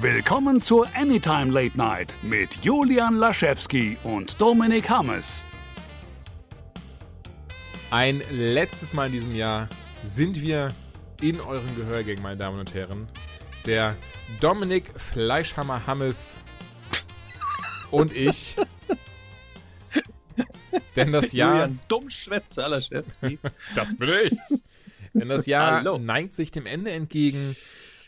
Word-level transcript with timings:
Willkommen 0.00 0.60
zur 0.60 0.88
Anytime 0.96 1.52
Late 1.52 1.78
Night 1.78 2.12
mit 2.22 2.64
Julian 2.64 3.14
Laschewski 3.14 3.96
und 4.02 4.40
Dominik 4.40 4.90
Hammes. 4.90 5.42
Ein 7.90 8.20
letztes 8.32 8.92
Mal 8.92 9.06
in 9.06 9.12
diesem 9.12 9.34
Jahr 9.36 9.68
sind 10.02 10.40
wir 10.40 10.68
in 11.22 11.40
euren 11.40 11.76
Gehörgängen, 11.76 12.22
meine 12.22 12.36
Damen 12.36 12.58
und 12.58 12.74
Herren. 12.74 13.06
Der 13.66 13.96
Dominik 14.40 14.84
Fleischhammer 14.98 15.86
Hammes 15.86 16.36
und 17.92 18.12
ich. 18.12 18.56
Denn 20.96 21.12
das 21.12 21.32
Jahr. 21.32 21.52
Julian 21.52 21.80
Dummschwätzer 21.86 22.68
Laschewski. 22.68 23.38
das 23.76 23.96
bin 23.96 24.10
ich. 24.24 24.36
Denn 25.14 25.28
das 25.28 25.46
Jahr 25.46 25.76
Hallo. 25.76 25.98
neigt 25.98 26.34
sich 26.34 26.50
dem 26.50 26.66
Ende 26.66 26.90
entgegen. 26.90 27.56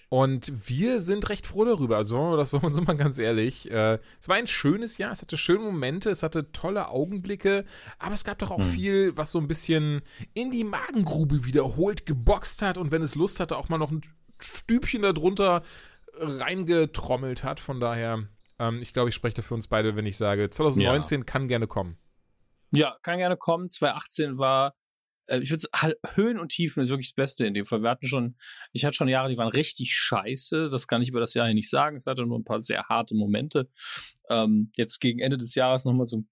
Und 0.09 0.69
wir 0.69 1.01
sind 1.01 1.29
recht 1.29 1.47
froh 1.47 1.65
darüber. 1.65 1.97
Also, 1.97 2.37
das 2.37 2.53
wollen 2.53 2.63
wir 2.63 2.69
uns 2.69 2.81
mal 2.87 2.97
ganz 2.97 3.19
ehrlich. 3.19 3.71
Äh, 3.71 3.99
es 4.21 4.29
war 4.29 4.37
ein 4.37 4.47
schönes 4.47 4.99
Jahr, 4.99 5.13
es 5.13 5.23
hatte 5.23 5.37
schöne 5.37 5.61
Momente, 5.61 6.11
es 6.11 6.23
hatte 6.23 6.53
tolle 6.53 6.89
Augenblicke, 6.89 7.65
aber 7.99 8.15
es 8.15 8.25
gab 8.25 8.39
doch 8.39 8.51
auch 8.51 8.63
viel, 8.63 9.17
was 9.17 9.33
so 9.33 9.39
ein 9.39 9.49
bisschen 9.49 10.03
in 10.35 10.51
die 10.51 10.65
Magengrube 10.65 11.45
wiederholt 11.45 12.07
geboxt 12.07 12.63
hat 12.63 12.79
und 12.79 12.91
wenn 12.93 13.03
es 13.03 13.15
Lust 13.15 13.41
hatte, 13.41 13.57
auch 13.57 13.69
mal 13.69 13.79
noch 13.79 13.91
ein 13.91 14.03
Stübchen 14.41 15.03
darunter 15.03 15.63
reingetrommelt 16.19 17.45
hat. 17.45 17.61
Von 17.61 17.81
daher, 17.81 18.25
ähm, 18.59 18.81
ich 18.83 18.93
glaube, 18.93 19.09
ich 19.09 19.15
spreche 19.15 19.37
da 19.37 19.43
für 19.43 19.55
uns 19.55 19.69
beide, 19.69 19.97
wenn 19.97 20.07
ich 20.07 20.17
sage, 20.17 20.51
2019 20.51 21.27
kann 21.27 21.49
gerne 21.49 21.67
kommen. 21.67 21.99
Ja, 22.73 22.97
kann 23.03 23.19
gerne 23.19 23.37
kommen. 23.37 23.69
2018 23.69 24.39
war, 24.39 24.75
äh, 25.27 25.39
ich 25.39 25.51
würde 25.51 25.67
halt 25.75 25.99
Höhen 26.15 26.39
und 26.39 26.51
Tiefen 26.51 26.83
ist 26.83 26.89
wirklich 26.89 27.09
das 27.09 27.15
Beste 27.15 27.47
in 27.47 27.55
dem 27.55 27.65
Fall. 27.65 27.83
Wir 27.83 27.91
hatten 27.91 28.07
schon, 28.07 28.37
ich 28.73 28.85
hatte 28.85 28.95
schon 28.95 29.09
Jahre, 29.09 29.29
die 29.29 29.37
waren 29.37 29.49
richtig 29.49 29.95
scheiße. 29.95 30.69
Das 30.71 30.87
kann 30.87 31.03
ich 31.03 31.09
über 31.09 31.21
das 31.21 31.35
Jahr 31.35 31.47
hier 31.47 31.55
nicht 31.55 31.71
sagen. 31.71 31.97
Es 31.97 32.07
hatte 32.07 32.25
nur 32.27 32.39
ein 32.39 32.45
paar 32.45 32.61
sehr 32.61 32.85
harte 32.85 33.15
Momente. 33.15 33.71
Ähm, 34.29 34.71
jetzt 34.77 35.01
gegen 35.01 35.21
Ende 35.21 35.37
des 35.37 35.55
Jahres 35.55 35.85
nochmal 35.85 36.07
so 36.07 36.19
ein 36.19 36.29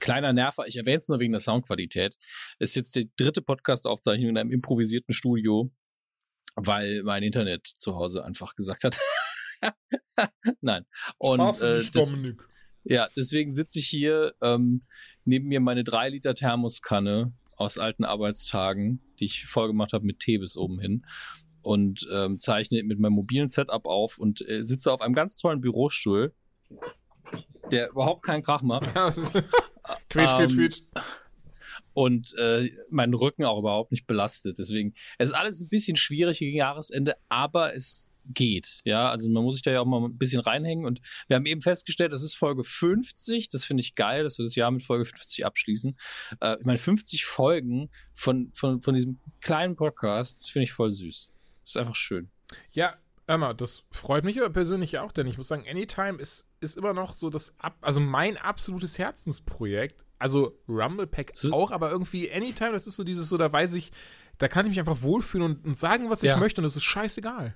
kleiner 0.00 0.32
Nerver. 0.32 0.66
Ich 0.66 0.76
erwähne 0.76 0.98
es 0.98 1.08
nur 1.08 1.18
wegen 1.18 1.32
der 1.32 1.40
Soundqualität. 1.40 2.16
Es 2.58 2.70
ist 2.70 2.76
jetzt 2.76 2.96
die 2.96 3.10
dritte 3.16 3.42
Podcast-Aufzeichnung 3.42 4.30
in 4.30 4.38
einem 4.38 4.52
improvisierten 4.52 5.14
Studio, 5.14 5.70
weil 6.54 7.02
mein 7.02 7.22
Internet 7.22 7.66
zu 7.66 7.96
Hause 7.96 8.24
einfach 8.24 8.54
gesagt 8.54 8.84
hat. 8.84 8.98
Nein. 10.60 10.84
Und 11.18 11.40
äh, 11.62 11.82
das, 11.92 12.14
ja, 12.84 13.08
deswegen 13.16 13.50
sitze 13.50 13.78
ich 13.80 13.88
hier 13.88 14.34
ähm, 14.40 14.86
neben 15.24 15.48
mir 15.48 15.60
meine 15.60 15.84
3 15.84 16.10
Liter 16.10 16.34
Thermoskanne 16.34 17.32
aus 17.58 17.76
alten 17.76 18.04
Arbeitstagen, 18.04 19.00
die 19.18 19.26
ich 19.26 19.46
voll 19.46 19.66
gemacht 19.66 19.92
habe 19.92 20.06
mit 20.06 20.20
Tee 20.20 20.38
bis 20.38 20.56
oben 20.56 20.78
hin 20.78 21.04
und 21.60 22.08
ähm, 22.10 22.38
zeichne 22.38 22.82
mit 22.84 22.98
meinem 22.98 23.12
mobilen 23.12 23.48
Setup 23.48 23.84
auf 23.84 24.18
und 24.18 24.48
äh, 24.48 24.64
sitze 24.64 24.92
auf 24.92 25.02
einem 25.02 25.14
ganz 25.14 25.38
tollen 25.38 25.60
Bürostuhl, 25.60 26.32
der 27.70 27.90
überhaupt 27.90 28.22
keinen 28.24 28.42
Krach 28.42 28.62
macht 28.62 28.86
quietsch, 30.08 30.32
quietsch, 30.36 30.52
Ähm, 30.52 30.56
quietsch. 30.56 30.82
Und 31.94 32.34
äh, 32.38 32.70
meinen 32.90 33.14
Rücken 33.14 33.44
auch 33.44 33.58
überhaupt 33.58 33.90
nicht 33.90 34.06
belastet. 34.06 34.58
Deswegen, 34.58 34.94
es 35.18 35.30
ist 35.30 35.34
alles 35.34 35.60
ein 35.60 35.68
bisschen 35.68 35.96
schwierig 35.96 36.38
gegen 36.38 36.56
Jahresende, 36.56 37.16
aber 37.28 37.74
es 37.74 38.20
geht. 38.28 38.80
Ja, 38.84 39.10
also 39.10 39.30
man 39.30 39.42
muss 39.42 39.56
sich 39.56 39.62
da 39.62 39.70
ja 39.70 39.80
auch 39.80 39.86
mal 39.86 40.04
ein 40.04 40.18
bisschen 40.18 40.40
reinhängen. 40.40 40.84
Und 40.84 41.00
wir 41.28 41.36
haben 41.36 41.46
eben 41.46 41.60
festgestellt, 41.60 42.12
das 42.12 42.22
ist 42.22 42.34
Folge 42.34 42.64
50. 42.64 43.48
Das 43.48 43.64
finde 43.64 43.80
ich 43.80 43.94
geil, 43.94 44.22
dass 44.22 44.38
wir 44.38 44.44
das 44.44 44.54
Jahr 44.54 44.70
mit 44.70 44.82
Folge 44.82 45.04
50 45.04 45.44
abschließen. 45.44 45.96
Äh, 46.40 46.56
ich 46.58 46.64
meine, 46.64 46.78
50 46.78 47.24
Folgen 47.24 47.90
von, 48.14 48.50
von, 48.54 48.80
von 48.80 48.94
diesem 48.94 49.20
kleinen 49.40 49.76
Podcast, 49.76 50.42
das 50.42 50.50
finde 50.50 50.64
ich 50.64 50.72
voll 50.72 50.90
süß. 50.90 51.32
Das 51.62 51.70
ist 51.70 51.76
einfach 51.76 51.94
schön. 51.94 52.30
Ja, 52.70 52.94
Emma, 53.26 53.52
das 53.52 53.84
freut 53.90 54.24
mich 54.24 54.38
aber 54.38 54.50
persönlich 54.50 54.98
auch, 54.98 55.12
denn 55.12 55.26
ich 55.26 55.36
muss 55.36 55.48
sagen, 55.48 55.66
Anytime 55.68 56.18
ist, 56.18 56.48
ist 56.60 56.78
immer 56.78 56.94
noch 56.94 57.14
so 57.14 57.28
das, 57.28 57.58
ab, 57.58 57.76
also 57.82 58.00
mein 58.00 58.38
absolutes 58.38 58.98
Herzensprojekt. 58.98 60.02
Also 60.18 60.58
Rumble 60.68 61.06
Pack 61.06 61.32
auch, 61.52 61.70
aber 61.70 61.90
irgendwie 61.90 62.30
Anytime, 62.32 62.72
das 62.72 62.86
ist 62.86 62.96
so 62.96 63.04
dieses, 63.04 63.28
so 63.28 63.36
da 63.36 63.52
weiß 63.52 63.74
ich, 63.74 63.92
da 64.38 64.48
kann 64.48 64.64
ich 64.66 64.70
mich 64.70 64.78
einfach 64.80 65.02
wohlfühlen 65.02 65.44
und, 65.56 65.64
und 65.64 65.78
sagen, 65.78 66.10
was 66.10 66.22
ich 66.22 66.30
Ja. 66.30 66.36
möchte 66.36 66.60
und 66.60 66.64
es 66.66 66.76
ist 66.76 66.84
scheißegal. 66.84 67.54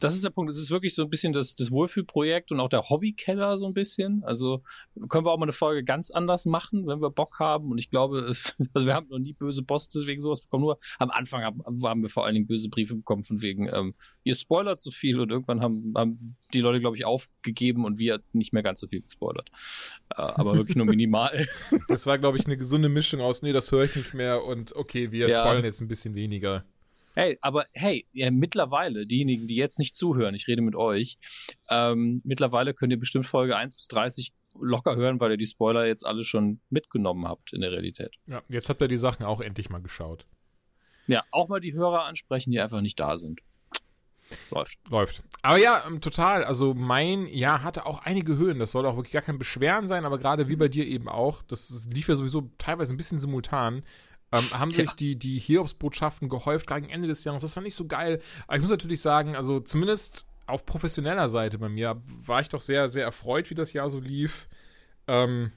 Das 0.00 0.14
ist 0.14 0.24
der 0.24 0.30
Punkt. 0.30 0.50
Es 0.50 0.58
ist 0.58 0.70
wirklich 0.70 0.94
so 0.94 1.02
ein 1.02 1.10
bisschen 1.10 1.32
das, 1.32 1.54
das 1.54 1.70
Wohlfühlprojekt 1.70 2.50
und 2.52 2.58
auch 2.60 2.68
der 2.68 2.88
Hobbykeller 2.90 3.58
so 3.58 3.66
ein 3.66 3.74
bisschen. 3.74 4.24
Also 4.24 4.62
können 5.08 5.24
wir 5.24 5.30
auch 5.30 5.38
mal 5.38 5.44
eine 5.44 5.52
Folge 5.52 5.84
ganz 5.84 6.10
anders 6.10 6.46
machen, 6.46 6.86
wenn 6.86 7.00
wir 7.00 7.10
Bock 7.10 7.38
haben. 7.38 7.70
Und 7.70 7.78
ich 7.78 7.90
glaube, 7.90 8.26
also 8.74 8.86
wir 8.86 8.94
haben 8.94 9.08
noch 9.08 9.18
nie 9.18 9.34
böse 9.34 9.62
Post 9.62 9.94
deswegen 9.94 10.20
sowas 10.20 10.40
bekommen. 10.40 10.64
Nur 10.64 10.78
am 10.98 11.10
Anfang 11.10 11.42
haben, 11.42 11.62
haben 11.64 12.02
wir 12.02 12.08
vor 12.08 12.24
allen 12.24 12.34
Dingen 12.34 12.46
böse 12.46 12.68
Briefe 12.68 12.96
bekommen 12.96 13.22
von 13.22 13.42
wegen, 13.42 13.68
ähm, 13.72 13.94
ihr 14.24 14.34
spoilert 14.34 14.80
so 14.80 14.90
viel 14.90 15.20
und 15.20 15.30
irgendwann 15.30 15.60
haben, 15.60 15.92
haben 15.96 16.36
die 16.52 16.60
Leute, 16.60 16.80
glaube 16.80 16.96
ich, 16.96 17.04
aufgegeben 17.04 17.84
und 17.84 17.98
wir 17.98 18.20
nicht 18.32 18.52
mehr 18.52 18.62
ganz 18.62 18.80
so 18.80 18.88
viel 18.88 19.02
gespoilert. 19.02 19.50
Äh, 20.10 20.22
aber 20.22 20.56
wirklich 20.56 20.76
nur 20.76 20.86
minimal. 20.90 21.46
Das 21.88 22.06
war, 22.06 22.18
glaube 22.18 22.38
ich, 22.38 22.46
eine 22.46 22.56
gesunde 22.56 22.88
Mischung 22.88 23.20
aus, 23.20 23.42
nee, 23.42 23.52
das 23.52 23.70
höre 23.70 23.84
ich 23.84 23.96
nicht 23.96 24.14
mehr 24.14 24.44
und 24.44 24.74
okay, 24.74 25.12
wir 25.12 25.28
Ja. 25.28 25.40
spoilern 25.40 25.64
jetzt 25.64 25.80
ein 25.80 25.88
bisschen 25.88 26.14
weniger. 26.14 26.64
Hey, 27.20 27.36
aber 27.42 27.66
hey, 27.74 28.06
ja, 28.12 28.30
mittlerweile, 28.30 29.06
diejenigen, 29.06 29.46
die 29.46 29.54
jetzt 29.54 29.78
nicht 29.78 29.94
zuhören, 29.94 30.34
ich 30.34 30.48
rede 30.48 30.62
mit 30.62 30.74
euch, 30.74 31.18
ähm, 31.68 32.22
mittlerweile 32.24 32.72
könnt 32.72 32.92
ihr 32.92 32.98
bestimmt 32.98 33.26
Folge 33.26 33.58
1 33.58 33.74
bis 33.74 33.88
30 33.88 34.32
locker 34.58 34.96
hören, 34.96 35.20
weil 35.20 35.32
ihr 35.32 35.36
die 35.36 35.46
Spoiler 35.46 35.84
jetzt 35.84 36.06
alle 36.06 36.24
schon 36.24 36.62
mitgenommen 36.70 37.28
habt 37.28 37.52
in 37.52 37.60
der 37.60 37.72
Realität. 37.72 38.16
Ja, 38.26 38.40
jetzt 38.48 38.70
habt 38.70 38.80
ihr 38.80 38.88
die 38.88 38.96
Sachen 38.96 39.26
auch 39.26 39.42
endlich 39.42 39.68
mal 39.68 39.82
geschaut. 39.82 40.26
Ja, 41.08 41.22
auch 41.30 41.48
mal 41.48 41.60
die 41.60 41.74
Hörer 41.74 42.04
ansprechen, 42.04 42.52
die 42.52 42.60
einfach 42.60 42.80
nicht 42.80 42.98
da 42.98 43.18
sind. 43.18 43.42
Läuft. 44.50 44.78
Läuft. 44.88 45.22
Aber 45.42 45.58
ja, 45.58 45.84
ähm, 45.86 46.00
total. 46.00 46.42
Also 46.42 46.72
mein 46.72 47.26
Jahr 47.26 47.62
hatte 47.62 47.84
auch 47.84 47.98
einige 47.98 48.38
Höhen. 48.38 48.58
Das 48.58 48.70
soll 48.70 48.86
auch 48.86 48.96
wirklich 48.96 49.12
gar 49.12 49.20
kein 49.20 49.38
Beschweren 49.38 49.86
sein, 49.86 50.06
aber 50.06 50.18
gerade 50.18 50.48
wie 50.48 50.56
bei 50.56 50.68
dir 50.68 50.86
eben 50.86 51.08
auch, 51.08 51.42
das, 51.42 51.68
das 51.68 51.86
lief 51.92 52.08
ja 52.08 52.14
sowieso 52.14 52.50
teilweise 52.56 52.94
ein 52.94 52.96
bisschen 52.96 53.18
simultan. 53.18 53.82
Ähm, 54.32 54.44
haben 54.52 54.70
sich 54.70 54.86
Ja. 54.88 54.94
die, 54.98 55.16
die 55.18 55.38
Hiobsbotschaften 55.38 56.28
gehäuft 56.28 56.66
gegen 56.68 56.88
Ende 56.88 57.08
des 57.08 57.24
Jahres. 57.24 57.42
Das 57.42 57.54
fand 57.54 57.66
ich 57.66 57.74
so 57.74 57.86
geil. 57.86 58.20
Aber 58.46 58.56
ich 58.56 58.60
muss 58.62 58.70
natürlich 58.70 59.00
sagen, 59.00 59.34
also 59.36 59.58
zumindest 59.60 60.24
auf 60.46 60.66
professioneller 60.66 61.28
Seite 61.28 61.58
bei 61.58 61.68
mir 61.68 62.00
war 62.06 62.40
ich 62.40 62.48
doch 62.48 62.60
sehr, 62.60 62.88
sehr 62.88 63.04
erfreut, 63.04 63.50
wie 63.50 63.54
das 63.54 63.72
Jahr 63.72 63.88
so 63.88 63.98
lief. 64.00 64.48
Ähm, 65.08 65.52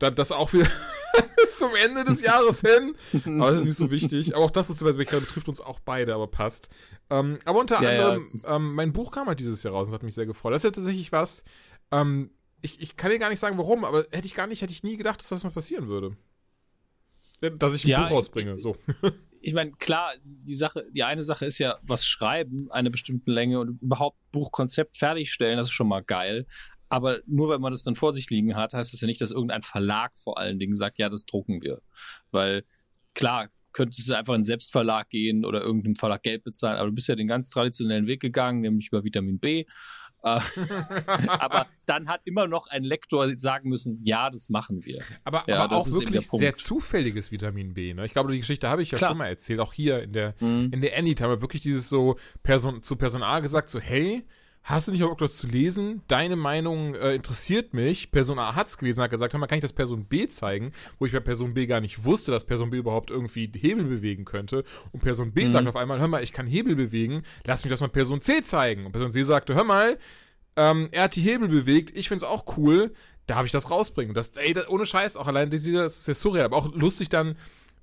da, 0.00 0.10
das 0.10 0.32
auch 0.32 0.52
wieder 0.52 0.66
bis 1.36 1.58
zum 1.58 1.70
Ende 1.84 2.04
des 2.04 2.20
Jahres 2.20 2.60
hin. 2.62 2.96
Aber 3.40 3.50
das 3.52 3.60
ist 3.60 3.66
nicht 3.66 3.76
so 3.76 3.90
wichtig. 3.90 4.34
Aber 4.34 4.44
auch 4.44 4.50
das, 4.50 4.68
was 4.70 4.78
du 4.78 4.84
betrifft 4.84 5.48
uns 5.48 5.60
auch 5.60 5.78
beide, 5.80 6.14
aber 6.14 6.26
passt. 6.26 6.68
Ähm, 7.10 7.38
aber 7.44 7.60
unter 7.60 7.80
Ja, 7.82 7.92
ja, 7.92 8.08
anderem, 8.08 8.24
ist- 8.26 8.46
ähm, 8.48 8.74
mein 8.74 8.92
Buch 8.92 9.12
kam 9.12 9.28
halt 9.28 9.38
dieses 9.40 9.62
Jahr 9.62 9.74
raus 9.74 9.88
und 9.88 9.94
hat 9.94 10.02
mich 10.02 10.14
sehr 10.14 10.26
gefreut. 10.26 10.52
Das 10.52 10.60
ist 10.60 10.64
ja 10.64 10.70
tatsächlich 10.70 11.12
was. 11.12 11.44
Ähm, 11.92 12.30
ich, 12.60 12.80
ich 12.80 12.96
kann 12.96 13.10
dir 13.10 13.18
gar 13.18 13.28
nicht 13.28 13.38
sagen, 13.40 13.58
warum, 13.58 13.84
aber 13.84 14.06
hätte 14.10 14.26
ich 14.26 14.34
gar 14.34 14.46
nicht, 14.48 14.62
hätte 14.62 14.72
ich 14.72 14.82
nie 14.82 14.96
gedacht, 14.96 15.20
dass 15.22 15.28
das 15.28 15.44
mal 15.44 15.50
passieren 15.50 15.86
würde. 15.86 16.16
Dass 17.50 17.74
ich 17.74 17.84
ein 17.84 17.90
Ja, 17.90 18.02
Buch 18.02 18.10
ich- 18.10 18.16
rausbringe. 18.16 18.58
so. 18.58 18.76
Ich 19.46 19.52
meine, 19.52 19.72
klar, 19.72 20.12
die 20.24 20.54
Sache, 20.54 20.86
die 20.90 21.02
eine 21.04 21.22
Sache 21.22 21.44
ist 21.44 21.58
ja, 21.58 21.76
was 21.82 22.06
schreiben, 22.06 22.68
eine 22.70 22.90
bestimmte 22.90 23.30
Länge 23.30 23.60
und 23.60 23.78
überhaupt 23.82 24.16
Buchkonzept 24.32 24.96
fertigstellen, 24.96 25.58
das 25.58 25.66
ist 25.66 25.74
schon 25.74 25.86
mal 25.86 26.00
geil. 26.02 26.46
Aber 26.88 27.20
nur 27.26 27.50
wenn 27.50 27.60
man 27.60 27.70
das 27.70 27.82
dann 27.84 27.94
vor 27.94 28.14
sich 28.14 28.30
liegen 28.30 28.56
hat, 28.56 28.72
heißt 28.72 28.94
das 28.94 29.02
ja 29.02 29.06
nicht, 29.06 29.20
dass 29.20 29.32
irgendein 29.32 29.60
Verlag 29.60 30.16
vor 30.16 30.38
allen 30.38 30.58
Dingen 30.58 30.74
sagt, 30.74 30.98
ja, 30.98 31.10
das 31.10 31.26
drucken 31.26 31.60
wir. 31.60 31.82
Weil 32.30 32.64
klar, 33.14 33.50
könntest 33.74 34.08
du 34.08 34.14
einfach 34.16 34.32
in 34.32 34.36
einen 34.36 34.44
Selbstverlag 34.44 35.10
gehen 35.10 35.44
oder 35.44 35.60
irgendeinem 35.60 35.96
Verlag 35.96 36.22
Geld 36.22 36.42
bezahlen, 36.44 36.78
aber 36.78 36.88
du 36.88 36.94
bist 36.94 37.08
ja 37.08 37.14
den 37.14 37.28
ganz 37.28 37.50
traditionellen 37.50 38.06
Weg 38.06 38.20
gegangen, 38.22 38.62
nämlich 38.62 38.88
über 38.88 39.04
Vitamin 39.04 39.40
B. 39.40 39.66
Äh, 40.24 40.40
aber 41.26 41.66
dann 41.86 42.08
hat 42.08 42.22
immer 42.24 42.46
noch 42.46 42.66
ein 42.66 42.82
Lektor 42.82 43.34
sagen 43.36 43.68
müssen, 43.68 44.00
ja, 44.04 44.30
das 44.30 44.48
machen 44.48 44.84
wir. 44.84 45.02
Aber, 45.22 45.44
Ja, 45.46 45.58
aber 45.64 45.76
das 45.76 45.92
auch 45.94 46.00
wirklich 46.00 46.28
sehr 46.28 46.54
zufälliges 46.54 47.30
Vitamin 47.30 47.74
B. 47.74 47.92
Ne? 47.94 48.06
Ich 48.06 48.12
glaube, 48.12 48.32
die 48.32 48.38
Geschichte 48.38 48.68
habe 48.68 48.82
ich 48.82 48.90
ja 48.90 48.98
Klar. 48.98 49.10
schon 49.10 49.18
mal 49.18 49.26
erzählt, 49.28 49.60
auch 49.60 49.72
hier 49.72 50.02
in 50.02 50.12
der, 50.12 50.34
Mhm. 50.40 50.70
in 50.72 50.80
der 50.80 50.96
Anytime. 50.98 51.40
Wirklich 51.42 51.62
dieses 51.62 51.88
so 51.88 52.16
Person, 52.42 52.82
zu 52.82 52.96
Personal 52.96 53.42
gesagt, 53.42 53.68
so, 53.68 53.78
hey, 53.80 54.24
hast 54.64 54.88
du 54.88 54.92
nicht 54.92 55.00
mal 55.02 55.08
Bock, 55.08 55.18
das 55.18 55.36
zu 55.36 55.46
lesen? 55.46 56.02
Deine 56.08 56.36
Meinung 56.36 56.94
äh, 56.94 57.14
interessiert 57.14 57.74
mich. 57.74 58.10
Person 58.10 58.38
A 58.38 58.54
hat's 58.56 58.78
gelesen, 58.78 59.02
hat 59.02 59.10
gesagt, 59.10 59.32
hör 59.32 59.38
mal, 59.40 59.46
kann 59.46 59.58
ich 59.58 59.62
das 59.62 59.72
Person 59.72 60.06
B 60.06 60.26
zeigen? 60.26 60.72
Wo 60.98 61.06
ich 61.06 61.12
bei 61.12 61.20
Person 61.20 61.54
B 61.54 61.66
gar 61.66 61.80
nicht 61.80 62.04
wusste, 62.04 62.30
dass 62.32 62.44
Person 62.44 62.70
B 62.70 62.78
überhaupt 62.78 63.10
irgendwie 63.10 63.50
Hebel 63.54 63.84
bewegen 63.84 64.24
könnte. 64.24 64.64
Und 64.92 65.00
Person 65.02 65.32
B 65.32 65.44
Mhm. 65.44 65.50
sagt 65.50 65.68
auf 65.68 65.76
einmal, 65.76 66.00
hör 66.00 66.08
mal, 66.08 66.22
ich 66.22 66.32
kann 66.32 66.46
Hebel 66.46 66.74
bewegen, 66.74 67.22
lass 67.44 67.62
mich 67.62 67.70
das 67.70 67.80
mal 67.80 67.88
Person 67.88 68.20
C 68.20 68.42
zeigen. 68.42 68.86
Und 68.86 68.92
Person 68.92 69.10
C 69.10 69.22
sagte, 69.22 69.54
hör 69.54 69.64
mal, 69.64 69.98
ähm, 70.56 70.88
er 70.92 71.04
hat 71.04 71.16
die 71.16 71.20
Hebel 71.20 71.48
bewegt, 71.48 71.96
ich 71.96 72.08
find's 72.08 72.24
auch 72.24 72.56
cool, 72.56 72.92
darf 73.26 73.44
ich 73.44 73.52
das 73.52 73.70
rausbringen? 73.70 74.14
Das, 74.14 74.28
ey, 74.36 74.52
das, 74.54 74.68
ohne 74.68 74.86
Scheiß, 74.86 75.16
auch 75.16 75.26
allein 75.26 75.50
das, 75.50 75.64
das 75.64 75.98
ist 75.98 76.08
ja 76.08 76.14
surreal, 76.14 76.44
aber 76.46 76.56
auch 76.56 76.72
lustig 76.74 77.08
dann, 77.08 77.36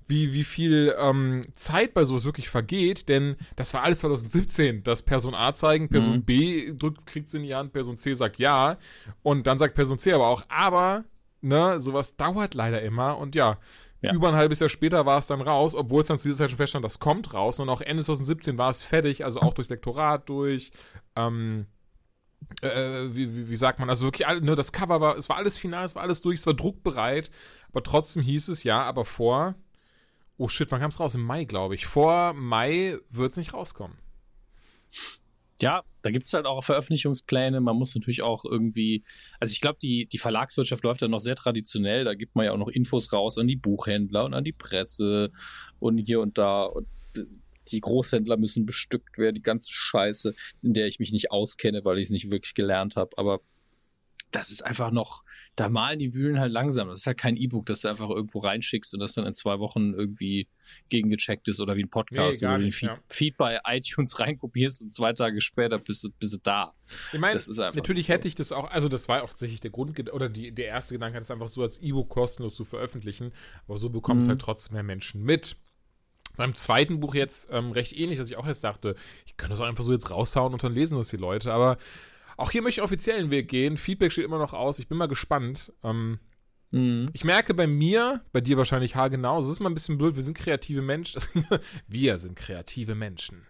wie, 0.06 0.32
wie 0.34 0.44
viel 0.44 0.94
ähm, 0.98 1.42
Zeit 1.54 1.94
bei 1.94 2.04
sowas 2.04 2.24
wirklich 2.24 2.48
vergeht, 2.48 3.08
denn 3.08 3.36
das 3.56 3.72
war 3.74 3.82
alles 3.82 4.00
2017. 4.00 4.82
Das 4.82 5.02
Person 5.02 5.34
A 5.34 5.54
zeigen, 5.54 5.88
Person 5.88 6.16
Mhm. 6.16 6.24
B 6.24 6.72
drückt, 6.76 7.06
kriegt's 7.06 7.34
in 7.34 7.42
die 7.44 7.54
Hand, 7.54 7.72
Person 7.72 7.96
C 7.96 8.14
sagt 8.14 8.38
ja 8.38 8.78
und 9.22 9.46
dann 9.46 9.58
sagt 9.58 9.74
Person 9.74 9.98
C 9.98 10.12
aber 10.12 10.26
auch, 10.26 10.44
aber, 10.48 11.04
ne, 11.40 11.78
sowas 11.80 12.16
dauert 12.16 12.54
leider 12.54 12.82
immer 12.82 13.16
und 13.18 13.34
ja, 13.34 13.58
Ja. 14.00 14.12
über 14.12 14.28
ein 14.28 14.34
halbes 14.34 14.58
Jahr 14.60 14.68
später 14.68 15.06
war 15.06 15.18
es 15.20 15.28
dann 15.28 15.40
raus, 15.40 15.74
obwohl 15.76 16.00
es 16.00 16.08
dann 16.08 16.18
zu 16.18 16.26
dieser 16.28 16.38
Zeit 16.38 16.50
schon 16.50 16.56
feststand, 16.58 16.84
das 16.84 16.98
kommt 16.98 17.32
raus 17.34 17.60
und 17.60 17.68
auch 17.68 17.80
Ende 17.80 18.02
2017 18.02 18.58
war 18.58 18.70
es 18.70 18.82
fertig, 18.82 19.24
also 19.24 19.40
auch 19.40 19.54
durchs 19.54 19.70
Lektorat 19.70 20.28
durch, 20.28 20.72
ähm, 21.14 21.66
äh, 22.62 23.04
wie, 23.14 23.34
wie, 23.34 23.48
wie, 23.50 23.56
sagt 23.56 23.78
man, 23.78 23.88
also 23.88 24.04
wirklich, 24.04 24.26
nur 24.40 24.56
das 24.56 24.72
Cover 24.72 25.00
war, 25.00 25.16
es 25.16 25.28
war 25.28 25.36
alles 25.36 25.56
final, 25.56 25.84
es 25.84 25.94
war 25.94 26.02
alles 26.02 26.20
durch, 26.22 26.40
es 26.40 26.46
war 26.46 26.54
druckbereit, 26.54 27.30
aber 27.70 27.82
trotzdem 27.82 28.22
hieß 28.22 28.48
es 28.48 28.64
ja, 28.64 28.82
aber 28.82 29.04
vor, 29.04 29.54
oh 30.36 30.48
shit, 30.48 30.70
wann 30.70 30.80
kam 30.80 30.90
es 30.90 31.00
raus? 31.00 31.14
Im 31.14 31.22
Mai, 31.22 31.44
glaube 31.44 31.74
ich. 31.74 31.86
Vor 31.86 32.32
Mai 32.34 32.98
wird 33.10 33.32
es 33.32 33.36
nicht 33.36 33.54
rauskommen. 33.54 33.98
Ja, 35.60 35.84
da 36.02 36.10
gibt 36.10 36.26
es 36.26 36.32
halt 36.32 36.46
auch 36.46 36.64
Veröffentlichungspläne. 36.64 37.60
Man 37.60 37.76
muss 37.76 37.94
natürlich 37.94 38.22
auch 38.22 38.44
irgendwie, 38.44 39.04
also 39.38 39.52
ich 39.52 39.60
glaube, 39.60 39.78
die, 39.80 40.06
die 40.06 40.18
Verlagswirtschaft 40.18 40.82
läuft 40.82 41.02
ja 41.02 41.08
noch 41.08 41.20
sehr 41.20 41.36
traditionell. 41.36 42.04
Da 42.04 42.14
gibt 42.14 42.34
man 42.34 42.44
ja 42.46 42.52
auch 42.52 42.58
noch 42.58 42.68
Infos 42.68 43.12
raus 43.12 43.38
an 43.38 43.46
die 43.46 43.56
Buchhändler 43.56 44.24
und 44.24 44.34
an 44.34 44.42
die 44.42 44.52
Presse 44.52 45.30
und 45.78 45.98
hier 45.98 46.20
und 46.20 46.36
da. 46.36 46.64
Und 46.64 46.88
die 47.68 47.80
Großhändler 47.80 48.36
müssen 48.38 48.66
bestückt 48.66 49.18
werden, 49.18 49.36
die 49.36 49.42
ganze 49.42 49.72
Scheiße, 49.72 50.34
in 50.62 50.74
der 50.74 50.88
ich 50.88 50.98
mich 50.98 51.12
nicht 51.12 51.30
auskenne, 51.30 51.84
weil 51.84 51.98
ich 51.98 52.06
es 52.06 52.10
nicht 52.10 52.32
wirklich 52.32 52.54
gelernt 52.54 52.96
habe. 52.96 53.16
Aber 53.16 53.40
das 54.32 54.50
ist 54.50 54.62
einfach 54.62 54.90
noch, 54.90 55.22
da 55.54 55.68
malen 55.68 55.98
die 55.98 56.14
Wühlen 56.14 56.40
halt 56.40 56.50
langsam. 56.50 56.88
Das 56.88 57.00
ist 57.00 57.06
halt 57.06 57.18
kein 57.18 57.36
E-Book, 57.36 57.66
das 57.66 57.82
du 57.82 57.88
einfach 57.88 58.08
irgendwo 58.08 58.38
reinschickst 58.38 58.94
und 58.94 59.00
das 59.00 59.12
dann 59.12 59.26
in 59.26 59.34
zwei 59.34 59.58
Wochen 59.58 59.92
irgendwie 59.92 60.48
gegengecheckt 60.88 61.48
ist 61.48 61.60
oder 61.60 61.76
wie 61.76 61.84
ein 61.84 61.90
Podcast, 61.90 62.42
nee, 62.42 62.48
wo 62.48 62.52
du 62.56 62.62
den 62.62 62.72
Feed, 62.72 62.88
ja. 62.88 62.98
Feed, 63.08 63.36
bei 63.36 63.60
iTunes 63.66 64.18
reinkopierst 64.18 64.82
und 64.82 64.92
zwei 64.92 65.12
Tage 65.12 65.40
später 65.40 65.78
bist 65.78 66.04
du, 66.04 66.10
bist 66.18 66.34
du 66.34 66.38
da. 66.42 66.74
Ich 67.12 67.20
meine, 67.20 67.38
natürlich 67.74 68.06
so. 68.06 68.12
hätte 68.12 68.26
ich 68.26 68.34
das 68.34 68.52
auch, 68.52 68.70
also 68.70 68.88
das 68.88 69.08
war 69.08 69.22
auch 69.22 69.28
tatsächlich 69.28 69.60
der 69.60 69.70
Grund, 69.70 70.12
oder 70.12 70.28
die, 70.28 70.52
der 70.52 70.66
erste 70.66 70.94
Gedanke, 70.94 71.18
das 71.18 71.30
einfach 71.30 71.48
so 71.48 71.62
als 71.62 71.78
E-Book 71.78 72.08
kostenlos 72.08 72.54
zu 72.54 72.64
veröffentlichen, 72.64 73.32
aber 73.68 73.78
so 73.78 73.90
bekommen 73.90 74.20
es 74.20 74.26
mhm. 74.26 74.30
halt 74.30 74.40
trotzdem 74.40 74.74
mehr 74.74 74.82
Menschen 74.82 75.22
mit. 75.22 75.56
Beim 76.36 76.54
zweiten 76.54 77.00
Buch 77.00 77.14
jetzt 77.14 77.48
ähm, 77.50 77.72
recht 77.72 77.92
ähnlich, 77.92 78.18
dass 78.18 78.30
ich 78.30 78.38
auch 78.38 78.46
jetzt 78.46 78.64
dachte, 78.64 78.94
ich 79.26 79.36
könnte 79.36 79.50
das 79.50 79.60
auch 79.60 79.66
einfach 79.66 79.84
so 79.84 79.92
jetzt 79.92 80.10
raushauen 80.10 80.54
und 80.54 80.64
dann 80.64 80.72
lesen 80.72 80.96
das 80.96 81.08
die 81.08 81.18
Leute, 81.18 81.52
aber 81.52 81.76
auch 82.36 82.50
hier 82.50 82.62
möchte 82.62 82.80
ich 82.80 82.84
offiziellen 82.84 83.30
Weg 83.30 83.48
gehen. 83.48 83.76
Feedback 83.76 84.12
steht 84.12 84.24
immer 84.24 84.38
noch 84.38 84.54
aus. 84.54 84.78
Ich 84.78 84.88
bin 84.88 84.98
mal 84.98 85.08
gespannt. 85.08 85.72
Ähm, 85.82 86.18
mhm. 86.70 87.06
Ich 87.12 87.24
merke 87.24 87.54
bei 87.54 87.66
mir, 87.66 88.24
bei 88.32 88.40
dir 88.40 88.56
wahrscheinlich 88.56 88.96
haargenau, 88.96 89.38
es 89.38 89.48
ist 89.48 89.60
mal 89.60 89.70
ein 89.70 89.74
bisschen 89.74 89.98
blöd, 89.98 90.16
wir 90.16 90.22
sind 90.22 90.36
kreative 90.36 90.82
Menschen. 90.82 91.22
wir 91.88 92.18
sind 92.18 92.36
kreative 92.36 92.94
Menschen 92.94 93.46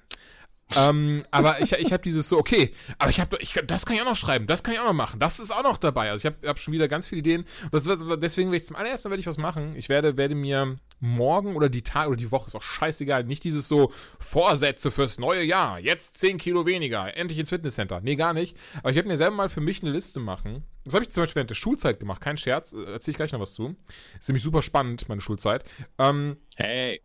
ähm, 0.76 1.24
aber 1.30 1.60
ich, 1.60 1.72
ich 1.72 1.92
habe 1.92 2.02
dieses 2.02 2.28
so, 2.28 2.38
okay, 2.38 2.72
aber 2.98 3.10
ich 3.10 3.20
habe, 3.20 3.38
ich, 3.40 3.52
das 3.66 3.86
kann 3.86 3.96
ich 3.96 4.02
auch 4.02 4.06
noch 4.06 4.16
schreiben, 4.16 4.46
das 4.46 4.62
kann 4.62 4.74
ich 4.74 4.80
auch 4.80 4.86
noch 4.86 4.92
machen, 4.92 5.18
das 5.20 5.40
ist 5.40 5.50
auch 5.50 5.62
noch 5.62 5.78
dabei. 5.78 6.10
Also 6.10 6.26
ich 6.26 6.34
habe 6.34 6.48
hab 6.48 6.58
schon 6.58 6.72
wieder 6.72 6.88
ganz 6.88 7.06
viele 7.06 7.20
Ideen. 7.20 7.44
Das, 7.70 7.84
deswegen 7.84 8.50
werde 8.50 8.56
ich 8.56 8.64
zum 8.64 8.76
allerersten 8.76 9.08
Mal 9.08 9.12
werde 9.12 9.20
ich 9.20 9.26
was 9.26 9.38
machen. 9.38 9.74
Ich 9.76 9.88
werde, 9.88 10.16
werde 10.16 10.34
mir 10.34 10.78
morgen 11.00 11.56
oder 11.56 11.68
die 11.68 11.82
Tage 11.82 12.08
oder 12.08 12.16
die 12.16 12.30
Woche 12.30 12.46
ist 12.46 12.54
auch 12.54 12.62
scheißegal, 12.62 13.24
nicht 13.24 13.44
dieses 13.44 13.68
so 13.68 13.92
Vorsätze 14.18 14.90
fürs 14.90 15.18
neue 15.18 15.42
Jahr, 15.42 15.78
jetzt 15.78 16.16
10 16.18 16.38
Kilo 16.38 16.64
weniger, 16.66 17.16
endlich 17.16 17.38
ins 17.38 17.50
Fitnesscenter. 17.50 18.00
Nee, 18.00 18.16
gar 18.16 18.32
nicht. 18.32 18.56
Aber 18.78 18.90
ich 18.90 18.96
werde 18.96 19.08
mir 19.08 19.16
selber 19.16 19.36
mal 19.36 19.48
für 19.48 19.60
mich 19.60 19.82
eine 19.82 19.90
Liste 19.90 20.20
machen. 20.20 20.64
Das 20.84 20.94
habe 20.94 21.04
ich 21.04 21.10
zum 21.10 21.22
Beispiel 21.22 21.36
während 21.36 21.50
der 21.50 21.54
Schulzeit 21.54 22.00
gemacht, 22.00 22.20
kein 22.20 22.36
Scherz, 22.36 22.72
äh, 22.72 22.84
erzähle 22.84 23.12
ich 23.12 23.16
gleich 23.16 23.32
noch 23.32 23.40
was 23.40 23.54
zu. 23.54 23.76
Ist 24.18 24.28
nämlich 24.28 24.42
super 24.42 24.62
spannend, 24.62 25.08
meine 25.08 25.20
Schulzeit. 25.20 25.64
Ähm, 25.98 26.36
hey. 26.56 27.02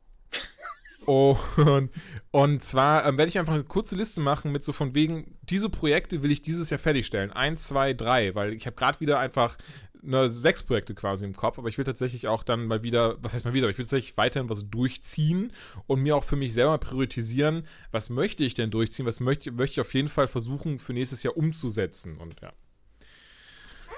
Und, 1.08 1.90
und 2.32 2.62
zwar 2.62 3.06
ähm, 3.06 3.18
werde 3.18 3.30
ich 3.30 3.40
einfach 3.40 3.54
eine 3.54 3.64
kurze 3.64 3.96
Liste 3.96 4.20
machen 4.20 4.52
mit 4.52 4.64
so 4.64 4.74
von 4.74 4.94
wegen, 4.94 5.38
diese 5.42 5.70
Projekte 5.70 6.22
will 6.22 6.32
ich 6.32 6.42
dieses 6.42 6.70
Jahr 6.70 6.80
fertigstellen. 6.80 7.32
Eins, 7.32 7.66
zwei, 7.68 7.94
drei, 7.94 8.36
weil 8.36 8.52
ich 8.52 8.66
habe 8.66 8.76
gerade 8.76 9.00
wieder 9.00 9.18
einfach 9.18 9.58
ne, 10.02 10.30
sechs 10.30 10.64
Projekte 10.64 10.94
quasi 10.96 11.26
im 11.26 11.34
Kopf, 11.34 11.58
aber 11.58 11.70
ich 11.70 11.78
will 11.78 11.86
tatsächlich 11.86 12.28
auch 12.28 12.44
dann 12.44 12.66
mal 12.66 12.84
wieder, 12.84 13.16
was 13.22 13.34
heißt 13.34 13.46
mal 13.46 13.54
wieder, 13.54 13.68
aber 13.68 13.72
ich 13.72 13.78
will 13.78 13.86
tatsächlich 13.86 14.18
weiterhin 14.18 14.50
was 14.50 14.70
durchziehen 14.70 15.54
und 15.86 16.02
mir 16.02 16.18
auch 16.18 16.26
für 16.26 16.36
mich 16.36 16.54
selber 16.54 16.78
priorisieren, 16.78 17.66
was 17.92 18.10
möchte 18.10 18.44
ich 18.44 18.54
denn 18.54 18.70
durchziehen, 18.70 19.06
was 19.06 19.22
möchte, 19.22 19.54
möchte 19.54 19.76
ich 19.76 19.82
auf 19.82 19.94
jeden 19.94 20.10
Fall 20.10 20.28
versuchen 20.28 20.78
für 20.78 20.92
nächstes 20.92 21.24
Jahr 21.24 21.38
umzusetzen 21.38 22.18
und 22.18 22.36
ja. 22.42 22.52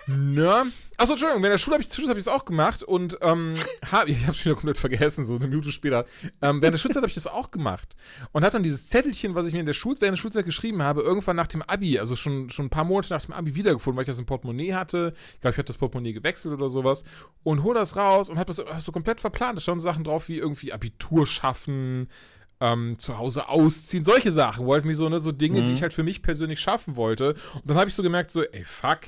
Ne? 0.10 0.66
Achso, 0.98 1.14
Entschuldigung, 1.14 1.44
während 1.44 1.54
der 1.54 1.60
Schule 1.60 1.76
habe 1.76 1.84
ich, 1.84 2.08
habe 2.10 2.20
ich 2.20 2.26
das 2.26 2.34
auch 2.34 2.44
gemacht 2.44 2.82
und 2.82 3.20
ähm, 3.22 3.54
hab, 3.92 4.08
ich 4.08 4.24
habe 4.24 4.32
es 4.32 4.44
wieder 4.44 4.56
komplett 4.56 4.78
vergessen, 4.78 5.24
so 5.24 5.36
eine 5.36 5.48
Minute 5.48 5.72
später. 5.72 6.06
Ähm, 6.42 6.64
während 6.64 6.74
der 6.74 6.80
Schulzeit 6.80 7.04
habe 7.04 7.10
ich 7.10 7.14
das 7.14 7.28
auch 7.28 7.52
gemacht 7.52 7.96
und 8.32 8.44
habe 8.44 8.52
dann 8.52 8.64
dieses 8.64 8.90
Zettelchen, 8.90 9.36
was 9.36 9.46
ich 9.46 9.54
mir 9.54 9.60
in 9.60 9.68
der 9.68 9.74
Schule, 9.74 9.98
während 10.00 10.18
der 10.18 10.22
Schulzeit 10.22 10.46
geschrieben 10.46 10.82
habe, 10.82 11.02
irgendwann 11.02 11.36
nach 11.36 11.46
dem 11.46 11.62
Abi, 11.62 12.00
also 12.00 12.16
schon, 12.16 12.50
schon 12.50 12.66
ein 12.66 12.70
paar 12.72 12.86
Monate 12.86 13.14
nach 13.14 13.24
dem 13.24 13.34
Abi 13.34 13.54
wiedergefunden, 13.54 13.98
weil 13.98 14.02
ich 14.02 14.08
das 14.08 14.18
im 14.18 14.26
Portemonnaie 14.26 14.74
hatte. 14.74 15.14
Ich 15.36 15.42
glaube, 15.42 15.54
ich 15.54 15.58
hatte 15.60 15.74
das 15.74 15.78
Portemonnaie 15.78 16.14
gewechselt 16.14 16.56
oder 16.56 16.70
sowas 16.70 17.04
und 17.44 17.62
hole 17.62 17.76
das 17.76 17.96
raus 17.96 18.30
und 18.30 18.40
habe 18.40 18.52
das 18.52 18.84
so 18.84 18.92
komplett 18.92 19.22
verplant. 19.22 19.58
Da 19.58 19.62
schauen 19.62 19.80
Sachen 19.80 20.04
drauf 20.04 20.28
wie 20.28 20.38
irgendwie 20.38 20.74
Abitur 20.74 21.28
schaffen, 21.28 22.10
ähm, 22.62 22.98
zu 22.98 23.20
Hause 23.20 23.48
ausziehen, 23.48 24.04
solche 24.04 24.32
Sachen. 24.32 24.66
Wollte 24.66 24.88
mich 24.88 24.98
so, 24.98 25.08
ne, 25.08 25.20
so 25.20 25.32
Dinge, 25.32 25.62
mhm. 25.62 25.68
die 25.68 25.74
ich 25.74 25.84
halt 25.84 25.94
für 25.94 26.04
mich 26.04 26.24
persönlich 26.24 26.60
schaffen 26.60 26.96
wollte. 26.96 27.36
Und 27.54 27.70
dann 27.70 27.78
habe 27.78 27.90
ich 27.90 27.96
so 27.96 28.02
gemerkt, 28.02 28.32
so, 28.32 28.42
ey, 28.42 28.64
fuck 28.66 29.02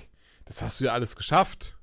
das 0.51 0.61
hast 0.61 0.81
du 0.81 0.85
ja 0.85 0.91
alles 0.91 1.15
geschafft. 1.15 1.77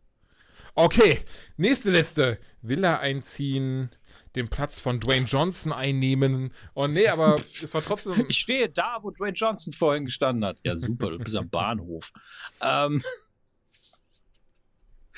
Okay, 0.74 1.22
nächste 1.56 1.90
Liste. 1.90 2.38
Villa 2.60 2.98
einziehen, 2.98 3.88
den 4.36 4.48
Platz 4.48 4.78
von 4.78 5.00
Dwayne 5.00 5.24
Johnson 5.26 5.72
einnehmen. 5.72 6.52
Oh 6.74 6.86
nee, 6.86 7.08
aber 7.08 7.36
es 7.62 7.72
war 7.72 7.82
trotzdem. 7.82 8.26
Ich 8.28 8.36
stehe 8.36 8.68
da, 8.68 8.98
wo 9.00 9.10
Dwayne 9.10 9.32
Johnson 9.32 9.72
vorhin 9.72 10.04
gestanden 10.04 10.44
hat. 10.44 10.60
Ja, 10.64 10.76
super, 10.76 11.08
du 11.08 11.18
bist 11.18 11.34
am 11.34 11.48
Bahnhof. 11.48 12.12
Ähm. 12.60 13.02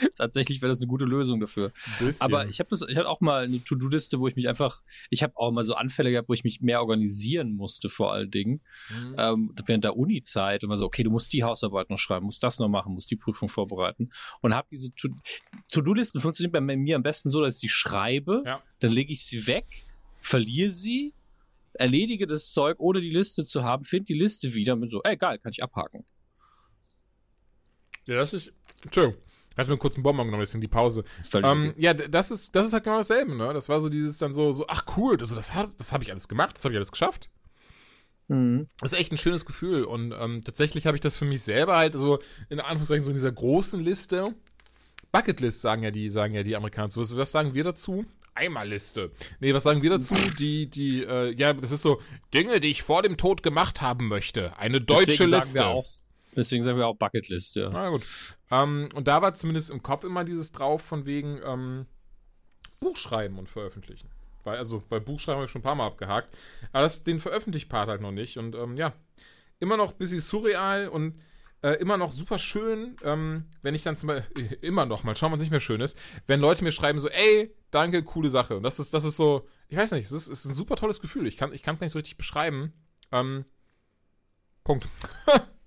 Tatsächlich 0.17 0.63
wäre 0.63 0.71
das 0.71 0.81
eine 0.81 0.89
gute 0.89 1.05
Lösung 1.05 1.41
dafür. 1.41 1.73
Aber 2.21 2.47
ich 2.47 2.61
habe 2.61 2.77
ich 2.89 2.97
hatte 2.97 3.09
auch 3.09 3.21
mal 3.21 3.45
eine 3.45 3.63
To-Do-Liste, 3.63 4.19
wo 4.21 4.29
ich 4.29 4.37
mich 4.37 4.49
einfach, 4.49 4.83
ich 5.11 5.23
habe 5.23 5.37
auch 5.37 5.51
mal 5.51 5.65
so 5.65 5.75
Anfälle 5.75 6.11
gehabt, 6.11 6.29
wo 6.29 6.33
ich 6.33 6.45
mich 6.45 6.61
mehr 6.61 6.81
organisieren 6.81 7.55
musste 7.55 7.89
vor 7.89 8.13
allen 8.13 8.31
Dingen. 8.31 8.61
Mhm. 8.91 9.15
Ähm, 9.19 9.55
während 9.67 9.85
der 9.85 9.97
Uni-Zeit 9.97 10.63
immer 10.63 10.77
so, 10.77 10.85
okay, 10.85 11.03
du 11.03 11.11
musst 11.11 11.33
die 11.33 11.45
Hausarbeit 11.45 11.91
noch 11.91 11.99
schreiben, 11.99 12.27
musst 12.27 12.43
das 12.43 12.59
noch 12.59 12.69
machen, 12.69 12.95
musst 12.95 13.11
die 13.11 13.17
Prüfung 13.17 13.49
vorbereiten. 13.49 14.11
Und 14.41 14.55
habe 14.55 14.69
diese 14.71 14.93
To-Do-Listen 15.71 16.21
funktionieren 16.21 16.53
bei 16.67 16.77
mir 16.77 16.97
am 16.97 17.03
besten 17.03 17.31
so, 17.31 17.41
dass 17.41 17.57
ich 17.57 17.61
sie 17.61 17.69
schreibe, 17.69 18.43
ja. 18.47 18.63
dann 18.81 18.93
lege 18.93 19.13
ich 19.13 19.25
sie 19.25 19.47
weg, 19.47 19.87
verliere 20.21 20.71
sie, 20.71 21.15
erledige 21.75 22.27
das 22.27 22.53
Zeug, 22.53 22.79
ohne 22.79 23.01
die 23.01 23.11
Liste 23.11 23.45
zu 23.45 23.65
haben, 23.65 23.85
finde 23.85 24.05
die 24.07 24.19
Liste 24.19 24.55
wieder 24.55 24.75
und 24.75 24.81
bin 24.81 24.89
so, 24.89 25.03
ey, 25.03 25.17
geil, 25.17 25.39
kann 25.39 25.53
ich 25.53 25.63
abhaken. 25.63 26.05
Ja, 28.07 28.17
das 28.17 28.33
ist. 28.33 28.53
Entschuldigung. 28.83 29.23
Ich 29.51 29.57
hatte 29.59 29.69
nur 29.69 29.75
einen 29.75 29.81
kurzen 29.81 30.03
Bonbon 30.03 30.27
genommen, 30.27 30.43
deswegen 30.43 30.61
die 30.61 30.69
Pause. 30.69 31.05
Ähm, 31.35 31.75
ja, 31.77 31.93
das 31.93 32.31
ist, 32.31 32.55
das 32.55 32.67
ist 32.67 32.73
halt 32.73 32.85
genau 32.85 32.99
dasselbe, 32.99 33.35
ne? 33.35 33.53
Das 33.53 33.69
war 33.69 33.81
so 33.81 33.89
dieses 33.89 34.19
dann 34.19 34.33
so, 34.33 34.53
so 34.53 34.65
ach 34.69 34.85
cool, 34.97 35.19
also 35.19 35.35
das, 35.35 35.51
das 35.77 35.93
habe 35.93 36.05
ich 36.05 36.13
alles 36.13 36.29
gemacht, 36.29 36.57
das 36.57 36.65
habe 36.65 36.73
ich 36.75 36.79
alles 36.79 36.93
geschafft. 36.93 37.29
Mhm. 38.29 38.69
Das 38.79 38.93
ist 38.93 38.99
echt 38.99 39.13
ein 39.13 39.19
schönes 39.19 39.45
Gefühl. 39.45 39.85
Und 39.85 40.15
ähm, 40.19 40.43
tatsächlich 40.45 40.87
habe 40.87 40.97
ich 40.97 41.01
das 41.01 41.17
für 41.17 41.25
mich 41.25 41.43
selber 41.43 41.77
halt 41.77 41.95
so, 41.95 42.21
in 42.49 42.61
Anführungszeichen, 42.61 43.05
so 43.05 43.11
in 43.11 43.17
dieser 43.17 43.33
großen 43.33 43.81
Liste. 43.81 44.35
Bucketlist 45.13 45.61
sagen 45.61 45.83
ja 45.83 45.91
die, 45.91 46.09
sagen 46.09 46.35
ja 46.35 46.45
die 46.45 46.55
Amerikaner 46.55 46.91
so. 46.91 47.17
Was 47.17 47.33
sagen 47.33 47.55
wir 47.55 47.65
dazu? 47.65 48.07
Eimerliste. 48.35 49.11
Nee, 49.41 49.53
was 49.53 49.65
sagen 49.65 49.83
wir 49.83 49.91
dazu? 49.91 50.15
Die, 50.39 50.71
die, 50.71 51.03
äh, 51.03 51.35
ja, 51.35 51.53
das 51.53 51.73
ist 51.73 51.83
so 51.83 52.01
Dinge, 52.33 52.61
die 52.61 52.71
ich 52.71 52.83
vor 52.83 53.03
dem 53.03 53.17
Tod 53.17 53.43
gemacht 53.43 53.83
haben 53.83 54.07
möchte. 54.07 54.57
Eine 54.57 54.79
deutsche 54.79 55.07
Deswegen 55.07 55.31
Liste. 55.31 55.53
Sagen 55.53 55.55
wir 55.55 55.67
auch, 55.67 55.89
Deswegen 56.37 56.63
sagen 56.63 56.79
wir 56.79 56.87
auch 56.87 56.97
Bucketlist, 56.97 57.57
ja. 57.57 57.71
Na 57.71 57.91
gut. 57.91 58.03
Ähm, 58.51 58.89
und 58.95 59.09
da 59.09 59.23
war 59.23 59.35
zumindest 59.35 59.71
im 59.71 59.83
Kopf 59.83 60.05
immer 60.05 60.25
dieses 60.25 60.53
drauf 60.53 60.83
von 60.83 61.07
wegen 61.07 61.41
ähm, 61.45 61.87
Buchschreiben 62.79 63.39
und 63.39 63.49
veröffentlichen. 63.49 64.09
Weil, 64.45 64.57
also, 64.57 64.83
weil 64.89 65.01
Buchschreiben 65.01 65.37
habe 65.37 65.45
ich 65.45 65.51
schon 65.51 65.61
ein 65.61 65.65
paar 65.65 65.75
Mal 65.75 65.87
abgehakt. 65.87 66.35
Aber 66.73 66.85
das, 66.85 67.05
den 67.05 67.21
Veröffentlicht-Part 67.21 67.89
halt 67.89 68.01
noch 68.01 68.13
nicht. 68.13 68.39
Und 68.39 68.55
ähm, 68.55 68.77
ja, 68.77 68.93
immer 69.59 69.77
noch 69.77 69.93
ein 69.93 69.99
bisschen 69.99 70.21
surreal 70.21 70.89
und 70.89 71.21
äh, 71.63 71.73
immer 71.73 71.97
noch 71.97 72.13
super 72.13 72.39
schön, 72.39 72.97
ähm, 73.05 73.45
wenn 73.63 73.75
ich 73.75 73.83
dann 73.83 73.97
zum 73.97 74.07
Beispiel, 74.07 74.59
immer 74.63 74.87
noch, 74.87 75.05
mal 75.05 75.15
schauen, 75.15 75.33
was 75.33 75.41
nicht 75.41 75.51
mehr 75.51 75.61
schön 75.61 75.81
ist, 75.81 75.99
wenn 76.27 76.41
Leute 76.41 76.65
mir 76.65 76.73
schreiben 76.73 76.99
so, 76.99 77.09
ey, 77.09 77.55
danke, 77.71 78.03
coole 78.03 78.31
Sache. 78.31 78.57
Und 78.57 78.63
das 78.63 78.79
ist, 78.79 78.95
das 78.95 79.05
ist 79.05 79.17
so, 79.17 79.47
ich 79.69 79.77
weiß 79.77 79.93
nicht, 79.93 80.07
es 80.07 80.13
ist, 80.13 80.29
ist 80.29 80.47
ein 80.47 80.55
super 80.55 80.77
tolles 80.77 81.01
Gefühl. 81.01 81.27
Ich 81.27 81.37
kann 81.37 81.53
es 81.53 81.63
gar 81.63 81.73
nicht 81.81 81.93
so 81.93 81.99
richtig 81.99 82.17
beschreiben. 82.17 82.73
Ähm, 83.13 83.45
Punkt. 84.65 84.89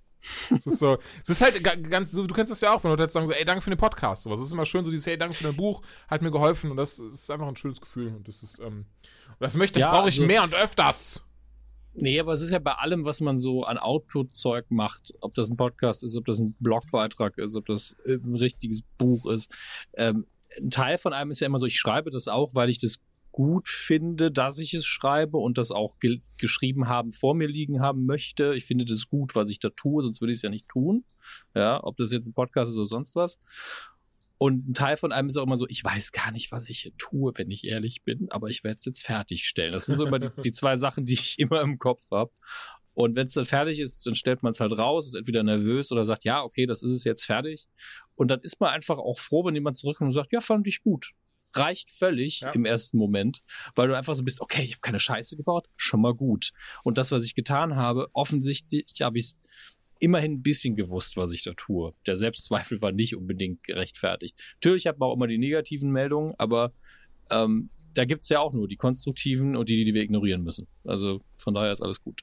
Es 0.56 0.66
ist 0.66 0.80
so, 0.80 0.98
es 1.22 1.30
ist 1.30 1.42
halt 1.42 1.64
ganz, 1.64 2.12
du 2.12 2.26
kennst 2.28 2.52
das 2.52 2.62
ja 2.62 2.74
auch, 2.74 2.84
wenn 2.84 2.92
Leute 2.92 3.04
jetzt 3.04 3.14
sagen 3.14 3.26
so, 3.26 3.34
ey, 3.34 3.46
danke 3.46 3.62
für 3.62 3.70
den 3.70 3.80
Podcast. 3.80 4.24
Sowas. 4.24 4.40
Es 4.40 4.48
ist 4.48 4.54
immer 4.54 4.66
schön, 4.66 4.84
so 4.84 4.92
dieses, 4.92 5.06
hey, 5.06 5.18
danke 5.18 5.36
für 5.36 5.44
dein 5.44 5.56
Buch, 5.56 5.82
hat 6.08 6.22
mir 6.22 6.32
geholfen 6.32 6.72
und 6.72 6.78
das 6.78 7.00
ist 7.00 7.30
einfach 7.30 7.48
ein 7.48 7.56
schönes 7.56 7.82
Gefühl 7.82 8.16
und 8.16 8.28
das 8.28 8.44
ist, 8.44 8.60
ähm, 8.60 8.86
und 9.28 9.42
das 9.42 9.56
möchte, 9.56 9.80
das 9.80 9.88
ja, 9.88 9.92
brauche 9.92 10.10
ich 10.10 10.16
also, 10.16 10.28
mehr 10.28 10.44
und 10.44 10.54
öfters. 10.54 11.22
Nee, 11.96 12.20
aber 12.20 12.34
es 12.34 12.42
ist 12.42 12.52
ja 12.52 12.60
bei 12.60 12.74
allem, 12.74 13.06
was 13.06 13.22
man 13.22 13.38
so 13.38 13.64
an 13.64 13.78
Output-Zeug 13.78 14.66
macht, 14.70 15.14
ob 15.22 15.34
das 15.36 15.52
ein 15.52 15.58
Podcast 15.58 16.04
ist, 16.04 16.18
ob 16.18 16.26
das 16.26 16.40
ein 16.40 16.56
Blogbeitrag 16.60 17.38
ist, 17.38 17.56
ob 17.56 17.68
das 17.68 17.96
ein 18.06 18.36
richtiges 18.36 18.82
Buch 18.98 19.28
ist. 19.28 19.52
Ähm, 19.94 20.26
ein 20.58 20.72
Teil 20.72 20.98
von 20.98 21.14
einem 21.14 21.32
ist 21.32 21.40
ja 21.42 21.48
immer 21.48 21.60
so, 21.60 21.66
ich 21.66 21.78
schreibe 21.78 22.10
das 22.10 22.28
auch, 22.28 22.56
weil 22.56 22.70
ich 22.70 22.80
das 22.80 23.00
gut 23.34 23.68
finde, 23.68 24.32
dass 24.32 24.60
ich 24.60 24.74
es 24.74 24.86
schreibe 24.86 25.38
und 25.38 25.58
das 25.58 25.72
auch 25.72 26.00
ge 26.00 26.22
geschrieben 26.38 26.88
haben, 26.88 27.12
vor 27.12 27.36
mir 27.36 27.48
liegen 27.48 27.82
haben 27.82 28.06
möchte. 28.06 28.54
Ich 28.56 28.66
finde 28.66 28.86
das 28.86 29.08
gut, 29.08 29.36
was 29.36 29.50
ich 29.50 29.60
da 29.60 29.70
tue, 29.70 30.02
sonst 30.02 30.22
würde 30.22 30.32
ich 30.32 30.38
es 30.38 30.42
ja 30.42 30.50
nicht 30.50 30.70
tun. 30.70 31.04
Ja, 31.56 31.84
ob 31.84 31.98
das 31.98 32.14
jetzt 32.14 32.28
ein 32.28 32.34
Podcast 32.34 32.72
ist 32.72 32.78
oder 32.78 32.86
sonst 32.86 33.16
was. 33.16 33.40
Und 34.38 34.70
ein 34.70 34.74
Teil 34.74 34.98
von 34.98 35.12
einem 35.12 35.30
ist 35.30 35.38
auch 35.38 35.46
immer 35.46 35.58
so, 35.58 35.68
ich 35.68 35.84
weiß 35.84 36.12
gar 36.12 36.32
nicht, 36.32 36.52
was 36.52 36.70
ich 36.70 36.80
hier 36.80 36.96
tue, 36.98 37.32
wenn 37.36 37.50
ich 37.50 37.66
ehrlich 37.66 38.04
bin, 38.04 38.28
aber 38.30 38.50
ich 38.50 38.64
werde 38.64 38.76
es 38.76 38.86
jetzt 38.86 39.06
fertigstellen. 39.06 39.72
Das 39.72 39.86
sind 39.86 39.98
so 39.98 40.06
immer 40.06 40.20
die, 40.20 40.30
die, 40.44 40.52
zwei 40.52 40.78
Sachen, 40.78 41.06
die 41.06 41.14
ich 41.14 41.40
immer 41.40 41.62
im 41.62 41.80
Kopf 41.80 42.12
habe. 42.12 42.32
Und 42.94 43.16
wenn 43.16 43.28
es 43.28 43.34
dann 43.34 43.46
fertig 43.46 43.80
ist, 43.80 44.06
dann 44.06 44.16
stellt 44.16 44.44
man 44.44 44.52
es 44.52 44.60
halt 44.60 44.78
raus, 44.78 45.08
ist 45.08 45.16
entweder 45.16 45.44
nervös 45.44 45.92
oder 45.92 46.06
sagt, 46.06 46.26
ja, 46.26 46.44
okay, 46.44 46.66
das 46.66 46.84
ist 46.84 46.92
es 46.92 47.04
jetzt 47.04 47.24
fertig. 47.24 47.68
Und 48.16 48.30
dann 48.30 48.42
ist 48.42 48.60
man 48.60 48.70
einfach 48.70 48.98
auch 48.98 49.18
froh, 49.18 49.46
wenn 49.46 49.56
jemand 49.56 49.76
zurückkommt 49.76 50.10
und 50.10 50.14
sagt, 50.14 50.32
ja, 50.32 50.42
fand 50.42 50.68
ich 50.68 50.84
gut. 50.84 51.14
Reicht 51.56 51.90
völlig 51.90 52.42
Ja. 52.42 52.52
im 52.52 52.66
ersten 52.66 52.98
Moment, 52.98 53.44
weil 53.76 53.88
du 53.88 53.96
einfach 53.98 54.16
so 54.16 54.24
bist, 54.24 54.42
okay, 54.42 54.64
ich 54.64 54.72
habe 54.74 54.82
keine 54.82 55.00
Scheiße 55.00 55.38
gebaut, 55.38 55.68
schon 55.76 56.02
mal 56.02 56.14
gut. 56.14 56.52
Und 56.84 56.98
das, 56.98 57.12
was 57.12 57.24
ich 57.26 57.36
getan 57.36 57.76
habe, 57.76 58.08
offensichtlich 58.14 58.86
habe 59.02 59.18
ich 59.20 59.34
immerhin 60.00 60.34
ein 60.34 60.42
bisschen 60.42 60.76
gewusst, 60.76 61.16
was 61.16 61.32
ich 61.32 61.44
da 61.44 61.54
tue. 61.54 61.94
Der 62.06 62.18
Selbstzweifel 62.18 62.82
war 62.82 62.92
nicht 62.92 63.16
unbedingt 63.16 63.64
gerechtfertigt. 63.64 64.36
Natürlich 64.56 64.88
hat 64.88 65.00
man 65.00 65.10
auch 65.10 65.14
immer 65.16 65.28
die 65.28 65.38
negativen 65.38 65.92
Meldungen, 65.92 66.34
aber 66.38 66.74
ähm, 67.30 67.70
da 67.94 68.06
gibt's 68.06 68.28
ja 68.30 68.40
auch 68.40 68.54
nur 68.54 68.68
die 68.68 68.76
konstruktiven 68.76 69.56
und 69.56 69.70
die, 69.70 69.86
die 69.86 69.94
wir 69.94 70.02
ignorieren 70.02 70.44
müssen. 70.44 70.68
Also 70.84 71.22
von 71.36 71.54
daher 71.54 71.72
ist 71.72 71.82
alles 71.82 72.02
gut. 72.02 72.22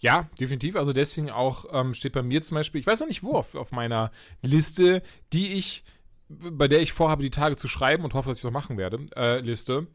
Ja, 0.00 0.28
definitiv. 0.40 0.76
Also 0.76 0.92
deswegen 0.92 1.30
auch 1.30 1.66
ähm, 1.72 1.92
steht 1.94 2.14
bei 2.14 2.22
mir 2.22 2.40
zum 2.42 2.54
Beispiel, 2.54 2.80
ich 2.80 2.86
weiß 2.86 3.00
noch 3.00 3.06
nicht 3.08 3.22
wo 3.22 3.34
auf, 3.34 3.54
auf 3.54 3.70
meiner 3.70 4.10
Liste, 4.42 5.02
die 5.32 5.52
ich, 5.52 5.84
bei 6.28 6.68
der 6.68 6.80
ich 6.80 6.92
vorhabe, 6.92 7.22
die 7.22 7.30
Tage 7.30 7.56
zu 7.56 7.68
schreiben 7.68 8.04
und 8.04 8.14
hoffe, 8.14 8.28
dass 8.28 8.38
ich 8.38 8.42
das 8.42 8.52
machen 8.52 8.76
werde, 8.76 9.06
äh, 9.16 9.40
Liste. 9.40 9.86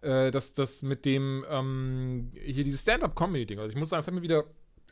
Äh, 0.00 0.32
dass 0.32 0.52
das 0.52 0.82
mit 0.82 1.04
dem, 1.04 1.44
ähm, 1.48 2.32
hier 2.44 2.64
dieses 2.64 2.82
Stand-Up-Comedy-Ding. 2.82 3.60
Also 3.60 3.72
ich 3.72 3.78
muss 3.78 3.90
sagen, 3.90 4.00
es 4.00 4.06
hat 4.08 4.14
mir 4.14 4.22
wieder 4.22 4.44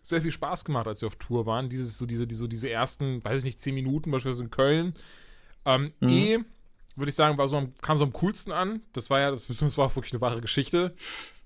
sehr 0.03 0.23
viel 0.23 0.31
Spaß 0.31 0.65
gemacht, 0.65 0.87
als 0.87 1.01
wir 1.03 1.09
auf 1.09 1.17
Tour 1.17 1.47
waren. 1.47 1.69
Dieses, 1.69 1.99
so 1.99 2.07
diese, 2.07 2.27
die, 2.29 2.37
so 2.37 2.47
diese 2.47 2.71
ersten, 2.71 3.23
weiß 3.25 3.41
ich 3.41 3.45
nicht, 3.45 3.61
zehn 3.61 3.75
Minuten, 3.75 4.13
beispielsweise 4.13 4.45
in 4.45 4.51
Köln. 4.51 4.95
Ähm, 5.65 5.93
Mhm. 5.99 6.09
Eh, 6.09 6.39
würde 6.97 7.11
ich 7.11 7.17
sagen, 7.17 7.39
war 7.39 7.49
so 7.49 7.57
am, 7.57 7.73
kam 7.83 7.99
so 7.99 8.05
am 8.05 8.13
coolsten 8.13 8.53
an. 8.53 8.83
Das 8.93 9.11
war 9.11 9.21
ja, 9.21 9.33
das 9.33 9.77
war 9.77 9.87
auch 9.87 9.97
wirklich 9.97 10.13
eine 10.13 10.21
wahre 10.21 10.41
Geschichte. 10.41 10.95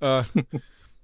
Äh, 0.00 0.25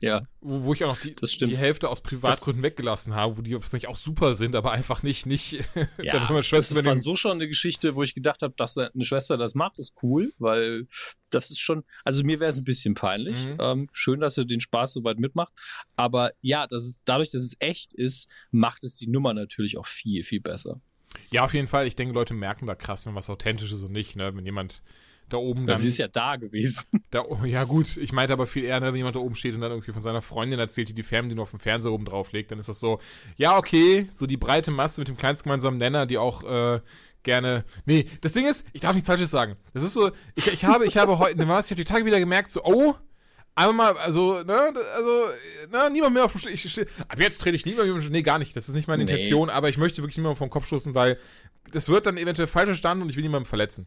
Ja, 0.02 0.22
wo, 0.40 0.62
wo 0.64 0.72
ich 0.72 0.82
auch 0.84 0.88
noch 0.88 1.00
die, 1.00 1.14
Das 1.14 1.36
die 1.36 1.56
Hälfte 1.58 1.88
aus 1.90 2.00
Privatgründen 2.02 2.62
weggelassen 2.62 3.14
habe, 3.14 3.36
wo 3.36 3.42
die 3.42 3.52
natürlich 3.52 3.86
auch 3.86 3.96
super 3.96 4.34
sind, 4.34 4.54
aber 4.56 4.72
einfach 4.72 5.02
nicht, 5.02 5.26
nicht, 5.26 5.52
ja 5.98 6.12
da 6.12 6.12
will 6.14 6.20
meine 6.28 6.36
das 6.38 6.46
Schwester 6.46 6.76
ist- 6.80 6.84
war 6.86 6.96
so 6.96 7.16
schon 7.16 7.32
eine 7.32 7.48
Geschichte, 7.48 7.94
wo 7.94 8.02
ich 8.02 8.14
gedacht 8.14 8.40
habe, 8.42 8.54
dass 8.56 8.78
eine 8.78 8.90
Schwester 9.04 9.36
das 9.36 9.54
macht, 9.54 9.78
ist 9.78 9.94
cool, 10.02 10.32
weil 10.38 10.86
das 11.28 11.50
ist 11.50 11.60
schon, 11.60 11.84
also 12.04 12.24
mir 12.24 12.40
wäre 12.40 12.48
es 12.48 12.56
ein 12.58 12.64
bisschen 12.64 12.94
peinlich. 12.94 13.44
Mhm. 13.44 13.56
Ähm, 13.60 13.88
schön, 13.92 14.20
dass 14.20 14.36
sie 14.36 14.46
den 14.46 14.60
Spaß 14.60 14.94
soweit 14.94 15.18
mitmacht. 15.18 15.52
Aber 15.96 16.32
ja, 16.40 16.66
das 16.66 16.84
ist, 16.84 16.96
dadurch, 17.04 17.30
dass 17.30 17.42
es 17.42 17.54
echt 17.58 17.92
ist, 17.94 18.28
macht 18.50 18.84
es 18.84 18.96
die 18.96 19.06
Nummer 19.06 19.34
natürlich 19.34 19.76
auch 19.78 19.86
viel, 19.86 20.24
viel 20.24 20.40
besser. 20.40 20.80
Ja, 21.30 21.44
auf 21.44 21.54
jeden 21.54 21.68
Fall. 21.68 21.86
Ich 21.86 21.94
denke, 21.96 22.14
Leute 22.14 22.34
merken 22.34 22.66
da 22.66 22.74
krass, 22.74 23.04
wenn 23.06 23.14
was 23.14 23.28
authentisch 23.30 23.70
ist 23.72 23.82
und 23.82 23.92
nicht, 23.92 24.16
ne? 24.16 24.34
Wenn 24.34 24.44
jemand 24.44 24.82
da 25.32 25.38
oben 25.38 25.66
dann. 25.66 25.78
sie 25.78 25.88
ist 25.88 25.98
ja 25.98 26.08
da 26.08 26.36
gewesen. 26.36 26.84
da, 27.10 27.24
ja, 27.44 27.64
gut, 27.64 27.96
ich 27.96 28.12
meinte 28.12 28.32
aber 28.32 28.46
viel 28.46 28.64
eher, 28.64 28.80
ne, 28.80 28.88
wenn 28.88 28.96
jemand 28.96 29.16
da 29.16 29.20
oben 29.20 29.34
steht 29.34 29.54
und 29.54 29.60
dann 29.60 29.70
irgendwie 29.72 29.92
von 29.92 30.02
seiner 30.02 30.22
Freundin 30.22 30.58
erzählt, 30.58 30.88
die 30.88 30.94
die 30.94 31.02
Fernbedienung 31.02 31.42
auf 31.42 31.50
dem 31.50 31.60
Fernseher 31.60 31.92
oben 31.92 32.04
drauf 32.04 32.32
legt, 32.32 32.50
dann 32.50 32.58
ist 32.58 32.68
das 32.68 32.80
so, 32.80 33.00
ja, 33.36 33.56
okay, 33.56 34.06
so 34.12 34.26
die 34.26 34.36
breite 34.36 34.70
Masse 34.70 35.00
mit 35.00 35.08
dem 35.08 35.16
kleinsten 35.16 35.44
gemeinsamen 35.44 35.78
Nenner, 35.78 36.06
die 36.06 36.18
auch, 36.18 36.42
äh, 36.44 36.80
gerne. 37.22 37.64
Nee, 37.84 38.06
das 38.20 38.32
Ding 38.32 38.46
ist, 38.46 38.66
ich 38.72 38.80
darf 38.80 38.94
nichts 38.94 39.08
Falsches 39.08 39.30
sagen. 39.30 39.56
Das 39.72 39.82
ist 39.82 39.92
so, 39.92 40.10
ich, 40.34 40.52
ich 40.52 40.64
habe, 40.64 40.86
ich 40.86 40.96
habe 40.96 41.18
heute, 41.18 41.36
was, 41.48 41.66
ich 41.66 41.72
habe 41.72 41.84
die 41.84 41.90
Tage 41.90 42.04
wieder 42.04 42.18
gemerkt, 42.18 42.50
so, 42.50 42.62
oh, 42.64 42.94
einmal 43.54 43.94
mal, 43.94 44.00
also, 44.00 44.42
ne, 44.42 44.72
also, 44.96 45.24
ne, 45.70 45.90
niemand 45.90 46.14
mehr 46.14 46.24
auf 46.24 46.32
dem 46.32 46.52
ich, 46.52 46.64
ich, 46.64 46.80
Ab 47.08 47.20
jetzt 47.20 47.40
trete 47.40 47.56
ich 47.56 47.66
niemand 47.66 47.88
mehr, 47.88 48.10
nee, 48.10 48.22
gar 48.22 48.38
nicht, 48.38 48.56
das 48.56 48.68
ist 48.68 48.74
nicht 48.74 48.88
meine 48.88 49.04
Nee. 49.04 49.10
Intention, 49.10 49.50
aber 49.50 49.68
ich 49.68 49.76
möchte 49.76 50.02
wirklich 50.02 50.16
niemanden 50.16 50.38
vom 50.38 50.50
Kopf 50.50 50.66
stoßen, 50.66 50.94
weil 50.94 51.18
das 51.72 51.88
wird 51.88 52.06
dann 52.06 52.16
eventuell 52.16 52.48
falsch 52.48 52.68
verstanden 52.68 53.02
und 53.02 53.10
ich 53.10 53.16
will 53.16 53.22
niemanden 53.22 53.46
verletzen. 53.46 53.86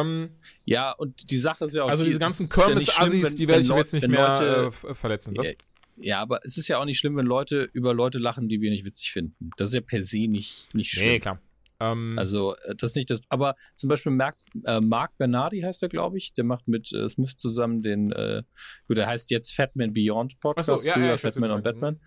Ähm, 0.00 0.30
Ja, 0.64 0.92
und 0.92 1.30
die 1.30 1.36
Sache 1.38 1.64
ist 1.64 1.74
ja 1.74 1.84
auch. 1.84 1.88
also 1.88 2.04
die- 2.04 2.10
diese 2.10 2.20
ganzen 2.20 2.48
ja 2.48 2.54
Kirmes-Assis, 2.64 3.22
wenn- 3.24 3.36
die 3.36 3.48
werde 3.48 3.62
ich 3.62 3.68
Leu- 3.68 3.78
jetzt 3.78 3.92
nicht 3.92 4.08
mehr 4.08 4.28
Leute, 4.28 4.44
äh, 4.46 4.66
f- 4.66 4.86
verletzen. 4.98 5.36
Was? 5.36 5.46
Ja, 5.46 5.52
ja, 5.96 6.20
aber 6.20 6.40
es 6.44 6.56
ist 6.56 6.68
ja 6.68 6.78
auch 6.78 6.84
nicht 6.84 6.98
schlimm, 6.98 7.16
wenn 7.16 7.26
Leute 7.26 7.68
über 7.72 7.92
Leute 7.94 8.18
lachen, 8.18 8.48
die 8.48 8.60
wir 8.60 8.70
nicht 8.70 8.84
witzig 8.84 9.12
finden. 9.12 9.50
Das 9.56 9.68
ist 9.68 9.74
ja 9.74 9.80
per 9.80 10.02
se 10.02 10.26
nicht, 10.28 10.74
nicht 10.74 10.90
schlimm. 10.92 11.06
Nee, 11.08 11.18
klar. 11.20 11.40
Ähm, 11.80 12.14
Also, 12.16 12.54
äh, 12.56 12.74
das 12.76 12.90
ist 12.92 12.96
nicht 12.96 13.10
das. 13.10 13.20
Aber 13.28 13.56
zum 13.74 13.88
Beispiel 13.88 14.12
Mark, 14.12 14.36
äh, 14.64 14.80
Mark 14.80 15.18
Bernardi 15.18 15.60
heißt 15.62 15.82
er, 15.82 15.88
glaube 15.88 16.16
ich. 16.16 16.32
Der 16.34 16.44
macht 16.44 16.68
mit 16.68 16.92
äh, 16.92 17.08
Smith 17.08 17.36
zusammen 17.36 17.82
den, 17.82 18.12
äh, 18.12 18.42
gut, 18.86 18.96
der 18.96 19.08
heißt 19.08 19.30
jetzt 19.32 19.52
Fatman 19.52 19.92
Beyond 19.92 20.38
Podcast, 20.38 20.70
Ach 20.70 20.78
so, 20.78 20.86
ja, 20.86 20.94
früher 20.94 21.06
ja, 21.06 21.16
Fatman 21.18 21.50
und. 21.50 21.64
Batman. 21.64 22.00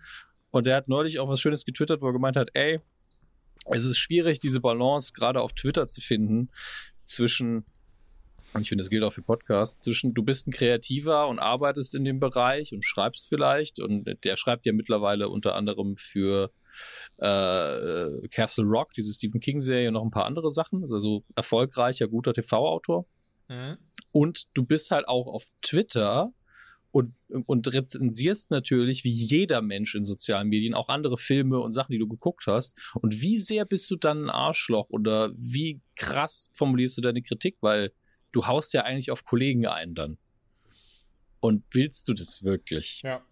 Und 0.50 0.66
der 0.66 0.76
hat 0.76 0.88
neulich 0.88 1.18
auch 1.18 1.28
was 1.28 1.40
Schönes 1.40 1.66
getwittert, 1.66 2.00
wo 2.00 2.06
er 2.06 2.12
gemeint 2.14 2.36
hat, 2.36 2.48
ey, 2.54 2.80
es 3.70 3.84
ist 3.84 3.98
schwierig, 3.98 4.40
diese 4.40 4.60
Balance 4.60 5.12
gerade 5.12 5.40
auf 5.42 5.52
Twitter 5.52 5.88
zu 5.88 6.00
finden 6.00 6.50
zwischen, 7.02 7.66
und 8.52 8.62
ich 8.62 8.68
finde, 8.68 8.82
das 8.82 8.90
gilt 8.90 9.02
auch 9.02 9.12
für 9.12 9.22
Podcasts, 9.22 9.82
zwischen 9.82 10.14
du 10.14 10.22
bist 10.22 10.46
ein 10.46 10.52
Kreativer 10.52 11.28
und 11.28 11.38
arbeitest 11.38 11.94
in 11.94 12.04
dem 12.04 12.20
Bereich 12.20 12.72
und 12.72 12.84
schreibst 12.84 13.28
vielleicht 13.28 13.80
und 13.80 14.04
der 14.24 14.36
schreibt 14.36 14.66
ja 14.66 14.72
mittlerweile 14.72 15.28
unter 15.28 15.54
anderem 15.54 15.96
für 15.96 16.50
äh, 17.18 18.28
Castle 18.28 18.64
Rock, 18.64 18.92
diese 18.92 19.12
Stephen 19.12 19.40
King-Serie 19.40 19.88
und 19.88 19.94
noch 19.94 20.04
ein 20.04 20.10
paar 20.10 20.26
andere 20.26 20.50
Sachen. 20.50 20.82
Ist 20.82 20.92
also 20.92 21.24
erfolgreicher, 21.34 22.08
guter 22.08 22.32
TV-Autor. 22.32 23.06
mhm. 23.48 23.78
Und 24.12 24.44
du 24.54 24.64
bist 24.64 24.90
halt 24.92 25.06
auch 25.08 25.26
auf 25.26 25.48
Twitter 25.60 26.32
und, 26.90 27.12
und 27.44 27.70
rezensierst 27.70 28.50
natürlich, 28.50 29.04
wie 29.04 29.12
jeder 29.12 29.60
Mensch 29.60 29.94
in 29.94 30.04
sozialen 30.04 30.48
Medien, 30.48 30.72
auch 30.72 30.88
andere 30.88 31.18
Filme 31.18 31.60
und 31.60 31.72
Sachen, 31.72 31.92
die 31.92 31.98
du 31.98 32.08
geguckt 32.08 32.44
hast. 32.46 32.78
Und 32.94 33.20
wie 33.20 33.36
sehr 33.36 33.66
bist 33.66 33.90
du 33.90 33.96
dann 33.96 34.24
ein 34.24 34.30
Arschloch 34.30 34.88
oder 34.88 35.32
wie 35.36 35.82
krass 35.96 36.48
formulierst 36.54 36.96
du 36.96 37.02
deine 37.02 37.20
Kritik? 37.20 37.58
Weil 37.60 37.92
du 38.36 38.46
haust 38.46 38.74
ja 38.74 38.82
eigentlich 38.82 39.10
auf 39.10 39.24
Kollegen 39.24 39.66
ein 39.66 39.94
dann. 39.94 40.18
Und 41.40 41.64
willst 41.70 42.08
du 42.08 42.12
das 42.12 42.42
wirklich? 42.42 43.00
Ja. 43.02 43.24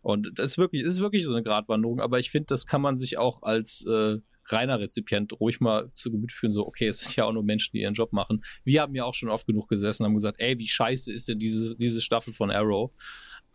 Und 0.00 0.38
das 0.38 0.52
ist 0.52 0.58
wirklich, 0.58 0.82
ist 0.82 1.00
wirklich 1.00 1.24
so 1.24 1.32
eine 1.32 1.42
Gratwanderung, 1.42 2.00
aber 2.00 2.18
ich 2.18 2.30
finde, 2.30 2.46
das 2.46 2.66
kann 2.66 2.80
man 2.80 2.96
sich 2.96 3.18
auch 3.18 3.42
als 3.42 3.84
äh, 3.86 4.16
reiner 4.46 4.80
Rezipient 4.80 5.38
ruhig 5.38 5.60
mal 5.60 5.92
zu 5.92 6.10
Gemüte 6.10 6.34
führen, 6.34 6.50
so, 6.50 6.66
okay, 6.66 6.88
es 6.88 7.00
sind 7.00 7.16
ja 7.16 7.24
auch 7.24 7.32
nur 7.32 7.42
Menschen, 7.42 7.72
die 7.72 7.82
ihren 7.82 7.92
Job 7.92 8.12
machen. 8.12 8.42
Wir 8.64 8.80
haben 8.80 8.94
ja 8.94 9.04
auch 9.04 9.12
schon 9.12 9.28
oft 9.28 9.46
genug 9.46 9.68
gesessen 9.68 10.02
und 10.02 10.08
haben 10.08 10.14
gesagt, 10.14 10.40
ey, 10.40 10.58
wie 10.58 10.68
scheiße 10.68 11.12
ist 11.12 11.28
denn 11.28 11.38
diese, 11.38 11.76
diese 11.76 12.00
Staffel 12.00 12.32
von 12.32 12.50
Arrow? 12.50 12.92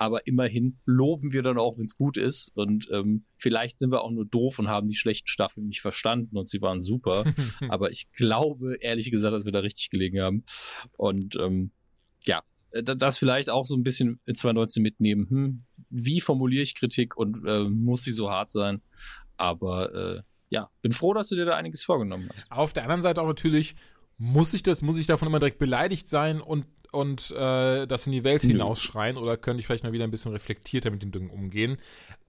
Aber 0.02 0.26
immerhin 0.26 0.80
loben 0.86 1.32
wir 1.32 1.44
dann 1.44 1.60
auch, 1.60 1.78
wenn 1.78 1.86
es 1.86 1.96
gut 1.96 2.18
ist. 2.18 2.52
Und 2.56 2.88
ähm, 2.92 3.26
vielleicht 3.38 3.78
sind 3.78 3.92
wir 3.92 4.02
auch 4.02 4.10
nur 4.10 4.26
doof 4.26 4.58
und 4.58 4.68
haben 4.68 4.90
die 4.90 4.96
schlechten 4.96 5.28
Staffeln 5.28 5.68
nicht 5.68 5.82
verstanden 5.82 6.38
und 6.38 6.50
sie 6.50 6.60
waren 6.60 6.82
super. 6.82 7.24
Aber 7.70 7.92
ich 7.92 8.12
glaube, 8.12 8.78
ehrlich 8.82 9.12
gesagt, 9.12 9.36
dass 9.36 9.46
wir 9.46 9.52
da 9.52 9.60
richtig 9.60 9.92
gelegen 9.92 10.20
haben. 10.20 10.44
Und 10.98 11.36
ähm, 11.36 11.70
ja, 12.24 12.42
äh, 12.72 12.82
da- 12.82 12.96
das 12.96 13.20
vielleicht 13.20 13.52
auch 13.52 13.68
so 13.68 13.76
ein 13.76 13.84
bisschen 13.84 14.20
in 14.26 14.36
2019 14.36 14.82
mitnehmen. 14.82 15.28
Hm, 15.30 15.64
wie 15.92 16.20
formuliere 16.20 16.64
ich 16.64 16.74
Kritik 16.74 17.16
und 17.16 17.46
äh, 17.46 17.66
muss 17.70 18.04
sie 18.04 18.12
so 18.12 18.32
hart 18.32 18.50
sein? 18.50 18.82
Aber 19.38 19.94
äh, 19.94 20.22
ja, 20.50 20.72
bin 20.82 20.94
froh, 20.94 21.14
dass 21.14 21.30
du 21.30 21.36
dir 21.36 21.46
da 21.46 21.56
einiges 21.58 21.84
vorgenommen 21.84 22.28
hast. 22.34 22.52
Auf 22.52 22.74
der 22.74 22.82
anderen 22.84 23.04
Seite 23.04 23.22
auch 23.22 23.28
natürlich, 23.28 23.76
muss 24.18 24.56
ich 24.56 24.64
das, 24.64 24.82
muss 24.82 24.98
ich 24.98 25.06
davon 25.06 25.28
immer 25.28 25.40
direkt 25.40 25.60
beleidigt 25.60 26.08
sein 26.08 26.42
und, 26.42 26.66
und 26.92 27.32
äh, 27.32 27.88
das 27.88 28.06
in 28.06 28.12
die 28.12 28.24
Welt 28.24 28.42
hinausschreien 28.42 29.18
oder 29.18 29.38
könnte 29.38 29.62
ich 29.62 29.68
vielleicht 29.68 29.84
mal 29.84 29.94
wieder 29.94 30.04
ein 30.04 30.12
bisschen 30.12 30.34
reflektierter 30.34 30.92
mit 30.92 31.02
den 31.02 31.12
Dingen 31.12 31.30
umgehen? 31.30 31.78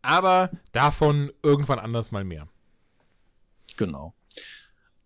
Aber 0.01 0.51
davon 0.73 1.33
irgendwann 1.43 1.79
anders 1.79 2.13
mal 2.13 2.25
mehr. 2.25 2.49
Genau. 3.77 4.15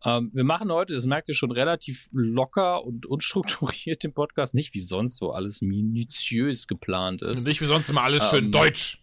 Ähm, 0.04 0.30
wir 0.34 0.44
machen 0.44 0.70
heute, 0.70 0.94
das 0.94 1.06
merkt 1.06 1.28
ihr 1.28 1.34
schon, 1.34 1.50
relativ 1.50 2.08
locker 2.12 2.84
und 2.84 3.06
unstrukturiert 3.06 4.04
den 4.04 4.12
Podcast. 4.12 4.54
Nicht 4.54 4.74
wie 4.74 4.80
sonst, 4.80 5.20
wo 5.20 5.30
alles 5.30 5.62
minutiös 5.62 6.66
geplant 6.66 7.22
ist. 7.22 7.44
Nicht 7.44 7.60
wie 7.60 7.66
sonst 7.66 7.88
immer 7.88 8.02
alles 8.02 8.28
schön 8.30 8.46
Ähm, 8.46 8.52
deutsch. 8.52 9.00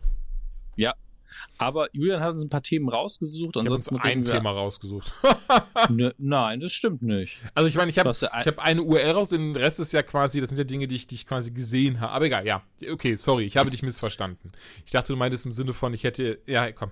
Aber 1.58 1.88
Julian 1.94 2.22
hat 2.22 2.32
uns 2.32 2.44
ein 2.44 2.50
paar 2.50 2.62
Themen 2.64 2.90
rausgesucht. 2.90 3.56
Ich 3.56 3.60
Ansonsten 3.62 3.96
ein 3.98 4.02
reden 4.02 4.28
wir- 4.28 4.34
Thema 4.36 4.52
rausgesucht. 4.52 5.14
Ne, 5.90 6.14
nein, 6.18 6.60
das 6.60 6.72
stimmt 6.74 7.02
nicht. 7.02 7.38
Also 7.56 7.68
ich 7.68 7.76
meine, 7.76 7.90
ich 7.90 8.00
habe 8.00 8.10
ein- 8.10 8.16
ich 8.42 8.48
hab 8.48 8.60
eine 8.60 8.82
URL 8.84 9.12
raus, 9.12 9.30
den 9.30 9.56
Rest 9.56 9.80
ist 9.80 9.92
ja 9.94 10.02
quasi, 10.04 10.40
das 10.40 10.50
sind 10.50 10.58
ja 10.58 10.64
Dinge, 10.64 10.88
die 10.88 10.96
ich, 10.96 11.08
die 11.08 11.16
ich 11.16 11.26
quasi 11.28 11.52
gesehen 11.52 12.00
habe. 12.00 12.12
Aber 12.14 12.26
egal, 12.26 12.46
ja. 12.46 12.64
Okay, 12.92 13.16
sorry, 13.18 13.46
ich 13.46 13.58
habe 13.58 13.70
dich 13.72 13.84
missverstanden. 13.84 14.52
Ich 14.86 14.92
dachte, 14.92 15.12
du 15.14 15.18
meintest 15.18 15.46
im 15.46 15.52
Sinne 15.52 15.74
von, 15.74 15.94
ich 15.94 16.04
hätte, 16.04 16.40
ja, 16.46 16.72
komm. 16.72 16.92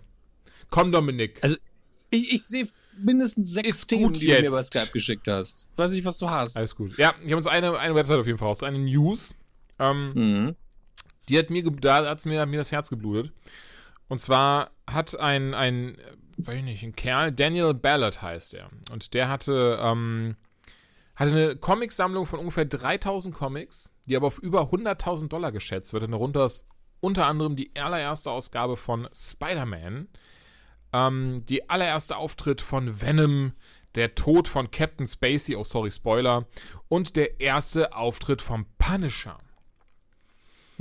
Komm, 0.69 0.91
Dominik. 0.91 1.39
Also, 1.41 1.55
Ich, 2.09 2.33
ich 2.33 2.43
sehe 2.43 2.67
mindestens 2.97 3.53
sechs 3.53 3.69
Ist 3.69 3.87
Themen, 3.87 4.11
die 4.13 4.19
du 4.21 4.25
mir 4.33 4.41
jetzt. 4.41 4.51
bei 4.51 4.63
Skype 4.63 4.91
geschickt 4.91 5.27
hast. 5.29 5.69
Weiß 5.77 5.93
ich, 5.93 6.03
was 6.03 6.17
du 6.17 6.29
hast. 6.29 6.57
Alles 6.57 6.75
gut. 6.75 6.97
Ja, 6.97 7.13
ich 7.21 7.27
habe 7.27 7.37
uns 7.37 7.47
eine, 7.47 7.77
eine 7.79 7.95
Website 7.95 8.19
auf 8.19 8.25
jeden 8.27 8.37
Fall 8.37 8.49
raus, 8.49 8.63
eine 8.63 8.79
News. 8.79 9.33
Ähm, 9.79 10.11
Mhm. 10.13 10.55
die 11.29 11.37
hat 11.39 11.49
mir, 11.49 11.63
da 11.63 12.05
hat's 12.09 12.25
mir, 12.25 12.45
mir 12.45 12.57
das 12.57 12.71
Herz 12.71 12.89
geblutet. 12.89 13.31
Und 14.11 14.19
zwar 14.19 14.71
hat 14.87 15.17
ein, 15.17 15.53
ein, 15.53 15.95
äh, 15.95 16.15
weiß 16.35 16.57
ich 16.57 16.63
nicht, 16.63 16.83
ein 16.83 16.97
Kerl, 16.97 17.31
Daniel 17.31 17.73
Ballard 17.73 18.21
heißt 18.21 18.53
er. 18.55 18.69
Und 18.91 19.13
der 19.13 19.29
hatte, 19.29 19.79
ähm, 19.81 20.35
hatte 21.15 21.31
eine 21.31 21.55
Comicsammlung 21.55 22.25
von 22.25 22.39
ungefähr 22.39 22.65
3000 22.65 23.33
Comics, 23.33 23.93
die 24.05 24.17
aber 24.17 24.27
auf 24.27 24.37
über 24.39 24.63
100.000 24.63 25.29
Dollar 25.29 25.53
geschätzt 25.53 25.93
wird. 25.93 26.03
Und 26.03 26.11
darunter 26.11 26.45
ist 26.45 26.67
unter 26.99 27.25
anderem 27.25 27.55
die 27.55 27.71
allererste 27.73 28.31
Ausgabe 28.31 28.75
von 28.75 29.07
Spider-Man, 29.15 30.09
ähm, 30.91 31.45
die 31.47 31.69
allererste 31.69 32.17
Auftritt 32.17 32.59
von 32.59 33.01
Venom, 33.01 33.53
der 33.95 34.13
Tod 34.13 34.49
von 34.49 34.71
Captain 34.71 35.07
Spacey, 35.07 35.55
oh 35.55 35.63
sorry, 35.63 35.89
Spoiler, 35.89 36.47
und 36.89 37.15
der 37.15 37.39
erste 37.39 37.95
Auftritt 37.95 38.41
vom 38.41 38.65
Punisher. 38.77 39.37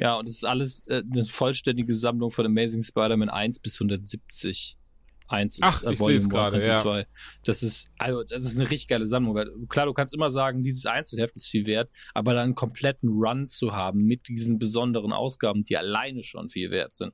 Ja, 0.01 0.15
und 0.15 0.27
es 0.27 0.37
ist 0.37 0.45
alles 0.45 0.83
äh, 0.87 1.03
eine 1.03 1.25
vollständige 1.25 1.95
Sammlung 1.95 2.31
von 2.31 2.47
Amazing 2.47 2.83
Spider-Man 2.83 3.29
1 3.29 3.59
bis 3.61 3.75
170. 3.77 4.79
1 5.29 5.59
ist 5.59 5.61
Ach, 5.63 5.83
äh, 5.83 5.93
ich 5.93 5.99
seh's 5.99 6.25
1 6.25 6.29
gerade, 6.31 6.67
ja. 6.67 6.79
2. 6.79 7.07
Das 7.45 7.63
ist, 7.63 7.93
also, 7.99 8.25
das 8.25 8.45
ist 8.45 8.59
eine 8.59 8.71
richtig 8.71 8.89
geile 8.89 9.07
Sammlung. 9.07 9.39
Klar, 9.69 9.85
du 9.85 9.93
kannst 9.93 10.15
immer 10.15 10.31
sagen, 10.31 10.65
dieses 10.65 10.87
Einzelheft 10.87 11.37
ist 11.37 11.49
viel 11.49 11.67
wert, 11.67 11.91
aber 12.15 12.33
dann 12.33 12.45
einen 12.45 12.55
kompletten 12.55 13.11
Run 13.11 13.47
zu 13.47 13.73
haben 13.73 14.07
mit 14.07 14.29
diesen 14.29 14.59
besonderen 14.59 15.13
Ausgaben, 15.13 15.65
die 15.65 15.77
alleine 15.77 16.23
schon 16.23 16.49
viel 16.49 16.71
wert 16.71 16.95
sind. 16.95 17.13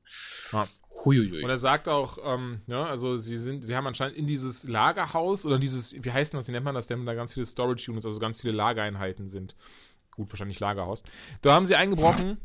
Ja. 0.52 0.68
Huiuiui. 1.04 1.42
Und 1.42 1.50
er 1.50 1.58
sagt 1.58 1.88
auch, 1.88 2.18
ähm, 2.24 2.62
ja, 2.68 2.86
also 2.86 3.16
sie 3.16 3.36
sind, 3.36 3.64
sie 3.64 3.74
haben 3.74 3.86
anscheinend 3.88 4.16
in 4.16 4.28
dieses 4.28 4.68
Lagerhaus 4.68 5.44
oder 5.44 5.58
dieses, 5.58 5.92
wie 5.92 6.12
heißt 6.12 6.32
denn 6.32 6.38
das, 6.38 6.46
wie 6.46 6.52
nennt 6.52 6.64
man 6.64 6.74
das, 6.74 6.86
denn 6.86 7.04
da 7.04 7.14
ganz 7.14 7.34
viele 7.34 7.46
Storage 7.46 7.90
Units, 7.90 8.06
also 8.06 8.20
ganz 8.20 8.40
viele 8.40 8.54
Lagereinheiten 8.54 9.26
sind. 9.26 9.56
Gut, 10.12 10.30
wahrscheinlich 10.30 10.60
Lagerhaus. 10.60 11.02
Da 11.42 11.52
haben 11.52 11.66
sie 11.66 11.74
eingebrochen 11.74 12.38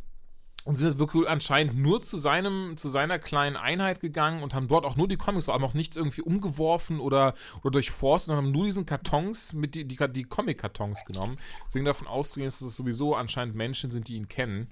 und 0.65 0.75
sind 0.75 1.00
wirklich 1.00 1.27
anscheinend 1.27 1.75
nur 1.77 2.01
zu 2.01 2.18
seinem, 2.18 2.77
zu 2.77 2.89
seiner 2.89 3.20
kleinen 3.20 3.56
Einheit 3.56 4.00
gegangen 4.00 4.44
und 4.44 4.53
haben 4.53 4.68
dort 4.68 4.86
auch 4.86 4.96
nur 4.96 5.08
die 5.08 5.18
Comics, 5.18 5.48
haben 5.48 5.63
auch 5.63 5.74
nichts 5.74 5.96
irgendwie 5.96 6.22
umgeworfen 6.22 7.00
oder, 7.00 7.34
oder 7.62 7.72
durchforstet, 7.72 8.27
sondern 8.27 8.46
haben 8.46 8.51
nur 8.51 8.65
diesen 8.65 8.86
Kartons 8.86 9.53
mit 9.53 9.75
die, 9.75 9.86
die, 9.86 9.98
die 10.12 10.24
Comic-Kartons 10.24 11.06
genommen. 11.06 11.38
Deswegen 11.68 11.86
davon 11.86 12.08
auszugehen, 12.08 12.48
dass 12.48 12.62
es 12.62 12.75
sowieso 12.75 13.15
anscheinend 13.15 13.56
Menschen 13.56 13.91
sind, 13.91 14.08
die 14.08 14.15
ihn 14.15 14.27
kennen. 14.27 14.70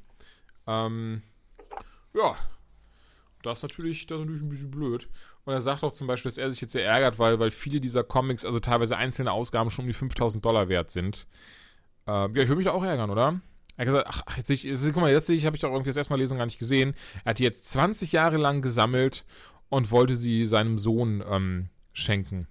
Ähm, 0.68 1.24
ja, 2.14 2.36
das 3.44 3.60
ist 3.60 3.64
natürlich, 3.64 4.06
das 4.06 4.18
ist 4.18 4.26
natürlich 4.26 4.42
ein 4.44 4.50
bisschen 4.50 4.72
blöd. 4.72 5.10
Und 5.46 5.54
er 5.54 5.62
sagt 5.62 5.84
auch 5.84 5.92
zum 5.92 6.08
Beispiel, 6.08 6.30
dass 6.30 6.38
er 6.38 6.52
sich 6.52 6.62
jetzt 6.62 6.74
sehr 6.74 6.86
ärgert, 6.86 7.18
weil, 7.18 7.40
weil 7.40 7.52
viele 7.52 7.80
dieser 7.80 8.04
Comics, 8.04 8.46
also 8.46 8.60
teilweise 8.60 8.98
einzelne 8.98 9.32
Ausgaben, 9.32 9.72
schon 9.72 9.84
um 9.84 9.88
die 9.88 9.94
5000 9.94 10.44
Dollar 10.44 10.70
wert 10.70 10.92
sind. 10.92 11.26
Ähm, 12.06 12.36
ja, 12.36 12.44
ich 12.44 12.50
würde 12.50 12.58
mich 12.58 12.70
auch 12.70 12.84
ärgern, 12.84 13.10
oder? 13.10 13.40
Er 13.80 13.86
hat 13.86 13.94
gesagt, 13.94 14.08
ach, 14.28 14.38
jetzt 14.38 14.48
sehe 14.48 14.56
ich, 14.56 14.64
jetzt, 14.64 14.86
guck 14.92 15.02
mal, 15.02 15.10
jetzt 15.10 15.28
sehe 15.28 15.38
ich, 15.38 15.46
habe 15.46 15.56
ich 15.56 15.62
doch 15.62 15.72
irgendwie 15.72 15.90
das 15.90 15.96
erste 15.96 16.12
Mal 16.12 16.20
lesen 16.20 16.38
gar 16.38 16.46
nicht 16.46 16.60
gesehen. 16.60 16.96
Er 17.24 17.30
hat 17.30 17.40
die 17.40 17.44
jetzt 17.44 17.70
20 17.70 18.12
Jahre 18.12 18.36
lang 18.36 18.62
gesammelt 18.62 19.24
und 19.70 19.90
wollte 19.90 20.18
sie 20.18 20.46
seinem 20.46 20.78
Sohn 20.78 21.24
ähm, 21.26 21.70
schenken. 21.94 22.50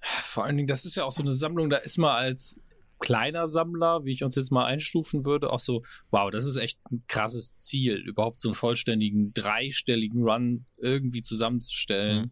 Vor 0.00 0.44
allen 0.44 0.56
Dingen, 0.56 0.68
das 0.68 0.84
ist 0.84 0.94
ja 0.94 1.02
auch 1.02 1.10
so 1.10 1.22
eine 1.22 1.32
Sammlung, 1.32 1.70
da 1.70 1.78
ist 1.78 1.98
man 1.98 2.12
als 2.14 2.60
kleiner 3.00 3.48
Sammler, 3.48 4.04
wie 4.04 4.12
ich 4.12 4.22
uns 4.22 4.36
jetzt 4.36 4.52
mal 4.52 4.64
einstufen 4.64 5.24
würde, 5.24 5.50
auch 5.50 5.58
so, 5.58 5.82
wow, 6.12 6.30
das 6.30 6.44
ist 6.44 6.54
echt 6.54 6.78
ein 6.92 7.02
krasses 7.08 7.56
Ziel, 7.56 7.96
überhaupt 7.96 8.38
so 8.38 8.50
einen 8.50 8.54
vollständigen, 8.54 9.34
dreistelligen 9.34 10.22
Run 10.22 10.66
irgendwie 10.78 11.22
zusammenzustellen. 11.22 12.26
Mhm. 12.26 12.30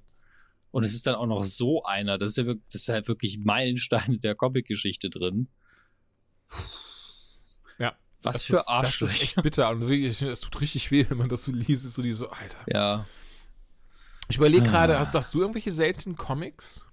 Und 0.71 0.85
es 0.85 0.95
ist 0.95 1.09
dann 1.09 1.17
auch 1.17 1.27
noch 1.27 1.43
so 1.43 1.83
einer, 1.83 2.19
das 2.19 2.31
ist 2.31 2.39
ja 2.39 2.47
wirklich, 2.47 2.67
das 2.71 2.83
ist 2.83 2.89
halt 2.89 3.09
wirklich 3.09 3.39
Meilensteine 3.39 4.21
der 4.21 4.37
Comic-Geschichte 4.37 5.11
drin. 5.11 5.49
Ja. 6.53 6.57
Was 8.23 8.35
das 8.35 8.45
für 8.45 8.57
ist, 8.57 8.57
Das 8.57 8.65
ist 8.65 8.69
Arschlöcher. 9.03 9.23
echt 9.23 9.43
bitter. 9.43 9.71
Und 9.71 9.81
wirklich, 9.89 10.21
es 10.23 10.41
tut 10.41 10.61
richtig 10.61 10.91
weh, 10.91 11.07
wenn 11.09 11.19
man 11.19 11.29
das 11.29 11.45
so 11.45 11.53
liest. 11.53 11.85
Ist 11.85 11.95
so 11.95 12.03
die 12.03 12.13
so, 12.13 12.29
Alter. 12.31 12.59
Ja. 12.67 13.07
Ich 14.29 14.37
überlege 14.37 14.63
gerade, 14.65 14.97
Ah. 14.97 15.01
hast, 15.01 15.15
hast 15.15 15.35
du 15.35 15.41
irgendwelche 15.41 15.73
seltenen 15.73 16.17
Comics? 16.17 16.85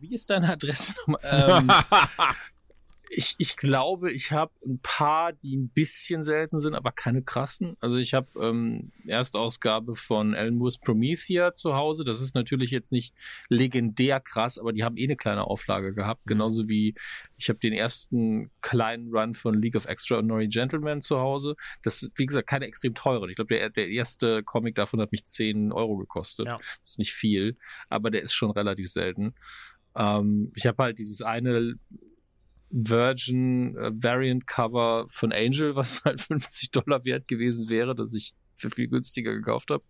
Wie 0.00 0.12
ist 0.12 0.28
deine 0.30 0.50
Adresse 0.50 0.92
nochmal? 1.06 1.20
Ähm, 1.24 1.70
ich, 3.14 3.34
ich 3.36 3.56
glaube, 3.58 4.10
ich 4.10 4.32
habe 4.32 4.52
ein 4.64 4.78
paar, 4.82 5.34
die 5.34 5.54
ein 5.54 5.68
bisschen 5.68 6.24
selten 6.24 6.60
sind, 6.60 6.74
aber 6.74 6.92
keine 6.92 7.22
krassen. 7.22 7.76
Also 7.80 7.96
ich 7.96 8.14
habe 8.14 8.26
ähm, 8.40 8.90
Erstausgabe 9.06 9.96
von 9.96 10.34
Alan 10.34 10.54
Moores 10.54 10.78
Promethea 10.78 11.52
zu 11.52 11.74
Hause. 11.74 12.04
Das 12.04 12.22
ist 12.22 12.34
natürlich 12.34 12.70
jetzt 12.70 12.90
nicht 12.90 13.14
legendär 13.50 14.18
krass, 14.18 14.58
aber 14.58 14.72
die 14.72 14.82
haben 14.82 14.96
eh 14.96 15.04
eine 15.04 15.16
kleine 15.16 15.44
Auflage 15.44 15.92
gehabt. 15.92 16.22
Genauso 16.24 16.68
wie 16.68 16.94
ich 17.36 17.50
habe 17.50 17.58
den 17.58 17.74
ersten 17.74 18.50
kleinen 18.62 19.14
Run 19.14 19.34
von 19.34 19.60
League 19.60 19.76
of 19.76 19.84
Extraordinary 19.84 20.48
Gentlemen 20.48 21.02
zu 21.02 21.18
Hause. 21.18 21.54
Das 21.82 22.02
ist, 22.02 22.12
wie 22.16 22.26
gesagt, 22.26 22.48
keine 22.48 22.64
extrem 22.64 22.94
teure. 22.94 23.28
Ich 23.28 23.36
glaube, 23.36 23.54
der, 23.54 23.68
der 23.68 23.88
erste 23.88 24.42
Comic 24.42 24.74
davon 24.74 25.02
hat 25.02 25.12
mich 25.12 25.26
10 25.26 25.70
Euro 25.72 25.98
gekostet. 25.98 26.46
Ja. 26.46 26.58
Das 26.80 26.92
ist 26.92 26.98
nicht 26.98 27.12
viel, 27.12 27.58
aber 27.90 28.10
der 28.10 28.22
ist 28.22 28.32
schon 28.32 28.52
relativ 28.52 28.90
selten. 28.90 29.34
Ähm, 29.94 30.50
ich 30.54 30.66
habe 30.66 30.82
halt 30.82 30.98
dieses 30.98 31.20
eine 31.20 31.74
Virgin 32.72 33.76
äh, 33.76 33.90
Variant 33.94 34.46
Cover 34.46 35.06
von 35.08 35.32
Angel, 35.32 35.76
was 35.76 36.02
halt 36.04 36.20
50 36.20 36.70
Dollar 36.70 37.04
wert 37.04 37.28
gewesen 37.28 37.68
wäre, 37.68 37.94
das 37.94 38.14
ich 38.14 38.34
für 38.54 38.70
viel 38.70 38.88
günstiger 38.88 39.34
gekauft 39.34 39.70
habe. 39.70 39.84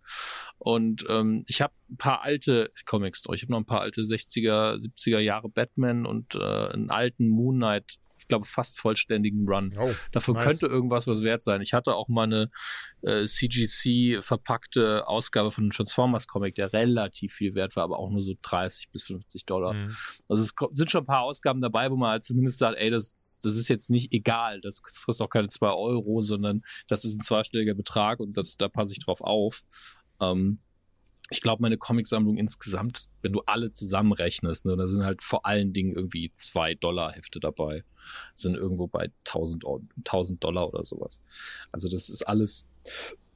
Und 0.58 1.04
ähm, 1.08 1.44
ich 1.46 1.60
habe 1.60 1.72
ein 1.90 1.96
paar 1.96 2.22
alte 2.22 2.72
Comics 2.86 3.22
drauf. 3.22 3.36
Ich 3.36 3.42
habe 3.42 3.52
noch 3.52 3.58
ein 3.58 3.66
paar 3.66 3.80
alte 3.80 4.02
60er, 4.02 4.76
70er 4.76 5.18
Jahre 5.18 5.48
Batman 5.48 6.06
und 6.06 6.34
äh, 6.34 6.38
einen 6.38 6.90
alten 6.90 7.28
Moon 7.28 7.56
Knight, 7.56 7.96
glaube 8.28 8.46
fast 8.46 8.78
vollständigen 8.78 9.48
Run. 9.48 9.74
Oh, 9.78 9.90
Dafür 10.10 10.34
Nice. 10.34 10.44
könnte 10.44 10.66
irgendwas 10.66 11.06
was 11.06 11.22
wert 11.22 11.42
sein. 11.42 11.60
Ich 11.62 11.72
hatte 11.72 11.94
auch 11.94 12.08
mal 12.08 12.24
eine 12.24 12.50
äh, 13.02 13.24
CGC 13.24 14.22
verpackte 14.22 15.06
Ausgabe 15.06 15.50
von 15.50 15.64
einem 15.64 15.70
Transformers 15.72 16.26
Comic, 16.26 16.54
der 16.54 16.72
relativ 16.72 17.34
viel 17.34 17.54
wert 17.54 17.76
war, 17.76 17.84
aber 17.84 17.98
auch 17.98 18.10
nur 18.10 18.22
so 18.22 18.34
30 18.42 18.90
bis 18.90 19.04
50 19.04 19.44
Dollar. 19.46 19.74
Mhm. 19.74 19.96
Also 20.28 20.42
es 20.42 20.52
sind 20.70 20.90
schon 20.90 21.02
ein 21.02 21.06
paar 21.06 21.22
Ausgaben 21.22 21.60
dabei, 21.60 21.90
wo 21.90 21.96
man 21.96 22.10
halt 22.10 22.24
zumindest 22.24 22.58
sagt, 22.58 22.78
ey, 22.78 22.90
das, 22.90 23.40
das 23.42 23.56
ist 23.56 23.68
jetzt 23.68 23.90
nicht 23.90 24.12
egal, 24.12 24.60
das 24.60 24.82
kostet 24.82 25.20
auch 25.24 25.30
keine 25.30 25.48
2 25.48 25.68
Euro, 25.68 26.20
sondern 26.20 26.62
das 26.88 27.04
ist 27.04 27.16
ein 27.16 27.22
zweistelliger 27.22 27.74
Betrag 27.74 28.20
und 28.20 28.36
das, 28.36 28.56
da 28.56 28.68
passe 28.68 28.92
ich 28.92 29.00
drauf 29.00 29.20
auf. 29.20 29.62
Ähm, 30.20 30.60
ich 31.32 31.40
glaube, 31.40 31.62
meine 31.62 31.78
Comicsammlung 31.78 32.36
insgesamt, 32.36 33.06
wenn 33.22 33.32
du 33.32 33.42
alle 33.46 33.70
zusammenrechnest, 33.70 34.66
ne, 34.66 34.76
da 34.76 34.86
sind 34.86 35.04
halt 35.04 35.22
vor 35.22 35.46
allen 35.46 35.72
Dingen 35.72 35.94
irgendwie 35.94 36.30
2 36.34 36.74
Dollar 36.74 37.12
Hefte 37.12 37.40
dabei. 37.40 37.84
Sind 38.34 38.54
irgendwo 38.54 38.86
bei 38.86 39.10
1000, 39.24 39.64
Euro- 39.64 39.82
1000 40.04 40.44
Dollar 40.44 40.68
oder 40.68 40.84
sowas. 40.84 41.20
Also 41.72 41.88
das 41.88 42.08
ist 42.08 42.22
alles 42.22 42.66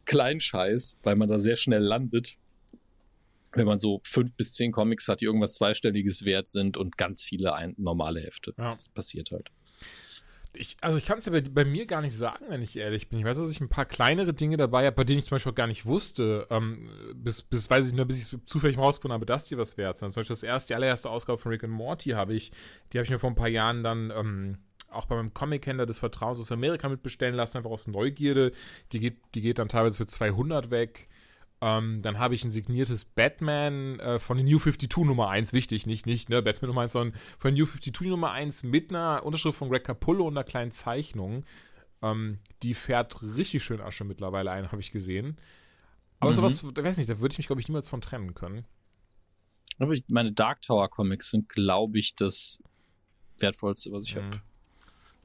Kleinscheiß, 0.04 0.98
weil 1.02 1.16
man 1.16 1.28
da 1.28 1.38
sehr 1.38 1.56
schnell 1.56 1.82
landet 1.82 2.36
wenn 3.52 3.66
man 3.66 3.78
so 3.78 4.02
fünf 4.04 4.34
bis 4.34 4.52
zehn 4.52 4.70
Comics 4.70 5.08
hat, 5.08 5.22
die 5.22 5.24
irgendwas 5.24 5.54
zweistelliges 5.54 6.26
wert 6.26 6.46
sind 6.46 6.76
und 6.76 6.98
ganz 6.98 7.22
viele 7.24 7.54
ein, 7.54 7.74
normale 7.78 8.20
Hefte. 8.20 8.54
Ja. 8.58 8.72
Das 8.72 8.90
passiert 8.90 9.30
halt. 9.30 9.50
Ich, 10.58 10.76
also 10.80 10.98
ich 10.98 11.04
kann 11.04 11.18
es 11.18 11.26
ja 11.26 11.32
bei, 11.32 11.42
bei 11.42 11.64
mir 11.64 11.86
gar 11.86 12.00
nicht 12.00 12.16
sagen, 12.16 12.46
wenn 12.48 12.62
ich 12.62 12.76
ehrlich 12.76 13.08
bin. 13.08 13.18
Ich 13.18 13.24
weiß, 13.24 13.38
dass 13.38 13.50
ich 13.50 13.60
ein 13.60 13.68
paar 13.68 13.84
kleinere 13.84 14.32
Dinge 14.32 14.56
dabei 14.56 14.86
habe, 14.86 14.96
bei 14.96 15.04
denen 15.04 15.18
ich 15.18 15.26
zum 15.26 15.36
Beispiel 15.36 15.52
auch 15.52 15.56
gar 15.56 15.66
nicht 15.66 15.86
wusste, 15.86 16.46
ähm, 16.50 16.88
bis, 17.14 17.42
bis, 17.42 17.68
weiß 17.68 17.86
ich 17.86 17.92
nur, 17.92 18.06
bis 18.06 18.32
ich 18.32 18.38
zufällig 18.46 18.76
mal 18.76 18.84
rausgefunden 18.84 19.14
habe, 19.14 19.26
dass 19.26 19.46
die 19.46 19.58
was 19.58 19.76
wert 19.76 19.98
sind. 19.98 20.08
Zum 20.10 20.20
Beispiel 20.20 20.34
das 20.34 20.42
erste, 20.42 20.72
die 20.72 20.74
allererste 20.76 21.10
Ausgabe 21.10 21.38
von 21.38 21.52
Rick 21.52 21.64
and 21.64 21.72
Morty 21.72 22.10
habe 22.10 22.34
ich, 22.34 22.52
die 22.92 22.98
habe 22.98 23.04
ich 23.04 23.10
mir 23.10 23.18
vor 23.18 23.30
ein 23.30 23.36
paar 23.36 23.48
Jahren 23.48 23.82
dann 23.82 24.10
ähm, 24.10 24.58
auch 24.90 25.06
bei 25.06 25.16
meinem 25.16 25.34
Comic-Händler 25.34 25.86
des 25.86 25.98
Vertrauens 25.98 26.38
aus 26.38 26.50
Amerika 26.50 26.88
mitbestellen 26.88 27.34
lassen, 27.34 27.58
einfach 27.58 27.70
aus 27.70 27.86
Neugierde. 27.86 28.52
Die 28.92 29.00
geht, 29.00 29.18
die 29.34 29.42
geht 29.42 29.58
dann 29.58 29.68
teilweise 29.68 29.98
für 29.98 30.06
200 30.06 30.70
weg. 30.70 31.08
Ähm, 31.62 32.02
dann 32.02 32.18
habe 32.18 32.34
ich 32.34 32.44
ein 32.44 32.50
signiertes 32.50 33.06
Batman 33.06 33.98
äh, 33.98 34.18
von 34.18 34.36
der 34.36 34.44
New 34.44 34.58
52 34.58 35.04
Nummer 35.06 35.30
1, 35.30 35.52
wichtig, 35.54 35.86
nicht, 35.86 36.04
nicht, 36.04 36.28
ne, 36.28 36.42
Batman 36.42 36.68
Nummer 36.68 36.82
1, 36.82 36.92
sondern 36.92 37.18
von 37.38 37.54
New 37.54 37.64
52 37.64 38.08
Nummer 38.08 38.32
1 38.32 38.64
mit 38.64 38.90
einer 38.90 39.24
Unterschrift 39.24 39.58
von 39.58 39.70
Greg 39.70 39.84
Capullo 39.84 40.26
und 40.26 40.34
einer 40.36 40.44
kleinen 40.44 40.70
Zeichnung. 40.72 41.44
Ähm, 42.02 42.40
die 42.62 42.74
fährt 42.74 43.22
richtig 43.22 43.64
schön 43.64 43.80
Asche 43.80 44.04
mittlerweile 44.04 44.50
ein, 44.50 44.70
habe 44.70 44.82
ich 44.82 44.92
gesehen. 44.92 45.38
Aber 46.20 46.30
Mhm. 46.30 46.34
sowas, 46.36 46.62
ich 46.62 46.84
weiß 46.84 46.98
nicht, 46.98 47.08
da 47.08 47.18
würde 47.20 47.32
ich 47.32 47.38
mich, 47.38 47.46
glaube 47.46 47.60
ich, 47.62 47.68
niemals 47.68 47.88
von 47.88 48.02
trennen 48.02 48.34
können. 48.34 48.66
Aber 49.78 49.92
ich, 49.92 50.04
meine 50.08 50.32
Dark 50.32 50.62
Tower 50.62 50.88
Comics 50.88 51.30
sind, 51.30 51.48
glaube 51.48 51.98
ich, 51.98 52.14
das 52.16 52.62
wertvollste, 53.38 53.92
was 53.92 54.06
ich 54.06 54.16
habe. 54.16 54.42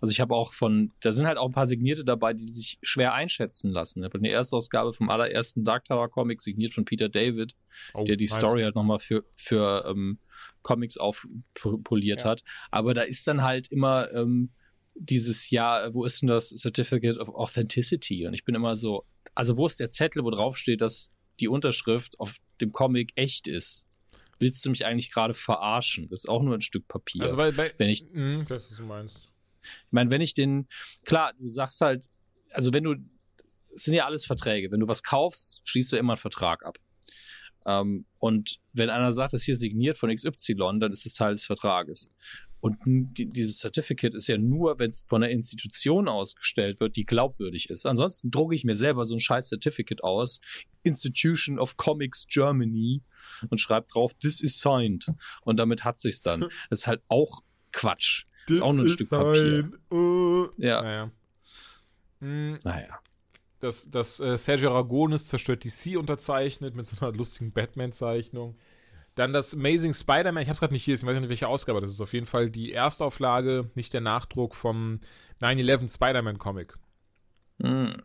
Also 0.02 0.12
ich 0.12 0.20
habe 0.20 0.36
auch 0.36 0.52
von, 0.52 0.92
da 1.02 1.12
sind 1.12 1.28
halt 1.28 1.38
auch 1.38 1.46
ein 1.46 1.52
paar 1.54 1.68
Signierte 1.68 2.04
dabei, 2.04 2.34
die 2.34 2.52
sich 2.52 2.80
schwer 2.82 3.14
einschätzen 3.14 3.72
lassen. 3.72 4.00
Ich 4.00 4.06
habe 4.06 4.18
eine 4.18 4.30
Erstausgabe 4.32 4.94
vom 4.94 5.10
allerersten 5.10 5.64
Dark 5.64 5.86
Tower 5.86 6.10
Comic 6.10 6.42
signiert 6.42 6.74
von 6.74 6.86
Peter 6.86 7.08
David, 7.08 7.56
Oh, 7.94 8.04
der 8.04 8.16
die 8.18 8.26
nice. 8.26 8.36
Story 8.38 8.64
halt 8.64 8.74
nochmal 8.76 9.00
für, 9.00 9.24
für 9.36 9.86
ähm, 9.88 10.18
Comics 10.64 10.98
aufpoliert 10.98 12.22
Ja. 12.24 12.30
hat. 12.32 12.44
Aber 12.72 12.94
da 12.94 13.02
ist 13.04 13.28
dann 13.28 13.44
halt 13.44 13.68
immer 13.72 14.12
ähm, 14.14 14.50
dieses 14.96 15.50
Jahr, 15.52 15.94
wo 15.94 16.04
ist 16.04 16.22
denn 16.22 16.28
das 16.28 16.50
Certificate 16.50 17.18
of 17.18 17.30
Authenticity? 17.30 18.26
Und 18.28 18.34
ich 18.34 18.44
bin 18.44 18.56
immer 18.56 18.76
so, 18.76 19.06
also 19.36 19.56
wo 19.58 19.66
ist 19.68 19.80
der 19.80 19.90
Zettel, 19.90 20.24
wo 20.24 20.32
drauf 20.32 20.58
steht, 20.58 20.82
dass 20.82 21.12
die 21.40 21.48
Unterschrift 21.48 22.20
auf 22.20 22.38
dem 22.60 22.72
Comic 22.72 23.12
echt 23.16 23.48
ist? 23.48 23.88
Willst 24.40 24.66
du 24.66 24.72
mich 24.72 24.86
eigentlich 24.86 25.12
gerade 25.12 25.36
verarschen? 25.36 26.10
Das 26.10 26.22
ist 26.22 26.30
auch 26.30 26.42
nur 26.42 26.56
ein 26.56 26.62
Stück 26.62 26.88
Papier. 26.88 27.22
Also 27.22 27.38
bei, 27.38 27.52
bei 27.52 27.72
Wenn 27.78 27.90
ich- 27.90 28.06
Mhm, 28.12 28.46
das 28.50 28.64
ist, 28.64 28.72
was 28.72 28.78
du 28.78 28.84
meinst. 28.86 29.31
Ich 29.62 29.92
meine, 29.92 30.12
wenn 30.12 30.22
ich 30.22 30.34
den, 30.34 30.68
klar, 31.06 31.34
du 31.38 31.48
sagst 31.48 31.82
halt, 31.82 32.10
also 32.52 32.74
wenn 32.74 32.84
du, 32.84 32.96
es 33.74 33.84
sind 33.84 33.94
ja 33.94 34.06
alles 34.06 34.26
Verträge. 34.26 34.72
Wenn 34.72 34.80
du 34.80 34.88
was 34.88 35.04
kaufst, 35.04 35.62
schließt 35.64 35.92
du 35.94 35.98
immer 35.98 36.14
einen 36.14 36.18
Vertrag 36.18 36.66
ab. 36.66 36.78
Ähm, 37.66 38.06
und 38.18 38.60
wenn 38.74 38.90
einer 38.90 39.12
sagt, 39.12 39.34
das 39.34 39.44
hier 39.44 39.56
signiert 39.56 39.98
von 39.98 40.14
XY, 40.14 40.80
dann 40.80 40.92
ist 40.92 41.06
es 41.06 41.14
Teil 41.14 41.34
des 41.34 41.46
Vertrages. 41.46 42.12
Und 42.62 42.78
die, 42.86 43.26
dieses 43.26 43.58
Certificate 43.58 44.14
ist 44.14 44.28
ja 44.28 44.38
nur, 44.38 44.78
wenn 44.78 44.92
es 44.92 45.06
von 45.10 45.24
einer 45.24 45.32
Institution 45.32 46.08
ausgestellt 46.08 46.80
wird, 46.80 46.96
die 46.96 47.06
glaubwürdig 47.06 47.72
ist. 47.72 47.88
Ansonsten 47.88 48.30
drucke 48.30 48.54
ich 48.54 48.64
mir 48.64 48.76
selber 48.76 49.06
so 49.06 49.16
ein 49.16 49.20
scheiß 49.20 49.50
Certificate 49.50 50.04
aus, 50.04 50.40
Institution 50.84 51.58
of 51.58 51.76
Comics 51.78 52.28
Germany, 52.28 53.02
und 53.50 53.60
schreibe 53.60 53.88
drauf, 53.88 54.14
this 54.14 54.42
is 54.42 54.60
signed. 54.60 55.08
Und 55.42 55.58
damit 55.58 55.84
hat 55.84 55.98
sich's 55.98 56.22
dann. 56.22 56.42
Das 56.70 56.82
ist 56.82 56.88
halt 56.88 57.02
auch 57.08 57.42
Quatsch. 57.72 58.26
Ist 58.52 58.62
auch 58.62 58.74
nur 58.74 58.86
ein 58.86 58.90
Stück 58.90 59.10
Papier. 59.10 59.72
Uh. 59.92 60.48
Ja. 60.58 60.82
Naja. 60.82 61.12
Hm, 62.20 62.58
Naja. 62.64 63.00
dass, 63.60 63.90
dass 63.90 64.20
äh, 64.20 64.38
Sergio 64.38 64.70
Aragonis 64.72 65.26
zerstört 65.26 65.64
DC 65.64 65.98
unterzeichnet 65.98 66.76
mit 66.76 66.86
so 66.88 67.04
einer 67.04 67.16
lustigen 67.16 67.52
Batman-Zeichnung. 67.52 68.58
Dann 69.16 69.34
das 69.34 69.54
Amazing 69.54 69.94
Spider-Man, 69.94 70.44
ich 70.44 70.48
habe 70.48 70.54
es 70.54 70.60
gerade 70.60 70.74
nicht 70.74 70.84
hier, 70.84 70.96
ich 70.96 71.06
weiß 71.06 71.20
nicht, 71.20 71.30
welche 71.30 71.48
Ausgabe 71.48 71.82
das 71.82 71.92
ist. 71.92 72.00
Auf 72.02 72.14
jeden 72.14 72.28
Fall 72.28 72.50
die 72.50 72.72
Erstauflage, 72.72 73.70
nicht 73.76 73.94
der 73.94 74.02
Nachdruck 74.02 74.56
vom 74.56 75.00
9-11 75.42 75.94
Spider-Man-Comic. 75.94 76.78
Hm. 77.62 77.98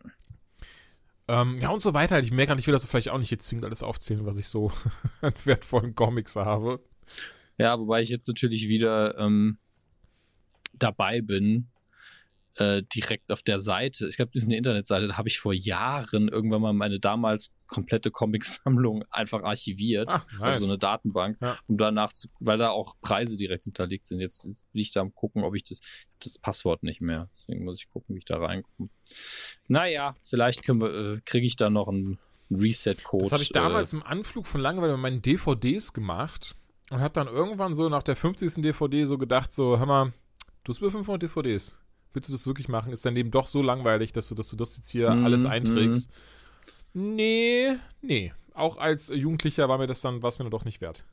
Ähm, 1.29 1.59
ja, 1.61 1.69
und 1.69 1.81
so 1.81 1.93
weiter. 1.93 2.19
Ich 2.19 2.31
merke, 2.31 2.55
ich 2.57 2.67
will 2.67 2.71
das 2.73 2.85
vielleicht 2.85 3.09
auch 3.09 3.17
nicht 3.17 3.31
jetzt 3.31 3.47
zwingend 3.47 3.65
alles 3.65 3.83
aufzählen, 3.83 4.25
was 4.25 4.37
ich 4.37 4.47
so 4.47 4.71
an 5.21 5.33
wertvollen 5.45 5.95
Comics 5.95 6.35
habe. 6.35 6.79
Ja, 7.57 7.79
wobei 7.79 8.01
ich 8.01 8.09
jetzt 8.09 8.27
natürlich 8.27 8.67
wieder 8.67 9.17
ähm, 9.17 9.57
dabei 10.79 11.21
bin, 11.21 11.67
äh, 12.55 12.81
direkt 12.83 13.31
auf 13.31 13.43
der 13.43 13.59
Seite. 13.59 14.07
Ich 14.07 14.17
glaube, 14.17 14.31
eine 14.41 14.57
Internetseite, 14.57 15.07
da 15.07 15.17
habe 15.17 15.27
ich 15.29 15.39
vor 15.39 15.53
Jahren 15.53 16.27
irgendwann 16.27 16.59
mal 16.61 16.73
meine 16.73 16.99
damals 16.99 17.53
komplette 17.67 18.09
Comicsammlung 18.09 19.03
einfach 19.11 19.43
archiviert. 19.43 20.11
Ah, 20.11 20.25
nice. 20.31 20.41
Also 20.41 20.59
so 20.65 20.71
eine 20.71 20.79
Datenbank, 20.79 21.37
Ja. 21.39 21.55
um 21.67 21.77
danach 21.77 22.13
zu, 22.13 22.29
weil 22.39 22.57
da 22.57 22.69
auch 22.69 22.95
Preise 23.01 23.37
direkt 23.37 23.65
hinterlegt 23.65 24.05
sind. 24.07 24.21
Jetzt 24.21 24.43
ist- 24.45 24.71
bin 24.73 24.81
ich 24.81 24.91
da 24.91 25.01
am 25.01 25.13
gucken, 25.13 25.43
ob 25.43 25.55
ich 25.55 25.65
das, 25.65 25.81
das 26.23 26.39
Passwort 26.39 26.81
nicht 26.81 26.99
mehr. 26.99 27.29
Deswegen 27.31 27.63
muss 27.63 27.77
ich 27.79 27.89
gucken, 27.89 28.15
wie 28.15 28.19
ich 28.19 28.25
da 28.25 28.37
reinkomme. 28.37 28.89
Naja, 29.67 30.15
vielleicht 30.21 30.67
äh, 30.67 31.19
kriege 31.25 31.45
ich 31.45 31.57
da 31.57 31.69
noch 31.69 31.87
einen 31.89 32.17
Reset-Code. 32.49 33.25
Das 33.25 33.33
habe 33.33 33.43
ich 33.43 33.49
damals 33.49 33.93
im 33.93 34.01
Anflug 34.01 34.47
von 34.47 34.61
Langeweile 34.61 34.93
mit 34.93 35.01
meinen 35.01 35.21
DVDs 35.21 35.93
gemacht 35.93 36.55
und 36.89 37.01
habe 37.01 37.13
dann 37.13 37.27
irgendwann 37.27 37.73
so 37.75 37.87
nach 37.89 38.01
der 38.03 38.15
50. 38.15 38.61
DVD 38.63 39.05
so 39.05 39.17
gedacht, 39.19 39.51
so, 39.51 39.77
hör 39.77 39.85
mal, 39.85 40.13
du 40.67 40.73
hast 40.73 40.79
über 40.79 40.91
500 40.91 41.23
DVDs. 41.23 41.77
Willst 42.13 42.27
du 42.27 42.33
das 42.33 42.45
wirklich 42.45 42.67
machen? 42.67 42.91
Ist 42.91 43.05
dein 43.05 43.15
Leben 43.15 43.31
doch 43.31 43.47
so 43.47 43.61
langweilig, 43.61 44.11
dass 44.11 44.27
du, 44.27 44.35
dass 44.35 44.49
du 44.49 44.57
das 44.57 44.75
jetzt 44.75 44.89
hier 44.89 45.11
Mhm, 45.11 45.25
alles 45.25 45.45
einträgst? 45.45 46.09
Nee, 46.93 47.75
nee. 48.01 48.33
Auch 48.53 48.77
als 48.77 49.07
Jugendlicher 49.07 49.69
war 49.69 49.77
mir 49.77 49.87
das 49.87 50.01
dann, 50.01 50.21
war 50.21 50.29
es 50.29 50.39
mir 50.39 50.45
dann 50.45 50.51
doch 50.51 50.65
nicht 50.65 50.81
wert. 50.81 51.05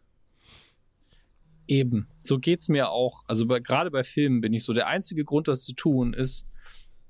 Eben, 1.69 2.09
so 2.21 2.39
geht's 2.39 2.69
mir 2.69 2.91
auch. 2.91 3.23
Also 3.27 3.47
bei, 3.47 3.61
gerade 3.61 3.91
bei 3.91 4.03
Filmen 4.03 4.41
bin 4.41 4.53
ich 4.53 4.65
so. 4.65 4.73
Der 4.73 4.89
einzige 4.89 5.25
Grund, 5.25 5.47
das 5.47 5.65
zu 5.65 5.75
tun, 5.75 6.15
ist 6.15 6.49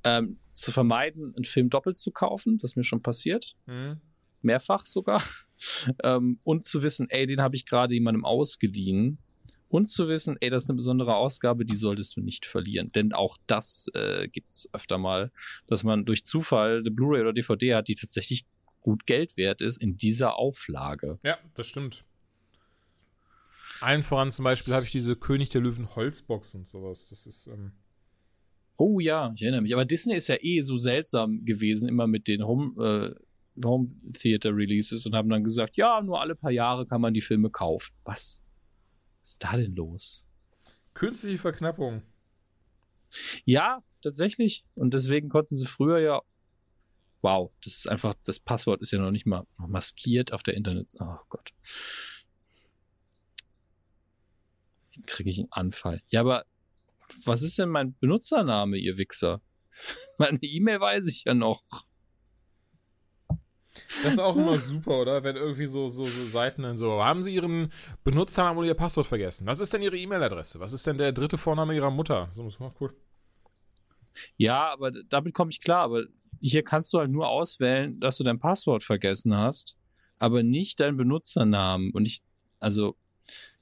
ähm, 0.02 0.38
zu 0.52 0.70
vermeiden, 0.70 1.34
einen 1.34 1.44
Film 1.44 1.70
doppelt 1.70 1.96
zu 1.96 2.10
kaufen. 2.10 2.58
Das 2.58 2.72
ist 2.72 2.76
mir 2.76 2.84
schon 2.84 3.02
passiert. 3.02 3.56
Hm? 3.66 4.00
Mehrfach 4.42 4.84
sogar. 4.84 5.22
ähm, 6.04 6.40
und 6.44 6.64
zu 6.64 6.82
wissen, 6.82 7.08
ey, 7.08 7.26
den 7.26 7.40
habe 7.40 7.56
ich 7.56 7.64
gerade 7.64 7.94
jemandem 7.94 8.24
ausgeliehen. 8.24 9.18
Und 9.68 9.88
zu 9.88 10.08
wissen, 10.08 10.36
ey, 10.40 10.50
das 10.50 10.64
ist 10.64 10.70
eine 10.70 10.76
besondere 10.76 11.16
Ausgabe, 11.16 11.64
die 11.64 11.74
solltest 11.74 12.16
du 12.16 12.20
nicht 12.20 12.46
verlieren. 12.46 12.92
Denn 12.92 13.12
auch 13.12 13.36
das 13.46 13.88
äh, 13.94 14.28
gibt's 14.28 14.68
öfter 14.72 14.98
mal, 14.98 15.32
dass 15.66 15.82
man 15.82 16.04
durch 16.04 16.24
Zufall 16.24 16.78
eine 16.78 16.90
Blu-ray 16.90 17.22
oder 17.22 17.32
DVD 17.32 17.74
hat, 17.74 17.88
die 17.88 17.94
tatsächlich 17.94 18.46
gut 18.80 19.06
Geld 19.06 19.36
wert 19.36 19.62
ist 19.62 19.78
in 19.78 19.96
dieser 19.96 20.36
Auflage. 20.36 21.18
Ja, 21.24 21.38
das 21.54 21.66
stimmt. 21.66 22.04
Allen 23.80 24.02
voran 24.02 24.30
zum 24.30 24.44
Beispiel 24.44 24.74
habe 24.74 24.84
ich 24.84 24.92
diese 24.92 25.16
König 25.16 25.48
der 25.48 25.60
Löwen 25.60 25.96
Holzbox 25.96 26.54
und 26.54 26.66
sowas. 26.66 27.08
Das 27.08 27.26
ist, 27.26 27.48
ähm, 27.48 27.72
Oh 28.76 28.98
ja, 28.98 29.32
ich 29.36 29.42
erinnere 29.42 29.62
mich. 29.62 29.74
Aber 29.74 29.84
Disney 29.84 30.16
ist 30.16 30.28
ja 30.28 30.36
eh 30.40 30.60
so 30.62 30.78
seltsam 30.78 31.44
gewesen, 31.44 31.88
immer 31.88 32.06
mit 32.06 32.26
den 32.26 32.44
Home, 32.44 33.14
äh, 33.16 33.64
Home 33.64 33.88
Theater 34.12 34.54
Releases 34.54 35.06
und 35.06 35.14
haben 35.14 35.28
dann 35.28 35.44
gesagt, 35.44 35.76
ja, 35.76 36.00
nur 36.02 36.20
alle 36.20 36.34
paar 36.34 36.50
Jahre 36.50 36.86
kann 36.86 37.00
man 37.00 37.14
die 37.14 37.20
Filme 37.20 37.50
kaufen. 37.50 37.94
Was? 38.04 38.42
Was 39.24 39.30
ist 39.30 39.42
da 39.42 39.56
denn 39.56 39.74
los? 39.74 40.28
künstliche 40.94 41.38
Verknappung. 41.38 42.02
Ja, 43.44 43.82
tatsächlich. 44.02 44.62
Und 44.74 44.94
deswegen 44.94 45.28
konnten 45.28 45.54
sie 45.54 45.66
früher 45.66 45.98
ja. 45.98 46.22
Wow, 47.20 47.52
das 47.62 47.76
ist 47.76 47.88
einfach, 47.88 48.14
das 48.24 48.38
Passwort 48.38 48.82
ist 48.82 48.92
ja 48.92 48.98
noch 48.98 49.10
nicht 49.10 49.26
mal 49.26 49.46
maskiert 49.56 50.32
auf 50.32 50.42
der 50.42 50.54
Internet. 50.54 50.92
Oh 51.00 51.16
Gott. 51.28 51.52
Kriege 55.06 55.30
ich 55.30 55.38
einen 55.38 55.52
Anfall. 55.52 56.02
Ja, 56.08 56.20
aber 56.20 56.44
was 57.24 57.42
ist 57.42 57.58
denn 57.58 57.70
mein 57.70 57.96
Benutzername, 57.98 58.76
ihr 58.76 58.98
Wichser? 58.98 59.40
Meine 60.18 60.38
E-Mail 60.42 60.80
weiß 60.80 61.08
ich 61.08 61.24
ja 61.24 61.34
noch. 61.34 61.64
Das 64.02 64.14
ist 64.14 64.18
auch 64.20 64.36
immer 64.36 64.58
super, 64.58 65.00
oder? 65.00 65.24
Wenn 65.24 65.36
irgendwie 65.36 65.66
so, 65.66 65.88
so, 65.88 66.04
so 66.04 66.26
Seiten 66.26 66.62
dann 66.62 66.76
so, 66.76 67.04
haben 67.04 67.22
Sie 67.22 67.34
Ihren 67.34 67.72
Benutzernamen 68.04 68.58
oder 68.58 68.68
Ihr 68.68 68.74
Passwort 68.74 69.06
vergessen? 69.06 69.46
Was 69.46 69.60
ist 69.60 69.72
denn 69.72 69.82
Ihre 69.82 69.96
E-Mail-Adresse? 69.96 70.60
Was 70.60 70.72
ist 70.72 70.86
denn 70.86 70.98
der 70.98 71.12
dritte 71.12 71.38
Vorname 71.38 71.74
Ihrer 71.74 71.90
Mutter? 71.90 72.28
So, 72.32 72.48
oh, 72.60 72.72
cool. 72.80 72.94
Ja, 74.36 74.72
aber 74.72 74.90
damit 74.90 75.34
komme 75.34 75.50
ich 75.50 75.60
klar. 75.60 75.82
Aber 75.82 76.04
hier 76.40 76.62
kannst 76.62 76.92
du 76.92 76.98
halt 76.98 77.10
nur 77.10 77.28
auswählen, 77.28 77.98
dass 78.00 78.18
du 78.18 78.24
dein 78.24 78.38
Passwort 78.38 78.84
vergessen 78.84 79.36
hast, 79.36 79.76
aber 80.18 80.42
nicht 80.42 80.80
deinen 80.80 80.96
Benutzernamen. 80.96 81.90
Und 81.90 82.06
ich, 82.06 82.22
also, 82.60 82.96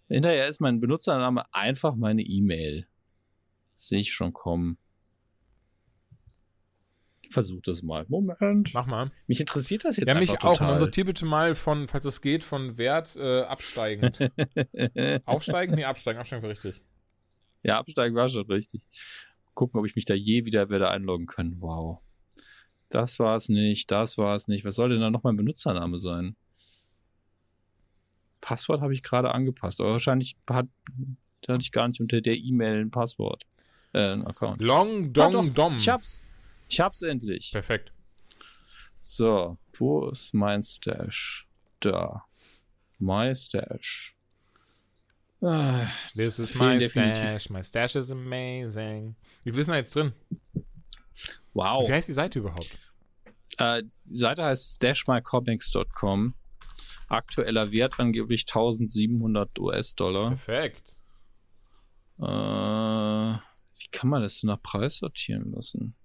hinterher 0.09 0.48
ist 0.48 0.61
mein 0.61 0.81
Benutzername 0.81 1.44
einfach 1.53 1.94
meine 1.94 2.22
E-Mail. 2.22 2.87
Sehe 3.77 4.01
ich 4.01 4.12
schon 4.12 4.33
kommen. 4.33 4.79
Versuche 7.32 7.62
das 7.64 7.82
mal. 7.82 8.04
Moment. 8.08 8.72
Mach 8.74 8.86
mal. 8.86 9.10
Mich 9.26 9.40
interessiert 9.40 9.84
das 9.84 9.96
jetzt 9.96 10.06
Ja, 10.08 10.14
mich 10.14 10.30
einfach 10.30 10.44
auch. 10.44 10.50
Und 10.50 10.56
total. 10.58 10.68
dann 10.68 10.78
sortier 10.78 11.04
bitte 11.04 11.24
mal 11.24 11.54
von, 11.54 11.88
falls 11.88 12.04
es 12.04 12.20
geht, 12.20 12.44
von 12.44 12.78
Wert 12.78 13.16
äh, 13.16 13.42
absteigend. 13.42 14.18
Aufsteigen? 15.24 15.74
Nee, 15.74 15.84
absteigen. 15.84 16.18
Absteigen 16.20 16.42
war 16.42 16.50
richtig. 16.50 16.80
ja, 17.62 17.78
absteigen 17.78 18.14
war 18.14 18.28
schon 18.28 18.46
richtig. 18.46 18.82
Gucken, 19.54 19.80
ob 19.80 19.86
ich 19.86 19.96
mich 19.96 20.04
da 20.04 20.14
je 20.14 20.44
wieder 20.44 20.68
werde 20.70 20.88
einloggen 20.90 21.26
können. 21.26 21.56
Wow. 21.60 22.00
Das 22.88 23.18
war 23.18 23.36
es 23.36 23.48
nicht, 23.48 23.90
das 23.90 24.18
war 24.18 24.36
es 24.36 24.48
nicht. 24.48 24.64
Was 24.64 24.74
soll 24.74 24.90
denn 24.90 25.00
da 25.00 25.10
noch 25.10 25.22
mein 25.22 25.36
Benutzername 25.36 25.98
sein? 25.98 26.36
Passwort 28.40 28.80
habe 28.80 28.92
ich 28.92 29.02
gerade 29.02 29.32
angepasst, 29.34 29.80
aber 29.80 29.92
wahrscheinlich 29.92 30.34
hat, 30.50 30.66
hatte 31.48 31.60
ich 31.60 31.72
gar 31.72 31.88
nicht 31.88 32.00
unter 32.00 32.20
der 32.20 32.36
E-Mail 32.36 32.80
ein 32.80 32.90
Passwort. 32.90 33.44
Äh, 33.92 34.12
ein 34.12 34.26
Account. 34.26 34.60
Long 34.60 35.06
Ah, 35.06 35.30
Dong 35.30 35.54
Dom. 35.54 35.76
Ich 35.76 35.88
hab's. 35.88 36.24
Ich 36.72 36.80
hab's 36.80 37.02
endlich. 37.02 37.50
Perfekt. 37.52 37.92
So, 38.98 39.58
wo 39.74 40.08
ist 40.08 40.32
mein 40.32 40.62
Stash? 40.62 41.46
Da. 41.80 42.24
My 42.98 43.35
Stash. 43.35 44.16
Ah, 45.42 45.87
This 46.14 46.38
is 46.38 46.54
my 46.54 46.78
definitiv- 46.78 47.16
stash. 47.16 47.50
My 47.50 47.62
stash 47.62 47.94
is 47.96 48.11
amazing. 48.11 49.16
Wie 49.44 49.50
viel 49.50 49.61
ist 49.61 49.66
denn 49.66 49.72
da 49.74 49.78
jetzt 49.78 49.94
drin? 49.94 50.12
wow. 51.52 51.87
Wie 51.87 51.92
heißt 51.92 52.08
die 52.08 52.12
Seite 52.14 52.38
überhaupt? 52.38 52.78
Äh, 53.58 53.82
die 54.06 54.16
Seite 54.16 54.42
heißt 54.44 54.76
stashmycomics.com. 54.76 56.35
Aktueller 57.08 57.70
Wert 57.70 58.00
angeblich 58.00 58.46
1700 58.48 59.58
US-Dollar. 59.58 60.28
Perfekt. 60.28 60.96
Äh, 62.18 62.22
wie 62.24 63.88
kann 63.90 64.08
man 64.08 64.22
das 64.22 64.40
denn 64.40 64.48
nach 64.48 64.62
Preis 64.62 64.96
sortieren 64.98 65.52
lassen? 65.52 65.96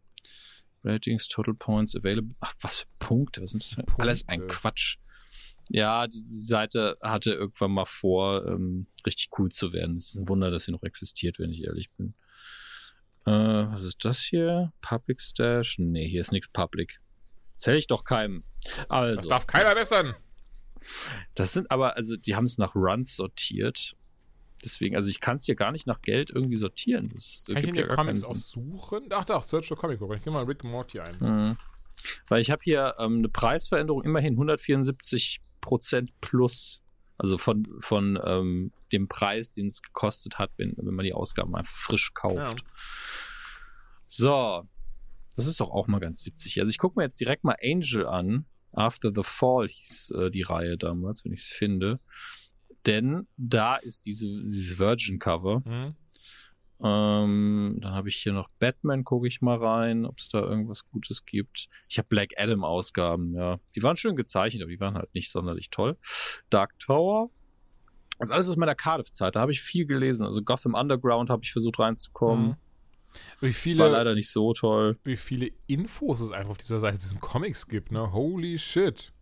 Ratings, 0.87 1.27
Total 1.27 1.53
Points, 1.53 1.95
Available. 1.95 2.35
Ach, 2.39 2.53
was 2.61 2.79
für 2.79 2.87
Punkte? 2.99 3.41
Was 3.41 3.51
sind 3.51 3.63
das? 3.63 3.75
Punkte. 3.75 4.01
Alles 4.01 4.27
ein 4.27 4.47
Quatsch. 4.47 4.97
Ja, 5.69 6.07
die, 6.07 6.23
Seite 6.23 6.97
hatte 7.01 7.33
irgendwann 7.33 7.71
mal 7.71 7.85
vor, 7.85 8.45
ähm, 8.47 8.87
richtig 9.05 9.29
cool 9.37 9.49
zu 9.49 9.73
werden. 9.73 9.97
Es 9.97 10.13
ist 10.13 10.21
ein 10.21 10.29
Wunder, 10.29 10.49
dass 10.49 10.63
sie 10.63 10.71
noch 10.71 10.83
existiert, 10.83 11.39
wenn 11.39 11.51
ich 11.51 11.63
ehrlich 11.63 11.91
bin. 11.91 12.13
Äh, 13.25 13.31
was 13.31 13.83
ist 13.83 14.05
das 14.05 14.21
hier? 14.21 14.71
Public 14.81 15.19
Stash? 15.19 15.77
Nee, 15.79 16.07
hier 16.07 16.21
ist 16.21 16.31
nichts 16.31 16.47
Public. 16.47 17.01
Zähle 17.55 17.77
ich 17.77 17.87
doch 17.87 18.05
keinem. 18.05 18.45
Das 18.63 18.85
Also, 18.89 19.29
darf 19.29 19.45
keiner 19.45 19.75
bessern. 19.75 20.15
das 21.35 21.51
sind 21.51 21.69
aber, 21.69 21.97
also 21.97 22.15
die 22.15 22.35
haben 22.35 22.45
es 22.45 22.57
nach 22.57 22.73
Runs 22.75 23.15
sortiert. 23.17 23.96
Deswegen, 24.63 24.95
also 24.95 25.09
ich 25.09 25.19
kann 25.19 25.37
es 25.37 25.45
hier 25.45 25.55
gar 25.55 25.71
nicht 25.71 25.85
nach 25.85 26.01
Geld 26.01 26.31
irgendwie 26.31 26.55
sortieren. 26.55 27.09
Das 27.13 27.45
Kann 27.47 27.57
ich 27.57 27.69
in 27.69 27.75
ja 27.75 27.95
Comics 27.95 28.21
Sinn. 28.21 28.29
aussuchen? 28.29 29.07
Ach 29.11 29.25
doch, 29.25 29.43
Search 29.43 29.67
for 29.67 29.77
Comic 29.77 29.99
Book. 29.99 30.15
Ich 30.15 30.23
gehe 30.23 30.33
mal 30.33 30.43
Rick 30.43 30.63
Morty 30.63 30.99
ein. 30.99 31.17
Mhm. 31.19 31.57
Weil 32.27 32.41
ich 32.41 32.49
habe 32.49 32.61
hier 32.63 32.95
ähm, 32.97 33.19
eine 33.19 33.29
Preisveränderung 33.29 34.03
immerhin 34.03 34.33
174 34.33 35.41
Prozent 35.61 36.11
plus. 36.21 36.81
Also 37.17 37.37
von, 37.37 37.67
von 37.79 38.19
ähm, 38.23 38.71
dem 38.91 39.07
Preis, 39.07 39.53
den 39.53 39.67
es 39.67 39.81
gekostet 39.81 40.37
hat, 40.37 40.51
wenn, 40.57 40.73
wenn 40.77 40.93
man 40.93 41.03
die 41.03 41.13
Ausgaben 41.13 41.55
einfach 41.55 41.75
frisch 41.75 42.13
kauft. 42.13 42.63
So. 44.05 44.67
Das 45.35 45.45
ist 45.45 45.59
doch 45.59 45.69
auch 45.69 45.87
mal 45.87 45.99
ganz 45.99 46.25
witzig. 46.25 46.59
Also 46.59 46.69
ich 46.69 46.77
gucke 46.79 46.99
mir 46.99 47.05
jetzt 47.05 47.19
direkt 47.19 47.43
mal 47.43 47.57
Angel 47.61 48.07
an. 48.07 48.45
After 48.71 49.11
the 49.13 49.23
Fall 49.23 49.67
hieß 49.67 50.11
äh, 50.11 50.31
die 50.31 50.41
Reihe 50.41 50.77
damals, 50.77 51.25
wenn 51.25 51.33
ich 51.33 51.41
es 51.41 51.47
finde. 51.47 51.99
Denn 52.87 53.27
da 53.37 53.75
ist 53.75 54.05
diese, 54.05 54.25
dieses 54.43 54.79
Virgin-Cover. 54.79 55.61
Mhm. 55.65 55.95
Ähm, 56.79 57.79
dann 57.81 57.93
habe 57.93 58.07
ich 58.07 58.17
hier 58.17 58.33
noch 58.33 58.49
Batman, 58.59 59.03
gucke 59.03 59.27
ich 59.27 59.41
mal 59.41 59.57
rein, 59.57 60.05
ob 60.05 60.19
es 60.19 60.29
da 60.29 60.39
irgendwas 60.39 60.85
Gutes 60.85 61.25
gibt. 61.25 61.69
Ich 61.89 61.97
habe 61.97 62.07
Black 62.07 62.31
Adam 62.37 62.63
Ausgaben, 62.63 63.33
ja. 63.35 63.59
Die 63.75 63.81
waren 63.81 63.97
schön 63.97 64.15
gezeichnet, 64.15 64.61
aber 64.61 64.71
die 64.71 64.79
waren 64.79 64.95
halt 64.95 65.13
nicht 65.13 65.31
sonderlich 65.31 65.69
toll. 65.69 65.97
Dark 66.49 66.77
Tower. 66.79 67.29
Das 68.19 68.29
ist 68.29 68.33
alles 68.33 68.49
aus 68.49 68.57
meiner 68.57 68.75
Cardiff-Zeit. 68.75 69.35
Da 69.35 69.41
habe 69.41 69.51
ich 69.51 69.61
viel 69.61 69.85
gelesen. 69.85 70.25
Also 70.25 70.41
Gotham 70.41 70.75
Underground 70.75 71.29
habe 71.29 71.43
ich 71.43 71.51
versucht 71.51 71.79
reinzukommen. 71.79 72.49
Mhm. 72.49 72.55
Wie 73.39 73.47
War 73.47 73.53
viele, 73.53 73.89
leider 73.89 74.13
nicht 74.15 74.29
so 74.29 74.53
toll. 74.53 74.97
wie 75.03 75.17
viele 75.17 75.49
Infos 75.65 76.19
es 76.19 76.31
einfach 76.31 76.51
auf 76.51 76.57
dieser 76.57 76.79
Seite 76.79 76.99
zu 76.99 77.07
diesen 77.07 77.19
Comics 77.19 77.67
gibt, 77.67 77.91
ne? 77.91 78.11
Holy 78.11 78.57
shit. 78.57 79.13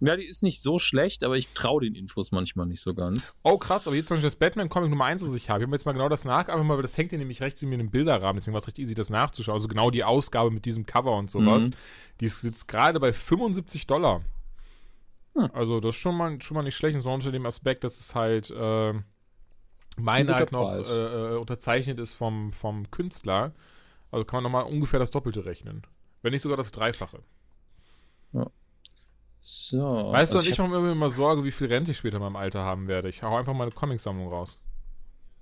Ja, 0.00 0.16
die 0.16 0.24
ist 0.24 0.42
nicht 0.42 0.62
so 0.62 0.78
schlecht, 0.78 1.24
aber 1.24 1.36
ich 1.36 1.48
traue 1.54 1.80
den 1.80 1.94
Infos 1.94 2.30
manchmal 2.30 2.66
nicht 2.66 2.82
so 2.82 2.92
ganz. 2.92 3.34
Oh, 3.42 3.56
krass, 3.56 3.86
aber 3.86 3.96
jetzt 3.96 4.08
zum 4.08 4.16
Beispiel 4.16 4.26
das 4.26 4.36
Batman-Comic 4.36 4.90
Nummer 4.90 5.06
1, 5.06 5.24
was 5.24 5.34
ich 5.34 5.48
habe. 5.48 5.60
Ich 5.60 5.66
habe 5.66 5.74
jetzt 5.74 5.86
mal 5.86 5.92
genau 5.92 6.10
das 6.10 6.24
nach, 6.24 6.48
einfach 6.48 6.64
mal, 6.64 6.80
das 6.82 6.98
hängt 6.98 7.12
ja 7.12 7.18
nämlich 7.18 7.40
rechts 7.40 7.62
in 7.62 7.70
mir 7.70 7.76
in 7.76 7.80
dem 7.80 7.90
Bilderrahmen, 7.90 8.36
deswegen 8.36 8.52
war 8.52 8.60
es 8.60 8.66
recht 8.66 8.78
easy, 8.78 8.94
das 8.94 9.08
nachzuschauen. 9.08 9.54
Also 9.54 9.68
genau 9.68 9.90
die 9.90 10.04
Ausgabe 10.04 10.50
mit 10.50 10.66
diesem 10.66 10.84
Cover 10.84 11.16
und 11.16 11.30
sowas. 11.30 11.70
Mhm. 11.70 11.74
Die 12.20 12.26
ist 12.26 12.44
jetzt 12.44 12.68
gerade 12.68 13.00
bei 13.00 13.12
75 13.12 13.86
Dollar. 13.86 14.22
Hm. 15.34 15.50
Also, 15.52 15.80
das 15.80 15.94
ist 15.94 16.00
schon 16.00 16.16
mal, 16.16 16.40
schon 16.40 16.56
mal 16.56 16.62
nicht 16.62 16.76
schlecht. 16.76 16.96
Das 16.96 17.04
war 17.04 17.14
unter 17.14 17.32
dem 17.32 17.46
Aspekt, 17.46 17.84
dass 17.84 17.98
es 17.98 18.14
halt 18.14 18.50
äh, 18.50 18.94
meine 19.96 20.34
halt 20.34 20.52
noch 20.52 20.72
äh, 20.72 21.34
äh, 21.34 21.36
unterzeichnet 21.36 21.98
ist 21.98 22.14
vom, 22.14 22.52
vom 22.52 22.90
Künstler. 22.90 23.52
Also 24.10 24.24
kann 24.24 24.42
man 24.42 24.52
nochmal 24.52 24.70
ungefähr 24.70 25.00
das 25.00 25.10
Doppelte 25.10 25.44
rechnen. 25.44 25.86
Wenn 26.22 26.32
nicht 26.32 26.42
sogar 26.42 26.56
das 26.56 26.72
Dreifache. 26.72 27.22
So. 29.48 29.78
weißt 29.78 30.32
du, 30.32 30.38
also 30.38 30.48
und 30.48 30.52
ich 30.52 30.58
mache 30.58 30.80
mir 30.80 30.90
immer 30.90 31.08
Sorge, 31.08 31.44
wie 31.44 31.52
viel 31.52 31.68
Rente 31.68 31.92
ich 31.92 31.98
später 31.98 32.16
in 32.16 32.22
meinem 32.24 32.34
Alter 32.34 32.64
haben 32.64 32.88
werde. 32.88 33.08
Ich 33.08 33.22
hau 33.22 33.36
einfach 33.36 33.54
meine 33.54 33.70
Comicsammlung 33.70 34.26
raus. 34.26 34.58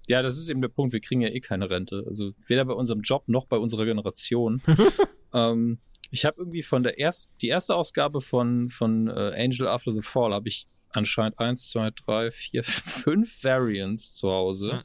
Ja, 0.09 0.21
das 0.21 0.37
ist 0.37 0.51
eben 0.51 0.61
der 0.61 0.69
Punkt. 0.69 0.93
Wir 0.93 1.01
kriegen 1.01 1.23
ja 1.23 1.31
eh 1.31 1.41
keine 1.41 1.71
Rente. 1.71 2.05
Also 2.07 2.33
weder 2.47 2.67
bei 2.67 2.75
unserem 2.75 3.01
Job 3.01 3.23
noch 3.29 3.47
bei 3.47 3.57
unserer 3.57 3.87
Generation. 3.87 4.61
ähm, 5.33 5.79
ich 6.11 6.27
habe 6.27 6.37
irgendwie 6.39 6.63
von 6.63 6.83
der 6.83 7.01
ersten, 7.01 7.33
die 7.41 7.49
erste 7.49 7.75
Ausgabe 7.75 8.21
von, 8.21 8.69
von 8.69 9.09
äh, 9.09 9.43
Angel 9.43 9.67
After 9.67 9.93
the 9.93 10.03
Fall 10.03 10.35
habe 10.35 10.49
ich 10.49 10.67
anscheinend 10.91 11.39
eins, 11.39 11.71
zwei, 11.71 11.91
drei, 11.91 12.31
vier, 12.31 12.63
fünf 12.63 13.43
Variants 13.43 14.13
zu 14.17 14.29
Hause. 14.29 14.85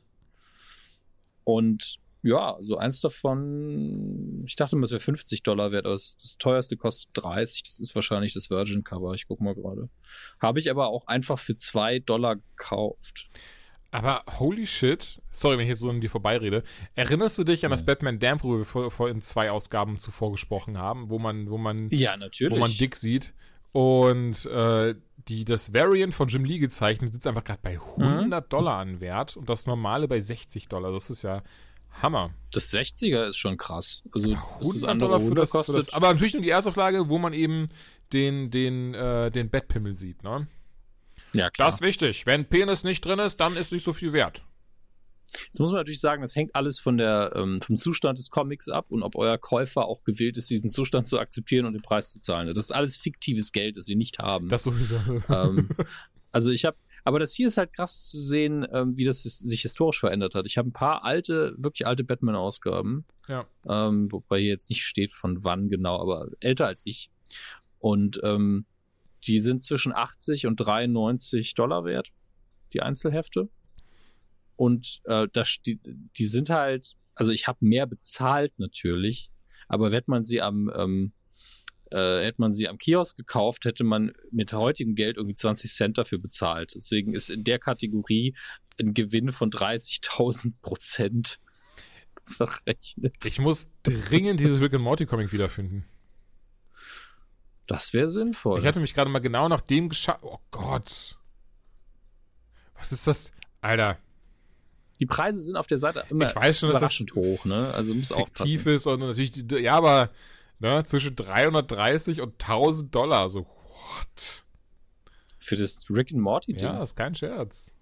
Und 1.43 1.97
ja, 2.21 2.58
so 2.60 2.77
eins 2.77 2.99
davon, 3.01 4.43
ich 4.45 4.55
dachte 4.55 4.75
immer, 4.75 4.86
es 4.86 4.91
wäre 4.91 4.99
50 4.99 5.43
Dollar 5.43 5.71
wert, 5.71 5.86
aber 5.86 5.93
das, 5.95 6.17
teuerste 6.39 6.75
kostet 6.77 7.10
30. 7.13 7.63
Das 7.63 7.79
ist 7.79 7.95
wahrscheinlich 7.95 8.34
das 8.34 8.49
Virgin 8.49 8.84
Cover. 8.84 9.13
Ich 9.13 9.27
guck 9.27 9.39
mal 9.41 9.55
gerade. 9.55 9.89
Habe 10.41 10.60
ich 10.60 10.69
aber 10.69 10.88
auch 10.88 11.08
einfach 11.08 11.39
für 11.39 11.55
zwei 11.55 11.99
Dollar 11.99 12.36
gekauft. 12.36 13.29
Aber 13.91 14.23
holy 14.38 14.67
shit, 14.67 15.19
sorry, 15.32 15.58
wenn 15.58 15.63
ich 15.63 15.69
jetzt 15.69 15.79
so 15.79 15.89
an 15.89 15.99
dir 16.01 16.10
vorbeirede. 16.12 16.63
Erinnerst 16.93 17.38
du 17.39 17.43
dich 17.43 17.65
an 17.65 17.71
das 17.71 17.79
Ja. 17.82 17.86
Batman 17.88 18.19
Damp, 18.19 18.43
worüber 18.43 18.60
wir 18.60 18.65
vor, 18.65 18.91
vor 18.91 19.10
in 19.10 19.21
zwei 19.21 19.49
Ausgaben 19.49 19.97
zuvor 19.97 20.32
gesprochen 20.32 20.77
haben, 20.77 21.10
wo 21.10 21.17
man, 21.17 21.49
wo 21.49 21.58
man, 21.58 21.89
Ja, 21.89 22.15
natürlich. 22.15 22.53
wo 22.55 22.60
man 22.60 22.71
Dick 22.71 22.95
sieht? 22.95 23.34
Und 23.71 24.45
äh, 24.45 24.93
die, 25.27 25.45
das 25.45 25.73
Variant 25.73 26.13
von 26.13 26.27
Jim 26.27 26.43
Lee 26.43 26.60
gezeichnet 26.60 27.13
sitzt 27.13 27.27
einfach 27.27 27.43
gerade 27.43 27.62
bei 27.63 27.79
100 27.79 28.51
Dollar 28.51 28.77
an 28.77 28.99
Wert 28.99 29.38
und 29.38 29.47
das 29.49 29.65
normale 29.65 30.08
bei 30.08 30.19
60 30.19 30.67
Dollar. 30.67 30.91
Das 30.91 31.10
ist 31.10 31.23
ja 31.23 31.43
Hammer. 31.91 32.34
Das 32.52 32.71
60er 32.73 33.25
ist 33.25 33.38
schon 33.38 33.58
krass. 33.58 34.04
Also, 34.12 34.32
dass 34.32 34.39
das 34.60 34.84
100 34.84 34.89
andere 34.89 35.10
Dollar 35.10 35.19
für 35.19 35.25
100 35.25 35.43
das, 35.43 35.52
für 35.52 35.58
kostet. 35.58 35.75
das. 35.75 35.93
Aber 35.93 36.12
natürlich 36.12 36.34
nur 36.34 36.43
die 36.43 36.49
Erstauflage, 36.49 37.10
wo 37.10 37.17
man 37.17 37.34
eben 37.34 37.67
den, 38.13 38.49
den, 38.52 38.93
äh, 38.93 39.30
den 39.32 39.49
Bettpimmel 39.49 39.93
sieht, 39.95 40.23
ne? 40.23 40.47
ja, 41.34 41.49
klar. 41.49 41.67
Das 41.67 41.75
ist 41.75 41.82
wichtig. 41.82 42.25
Wenn 42.25 42.45
Penis 42.45 42.84
nicht 42.84 43.06
drin 43.06 43.19
ist, 43.19 43.38
dann 43.38 43.56
ist 43.56 43.71
nicht 43.71 43.84
so 43.84 43.93
viel 43.93 44.13
wert. 44.13 44.41
Jetzt 45.45 45.60
muss 45.60 45.71
man 45.71 45.80
natürlich 45.80 45.99
sagen, 46.02 46.21
das 46.21 46.36
hängt 46.36 46.56
alles 46.56 46.80
von 46.80 46.97
der, 46.97 47.34
ähm, 47.36 47.60
vom 47.62 47.78
Zustand 47.78 48.17
des 48.17 48.30
Comics 48.30 48.67
ab 48.67 48.88
und 48.89 49.04
ob 49.04 49.15
euer 49.15 49.38
Käufer 49.38 49.86
auch 49.86 50.04
gewillt 50.04 50.38
ist, 50.38 50.49
diesen 50.49 50.69
Zustand 50.71 51.08
zu 51.08 51.19
akzeptieren 51.19 51.65
und 51.65 51.73
den 51.73 51.82
Preis 51.82 52.12
zu 52.12 52.19
zahlen. 52.19 52.47
Das 52.47 52.65
ist 52.65 52.71
alles 52.71 52.97
fiktives 52.97 53.52
Geld, 53.52 53.78
das 53.78 53.88
wir 53.88 53.95
nicht 53.95 54.19
haben. 54.19 54.49
Das 54.49 54.63
sowieso. 54.63 54.95
ähm, 55.30 55.69
also 56.32 56.49
ich 56.49 56.65
habe, 56.65 56.78
aber 57.03 57.19
das 57.19 57.33
hier 57.33 57.47
ist 57.47 57.57
halt 57.57 57.73
krass 57.73 58.09
zu 58.09 58.17
sehen, 58.19 58.67
ähm, 58.71 58.97
wie 58.97 59.05
das 59.05 59.23
sich 59.23 59.62
historisch 59.62 59.99
verändert 59.99 60.35
hat. 60.35 60.45
Ich 60.45 60.57
habe 60.57 60.69
ein 60.69 60.73
paar 60.73 61.03
alte, 61.03 61.53
wirklich 61.57 61.88
alte 61.88 62.03
Batman-Ausgaben, 62.03 63.05
Ja. 63.27 63.45
ähm, 63.67 64.12
wobei 64.12 64.39
hier 64.39 64.49
jetzt 64.49 64.69
nicht 64.69 64.83
steht 64.83 65.12
von 65.12 65.43
wann 65.43 65.69
genau, 65.69 65.99
aber 65.99 66.29
älter 66.39 66.67
als 66.67 66.81
ich. 66.85 67.09
Und 67.79 68.19
ähm, 68.23 68.65
die 69.25 69.39
sind 69.39 69.63
zwischen 69.63 69.93
80 69.93 70.45
und 70.47 70.55
93 70.57 71.53
Dollar 71.55 71.85
wert, 71.85 72.12
die 72.73 72.81
Einzelhefte. 72.81 73.49
Und 74.55 75.01
äh, 75.05 75.27
das, 75.31 75.57
die, 75.65 75.79
die 76.17 76.25
sind 76.25 76.49
halt, 76.49 76.95
also 77.15 77.31
ich 77.31 77.47
habe 77.47 77.57
mehr 77.62 77.85
bezahlt 77.85 78.57
natürlich, 78.59 79.31
aber 79.67 79.91
hätte 79.91 80.12
man 80.12 80.23
sie 80.25 80.41
am 80.41 80.71
ähm, 80.75 81.13
äh, 81.91 82.23
hätte 82.23 82.41
man 82.41 82.52
sie 82.52 82.67
am 82.67 82.78
Kiosk 82.78 83.17
gekauft, 83.17 83.65
hätte 83.65 83.84
man 83.84 84.13
mit 84.32 84.54
heutigem 84.54 84.95
Geld 84.95 85.17
irgendwie 85.17 85.36
20 85.36 85.71
Cent 85.71 85.97
dafür 85.97 86.19
bezahlt. 86.19 86.73
Deswegen 86.75 87.13
ist 87.13 87.30
in 87.30 87.43
der 87.43 87.60
Kategorie 87.60 88.36
ein 88.80 88.93
Gewinn 88.93 89.32
von 89.32 89.52
30.000 89.52 90.54
Prozent 90.62 91.39
verrechnet. 92.23 93.15
Ich 93.25 93.39
muss 93.39 93.69
dringend 93.84 94.39
dieses 94.39 94.62
Rick 94.62 94.73
and 94.73 94.84
Morty 94.84 95.06
Comic 95.06 95.32
wiederfinden. 95.34 95.86
das 97.67 97.93
wäre 97.93 98.10
sinnvoll. 98.10 98.60
Ich 98.60 98.65
hatte 98.65 98.80
mich 98.80 98.93
gerade 98.93 99.10
mal 99.10 99.19
genau 99.19 99.47
nach 99.49 99.62
dem 99.62 99.89
geschaut. 99.89 100.19
Oh 100.21 100.39
Gott. 100.52 101.17
Was 102.75 102.91
ist 102.91 103.08
das? 103.08 103.32
Alter, 103.62 103.97
die 104.99 105.06
Preise 105.06 105.39
sind 105.39 105.56
auf 105.56 105.67
der 105.67 105.78
Seite 105.78 106.04
immer 106.10 106.28
ich 106.28 106.36
weiß 106.36 106.60
schon, 106.60 106.69
dass 106.69 106.82
das 106.82 106.99
überraschend 106.99 107.15
hoch, 107.15 107.45
ne? 107.45 107.73
Also 107.73 107.93
muss 107.93 108.10
fiktiv 108.10 108.60
aufpassen. 108.60 108.75
ist 108.75 108.86
und 108.86 108.99
natürlich, 108.99 109.43
ja, 109.63 109.75
aber 109.75 110.10
ne, 110.60 110.84
zwischen 110.84 111.15
330 111.15 112.22
und 112.22 112.34
1000 112.41 112.93
Dollar. 112.93 113.30
So, 113.30 113.41
what? 113.45 114.45
Für 115.39 115.56
das 115.56 115.86
Rick 115.89 116.12
and 116.12 116.22
Morty 116.22 116.54
Ding. 116.54 116.63
Ja, 116.67 116.84
ist 116.84 116.95
kein 116.95 117.15
Scherz. 117.15 117.74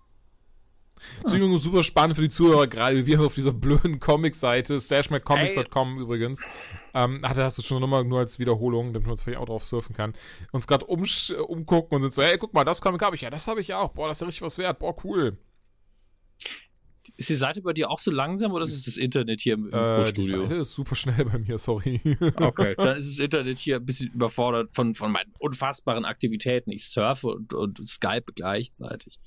Das 1.22 1.32
ist 1.32 1.38
übrigens 1.38 1.62
super 1.62 1.84
spannend 1.84 2.16
für 2.16 2.24
die 2.24 2.30
Zuhörer, 2.30 2.66
gerade 2.66 2.96
wie 2.96 3.06
wir 3.06 3.22
auf 3.22 3.36
dieser 3.36 3.54
blöden 3.54 4.00
Comic-Seite, 4.00 4.82
stashmaccomics.com 4.82 6.00
übrigens, 6.00 6.48
ähm, 6.96 7.20
ach, 7.22 7.36
da 7.36 7.44
hast 7.44 7.58
du 7.60 7.62
schon 7.62 7.82
nochmal 7.82 8.04
nur 8.04 8.18
als 8.18 8.40
Wiederholung, 8.40 8.94
damit 8.94 9.04
man 9.06 9.12
uns 9.12 9.22
vielleicht 9.22 9.40
auch 9.40 9.46
drauf 9.46 9.63
surfen 9.63 9.96
kann, 9.96 10.13
uns 10.52 10.66
gerade 10.66 10.86
umsch- 10.88 11.36
umgucken 11.36 11.96
und 11.96 12.02
sind 12.02 12.13
so, 12.16 12.24
hey, 12.24 12.40
guck 12.40 12.52
mal, 12.56 12.63
das 12.63 12.82
Comic 12.82 13.04
habe 13.04 13.16
ich 13.16 13.22
ja, 13.22 13.30
das 13.30 13.48
habe 13.48 13.62
ich 13.62 13.68
ja 13.68 13.80
auch, 13.80 13.90
boah, 13.90 14.08
das 14.08 14.18
ist 14.18 14.22
ja 14.22 14.26
richtig 14.28 14.42
was 14.42 14.58
wert, 14.58 14.80
boah, 14.80 14.96
cool. 15.04 15.38
Ist 17.15 17.30
die 17.30 17.36
Seite 17.36 17.62
bei 17.62 17.74
dir 17.74 17.89
auch 17.89 18.00
so 18.00 18.12
langsam 18.12 18.52
oder 18.52 18.63
ist 18.63 18.86
das 18.88 18.98
Internet 18.98 19.41
hier 19.41 19.54
im, 19.54 19.67
im 19.67 19.74
Äh, 19.74 20.04
die 20.04 20.22
Pro-Studio? 20.22 20.41
Seite 20.43 20.56
ist 20.62 20.72
super 20.74 20.96
schnell 20.96 21.24
bei 21.26 21.38
mir, 21.38 21.58
sorry. 21.58 22.02
Okay, 22.36 22.76
dann 22.78 22.98
ist 22.98 23.12
das 23.12 23.20
Internet 23.20 23.58
hier 23.60 23.78
ein 23.78 23.86
bisschen 23.86 24.12
überfordert 24.12 24.70
von, 24.74 24.93
von 24.96 25.12
meinen 25.12 25.32
unfassbaren 25.39 26.06
Aktivitäten. 26.06 26.72
Ich 26.72 26.86
surfe 26.88 27.28
und, 27.28 27.54
und 27.54 27.88
Skype 27.88 28.26
gleichzeitig. 28.36 29.20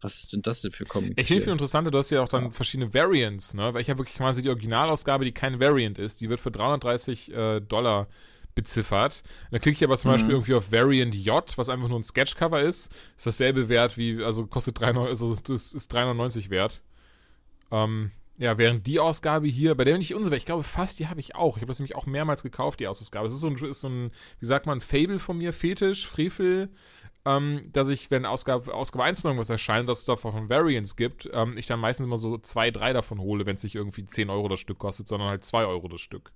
Was 0.00 0.18
ist 0.18 0.32
denn 0.32 0.42
das 0.42 0.62
denn 0.62 0.72
für 0.72 0.84
Comics? 0.84 1.14
Ich 1.20 1.28
finde 1.28 1.42
viel 1.44 1.52
interessanter, 1.52 1.90
du 1.90 1.98
hast 1.98 2.10
ja 2.10 2.22
auch 2.22 2.28
dann 2.28 2.50
verschiedene 2.50 2.92
Variants, 2.92 3.54
ne? 3.54 3.72
Weil 3.72 3.82
ich 3.82 3.90
habe 3.90 4.00
wirklich 4.00 4.16
quasi 4.16 4.42
die 4.42 4.48
Originalausgabe, 4.48 5.24
die 5.24 5.32
kein 5.32 5.60
Variant 5.60 5.98
ist, 5.98 6.20
die 6.20 6.28
wird 6.28 6.40
für 6.40 6.50
330 6.50 7.32
äh, 7.32 7.60
Dollar 7.60 8.08
beziffert. 8.54 9.22
Und 9.44 9.52
dann 9.52 9.60
klicke 9.60 9.76
ich 9.76 9.84
aber 9.84 9.96
zum 9.96 10.10
Mhm. 10.10 10.14
Beispiel 10.14 10.30
irgendwie 10.32 10.54
auf 10.54 10.72
Variant 10.72 11.14
J, 11.14 11.56
was 11.56 11.68
einfach 11.68 11.88
nur 11.88 11.98
ein 11.98 12.02
Sketchcover 12.02 12.60
ist. 12.62 12.92
Ist 13.16 13.26
dasselbe 13.26 13.68
Wert 13.68 13.96
wie, 13.96 14.22
also 14.22 14.46
kostet 14.46 14.80
3, 14.80 14.92
also 14.94 15.36
das 15.36 15.72
ist 15.72 15.92
390 15.92 16.50
wert. 16.50 16.82
Ähm, 17.72 18.12
ja, 18.38 18.58
während 18.58 18.86
die 18.86 18.98
Ausgabe 18.98 19.46
hier, 19.46 19.74
bei 19.74 19.84
der 19.84 19.92
bin 19.92 20.00
ich 20.00 20.14
unsicher, 20.14 20.36
ich 20.36 20.46
glaube 20.46 20.62
fast, 20.62 20.98
die 20.98 21.08
habe 21.08 21.20
ich 21.20 21.34
auch. 21.34 21.56
Ich 21.56 21.62
habe 21.62 21.70
das 21.70 21.78
nämlich 21.78 21.96
auch 21.96 22.06
mehrmals 22.06 22.42
gekauft, 22.42 22.80
die 22.80 22.86
Ausgabe. 22.86 23.26
Das 23.26 23.34
ist 23.34 23.40
so 23.40 23.48
ein, 23.48 23.56
ist 23.56 23.80
so 23.80 23.88
ein 23.88 24.10
wie 24.40 24.46
sagt 24.46 24.66
man, 24.66 24.80
Fable 24.80 25.18
von 25.18 25.38
mir, 25.38 25.52
Fetisch, 25.52 26.06
Frevel, 26.06 26.70
ähm, 27.24 27.70
dass 27.72 27.88
ich, 27.88 28.10
wenn 28.10 28.26
Ausgabe, 28.26 28.74
Ausgabe 28.74 29.04
1 29.04 29.20
von 29.20 29.30
irgendwas 29.30 29.50
erscheint, 29.50 29.88
dass 29.88 30.00
es 30.00 30.04
davon 30.06 30.48
Variants 30.48 30.96
gibt, 30.96 31.28
ähm, 31.32 31.56
ich 31.56 31.66
dann 31.66 31.78
meistens 31.78 32.06
immer 32.06 32.16
so 32.16 32.38
zwei, 32.38 32.70
drei 32.70 32.92
davon 32.92 33.20
hole, 33.20 33.46
wenn 33.46 33.54
es 33.54 33.62
nicht 33.62 33.74
irgendwie 33.76 34.06
10 34.06 34.28
Euro 34.30 34.48
das 34.48 34.60
Stück 34.60 34.78
kostet, 34.78 35.06
sondern 35.08 35.28
halt 35.28 35.44
2 35.44 35.64
Euro 35.66 35.88
das 35.88 36.00
Stück. 36.00 36.32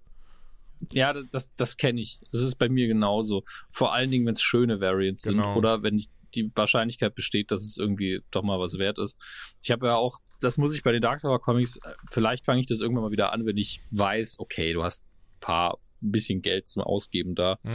Ja, 0.93 1.13
das, 1.13 1.29
das, 1.31 1.55
das 1.55 1.77
kenne 1.77 2.01
ich. 2.01 2.21
Das 2.31 2.41
ist 2.41 2.57
bei 2.57 2.69
mir 2.69 2.87
genauso. 2.87 3.45
Vor 3.71 3.95
allen 3.95 4.11
Dingen, 4.11 4.27
wenn 4.27 4.35
es 4.35 4.43
schöne 4.43 4.81
Variants 4.81 5.23
sind 5.23 5.39
Genau. 5.39 5.57
oder 5.57 5.83
wenn 5.83 5.97
ich, 5.97 6.09
die 6.37 6.51
Wahrscheinlichkeit 6.55 7.15
besteht, 7.15 7.51
dass 7.51 7.63
es 7.63 7.79
irgendwie 7.79 8.21
doch 8.31 8.43
mal 8.43 8.59
was 8.59 8.79
wert 8.79 8.99
ist. 8.99 9.19
Ich 9.63 9.71
habe 9.71 9.87
ja 9.87 9.97
auch, 9.97 10.21
das 10.41 10.59
muss 10.59 10.75
ich 10.75 10.83
bei 10.83 10.93
den 10.93 11.03
Dark 11.03 11.21
Tower 11.21 11.41
Comics, 11.41 11.77
äh, 11.77 11.95
vielleicht 12.13 12.45
fange 12.45 12.61
ich 12.61 12.67
das 12.67 12.81
irgendwann 12.81 13.05
mal 13.05 13.11
wieder 13.11 13.33
an, 13.33 13.47
wenn 13.47 13.57
ich 13.57 13.81
weiß, 13.91 14.39
okay, 14.39 14.73
du 14.73 14.85
hast 14.85 15.05
ein 15.05 15.41
paar, 15.41 15.79
ein 16.03 16.13
bisschen 16.13 16.43
Geld 16.43 16.69
zum 16.69 16.83
Ausgeben 16.83 17.35
da. 17.35 17.59
Mhm. 17.63 17.71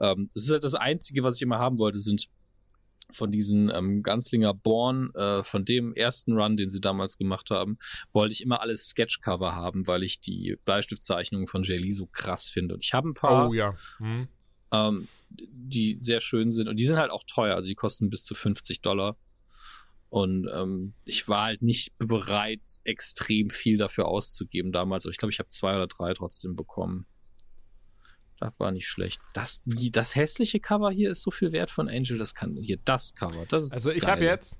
Ähm, 0.00 0.30
das 0.34 0.44
ist 0.44 0.50
halt 0.50 0.64
das 0.64 0.74
Einzige, 0.74 1.22
was 1.22 1.36
ich 1.36 1.42
immer 1.42 1.58
haben 1.58 1.78
wollte, 1.78 1.98
sind 1.98 2.28
von 3.12 3.32
diesen 3.32 3.70
ähm, 3.70 4.02
Ganzlinger 4.02 4.54
Born, 4.54 5.12
äh, 5.14 5.42
von 5.42 5.64
dem 5.64 5.94
ersten 5.94 6.32
Run, 6.38 6.56
den 6.56 6.70
sie 6.70 6.80
damals 6.80 7.18
gemacht 7.18 7.50
haben, 7.50 7.78
wollte 8.12 8.32
ich 8.32 8.42
immer 8.42 8.60
alles 8.60 8.88
Sketchcover 8.88 9.54
haben, 9.54 9.86
weil 9.86 10.02
ich 10.02 10.20
die 10.20 10.56
Bleistiftzeichnungen 10.64 11.46
von 11.46 11.62
Jay 11.62 11.78
Lee 11.78 11.90
so 11.90 12.06
krass 12.06 12.48
finde. 12.48 12.74
Und 12.74 12.84
ich 12.84 12.94
habe 12.94 13.08
ein 13.08 13.14
paar, 13.14 13.48
Oh 13.48 13.52
ja. 13.52 13.74
Mhm. 13.98 14.28
Ähm, 14.72 15.08
die 15.30 15.96
sehr 15.98 16.20
schön 16.20 16.52
sind 16.52 16.68
und 16.68 16.78
die 16.78 16.86
sind 16.86 16.98
halt 16.98 17.10
auch 17.10 17.24
teuer, 17.24 17.54
also 17.54 17.68
die 17.68 17.74
kosten 17.74 18.10
bis 18.10 18.24
zu 18.24 18.34
50 18.34 18.80
Dollar. 18.80 19.16
Und 20.08 20.48
ähm, 20.52 20.94
ich 21.04 21.28
war 21.28 21.44
halt 21.44 21.62
nicht 21.62 21.96
bereit, 21.98 22.60
extrem 22.82 23.48
viel 23.48 23.76
dafür 23.76 24.08
auszugeben 24.08 24.72
damals, 24.72 25.06
aber 25.06 25.12
ich 25.12 25.18
glaube, 25.18 25.30
ich 25.30 25.38
habe 25.38 25.48
zwei 25.50 25.76
oder 25.76 25.86
drei 25.86 26.12
trotzdem 26.14 26.56
bekommen. 26.56 27.06
Das 28.40 28.52
war 28.58 28.72
nicht 28.72 28.88
schlecht. 28.88 29.20
Das, 29.34 29.62
wie, 29.66 29.90
das 29.90 30.16
hässliche 30.16 30.58
Cover 30.58 30.90
hier 30.90 31.10
ist 31.10 31.22
so 31.22 31.30
viel 31.30 31.52
wert 31.52 31.70
von 31.70 31.88
Angel, 31.88 32.18
das 32.18 32.34
kann 32.34 32.56
hier 32.56 32.78
das 32.84 33.14
Cover. 33.14 33.44
Das 33.46 33.64
ist 33.64 33.72
Also 33.72 33.90
das 33.90 33.98
ich 33.98 34.06
habe 34.06 34.24
jetzt 34.24 34.56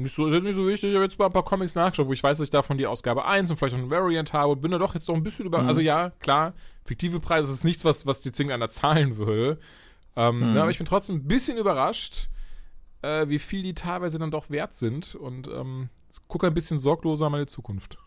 nicht 0.00 0.14
so, 0.14 0.26
ist 0.26 0.42
nicht 0.42 0.54
so 0.54 0.66
wichtig. 0.66 0.90
Ich 0.90 0.94
habe 0.94 1.04
jetzt 1.04 1.18
mal 1.18 1.26
ein 1.26 1.32
paar 1.32 1.44
Comics 1.44 1.74
nachgeschaut, 1.74 2.06
wo 2.06 2.12
ich 2.12 2.22
weiß, 2.22 2.38
dass 2.38 2.44
ich 2.44 2.50
davon 2.50 2.78
die 2.78 2.86
Ausgabe 2.86 3.24
1 3.24 3.50
und 3.50 3.56
vielleicht 3.56 3.76
noch 3.76 3.82
ein 3.82 3.90
Variant 3.90 4.32
habe 4.32 4.52
und 4.52 4.60
bin 4.60 4.70
da 4.70 4.78
doch 4.78 4.94
jetzt 4.94 5.08
doch 5.08 5.14
ein 5.14 5.22
bisschen 5.22 5.46
über. 5.46 5.62
Mhm. 5.62 5.68
Also 5.68 5.80
ja, 5.80 6.10
klar, 6.20 6.54
fiktive 6.84 7.20
Preise 7.20 7.52
ist 7.52 7.64
nichts, 7.64 7.84
was, 7.84 8.06
was 8.06 8.20
dir 8.20 8.32
zwingend 8.32 8.54
einer 8.54 8.70
zahlen 8.70 9.16
würde. 9.16 9.58
Ähm, 10.16 10.40
mhm. 10.40 10.52
ne, 10.52 10.62
aber 10.62 10.70
ich 10.70 10.78
bin 10.78 10.86
trotzdem 10.86 11.16
ein 11.16 11.26
bisschen 11.26 11.58
überrascht, 11.58 12.28
äh, 13.02 13.28
wie 13.28 13.38
viel 13.38 13.62
die 13.62 13.74
teilweise 13.74 14.18
dann 14.18 14.30
doch 14.30 14.50
wert 14.50 14.74
sind 14.74 15.14
und 15.14 15.48
ähm, 15.48 15.88
gucke 16.28 16.46
ein 16.46 16.54
bisschen 16.54 16.78
sorgloser 16.78 17.26
an 17.26 17.32
meine 17.32 17.46
Zukunft. 17.46 17.98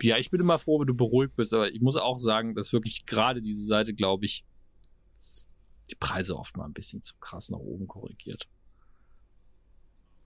Ja, 0.00 0.18
ich 0.18 0.30
bin 0.30 0.40
immer 0.40 0.58
froh, 0.58 0.80
wenn 0.80 0.86
du 0.86 0.94
beruhigt 0.94 1.36
bist, 1.36 1.54
aber 1.54 1.70
ich 1.70 1.80
muss 1.80 1.96
auch 1.96 2.18
sagen, 2.18 2.54
dass 2.54 2.72
wirklich 2.72 3.06
gerade 3.06 3.40
diese 3.40 3.64
Seite, 3.64 3.94
glaube 3.94 4.24
ich, 4.24 4.44
die 5.90 5.94
Preise 5.94 6.36
oft 6.36 6.56
mal 6.56 6.64
ein 6.64 6.72
bisschen 6.72 7.02
zu 7.02 7.14
krass 7.20 7.50
nach 7.50 7.58
oben 7.58 7.86
korrigiert. 7.86 8.48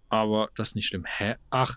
Aber 0.08 0.50
das 0.54 0.68
ist 0.68 0.74
nicht 0.76 0.86
schlimm. 0.86 1.04
Hä? 1.04 1.36
Ach. 1.50 1.76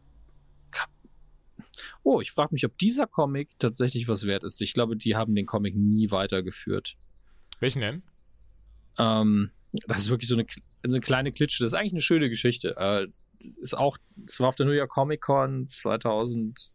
Oh, 2.03 2.21
ich 2.21 2.31
frage 2.31 2.53
mich, 2.53 2.65
ob 2.65 2.77
dieser 2.77 3.07
Comic 3.07 3.57
tatsächlich 3.59 4.07
was 4.07 4.25
wert 4.25 4.43
ist. 4.43 4.61
Ich 4.61 4.73
glaube, 4.73 4.97
die 4.97 5.15
haben 5.15 5.35
den 5.35 5.45
Comic 5.45 5.75
nie 5.75 6.11
weitergeführt. 6.11 6.97
Welchen 7.59 7.81
denn? 7.81 8.03
Ähm, 8.97 9.51
das 9.87 9.99
ist 9.99 10.09
wirklich 10.09 10.27
so 10.27 10.35
eine, 10.35 10.45
eine 10.83 10.99
kleine 10.99 11.31
Klitsche. 11.31 11.63
Das 11.63 11.73
ist 11.73 11.79
eigentlich 11.79 11.93
eine 11.93 12.01
schöne 12.01 12.29
Geschichte. 12.29 12.75
Äh, 12.77 13.07
ist 13.61 13.77
auch, 13.77 13.97
es 14.25 14.39
war 14.39 14.49
auf 14.49 14.55
der 14.55 14.65
New 14.65 14.73
York 14.73 14.89
Comic 14.89 15.21
Con 15.21 15.67
2007 15.67 16.73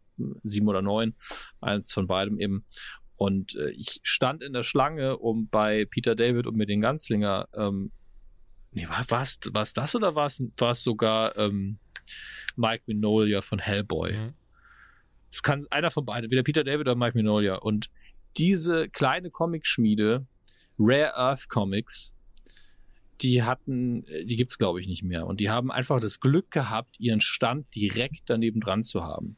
oder 0.67 0.79
2009, 0.79 1.13
eins 1.61 1.91
von 1.91 2.07
beidem 2.07 2.39
eben. 2.39 2.65
Und 3.15 3.55
äh, 3.55 3.69
ich 3.71 3.99
stand 4.03 4.43
in 4.43 4.53
der 4.53 4.63
Schlange, 4.63 5.17
um 5.17 5.47
bei 5.47 5.85
Peter 5.85 6.15
David 6.15 6.47
und 6.47 6.57
mir 6.57 6.65
den 6.65 6.81
Ganzlinger, 6.81 7.47
ähm, 7.55 7.91
nee, 8.75 8.87
war, 8.87 9.03
war's, 9.09 9.39
war's 9.51 9.73
das 9.73 9.95
oder 9.95 10.15
war 10.15 10.27
es 10.27 10.83
sogar 10.83 11.35
ähm, 11.37 11.79
Mike 12.55 12.83
Minolia 12.85 13.41
von 13.41 13.59
Hellboy? 13.59 14.13
Mhm. 14.13 14.33
Es 15.31 15.41
kann 15.41 15.65
einer 15.71 15.91
von 15.91 16.05
beiden, 16.05 16.29
weder 16.29 16.43
Peter 16.43 16.63
David 16.63 16.81
oder 16.81 16.95
Mike 16.95 17.17
Minolia. 17.17 17.55
Und 17.55 17.89
diese 18.37 18.89
kleine 18.89 19.31
Comicschmiede, 19.31 20.25
Rare 20.77 21.15
Earth 21.15 21.49
Comics, 21.49 22.13
die 23.21 23.43
hatten, 23.43 24.05
äh, 24.07 24.25
die 24.25 24.35
gibt's 24.35 24.57
glaube 24.57 24.81
ich 24.81 24.87
nicht 24.87 25.03
mehr. 25.03 25.25
Und 25.25 25.39
die 25.39 25.49
haben 25.49 25.71
einfach 25.71 25.99
das 25.99 26.19
Glück 26.19 26.51
gehabt, 26.51 26.99
ihren 26.99 27.21
Stand 27.21 27.73
direkt 27.75 28.23
daneben 28.27 28.59
dran 28.59 28.83
zu 28.83 29.03
haben. 29.03 29.37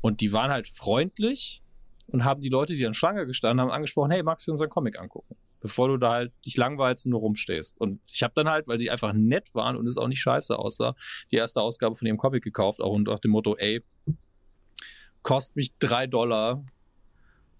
Und 0.00 0.20
die 0.20 0.32
waren 0.32 0.50
halt 0.50 0.66
freundlich 0.66 1.62
und 2.08 2.24
haben 2.24 2.40
die 2.40 2.48
Leute, 2.48 2.74
die 2.74 2.86
an 2.86 2.94
Schlange 2.94 3.26
gestanden 3.26 3.60
haben, 3.60 3.70
angesprochen, 3.70 4.10
hey, 4.10 4.22
magst 4.22 4.48
du 4.48 4.52
unseren 4.52 4.70
Comic 4.70 4.98
angucken? 4.98 5.36
Bevor 5.60 5.88
du 5.88 5.96
da 5.96 6.12
halt 6.12 6.32
dich 6.44 6.56
langweilst 6.56 7.06
und 7.06 7.10
nur 7.10 7.20
rumstehst. 7.20 7.80
Und 7.80 8.00
ich 8.12 8.22
habe 8.22 8.32
dann 8.34 8.48
halt, 8.48 8.68
weil 8.68 8.78
die 8.78 8.90
einfach 8.90 9.12
nett 9.12 9.54
waren 9.54 9.76
und 9.76 9.86
es 9.86 9.96
auch 9.96 10.08
nicht 10.08 10.20
scheiße 10.20 10.58
aussah, 10.58 10.94
die 11.30 11.36
erste 11.36 11.60
Ausgabe 11.60 11.96
von 11.96 12.06
ihrem 12.06 12.16
Comic 12.16 12.42
gekauft, 12.42 12.80
auch 12.80 12.92
unter 12.92 13.16
dem 13.16 13.32
Motto, 13.32 13.56
ey, 13.56 13.82
kostet 15.22 15.56
mich 15.56 15.76
drei 15.78 16.06
Dollar. 16.06 16.64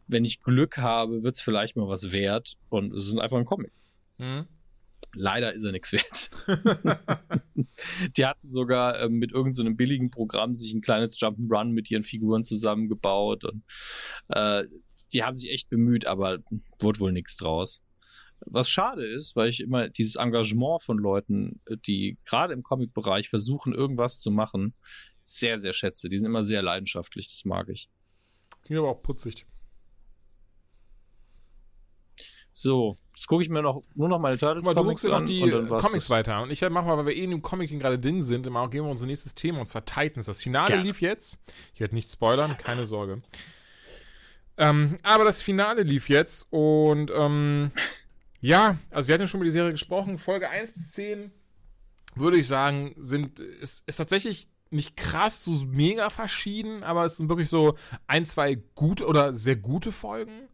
Wenn 0.06 0.24
ich 0.24 0.42
Glück 0.42 0.78
habe, 0.78 1.22
wird's 1.22 1.40
vielleicht 1.40 1.76
mal 1.76 1.88
was 1.88 2.10
wert. 2.10 2.56
Und 2.68 2.94
es 2.94 3.06
ist 3.06 3.18
einfach 3.18 3.38
ein 3.38 3.44
Comic. 3.44 3.72
Mhm. 4.18 4.46
Leider 5.14 5.52
ist 5.52 5.64
er 5.64 5.72
nichts 5.72 5.92
wert. 5.92 6.30
die 8.16 8.26
hatten 8.26 8.50
sogar 8.50 9.00
ähm, 9.00 9.14
mit 9.14 9.32
irgendeinem 9.32 9.72
so 9.72 9.76
billigen 9.76 10.10
Programm 10.10 10.56
sich 10.56 10.72
ein 10.72 10.80
kleines 10.80 11.18
Jump'n'Run 11.18 11.70
mit 11.70 11.90
ihren 11.90 12.02
Figuren 12.02 12.42
zusammengebaut 12.42 13.44
und 13.44 13.62
äh, 14.28 14.64
die 15.12 15.24
haben 15.24 15.36
sich 15.36 15.50
echt 15.50 15.68
bemüht, 15.68 16.06
aber 16.06 16.38
wurde 16.78 17.00
wohl 17.00 17.12
nichts 17.12 17.36
draus. 17.36 17.82
Was 18.46 18.70
schade 18.70 19.04
ist, 19.06 19.36
weil 19.36 19.48
ich 19.48 19.60
immer 19.60 19.88
dieses 19.88 20.16
Engagement 20.16 20.82
von 20.82 20.98
Leuten, 20.98 21.60
die 21.86 22.18
gerade 22.26 22.54
im 22.54 22.62
Comic-Bereich 22.62 23.28
versuchen, 23.28 23.74
irgendwas 23.74 24.20
zu 24.20 24.30
machen, 24.30 24.74
sehr, 25.20 25.60
sehr 25.60 25.72
schätze. 25.72 26.08
Die 26.08 26.18
sind 26.18 26.26
immer 26.26 26.44
sehr 26.44 26.62
leidenschaftlich, 26.62 27.28
das 27.28 27.44
mag 27.44 27.68
ich. 27.68 27.88
Klingt 28.64 28.78
aber 28.78 28.90
auch 28.90 29.02
putzig. 29.02 29.46
So, 32.52 32.98
Jetzt 33.20 33.26
gucke 33.26 33.42
ich 33.42 33.50
mir 33.50 33.60
noch, 33.60 33.82
nur 33.94 34.08
noch 34.08 34.18
meine 34.18 34.38
Turtles 34.38 34.64
mal, 34.64 34.74
Comics 34.74 35.02
du 35.02 35.12
an. 35.12 35.20
noch 35.20 35.28
die 35.28 35.42
Comics 35.42 36.06
das. 36.06 36.08
weiter. 36.08 36.42
Und 36.42 36.50
ich 36.50 36.62
mache 36.62 36.86
mal, 36.86 36.96
weil 36.96 37.04
wir 37.04 37.14
eh 37.14 37.24
in 37.24 37.32
dem 37.32 37.42
Comic 37.42 37.68
gerade 37.78 37.98
drin 37.98 38.22
sind, 38.22 38.46
immer 38.46 38.66
gehen 38.70 38.82
wir 38.82 38.90
unser 38.90 39.04
nächstes 39.04 39.34
Thema, 39.34 39.60
und 39.60 39.66
zwar 39.66 39.84
Titans. 39.84 40.24
Das 40.24 40.40
Finale 40.40 40.68
Gerne. 40.68 40.84
lief 40.84 41.02
jetzt. 41.02 41.36
Ich 41.74 41.80
werde 41.80 41.94
nicht 41.94 42.08
spoilern, 42.10 42.56
keine 42.56 42.86
Sorge. 42.86 43.20
Ähm, 44.56 44.96
aber 45.02 45.24
das 45.24 45.42
Finale 45.42 45.82
lief 45.82 46.08
jetzt 46.08 46.46
und 46.50 47.10
ähm, 47.14 47.72
ja, 48.40 48.76
also 48.90 49.08
wir 49.08 49.14
hatten 49.14 49.26
schon 49.26 49.40
über 49.40 49.46
die 49.46 49.50
Serie 49.50 49.72
gesprochen. 49.72 50.18
Folge 50.18 50.48
1 50.48 50.72
bis 50.72 50.92
10 50.92 51.30
würde 52.14 52.38
ich 52.38 52.46
sagen, 52.46 52.94
sind, 52.98 53.40
ist, 53.40 53.82
ist 53.86 53.96
tatsächlich 53.96 54.48
nicht 54.70 54.96
krass, 54.96 55.44
so 55.44 55.52
mega 55.66 56.10
verschieden, 56.10 56.84
aber 56.84 57.04
es 57.04 57.16
sind 57.16 57.28
wirklich 57.28 57.50
so 57.50 57.76
ein, 58.06 58.24
zwei 58.24 58.56
gute 58.74 59.06
oder 59.06 59.34
sehr 59.34 59.56
gute 59.56 59.92
Folgen. 59.92 60.48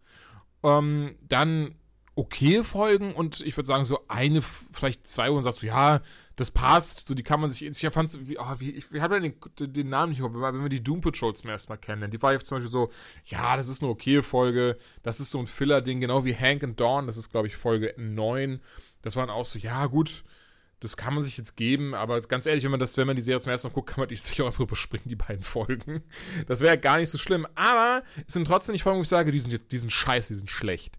Ähm, 0.63 1.17
dann 1.29 1.75
okay 2.15 2.65
Folgen 2.65 3.13
und 3.13 3.43
ich 3.43 3.57
würde 3.57 3.67
sagen, 3.67 3.85
so 3.85 4.01
eine, 4.09 4.41
vielleicht 4.41 5.07
zwei, 5.07 5.31
wo 5.31 5.35
man 5.35 5.43
sagt 5.43 5.59
so, 5.59 5.67
ja, 5.67 6.01
das 6.37 6.51
passt, 6.51 7.09
so 7.09 7.15
die 7.15 7.23
kann 7.23 7.41
man 7.41 7.49
sich, 7.49 7.65
ich 7.65 7.93
fand, 7.93 8.29
wie, 8.29 8.39
oh, 8.39 8.55
wie, 8.59 8.71
ich, 8.71 8.93
ich 8.93 9.01
habe 9.01 9.21
den, 9.21 9.35
den 9.59 9.89
Namen 9.89 10.11
nicht, 10.11 10.23
wenn 10.23 10.63
wir 10.63 10.69
die 10.69 10.85
Doom 10.85 11.01
Patrol 11.01 11.35
zum 11.35 11.49
ersten 11.49 11.73
Mal 11.73 11.79
kennen, 11.79 12.11
die 12.11 12.21
war 12.21 12.35
ja 12.35 12.39
zum 12.39 12.59
Beispiel 12.59 12.71
so, 12.71 12.91
ja, 13.25 13.57
das 13.57 13.69
ist 13.69 13.83
eine 13.83 13.91
okay 13.91 14.23
Folge, 14.23 14.77
das 15.03 15.19
ist 15.19 15.31
so 15.31 15.39
ein 15.39 15.47
Filler-Ding, 15.47 15.99
genau 16.01 16.27
wie 16.27 16.37
Hank 16.37 16.63
and 16.63 16.79
Dawn, 16.79 17.07
das 17.07 17.17
ist, 17.17 17.31
glaube 17.31 17.47
ich, 17.47 17.57
Folge 17.57 17.95
9, 17.97 18.61
das 19.01 19.17
waren 19.17 19.31
auch 19.31 19.47
so, 19.47 19.59
ja, 19.59 19.87
gut, 19.87 20.25
das 20.81 20.99
kann 20.99 21.15
man 21.15 21.23
sich 21.23 21.39
jetzt 21.39 21.57
geben, 21.57 21.95
aber 21.95 22.21
ganz 22.21 22.45
ehrlich, 22.45 22.65
wenn 22.65 22.71
man 22.71 22.81
das, 22.81 22.99
wenn 22.99 23.07
man 23.07 23.17
die 23.17 23.23
Serie 23.23 23.41
zum 23.41 23.51
ersten 23.51 23.69
Mal 23.69 23.73
guckt, 23.75 23.89
kann 23.89 24.01
man 24.01 24.09
die 24.11 24.17
sicher 24.17 24.45
auch 24.45 24.49
einfach 24.49 24.61
überspringen, 24.61 25.09
die 25.09 25.17
beiden 25.17 25.43
Folgen. 25.43 26.03
Das 26.49 26.61
wäre 26.61 26.77
gar 26.77 26.99
nicht 26.99 27.09
so 27.09 27.17
schlimm, 27.17 27.47
aber 27.55 28.03
es 28.27 28.35
sind 28.35 28.47
trotzdem 28.47 28.75
nicht 28.75 28.83
Folgen, 28.83 28.99
wo 28.99 29.03
ich 29.03 29.09
sage, 29.09 29.33
die 29.33 29.41
sind, 29.41 29.73
die 29.73 29.79
sind 29.79 29.93
scheiße, 29.93 30.35
die 30.35 30.39
sind 30.39 30.51
schlecht. 30.51 30.99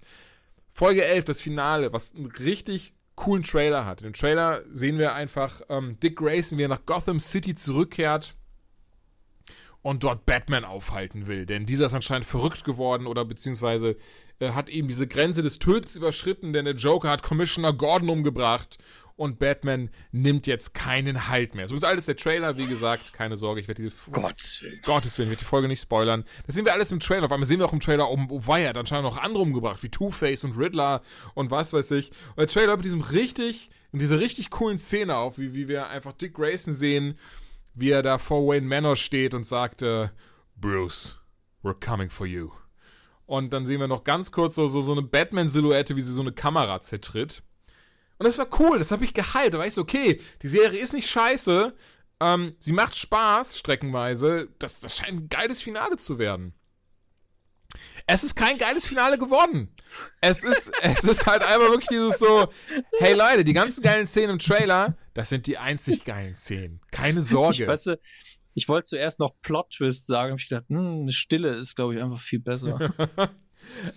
Folge 0.73 1.05
11, 1.05 1.25
das 1.25 1.41
Finale, 1.41 1.93
was 1.93 2.15
einen 2.15 2.25
richtig 2.25 2.93
coolen 3.17 3.43
Trailer 3.43 3.85
hat. 3.85 4.01
In 4.01 4.07
dem 4.07 4.13
Trailer 4.13 4.63
sehen 4.71 4.97
wir 4.97 5.13
einfach 5.13 5.61
ähm, 5.67 5.99
Dick 5.99 6.15
Grayson, 6.15 6.57
wie 6.57 6.63
er 6.63 6.69
nach 6.69 6.85
Gotham 6.85 7.19
City 7.19 7.55
zurückkehrt 7.55 8.35
und 9.81 10.03
dort 10.03 10.25
Batman 10.25 10.63
aufhalten 10.63 11.27
will. 11.27 11.45
Denn 11.45 11.65
dieser 11.65 11.87
ist 11.87 11.93
anscheinend 11.93 12.25
verrückt 12.25 12.63
geworden 12.63 13.07
oder 13.07 13.25
beziehungsweise 13.25 13.97
äh, 14.39 14.51
hat 14.51 14.69
eben 14.69 14.87
diese 14.87 15.07
Grenze 15.07 15.41
des 15.41 15.59
Tötens 15.59 15.95
überschritten, 15.95 16.53
denn 16.53 16.65
der 16.65 16.75
Joker 16.75 17.09
hat 17.09 17.23
Commissioner 17.23 17.73
Gordon 17.73 18.09
umgebracht 18.09 18.77
und 19.17 19.39
Batman 19.39 19.89
nimmt 20.11 20.47
jetzt 20.47 20.73
keinen 20.73 21.27
Halt 21.27 21.55
mehr. 21.55 21.67
So 21.67 21.75
ist 21.75 21.83
alles 21.83 22.05
der 22.05 22.15
Trailer, 22.15 22.55
wie 22.57 22.67
gesagt, 22.67 23.13
keine 23.13 23.35
Sorge, 23.35 23.59
ich 23.59 23.67
werde 23.67 23.81
diese 23.81 23.95
Gottes 24.11 24.61
Willen. 24.61 24.79
Gottes 24.83 25.17
Willen, 25.17 25.29
wird 25.29 25.41
die 25.41 25.45
Folge 25.45 25.67
nicht 25.67 25.81
spoilern. 25.81 26.23
Das 26.45 26.55
sehen 26.55 26.65
wir 26.65 26.73
alles 26.73 26.91
im 26.91 26.99
Trailer. 26.99 27.25
Auf 27.25 27.31
einmal 27.31 27.47
sehen 27.47 27.59
wir 27.59 27.65
auch 27.65 27.73
im 27.73 27.79
Trailer, 27.79 28.09
oh, 28.09 28.17
oh 28.29 28.41
weia, 28.45 28.69
hat 28.69 28.77
anscheinend 28.77 29.05
noch 29.05 29.17
andere 29.17 29.41
umgebracht, 29.41 29.81
wie 29.83 29.89
Two-Face 29.89 30.43
und 30.43 30.57
Riddler 30.57 31.01
und 31.33 31.51
was 31.51 31.73
weiß 31.73 31.91
ich. 31.91 32.11
Und 32.29 32.37
der 32.37 32.47
Trailer 32.47 32.77
mit 32.77 32.85
diesem 32.85 33.01
richtig, 33.01 33.71
in 33.91 33.99
dieser 33.99 34.19
richtig 34.19 34.51
coolen 34.51 34.77
Szene 34.77 35.17
auf, 35.17 35.39
wie, 35.39 35.55
wie 35.55 35.67
wir 35.67 35.89
einfach 35.89 36.13
Dick 36.13 36.35
Grayson 36.35 36.73
sehen, 36.73 37.17
wie 37.73 37.89
er 37.89 38.03
da 38.03 38.19
vor 38.19 38.47
Wayne 38.47 38.67
Manor 38.67 38.95
steht 38.95 39.33
und 39.33 39.45
sagt, 39.45 39.81
äh, 39.81 40.09
Bruce, 40.55 41.17
we're 41.63 41.73
coming 41.73 42.09
for 42.09 42.27
you. 42.27 42.51
Und 43.25 43.51
dann 43.51 43.65
sehen 43.65 43.79
wir 43.79 43.87
noch 43.87 44.03
ganz 44.03 44.31
kurz 44.31 44.55
so, 44.55 44.67
so, 44.67 44.81
so 44.81 44.93
eine 44.93 45.01
Batman-Silhouette, 45.01 45.95
wie 45.95 46.01
sie 46.01 46.13
so 46.13 46.21
eine 46.21 46.31
Kamera 46.31 46.81
zertritt. 46.81 47.43
Und 48.17 48.25
das 48.25 48.37
war 48.37 48.47
cool, 48.59 48.79
das 48.79 48.91
habe 48.91 49.03
ich 49.03 49.13
gehypt. 49.13 49.53
Da 49.53 49.59
war 49.59 49.67
ich 49.67 49.73
so, 49.73 49.81
okay, 49.81 50.21
die 50.41 50.47
Serie 50.47 50.79
ist 50.79 50.93
nicht 50.93 51.09
scheiße, 51.09 51.73
ähm, 52.19 52.55
sie 52.59 52.73
macht 52.73 52.95
Spaß, 52.95 53.59
streckenweise. 53.59 54.49
Das, 54.59 54.79
das 54.79 54.97
scheint 54.97 55.21
ein 55.21 55.29
geiles 55.29 55.61
Finale 55.61 55.97
zu 55.97 56.17
werden. 56.17 56.53
Es 58.07 58.23
ist 58.23 58.35
kein 58.35 58.57
geiles 58.57 58.87
Finale 58.87 59.17
geworden. 59.17 59.75
Es 60.21 60.43
ist, 60.43 60.71
es 60.81 61.03
ist 61.03 61.25
halt 61.27 61.43
einfach 61.43 61.69
wirklich 61.69 61.89
dieses 61.89 62.19
so, 62.19 62.51
hey 62.99 63.13
Leute, 63.13 63.43
die 63.43 63.53
ganzen 63.53 63.83
geilen 63.83 64.07
Szenen 64.07 64.31
im 64.31 64.39
Trailer, 64.39 64.97
das 65.13 65.29
sind 65.29 65.45
die 65.45 65.57
einzig 65.57 66.05
geilen 66.05 66.35
Szenen. 66.35 66.81
Keine 66.91 67.21
Sorge. 67.21 67.63
Ich, 67.63 67.67
weißt 67.67 67.87
ich 68.57 68.67
wollte 68.67 68.87
zuerst 68.87 69.19
noch 69.19 69.39
Plot-Twist 69.43 70.07
sagen, 70.07 70.31
habe 70.31 70.41
ich 70.41 70.49
gedacht, 70.49 70.65
hm, 70.67 71.01
eine 71.01 71.11
Stille 71.11 71.57
ist, 71.57 71.75
glaube 71.75 71.93
ich, 71.93 72.01
einfach 72.01 72.19
viel 72.19 72.39
besser. 72.39 72.79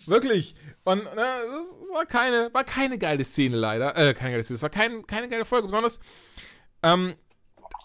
Wirklich. 0.06 0.54
Und 0.84 1.02
ne, 1.02 1.26
es 1.62 1.88
war 1.94 2.04
keine, 2.04 2.52
war 2.52 2.64
keine 2.64 2.98
geile 2.98 3.24
Szene 3.24 3.56
leider. 3.56 3.96
Äh, 3.96 4.12
keine 4.12 4.32
geile 4.32 4.44
Szene. 4.44 4.56
Es 4.56 4.62
war 4.62 4.68
kein, 4.68 5.06
keine 5.06 5.30
geile 5.30 5.46
Folge. 5.46 5.68
Besonders, 5.68 5.98
ähm, 6.82 7.14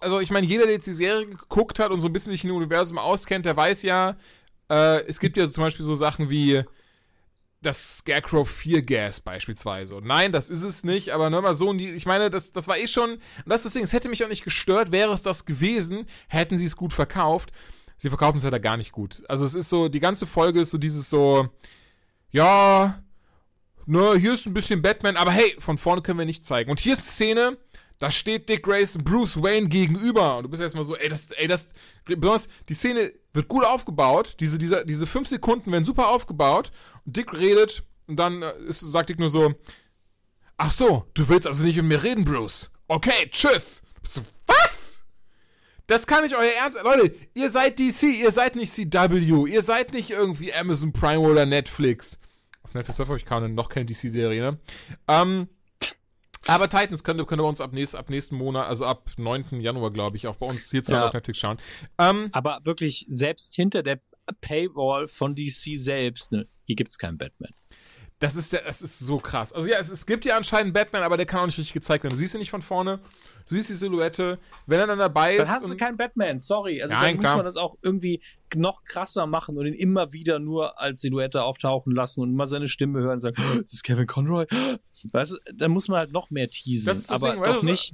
also 0.01 0.19
ich 0.19 0.31
meine, 0.31 0.45
jeder, 0.47 0.65
der 0.65 0.73
jetzt 0.73 0.87
die 0.87 0.91
Serie 0.91 1.25
geguckt 1.27 1.79
hat 1.79 1.91
und 1.91 2.01
so 2.01 2.09
ein 2.09 2.13
bisschen 2.13 2.33
sich 2.33 2.41
dem 2.41 2.51
Universum 2.51 2.97
auskennt, 2.97 3.45
der 3.45 3.55
weiß 3.55 3.83
ja, 3.83 4.17
äh, 4.69 5.01
es 5.05 5.21
gibt 5.21 5.37
ja 5.37 5.49
zum 5.49 5.63
Beispiel 5.63 5.85
so 5.85 5.95
Sachen 5.95 6.29
wie 6.29 6.61
das 7.61 7.97
Scarecrow 7.97 8.47
4 8.47 8.83
Gas 8.83 9.19
beispielsweise. 9.21 9.95
Und 9.95 10.05
nein, 10.05 10.31
das 10.31 10.49
ist 10.49 10.63
es 10.63 10.83
nicht, 10.83 11.09
aber 11.09 11.29
nur 11.29 11.41
mal 11.41 11.55
so, 11.55 11.73
ich 11.73 12.05
meine, 12.05 12.29
das, 12.29 12.51
das 12.51 12.67
war 12.67 12.77
eh 12.77 12.87
schon, 12.87 13.13
und 13.13 13.21
das 13.45 13.61
ist 13.61 13.65
das 13.65 13.73
Ding, 13.73 13.83
es 13.83 13.93
hätte 13.93 14.09
mich 14.09 14.23
auch 14.23 14.29
nicht 14.29 14.43
gestört, 14.43 14.91
wäre 14.91 15.13
es 15.13 15.21
das 15.21 15.45
gewesen, 15.45 16.05
hätten 16.27 16.57
sie 16.57 16.65
es 16.65 16.77
gut 16.77 16.93
verkauft. 16.93 17.51
Sie 17.97 18.09
verkaufen 18.09 18.37
es 18.37 18.43
halt 18.43 18.61
gar 18.61 18.77
nicht 18.77 18.91
gut. 18.91 19.23
Also 19.29 19.45
es 19.45 19.55
ist 19.55 19.69
so, 19.69 19.87
die 19.87 20.01
ganze 20.01 20.27
Folge 20.27 20.61
ist 20.61 20.69
so 20.69 20.77
dieses 20.77 21.09
so, 21.09 21.47
ja, 22.29 23.01
ne, 23.85 24.15
hier 24.17 24.33
ist 24.33 24.45
ein 24.45 24.53
bisschen 24.53 24.81
Batman, 24.81 25.15
aber 25.15 25.31
hey, 25.31 25.55
von 25.59 25.77
vorne 25.77 26.01
können 26.01 26.19
wir 26.19 26.25
nicht 26.25 26.45
zeigen. 26.45 26.69
Und 26.69 26.79
hier 26.79 26.93
ist 26.93 27.05
Szene, 27.05 27.57
da 27.99 28.11
steht 28.11 28.49
Dick 28.49 28.63
Grayson 28.63 29.03
Bruce 29.03 29.41
Wayne 29.41 29.67
gegenüber. 29.67 30.37
Und 30.37 30.43
du 30.43 30.49
bist 30.49 30.61
erstmal 30.61 30.83
so, 30.83 30.95
ey, 30.95 31.09
das, 31.09 31.31
ey, 31.31 31.47
das, 31.47 31.71
besonders, 32.05 32.47
die 32.67 32.73
Szene 32.73 33.11
wird 33.33 33.47
gut 33.47 33.63
aufgebaut. 33.63 34.35
Diese, 34.39 34.57
diese, 34.57 34.85
diese 34.85 35.07
fünf 35.07 35.27
Sekunden 35.27 35.71
werden 35.71 35.85
super 35.85 36.09
aufgebaut. 36.09 36.71
Und 37.05 37.15
Dick 37.15 37.33
redet 37.33 37.83
und 38.07 38.17
dann 38.17 38.41
äh, 38.41 38.53
ist, 38.67 38.79
sagt 38.79 39.09
Dick 39.09 39.19
nur 39.19 39.29
so, 39.29 39.53
ach 40.57 40.71
so, 40.71 41.05
du 41.13 41.27
willst 41.29 41.47
also 41.47 41.63
nicht 41.63 41.77
mit 41.77 41.85
mir 41.85 42.03
reden, 42.03 42.25
Bruce. 42.25 42.69
Okay, 42.87 43.29
tschüss. 43.29 43.81
So, 44.03 44.21
was? 44.45 45.03
Das 45.87 46.05
kann 46.07 46.23
nicht 46.23 46.35
euer 46.35 46.51
Ernst. 46.61 46.81
Leute, 46.83 47.15
ihr 47.33 47.49
seid 47.49 47.79
DC, 47.79 48.03
ihr 48.03 48.31
seid 48.31 48.55
nicht 48.55 48.73
CW, 48.73 49.47
ihr 49.47 49.61
seid 49.61 49.93
nicht 49.93 50.11
irgendwie 50.11 50.53
Amazon 50.53 50.91
Prime 50.91 51.19
oder 51.19 51.45
Netflix. 51.45 52.19
Auf 52.63 52.73
Netflix 52.73 52.99
habe 52.99 53.17
ich 53.17 53.25
kaum 53.25 53.53
noch 53.53 53.69
keine 53.69 53.85
DC-Serie, 53.85 54.41
ne? 54.41 54.59
Ähm, 55.07 55.47
aber 56.47 56.69
Titans 56.69 57.03
könnt, 57.03 57.25
könnt 57.27 57.41
ihr 57.41 57.45
uns 57.45 57.61
ab, 57.61 57.73
nächst, 57.73 57.95
ab 57.95 58.09
nächsten 58.09 58.35
Monat, 58.35 58.67
also 58.67 58.85
ab 58.85 59.11
9. 59.17 59.61
Januar, 59.61 59.91
glaube 59.91 60.17
ich, 60.17 60.27
auch 60.27 60.35
bei 60.35 60.45
uns 60.45 60.69
hierzu 60.69 60.93
ja. 60.93 61.07
auf 61.07 61.13
Netflix 61.13 61.39
schauen. 61.39 61.57
Ähm, 61.97 62.29
Aber 62.31 62.59
wirklich, 62.63 63.05
selbst 63.07 63.55
hinter 63.55 63.83
der 63.83 63.99
Paywall 64.41 65.07
von 65.07 65.35
DC 65.35 65.77
selbst, 65.77 66.31
ne, 66.31 66.47
hier 66.65 66.75
gibt 66.75 66.91
es 66.91 66.97
keinen 66.97 67.17
Batman. 67.17 67.51
Das 68.19 68.37
ist 68.37 68.53
ja, 68.53 68.61
das 68.65 68.81
ist 68.81 68.99
so 68.99 69.17
krass. 69.17 69.51
Also 69.51 69.67
ja, 69.67 69.77
es, 69.77 69.91
es 69.91 70.05
gibt 70.05 70.23
ja 70.23 70.37
anscheinend 70.37 70.73
Batman, 70.73 71.03
aber 71.03 71.17
der 71.17 71.25
kann 71.25 71.41
auch 71.41 71.45
nicht 71.47 71.57
richtig 71.57 71.73
gezeigt 71.73 72.03
werden. 72.03 72.13
Du 72.13 72.19
siehst 72.19 72.33
ihn 72.33 72.39
nicht 72.39 72.49
von 72.49 72.61
vorne, 72.61 72.99
du 73.49 73.55
siehst 73.55 73.69
die 73.69 73.73
Silhouette. 73.73 74.39
Wenn 74.67 74.79
er 74.79 74.87
dann 74.87 74.99
dabei 74.99 75.35
ist. 75.35 75.39
Dann 75.39 75.49
hast 75.49 75.69
du 75.69 75.75
keinen 75.75 75.97
Batman, 75.97 76.39
sorry. 76.39 76.81
Also 76.81 76.95
Nein, 76.95 77.17
dann 77.17 77.23
muss 77.23 77.35
man 77.35 77.45
das 77.45 77.57
auch 77.57 77.75
irgendwie 77.81 78.21
noch 78.55 78.85
krasser 78.85 79.27
machen 79.27 79.57
und 79.57 79.65
ihn 79.65 79.73
immer 79.73 80.13
wieder 80.13 80.39
nur 80.39 80.79
als 80.79 81.01
Silhouette 81.01 81.43
auftauchen 81.43 81.93
lassen 81.93 82.21
und 82.21 82.29
immer 82.29 82.47
seine 82.47 82.69
Stimme 82.69 82.99
hören 82.99 83.15
und 83.15 83.21
sagen, 83.21 83.35
das 83.61 83.73
ist 83.73 83.83
Kevin 83.83 84.07
Conroy. 84.07 84.45
Weißt 85.11 85.33
du, 85.33 85.37
dann 85.53 85.71
muss 85.71 85.89
man 85.89 85.99
halt 85.99 86.13
noch 86.13 86.29
mehr 86.29 86.49
teasen. 86.49 86.85
Das 86.85 86.99
ist 86.99 87.11
das 87.11 87.21
aber 87.21 87.33
Ding, 87.33 87.43
doch 87.43 87.63
nicht 87.63 87.93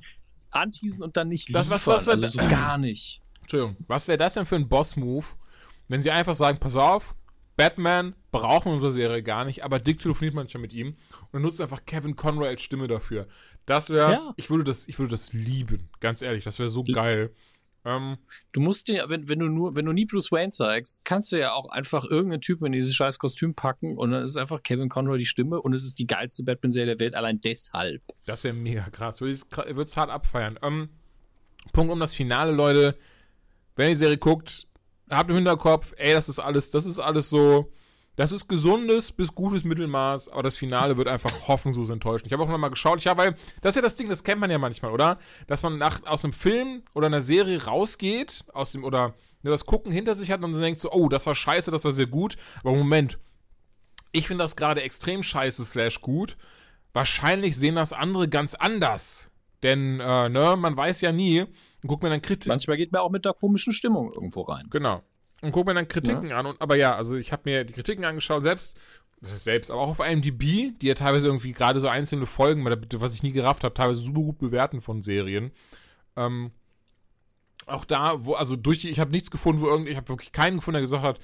anteasen 0.52 1.02
und 1.02 1.18
dann 1.18 1.30
nicht 1.30 1.48
liefern. 1.48 1.62
Das, 1.62 1.70
was, 1.72 1.88
was, 1.88 2.08
was, 2.08 2.24
also 2.24 2.40
so 2.40 2.48
gar 2.48 2.78
nicht. 2.78 3.22
Entschuldigung, 3.42 3.76
was 3.88 4.08
wäre 4.08 4.20
das 4.20 4.36
denn 4.36 4.46
für 4.46 4.56
ein 4.56 4.70
Boss-Move, 4.70 5.26
wenn 5.88 6.02
sie 6.02 6.12
einfach 6.12 6.36
sagen, 6.36 6.60
pass 6.60 6.78
auf, 6.78 7.16
Batman 7.62 8.16
brauchen 8.32 8.72
unsere 8.72 8.91
Serie 8.91 9.22
gar 9.22 9.45
nicht, 9.45 9.64
aber 9.64 9.78
Dick 9.78 9.99
telefoniert 9.99 10.34
manchmal 10.34 10.62
mit 10.62 10.74
ihm 10.74 10.95
und 11.32 11.43
nutzt 11.43 11.62
einfach 11.62 11.86
Kevin 11.86 12.16
Conroy 12.16 12.47
als 12.47 12.64
Stimme 12.64 12.88
dafür. 12.88 13.28
Das 13.68 13.91
wäre, 13.91 14.12
ja. 14.14 14.34
ich 14.36 14.49
würde 14.49 14.64
das, 14.64 14.88
ich 14.88 14.97
würde 14.97 15.12
das 15.12 15.32
lieben, 15.32 15.88
ganz 15.99 16.24
ehrlich, 16.24 16.43
das 16.43 16.57
wäre 16.57 16.70
so 16.70 16.84
geil. 16.84 17.36
Ähm, 17.86 18.18
du 18.51 18.62
musst 18.62 18.88
dir, 18.88 19.05
wenn, 19.09 19.30
wenn 19.30 19.38
du 19.38 19.45
nur, 19.45 19.76
wenn 19.76 19.86
du 19.86 19.91
nie 19.91 20.05
Bruce 20.05 20.32
Wayne 20.32 20.51
zeigst, 20.51 21.05
kannst 21.05 21.32
du 21.32 21.39
ja 21.39 21.53
auch 21.53 21.70
einfach 21.70 22.03
irgendeinen 22.03 22.41
Typen 22.41 22.66
in 22.66 22.72
dieses 22.72 22.95
scheiß 22.95 23.20
Kostüm 23.20 23.53
packen 23.53 23.95
und 23.95 24.09
dann 24.09 24.24
ist 24.24 24.38
einfach 24.38 24.64
Kevin 24.64 24.89
Conroy 24.89 25.20
die 25.20 25.26
Stimme 25.26 25.62
und 25.62 25.74
es 25.74 25.84
ist 25.84 25.99
die 25.99 26.07
geilste 26.07 26.43
Batman-Serie 26.43 26.95
der 26.95 26.99
Welt, 26.99 27.14
allein 27.14 27.41
deshalb. 27.41 28.01
Das 28.26 28.43
wäre 28.43 28.55
mega 28.55 28.89
krass. 28.89 29.22
Würde 29.22 29.34
es 29.84 29.97
hart 29.97 30.09
abfeiern. 30.09 30.57
Ähm, 30.64 30.89
Punkt 31.74 31.93
um 31.93 31.99
das 31.99 32.16
Finale, 32.16 32.53
Leute. 32.53 32.97
Wenn 33.76 33.86
ihr 33.86 33.91
die 33.91 33.97
Serie 33.97 34.18
guckt, 34.18 34.68
habt 35.18 35.30
im 35.30 35.36
Hinterkopf, 35.36 35.93
ey, 35.97 36.14
das 36.14 36.30
ist 36.30 36.39
alles, 36.39 36.72
das 36.72 36.86
ist 36.86 36.99
alles 36.99 37.30
so, 37.30 37.72
das 38.16 38.32
ist 38.32 38.47
gesundes 38.47 39.12
bis 39.14 39.34
gutes 39.34 39.64
Mittelmaß, 39.64 40.30
aber 40.30 40.43
das 40.43 40.57
Finale 40.57 40.97
wird 40.97 41.07
einfach 41.07 41.32
hoffnungslos 41.47 41.89
enttäuschend. 41.89 42.28
Ich 42.28 42.34
habe 42.34 42.43
auch 42.43 42.49
noch 42.49 42.57
mal 42.57 42.70
geschaut, 42.70 42.99
ich 42.99 43.07
habe, 43.07 43.22
weil 43.22 43.36
das 43.62 43.72
ist 43.72 43.76
ja 43.78 43.82
das 43.82 43.95
Ding, 43.95 44.09
das 44.09 44.24
kennt 44.24 44.41
man 44.41 44.51
ja 44.51 44.57
manchmal, 44.57 44.91
oder? 44.91 45.18
Dass 45.47 45.64
man 45.64 45.78
nach, 45.78 46.05
aus 46.05 46.24
einem 46.24 46.34
Film 46.34 46.84
oder 46.93 47.07
einer 47.07 47.22
Serie 47.22 47.66
rausgeht, 47.66 48.43
aus 48.53 48.74
dem, 48.74 48.84
oder 48.84 49.16
ne, 49.43 49.51
das 49.51 49.66
Gucken 49.66 49.91
hinter 49.91 50.16
sich 50.16 50.32
hat 50.32 50.43
und 50.43 50.51
dann 50.51 50.62
denkt 50.62 50.80
so, 50.80 50.91
oh, 50.91 51.09
das 51.09 51.26
war 51.26 51.36
scheiße, 51.36 51.72
das 51.72 51.86
war 51.86 51.91
sehr 51.91 52.07
gut, 52.07 52.36
aber 52.64 52.74
Moment, 52.74 53.18
ich 54.12 54.28
finde 54.28 54.43
das 54.43 54.55
gerade 54.55 54.82
extrem 54.82 55.24
scheiße 55.24 55.64
slash 55.64 56.01
gut. 56.01 56.38
Wahrscheinlich 56.93 57.55
sehen 57.55 57.76
das 57.76 57.93
andere 57.93 58.28
ganz 58.28 58.53
anders. 58.55 59.31
Denn, 59.64 59.99
äh, 59.99 60.30
ne, 60.30 60.55
man 60.57 60.76
weiß 60.76 61.01
ja 61.01 61.12
nie. 61.12 61.41
Und 61.41 61.88
guckt 61.88 62.03
mir 62.03 62.09
dann 62.09 62.22
Kritik. 62.22 62.49
Manchmal 62.49 62.78
geht 62.78 62.91
man 62.91 63.01
auch 63.01 63.12
mit 63.12 63.26
der 63.26 63.34
komischen 63.34 63.74
Stimmung 63.74 64.12
irgendwo 64.14 64.41
rein. 64.41 64.68
Genau. 64.70 65.03
Und 65.41 65.51
guckt 65.51 65.68
mir 65.68 65.74
dann 65.74 65.88
Kritiken 65.88 66.30
ja. 66.30 66.39
an. 66.39 66.45
Und, 66.47 66.62
aber 66.62 66.78
ja, 66.78 66.95
also 66.95 67.16
ich 67.16 67.32
habe 67.32 67.43
mir 67.45 67.64
die 67.64 67.74
Kritiken 67.74 68.05
angeschaut, 68.05 68.43
selbst, 68.43 68.78
selbst, 69.22 69.70
aber 69.70 69.82
auch 69.82 69.89
auf 69.89 69.99
IMDb, 69.99 70.78
die 70.80 70.88
ja 70.88 70.93
teilweise 70.93 71.28
irgendwie 71.28 71.53
gerade 71.53 71.80
so 71.80 71.88
einzelne 71.88 72.26
Folgen, 72.26 72.66
was 72.66 73.16
ich 73.16 73.24
nie 73.24 73.32
gerafft 73.32 73.64
habe, 73.64 73.74
teilweise 73.74 74.01
super 74.01 74.22
gut 74.22 74.39
bewerten 74.39 74.82
von 74.82 75.01
Serien. 75.01 75.51
Ähm, 76.16 76.51
auch 77.68 77.86
da, 77.86 78.26
wo, 78.26 78.34
also 78.34 78.55
durch 78.55 78.80
die, 78.80 78.89
ich 78.89 78.99
habe 78.99 79.12
nichts 79.12 79.32
gefunden, 79.32 79.62
wo 79.62 79.68
irgendwie, 79.68 79.91
ich 79.91 79.97
habe 79.97 80.09
wirklich 80.09 80.32
keinen 80.32 80.57
gefunden, 80.57 80.76
der 80.76 80.82
gesagt 80.82 81.03
hat, 81.03 81.20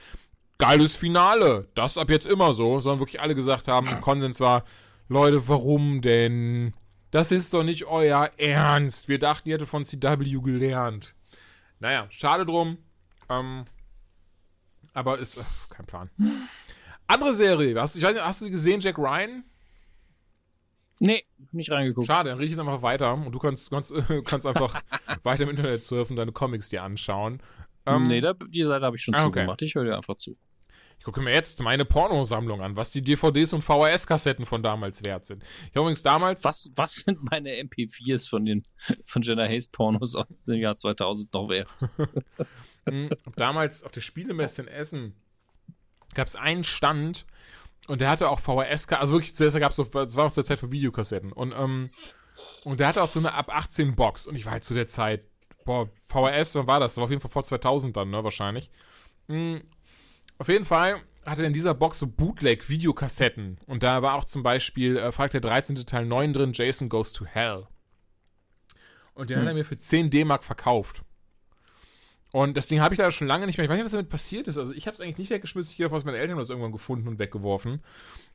geiles 0.58 0.96
Finale, 0.96 1.68
das 1.76 1.98
ab 1.98 2.10
jetzt 2.10 2.28
immer 2.28 2.54
so, 2.54 2.80
sondern 2.80 3.00
wirklich 3.00 3.22
alle 3.22 3.36
gesagt 3.36 3.68
haben, 3.68 3.88
Konsens 4.02 4.40
war, 4.40 4.64
Leute, 5.10 5.48
warum 5.48 6.02
denn? 6.02 6.74
Das 7.18 7.32
ist 7.32 7.52
doch 7.52 7.64
nicht 7.64 7.86
euer 7.86 8.30
Ernst. 8.38 9.08
Wir 9.08 9.18
dachten, 9.18 9.50
ihr 9.50 9.56
hättet 9.56 9.68
von 9.68 9.84
CW 9.84 10.40
gelernt. 10.40 11.16
Naja, 11.80 12.06
schade 12.12 12.46
drum. 12.46 12.78
Ähm, 13.28 13.66
aber 14.94 15.18
ist 15.18 15.40
ach, 15.42 15.70
kein 15.70 15.88
Plan. 15.88 16.12
Andere 17.08 17.34
Serie. 17.34 17.82
Hast, 17.82 17.96
ich 17.96 18.04
weiß 18.04 18.14
nicht, 18.14 18.24
hast 18.24 18.42
du 18.42 18.52
gesehen, 18.52 18.82
Jack 18.82 19.00
Ryan? 19.00 19.44
Nee, 21.00 21.24
nicht 21.52 21.72
reingeguckt. 21.72 22.06
Schade, 22.06 22.30
dann 22.30 22.38
riech 22.38 22.52
ich 22.52 22.54
es 22.54 22.60
einfach 22.60 22.84
weiter 22.84 23.16
und 23.16 23.32
du 23.32 23.40
kannst, 23.40 23.72
kannst, 23.72 23.96
kannst 24.26 24.46
einfach 24.46 24.80
weiter 25.24 25.46
im 25.46 25.50
Internet 25.50 25.84
surfen, 25.84 26.18
deine 26.18 26.34
Comics 26.34 26.70
dir 26.70 26.84
anschauen. 26.84 27.42
Ähm, 27.88 28.04
nee, 28.04 28.22
da, 28.22 28.34
die 28.34 28.64
Seite 28.64 28.86
habe 28.86 28.96
ich 28.96 29.02
schon 29.02 29.16
ah, 29.16 29.24
zugemacht. 29.24 29.64
Ich 29.64 29.74
höre 29.74 29.86
dir 29.86 29.98
einfach 29.98 30.18
zu. 30.18 30.38
Gucke 31.08 31.22
mir 31.22 31.34
jetzt 31.34 31.62
meine 31.62 31.86
Pornosammlung 31.86 32.62
an, 32.62 32.76
was 32.76 32.92
die 32.92 33.02
DVDs 33.02 33.54
und 33.54 33.62
VHS-Kassetten 33.62 34.46
von 34.46 34.62
damals 34.62 35.06
wert 35.06 35.26
sind. 35.26 35.42
Ich 35.42 35.70
habe 35.70 35.80
übrigens 35.80 36.04
damals. 36.04 36.44
Was, 36.44 36.70
was 36.76 36.96
sind 36.96 37.24
meine 37.24 37.52
MP4s 37.52 38.30
von 38.30 38.44
den 38.44 38.64
von 39.06 39.22
Jenna 39.22 39.46
Hayes 39.46 39.70
Pornos 39.70 40.16
aus 40.16 40.26
dem 40.46 40.56
Jahr 40.56 40.76
2000 40.76 41.34
noch 41.34 41.48
wert? 41.48 41.70
Hm, 42.90 43.10
damals 43.36 43.84
auf 43.84 43.92
der 43.92 44.00
Spielemesse 44.00 44.62
in 44.62 44.68
Essen 44.70 45.16
gab 46.14 46.28
es 46.28 46.38
einen 46.38 46.64
Stand 46.64 47.26
und 47.88 48.00
der 48.00 48.10
hatte 48.10 48.30
auch 48.30 48.40
VHS, 48.40 48.88
also 48.94 49.14
wirklich, 49.14 49.36
zuerst 49.36 49.60
gab 49.60 49.72
es 49.72 49.76
so, 49.76 49.84
das 49.84 50.16
war 50.16 50.24
noch 50.24 50.32
zur 50.32 50.46
Zeit 50.46 50.60
für 50.60 50.72
Videokassetten 50.72 51.34
und, 51.34 51.52
ähm, 51.52 51.90
und 52.64 52.80
der 52.80 52.88
hatte 52.88 53.04
auch 53.04 53.10
so 53.10 53.20
eine 53.20 53.34
ab 53.34 53.54
18 53.54 53.96
Box 53.96 54.26
und 54.26 54.38
ich 54.38 54.46
war 54.46 54.54
halt 54.54 54.64
zu 54.64 54.74
der 54.74 54.88
Zeit, 54.88 55.26
boah, 55.66 55.90
VHS, 56.08 56.56
wann 56.56 56.68
war 56.68 56.80
das? 56.80 56.94
Das 56.94 56.98
war 56.98 57.04
auf 57.04 57.10
jeden 57.10 57.22
Fall 57.22 57.32
vor 57.32 57.44
2000 57.44 57.98
dann, 57.98 58.10
ne, 58.10 58.24
wahrscheinlich. 58.24 58.72
Mhm. 59.28 59.64
Auf 60.38 60.48
jeden 60.48 60.66
Fall 60.66 61.02
hatte 61.26 61.42
er 61.44 61.48
in 61.48 61.54
dieser 61.54 61.74
Box 61.74 62.00
so 62.00 62.08
Bootleg-Videokassetten. 62.08 63.58
Und 63.66 63.84
da 63.84 64.02
war 64.02 64.16
auch 64.16 64.26
zum 64.26 64.44
Beispiel 64.44 64.98
äh, 64.98 65.12
Freitag 65.12 65.42
der 65.42 65.52
13. 65.52 65.76
Teil 65.78 66.06
9 66.06 66.34
drin, 66.34 66.52
Jason 66.54 66.90
Goes 66.90 67.12
to 67.14 67.26
Hell. 67.26 67.68
Und 69.14 69.30
den 69.30 69.38
hm. 69.38 69.42
hat 69.44 69.52
er 69.52 69.56
mir 69.56 69.66
für 69.66 69.78
10 69.78 70.10
D-Mark 70.10 70.44
verkauft. 70.44 71.04
Und 72.34 72.58
das 72.58 72.68
Ding 72.68 72.82
habe 72.82 72.94
ich 72.94 72.98
da 72.98 73.10
schon 73.10 73.28
lange 73.28 73.46
nicht 73.46 73.58
mehr. 73.58 73.66
Ich 73.66 73.70
weiß 73.70 73.78
nicht, 73.78 73.86
was 73.86 73.94
damit 73.94 74.10
passiert 74.10 74.48
ist. 74.48 74.58
Also 74.58 74.74
ich 74.74 74.86
habe 74.86 74.96
es 74.96 75.02
eigentlich 75.02 75.18
nicht 75.18 75.30
weggeschmissen. 75.30 75.72
Ich 75.72 75.78
gehe 75.78 75.86
davon 75.86 75.96
aus, 75.96 76.06
meine 76.06 76.18
Eltern 76.18 76.32
haben 76.32 76.40
das 76.40 76.50
irgendwann 76.50 76.74
gefunden 76.74 77.08
und 77.08 77.20
weggeworfen. 77.20 77.82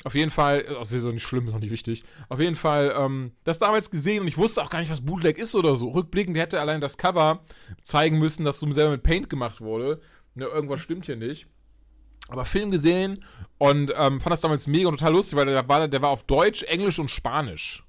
Auf 0.05 0.15
jeden 0.15 0.31
Fall, 0.31 0.67
also 0.67 0.97
ist 0.97 1.05
auch 1.05 1.13
nicht 1.13 1.23
schlimm, 1.23 1.47
ist 1.47 1.55
auch 1.55 1.61
nicht 1.61 1.71
wichtig. 1.71 2.03
Auf 2.29 2.41
jeden 2.41 2.57
Fall, 2.57 2.95
ähm, 2.97 3.33
das 3.45 3.59
damals 3.59 3.91
gesehen 3.91 4.23
und 4.23 4.29
ich 4.29 4.39
wusste 4.39 4.63
auch 4.63 4.71
gar 4.71 4.81
nicht, 4.81 4.91
was 4.91 5.05
Bootleg 5.05 5.39
ist 5.39 5.55
oder 5.55 5.77
so. 5.77 5.91
Rückblickend 5.91 6.37
hätte 6.39 6.61
allein 6.61 6.81
das 6.81 6.97
Cover 6.97 7.45
zeigen 7.83 8.19
müssen, 8.19 8.45
dass 8.45 8.61
so 8.61 8.71
selber 8.73 8.93
mit 8.93 9.03
Paint 9.03 9.29
gemacht 9.29 9.61
wurde. 9.61 10.01
Ne, 10.35 10.47
irgendwas 10.47 10.81
stimmt 10.81 11.05
hier 11.05 11.17
nicht 11.17 11.47
aber 12.29 12.45
Film 12.45 12.71
gesehen 12.71 13.25
und 13.59 13.93
ähm, 13.95 14.21
fand 14.21 14.33
das 14.33 14.41
damals 14.41 14.67
mega 14.67 14.89
und 14.89 14.99
total 14.99 15.13
lustig, 15.13 15.37
weil 15.37 15.47
der 15.47 15.69
war, 15.69 15.89
der 15.89 16.03
war 16.03 16.11
auf 16.11 16.25
Deutsch, 16.25 16.63
Englisch 16.65 16.99
und 16.99 17.11
Spanisch. 17.11 17.85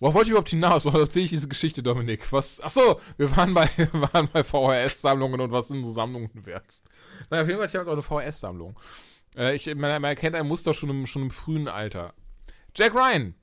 Worauf 0.00 0.14
wollte 0.14 0.28
ich 0.28 0.30
überhaupt 0.30 0.48
hinaus? 0.48 0.84
Worauf 0.86 1.00
erzähle 1.00 1.24
ich 1.24 1.30
diese 1.30 1.48
Geschichte, 1.48 1.82
Dominik? 1.82 2.32
Was? 2.32 2.60
Achso, 2.60 3.00
wir 3.16 3.34
waren 3.36 3.54
bei, 3.54 3.68
waren 3.92 4.28
bei 4.32 4.42
VHS-Sammlungen 4.42 5.40
und 5.40 5.52
was 5.52 5.68
sind 5.68 5.84
so 5.84 5.90
Sammlungen 5.90 6.46
wert? 6.46 6.82
Naja, 7.28 7.42
auf 7.42 7.48
jeden 7.48 7.60
Fall, 7.60 7.68
ich 7.68 7.74
habe 7.76 7.90
auch 7.90 7.92
eine 7.92 8.02
VHS-Sammlung. 8.02 8.78
Äh, 9.36 9.58
man, 9.74 10.02
man, 10.02 10.04
erkennt 10.04 10.34
ein 10.34 10.48
Muster 10.48 10.74
schon 10.74 10.90
im, 10.90 11.06
schon 11.06 11.22
im 11.22 11.30
frühen 11.30 11.68
Alter. 11.68 12.14
Jack 12.74 12.94
Ryan. 12.94 13.34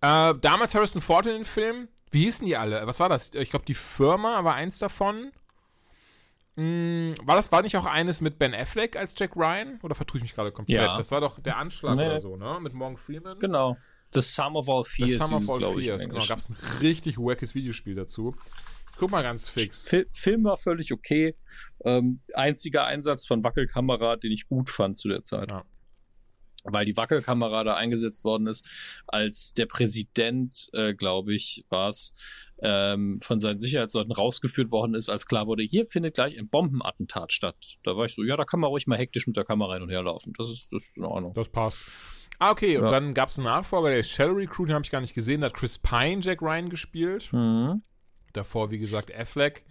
Äh, 0.00 0.34
damals 0.40 0.74
Harrison 0.74 1.00
Ford 1.00 1.26
in 1.26 1.34
den 1.34 1.44
Film. 1.44 1.88
Wie 2.10 2.24
hießen 2.24 2.46
die 2.46 2.56
alle? 2.56 2.86
Was 2.86 3.00
war 3.00 3.08
das? 3.08 3.34
Ich 3.34 3.50
glaube, 3.50 3.64
die 3.64 3.74
Firma 3.74 4.44
war 4.44 4.54
eins 4.54 4.78
davon. 4.78 5.32
Hm, 6.56 7.16
war 7.22 7.36
das 7.36 7.50
war 7.50 7.62
nicht 7.62 7.76
auch 7.76 7.84
eines 7.84 8.20
mit 8.20 8.38
Ben 8.38 8.54
Affleck 8.54 8.96
als 8.96 9.14
Jack 9.18 9.34
Ryan? 9.36 9.80
Oder 9.82 9.94
vertue 9.94 10.18
ich 10.18 10.22
mich 10.22 10.34
gerade 10.34 10.52
komplett? 10.52 10.76
Ja. 10.76 10.96
Das 10.96 11.10
war 11.10 11.20
doch 11.20 11.40
der 11.40 11.56
Anschlag 11.56 11.96
nee. 11.96 12.06
oder 12.06 12.20
so, 12.20 12.36
ne? 12.36 12.58
Mit 12.60 12.74
Morgan 12.74 12.96
Freeman. 12.96 13.38
Genau. 13.38 13.76
The 14.12 14.20
Sum 14.20 14.54
of 14.54 14.68
All 14.68 14.84
Fears. 14.84 15.10
The 15.10 15.16
Sum 15.16 15.34
of 15.34 15.50
All 15.50 15.74
Fears, 15.74 16.08
genau. 16.08 16.24
Gab 16.24 16.38
es 16.38 16.48
ein 16.48 16.56
richtig 16.80 17.18
wackes 17.18 17.54
Videospiel 17.54 17.96
dazu. 17.96 18.34
Guck 18.96 19.10
mal 19.10 19.22
ganz 19.22 19.48
fix. 19.48 19.82
Fil 19.82 20.06
Film 20.12 20.44
war 20.44 20.56
völlig 20.56 20.92
okay. 20.92 21.36
Ähm, 21.84 22.20
einziger 22.32 22.84
Einsatz 22.84 23.26
von 23.26 23.42
Wackelkamera, 23.42 24.14
den 24.14 24.30
ich 24.30 24.46
gut 24.46 24.70
fand 24.70 24.96
zu 24.96 25.08
der 25.08 25.22
Zeit. 25.22 25.50
Ja 25.50 25.64
weil 26.64 26.84
die 26.84 26.96
Wackelkamera 26.96 27.62
da 27.64 27.74
eingesetzt 27.74 28.24
worden 28.24 28.46
ist, 28.46 28.68
als 29.06 29.54
der 29.54 29.66
Präsident, 29.66 30.68
äh, 30.72 30.94
glaube 30.94 31.34
ich, 31.34 31.64
war 31.68 31.88
es, 31.90 32.14
ähm, 32.62 33.18
von 33.20 33.40
seinen 33.40 33.58
Sicherheitsleuten 33.58 34.12
rausgeführt 34.12 34.70
worden 34.70 34.94
ist, 34.94 35.10
als 35.10 35.26
klar 35.26 35.46
wurde, 35.46 35.62
hier 35.62 35.86
findet 35.86 36.14
gleich 36.14 36.38
ein 36.38 36.48
Bombenattentat 36.48 37.32
statt. 37.32 37.56
Da 37.82 37.96
war 37.96 38.06
ich 38.06 38.14
so, 38.14 38.22
ja, 38.22 38.36
da 38.36 38.44
kann 38.44 38.60
man 38.60 38.68
ruhig 38.68 38.86
mal 38.86 38.96
hektisch 38.98 39.26
mit 39.26 39.36
der 39.36 39.44
Kamera 39.44 39.74
hin 39.74 39.82
und 39.82 39.90
her 39.90 40.02
laufen. 40.02 40.32
Das 40.38 40.48
ist, 40.48 40.72
das 40.72 40.82
ist 40.84 40.96
in 40.96 41.04
Ordnung. 41.04 41.34
Das 41.34 41.48
passt. 41.48 41.82
Ah, 42.38 42.50
okay, 42.50 42.78
und 42.78 42.84
Ja. 42.84 42.90
dann 42.90 43.14
gab 43.14 43.28
es 43.28 43.38
einen 43.38 43.46
Nachfolger, 43.46 43.90
der 43.90 43.98
ist 44.00 44.10
Shadow 44.10 44.32
Recruit, 44.34 44.68
den 44.68 44.74
habe 44.74 44.84
ich 44.84 44.90
gar 44.90 45.00
nicht 45.00 45.14
gesehen. 45.14 45.40
Da 45.42 45.48
hat 45.48 45.54
Chris 45.54 45.78
Pine 45.78 46.20
Jack 46.20 46.42
Ryan 46.42 46.68
gespielt. 46.70 47.32
Mhm. 47.32 47.82
Davor, 48.32 48.70
wie 48.70 48.78
gesagt, 48.78 49.14
Affleck. 49.14 49.64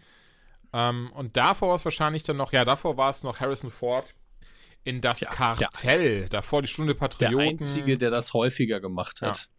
Ähm, 0.72 1.12
und 1.14 1.36
davor 1.38 1.70
war 1.70 1.76
es 1.76 1.86
wahrscheinlich 1.86 2.24
dann 2.24 2.38
noch, 2.38 2.54
ja, 2.54 2.64
davor 2.66 2.98
war 2.98 3.10
es 3.10 3.24
noch 3.24 3.40
Harrison 3.40 3.70
Ford 3.72 4.14
in 4.84 5.02
das 5.02 5.22
Ja, 5.22 5.30
Kartell. 5.30 6.28
Davor 6.30 6.62
die 6.62 6.68
Stunde 6.68 6.94
Der 6.94 7.00
Patrioten. 7.00 7.40
Einzige, 7.40 7.98
der 7.98 8.10
das 8.12 8.34
häufiger 8.34 8.80
gemacht 8.80 9.22
hat. 9.22 9.50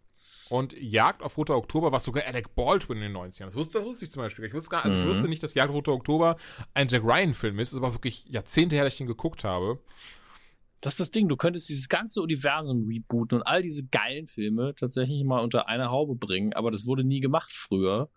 Und 0.50 0.74
Jagd 0.78 1.22
auf 1.22 1.38
Roter 1.38 1.56
Oktober 1.56 1.90
war 1.90 2.00
sogar 2.00 2.24
Alec 2.26 2.54
Baldwin 2.54 2.98
in 2.98 3.04
den 3.04 3.16
90ern. 3.16 3.46
Das 3.46 3.54
wusste, 3.54 3.78
das 3.78 3.86
wusste 3.86 4.04
ich 4.04 4.10
zum 4.10 4.22
Beispiel. 4.22 4.44
Ich 4.44 4.52
wusste, 4.52 4.68
gar, 4.68 4.84
also 4.84 4.98
ich 4.98 5.04
Mhm. 5.04 5.08
wusste 5.08 5.28
nicht, 5.28 5.42
dass 5.42 5.54
Jagd 5.54 5.70
auf 5.70 5.74
Roter 5.76 5.92
Oktober 5.92 6.36
ein 6.74 6.86
Jack 6.88 7.02
Ryan-Film 7.02 7.58
ist. 7.58 7.68
Das 7.72 7.78
ist 7.78 7.82
aber 7.82 7.94
wirklich 7.94 8.24
Jahrzehnte 8.26 8.76
her, 8.76 8.84
dass 8.84 8.94
ich 8.94 8.98
den 8.98 9.06
geguckt 9.06 9.42
habe. 9.44 9.80
Das 10.82 10.92
ist 10.92 11.00
das 11.00 11.10
Ding, 11.10 11.28
du 11.28 11.36
könntest 11.36 11.70
dieses 11.70 11.88
ganze 11.88 12.20
Universum 12.20 12.86
rebooten 12.86 13.38
und 13.38 13.46
all 13.46 13.62
diese 13.62 13.86
geilen 13.86 14.26
Filme 14.26 14.74
tatsächlich 14.74 15.24
mal 15.24 15.40
unter 15.42 15.66
eine 15.66 15.90
Haube 15.90 16.14
bringen, 16.14 16.52
aber 16.52 16.70
das 16.70 16.86
wurde 16.86 17.04
nie 17.04 17.20
gemacht 17.20 17.50
früher. 17.50 18.10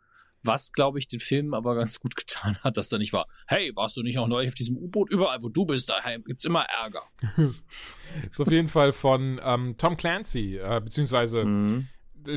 Was, 0.43 0.71
glaube 0.71 0.99
ich, 0.99 1.07
den 1.07 1.19
Film 1.19 1.53
aber 1.53 1.75
ganz 1.75 1.99
gut 1.99 2.15
getan 2.15 2.57
hat, 2.63 2.77
dass 2.77 2.89
da 2.89 2.97
nicht 2.97 3.13
war, 3.13 3.27
hey, 3.47 3.71
warst 3.75 3.97
du 3.97 4.03
nicht 4.03 4.15
noch 4.15 4.27
neu 4.27 4.47
auf 4.47 4.53
diesem 4.53 4.77
U-Boot? 4.77 5.09
Überall, 5.09 5.41
wo 5.41 5.49
du 5.49 5.65
bist, 5.65 5.89
daheim 5.89 6.23
gibt's 6.23 6.45
immer 6.45 6.63
Ärger. 6.63 7.03
Ist 8.29 8.39
auf 8.39 8.51
jeden 8.51 8.69
Fall 8.69 8.93
von 8.93 9.39
ähm, 9.43 9.75
Tom 9.77 9.97
Clancy, 9.97 10.57
äh, 10.57 10.79
beziehungsweise 10.83 11.43
Mhm. 11.45 11.87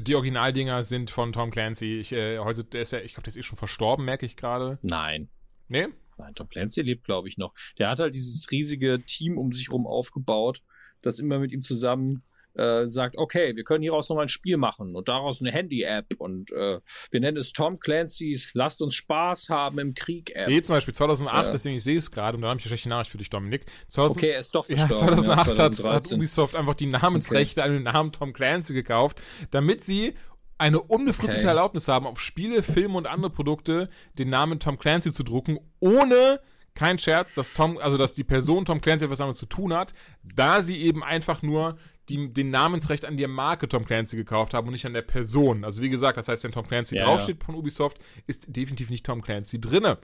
die 0.02 0.14
Originaldinger 0.14 0.82
sind 0.82 1.10
von 1.10 1.32
Tom 1.32 1.50
Clancy. 1.50 2.00
Ich, 2.00 2.12
äh, 2.12 2.38
heute, 2.38 2.64
der 2.64 2.82
ist 2.82 2.92
ja, 2.92 3.00
ich 3.00 3.12
glaube, 3.14 3.22
der 3.24 3.28
ist 3.28 3.36
eh 3.36 3.42
schon 3.42 3.58
verstorben, 3.58 4.04
merke 4.04 4.26
ich 4.26 4.36
gerade. 4.36 4.78
Nein. 4.82 5.28
Nee? 5.68 5.88
Nein, 6.18 6.34
Tom 6.34 6.48
Clancy 6.48 6.82
lebt, 6.82 7.04
glaube 7.04 7.28
ich, 7.28 7.38
noch. 7.38 7.54
Der 7.78 7.88
hat 7.88 8.00
halt 8.00 8.14
dieses 8.14 8.50
riesige 8.50 9.02
Team 9.06 9.38
um 9.38 9.52
sich 9.52 9.70
rum 9.70 9.86
aufgebaut, 9.86 10.62
das 11.02 11.18
immer 11.18 11.38
mit 11.38 11.52
ihm 11.52 11.62
zusammen 11.62 12.22
äh, 12.54 12.86
sagt, 12.86 13.16
okay, 13.16 13.54
wir 13.56 13.64
können 13.64 13.82
hieraus 13.82 14.08
nochmal 14.08 14.26
ein 14.26 14.28
Spiel 14.28 14.56
machen 14.56 14.94
und 14.96 15.08
daraus 15.08 15.40
eine 15.40 15.52
Handy-App 15.52 16.14
und 16.18 16.50
äh, 16.52 16.80
wir 17.10 17.20
nennen 17.20 17.36
es 17.36 17.52
Tom 17.52 17.78
Clancy's 17.78 18.52
Lasst 18.54 18.82
uns 18.82 18.94
Spaß 18.94 19.48
haben 19.48 19.78
im 19.78 19.94
Krieg-App. 19.94 20.48
Nee, 20.48 20.60
zum 20.62 20.74
Beispiel 20.74 20.94
2008, 20.94 21.44
Ja. 21.46 21.50
deswegen 21.52 21.76
ich 21.76 21.84
sehe 21.84 21.98
es 21.98 22.10
gerade 22.10 22.36
und 22.36 22.42
dann 22.42 22.50
habe 22.50 22.58
ich 22.58 22.64
eine 22.64 22.68
schlechte 22.70 22.88
Nachricht 22.88 23.10
für 23.10 23.18
dich, 23.18 23.30
Dominik. 23.30 23.66
2000, 23.88 24.18
Okay, 24.18 24.30
er 24.32 24.40
ist 24.40 24.54
doch 24.54 24.68
Ja, 24.68 24.76
verstorben. 24.86 25.14
2008 25.22 25.46
ja, 25.46 25.52
hat, 25.52 25.58
hat 25.58 25.74
2013. 25.74 26.18
Ubisoft 26.18 26.54
einfach 26.56 26.74
die 26.74 26.86
Namensrechte 26.86 27.62
an 27.62 27.72
den 27.72 27.82
Namen 27.84 28.12
Tom 28.12 28.32
Clancy 28.32 28.74
gekauft, 28.74 29.20
damit 29.50 29.82
sie 29.84 30.14
eine 30.58 30.80
unbefristete 30.80 31.38
Okay. 31.40 31.48
Erlaubnis 31.48 31.88
haben, 31.88 32.06
auf 32.06 32.20
Spiele, 32.20 32.62
Filme 32.62 32.98
und 32.98 33.06
andere 33.06 33.30
Produkte 33.30 33.88
den 34.18 34.28
Namen 34.28 34.60
Tom 34.60 34.78
Clancy 34.78 35.10
zu 35.12 35.22
drucken, 35.22 35.58
ohne 35.78 36.40
kein 36.74 36.98
Scherz, 36.98 37.34
dass 37.34 37.52
Tom, 37.54 37.78
also 37.78 37.96
dass 37.96 38.14
die 38.14 38.24
Person 38.24 38.64
Tom 38.64 38.80
Clancy 38.80 39.04
etwas 39.06 39.18
damit 39.18 39.36
zu 39.36 39.46
tun 39.46 39.72
hat, 39.74 39.92
da 40.22 40.60
sie 40.62 40.82
eben 40.82 41.02
einfach 41.02 41.42
nur 41.42 41.78
die, 42.10 42.32
den 42.32 42.50
Namensrecht 42.50 43.04
an 43.04 43.16
der 43.16 43.28
Marke 43.28 43.68
Tom 43.68 43.84
Clancy 43.84 44.16
gekauft 44.16 44.54
haben 44.54 44.66
und 44.66 44.72
nicht 44.72 44.86
an 44.86 44.92
der 44.92 45.02
Person. 45.02 45.64
Also 45.64 45.82
wie 45.82 45.88
gesagt, 45.88 46.18
das 46.18 46.28
heißt, 46.28 46.44
wenn 46.44 46.52
Tom 46.52 46.66
Clancy 46.66 46.96
Ja, 46.96 47.04
draufsteht 47.04 47.42
von 47.42 47.54
Ubisoft, 47.54 47.98
ist 48.26 48.54
definitiv 48.54 48.90
nicht 48.90 49.06
Tom 49.06 49.22
Clancy 49.22 49.60
drinne. 49.60 49.98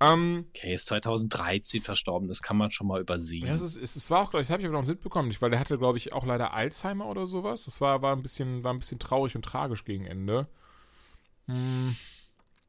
Ähm, 0.00 0.46
Okay, 0.50 0.74
ist 0.74 0.86
2013 0.86 1.82
verstorben, 1.82 2.28
das 2.28 2.42
kann 2.42 2.56
man 2.56 2.70
schon 2.70 2.86
mal 2.86 3.00
übersehen. 3.00 3.46
ja, 3.46 3.54
es, 3.54 3.62
ist, 3.62 3.96
es, 3.96 4.10
war 4.10 4.22
auch, 4.22 4.30
glaube 4.30 4.42
ich, 4.42 4.48
das 4.48 4.52
habe 4.52 4.62
ich 4.62 4.68
aber 4.68 4.78
noch 4.78 4.86
mitbekommen, 4.86 5.28
nicht, 5.28 5.40
weil 5.40 5.50
der 5.50 5.58
hatte, 5.58 5.78
glaube 5.78 5.96
ich, 5.96 6.12
auch 6.12 6.26
leider 6.26 6.52
Alzheimer 6.52 7.06
oder 7.06 7.26
sowas. 7.26 7.64
Das 7.64 7.80
war, 7.80 8.02
war, 8.02 8.14
ein, 8.14 8.22
bisschen, 8.22 8.62
war 8.62 8.74
ein 8.74 8.78
bisschen 8.78 8.98
traurig 8.98 9.36
und 9.36 9.44
tragisch 9.44 9.84
gegen 9.84 10.04
Ende. 10.04 10.48
Hm, 11.46 11.96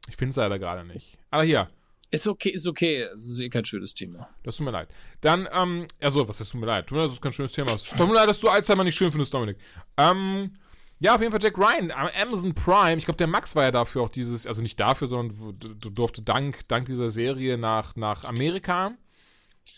ich 0.08 0.16
finde 0.16 0.30
es 0.30 0.36
leider 0.38 0.58
gerade 0.58 0.86
nicht. 0.86 1.18
Aber 1.30 1.44
hier, 1.44 1.68
ist 2.12 2.28
okay, 2.28 2.50
ist 2.50 2.68
okay. 2.68 3.02
Es 3.14 3.28
ist 3.28 3.40
eh 3.40 3.50
kein 3.50 3.66
schönes 3.66 3.94
Thema. 3.94 4.30
das 4.44 4.56
tut 4.56 4.66
mir 4.66 4.72
leid. 4.72 4.90
Dann, 5.22 5.48
ähm, 5.52 5.88
also, 6.00 6.28
was 6.28 6.40
ist 6.40 6.52
tut 6.52 6.62
mir 6.62 6.68
leid? 6.68 6.88
Tut 6.88 6.96
mir 6.96 7.02
leid, 7.02 7.08
das 7.08 7.16
ist 7.16 7.22
kein 7.22 7.34
schönes 7.34 7.52
Thema. 7.52 7.76
Tut 7.76 8.08
mir 8.08 8.14
leid, 8.14 8.30
dass 8.30 8.40
du 8.40 8.50
Alzheimer 8.50 8.84
nicht 8.84 8.96
schön 8.96 9.12
findest, 9.12 9.34
Dominik. 9.34 9.58
Ähm, 9.98 10.54
ja, 11.00 11.16
auf 11.16 11.22
jeden 11.22 11.32
Fall 11.32 11.44
Jack 11.44 11.58
Ryan, 11.58 11.92
am 11.92 12.10
Amazon 12.20 12.54
Prime. 12.54 12.98
Ich 12.98 13.06
glaube, 13.06 13.18
der 13.18 13.28
Max 13.28 13.56
war 13.56 13.64
ja 13.64 13.72
dafür 13.72 14.02
auch 14.02 14.10
dieses, 14.10 14.48
also 14.48 14.62
nicht 14.62 14.80
dafür, 14.80 15.08
sondern 15.08 15.54
durfte 15.94 16.22
dank, 16.22 16.68
dank 16.70 16.88
dieser 16.88 17.10
Serie 17.10 17.58
nach, 17.58 17.96
nach 17.96 18.24
Amerika. 18.24 18.94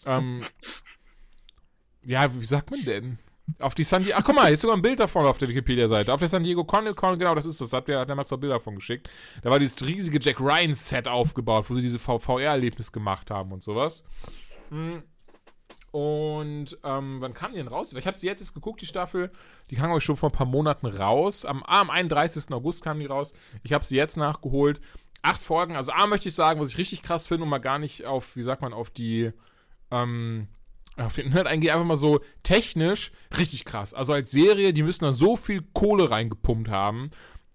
Ähm, 0.06 0.42
ja, 2.06 2.34
wie 2.40 2.46
sagt 2.46 2.72
man 2.72 2.84
denn? 2.86 3.20
Auf 3.60 3.74
die 3.74 3.84
San 3.84 4.04
Diego. 4.04 4.18
Ach, 4.20 4.24
guck 4.24 4.36
mal, 4.36 4.46
hier 4.46 4.54
ist 4.54 4.62
sogar 4.62 4.78
ein 4.78 4.82
Bild 4.82 5.00
davon 5.00 5.26
auf 5.26 5.38
der 5.38 5.50
Wikipedia-Seite. 5.50 6.14
Auf 6.14 6.20
der 6.20 6.30
San 6.30 6.44
Diego 6.44 6.64
Con, 6.64 6.94
Con 6.96 7.18
genau, 7.18 7.36
das 7.36 7.46
ist 7.46 7.60
das. 7.60 7.74
Hat 7.74 7.88
der, 7.88 8.00
hat 8.00 8.10
der 8.10 8.16
Max 8.16 8.32
auch 8.32 8.38
Bilder 8.38 8.56
davon 8.56 8.76
geschickt. 8.76 9.10
Da 9.42 9.50
war 9.50 9.60
dieses 9.60 9.86
riesige 9.86 10.20
Jack 10.22 10.40
Ryan-Set 10.40 11.08
aufgebaut, 11.08 11.66
wo 11.70 11.74
sie 11.74 11.82
diese 11.82 12.00
VR-Erlebnis 12.00 12.92
gemacht 12.92 13.32
haben 13.32 13.52
und 13.52 13.64
sowas. 13.64 14.04
Hm. 14.70 15.04
Und 15.92 16.78
ähm, 16.84 17.18
wann 17.20 17.34
kam 17.34 17.52
die 17.52 17.58
denn 17.58 17.68
raus? 17.68 17.94
Ich 17.94 18.06
habe 18.06 18.18
sie 18.18 18.28
jetzt 18.28 18.42
erst 18.42 18.54
geguckt, 18.54 18.82
die 18.82 18.86
Staffel. 18.86 19.32
Die 19.70 19.76
kam 19.76 19.92
euch 19.92 20.04
schon 20.04 20.18
vor 20.18 20.30
ein 20.30 20.34
paar 20.34 20.46
Monaten 20.46 20.86
raus. 20.86 21.46
Am, 21.46 21.64
ah, 21.66 21.82
am 21.82 21.90
31. 21.90 22.52
August 22.52 22.84
kam 22.84 23.00
die 23.00 23.08
raus. 23.08 23.34
Ich 23.64 23.74
habe 23.74 23.86
sie 23.86 23.96
jetzt 23.96 24.18
nachgeholt. 24.18 24.82
Acht 25.22 25.42
Folgen. 25.42 25.76
Also 25.76 25.92
A 25.92 26.06
möchte 26.06 26.30
ich 26.30 26.36
sagen, 26.36 26.60
was 26.60 26.70
ich 26.70 26.78
richtig 26.78 27.02
krass 27.02 27.28
finde 27.28 27.44
und 27.44 27.50
mal 27.50 27.58
gar 27.58 27.80
nicht 27.80 28.06
auf, 28.06 28.36
wie 28.36 28.44
sagt 28.44 28.62
man, 28.62 28.74
auf 28.74 28.90
die 28.92 29.32
ähm, 29.92 30.48
auf 31.02 31.16
den 31.16 31.28
Inhalt 31.28 31.48
eingehe, 31.48 31.74
einfach 31.74 31.86
mal 31.86 31.96
so 31.96 32.22
technisch 32.44 33.12
richtig 33.38 33.66
krass. 33.66 33.94
Also 33.94 34.14
als 34.14 34.32
Serie, 34.32 34.74
die 34.74 34.84
müssen 34.84 35.06
da 35.06 35.14
so 35.14 35.38
viel 35.38 35.64
Kohle 35.74 36.10
reingepumpt 36.12 36.70
haben. 36.70 37.12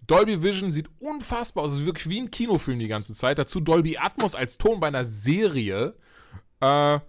Dolby 0.07 0.43
Vision 0.43 0.71
sieht 0.71 0.89
unfassbar 0.99 1.63
aus, 1.63 1.71
also 1.71 1.85
wirklich 1.85 2.09
wie 2.09 2.21
ein 2.21 2.31
Kinofilm 2.31 2.79
die 2.79 2.87
ganze 2.87 3.13
Zeit. 3.13 3.39
Dazu 3.39 3.59
Dolby 3.59 3.97
Atmos 3.97 4.35
als 4.35 4.57
Ton 4.57 4.79
bei 4.79 4.87
einer 4.87 5.05
Serie. 5.05 5.95
Äh, 6.59 6.99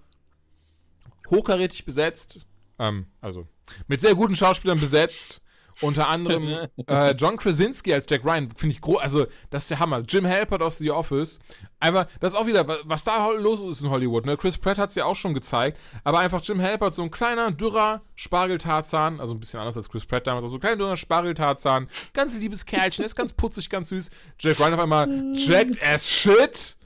hochkarätig 1.30 1.84
besetzt. 1.84 2.46
Ähm, 2.78 3.06
also 3.20 3.46
mit 3.86 4.00
sehr 4.00 4.14
guten 4.14 4.34
Schauspielern 4.34 4.80
besetzt. 4.80 5.42
Unter 5.82 6.08
anderem 6.08 6.68
äh, 6.86 7.12
John 7.12 7.36
Krasinski 7.36 7.92
als 7.92 8.06
Jack 8.08 8.24
Ryan, 8.24 8.50
finde 8.56 8.74
ich 8.74 8.80
groß. 8.80 9.00
Also, 9.00 9.26
das 9.50 9.64
ist 9.64 9.70
der 9.70 9.78
Hammer. 9.78 10.00
Jim 10.08 10.26
Halpert 10.26 10.62
aus 10.62 10.78
The 10.78 10.90
Office. 10.90 11.38
Einfach, 11.80 12.06
das 12.20 12.32
ist 12.32 12.38
auch 12.38 12.46
wieder, 12.46 12.66
wa- 12.66 12.78
was 12.84 13.04
da 13.04 13.28
los 13.32 13.60
ist 13.60 13.82
in 13.82 13.90
Hollywood. 13.90 14.24
Ne? 14.24 14.36
Chris 14.36 14.56
Pratt 14.56 14.78
hat 14.78 14.88
es 14.90 14.94
ja 14.94 15.04
auch 15.04 15.16
schon 15.16 15.34
gezeigt. 15.34 15.78
Aber 16.04 16.20
einfach 16.20 16.42
Jim 16.42 16.62
Halpert, 16.62 16.94
so 16.94 17.02
ein 17.02 17.10
kleiner, 17.10 17.50
dürrer 17.52 18.00
Spargeltarzan. 18.14 19.20
Also 19.20 19.34
ein 19.34 19.40
bisschen 19.40 19.60
anders 19.60 19.76
als 19.76 19.88
Chris 19.88 20.06
Pratt 20.06 20.26
damals. 20.26 20.44
Aber 20.44 20.50
so 20.50 20.56
ein 20.56 20.60
kleiner, 20.60 20.76
dürrer 20.76 20.96
Spargeltarzan. 20.96 21.88
Ganz 22.14 22.38
liebes 22.38 22.64
Kerlchen. 22.64 23.04
Ist 23.04 23.16
ganz 23.16 23.32
putzig, 23.32 23.68
ganz 23.68 23.88
süß. 23.90 24.10
Jack 24.38 24.60
Ryan 24.60 24.74
auf 24.74 24.80
einmal 24.80 25.32
jacked 25.34 25.82
as 25.82 26.08
shit. 26.10 26.76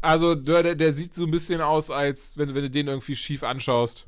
Also, 0.00 0.34
der, 0.34 0.62
der, 0.62 0.74
der 0.74 0.94
sieht 0.94 1.14
so 1.14 1.24
ein 1.24 1.30
bisschen 1.30 1.60
aus, 1.60 1.90
als 1.90 2.36
wenn, 2.36 2.54
wenn 2.54 2.62
du 2.62 2.70
den 2.70 2.88
irgendwie 2.88 3.16
schief 3.16 3.42
anschaust. 3.42 4.06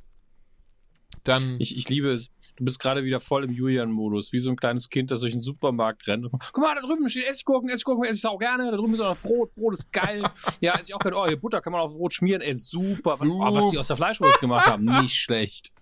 Dann. 1.24 1.56
Ich, 1.58 1.76
ich 1.76 1.88
liebe 1.88 2.12
es. 2.12 2.30
Du 2.56 2.64
bist 2.64 2.78
gerade 2.78 3.04
wieder 3.04 3.20
voll 3.20 3.44
im 3.44 3.52
Julian-Modus, 3.52 4.32
wie 4.32 4.38
so 4.38 4.50
ein 4.50 4.56
kleines 4.56 4.90
Kind, 4.90 5.10
das 5.10 5.20
durch 5.20 5.32
den 5.32 5.40
Supermarkt 5.40 6.06
rennt. 6.06 6.28
Guck 6.30 6.62
mal, 6.62 6.74
da 6.74 6.82
drüben 6.82 7.08
steht 7.08 7.24
Essiggurken, 7.24 7.70
Essiggurken, 7.70 8.04
esse 8.04 8.18
ich 8.18 8.26
auch 8.26 8.38
gerne. 8.38 8.70
Da 8.70 8.76
drüben 8.76 8.92
ist 8.92 9.00
auch 9.00 9.14
noch 9.14 9.22
Brot, 9.22 9.54
Brot 9.54 9.72
ist 9.72 9.90
geil. 9.92 10.22
ja, 10.60 10.74
esse 10.74 10.90
ich 10.90 10.94
auch 10.94 10.98
gerne. 10.98 11.16
Oh, 11.16 11.26
hier 11.26 11.38
Butter 11.38 11.62
kann 11.62 11.72
man 11.72 11.80
auf 11.80 11.94
Brot 11.94 12.12
schmieren. 12.12 12.42
Ey, 12.42 12.54
super. 12.54 13.16
Was, 13.18 13.30
oh, 13.30 13.38
was 13.40 13.70
die 13.70 13.78
aus 13.78 13.86
der 13.86 13.96
Fleischwurst 13.96 14.40
gemacht 14.40 14.66
haben, 14.66 14.84
nicht 14.84 15.16
schlecht. 15.16 15.72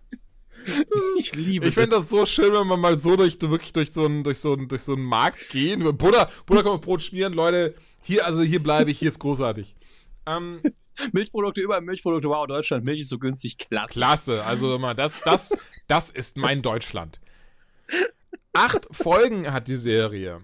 Ich 1.16 1.35
liebe 1.37 1.68
Ich 1.68 1.74
finde 1.74 1.97
das 1.97 2.09
so 2.09 2.26
schön, 2.26 2.53
wenn 2.53 2.66
man 2.66 2.81
mal 2.81 2.99
so 2.99 3.16
durch, 3.16 3.41
wirklich 3.41 3.72
durch 3.72 3.93
so 3.93 4.05
einen, 4.05 4.24
durch 4.24 4.41
so 4.41 4.53
einen, 4.53 4.68
durch 4.68 4.83
so 4.83 4.93
einen 4.93 5.05
Markt 5.05 5.49
gehen. 5.51 5.85
Butter, 5.97 6.29
Butter 6.47 6.62
kann 6.62 6.70
man 6.70 6.74
auf 6.74 6.81
Brot 6.81 7.01
schmieren, 7.01 7.33
Leute. 7.33 7.76
Hier, 8.03 8.26
also 8.26 8.43
hier 8.43 8.62
bleibe 8.62 8.91
ich, 8.91 8.99
hier 8.99 9.09
ist 9.09 9.20
großartig. 9.20 9.76
Ähm, 10.26 10.61
Milchprodukte, 11.12 11.61
überall 11.61 11.80
Milchprodukte. 11.80 12.28
Wow, 12.28 12.46
Deutschland, 12.46 12.84
Milch 12.84 13.01
ist 13.01 13.09
so 13.09 13.18
günstig. 13.18 13.59
Klasse. 13.59 13.94
klasse. 13.94 14.44
Also 14.44 14.74
immer, 14.74 14.94
das, 14.94 15.20
das, 15.20 15.53
das 15.86 16.11
ist 16.11 16.36
mein 16.36 16.62
Deutschland. 16.62 17.20
Acht 18.53 18.88
Folgen 18.90 19.53
hat 19.53 19.68
die 19.68 19.76
Serie. 19.76 20.40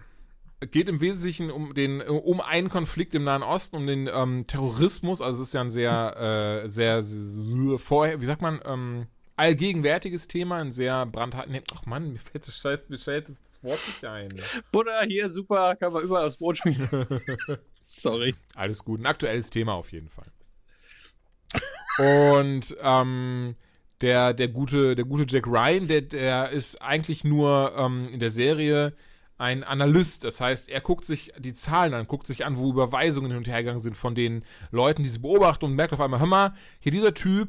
Geht 0.71 0.89
im 0.89 1.01
Wesentlichen 1.01 1.51
um 1.51 1.75
den, 1.75 2.01
um 2.01 2.41
einen 2.41 2.71
Konflikt 2.71 3.15
im 3.15 3.25
Nahen 3.25 3.43
Osten, 3.43 3.77
um 3.77 3.87
den 3.87 4.09
ähm, 4.13 4.47
Terrorismus. 4.47 5.21
Also 5.21 5.43
es 5.43 5.49
ist 5.49 5.55
ja 5.55 5.61
ein 5.61 5.71
sehr, 5.71 6.63
äh, 6.65 6.69
sehr, 6.69 7.03
sehr 7.03 7.79
vorher, 7.79 8.21
wie 8.21 8.25
sagt 8.25 8.41
man, 8.41 8.61
ähm, 8.65 9.07
allgegenwärtiges 9.37 10.29
Thema, 10.29 10.59
ein 10.59 10.73
sehr 10.73 11.07
brandhart. 11.07 11.51
Nee, 11.51 11.63
ach 11.75 11.85
Mann, 11.87 12.13
mir 12.13 12.19
fällt 12.19 12.47
das 12.47 12.57
Scheiß, 12.57 12.89
mir 12.89 12.99
fällt 12.99 13.29
das 13.29 13.63
Wort 13.63 13.81
nicht 13.87 14.05
ein. 14.05 14.29
Butter, 14.73 15.03
hier, 15.07 15.29
super, 15.29 15.77
kann 15.77 15.93
man 15.93 16.03
überall 16.03 16.27
aufs 16.27 16.37
Brot 16.37 16.59
schmieren. 16.59 16.89
Sorry. 17.83 18.35
Alles 18.55 18.85
gut. 18.85 19.01
Ein 19.01 19.07
aktuelles 19.07 19.51
Thema 19.51 19.75
auf 19.75 19.93
jeden 19.93 20.09
Fall. 20.09 20.27
Und 21.99 22.77
ähm, 22.81 23.55
der, 24.01 24.35
der, 24.35 24.49
gute, 24.49 24.95
der 24.95 25.05
gute 25.05 25.27
Jack 25.29 25.47
Ryan, 25.47 25.87
der, 25.87 26.03
der 26.03 26.51
ist 26.51 26.83
eigentlich 26.83 27.25
nur 27.25 27.75
ähm, 27.77 28.09
in 28.13 28.21
der 28.21 28.31
Serie 28.31 28.95
ein 29.39 29.65
Analyst. 29.65 30.25
Das 30.25 30.41
heißt, 30.41 30.69
er 30.69 30.81
guckt 30.81 31.05
sich 31.05 31.33
die 31.39 31.55
Zahlen 31.55 31.95
an, 31.95 32.07
guckt 32.07 32.27
sich 32.27 32.45
an, 32.45 32.57
wo 32.57 32.71
Überweisungen 32.71 33.31
hin 33.31 33.39
und 33.39 33.49
her 33.49 33.63
gegangen 33.63 33.79
sind 33.79 33.97
von 33.97 34.15
den 34.15 34.45
Leuten, 34.71 35.03
die 35.03 35.09
sie 35.09 35.19
beobachten 35.21 35.65
und 35.65 35.75
merkt 35.75 35.93
auf 35.93 36.01
einmal, 36.01 36.21
hör 36.21 36.27
mal, 36.27 36.55
hier 36.81 36.93
dieser 36.93 37.15
Typ, 37.15 37.49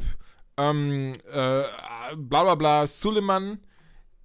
ähm, 0.57 1.13
äh, 1.31 1.63
bla 2.15 2.43
bla 2.43 2.55
bla, 2.55 2.87
Suleiman, 2.87 3.59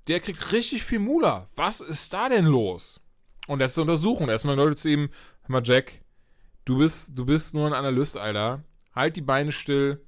der 0.09 0.21
kriegt 0.21 0.53
richtig 0.53 0.85
viel 0.85 0.99
Mula. 0.99 1.49
Was 1.57 1.81
ist 1.81 2.13
da 2.13 2.29
denn 2.29 2.47
los? 2.47 3.01
Und 3.47 3.59
das 3.59 3.73
ist 3.73 3.79
eine 3.79 3.91
Untersuchung. 3.91 4.29
Erstmal 4.29 4.57
Leute 4.57 4.77
zu 4.77 4.89
ihm, 4.89 5.11
hör 5.43 5.53
mal, 5.53 5.63
Jack, 5.65 5.93
du 6.65 6.79
bist, 6.79 7.19
du 7.19 7.27
bist 7.27 7.55
nur 7.55 7.67
ein 7.67 7.73
Analyst, 7.73 8.17
Alter. 8.17 8.63
Halt 8.95 9.17
die 9.17 9.23
Beine 9.23 9.53
still 9.53 10.01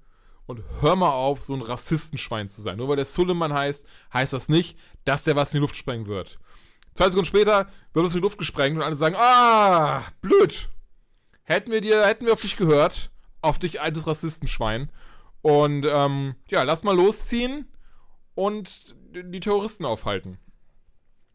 und 0.52 0.64
hör 0.80 0.96
mal 0.96 1.10
auf, 1.10 1.42
so 1.42 1.54
ein 1.54 1.62
Rassistenschwein 1.62 2.48
zu 2.48 2.62
sein. 2.62 2.76
Nur 2.76 2.88
weil 2.88 2.96
der 2.96 3.04
Suleiman 3.04 3.52
heißt, 3.52 3.86
heißt 4.12 4.32
das 4.32 4.48
nicht, 4.48 4.78
dass 5.04 5.22
der 5.22 5.36
was 5.36 5.52
in 5.52 5.58
die 5.58 5.62
Luft 5.62 5.76
sprengen 5.76 6.06
wird. 6.06 6.38
Zwei 6.94 7.06
Sekunden 7.06 7.26
später 7.26 7.68
wird 7.92 8.06
es 8.06 8.12
in 8.12 8.18
die 8.18 8.24
Luft 8.24 8.38
gesprengt 8.38 8.76
und 8.76 8.82
alle 8.82 8.96
sagen, 8.96 9.16
ah, 9.16 10.02
blöd. 10.20 10.68
Hätten 11.44 11.70
wir 11.70 11.80
dir, 11.80 12.06
hätten 12.06 12.26
wir 12.26 12.34
auf 12.34 12.42
dich 12.42 12.56
gehört, 12.56 13.10
auf 13.40 13.58
dich 13.58 13.80
altes 13.80 14.06
Rassistenschwein. 14.06 14.90
Und 15.40 15.86
ähm, 15.88 16.36
ja, 16.48 16.62
lass 16.62 16.84
mal 16.84 16.94
losziehen 16.94 17.66
und 18.34 18.94
die 19.14 19.40
Terroristen 19.40 19.84
aufhalten. 19.84 20.38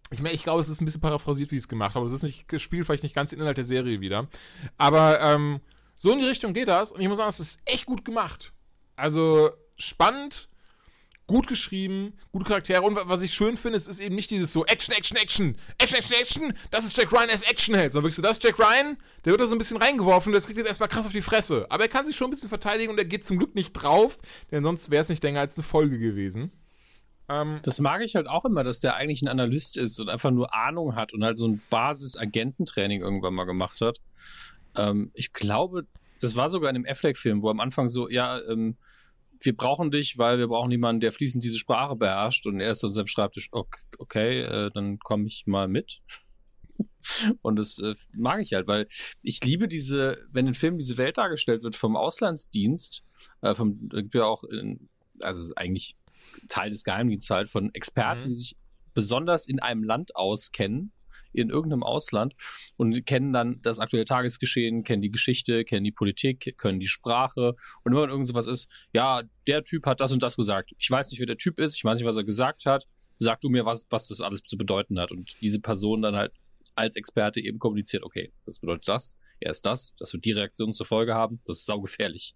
Ich 0.10 0.22
meine, 0.22 0.36
ich 0.36 0.44
glaube, 0.44 0.62
es 0.62 0.70
ist 0.70 0.80
ein 0.80 0.86
bisschen 0.86 1.02
paraphrasiert, 1.02 1.52
wie 1.52 1.56
ich 1.56 1.64
es 1.64 1.68
gemacht 1.68 1.96
habe. 1.96 2.06
Es 2.06 2.14
ist 2.14 2.24
nicht, 2.24 2.46
spielt 2.62 2.86
vielleicht 2.86 3.04
nicht 3.04 3.16
ganz 3.16 3.32
den 3.32 3.40
Inhalt 3.40 3.58
der 3.58 3.66
Serie 3.66 4.00
wieder. 4.00 4.28
Aber 4.78 5.20
ähm, 5.20 5.60
so 5.98 6.14
in 6.14 6.20
die 6.20 6.26
Richtung 6.26 6.54
geht 6.54 6.70
das. 6.70 6.92
Und 6.92 7.02
ich 7.02 7.08
muss 7.10 7.18
sagen, 7.18 7.30
es 7.30 7.40
ist 7.40 7.60
echt 7.66 7.86
gut 7.86 8.06
gemacht. 8.06 8.54
Also 8.98 9.52
spannend, 9.78 10.50
gut 11.28 11.48
geschrieben, 11.48 12.14
gute 12.32 12.46
Charaktere. 12.46 12.82
Und 12.82 12.96
was 12.96 13.22
ich 13.22 13.34
schön 13.34 13.58
finde, 13.58 13.78
es 13.78 13.88
ist 13.88 14.00
eben 14.00 14.16
nicht 14.16 14.32
dieses 14.32 14.52
so 14.52 14.66
Action, 14.66 14.96
Action, 14.96 15.18
Action, 15.18 15.56
Action, 15.78 15.98
Action, 15.98 16.16
Action. 16.20 16.54
Das 16.72 16.86
ist 16.86 16.98
Jack 16.98 17.12
Ryan 17.12 17.30
als 17.30 17.44
Actionheld. 17.44 17.94
Sondern 17.94 18.06
wirklich 18.06 18.16
so, 18.16 18.22
das 18.22 18.34
ist 18.34 18.44
Jack 18.44 18.58
Ryan, 18.58 18.98
der 19.24 19.32
wird 19.32 19.42
da 19.42 19.46
so 19.46 19.56
ein 19.56 19.58
bisschen 19.60 19.78
reingeworfen, 19.78 20.32
der 20.32 20.42
kriegt 20.42 20.58
jetzt 20.58 20.68
erstmal 20.68 20.90
krass 20.90 21.06
auf 21.06 21.12
die 21.12 21.22
Fresse. 21.22 21.68
Aber 21.70 21.84
er 21.84 21.90
kann 21.90 22.06
sich 22.06 22.16
schon 22.16 22.28
ein 22.28 22.32
bisschen 22.32 22.50
verteidigen 22.50 22.92
und 22.92 22.98
er 22.98 23.06
geht 23.06 23.24
zum 23.24 23.38
Glück 23.38 23.56
nicht 23.56 23.74
drauf, 23.74 24.18
denn 24.52 24.64
sonst 24.64 24.90
wäre 24.90 25.02
es 25.02 25.10
nicht 25.10 25.24
länger 25.24 25.42
als 25.42 25.58
eine 25.58 25.64
Folge 25.64 26.00
gewesen. 26.00 26.52
Ähm, 27.30 27.60
das 27.64 27.80
mag 27.80 28.02
ich 28.02 28.16
halt 28.16 28.28
auch 28.28 28.46
immer, 28.46 28.64
dass 28.64 28.80
der 28.80 28.96
eigentlich 28.96 29.22
ein 29.22 29.28
Analyst 29.28 29.78
ist 29.78 30.00
und 30.00 30.10
einfach 30.10 30.32
nur 30.32 30.54
Ahnung 30.56 30.96
hat 30.96 31.14
und 31.14 31.24
halt 31.24 31.38
so 31.38 31.48
ein 31.48 31.62
Basis-Agententraining 31.70 33.02
irgendwann 33.02 33.34
mal 33.34 33.44
gemacht 33.44 33.82
hat. 33.82 34.00
Ähm, 34.76 35.12
ich 35.14 35.34
glaube, 35.34 35.86
das 36.20 36.36
war 36.36 36.50
sogar 36.50 36.70
in 36.70 36.76
einem 36.76 36.86
Affleck-Film, 36.86 37.42
wo 37.42 37.50
am 37.50 37.60
Anfang 37.60 37.90
so, 37.90 38.10
ja, 38.10 38.40
ähm, 38.50 38.78
wir 39.42 39.56
brauchen 39.56 39.92
dich, 39.92 40.18
weil 40.18 40.40
wir 40.40 40.48
brauchen 40.48 40.72
jemanden, 40.72 41.00
der 41.00 41.12
fließend 41.12 41.44
diese 41.44 41.58
Sprache 41.58 41.96
beherrscht. 41.96 42.46
Und 42.48 42.60
er 42.60 42.72
ist 42.72 42.84
an 42.84 42.92
seinem 42.92 43.08
Schreibtisch, 43.08 43.50
okay, 43.52 43.80
okay 44.00 44.42
äh, 44.42 44.72
dann 44.74 45.00
komme 45.00 45.28
ich 45.28 45.46
mal 45.46 45.68
mit. 45.68 46.02
Und 47.42 47.58
das 47.58 47.80
äh, 47.80 47.96
mag 48.14 48.42
ich 48.42 48.54
halt, 48.54 48.68
weil 48.68 48.88
ich 49.22 49.44
liebe 49.44 49.68
diese, 49.68 50.18
wenn 50.32 50.48
in 50.48 50.54
Filmen 50.54 50.78
diese 50.78 50.98
Welt 50.98 51.18
dargestellt 51.18 51.64
wird 51.64 51.76
vom 51.76 51.96
Auslandsdienst, 51.96 53.04
äh, 53.42 53.54
vom, 53.54 53.90
gibt 53.90 54.16
ja 54.16 54.26
auch, 54.26 54.44
in, 54.44 54.90
also 55.22 55.54
eigentlich 55.56 55.96
Teil 56.48 56.70
des 56.70 56.84
Geheimdienstes 56.84 57.30
halt 57.30 57.50
von 57.50 57.74
Experten, 57.74 58.24
mhm. 58.24 58.28
die 58.28 58.36
sich 58.36 58.58
besonders 58.94 59.48
in 59.48 59.60
einem 59.60 59.84
Land 59.84 60.16
auskennen 60.16 60.92
in 61.38 61.50
irgendeinem 61.50 61.84
Ausland 61.84 62.34
und 62.78 63.06
kennen 63.06 63.34
dann 63.34 63.62
das 63.62 63.80
aktuelle 63.80 64.06
Tagesgeschehen, 64.06 64.84
kennen 64.84 65.02
die 65.02 65.12
Geschichte, 65.12 65.64
kennen 65.64 65.84
die 65.84 65.92
Politik, 65.92 66.56
können 66.58 66.80
die 66.80 66.88
Sprache. 66.88 67.56
Und 67.84 67.96
wenn 67.96 68.10
irgend 68.10 68.28
sowas 68.28 68.48
ist, 68.48 68.70
ja, 68.94 69.24
der 69.48 69.64
Typ 69.64 69.86
hat 69.86 70.02
das 70.02 70.12
und 70.12 70.24
das 70.24 70.36
gesagt. 70.36 70.74
Ich 70.78 70.90
weiß 70.90 71.12
nicht, 71.12 71.20
wer 71.20 71.28
der 71.28 71.38
Typ 71.38 71.60
ist, 71.60 71.76
ich 71.76 71.84
weiß 71.84 72.00
nicht, 72.00 72.08
was 72.08 72.18
er 72.18 72.24
gesagt 72.24 72.66
hat. 72.66 72.88
Sag 73.20 73.42
du 73.42 73.50
mir, 73.50 73.66
was, 73.66 73.88
was 73.90 74.08
das 74.08 74.22
alles 74.22 74.42
zu 74.44 74.58
bedeuten 74.58 75.00
hat. 75.00 75.12
Und 75.12 75.38
diese 75.42 75.60
Person 75.60 76.02
dann 76.02 76.16
halt 76.16 76.34
als 76.76 76.96
Experte 76.96 77.42
eben 77.42 77.58
kommuniziert, 77.58 78.04
okay, 78.04 78.32
das 78.46 78.60
bedeutet 78.60 78.88
das, 78.88 79.18
er 79.40 79.52
ist 79.52 79.66
das, 79.66 79.94
das 79.98 80.14
wird 80.14 80.26
die 80.26 80.32
Reaktion 80.32 80.74
zur 80.74 80.86
Folge 80.86 81.14
haben, 81.14 81.40
das 81.46 81.58
ist 81.58 81.66
saugefährlich. 81.66 82.36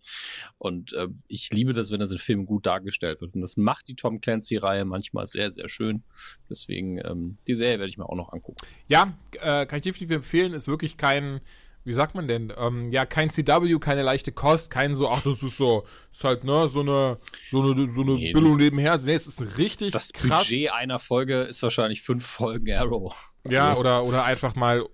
Und 0.57 0.93
äh, 0.93 1.07
ich 1.27 1.49
liebe 1.51 1.73
das, 1.73 1.91
wenn 1.91 1.99
das 1.99 2.11
in 2.11 2.17
Filmen 2.17 2.45
gut 2.45 2.65
dargestellt 2.65 3.21
wird. 3.21 3.35
Und 3.35 3.41
das 3.41 3.57
macht 3.57 3.87
die 3.87 3.95
Tom 3.95 4.21
Clancy-Reihe 4.21 4.85
manchmal 4.85 5.25
sehr, 5.27 5.51
sehr 5.51 5.69
schön. 5.69 6.03
Deswegen, 6.49 6.99
ähm, 6.99 7.37
die 7.47 7.55
Serie 7.55 7.79
werde 7.79 7.89
ich 7.89 7.97
mir 7.97 8.07
auch 8.07 8.15
noch 8.15 8.31
angucken. 8.31 8.57
Ja, 8.87 9.17
äh, 9.35 9.65
kann 9.65 9.77
ich 9.77 9.83
definitiv 9.83 10.11
empfehlen, 10.11 10.53
ist 10.53 10.67
wirklich 10.67 10.97
kein, 10.97 11.41
wie 11.83 11.93
sagt 11.93 12.13
man 12.13 12.27
denn, 12.27 12.53
ähm, 12.57 12.89
ja, 12.91 13.05
kein 13.05 13.29
CW, 13.29 13.79
keine 13.79 14.03
leichte 14.03 14.31
Kost, 14.31 14.69
kein 14.69 14.93
so, 14.93 15.09
ach, 15.09 15.23
das 15.23 15.41
ist 15.41 15.57
so, 15.57 15.85
ist 16.11 16.23
halt, 16.23 16.43
ne, 16.43 16.67
so 16.67 16.81
eine, 16.81 17.17
so 17.49 17.61
eine, 17.61 17.91
so 17.91 18.01
eine 18.01 18.13
nee, 18.13 18.33
Bildung 18.33 18.57
nebenher. 18.57 18.97
Nee, 18.97 19.13
es 19.13 19.27
ist 19.27 19.57
richtig 19.57 19.91
Das 19.91 20.13
krass. 20.13 20.47
Budget 20.47 20.71
einer 20.71 20.99
Folge 20.99 21.41
ist 21.41 21.63
wahrscheinlich 21.63 22.01
fünf 22.01 22.25
Folgen 22.25 22.71
Arrow. 22.71 23.15
Ja, 23.49 23.69
also 23.69 23.79
oder, 23.79 24.03
oder 24.03 24.23
einfach 24.23 24.55
mal 24.55 24.85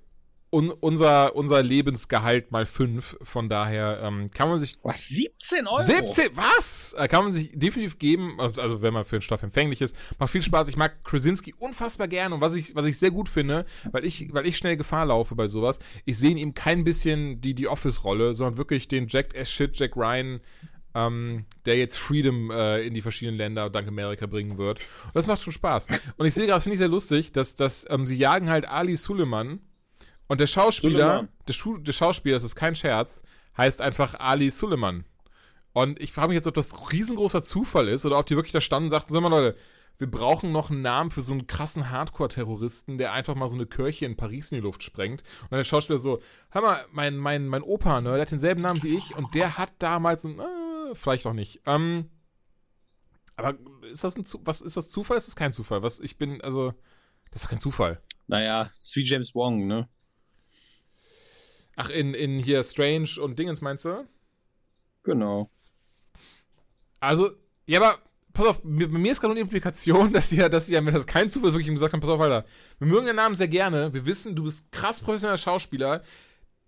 un, 0.50 0.70
unser, 0.72 1.36
unser 1.36 1.62
Lebensgehalt 1.62 2.52
mal 2.52 2.66
fünf. 2.66 3.18
Von 3.22 3.50
daher 3.50 4.00
ähm, 4.04 4.32
kann 4.32 4.50
man 4.50 4.60
sich. 4.60 4.78
Was? 4.82 5.08
17 5.08 5.68
Euro? 5.68 5.82
17? 5.82 6.30
Was? 6.36 6.94
Äh, 6.98 7.08
kann 7.08 7.26
man 7.26 7.34
sich 7.34 7.52
definitiv 7.54 8.00
geben. 8.00 8.40
Also, 8.40 8.62
also, 8.62 8.82
wenn 8.82 8.94
man 8.94 9.04
für 9.04 9.18
den 9.18 9.22
Stoff 9.22 9.44
empfänglich 9.44 9.82
ist. 9.82 9.96
Macht 10.20 10.32
viel 10.32 10.42
Spaß. 10.42 10.70
Ich 10.70 10.78
mag 10.78 11.04
Krasinski 11.04 11.54
unfassbar 11.58 12.08
gerne. 12.08 12.36
Und 12.36 12.42
was 12.42 12.56
ich, 12.56 12.76
was 12.76 12.86
ich 12.86 12.98
sehr 12.98 13.12
gut 13.12 13.30
finde, 13.30 13.66
weil 13.92 14.06
ich, 14.06 14.34
weil 14.34 14.48
ich 14.48 14.58
schnell 14.58 14.78
Gefahr 14.78 15.08
laufe 15.08 15.36
bei 15.36 15.48
sowas, 15.48 15.80
ich 16.06 16.18
sehe 16.18 16.32
in 16.32 16.38
ihm 16.38 16.54
kein 16.54 16.84
bisschen 16.84 17.42
die, 17.42 17.54
die 17.54 17.68
Office-Rolle, 17.68 18.34
sondern 18.34 18.58
wirklich 18.58 18.88
den 18.88 19.08
Jack 19.08 19.38
as 19.38 19.52
Shit, 19.52 19.78
Jack 19.78 19.96
Ryan. 19.96 20.40
Ähm, 20.96 21.46
der 21.68 21.78
jetzt 21.78 21.96
Freedom 21.96 22.50
äh, 22.50 22.82
in 22.82 22.96
die 22.96 23.02
verschiedenen 23.02 23.38
Länder 23.38 23.70
dank 23.70 23.88
Amerika 23.88 24.26
bringen 24.26 24.58
wird. 24.58 24.80
Und 24.80 25.16
das 25.16 25.28
macht 25.28 25.44
schon 25.44 25.54
Spaß. 25.54 25.88
Und 26.18 26.26
ich 26.26 26.34
sehe 26.34 26.46
gerade, 26.46 26.56
das 26.56 26.64
finde 26.64 26.74
ich 26.74 26.80
sehr 26.80 26.88
lustig, 26.88 27.34
dass, 27.34 27.54
dass 27.54 27.86
ähm, 27.90 28.08
sie 28.08 28.16
jagen 28.16 28.50
halt 28.50 28.68
Ali 28.68 28.96
Suleiman, 28.96 29.60
und 30.28 30.40
der 30.40 30.48
Schauspieler, 30.48 31.28
der, 31.48 31.54
Schu 31.54 31.78
der 31.78 31.94
Schauspieler, 31.94 32.36
das 32.36 32.44
ist 32.44 32.56
kein 32.56 32.76
Scherz, 32.76 33.22
heißt 33.58 33.82
einfach 33.82 34.16
Ali 34.20 34.50
Suleiman. 34.50 35.06
Und 35.74 36.02
ich 36.02 36.12
frage 36.12 36.30
mich 36.30 36.36
jetzt, 36.36 36.48
ob 36.48 36.56
das 36.56 36.92
riesengroßer 36.92 37.44
Zufall 37.44 37.88
ist 37.88 38.06
oder 38.06 38.18
ob 38.18 38.26
die 38.26 38.36
wirklich 38.36 38.52
da 38.52 38.62
standen 38.62 38.86
und 38.86 38.92
sagten, 38.92 39.14
sag 39.14 39.22
mal 39.22 39.30
Leute, 39.30 39.58
wir 40.00 40.10
brauchen 40.10 40.52
noch 40.52 40.70
einen 40.70 40.82
Namen 40.82 41.12
für 41.12 41.22
so 41.22 41.34
einen 41.34 41.48
krassen 41.48 41.90
Hardcore-Terroristen, 41.90 42.98
der 42.98 43.14
einfach 43.14 43.36
mal 43.36 43.50
so 43.50 43.56
eine 43.56 43.66
Kirche 43.66 44.06
in 44.06 44.16
Paris 44.16 44.52
in 44.52 44.58
die 44.58 44.64
Luft 44.64 44.84
sprengt. 44.84 45.22
Und 45.44 45.52
dann 45.52 45.60
der 45.60 45.64
Schauspieler 45.64 46.00
so, 46.00 46.22
hör 46.52 46.62
mal, 46.62 46.86
mein, 46.92 47.18
mein, 47.18 47.48
mein 47.48 47.64
Opa, 47.64 48.02
ne, 48.02 48.12
der 48.12 48.22
hat 48.22 48.32
denselben 48.32 48.62
Namen 48.62 48.84
wie 48.84 48.96
ich 48.96 49.16
und 49.16 49.34
der 49.34 49.58
hat 49.58 49.70
damals, 49.80 50.26
äh, 50.26 50.36
vielleicht 50.94 51.26
auch 51.26 51.34
nicht. 51.34 51.62
Ähm, 51.66 52.10
aber 53.36 53.58
ist 53.92 54.04
das 54.04 54.18
ein, 54.18 54.26
was, 54.42 54.62
ist 54.62 54.78
das 54.78 54.90
Zufall? 54.90 55.18
Ist 55.18 55.28
das 55.28 55.36
kein 55.36 55.52
Zufall? 55.52 55.84
Was, 55.84 56.00
ich 56.00 56.18
bin, 56.18 56.42
also, 56.42 56.74
das 57.32 57.44
ist 57.44 57.50
kein 57.50 57.60
Zufall. 57.60 58.02
Naja, 58.28 58.72
ist 58.80 58.96
wie 58.96 59.04
James 59.04 59.34
Wong, 59.34 59.68
ne? 59.68 59.90
Ach, 61.78 61.90
in, 61.90 62.16
in 62.16 62.40
hier 62.40 62.64
Strange 62.64 63.10
und 63.22 63.38
Dingens 63.38 63.62
meinst 63.62 63.86
du? 63.86 64.06
Genau. 65.04 65.50
Also, 67.00 67.30
ja, 67.68 67.80
aber 67.80 68.00
pass 68.34 68.48
auf, 68.48 68.62
bei 68.64 68.88
mir 68.88 69.12
ist 69.12 69.22
gerade 69.22 69.32
eine 69.32 69.42
Implikation, 69.42 70.12
dass 70.14 70.30
sie 70.30 70.38
ja, 70.38 70.50
dass 70.50 70.66
sie 70.66 70.74
ja, 70.74 70.84
wenn 70.84 70.94
das 70.94 71.06
kein 71.06 71.30
Zufall 71.30 71.50
ist, 71.50 71.56
wirklich 71.56 71.74
gesagt 71.74 71.94
haben, 71.94 72.02
pass 72.02 72.10
auf, 72.10 72.20
Alter, 72.20 72.46
wir 72.80 72.88
mögen 72.88 73.06
den 73.06 73.16
Namen 73.16 73.36
sehr 73.36 73.48
gerne, 73.48 73.94
wir 73.94 74.08
wissen, 74.08 74.36
du 74.36 74.46
bist 74.46 74.72
krass 74.72 75.00
professioneller 75.00 75.38
Schauspieler, 75.38 76.02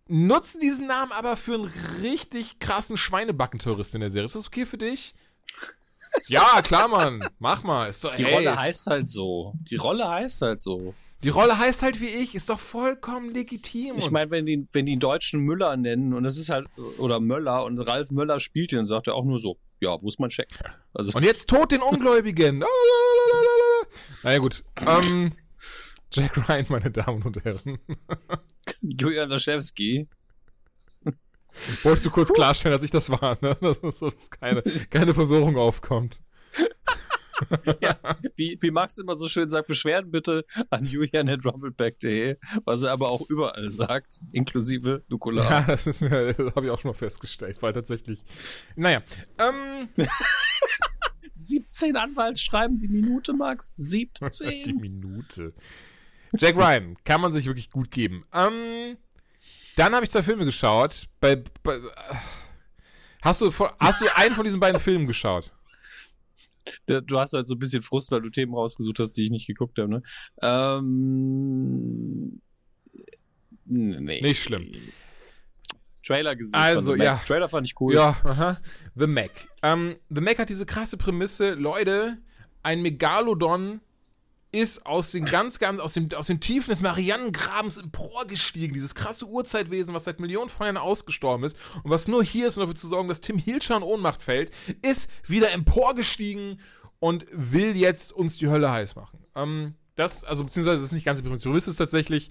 nutzen 0.08 0.60
diesen 0.60 0.86
Namen 0.86 1.12
aber 1.12 1.36
für 1.36 1.56
einen 1.56 1.72
richtig 2.02 2.60
krassen 2.60 2.96
Schweinebacken-Tourist 2.96 3.96
in 3.96 4.02
der 4.02 4.12
Serie. 4.12 4.26
Ist 4.26 4.36
das 4.36 4.48
okay 4.48 4.68
für 4.68 4.78
dich? 4.78 5.16
ja, 6.28 6.62
klar, 6.62 6.88
Mann. 6.88 7.28
Mach 7.40 7.64
mal. 7.64 7.90
Ist 7.90 8.04
doch, 8.04 8.16
Die 8.16 8.26
ey, 8.26 8.34
Rolle 8.36 8.56
heißt 8.56 8.86
halt 8.86 9.10
so. 9.10 9.54
Die 9.62 9.76
Rolle 9.76 10.08
heißt 10.08 10.42
halt 10.42 10.62
so. 10.62 10.94
Die 11.24 11.30
Rolle 11.30 11.58
heißt 11.58 11.82
halt 11.82 12.00
wie 12.00 12.08
ich, 12.08 12.34
ist 12.34 12.50
doch 12.50 12.60
vollkommen 12.60 13.34
legitim. 13.34 13.96
Ich 13.98 14.10
meine, 14.10 14.32
wenn 14.32 14.46
die, 14.46 14.66
wenn 14.72 14.86
die 14.86 14.98
Deutschen 14.98 15.42
Müller 15.42 15.76
nennen 15.76 16.14
und 16.14 16.24
es 16.26 16.38
ist 16.38 16.50
halt, 16.50 16.68
oder 16.98 17.20
Möller 17.20 17.66
und 17.66 17.78
Ralf 17.80 18.12
Möller 18.12 18.40
spielt 18.40 18.72
den, 18.72 18.86
sagt 18.86 19.08
er 19.08 19.16
auch 19.16 19.26
nur 19.26 19.40
so, 19.40 19.58
ja, 19.82 19.98
wo 20.02 20.08
ist 20.08 20.20
mein 20.20 20.30
Check? 20.30 20.48
Also, 20.94 21.18
und 21.18 21.24
jetzt 21.24 21.50
tot 21.50 21.72
den 21.72 21.82
Ungläubigen. 21.82 22.60
naja, 24.24 24.40
gut. 24.40 24.64
Ähm, 24.86 25.34
Jack 26.12 26.50
Ryan, 26.50 26.66
meine 26.70 26.92
Damen 26.92 27.22
und 27.22 27.44
Herren. 27.44 27.80
Julian 28.82 29.30
Laschewski. 29.30 30.08
Wolltest 31.84 32.06
du 32.06 32.12
kurz 32.12 32.32
klarstellen, 32.34 32.74
dass 32.74 32.84
ich 32.84 32.92
das 32.92 33.10
war, 33.10 33.38
ne? 33.42 33.58
Dass, 33.62 33.80
dass 33.80 34.30
keine, 34.30 34.62
keine 34.90 35.14
Verwirrung 35.14 35.58
aufkommt. 35.58 36.20
ja, 37.82 37.98
wie, 38.36 38.58
wie 38.60 38.72
Max 38.72 38.98
immer 38.98 39.16
so 39.16 39.28
schön 39.28 39.50
sagt, 39.50 39.68
Beschwerden 39.68 40.12
bitte 40.12 40.46
an 40.70 40.86
julian.rumbleback.de, 40.86 42.38
was 42.66 42.84
er 42.84 42.92
aber 42.92 43.10
auch 43.10 43.22
überall 43.30 43.70
sagt, 43.72 44.22
inklusive 44.32 45.04
Nukular. 45.08 45.50
Ja, 45.50 45.62
das 45.62 45.88
ist 45.88 46.02
mir, 46.02 46.34
das 46.34 46.56
habe 46.56 46.66
ich 46.66 46.72
auch 46.72 46.80
schon 46.80 46.92
mal 46.92 46.98
festgestellt, 46.98 47.62
weil 47.62 47.74
tatsächlich. 47.74 48.24
Naja, 48.76 49.02
ähm. 49.38 49.90
17 51.34 51.96
Anwaltsschreiben 51.96 52.78
die 52.80 52.88
Minute, 52.88 53.34
Max. 53.34 53.74
17. 53.78 54.64
die 54.66 54.74
Minute. 54.74 55.54
Jack 56.38 56.56
Ryan 56.56 56.96
kann 57.04 57.22
man 57.22 57.34
sich 57.34 57.46
wirklich 57.46 57.72
gut 57.72 57.90
geben. 57.92 58.26
Ähm, 58.34 58.98
dann 59.76 59.96
habe 59.96 60.06
ich 60.06 60.12
zwei 60.12 60.24
Filme 60.24 60.46
geschaut. 60.46 61.08
Bei, 61.20 61.42
bei, 61.64 61.80
hast, 63.22 63.42
du, 63.42 63.52
hast 63.80 64.02
du 64.02 64.16
einen 64.16 64.36
von 64.36 64.44
diesen 64.44 64.60
beiden 64.60 64.80
Filmen 64.80 65.08
geschaut? 65.08 65.52
Du 66.86 67.20
hast 67.20 67.34
halt 67.34 67.48
so 67.48 67.56
ein 67.56 67.60
bisschen 67.60 67.82
Frust, 67.82 68.12
weil 68.12 68.22
du 68.22 68.30
Themen 68.30 68.54
rausgesucht 68.54 69.00
hast, 69.00 69.14
die 69.14 69.24
ich 69.24 69.32
nicht 69.32 69.48
geguckt 69.48 69.78
habe, 69.78 69.90
ne? 69.90 70.04
Ähm, 70.42 72.42
nee. 73.66 74.22
Nicht 74.22 74.44
schlimm. 74.44 74.72
Trailer 76.06 76.36
gesehen. 76.36 76.60
Also, 76.60 76.96
ja. 76.96 77.22
Trailer 77.26 77.50
fand 77.50 77.68
ich 77.68 77.80
cool. 77.80 77.94
Ja, 77.94 78.18
aha. 78.24 78.60
The 78.96 79.08
Mac. 79.08 79.32
Ähm, 79.62 79.96
The 80.10 80.22
Mac 80.22 80.40
hat 80.40 80.50
diese 80.50 80.66
krasse 80.66 80.98
Prämisse, 80.98 81.54
Leute, 81.54 82.18
ein 82.64 82.82
Megalodon 82.82 83.82
ist 84.52 84.86
aus 84.86 85.12
den 85.12 85.26
ganz, 85.26 85.60
ganz, 85.60 85.80
aus, 85.80 85.94
dem, 85.94 86.10
aus 86.16 86.28
den 86.28 86.40
Tiefen 86.40 86.72
des 86.72 86.82
Marianengrabens 86.82 87.78
emporgestiegen. 87.78 88.74
Dieses 88.74 88.96
krasse 88.96 89.26
Urzeitwesen, 89.26 89.94
was 89.94 90.06
seit 90.06 90.20
Millionen 90.20 90.50
von 90.50 90.66
Jahren 90.66 90.78
ausgestorben 90.78 91.44
ist 91.44 91.56
und 91.84 91.92
was 91.92 92.08
nur 92.08 92.24
hier 92.24 92.48
ist, 92.48 92.58
um 92.58 92.62
dafür 92.62 92.76
zu 92.76 92.88
sorgen, 92.88 93.10
dass 93.10 93.22
Tim 93.22 93.38
Hilscher 93.38 93.78
in 93.78 93.84
Ohnmacht 93.84 94.22
fällt, 94.22 94.52
ist 94.82 95.10
wieder 95.28 95.52
emporgestiegen 95.52 96.60
und 97.00 97.26
will 97.32 97.78
jetzt 97.78 98.12
uns 98.12 98.38
die 98.38 98.48
Hölle 98.48 98.72
heiß 98.72 98.96
machen. 98.96 99.20
Ähm, 99.36 99.76
das, 99.96 100.24
also 100.24 100.44
beziehungsweise 100.44 100.78
das 100.78 100.86
ist 100.86 100.94
nicht 100.94 101.06
ganz 101.06 101.20
die 101.20 101.24
Prämisse. 101.24 101.44
Die 101.44 101.50
Prämisse 101.50 101.70
ist 101.70 101.78
tatsächlich, 101.78 102.30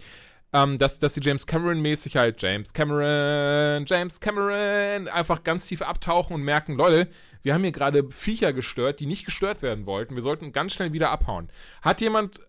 ähm, 0.52 0.78
dass, 0.78 0.98
dass 0.98 1.14
sie 1.14 1.20
James 1.22 1.46
Cameron-mäßig 1.46 2.16
halt 2.16 2.40
James 2.42 2.72
Cameron, 2.72 3.84
James 3.86 4.18
Cameron 4.20 5.08
einfach 5.08 5.44
ganz 5.44 5.66
tief 5.66 5.82
abtauchen 5.82 6.34
und 6.34 6.42
merken, 6.42 6.74
Leute, 6.74 7.08
wir 7.42 7.54
haben 7.54 7.62
hier 7.62 7.72
gerade 7.72 8.10
Viecher 8.10 8.52
gestört, 8.52 9.00
die 9.00 9.06
nicht 9.06 9.24
gestört 9.24 9.62
werden 9.62 9.86
wollten. 9.86 10.14
Wir 10.14 10.22
sollten 10.22 10.52
ganz 10.52 10.74
schnell 10.74 10.92
wieder 10.92 11.10
abhauen. 11.10 11.48
Hat 11.82 12.00
jemand 12.00 12.40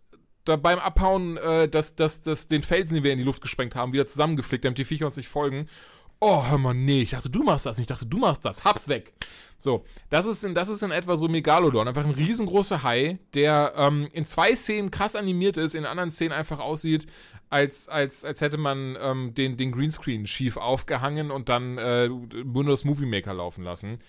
da 0.46 0.56
beim 0.56 0.80
Abhauen 0.80 1.38
äh, 1.38 1.68
das, 1.68 1.96
das, 1.96 2.22
das, 2.22 2.48
den 2.48 2.62
Felsen, 2.62 2.96
den 2.96 3.04
wir 3.04 3.12
in 3.12 3.18
die 3.18 3.24
Luft 3.24 3.42
gesprengt 3.42 3.76
haben, 3.76 3.94
wieder 3.94 4.08
zusammengeflickt, 4.08 4.66
damit 4.66 4.78
die 4.78 4.86
Viecher 4.86 5.06
uns 5.06 5.18
nicht 5.18 5.30
folgen? 5.30 5.68
Oh, 6.22 6.46
hör 6.46 6.58
mal, 6.58 6.74
nee, 6.74 7.02
ich 7.02 7.12
dachte, 7.12 7.30
du 7.30 7.44
machst 7.44 7.66
das. 7.66 7.80
Ich 7.80 7.88
dachte, 7.88 8.06
du 8.06 8.18
machst 8.18 8.44
das. 8.44 8.66
Hab's 8.66 8.90
weg. 8.90 9.14
So, 9.58 9.86
das 10.10 10.26
ist 10.26 10.44
in, 10.44 10.54
das 10.54 10.68
ist 10.68 10.84
in 10.84 10.92
etwa 10.92 11.16
so 11.16 11.30
Megalodon. 11.30 11.88
Einfach 11.88 12.04
ein 12.04 12.12
riesengroßer 12.12 12.84
Hai, 12.84 13.20
der 13.34 13.74
ähm, 13.78 14.10
in 14.12 14.26
zwei 14.26 14.54
Szenen 14.54 14.92
krass 14.92 15.16
animiert 15.16 15.56
ist, 15.56 15.76
in 15.76 15.86
anderen 15.86 16.12
Szenen 16.12 16.34
einfach 16.34 16.60
aussieht, 16.60 17.08
als, 17.50 17.88
als, 17.88 18.26
als 18.26 18.42
hätte 18.42 18.58
man 18.58 18.98
ähm, 19.00 19.34
den, 19.34 19.56
den 19.56 19.72
Greenscreen 19.72 20.28
schief 20.28 20.58
aufgehangen 20.58 21.32
und 21.32 21.48
dann 21.48 21.78
äh, 21.78 22.10
Windows 22.10 22.84
Movie 22.84 23.06
Maker 23.06 23.34
laufen 23.34 23.64
lassen. 23.64 24.00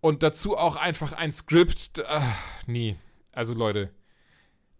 Und 0.00 0.22
dazu 0.22 0.56
auch 0.56 0.76
einfach 0.76 1.12
ein 1.12 1.32
Skript. 1.32 1.98
Äh, 1.98 2.20
nee. 2.66 2.96
Also, 3.32 3.54
Leute, 3.54 3.90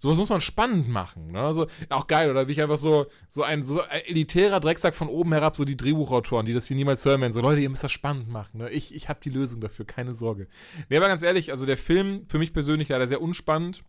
Sowas 0.01 0.17
muss 0.17 0.29
man 0.29 0.41
spannend 0.41 0.89
machen. 0.89 1.33
Ne? 1.33 1.41
Also, 1.41 1.67
auch 1.91 2.07
geil, 2.07 2.31
oder 2.31 2.47
wie 2.47 2.53
ich 2.53 2.63
einfach 2.63 2.79
so, 2.79 3.07
so 3.29 3.43
ein 3.43 3.65
so 3.65 3.81
elitärer 3.81 4.61
Drecksack 4.61 4.95
von 4.95 5.09
oben 5.09 5.33
herab, 5.33 5.57
so 5.57 5.65
die 5.65 5.77
Drehbuchautoren, 5.77 6.47
die 6.47 6.53
das 6.53 6.69
hier 6.69 6.77
niemals 6.77 7.05
hören 7.05 7.21
werden, 7.21 7.33
so 7.33 7.41
Leute, 7.41 7.61
ihr 7.61 7.69
müsst 7.69 7.83
das 7.83 7.91
spannend 7.91 8.29
machen. 8.29 8.59
Ne? 8.59 8.71
Ich, 8.71 8.95
ich 8.95 9.09
habe 9.09 9.19
die 9.23 9.31
Lösung 9.31 9.61
dafür, 9.61 9.85
keine 9.85 10.15
Sorge. 10.15 10.47
Nee, 10.89 10.99
aber 10.99 11.09
ganz 11.09 11.25
ehrlich, 11.25 11.51
also 11.51 11.67
der 11.67 11.77
Film, 11.77 12.27
für 12.29 12.39
mich 12.39 12.53
persönlich 12.53 12.89
leider 12.89 13.09
sehr 13.09 13.21
unspannend. 13.21 13.83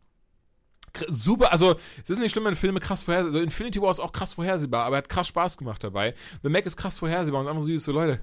Super, 1.07 1.51
also 1.51 1.75
es 2.01 2.09
ist 2.09 2.17
nicht 2.17 2.32
schlimm, 2.32 2.45
wenn 2.45 2.55
Filme 2.55 2.80
krass 2.80 3.03
vorhersehbar 3.03 3.36
Also 3.36 3.43
Infinity 3.43 3.80
War 3.80 3.91
ist 3.91 3.99
auch 3.99 4.11
krass 4.11 4.34
vorhersehbar, 4.34 4.86
aber 4.86 4.95
er 4.95 5.03
hat 5.03 5.09
krass 5.09 5.27
Spaß 5.27 5.59
gemacht 5.59 5.84
dabei. 5.84 6.15
The 6.41 6.49
Mac 6.49 6.65
ist 6.65 6.75
krass 6.75 6.97
vorhersehbar 6.97 7.41
und 7.41 7.47
einfach 7.47 7.61
so, 7.61 7.77
so 7.77 7.91
Leute. 7.91 8.19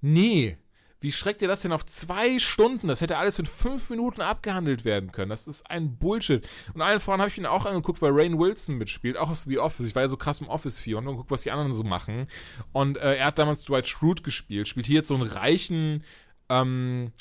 Nee, 0.00 0.56
wie 1.02 1.12
schreckt 1.12 1.42
ihr 1.42 1.48
das 1.48 1.62
denn 1.62 1.72
auf 1.72 1.84
zwei 1.84 2.38
Stunden? 2.38 2.88
Das 2.88 3.00
hätte 3.00 3.18
alles 3.18 3.38
in 3.38 3.46
fünf 3.46 3.90
Minuten 3.90 4.20
abgehandelt 4.20 4.84
werden 4.84 5.12
können. 5.12 5.30
Das 5.30 5.48
ist 5.48 5.68
ein 5.70 5.96
Bullshit. 5.96 6.46
Und 6.74 6.80
allen 6.80 7.00
voran 7.00 7.20
habe 7.20 7.30
ich 7.30 7.38
ihn 7.38 7.46
auch 7.46 7.66
angeguckt, 7.66 8.00
weil 8.00 8.12
Rain 8.12 8.38
Wilson 8.38 8.78
mitspielt, 8.78 9.16
auch 9.16 9.30
aus 9.30 9.44
The 9.44 9.58
Office. 9.58 9.86
Ich 9.86 9.94
war 9.94 10.02
ja 10.02 10.08
so 10.08 10.16
krass 10.16 10.40
im 10.40 10.48
Office 10.48 10.78
4 10.78 10.98
und 10.98 11.06
geguckt, 11.06 11.30
was 11.30 11.42
die 11.42 11.50
anderen 11.50 11.72
so 11.72 11.82
machen. 11.82 12.28
Und 12.72 12.98
äh, 12.98 13.16
er 13.16 13.26
hat 13.26 13.38
damals 13.38 13.64
Dwight 13.64 13.88
Schrute 13.88 14.22
gespielt, 14.22 14.68
spielt 14.68 14.86
hier 14.86 14.96
jetzt 14.96 15.08
so 15.08 15.14
einen 15.14 15.24
reichen, 15.24 16.04
ähm, 16.48 17.12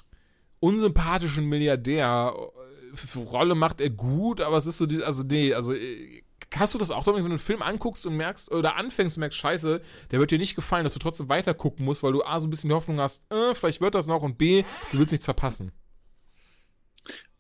unsympathischen 0.60 1.46
Milliardär. 1.48 2.36
Rolle 3.16 3.56
macht 3.56 3.82
er 3.82 3.90
gut, 3.90 4.42
aber 4.42 4.58
es 4.58 4.66
ist 4.66 4.78
so, 4.78 4.86
die, 4.86 5.04
also 5.04 5.24
nee, 5.24 5.54
also 5.54 5.74
äh, 5.74 6.21
hast 6.56 6.74
du 6.74 6.78
das 6.78 6.92
auch, 6.92 7.08
wenn 7.08 7.16
du 7.16 7.26
einen 7.26 7.40
Film 7.40 7.62
anguckst 7.62 8.06
und 8.06 8.18
merkst, 8.18 8.52
oder 8.52 8.76
anfängst 8.76 9.18
und 9.18 9.22
merkst, 9.22 9.38
scheiße, 9.38 9.82
der 10.12 10.20
wird 10.20 10.32
dir 10.32 10.38
nicht 10.38 10.56
gefallen, 10.56 10.84
dass 10.84 10.94
du 10.94 11.00
trotzdem 11.00 11.30
weiter 11.30 11.54
gucken 11.54 11.86
musst, 11.86 12.04
weil 12.04 12.12
du 12.12 12.24
A, 12.24 12.40
so 12.40 12.48
ein 12.48 12.50
bisschen 12.50 12.70
die 12.70 12.76
Hoffnung 12.76 13.00
hast, 13.00 13.32
äh, 13.32 13.56
vielleicht 13.56 13.82
wird 13.82 13.96
das 13.96 14.08
noch 14.08 14.22
und 14.22 14.38
B, 14.38 14.64
du 14.92 15.00
willst 15.00 15.12
nichts 15.12 15.26
verpassen. 15.26 15.72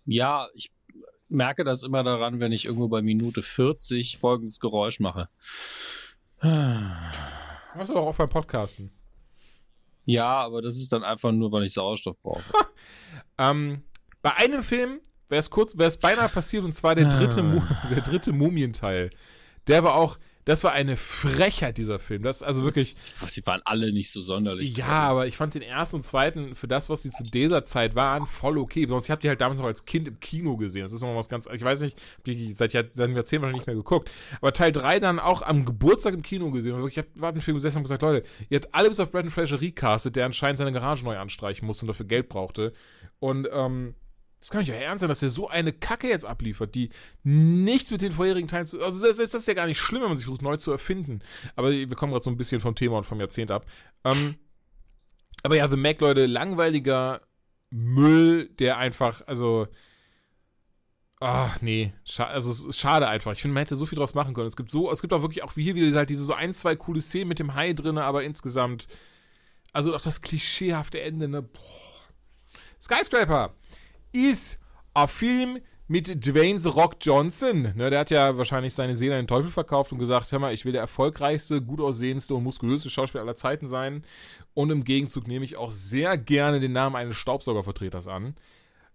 Ja, 0.05 0.47
ich 0.53 0.72
merke 1.28 1.64
das 1.64 1.84
immer 1.84 2.03
daran, 2.03 2.39
wenn 2.39 2.51
ich 2.51 2.66
irgendwo 2.66 2.88
bei 2.88 3.01
Minute 3.01 3.41
40 3.41 4.18
folgendes 4.18 4.59
Geräusch 4.59 4.99
mache. 4.99 5.30
Das 6.39 7.76
machst 7.76 7.91
du 7.91 7.97
auch 7.97 8.16
beim 8.16 8.30
Podcasten. 8.30 8.91
Ja, 10.05 10.43
aber 10.43 10.62
das 10.62 10.76
ist 10.76 10.91
dann 10.91 11.03
einfach 11.03 11.32
nur, 11.32 11.51
weil 11.51 11.64
ich 11.64 11.74
Sauerstoff 11.74 12.20
brauche. 12.22 12.43
ähm, 13.38 13.84
bei 14.22 14.36
einem 14.36 14.64
Film 14.64 14.99
wäre 15.32 15.40
es 15.40 15.50
kurz, 15.50 15.78
wäre 15.78 15.88
es 15.88 15.98
beinahe 15.98 16.30
passiert 16.30 16.64
und 16.64 16.74
zwar 16.74 16.94
der 16.94 17.10
dritte, 17.10 17.42
ah. 17.42 17.88
der 17.90 18.02
dritte 18.02 18.34
Mumienteil. 18.34 19.10
Der 19.68 19.84
war 19.84 19.96
auch, 19.96 20.18
das 20.44 20.64
war 20.64 20.72
eine 20.72 20.98
Frechheit, 20.98 21.78
dieser 21.78 22.00
Film. 22.00 22.24
Das 22.24 22.42
also 22.42 22.64
wirklich. 22.64 22.96
Die 23.36 23.46
waren 23.46 23.62
alle 23.64 23.94
nicht 23.94 24.10
so 24.10 24.22
sonderlich. 24.22 24.76
Ja, 24.76 24.86
toll. 24.86 24.94
aber 24.94 25.28
ich 25.28 25.38
fand 25.38 25.54
den 25.54 25.62
ersten 25.62 25.98
und 25.98 26.02
zweiten, 26.02 26.56
für 26.56 26.68
das, 26.68 26.90
was 26.90 27.04
sie 27.04 27.12
zu 27.12 27.24
dieser 27.24 27.64
Zeit 27.64 27.96
waren, 27.96 28.26
voll 28.26 28.58
okay. 28.58 28.88
Sonst 28.90 29.06
ich 29.06 29.12
habe 29.12 29.22
die 29.22 29.30
halt 29.30 29.40
damals 29.40 29.60
noch 29.60 29.68
als 29.68 29.86
Kind 29.86 30.08
im 30.08 30.20
Kino 30.20 30.58
gesehen. 30.58 30.82
Das 30.82 30.94
ist 30.94 31.02
nochmal 31.02 31.18
was 31.18 31.30
ganz. 31.30 31.48
Ich 31.54 31.64
weiß 31.64 31.82
nicht, 31.82 31.98
die 32.26 32.54
seit 32.54 32.74
Jahrzehnten 32.74 33.16
wahrscheinlich 33.16 33.54
nicht 33.54 33.68
mehr 33.68 33.76
geguckt. 33.76 34.10
Aber 34.42 34.52
Teil 34.52 34.72
3 34.72 35.00
dann 35.00 35.20
auch 35.20 35.44
am 35.44 35.64
Geburtstag 35.64 36.16
im 36.16 36.24
Kino 36.24 36.50
gesehen. 36.50 36.74
Und 36.74 36.90
ich 36.90 36.98
hab, 36.98 37.06
war 37.14 37.32
den 37.32 37.42
Film 37.42 37.56
gesessen 37.56 37.78
und 37.78 37.84
gesagt, 37.84 38.02
Leute, 38.02 38.28
ihr 38.50 38.58
habt 38.58 38.74
alle 38.74 38.90
bis 38.90 39.00
auf 39.00 39.12
Brandon 39.12 39.32
Fraser 39.32 39.62
recastet, 39.62 40.16
der 40.16 40.26
anscheinend 40.26 40.58
seine 40.58 40.72
Garage 40.72 41.06
neu 41.06 41.18
anstreichen 41.18 41.68
musste 41.68 41.84
und 41.84 41.88
dafür 41.88 42.08
Geld 42.08 42.30
brauchte. 42.30 42.74
Und 43.20 43.48
ähm, 43.54 43.94
das 44.42 44.50
kann 44.50 44.62
nicht 44.62 44.70
ja 44.70 44.76
ernst 44.76 45.02
sein, 45.02 45.08
dass 45.08 45.22
er 45.22 45.30
so 45.30 45.48
eine 45.48 45.72
Kacke 45.72 46.10
jetzt 46.10 46.26
abliefert, 46.26 46.74
die 46.74 46.89
nichts 47.22 47.92
mit 47.92 48.02
den 48.02 48.12
vorherigen 48.12 48.48
Teilen 48.48 48.66
zu. 48.66 48.84
Also, 48.84 49.06
das, 49.06 49.18
das 49.18 49.34
ist 49.36 49.48
ja 49.48 49.54
gar 49.54 49.68
nicht 49.68 49.78
schlimm, 49.78 50.02
wenn 50.02 50.10
man 50.10 50.18
sich 50.18 50.26
versucht, 50.26 50.42
neu 50.42 50.58
zu 50.58 50.72
erfinden. 50.72 51.20
Aber 51.56 51.70
wir 51.70 51.88
kommen 51.96 52.12
gerade 52.12 52.24
so 52.24 52.32
ein 52.32 52.38
bisschen 52.38 52.60
vom 52.60 52.74
Thema 52.74 52.98
und 52.98 53.04
vom 53.04 53.20
Jahrzehnt 53.20 53.52
ab. 53.52 53.68
Ähm, 54.04 54.36
aber 55.44 55.58
ja, 55.58 55.70
The 55.70 55.78
Mac, 55.78 56.02
Leute, 56.02 56.26
langweiliger 56.26 57.22
Müll, 57.70 58.50
der 58.58 58.78
einfach, 58.78 59.22
also. 59.28 59.68
Ach, 61.20 61.62
nee. 61.62 61.94
Also, 62.18 62.50
es 62.50 62.66
ist 62.66 62.80
schade 62.80 63.08
einfach. 63.08 63.34
Ich 63.34 63.44
finde, 63.44 63.54
man 63.54 63.62
hätte 63.62 63.76
so 63.76 63.86
viel 63.86 64.00
draus 64.00 64.16
machen 64.16 64.34
können. 64.34 64.48
Es 64.48 64.58
gibt 64.58 64.72
so, 64.72 64.92
es 64.92 65.02
gibt 65.02 65.14
auch 65.14 65.22
wirklich 65.22 65.44
auch 65.44 65.56
wie 65.56 65.64
hier 65.64 65.76
wieder 65.76 65.96
halt 65.96 66.10
diese 66.10 66.26
so 66.26 66.34
ein, 66.34 66.52
zwei 66.52 66.76
coole 66.76 67.00
Szenen 67.00 67.28
mit 67.28 67.38
dem 67.38 67.54
Hai 67.54 67.74
drin, 67.74 68.00
aber 68.00 68.24
insgesamt. 68.24 68.88
Also 69.72 69.96
auch 69.96 70.02
das 70.02 70.24
klischeehafte 70.24 71.00
Ende, 71.00 71.28
ne? 71.28 71.44
Boah. 71.44 71.62
Skyscraper 72.82 73.54
ist 74.12 74.59
ein 74.93 75.07
Film 75.07 75.59
mit 75.91 76.26
Dwayne 76.26 76.57
The 76.57 76.70
Rock 76.70 76.95
Johnson. 77.01 77.74
Ne, 77.76 77.89
der 77.89 77.99
hat 77.99 78.12
ja 78.12 78.38
wahrscheinlich 78.38 78.74
seine 78.74 78.95
Seele 78.95 79.16
an 79.16 79.24
den 79.24 79.28
Teufel 79.28 79.51
verkauft 79.51 79.91
und 79.91 79.99
gesagt, 79.99 80.32
hör 80.32 80.39
mal, 80.39 80.53
ich 80.53 80.64
will 80.64 80.72
der 80.72 80.80
erfolgreichste, 80.80 81.62
gut 81.62 81.82
aussehendste 81.82 82.34
und 82.34 82.43
muskulöste 82.43 82.89
Schauspieler 82.89 83.24
aller 83.24 83.36
Zeiten 83.36 83.68
sein. 83.68 84.05
Und 84.53 84.70
im 84.70 84.86
Gegenzug 84.86 85.28
nehme 85.28 85.43
ich 85.43 85.57
auch 85.57 85.70
sehr 85.70 86.18
gerne 86.18 86.62
den 86.62 86.72
Namen 86.72 86.95
eines 86.95 87.18
Staubsaugervertreters 87.18 88.07
an. 88.07 88.36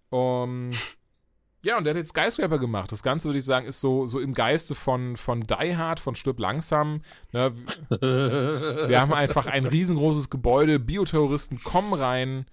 Um, 0.09 0.71
ja, 1.61 1.77
und 1.77 1.83
der 1.83 1.91
hat 1.91 1.97
jetzt 1.97 2.17
Skyscraper 2.17 2.57
gemacht. 2.57 2.91
Das 2.91 3.03
Ganze, 3.03 3.27
würde 3.27 3.37
ich 3.37 3.45
sagen, 3.45 3.67
ist 3.67 3.79
so, 3.79 4.07
so 4.07 4.19
im 4.19 4.33
Geiste 4.33 4.73
von, 4.73 5.17
von 5.17 5.45
Die 5.45 5.77
Hard, 5.77 5.99
von 5.99 6.15
Stirb 6.15 6.39
langsam. 6.39 7.03
Ne, 7.31 7.53
wir 7.89 8.99
haben 8.99 9.13
einfach 9.13 9.45
ein 9.45 9.67
riesengroßes 9.67 10.31
Gebäude, 10.31 10.79
Bioterroristen 10.79 11.61
kommen 11.63 11.93
rein 11.93 12.47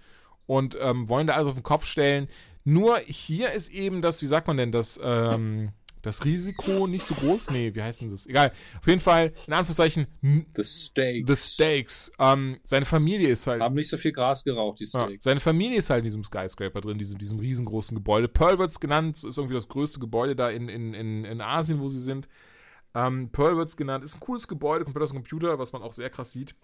und 0.47 0.77
ähm, 0.79 1.09
wollen 1.09 1.27
da 1.27 1.35
alles 1.35 1.49
auf 1.49 1.55
den 1.55 1.63
Kopf 1.63 1.87
stellen. 1.87 2.29
Nur 2.65 2.99
hier 2.99 3.53
ist 3.53 3.71
eben 3.73 4.03
das, 4.03 4.23
wie 4.23 4.27
sagt 4.27 4.47
man 4.47 4.57
denn, 4.57 4.73
das, 4.73 4.99
ähm, 5.03 5.73
das 6.05 6.25
Risiko 6.25 6.87
nicht 6.87 7.05
so 7.05 7.15
groß. 7.15 7.51
Nee, 7.51 7.75
wie 7.75 7.83
heißt 7.83 8.01
denn 8.03 8.11
das? 8.11 8.27
Egal. 8.27 8.53
Auf 8.79 8.87
jeden 8.87 9.01
Fall, 9.01 9.33
in 9.47 9.53
Anführungszeichen, 9.53 10.07
The 10.23 10.65
Stakes. 10.65 11.27
The 11.27 11.37
Stakes. 11.37 12.13
Ähm, 12.19 12.59
seine 12.63 12.85
Familie 12.85 13.29
ist 13.29 13.47
halt. 13.47 13.63
Haben 13.63 13.75
nicht 13.75 13.89
so 13.89 13.97
viel 13.97 14.13
Gras 14.13 14.45
geraucht, 14.45 14.81
die 14.81 14.87
Stakes. 14.87 15.13
Ja, 15.13 15.19
seine 15.21 15.41
Familie 15.41 15.79
ist 15.79 15.91
halt 15.91 16.01
in 16.01 16.05
diesem 16.05 16.25
Skyscraper 16.25 16.81
drin, 16.81 16.99
diesem, 16.99 17.19
diesem 17.19 17.39
riesengroßen 17.39 17.95
Gebäude. 17.95 18.29
Pearl 18.29 18.59
wird 18.59 18.71
es 18.71 18.81
genannt, 18.81 19.23
ist 19.25 19.37
irgendwie 19.37 19.55
das 19.55 19.69
größte 19.69 19.99
Gebäude 19.99 20.37
da 20.37 20.51
in, 20.51 20.69
in, 20.69 20.95
in, 20.95 21.25
in 21.25 21.41
Asien, 21.41 21.81
wo 21.81 21.89
sie 21.89 22.01
sind. 22.01 22.29
Ähm, 22.95 23.31
Pearl 23.33 23.57
wird 23.57 23.69
es 23.69 23.77
genannt, 23.77 24.05
ist 24.05 24.17
ein 24.17 24.21
cooles 24.21 24.47
Gebäude, 24.47 24.85
komplett 24.85 25.03
aus 25.03 25.11
dem 25.11 25.17
Computer, 25.17 25.59
was 25.59 25.73
man 25.73 25.83
auch 25.83 25.93
sehr 25.93 26.11
krass 26.11 26.33
sieht. 26.33 26.55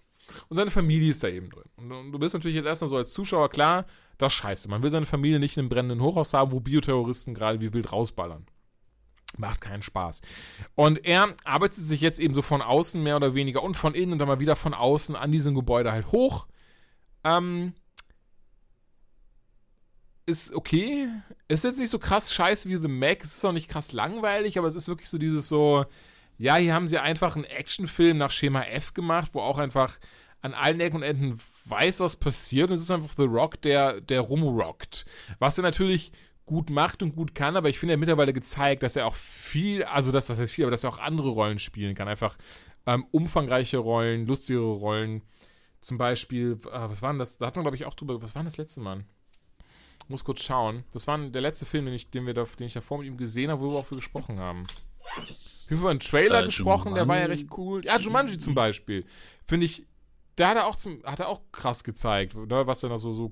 Und 0.47 0.55
seine 0.55 0.71
Familie 0.71 1.09
ist 1.09 1.23
da 1.23 1.27
eben 1.27 1.49
drin. 1.49 1.65
Und, 1.75 1.91
und 1.91 2.11
du 2.11 2.19
bist 2.19 2.33
natürlich 2.33 2.55
jetzt 2.55 2.65
erstmal 2.65 2.89
so 2.89 2.95
als 2.95 3.11
Zuschauer 3.11 3.49
klar, 3.49 3.85
das 4.17 4.33
ist 4.33 4.39
scheiße. 4.39 4.69
Man 4.69 4.83
will 4.83 4.89
seine 4.89 5.05
Familie 5.05 5.39
nicht 5.39 5.57
in 5.57 5.61
einem 5.61 5.69
brennenden 5.69 6.01
Hochhaus 6.01 6.33
haben, 6.33 6.51
wo 6.51 6.59
Bioterroristen 6.59 7.33
gerade 7.33 7.61
wie 7.61 7.73
wild 7.73 7.91
rausballern. 7.91 8.45
Macht 9.37 9.61
keinen 9.61 9.81
Spaß. 9.81 10.21
Und 10.75 11.05
er 11.05 11.35
arbeitet 11.45 11.77
sich 11.77 12.01
jetzt 12.01 12.19
eben 12.19 12.33
so 12.33 12.41
von 12.41 12.61
außen 12.61 13.01
mehr 13.01 13.15
oder 13.15 13.33
weniger 13.33 13.63
und 13.63 13.77
von 13.77 13.95
innen 13.95 14.13
und 14.13 14.19
dann 14.19 14.27
mal 14.27 14.39
wieder 14.39 14.55
von 14.55 14.73
außen 14.73 15.15
an 15.15 15.31
diesem 15.31 15.55
Gebäude 15.55 15.91
halt 15.91 16.11
hoch. 16.11 16.47
Ähm, 17.23 17.73
ist 20.25 20.53
okay. 20.53 21.07
Ist 21.47 21.63
jetzt 21.63 21.79
nicht 21.79 21.89
so 21.89 21.99
krass 21.99 22.33
scheiße 22.33 22.67
wie 22.69 22.75
The 22.75 22.87
Mac. 22.87 23.23
Es 23.23 23.35
ist 23.35 23.45
auch 23.45 23.51
nicht 23.51 23.67
krass 23.67 23.91
langweilig, 23.91 24.57
aber 24.57 24.67
es 24.67 24.75
ist 24.75 24.87
wirklich 24.87 25.09
so 25.09 25.17
dieses 25.17 25.47
so, 25.47 25.85
ja, 26.37 26.55
hier 26.55 26.73
haben 26.73 26.87
sie 26.87 26.97
einfach 26.97 27.35
einen 27.35 27.45
Actionfilm 27.45 28.17
nach 28.17 28.31
Schema 28.31 28.63
F 28.63 28.93
gemacht, 28.93 29.31
wo 29.33 29.41
auch 29.41 29.57
einfach 29.59 29.97
an 30.41 30.53
allen 30.53 30.79
Ecken 30.79 30.97
und 30.97 31.03
Enden 31.03 31.39
weiß, 31.65 31.99
was 31.99 32.15
passiert. 32.15 32.69
Und 32.69 32.75
es 32.75 32.81
ist 32.81 32.91
einfach 32.91 33.15
The 33.15 33.23
Rock, 33.23 33.61
der, 33.61 34.01
der 34.01 34.21
rumrockt. 34.21 35.05
Was 35.39 35.57
er 35.57 35.63
natürlich 35.63 36.11
gut 36.45 36.69
macht 36.69 37.01
und 37.01 37.15
gut 37.15 37.33
kann, 37.33 37.55
aber 37.55 37.69
ich 37.69 37.79
finde, 37.79 37.93
er 37.93 37.95
hat 37.95 37.99
mittlerweile 38.01 38.33
gezeigt, 38.33 38.83
dass 38.83 38.95
er 38.95 39.07
auch 39.07 39.15
viel, 39.15 39.83
also 39.83 40.11
das, 40.11 40.29
was 40.29 40.39
heißt 40.39 40.51
viel, 40.51 40.65
aber 40.65 40.71
dass 40.71 40.83
er 40.83 40.89
auch 40.89 40.97
andere 40.97 41.29
Rollen 41.29 41.59
spielen 41.59 41.95
kann. 41.95 42.07
Einfach 42.07 42.37
ähm, 42.85 43.05
umfangreiche 43.11 43.77
Rollen, 43.77 44.25
lustigere 44.25 44.73
Rollen. 44.73 45.21
Zum 45.79 45.97
Beispiel, 45.97 46.59
äh, 46.71 46.89
was 46.89 47.01
war 47.01 47.11
denn 47.13 47.19
das? 47.19 47.37
Da 47.37 47.47
hat 47.47 47.55
man, 47.55 47.63
glaube 47.63 47.77
ich, 47.77 47.85
auch 47.85 47.93
drüber, 47.93 48.21
was 48.21 48.35
war 48.35 48.41
denn 48.41 48.47
das 48.47 48.57
letzte 48.57 48.81
Mal? 48.81 49.05
Muss 50.07 50.25
kurz 50.25 50.43
schauen. 50.43 50.83
Das 50.91 51.07
war 51.07 51.17
der 51.17 51.41
letzte 51.41 51.65
Film, 51.65 51.85
den 51.85 51.93
ich, 51.93 52.11
den 52.11 52.25
wir 52.25 52.33
da, 52.33 52.45
den 52.59 52.67
ich 52.67 52.73
davor 52.73 52.97
mit 52.97 53.07
ihm 53.07 53.17
gesehen 53.17 53.49
habe, 53.49 53.61
wo 53.61 53.71
wir 53.71 53.77
auch 53.79 53.85
für 53.85 53.95
gesprochen 53.95 54.39
haben. 54.39 54.65
Wir 55.67 55.77
haben 55.77 55.83
über 55.83 55.89
einen 55.89 55.99
Trailer 56.01 56.41
äh, 56.41 56.45
gesprochen, 56.45 56.89
Jumanji. 56.89 56.99
der 56.99 57.07
war 57.07 57.19
ja 57.19 57.25
recht 57.27 57.47
cool. 57.57 57.85
Ja, 57.85 57.97
Jumanji 57.97 58.37
zum 58.37 58.53
Beispiel. 58.53 59.05
Finde 59.45 59.67
ich 59.67 59.85
da 60.35 60.49
hat 60.49 60.57
er 60.57 60.67
auch, 60.67 60.75
zum, 60.75 61.03
hat 61.03 61.19
er 61.19 61.27
auch 61.27 61.41
krass 61.51 61.83
gezeigt, 61.83 62.35
ne, 62.35 62.67
was 62.67 62.83
er 62.83 62.89
da 62.89 62.97
so, 62.97 63.13
so 63.13 63.29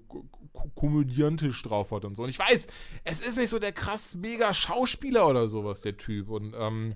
komödiantisch 0.75 1.61
drauf 1.63 1.91
hat 1.91 2.05
und 2.05 2.15
so. 2.15 2.23
Und 2.23 2.29
ich 2.29 2.39
weiß, 2.39 2.67
es 3.03 3.21
ist 3.21 3.37
nicht 3.37 3.49
so 3.49 3.59
der 3.59 3.71
krass 3.71 4.15
mega 4.15 4.53
Schauspieler 4.53 5.27
oder 5.27 5.47
sowas, 5.47 5.81
der 5.81 5.97
Typ. 5.97 6.29
Und, 6.29 6.53
ähm, 6.57 6.95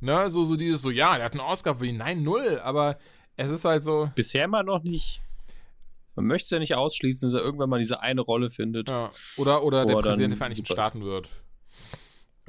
ne, 0.00 0.30
so, 0.30 0.44
so 0.44 0.56
dieses 0.56 0.82
so, 0.82 0.90
ja, 0.90 1.16
der 1.16 1.24
hat 1.24 1.32
einen 1.32 1.40
Oscar 1.40 1.76
für 1.76 1.86
ihn. 1.86 1.96
Nein, 1.96 2.22
null, 2.22 2.60
aber 2.62 2.98
es 3.36 3.50
ist 3.50 3.64
halt 3.64 3.84
so. 3.84 4.10
Bisher 4.14 4.44
immer 4.44 4.62
noch 4.62 4.82
nicht. 4.82 5.22
Man 6.14 6.26
möchte 6.26 6.44
es 6.44 6.50
ja 6.50 6.58
nicht 6.58 6.74
ausschließen, 6.74 7.26
dass 7.26 7.34
er 7.34 7.44
irgendwann 7.44 7.70
mal 7.70 7.78
diese 7.78 8.00
eine 8.00 8.20
Rolle 8.20 8.50
findet. 8.50 8.88
Ja. 8.90 9.10
Oder, 9.36 9.64
oder 9.64 9.86
der 9.86 9.94
Präsident 9.94 10.32
der 10.32 10.38
Vereinigten 10.38 10.66
Staaten 10.66 11.02
wird. 11.02 11.30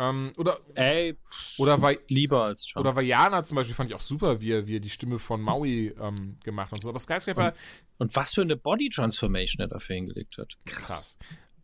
Ähm, 0.02 0.34
oder, 0.38 0.60
Ey, 0.74 1.16
oder 1.60 1.80
weil, 1.80 2.00
lieber 2.08 2.46
als 2.46 2.66
Trump. 2.66 2.86
Oder 2.86 2.96
Vajana 2.96 3.44
zum 3.44 3.56
Beispiel 3.56 3.76
fand 3.76 3.92
ich 3.92 3.96
auch 3.96 4.02
super, 4.02 4.42
wie 4.42 4.52
er, 4.52 4.66
wie 4.66 4.78
er 4.78 4.80
die 4.80 4.90
Stimme 4.90 5.20
von 5.20 5.42
Maui 5.42 5.94
ähm, 6.02 6.40
gemacht 6.44 6.72
hat 6.72 6.80
und 6.80 6.82
so. 6.82 6.90
Aber 6.90 6.98
Skyscraper. 6.98 7.54
Und, 8.00 8.08
und, 8.08 8.16
was 8.16 8.34
für 8.34 8.42
eine 8.42 8.58
Body 8.58 8.90
Transformation 8.90 9.62
er 9.62 9.68
dafür 9.68 9.96
hingelegt 9.96 10.40
hat. 10.40 10.58
Krass. 10.66 10.86
krass. 10.86 11.18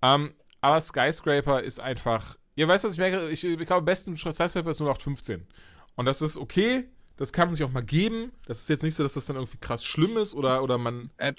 Ähm, 0.03 0.35
aber 0.61 0.79
Skyscraper 0.81 1.63
ist 1.63 1.79
einfach. 1.79 2.35
Ihr 2.55 2.67
weißt, 2.67 2.85
was 2.85 2.93
ich 2.93 2.99
merke? 2.99 3.27
Ich, 3.29 3.43
ich 3.43 3.57
glaube, 3.57 3.75
am 3.75 3.85
besten 3.85 4.15
Skyscraper 4.15 4.69
ist 4.69 4.79
nur 4.79 4.89
noch 4.89 5.01
15. 5.01 5.47
Und 5.95 6.05
das 6.05 6.21
ist 6.21 6.37
okay. 6.37 6.87
Das 7.17 7.33
kann 7.33 7.47
man 7.47 7.55
sich 7.55 7.63
auch 7.65 7.71
mal 7.71 7.81
geben. 7.81 8.31
Das 8.45 8.59
ist 8.59 8.69
jetzt 8.69 8.83
nicht 8.83 8.93
so, 8.93 9.01
dass 9.01 9.15
das 9.15 9.25
dann 9.25 9.37
irgendwie 9.37 9.57
krass 9.57 9.83
schlimm 9.83 10.17
ist 10.17 10.35
oder, 10.35 10.61
oder 10.61 10.77
man. 10.77 11.01
Äh, 11.17 11.33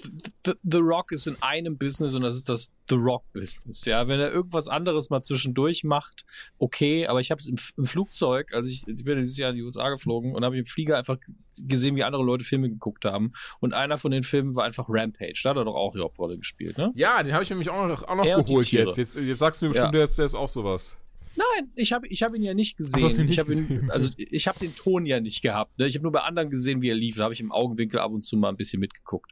the, 0.45 0.55
The, 0.64 0.79
Rock 0.79 1.12
ist 1.12 1.29
in 1.29 1.41
einem 1.41 1.79
Business 1.79 2.14
und 2.14 2.22
das 2.22 2.35
ist 2.35 2.49
das 2.49 2.70
The 2.89 2.97
Rock 2.97 3.24
Business. 3.33 3.85
Ja, 3.85 4.09
wenn 4.09 4.18
er 4.18 4.33
irgendwas 4.33 4.66
anderes 4.66 5.09
mal 5.09 5.22
zwischendurch 5.22 5.85
macht, 5.85 6.24
okay, 6.59 7.07
aber 7.07 7.20
ich 7.20 7.31
habe 7.31 7.39
es 7.39 7.47
im, 7.47 7.57
im, 7.76 7.87
Flugzeug, 7.87 8.53
also 8.53 8.68
ich, 8.68 8.89
ich, 8.89 9.05
bin 9.05 9.20
dieses 9.20 9.39
Jahr 9.39 9.51
in 9.51 9.57
die 9.57 9.62
USA 9.62 9.89
geflogen 9.89 10.35
und 10.35 10.45
habe 10.45 10.59
im 10.59 10.64
Flieger 10.64 10.99
einfach 10.99 11.16
gesehen, 11.62 11.95
wie 11.95 12.03
andere 12.03 12.24
Leute 12.24 12.45
Filme 12.45 12.68
geguckt 12.68 13.05
haben. 13.05 13.33
Und 13.61 13.72
einer 13.72 13.99
von 13.99 14.11
den 14.11 14.24
Filmen 14.24 14.57
war 14.57 14.64
einfach 14.64 14.87
Rampage. 14.89 15.41
Da 15.45 15.51
hat 15.51 15.57
er 15.59 15.64
doch 15.64 15.76
auch 15.76 15.93
die 15.93 16.01
Hauptrolle 16.01 16.39
gespielt, 16.39 16.76
ne? 16.76 16.91
Ja, 16.97 17.22
den 17.22 17.33
habe 17.35 17.45
ich 17.45 17.51
nämlich 17.51 17.70
auch 17.70 17.87
noch, 17.87 18.03
auch 18.03 18.16
noch 18.16 18.24
geholt 18.24 18.72
jetzt. 18.72 18.99
jetzt. 18.99 19.16
Jetzt 19.16 19.39
sagst 19.39 19.62
du 19.62 19.66
mir 19.66 19.70
bestimmt, 19.70 19.95
ja. 19.95 19.99
der, 19.99 20.05
ist, 20.05 20.18
der 20.18 20.24
ist 20.24 20.35
auch 20.35 20.49
sowas. 20.49 20.97
Nein, 21.39 21.70
ich 21.76 21.93
habe 21.93 22.09
ich 22.09 22.24
hab 22.24 22.34
ihn 22.34 22.43
ja 22.43 22.53
nicht 22.53 22.76
gesehen. 22.76 23.05
Ach, 23.07 23.16
nicht 23.16 23.30
ich 23.30 23.39
habe 23.39 23.53
ihn, 23.53 23.91
also 23.91 24.11
ich 24.16 24.49
habe 24.49 24.59
den 24.59 24.74
Ton 24.74 25.07
ja 25.07 25.20
nicht 25.20 25.41
gehabt. 25.41 25.78
Ne? 25.78 25.86
Ich 25.86 25.95
habe 25.95 26.03
nur 26.03 26.11
bei 26.11 26.22
anderen 26.22 26.51
gesehen, 26.51 26.82
wie 26.82 26.91
er 26.91 26.97
lief. 26.97 27.16
Da 27.16 27.24
habe 27.24 27.34
ich 27.34 27.41
im 27.41 27.53
Augenwinkel 27.53 28.01
ab 28.01 28.11
und 28.11 28.22
zu 28.22 28.36
mal 28.36 28.49
ein 28.49 28.57
bisschen 28.57 28.80
mitgeguckt. 28.80 29.30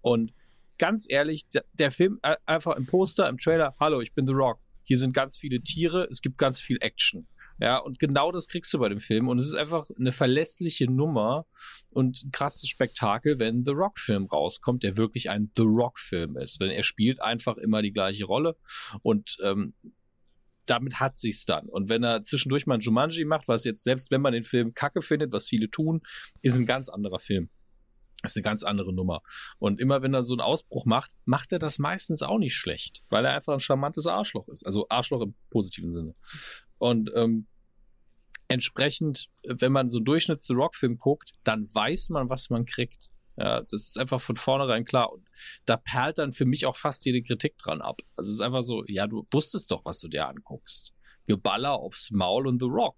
Und 0.00 0.32
ganz 0.76 1.06
ehrlich, 1.08 1.46
der, 1.48 1.64
der 1.74 1.92
Film 1.92 2.18
äh, 2.22 2.34
einfach 2.46 2.74
im 2.76 2.86
Poster, 2.86 3.28
im 3.28 3.38
Trailer, 3.38 3.76
hallo, 3.78 4.00
ich 4.00 4.12
bin 4.12 4.26
The 4.26 4.32
Rock. 4.32 4.58
Hier 4.82 4.98
sind 4.98 5.14
ganz 5.14 5.36
viele 5.36 5.60
Tiere, 5.60 6.08
es 6.10 6.20
gibt 6.20 6.36
ganz 6.36 6.60
viel 6.60 6.78
Action. 6.80 7.28
Ja, 7.60 7.78
und 7.78 8.00
genau 8.00 8.32
das 8.32 8.48
kriegst 8.48 8.74
du 8.74 8.80
bei 8.80 8.88
dem 8.88 9.00
Film. 9.00 9.28
Und 9.28 9.40
es 9.40 9.46
ist 9.46 9.54
einfach 9.54 9.86
eine 9.98 10.10
verlässliche 10.10 10.90
Nummer 10.90 11.46
und 11.94 12.24
ein 12.24 12.30
krasses 12.32 12.68
Spektakel, 12.68 13.38
wenn 13.38 13.64
The 13.64 13.70
Rock-Film 13.70 14.26
rauskommt, 14.26 14.82
der 14.82 14.96
wirklich 14.96 15.30
ein 15.30 15.52
The 15.56 15.62
Rock-Film 15.62 16.36
ist. 16.36 16.60
Denn 16.60 16.70
er 16.70 16.82
spielt 16.82 17.22
einfach 17.22 17.56
immer 17.56 17.82
die 17.82 17.92
gleiche 17.92 18.24
Rolle. 18.24 18.56
Und 19.02 19.38
ähm, 19.42 19.74
damit 20.66 21.00
hat 21.00 21.16
sich's 21.16 21.44
dann. 21.44 21.68
Und 21.68 21.88
wenn 21.88 22.02
er 22.02 22.22
zwischendurch 22.22 22.66
mal 22.66 22.74
ein 22.74 22.80
Jumanji 22.80 23.24
macht, 23.24 23.48
was 23.48 23.64
jetzt 23.64 23.82
selbst 23.82 24.10
wenn 24.10 24.20
man 24.20 24.32
den 24.32 24.44
Film 24.44 24.74
kacke 24.74 25.02
findet, 25.02 25.32
was 25.32 25.48
viele 25.48 25.70
tun, 25.70 26.02
ist 26.42 26.56
ein 26.56 26.66
ganz 26.66 26.88
anderer 26.88 27.18
Film. 27.18 27.48
ist 28.22 28.36
eine 28.36 28.42
ganz 28.42 28.62
andere 28.64 28.92
Nummer. 28.92 29.22
Und 29.58 29.80
immer 29.80 30.02
wenn 30.02 30.14
er 30.14 30.22
so 30.22 30.34
einen 30.34 30.40
Ausbruch 30.40 30.84
macht, 30.84 31.12
macht 31.24 31.52
er 31.52 31.58
das 31.58 31.78
meistens 31.78 32.22
auch 32.22 32.38
nicht 32.38 32.54
schlecht, 32.54 33.04
weil 33.08 33.24
er 33.24 33.34
einfach 33.34 33.54
ein 33.54 33.60
charmantes 33.60 34.06
Arschloch 34.06 34.48
ist. 34.48 34.64
Also 34.64 34.86
Arschloch 34.88 35.22
im 35.22 35.34
positiven 35.50 35.92
Sinne. 35.92 36.14
Und 36.78 37.10
ähm, 37.14 37.46
entsprechend, 38.48 39.28
wenn 39.44 39.72
man 39.72 39.90
so 39.90 39.98
einen 39.98 40.04
Durchschnitts-Rock-Film 40.04 40.98
guckt, 40.98 41.32
dann 41.44 41.72
weiß 41.72 42.10
man, 42.10 42.28
was 42.28 42.50
man 42.50 42.64
kriegt. 42.64 43.10
Ja, 43.36 43.60
das 43.60 43.88
ist 43.88 43.98
einfach 43.98 44.20
von 44.20 44.36
vornherein 44.36 44.84
klar. 44.84 45.12
Und 45.12 45.28
da 45.66 45.76
perlt 45.76 46.18
dann 46.18 46.32
für 46.32 46.46
mich 46.46 46.66
auch 46.66 46.76
fast 46.76 47.04
jede 47.04 47.22
Kritik 47.22 47.58
dran 47.58 47.82
ab. 47.82 48.00
Also 48.16 48.30
es 48.30 48.36
ist 48.36 48.40
einfach 48.40 48.62
so, 48.62 48.84
ja, 48.86 49.06
du 49.06 49.26
wusstest 49.30 49.70
doch, 49.70 49.84
was 49.84 50.00
du 50.00 50.08
dir 50.08 50.26
anguckst. 50.26 50.94
Geballer 51.26 51.72
aufs 51.72 52.10
Maul 52.10 52.46
und 52.46 52.60
The 52.60 52.68
Rock. 52.68 52.96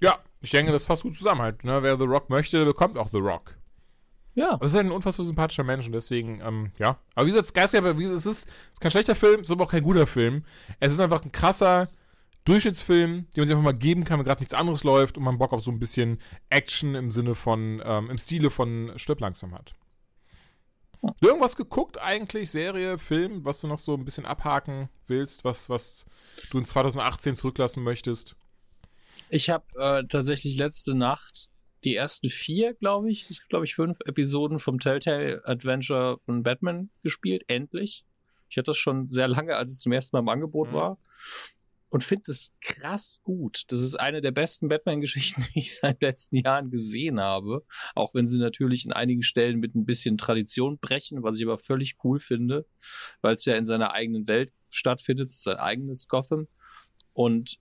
Ja, 0.00 0.18
ich 0.40 0.50
denke, 0.50 0.72
das 0.72 0.84
fasst 0.84 1.02
gut 1.02 1.16
zusammen 1.16 1.42
halt. 1.42 1.64
Ne? 1.64 1.82
Wer 1.82 1.96
The 1.96 2.04
Rock 2.04 2.28
möchte, 2.28 2.64
bekommt 2.64 2.98
auch 2.98 3.10
The 3.10 3.18
Rock. 3.18 3.56
Ja. 4.34 4.52
Aber 4.52 4.64
es 4.64 4.72
ist 4.72 4.76
halt 4.76 4.86
ein 4.86 4.92
unfassbar 4.92 5.24
sympathischer 5.24 5.62
Mensch 5.62 5.86
und 5.86 5.92
deswegen, 5.92 6.40
ähm, 6.40 6.72
ja. 6.78 6.98
Aber 7.14 7.26
wie 7.26 7.30
gesagt, 7.30 7.46
Skyscraper, 7.48 7.96
wie 7.96 8.02
gesagt, 8.02 8.18
es 8.18 8.26
ist, 8.26 8.48
es 8.48 8.72
ist 8.72 8.80
kein 8.80 8.90
schlechter 8.90 9.14
Film, 9.14 9.40
es 9.40 9.46
ist 9.46 9.52
aber 9.52 9.64
auch 9.64 9.70
kein 9.70 9.84
guter 9.84 10.06
Film. 10.06 10.44
Es 10.80 10.92
ist 10.92 11.00
einfach 11.00 11.24
ein 11.24 11.30
krasser, 11.30 11.88
Durchschnittsfilm, 12.44 13.10
den 13.10 13.40
man 13.40 13.46
sich 13.46 13.56
einfach 13.56 13.64
mal 13.64 13.72
geben 13.72 14.04
kann, 14.04 14.18
wenn 14.18 14.26
gerade 14.26 14.40
nichts 14.40 14.54
anderes 14.54 14.84
läuft 14.84 15.16
und 15.16 15.24
man 15.24 15.38
Bock 15.38 15.52
auf 15.52 15.62
so 15.62 15.70
ein 15.70 15.78
bisschen 15.78 16.20
Action 16.50 16.94
im 16.94 17.10
Sinne 17.10 17.34
von, 17.34 17.82
ähm, 17.84 18.10
im 18.10 18.18
Stile 18.18 18.50
von 18.50 18.92
Stirb 18.96 19.20
langsam 19.20 19.54
hat. 19.54 19.74
Irgendwas 21.20 21.56
geguckt 21.56 22.00
eigentlich, 22.00 22.50
Serie, 22.50 22.98
Film, 22.98 23.44
was 23.44 23.60
du 23.60 23.66
noch 23.66 23.78
so 23.78 23.94
ein 23.94 24.04
bisschen 24.04 24.24
abhaken 24.24 24.88
willst, 25.06 25.44
was, 25.44 25.68
was 25.68 26.06
du 26.50 26.58
in 26.58 26.64
2018 26.64 27.34
zurücklassen 27.34 27.82
möchtest? 27.82 28.36
Ich 29.28 29.50
habe 29.50 29.64
äh, 29.78 30.06
tatsächlich 30.06 30.56
letzte 30.56 30.94
Nacht 30.94 31.50
die 31.84 31.96
ersten 31.96 32.30
vier, 32.30 32.74
glaube 32.74 33.10
ich, 33.10 33.42
glaube 33.48 33.66
ich, 33.66 33.74
fünf 33.74 33.98
Episoden 34.06 34.58
vom 34.58 34.80
Telltale 34.80 35.42
Adventure 35.44 36.18
von 36.18 36.42
Batman 36.42 36.90
gespielt, 37.02 37.42
endlich. 37.48 38.04
Ich 38.48 38.56
hatte 38.56 38.70
das 38.70 38.78
schon 38.78 39.10
sehr 39.10 39.28
lange, 39.28 39.56
als 39.56 39.72
es 39.72 39.80
zum 39.80 39.92
ersten 39.92 40.16
Mal 40.16 40.20
im 40.20 40.28
Angebot 40.28 40.70
mhm. 40.70 40.74
war 40.74 40.98
und 41.94 42.02
finde 42.02 42.32
es 42.32 42.52
krass 42.60 43.20
gut. 43.22 43.62
Das 43.68 43.78
ist 43.78 43.94
eine 43.94 44.20
der 44.20 44.32
besten 44.32 44.66
Batman-Geschichten, 44.66 45.42
die 45.54 45.60
ich 45.60 45.76
seit 45.76 46.02
letzten 46.02 46.38
Jahren 46.38 46.72
gesehen 46.72 47.20
habe. 47.20 47.64
Auch 47.94 48.14
wenn 48.14 48.26
sie 48.26 48.40
natürlich 48.40 48.84
in 48.84 48.92
einigen 48.92 49.22
Stellen 49.22 49.60
mit 49.60 49.76
ein 49.76 49.84
bisschen 49.84 50.18
Tradition 50.18 50.78
brechen, 50.78 51.22
was 51.22 51.38
ich 51.38 51.44
aber 51.44 51.56
völlig 51.56 51.94
cool 52.02 52.18
finde, 52.18 52.66
weil 53.20 53.36
es 53.36 53.44
ja 53.44 53.54
in 53.54 53.64
seiner 53.64 53.92
eigenen 53.92 54.26
Welt 54.26 54.52
stattfindet. 54.70 55.26
Es 55.26 55.34
ist 55.34 55.44
sein 55.44 55.58
eigenes 55.58 56.08
Gotham. 56.08 56.48
Und 57.12 57.60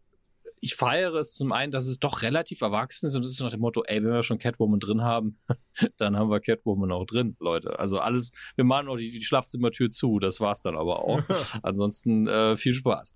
ich 0.63 0.75
feiere 0.75 1.15
es 1.15 1.33
zum 1.33 1.51
einen, 1.51 1.73
dass 1.73 1.87
es 1.87 1.99
doch 1.99 2.21
relativ 2.21 2.61
erwachsen 2.61 3.07
ist 3.07 3.17
und 3.17 3.25
es 3.25 3.31
ist 3.31 3.41
nach 3.41 3.51
dem 3.51 3.59
Motto, 3.59 3.83
ey, 3.83 4.01
wenn 4.01 4.13
wir 4.13 4.23
schon 4.23 4.37
Catwoman 4.37 4.79
drin 4.79 5.01
haben, 5.01 5.37
dann 5.97 6.15
haben 6.15 6.29
wir 6.29 6.39
Catwoman 6.39 6.89
auch 6.93 7.05
drin, 7.05 7.35
Leute. 7.41 7.77
Also 7.79 7.99
alles, 7.99 8.31
wir 8.55 8.63
machen 8.63 8.85
noch 8.85 8.95
die, 8.95 9.11
die 9.11 9.21
Schlafzimmertür 9.21 9.89
zu, 9.89 10.19
das 10.19 10.39
war's 10.39 10.61
dann 10.61 10.77
aber 10.77 11.03
auch. 11.03 11.21
Ansonsten 11.63 12.27
äh, 12.27 12.55
viel 12.55 12.73
Spaß. 12.73 13.13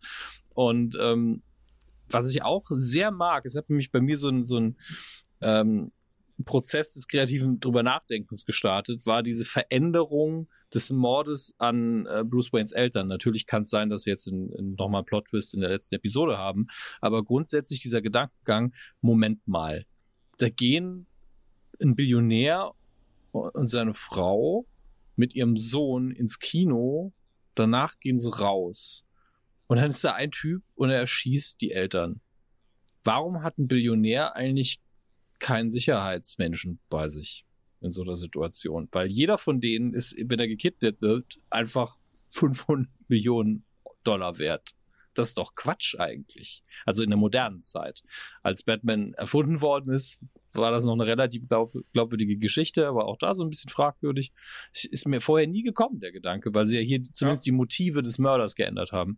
Und 0.55 0.97
ähm, 0.99 1.41
was 2.09 2.29
ich 2.29 2.43
auch 2.43 2.65
sehr 2.69 3.11
mag, 3.11 3.45
es 3.45 3.55
hat 3.55 3.69
nämlich 3.69 3.91
bei 3.91 4.01
mir 4.01 4.17
so 4.17 4.27
ein, 4.27 4.45
so 4.45 4.57
ein 4.57 4.77
ähm, 5.39 5.93
Prozess 6.45 6.93
des 6.93 7.07
kreativen 7.07 7.59
drüber 7.59 7.83
Nachdenkens 7.83 8.45
gestartet, 8.45 9.05
war 9.05 9.23
diese 9.23 9.45
Veränderung 9.45 10.47
des 10.73 10.91
Mordes 10.91 11.55
an 11.57 12.05
äh, 12.05 12.23
Bruce 12.23 12.53
Waynes 12.53 12.71
Eltern. 12.71 13.07
Natürlich 13.07 13.45
kann 13.45 13.63
es 13.63 13.69
sein, 13.69 13.89
dass 13.89 14.03
sie 14.03 14.09
jetzt 14.09 14.27
in, 14.27 14.51
in 14.51 14.75
nochmal 14.75 15.03
Plot-Twist 15.03 15.53
in 15.53 15.61
der 15.61 15.69
letzten 15.69 15.95
Episode 15.95 16.37
haben, 16.37 16.67
aber 17.01 17.23
grundsätzlich 17.23 17.81
dieser 17.81 18.01
Gedankengang, 18.01 18.73
Moment 19.01 19.47
mal, 19.47 19.85
da 20.37 20.49
gehen 20.49 21.07
ein 21.81 21.95
Billionär 21.95 22.73
und 23.31 23.67
seine 23.67 23.93
Frau 23.93 24.67
mit 25.15 25.35
ihrem 25.35 25.57
Sohn 25.57 26.11
ins 26.11 26.39
Kino, 26.39 27.13
danach 27.55 27.99
gehen 27.99 28.19
sie 28.19 28.31
raus. 28.31 29.05
Und 29.67 29.77
dann 29.77 29.89
ist 29.89 30.03
da 30.03 30.13
ein 30.13 30.31
Typ 30.31 30.63
und 30.75 30.89
er 30.89 30.99
erschießt 30.99 31.59
die 31.61 31.71
Eltern. 31.71 32.21
Warum 33.03 33.43
hat 33.43 33.57
ein 33.57 33.67
Billionär 33.67 34.35
eigentlich 34.35 34.81
keinen 35.39 35.71
Sicherheitsmenschen 35.71 36.79
bei 36.89 37.07
sich 37.07 37.45
in 37.81 37.91
so 37.91 38.01
einer 38.01 38.15
Situation? 38.15 38.87
Weil 38.91 39.07
jeder 39.07 39.37
von 39.37 39.61
denen 39.61 39.93
ist, 39.93 40.15
wenn 40.17 40.39
er 40.39 40.47
gekidnappt 40.47 41.01
wird, 41.01 41.39
einfach 41.49 41.97
500 42.31 42.89
Millionen 43.07 43.63
Dollar 44.03 44.37
wert. 44.37 44.71
Das 45.13 45.29
ist 45.29 45.37
doch 45.37 45.55
Quatsch 45.55 45.95
eigentlich. 45.97 46.63
Also 46.85 47.01
in 47.01 47.09
der 47.09 47.17
modernen 47.17 47.63
Zeit. 47.63 48.03
Als 48.43 48.63
Batman 48.63 49.13
erfunden 49.13 49.61
worden 49.61 49.91
ist, 49.91 50.21
war 50.53 50.71
das 50.71 50.85
noch 50.85 50.93
eine 50.93 51.07
relativ 51.07 51.47
glaub, 51.47 51.71
glaubwürdige 51.91 52.37
Geschichte, 52.37 52.87
aber 52.87 53.07
auch 53.07 53.17
da 53.17 53.33
so 53.33 53.43
ein 53.43 53.49
bisschen 53.49 53.71
fragwürdig. 53.71 54.31
Es 54.73 54.85
ist 54.85 55.07
mir 55.07 55.21
vorher 55.21 55.47
nie 55.47 55.63
gekommen, 55.63 55.99
der 55.99 56.11
Gedanke, 56.11 56.53
weil 56.53 56.67
sie 56.67 56.77
ja 56.77 56.83
hier 56.83 57.01
zumindest 57.01 57.45
ja. 57.45 57.51
die 57.51 57.57
Motive 57.57 58.01
des 58.03 58.19
Mörders 58.19 58.55
geändert 58.55 58.91
haben. 58.91 59.17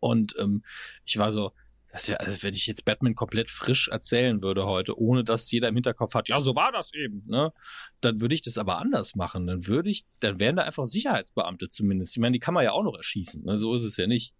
Und 0.00 0.34
ähm, 0.38 0.62
ich 1.04 1.18
war 1.18 1.32
so, 1.32 1.52
das 1.96 2.08
wäre, 2.08 2.20
also 2.20 2.42
wenn 2.42 2.52
ich 2.52 2.66
jetzt 2.66 2.84
Batman 2.84 3.14
komplett 3.14 3.48
frisch 3.48 3.88
erzählen 3.88 4.42
würde 4.42 4.66
heute, 4.66 4.98
ohne 5.00 5.24
dass 5.24 5.50
jeder 5.50 5.68
im 5.68 5.76
Hinterkopf 5.76 6.14
hat, 6.14 6.28
ja, 6.28 6.38
so 6.38 6.54
war 6.54 6.70
das 6.70 6.92
eben, 6.92 7.24
ne? 7.26 7.54
Dann 8.02 8.20
würde 8.20 8.34
ich 8.34 8.42
das 8.42 8.58
aber 8.58 8.76
anders 8.78 9.14
machen. 9.14 9.46
Dann 9.46 9.66
würde 9.66 9.88
ich, 9.88 10.04
dann 10.20 10.38
wären 10.38 10.56
da 10.56 10.64
einfach 10.64 10.84
Sicherheitsbeamte 10.84 11.68
zumindest. 11.68 12.14
Ich 12.14 12.20
meine, 12.20 12.34
die 12.34 12.38
kann 12.38 12.52
man 12.52 12.64
ja 12.64 12.72
auch 12.72 12.82
noch 12.82 12.94
erschießen, 12.94 13.44
ne? 13.44 13.58
So 13.58 13.74
ist 13.74 13.82
es 13.82 13.96
ja 13.96 14.06
nicht. 14.06 14.34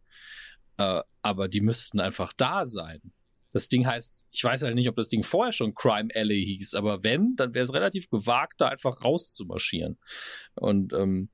Äh, 0.76 1.00
aber 1.22 1.48
die 1.48 1.62
müssten 1.62 1.98
einfach 1.98 2.34
da 2.36 2.66
sein. 2.66 3.00
Das 3.52 3.70
Ding 3.70 3.86
heißt, 3.86 4.26
ich 4.30 4.44
weiß 4.44 4.62
halt 4.62 4.74
nicht, 4.74 4.90
ob 4.90 4.96
das 4.96 5.08
Ding 5.08 5.22
vorher 5.22 5.52
schon 5.52 5.74
Crime 5.74 6.10
Alley 6.14 6.44
hieß, 6.44 6.74
aber 6.74 7.04
wenn, 7.04 7.36
dann 7.36 7.54
wäre 7.54 7.64
es 7.64 7.72
relativ 7.72 8.10
gewagt, 8.10 8.60
da 8.60 8.68
einfach 8.68 9.02
rauszumarschieren. 9.02 9.96
Und 10.56 10.92
ähm, 10.92 11.30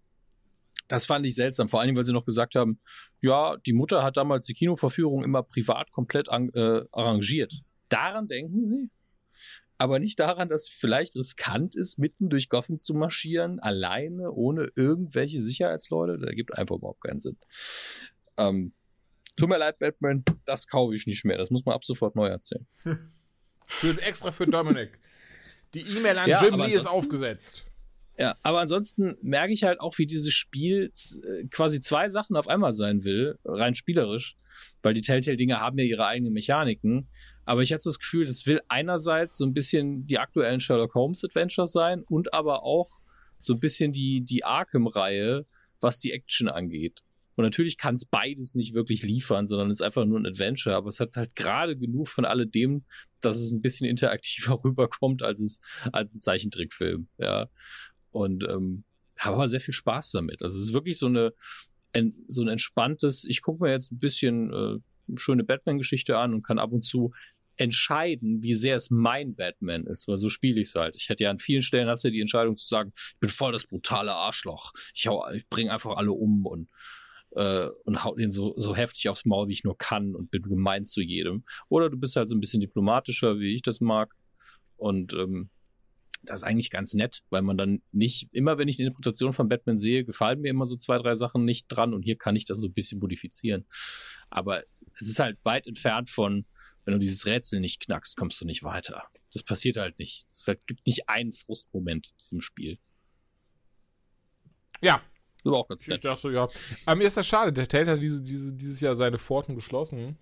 das 0.92 1.06
fand 1.06 1.24
ich 1.24 1.34
seltsam, 1.34 1.68
vor 1.68 1.80
allem, 1.80 1.96
weil 1.96 2.04
sie 2.04 2.12
noch 2.12 2.26
gesagt 2.26 2.54
haben, 2.54 2.78
ja, 3.20 3.56
die 3.56 3.72
Mutter 3.72 4.02
hat 4.02 4.16
damals 4.16 4.46
die 4.46 4.54
Kinoverführung 4.54 5.24
immer 5.24 5.42
privat 5.42 5.90
komplett 5.90 6.28
an, 6.28 6.50
äh, 6.50 6.82
arrangiert. 6.92 7.62
Daran 7.88 8.28
denken 8.28 8.64
sie? 8.64 8.90
aber 9.78 9.98
nicht 9.98 10.20
daran, 10.20 10.48
dass 10.48 10.62
es 10.62 10.68
vielleicht 10.68 11.16
riskant 11.16 11.74
ist, 11.74 11.98
mitten 11.98 12.28
durch 12.28 12.48
Gotham 12.48 12.78
zu 12.78 12.94
marschieren, 12.94 13.58
alleine, 13.58 14.30
ohne 14.30 14.68
irgendwelche 14.76 15.42
Sicherheitsleute. 15.42 16.18
Da 16.24 16.30
gibt 16.30 16.56
einfach 16.56 16.76
überhaupt 16.76 17.02
keinen 17.02 17.18
Sinn. 17.18 17.36
Ähm, 18.36 18.74
tut 19.36 19.48
mir 19.48 19.58
leid, 19.58 19.80
Batman, 19.80 20.24
das 20.44 20.68
kaufe 20.68 20.94
ich 20.94 21.08
nicht 21.08 21.24
mehr. 21.24 21.36
Das 21.36 21.50
muss 21.50 21.64
man 21.64 21.74
ab 21.74 21.84
sofort 21.84 22.14
neu 22.14 22.28
erzählen. 22.28 22.64
Für, 23.66 24.00
extra 24.02 24.30
für 24.30 24.46
Dominik. 24.46 25.00
Die 25.74 25.80
E-Mail 25.80 26.18
an 26.18 26.28
Ja, 26.28 26.44
Jim 26.44 26.60
Lee 26.60 26.72
ist 26.72 26.86
aufgesetzt. 26.86 27.64
Ja, 28.18 28.36
aber 28.42 28.60
ansonsten 28.60 29.16
merke 29.22 29.52
ich 29.52 29.64
halt 29.64 29.80
auch, 29.80 29.96
wie 29.98 30.06
dieses 30.06 30.32
Spiel 30.32 30.92
äh, 31.24 31.46
quasi 31.48 31.80
zwei 31.80 32.10
Sachen 32.10 32.36
auf 32.36 32.46
einmal 32.46 32.74
sein 32.74 33.04
will, 33.04 33.38
rein 33.44 33.74
spielerisch, 33.74 34.36
weil 34.82 34.94
die 34.94 35.00
Telltale-Dinge 35.00 35.60
haben 35.60 35.78
ja 35.78 35.84
ihre 35.84 36.06
eigenen 36.06 36.32
Mechaniken. 36.32 37.08
Aber 37.44 37.62
ich 37.62 37.72
hatte 37.72 37.84
das 37.84 37.98
Gefühl, 37.98 38.26
das 38.26 38.46
will 38.46 38.60
einerseits 38.68 39.38
so 39.38 39.46
ein 39.46 39.54
bisschen 39.54 40.06
die 40.06 40.18
aktuellen 40.18 40.60
Sherlock 40.60 40.94
Holmes 40.94 41.24
Adventures 41.24 41.72
sein 41.72 42.02
und 42.02 42.34
aber 42.34 42.62
auch 42.62 43.00
so 43.38 43.54
ein 43.54 43.60
bisschen 43.60 43.92
die, 43.92 44.20
die 44.20 44.44
Arkham-Reihe, 44.44 45.46
was 45.80 45.98
die 45.98 46.12
Action 46.12 46.48
angeht. 46.48 47.00
Und 47.34 47.44
natürlich 47.44 47.78
kann 47.78 47.94
es 47.94 48.04
beides 48.04 48.54
nicht 48.54 48.74
wirklich 48.74 49.02
liefern, 49.02 49.46
sondern 49.46 49.70
es 49.70 49.80
ist 49.80 49.86
einfach 49.86 50.04
nur 50.04 50.20
ein 50.20 50.26
Adventure, 50.26 50.76
aber 50.76 50.88
es 50.88 51.00
hat 51.00 51.16
halt 51.16 51.34
gerade 51.34 51.76
genug 51.76 52.08
von 52.08 52.24
alledem, 52.24 52.84
dass 53.20 53.38
es 53.38 53.52
ein 53.52 53.62
bisschen 53.62 53.86
interaktiver 53.88 54.62
rüberkommt 54.62 55.22
als 55.22 55.40
es 55.40 55.60
als 55.92 56.14
ein 56.14 56.18
Zeichentrickfilm, 56.18 57.08
ja. 57.18 57.48
Und 58.12 58.44
ähm, 58.44 58.84
habe 59.18 59.36
aber 59.36 59.48
sehr 59.48 59.60
viel 59.60 59.74
Spaß 59.74 60.12
damit. 60.12 60.42
Also 60.42 60.56
es 60.56 60.62
ist 60.62 60.72
wirklich 60.72 60.98
so 60.98 61.06
eine 61.06 61.32
ein, 61.92 62.14
so 62.28 62.42
ein 62.42 62.48
entspanntes, 62.48 63.24
ich 63.24 63.42
gucke 63.42 63.62
mir 63.64 63.70
jetzt 63.70 63.92
ein 63.92 63.98
bisschen 63.98 64.52
äh, 64.52 65.18
schöne 65.18 65.44
Batman-Geschichte 65.44 66.18
an 66.18 66.34
und 66.34 66.42
kann 66.42 66.58
ab 66.58 66.72
und 66.72 66.82
zu 66.82 67.12
entscheiden, 67.56 68.42
wie 68.42 68.54
sehr 68.54 68.76
es 68.76 68.90
mein 68.90 69.34
Batman 69.34 69.84
ist, 69.86 70.08
weil 70.08 70.16
so 70.16 70.28
spiele 70.28 70.60
ich 70.60 70.68
es 70.68 70.74
halt. 70.74 70.96
Ich 70.96 71.10
hätte 71.10 71.24
ja 71.24 71.30
an 71.30 71.38
vielen 71.38 71.62
Stellen 71.62 71.88
hast 71.88 72.04
du 72.04 72.10
die 72.10 72.20
Entscheidung 72.20 72.56
zu 72.56 72.66
sagen, 72.66 72.92
ich 72.96 73.20
bin 73.20 73.28
voll 73.28 73.52
das 73.52 73.66
brutale 73.66 74.12
Arschloch. 74.14 74.72
Ich, 74.94 75.06
ich 75.34 75.48
bringe 75.48 75.70
einfach 75.70 75.96
alle 75.96 76.12
um 76.12 76.46
und 76.46 76.68
äh, 77.32 77.68
und 77.84 78.04
hau 78.04 78.14
den 78.14 78.30
so, 78.30 78.54
so 78.56 78.74
heftig 78.74 79.08
aufs 79.08 79.24
Maul, 79.24 79.48
wie 79.48 79.52
ich 79.52 79.64
nur 79.64 79.76
kann 79.76 80.14
und 80.14 80.30
bin 80.30 80.42
gemein 80.42 80.84
zu 80.84 81.00
jedem. 81.00 81.44
Oder 81.68 81.90
du 81.90 81.98
bist 81.98 82.16
halt 82.16 82.28
so 82.28 82.34
ein 82.34 82.40
bisschen 82.40 82.60
diplomatischer, 82.60 83.38
wie 83.38 83.54
ich 83.54 83.62
das 83.62 83.80
mag. 83.80 84.14
Und 84.76 85.12
ähm, 85.14 85.50
das 86.22 86.40
ist 86.40 86.44
eigentlich 86.44 86.70
ganz 86.70 86.94
nett, 86.94 87.22
weil 87.30 87.42
man 87.42 87.58
dann 87.58 87.82
nicht, 87.90 88.28
immer 88.32 88.58
wenn 88.58 88.68
ich 88.68 88.78
eine 88.78 88.88
Interpretation 88.88 89.32
von 89.32 89.48
Batman 89.48 89.78
sehe, 89.78 90.04
gefallen 90.04 90.40
mir 90.40 90.50
immer 90.50 90.66
so 90.66 90.76
zwei, 90.76 90.98
drei 90.98 91.14
Sachen 91.14 91.44
nicht 91.44 91.66
dran 91.68 91.94
und 91.94 92.02
hier 92.02 92.16
kann 92.16 92.36
ich 92.36 92.44
das 92.44 92.60
so 92.60 92.68
ein 92.68 92.72
bisschen 92.72 93.00
modifizieren. 93.00 93.66
Aber 94.30 94.62
es 94.98 95.08
ist 95.08 95.18
halt 95.18 95.44
weit 95.44 95.66
entfernt 95.66 96.10
von, 96.10 96.46
wenn 96.84 96.94
du 96.94 97.00
dieses 97.00 97.26
Rätsel 97.26 97.60
nicht 97.60 97.80
knackst, 97.80 98.16
kommst 98.16 98.40
du 98.40 98.44
nicht 98.44 98.62
weiter. 98.62 99.04
Das 99.32 99.42
passiert 99.42 99.76
halt 99.76 99.98
nicht. 99.98 100.26
Es 100.30 100.46
halt, 100.46 100.66
gibt 100.66 100.86
nicht 100.86 101.08
einen 101.08 101.32
Frustmoment 101.32 102.08
in 102.08 102.18
diesem 102.18 102.40
Spiel. 102.40 102.78
Ja, 104.80 105.00
Das 105.38 105.46
aber 105.46 105.58
auch 105.58 105.68
ganz 105.68 105.82
ich 105.82 105.88
nett. 105.88 106.04
dachte, 106.04 106.30
ja. 106.32 106.48
Aber 106.86 106.96
mir 106.96 107.06
ist 107.06 107.16
das 107.16 107.26
schade. 107.26 107.52
Der 107.52 107.68
Tate 107.68 107.90
hat 107.92 108.02
diese, 108.02 108.22
diese, 108.22 108.54
dieses 108.54 108.80
Jahr 108.80 108.94
seine 108.94 109.18
Pforten 109.18 109.54
geschlossen. 109.54 110.18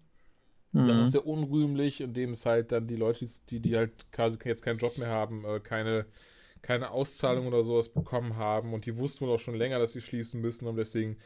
Das 0.73 0.97
Mhm. 0.97 1.03
ist 1.03 1.11
sehr 1.13 1.27
unrühmlich, 1.27 2.01
indem 2.01 2.31
es 2.33 2.47
halt 2.47 2.71
dann 2.73 2.87
die 2.87 2.97
Leute, 2.97 3.25
die, 3.49 3.61
die 3.61 3.77
halt 3.77 4.13
quasi 4.13 4.39
jetzt 4.45 4.63
keinen 4.63 4.79
Job 4.79 4.99
mehr 4.99 5.09
haben, 5.09 5.45
äh, 5.45 5.59
keine, 5.61 6.07
keine 6.63 6.91
Auszahlung 6.91 7.47
oder 7.49 7.65
sowas 7.65 7.89
bekommen 7.89 8.37
haben 8.37 8.73
und 8.73 8.87
die 8.87 8.97
wussten 8.99 9.27
wohl 9.27 9.35
auch 9.35 9.41
schon 9.41 9.57
länger, 9.57 9.79
dass 9.79 9.93
sie 9.93 10.01
schließen 10.01 10.41
müssen 10.41 10.67
und 10.69 10.77
deswegen 10.77 11.17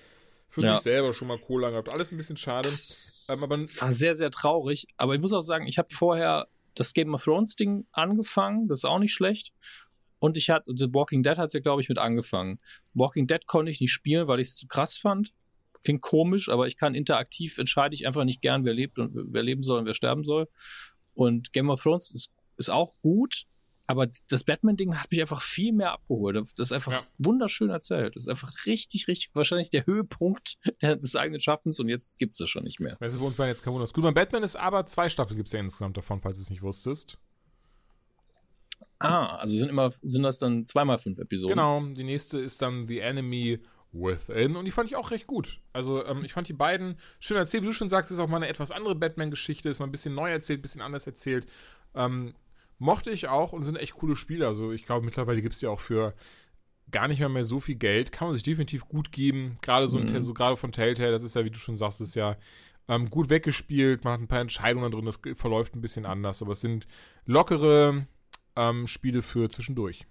für 0.48 0.62
Ja. 0.62 0.74
sich 0.76 0.84
selber 0.84 1.12
schon 1.12 1.28
mal 1.28 1.38
Kohle 1.38 1.70
gehabt. 1.70 1.92
Alles 1.92 2.10
ein 2.12 2.16
bisschen 2.16 2.36
schade. 2.36 2.68
Das 2.68 3.26
Ähm, 3.30 3.42
aber 3.42 3.58
war 3.80 3.92
sehr, 3.92 4.14
sehr 4.14 4.30
traurig. 4.30 4.86
Aber 4.96 5.14
ich 5.14 5.20
muss 5.20 5.32
auch 5.32 5.40
sagen, 5.40 5.66
ich 5.66 5.78
habe 5.78 5.88
vorher 5.92 6.46
das 6.74 6.92
Game 6.94 7.12
of 7.14 7.24
Thrones 7.24 7.56
Ding 7.56 7.86
angefangen. 7.92 8.68
Das 8.68 8.78
ist 8.78 8.84
auch 8.84 8.98
nicht 8.98 9.12
schlecht. 9.12 9.52
Und 10.20 10.36
ich 10.38 10.48
hatte, 10.50 10.72
The 10.74 10.86
Walking 10.94 11.22
Dead 11.22 11.36
hat 11.36 11.48
es 11.48 11.52
ja, 11.52 11.60
glaube 11.60 11.82
ich, 11.82 11.88
mit 11.88 11.98
angefangen. 11.98 12.60
Walking 12.94 13.26
Dead 13.26 13.46
konnte 13.46 13.70
ich 13.70 13.80
nicht 13.80 13.92
spielen, 13.92 14.26
weil 14.28 14.40
ich 14.40 14.48
es 14.48 14.56
zu 14.56 14.66
krass 14.68 14.96
fand. 14.96 15.32
Klingt 15.84 16.00
komisch, 16.02 16.48
aber 16.48 16.66
ich 16.66 16.76
kann 16.76 16.94
interaktiv 16.94 17.58
entscheide 17.58 17.94
ich 17.94 18.06
einfach 18.06 18.24
nicht 18.24 18.40
gern, 18.40 18.64
wer 18.64 18.74
lebt 18.74 18.98
und 18.98 19.12
wer 19.14 19.42
leben 19.42 19.62
soll 19.62 19.78
und 19.80 19.86
wer 19.86 19.94
sterben 19.94 20.24
soll. 20.24 20.48
Und 21.14 21.52
Game 21.52 21.70
of 21.70 21.82
Thrones 21.82 22.10
ist, 22.10 22.32
ist 22.56 22.70
auch 22.70 22.94
gut, 23.02 23.44
aber 23.86 24.08
das 24.28 24.44
Batman-Ding 24.44 24.96
hat 24.96 25.10
mich 25.10 25.20
einfach 25.20 25.42
viel 25.42 25.72
mehr 25.72 25.92
abgeholt. 25.92 26.36
Das 26.36 26.52
ist 26.58 26.72
einfach 26.72 26.92
Ja. 26.92 27.02
wunderschön 27.18 27.68
erzählt. 27.68 28.16
Das 28.16 28.22
ist 28.22 28.28
einfach 28.28 28.50
richtig, 28.64 29.08
richtig, 29.08 29.30
wahrscheinlich 29.34 29.68
der 29.68 29.84
Höhepunkt 29.84 30.56
des 30.82 31.14
eigenen 31.16 31.40
Schaffens 31.40 31.78
und 31.78 31.88
jetzt 31.90 32.18
gibt 32.18 32.34
es 32.34 32.40
es 32.40 32.48
schon 32.48 32.64
nicht 32.64 32.80
mehr. 32.80 32.96
Weißt 32.98 33.14
du, 33.14 33.18
bei 33.20 33.26
uns 33.26 33.38
waren 33.38 33.48
jetzt 33.48 33.62
kein 33.62 33.74
Wunder. 33.74 33.86
Gut, 33.86 34.02
beim 34.02 34.14
Batman 34.14 34.42
ist 34.42 34.56
aber 34.56 34.86
zwei 34.86 35.08
Staffeln 35.10 35.36
gibt 35.36 35.48
es 35.48 35.52
ja 35.52 35.60
insgesamt 35.60 35.96
davon, 35.98 36.20
falls 36.22 36.38
du 36.38 36.42
es 36.42 36.50
nicht 36.50 36.62
wusstest. 36.62 37.18
Ah, 38.98 39.36
also 39.36 39.56
sind 39.56 39.68
immer, 39.68 39.90
sind 40.02 40.22
das 40.22 40.38
dann 40.38 40.64
zweimal 40.64 40.98
fünf 40.98 41.18
Episoden? 41.18 41.56
Genau, 41.56 41.84
die 41.94 42.04
nächste 42.04 42.38
ist 42.40 42.62
dann 42.62 42.86
The 42.88 43.00
Enemy 43.00 43.60
Within 43.94 44.56
und 44.56 44.64
die 44.64 44.72
fand 44.72 44.88
ich 44.88 44.96
auch 44.96 45.12
recht 45.12 45.26
gut. 45.26 45.60
Also 45.72 46.04
ähm, 46.04 46.24
ich 46.24 46.32
fand 46.32 46.48
die 46.48 46.52
beiden 46.52 46.98
schön 47.20 47.36
erzählt, 47.36 47.62
wie 47.62 47.68
du 47.68 47.72
schon 47.72 47.88
sagst, 47.88 48.10
ist 48.10 48.18
auch 48.18 48.28
mal 48.28 48.36
eine 48.38 48.48
etwas 48.48 48.72
andere 48.72 48.96
Batman-Geschichte, 48.96 49.68
ist 49.68 49.78
mal 49.78 49.86
ein 49.86 49.92
bisschen 49.92 50.14
neu 50.14 50.30
erzählt, 50.30 50.58
ein 50.58 50.62
bisschen 50.62 50.82
anders 50.82 51.06
erzählt. 51.06 51.46
Ähm, 51.94 52.34
mochte 52.78 53.10
ich 53.10 53.28
auch 53.28 53.52
und 53.52 53.62
sind 53.62 53.76
echt 53.76 53.94
coole 53.94 54.16
Spiele. 54.16 54.46
Also 54.46 54.72
ich 54.72 54.84
glaube, 54.84 55.04
mittlerweile 55.04 55.40
gibt 55.40 55.54
es 55.54 55.60
ja 55.60 55.70
auch 55.70 55.80
für 55.80 56.14
gar 56.90 57.08
nicht 57.08 57.20
mehr, 57.20 57.28
mehr 57.28 57.44
so 57.44 57.60
viel 57.60 57.76
Geld. 57.76 58.12
Kann 58.12 58.28
man 58.28 58.34
sich 58.34 58.42
definitiv 58.42 58.86
gut 58.86 59.12
geben. 59.12 59.58
Gerade 59.62 59.88
so, 59.88 59.98
ein 59.98 60.04
Mhm. 60.04 60.22
So 60.22 60.34
gerade 60.34 60.56
von 60.56 60.72
Telltale, 60.72 61.12
das 61.12 61.22
ist 61.22 61.34
ja, 61.34 61.44
wie 61.44 61.50
du 61.50 61.58
schon 61.58 61.76
sagst, 61.76 62.00
ist 62.00 62.16
ja 62.16 62.36
ähm, 62.88 63.10
gut 63.10 63.30
weggespielt. 63.30 64.04
Man 64.04 64.14
hat 64.14 64.20
ein 64.20 64.28
paar 64.28 64.40
Entscheidungen 64.40 64.90
drin, 64.90 65.04
das 65.04 65.20
verläuft 65.34 65.74
ein 65.74 65.80
bisschen 65.80 66.04
anders. 66.04 66.42
Aber 66.42 66.52
es 66.52 66.60
sind 66.60 66.86
lockere 67.26 68.06
ähm, 68.56 68.86
Spiele 68.86 69.22
für 69.22 69.48
zwischendurch. 69.48 70.06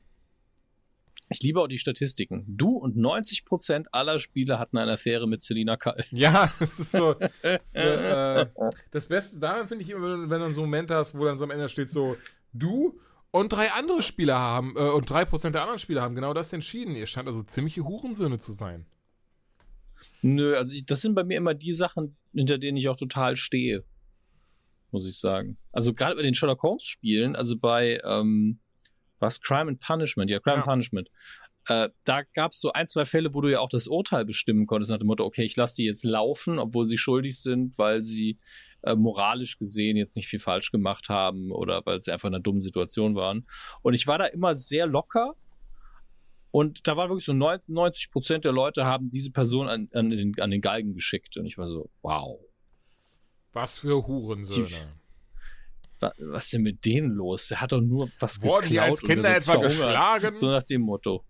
Ich 1.29 1.41
liebe 1.41 1.61
auch 1.61 1.67
die 1.67 1.77
Statistiken. 1.77 2.43
Du 2.47 2.71
und 2.77 2.97
90% 2.97 3.85
aller 3.91 4.19
Spieler 4.19 4.59
hatten 4.59 4.77
eine 4.77 4.91
Affäre 4.93 5.27
mit 5.27 5.41
Selina 5.41 5.77
Kall. 5.77 6.03
Ja, 6.11 6.53
es 6.59 6.79
ist 6.79 6.91
so. 6.91 7.15
Äh, 7.73 8.45
das 8.91 9.05
Beste 9.07 9.39
daran 9.39 9.67
finde 9.67 9.83
ich 9.83 9.89
immer, 9.89 10.01
wenn, 10.01 10.21
du- 10.21 10.27
dann 10.39 10.53
so 10.53 10.61
einen 10.61 10.69
Moment 10.69 10.91
hast, 10.91 11.17
wo 11.17 11.23
dann 11.25 11.37
so 11.37 11.45
am 11.45 11.51
Ende 11.51 11.69
steht 11.69 11.89
so, 11.89 12.17
du 12.51 12.99
und 13.31 13.51
drei 13.53 13.71
andere 13.71 14.01
Spieler 14.01 14.37
haben, 14.37 14.75
äh, 14.77 14.81
und 14.81 15.09
drei 15.09 15.25
Prozent 15.25 15.55
der 15.55 15.61
anderen 15.63 15.79
Spieler 15.79 16.01
haben 16.01 16.13
genau 16.15 16.33
das 16.33 16.51
entschieden. 16.53 16.95
Ihr 16.95 17.07
scheint 17.07 17.27
also 17.27 17.41
ziemliche 17.41 17.83
Hurensöhne 17.83 18.37
zu 18.37 18.51
sein. 18.51 18.85
Nö, 20.21 20.55
also 20.57 20.73
ich, 20.75 20.85
das 20.85 21.01
sind 21.01 21.15
bei 21.15 21.23
mir 21.23 21.37
immer 21.37 21.53
die 21.53 21.73
Sachen, 21.73 22.15
hinter 22.33 22.57
denen 22.57 22.77
ich 22.77 22.89
auch 22.89 22.97
total 22.97 23.35
stehe. 23.37 23.83
Muss 24.91 25.07
ich 25.07 25.17
sagen. 25.17 25.57
Also 25.71 25.93
gerade 25.93 26.15
bei 26.15 26.21
den 26.21 26.35
Sherlock 26.35 26.61
Holmes 26.61 26.83
Spielen, 26.83 27.35
also 27.35 27.57
bei 27.57 27.99
ähm, 28.03 28.59
was 29.23 29.41
Crime 29.41 29.69
and 29.69 29.79
Punishment, 29.79 30.29
ja, 30.29 30.39
Crime 30.39 30.57
and 30.57 30.65
Ja. 30.65 30.71
Punishment. 30.71 31.09
Äh, 31.67 31.89
da 32.03 32.23
gab 32.33 32.51
es 32.51 32.59
so 32.59 32.73
ein, 32.73 32.87
zwei 32.87 33.05
Fälle, 33.05 33.33
wo 33.33 33.39
du 33.41 33.47
ja 33.49 33.59
auch 33.61 33.69
das 33.69 33.87
Urteil 33.87 34.25
bestimmen 34.25 34.65
konntest, 34.67 34.91
nach 34.91 34.97
dem 34.99 35.07
Motto, 35.07 35.23
okay, 35.23 35.43
ich 35.43 35.55
lasse 35.55 35.77
die 35.77 35.85
jetzt 35.85 36.03
laufen, 36.03 36.59
obwohl 36.59 36.87
sie 36.87 36.97
schuldig 36.97 37.41
sind, 37.41 37.77
weil 37.77 38.03
sie 38.03 38.37
äh, 38.81 38.95
moralisch 38.95 39.57
gesehen 39.57 39.95
jetzt 39.95 40.17
nicht 40.17 40.27
viel 40.27 40.39
falsch 40.39 40.71
gemacht 40.71 41.07
haben 41.07 41.51
oder 41.53 41.81
weil 41.85 42.01
sie 42.01 42.11
einfach 42.11 42.27
in 42.27 42.35
einer 42.35 42.43
dummen 42.43 42.59
Situation 42.61 43.15
waren. 43.15 43.47
Und 43.81 43.93
ich 43.93 44.07
war 44.07 44.17
da 44.17 44.25
immer 44.25 44.55
sehr 44.55 44.87
locker. 44.87 45.35
Und 46.51 46.85
da 46.87 46.97
war 46.97 47.09
wirklich 47.09 47.25
so 47.25 47.33
90 47.33 48.11
Prozent 48.11 48.45
der 48.45 48.51
Leute 48.51 48.85
haben 48.85 49.09
diese 49.09 49.31
Person 49.31 49.67
an, 49.69 49.89
an, 49.93 50.09
den, 50.09 50.39
an 50.39 50.51
den 50.51 50.61
Galgen 50.61 50.93
geschickt. 50.93 51.37
Und 51.37 51.45
ich 51.45 51.57
war 51.57 51.65
so, 51.65 51.89
wow. 52.01 52.39
Was 53.53 53.77
für 53.77 54.05
Hurensöhne. 54.05 54.67
wa- 54.67 55.02
Was 56.19 56.45
ist 56.45 56.53
denn 56.53 56.61
mit 56.63 56.85
denen 56.85 57.11
los? 57.11 57.47
Der 57.47 57.61
hat 57.61 57.71
doch 57.71 57.81
nur 57.81 58.09
was 58.19 58.41
Wurden 58.41 58.67
die 58.67 58.75
geklaut 58.75 58.89
als 58.89 59.01
und 59.01 59.07
wir 59.07 59.15
Kinder 59.15 59.35
etwa 59.35 59.51
verhungert. 59.53 59.71
geschlagen? 59.71 60.35
So 60.35 60.49
nach 60.49 60.63
dem 60.63 60.81
Motto. 60.81 61.25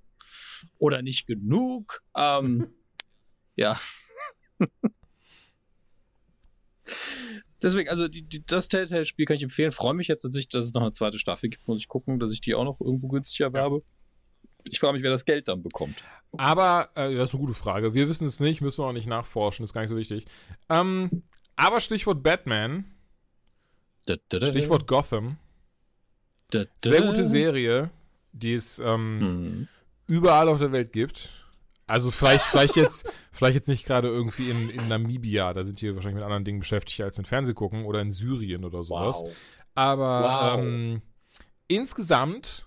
Oder 0.78 1.02
nicht 1.02 1.28
genug. 1.28 2.02
Ähm, 2.16 2.74
ja. 3.56 3.80
Deswegen, 7.62 7.90
also 7.90 8.08
die, 8.10 8.24
die, 8.28 8.46
das 8.46 8.68
Telltale-Spiel 8.68 9.26
kann 9.26 9.38
ich 9.38 9.44
empfehlen. 9.44 9.72
Freue 9.72 9.94
mich 9.94 10.10
jetzt, 10.10 10.26
dass, 10.26 10.36
ich, 10.36 10.50
dass 10.50 10.66
es 10.66 10.74
noch 10.74 10.82
eine 10.82 10.92
zweite 10.92 11.18
Staffel 11.18 11.50
gibt. 11.50 11.66
Muss 11.68 11.80
ich 11.80 11.88
gucken, 11.88 12.20
dass 12.20 12.34
ich 12.34 12.42
die 12.42 12.56
auch 12.56 12.66
noch 12.66 12.82
irgendwo 12.82 13.08
günstig 13.08 13.40
erwerbe. 13.40 13.84
Ich 14.70 14.80
frage 14.80 14.94
mich, 14.94 15.04
wer 15.04 15.12
das 15.12 15.26
Geld 15.26 15.48
dann 15.48 15.64
bekommt. 15.64 16.04
Aber, 16.38 16.90
äh, 16.96 17.16
das 17.16 17.30
ist 17.30 17.36
eine 17.36 17.42
gute 17.42 17.54
Frage. 17.54 17.94
Wir 17.94 18.10
wissen 18.10 18.28
es 18.28 18.40
nicht, 18.40 18.62
müssen 18.62 18.82
wir 18.84 18.88
auch 18.88 18.94
nicht 18.94 19.08
nachforschen, 19.08 19.64
ist 19.64 19.74
gar 19.74 19.82
nicht 19.82 19.90
so 19.90 19.98
wichtig. 19.98 20.26
Ähm, 20.70 21.24
aber 21.56 21.80
Stichwort 21.80 22.24
Batman, 22.24 22.93
Stichwort 24.52 24.88
Gotham. 24.88 25.38
Sehr 26.84 27.02
gute 27.02 27.26
Serie, 27.26 27.90
die 28.32 28.54
es 28.54 28.80
ähm, 28.80 29.20
Hm. 29.20 29.68
überall 30.08 30.50
auf 30.50 30.60
der 30.60 30.72
Welt 30.72 30.92
gibt. 30.94 31.30
Also 31.88 32.12
vielleicht, 32.12 32.46
vielleicht 32.46 32.76
jetzt, 32.76 33.08
vielleicht 33.32 33.56
jetzt 33.56 33.68
nicht 33.68 33.86
gerade 33.86 34.08
irgendwie 34.08 34.50
in, 34.50 34.70
in 34.70 34.88
Namibia, 34.88 35.54
da 35.54 35.64
sind 35.64 35.82
die 35.82 35.94
wahrscheinlich 35.94 36.16
mit 36.16 36.24
anderen 36.24 36.46
Dingen 36.46 36.60
beschäftigt 36.60 37.02
als 37.02 37.18
mit 37.18 37.28
Fernsehgucken 37.28 37.86
oder 37.86 38.02
in 38.02 38.12
Syrien 38.12 38.64
oder 38.66 38.84
sowas. 38.84 39.18
Wow. 39.22 39.36
Aber 39.76 40.54
Wow. 40.56 40.60
ähm, 40.64 41.02
insgesamt 41.68 42.66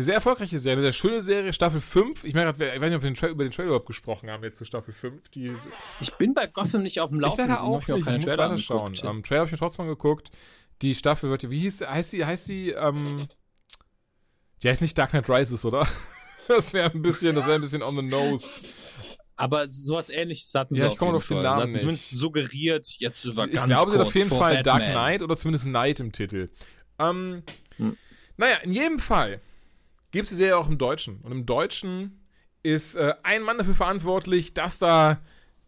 eine 0.00 0.04
sehr 0.06 0.14
erfolgreiche 0.14 0.58
Serie, 0.58 0.78
eine 0.78 0.82
sehr 0.82 0.92
schöne 0.92 1.20
Serie, 1.20 1.52
Staffel 1.52 1.80
5. 1.80 2.24
Ich, 2.24 2.32
meine, 2.32 2.50
ich 2.52 2.58
weiß 2.58 2.80
nicht, 2.80 2.94
ob 2.96 3.02
wir 3.02 3.10
den 3.12 3.30
über 3.30 3.44
den 3.44 3.52
Trailer 3.52 3.66
überhaupt 3.68 3.86
gesprochen 3.86 4.30
haben, 4.30 4.42
jetzt 4.42 4.56
zu 4.56 4.64
Staffel 4.64 4.94
5. 4.94 5.28
Die 5.28 5.52
Ich 6.00 6.14
bin 6.14 6.32
bei 6.32 6.46
Gotham 6.46 6.82
nicht 6.82 7.00
auf 7.00 7.10
dem 7.10 7.18
ich 7.18 7.22
Laufenden. 7.22 7.50
leider 7.50 7.60
deswegen 7.60 7.74
hab 7.74 7.74
auch 7.74 7.82
ich 7.82 7.88
nicht, 7.96 8.04
keine 8.06 8.16
ich 8.18 8.24
muss 8.24 8.32
Trailer 8.34 8.50
weiterschauen. 8.50 8.98
Am 9.06 9.22
Trailer 9.22 9.40
habe 9.40 9.48
ich 9.48 9.52
mir 9.52 9.58
trotzdem 9.58 9.84
mal 9.84 9.90
geguckt. 9.90 10.30
die 10.80 10.94
Staffel 10.94 11.28
wird, 11.28 11.50
wie 11.50 11.60
hieß, 11.60 11.82
heißt 11.82 12.10
sie, 12.10 12.24
heißt 12.24 12.46
sie, 12.46 12.70
ähm, 12.70 13.26
die 14.62 14.70
heißt 14.70 14.80
nicht 14.80 14.96
Dark 14.96 15.10
Knight 15.10 15.28
Rises, 15.28 15.64
oder? 15.64 15.86
Das 16.48 16.72
wäre 16.72 16.90
ein 16.90 17.02
bisschen, 17.02 17.36
das 17.36 17.44
wäre 17.46 17.56
ein 17.56 17.60
bisschen 17.60 17.82
on 17.82 17.94
the 17.94 18.02
nose. 18.02 18.62
Aber 19.36 19.68
sowas 19.68 20.08
ähnliches 20.10 20.52
hatten 20.54 20.74
sie 20.74 20.80
Ja, 20.80 20.88
ich 20.88 20.96
komme 20.96 21.12
auf 21.18 21.28
den 21.28 21.34
Fall. 21.36 21.42
Namen 21.44 21.74
Sie 21.74 21.80
zumindest 21.80 22.10
suggeriert, 22.10 22.88
jetzt 22.98 23.24
über 23.24 23.44
Ich 23.44 23.52
ganz 23.52 23.66
glaube, 23.66 23.92
sie 23.92 23.98
hat 23.98 24.06
auf 24.06 24.14
jeden 24.16 24.30
Fall 24.30 24.60
Dark 24.64 24.78
Batman. 24.78 24.90
Knight 24.90 25.22
oder 25.22 25.36
zumindest 25.36 25.66
Knight 25.66 26.00
im 26.00 26.10
Titel. 26.10 26.50
Ähm, 26.98 27.44
Hm. 27.76 27.96
Naja, 28.36 28.56
in 28.64 28.72
jedem 28.72 28.98
Fall 28.98 29.40
gibt 30.10 30.24
es 30.24 30.30
die 30.30 30.36
Serie 30.36 30.56
auch 30.56 30.68
im 30.68 30.78
Deutschen. 30.78 31.20
Und 31.22 31.32
im 31.32 31.46
Deutschen 31.46 32.20
ist 32.62 32.94
äh, 32.96 33.14
ein 33.22 33.42
Mann 33.42 33.58
dafür 33.58 33.74
verantwortlich, 33.74 34.54
dass 34.54 34.78
da 34.78 35.20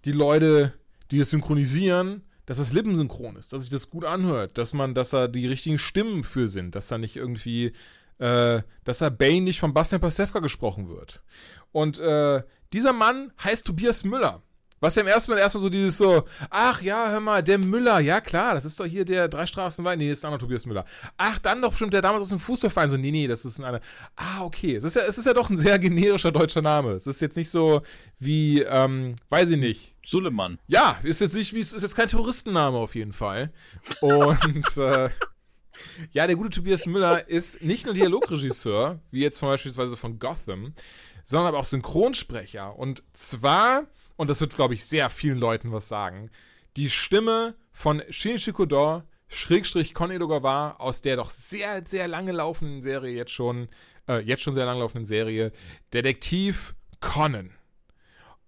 die 0.04 0.12
Leute, 0.12 0.74
die 1.10 1.18
das 1.18 1.30
synchronisieren, 1.30 2.22
dass 2.46 2.58
das 2.58 2.72
lippensynchron 2.72 3.36
ist, 3.36 3.52
dass 3.52 3.62
sich 3.62 3.70
das 3.70 3.88
gut 3.88 4.04
anhört, 4.04 4.58
dass 4.58 4.72
man, 4.72 4.94
dass 4.94 5.10
da 5.10 5.28
die 5.28 5.46
richtigen 5.46 5.78
Stimmen 5.78 6.24
für 6.24 6.48
sind, 6.48 6.74
dass 6.74 6.88
da 6.88 6.98
nicht 6.98 7.16
irgendwie, 7.16 7.72
äh, 8.18 8.62
dass 8.84 8.98
da 8.98 9.10
Bane 9.10 9.42
nicht 9.42 9.60
von 9.60 9.74
Bastian 9.74 10.00
Pasewka 10.00 10.40
gesprochen 10.40 10.88
wird. 10.88 11.22
Und 11.70 11.98
äh, 12.00 12.42
dieser 12.72 12.92
Mann 12.92 13.32
heißt 13.42 13.66
Tobias 13.66 14.04
Müller. 14.04 14.42
Was 14.82 14.96
ja 14.96 15.02
im 15.02 15.06
ersten 15.06 15.30
Mal 15.30 15.38
erstmal 15.38 15.62
so 15.62 15.68
dieses 15.68 15.96
so, 15.96 16.24
ach 16.50 16.82
ja, 16.82 17.08
hör 17.08 17.20
mal, 17.20 17.40
der 17.40 17.56
Müller, 17.56 18.00
ja 18.00 18.20
klar, 18.20 18.54
das 18.54 18.64
ist 18.64 18.80
doch 18.80 18.84
hier 18.84 19.04
der 19.04 19.28
drei 19.28 19.46
Straßen 19.46 19.84
weit. 19.84 19.96
Nee, 19.96 20.08
das 20.08 20.18
ist 20.18 20.24
ein 20.24 20.32
anderer 20.32 20.40
Tobias 20.40 20.66
Müller. 20.66 20.84
Ach, 21.16 21.38
dann 21.38 21.62
doch 21.62 21.70
bestimmt 21.70 21.92
der 21.92 22.02
damals 22.02 22.22
aus 22.22 22.30
dem 22.30 22.40
Fußballverein. 22.40 22.90
So, 22.90 22.96
nee, 22.96 23.12
nee, 23.12 23.28
das 23.28 23.44
ist 23.44 23.60
ein 23.60 23.64
anderer. 23.64 23.84
Ah, 24.16 24.42
okay. 24.42 24.74
Es 24.74 24.82
ist 24.82 24.96
ja, 24.96 25.02
es 25.02 25.18
ist 25.18 25.26
ja 25.26 25.34
doch 25.34 25.50
ein 25.50 25.56
sehr 25.56 25.78
generischer 25.78 26.32
deutscher 26.32 26.62
Name. 26.62 26.90
Es 26.90 27.06
ist 27.06 27.20
jetzt 27.20 27.36
nicht 27.36 27.48
so 27.48 27.82
wie, 28.18 28.62
ähm, 28.62 29.14
weiß 29.28 29.50
ich 29.50 29.58
nicht. 29.58 29.94
Suleiman. 30.04 30.58
Ja, 30.66 30.98
ist 31.04 31.20
jetzt 31.20 31.36
nicht 31.36 31.54
wie, 31.54 31.60
ist 31.60 31.80
jetzt 31.80 31.94
kein 31.94 32.08
Terroristenname 32.08 32.76
auf 32.76 32.96
jeden 32.96 33.12
Fall. 33.12 33.52
Und, 34.00 34.76
äh, 34.78 35.10
ja, 36.10 36.26
der 36.26 36.34
gute 36.34 36.50
Tobias 36.50 36.86
Müller 36.86 37.28
ist 37.28 37.62
nicht 37.62 37.86
nur 37.86 37.94
Dialogregisseur, 37.94 38.98
wie 39.12 39.20
jetzt 39.20 39.40
beispielsweise 39.40 39.96
von 39.96 40.18
Gotham, 40.18 40.74
sondern 41.24 41.48
aber 41.48 41.58
auch 41.58 41.64
Synchronsprecher. 41.66 42.76
Und 42.76 43.04
zwar, 43.12 43.84
und 44.22 44.30
das 44.30 44.40
wird, 44.40 44.54
glaube 44.54 44.74
ich, 44.74 44.84
sehr 44.84 45.10
vielen 45.10 45.38
Leuten 45.38 45.72
was 45.72 45.88
sagen, 45.88 46.30
die 46.76 46.88
Stimme 46.88 47.56
von 47.72 48.04
Shinichi 48.08 48.52
Kodor, 48.52 49.04
Schrägstrich 49.26 49.94
Kon 49.94 50.12
Edogawa, 50.12 50.76
aus 50.78 51.02
der 51.02 51.16
doch 51.16 51.28
sehr, 51.28 51.82
sehr 51.84 52.06
lange 52.06 52.30
laufenden 52.30 52.82
Serie 52.82 53.16
jetzt 53.16 53.32
schon, 53.32 53.66
äh, 54.08 54.20
jetzt 54.20 54.44
schon 54.44 54.54
sehr 54.54 54.64
lange 54.64 54.78
laufenden 54.78 55.04
Serie, 55.04 55.50
Detektiv 55.92 56.76
Conan. 57.00 57.50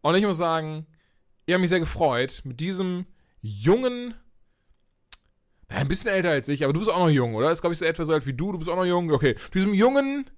Und 0.01 0.15
ich 0.15 0.23
muss 0.23 0.37
sagen, 0.37 0.87
ich 1.45 1.55
habe 1.55 1.61
mich 1.61 1.71
sehr 1.71 1.81
gefreut, 1.81 2.43
mit 2.45 2.61
diesem 2.61 3.07
jungen, 3.41 4.15
ein 5.67 5.89
bisschen 5.89 6.13
älter 6.13 6.31
als 6.31 6.47
ich, 6.47 6.63
aber 6.63 6.73
du 6.73 6.79
bist 6.79 6.91
auch 6.93 7.01
noch 7.01 7.11
jung, 7.11 7.35
oder? 7.35 7.51
Ist, 7.51 7.63
glaube 7.63 7.73
ich, 7.73 7.81
so 7.81 7.85
etwa 7.85 8.05
so 8.05 8.13
alt 8.13 8.27
wie 8.27 8.35
du, 8.35 8.53
du 8.53 8.59
bist 8.59 8.71
auch 8.71 8.77
noch 8.77 8.85
jung. 8.85 9.11
Okay, 9.11 9.35
diesem 9.53 9.75
jungen, 9.75 10.31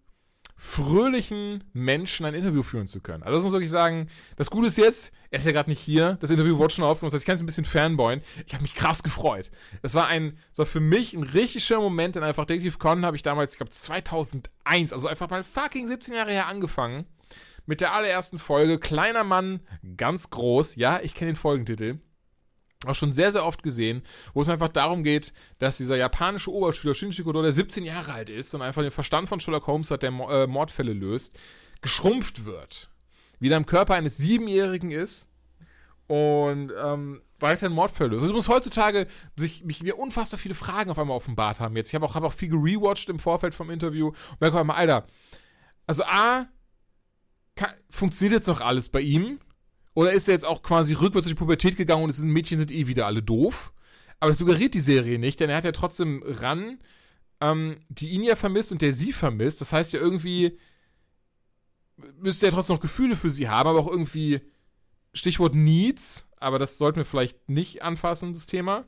fröhlichen 0.56 1.64
Menschen 1.74 2.24
ein 2.24 2.34
Interview 2.34 2.62
führen 2.62 2.86
zu 2.86 3.00
können. 3.00 3.22
Also 3.22 3.36
das 3.36 3.44
muss 3.44 3.52
ich 3.52 3.56
wirklich 3.56 3.70
sagen, 3.70 4.08
das 4.36 4.50
Gute 4.50 4.68
ist 4.68 4.78
jetzt, 4.78 5.12
er 5.30 5.38
ist 5.38 5.44
ja 5.44 5.52
gerade 5.52 5.68
nicht 5.68 5.80
hier, 5.80 6.16
das 6.20 6.30
Interview 6.30 6.56
wurde 6.56 6.74
schon 6.74 6.84
aufgenommen, 6.84 7.10
das 7.10 7.14
heißt, 7.14 7.22
ich 7.22 7.26
kann 7.26 7.34
es 7.34 7.42
ein 7.42 7.46
bisschen 7.46 7.64
fanboyen. 7.64 8.22
Ich 8.46 8.54
habe 8.54 8.62
mich 8.62 8.74
krass 8.74 9.02
gefreut. 9.02 9.50
Das 9.82 9.94
war 9.94 10.06
ein, 10.06 10.38
so 10.52 10.64
für 10.64 10.80
mich 10.80 11.14
ein 11.14 11.22
richtig 11.22 11.64
schöner 11.64 11.82
Moment, 11.82 12.16
denn 12.16 12.22
einfach 12.22 12.46
Detective 12.46 12.78
Con 12.78 13.04
habe 13.04 13.16
ich 13.16 13.22
damals, 13.22 13.52
ich 13.52 13.58
glaube 13.58 13.70
2001, 13.70 14.92
also 14.92 15.06
einfach 15.08 15.28
mal 15.28 15.44
fucking 15.44 15.86
17 15.86 16.14
Jahre 16.14 16.32
her 16.32 16.46
angefangen. 16.46 17.06
Mit 17.66 17.80
der 17.80 17.92
allerersten 17.92 18.38
Folge, 18.38 18.78
kleiner 18.78 19.24
Mann, 19.24 19.60
ganz 19.96 20.30
groß. 20.30 20.76
Ja, 20.76 21.00
ich 21.02 21.14
kenne 21.14 21.32
den 21.32 21.36
Folgentitel 21.36 21.98
auch 22.88 22.94
schon 22.94 23.12
sehr, 23.12 23.32
sehr 23.32 23.44
oft 23.44 23.62
gesehen, 23.62 24.02
wo 24.34 24.42
es 24.42 24.48
einfach 24.48 24.68
darum 24.68 25.02
geht, 25.04 25.32
dass 25.58 25.76
dieser 25.76 25.96
japanische 25.96 26.52
Oberschüler 26.52 26.94
Shinji 26.94 27.22
Kodo, 27.22 27.42
der 27.42 27.52
17 27.52 27.84
Jahre 27.84 28.12
alt 28.12 28.28
ist 28.28 28.54
und 28.54 28.62
einfach 28.62 28.82
den 28.82 28.90
Verstand 28.90 29.28
von 29.28 29.40
Sherlock 29.40 29.66
Holmes 29.66 29.90
hat, 29.90 30.02
der 30.02 30.10
äh, 30.10 30.46
Mordfälle 30.46 30.92
löst, 30.92 31.38
geschrumpft 31.80 32.44
wird. 32.44 32.90
Wieder 33.38 33.56
im 33.56 33.66
Körper 33.66 33.94
eines 33.94 34.16
Siebenjährigen 34.16 34.90
ist 34.90 35.28
und 36.06 36.72
ähm, 36.82 37.20
weiterhin 37.38 37.72
Mordfälle 37.74 38.10
löst. 38.10 38.22
Also 38.22 38.34
muss 38.34 38.48
heutzutage 38.48 39.06
sich, 39.36 39.64
mich, 39.64 39.82
mir 39.82 39.98
unfassbar 39.98 40.38
viele 40.38 40.54
Fragen 40.54 40.90
auf 40.90 40.98
einmal 40.98 41.16
offenbart 41.16 41.60
haben 41.60 41.76
jetzt. 41.76 41.88
Ich 41.90 41.94
habe 41.94 42.06
auch, 42.06 42.14
hab 42.14 42.22
auch 42.24 42.32
viel 42.32 42.48
gerewatcht 42.48 43.08
im 43.08 43.18
Vorfeld 43.18 43.54
vom 43.54 43.70
Interview 43.70 44.08
und 44.08 44.40
merke 44.40 44.54
auf 44.54 44.60
einmal, 44.60 44.76
Alter, 44.76 45.06
also 45.86 46.02
A, 46.04 46.46
ka- 47.56 47.74
funktioniert 47.90 48.38
jetzt 48.40 48.46
noch 48.46 48.60
alles 48.60 48.88
bei 48.88 49.00
ihm? 49.00 49.38
Oder 49.96 50.12
ist 50.12 50.28
er 50.28 50.34
jetzt 50.34 50.44
auch 50.44 50.62
quasi 50.62 50.92
rückwärts 50.92 51.24
durch 51.24 51.34
die 51.34 51.38
Pubertät 51.38 51.74
gegangen 51.74 52.04
und 52.04 52.10
es 52.10 52.18
sind 52.18 52.28
Mädchen 52.28 52.58
sind 52.58 52.70
eh 52.70 52.86
wieder 52.86 53.06
alle 53.06 53.22
doof? 53.22 53.72
Aber 54.20 54.30
das 54.30 54.36
suggeriert 54.36 54.74
die 54.74 54.80
Serie 54.80 55.18
nicht, 55.18 55.40
denn 55.40 55.48
er 55.48 55.56
hat 55.56 55.64
ja 55.64 55.72
trotzdem 55.72 56.22
ran, 56.22 56.78
ähm, 57.40 57.78
die 57.88 58.10
ihn 58.10 58.22
ja 58.22 58.36
vermisst 58.36 58.72
und 58.72 58.82
der 58.82 58.92
sie 58.92 59.14
vermisst. 59.14 59.62
Das 59.62 59.72
heißt 59.72 59.94
ja 59.94 60.00
irgendwie, 60.00 60.58
müsste 62.18 62.44
er 62.44 62.52
trotzdem 62.52 62.76
noch 62.76 62.82
Gefühle 62.82 63.16
für 63.16 63.30
sie 63.30 63.48
haben, 63.48 63.70
aber 63.70 63.78
auch 63.78 63.88
irgendwie, 63.88 64.42
Stichwort 65.14 65.54
Needs, 65.54 66.28
aber 66.36 66.58
das 66.58 66.76
sollten 66.76 66.98
wir 66.98 67.06
vielleicht 67.06 67.48
nicht 67.48 67.82
anfassen, 67.82 68.34
das 68.34 68.46
Thema. 68.46 68.84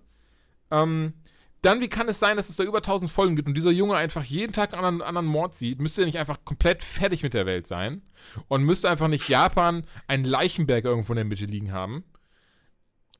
Ähm, 0.70 1.14
dann, 1.62 1.80
wie 1.80 1.88
kann 1.88 2.08
es 2.08 2.20
sein, 2.20 2.36
dass 2.36 2.48
es 2.48 2.56
da 2.56 2.64
über 2.64 2.78
1000 2.78 3.10
Folgen 3.10 3.36
gibt 3.36 3.48
und 3.48 3.56
dieser 3.56 3.70
Junge 3.70 3.96
einfach 3.96 4.24
jeden 4.24 4.52
Tag 4.52 4.72
einen 4.72 4.84
anderen, 4.84 5.08
anderen 5.08 5.26
Mord 5.26 5.54
sieht? 5.54 5.80
Müsste 5.80 6.02
er 6.02 6.06
nicht 6.06 6.18
einfach 6.18 6.44
komplett 6.44 6.82
fertig 6.82 7.22
mit 7.22 7.34
der 7.34 7.46
Welt 7.46 7.66
sein? 7.66 8.02
Und 8.48 8.62
müsste 8.62 8.88
einfach 8.88 9.08
nicht 9.08 9.28
Japan 9.28 9.84
einen 10.06 10.24
Leichenberg 10.24 10.84
irgendwo 10.84 11.12
in 11.12 11.16
der 11.16 11.24
Mitte 11.24 11.46
liegen 11.46 11.72
haben? 11.72 12.04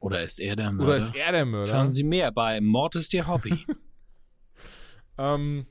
Oder 0.01 0.23
ist 0.23 0.39
er 0.39 0.55
der 0.55 0.73
Mörder? 0.73 0.89
Oder 0.89 0.97
ist 0.99 1.15
er 1.15 1.33
der 1.33 1.45
Mörder? 1.45 1.71
Schauen 1.71 1.91
Sie 1.91 2.05
mehr 2.05 2.31
bei 2.31 2.61
Mord 2.61 2.95
ist 2.95 3.13
Ihr 3.15 3.27
Hobby. 3.27 3.65
Ähm, 5.19 5.67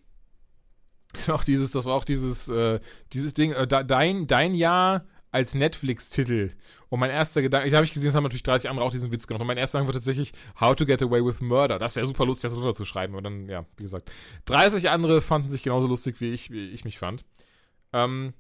auch 1.30 1.44
dieses, 1.44 1.72
das 1.72 1.86
war 1.86 1.96
auch 1.96 2.04
dieses, 2.04 2.50
äh, 2.50 2.80
dieses 3.14 3.34
Ding, 3.34 3.54
äh, 3.54 3.66
dein, 3.66 4.28
dein 4.28 4.54
Jahr 4.54 5.06
als 5.38 5.54
Netflix-Titel. 5.54 6.52
Und 6.90 7.00
mein 7.00 7.12
erster 7.12 7.44
Gedanke, 7.44 7.68
ich 7.68 7.76
habe 7.76 7.86
ich 7.86 7.94
gesehen, 7.94 8.10
es 8.10 8.16
haben 8.16 8.24
natürlich 8.24 8.42
30 8.42 8.72
andere 8.72 8.84
auch 8.84 8.92
diesen 8.92 9.12
Witz 9.12 9.28
gemacht. 9.28 9.42
Und 9.42 9.48
mein 9.48 9.58
erster 9.58 9.78
Gedanke 9.78 9.94
war 9.94 10.00
tatsächlich 10.00 10.34
How 10.60 10.76
to 10.76 10.86
Get 10.86 11.04
Away 11.04 11.24
with 11.24 11.42
Murder. 11.42 11.78
Das 11.78 11.96
wäre 11.96 12.08
super 12.08 12.26
lustig, 12.26 12.50
das 12.50 12.58
runterzuschreiben. 12.58 13.16
Aber 13.16 13.22
dann, 13.22 13.48
ja, 13.48 13.66
wie 13.78 13.84
gesagt, 13.84 14.12
30 14.46 14.90
andere 14.90 15.22
fanden 15.22 15.50
sich 15.50 15.62
genauso 15.62 15.86
lustig, 15.86 16.20
wie 16.22 16.32
ich, 16.32 16.50
wie 16.50 16.70
ich 16.70 16.86
mich 16.86 16.98
fand. 16.98 17.24
Ähm, 17.94 18.34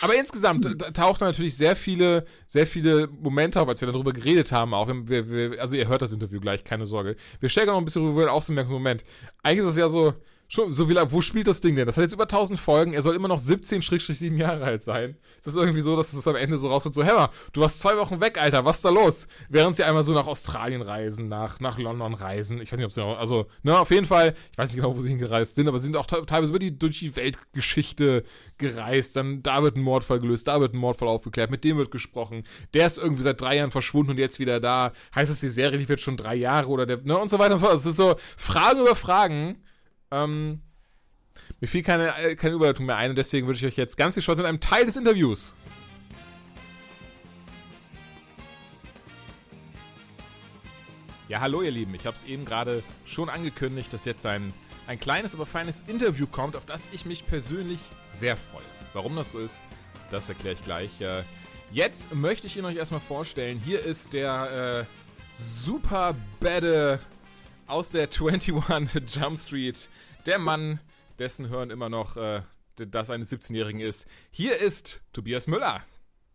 aber 0.00 0.14
insgesamt 0.16 0.66
tauchten 0.94 1.24
natürlich 1.24 1.56
sehr 1.56 1.76
viele, 1.76 2.24
sehr 2.46 2.66
viele 2.66 3.06
Momente 3.08 3.60
auf, 3.60 3.68
als 3.68 3.82
wir 3.82 3.92
darüber 3.92 4.12
geredet 4.12 4.50
haben. 4.50 4.72
Auch 4.72 4.88
wir, 4.88 5.30
wir, 5.30 5.60
also 5.60 5.76
ihr 5.76 5.88
hört 5.88 6.00
das 6.00 6.12
Interview 6.12 6.40
gleich, 6.40 6.64
keine 6.64 6.86
Sorge. 6.86 7.16
Wir 7.40 7.50
stellen 7.50 7.66
noch 7.66 7.76
ein 7.76 7.84
bisschen 7.84 8.06
rüber, 8.06 8.32
auch 8.32 8.42
so 8.42 8.54
merken, 8.54 8.72
Moment. 8.72 9.04
Eigentlich 9.42 9.60
ist 9.60 9.68
das 9.68 9.76
ja 9.76 9.88
so, 9.90 10.14
schon, 10.48 10.72
so 10.72 10.88
wie 10.88 10.96
wo 10.96 11.20
spielt 11.20 11.46
das 11.46 11.60
Ding 11.60 11.76
denn? 11.76 11.86
Das 11.86 11.96
hat 11.96 12.02
jetzt 12.02 12.12
über 12.14 12.24
1000 12.24 12.58
Folgen, 12.58 12.94
er 12.94 13.02
soll 13.02 13.14
immer 13.14 13.28
noch 13.28 13.38
17-7 13.38 14.36
Jahre 14.36 14.64
alt 14.64 14.82
sein. 14.82 15.16
Ist 15.44 15.54
irgendwie 15.54 15.82
so, 15.82 15.96
dass 15.96 16.12
es 16.12 16.26
am 16.26 16.36
Ende 16.36 16.56
so 16.58 16.68
rauskommt, 16.68 16.94
so, 16.94 17.04
Hämmer, 17.04 17.30
du 17.52 17.60
warst 17.60 17.80
zwei 17.80 17.96
Wochen 17.98 18.20
weg, 18.20 18.40
Alter, 18.40 18.64
was 18.64 18.76
ist 18.76 18.84
da 18.84 18.90
los? 18.90 19.28
Während 19.48 19.76
sie 19.76 19.84
einmal 19.84 20.02
so 20.04 20.12
nach 20.12 20.26
Australien 20.26 20.82
reisen, 20.82 21.28
nach, 21.28 21.60
nach 21.60 21.78
London 21.78 22.14
reisen, 22.14 22.60
ich 22.60 22.72
weiß 22.72 22.78
nicht, 22.78 22.86
ob 22.86 22.92
sie 22.92 23.00
noch, 23.00 23.18
also, 23.18 23.46
ne, 23.62 23.78
auf 23.78 23.90
jeden 23.90 24.06
Fall, 24.06 24.34
ich 24.52 24.58
weiß 24.58 24.70
nicht 24.70 24.76
genau, 24.82 24.96
wo 24.96 25.00
sie 25.00 25.10
hingereist 25.10 25.54
sind, 25.54 25.68
aber 25.68 25.78
sie 25.78 25.86
sind 25.86 25.96
auch 25.96 26.06
te- 26.06 26.24
teilweise 26.26 26.50
über 26.50 26.58
die, 26.58 26.78
durch 26.78 26.98
die 27.00 27.14
Weltgeschichte 27.14 28.24
gereist, 28.56 29.16
dann 29.16 29.42
da 29.42 29.62
wird 29.62 29.76
ein 29.76 29.82
Mordfall 29.82 30.20
gelöst, 30.20 30.48
da 30.48 30.60
wird 30.60 30.74
ein 30.74 30.78
Mordfall 30.78 31.08
aufgeklärt, 31.08 31.50
mit 31.50 31.64
dem 31.64 31.76
wird 31.76 31.90
gesprochen, 31.90 32.44
der 32.74 32.86
ist 32.86 32.98
irgendwie 32.98 33.22
seit 33.22 33.40
drei 33.40 33.56
Jahren 33.56 33.70
verschwunden 33.70 34.12
und 34.12 34.18
jetzt 34.18 34.38
wieder 34.38 34.60
da, 34.60 34.92
heißt 35.14 35.30
es, 35.30 35.40
die 35.40 35.48
Serie 35.48 35.78
lief 35.78 35.88
jetzt 35.88 36.02
schon 36.02 36.16
drei 36.16 36.34
Jahre 36.34 36.68
oder 36.68 36.86
der, 36.86 36.98
ne, 37.02 37.18
und 37.18 37.28
so 37.28 37.38
weiter 37.38 37.52
und 37.54 37.58
so 37.60 37.66
fort. 37.66 37.76
Es 37.76 37.86
ist 37.86 37.96
so 37.96 38.16
Fragen 38.36 38.80
über 38.80 38.96
Fragen, 38.96 39.62
ähm, 40.10 40.60
mir 41.60 41.68
fiel 41.68 41.82
keine, 41.82 42.16
äh, 42.18 42.36
keine 42.36 42.54
Überleitung 42.54 42.86
mehr 42.86 42.96
ein 42.96 43.10
und 43.10 43.16
deswegen 43.16 43.46
wünsche 43.46 43.66
ich 43.66 43.72
euch 43.72 43.78
jetzt 43.78 43.96
ganz 43.96 44.14
viel 44.14 44.22
Spaß 44.22 44.38
mit 44.38 44.46
einem 44.46 44.60
Teil 44.60 44.86
des 44.86 44.96
Interviews. 44.96 45.54
Ja, 51.28 51.40
hallo 51.40 51.60
ihr 51.60 51.70
Lieben. 51.70 51.94
Ich 51.94 52.06
habe 52.06 52.16
es 52.16 52.24
eben 52.24 52.46
gerade 52.46 52.82
schon 53.04 53.28
angekündigt, 53.28 53.92
dass 53.92 54.06
jetzt 54.06 54.24
ein, 54.24 54.54
ein 54.86 54.98
kleines, 54.98 55.34
aber 55.34 55.44
feines 55.44 55.82
Interview 55.86 56.26
kommt, 56.26 56.56
auf 56.56 56.64
das 56.64 56.88
ich 56.92 57.04
mich 57.04 57.26
persönlich 57.26 57.80
sehr 58.02 58.36
freue. 58.36 58.62
Warum 58.94 59.14
das 59.14 59.32
so 59.32 59.38
ist, 59.38 59.62
das 60.10 60.30
erkläre 60.30 60.54
ich 60.54 60.64
gleich. 60.64 61.00
Äh, 61.02 61.24
jetzt 61.70 62.14
möchte 62.14 62.46
ich 62.46 62.56
ihn 62.56 62.64
euch 62.64 62.76
erstmal 62.76 63.02
vorstellen. 63.02 63.60
Hier 63.62 63.84
ist 63.84 64.14
der 64.14 64.86
äh, 64.88 65.38
super 65.38 66.14
Bade 66.40 66.98
aus 67.68 67.90
der 67.90 68.08
21 68.08 68.54
Jump 69.14 69.38
Street. 69.38 69.88
Der 70.26 70.38
Mann, 70.38 70.80
dessen 71.18 71.48
Hören 71.48 71.70
immer 71.70 71.88
noch 71.88 72.16
äh, 72.16 72.42
das 72.76 73.10
eines 73.10 73.30
17-Jährigen 73.32 73.80
ist. 73.80 74.06
Hier 74.30 74.56
ist 74.56 75.02
Tobias 75.12 75.46
Müller. 75.46 75.82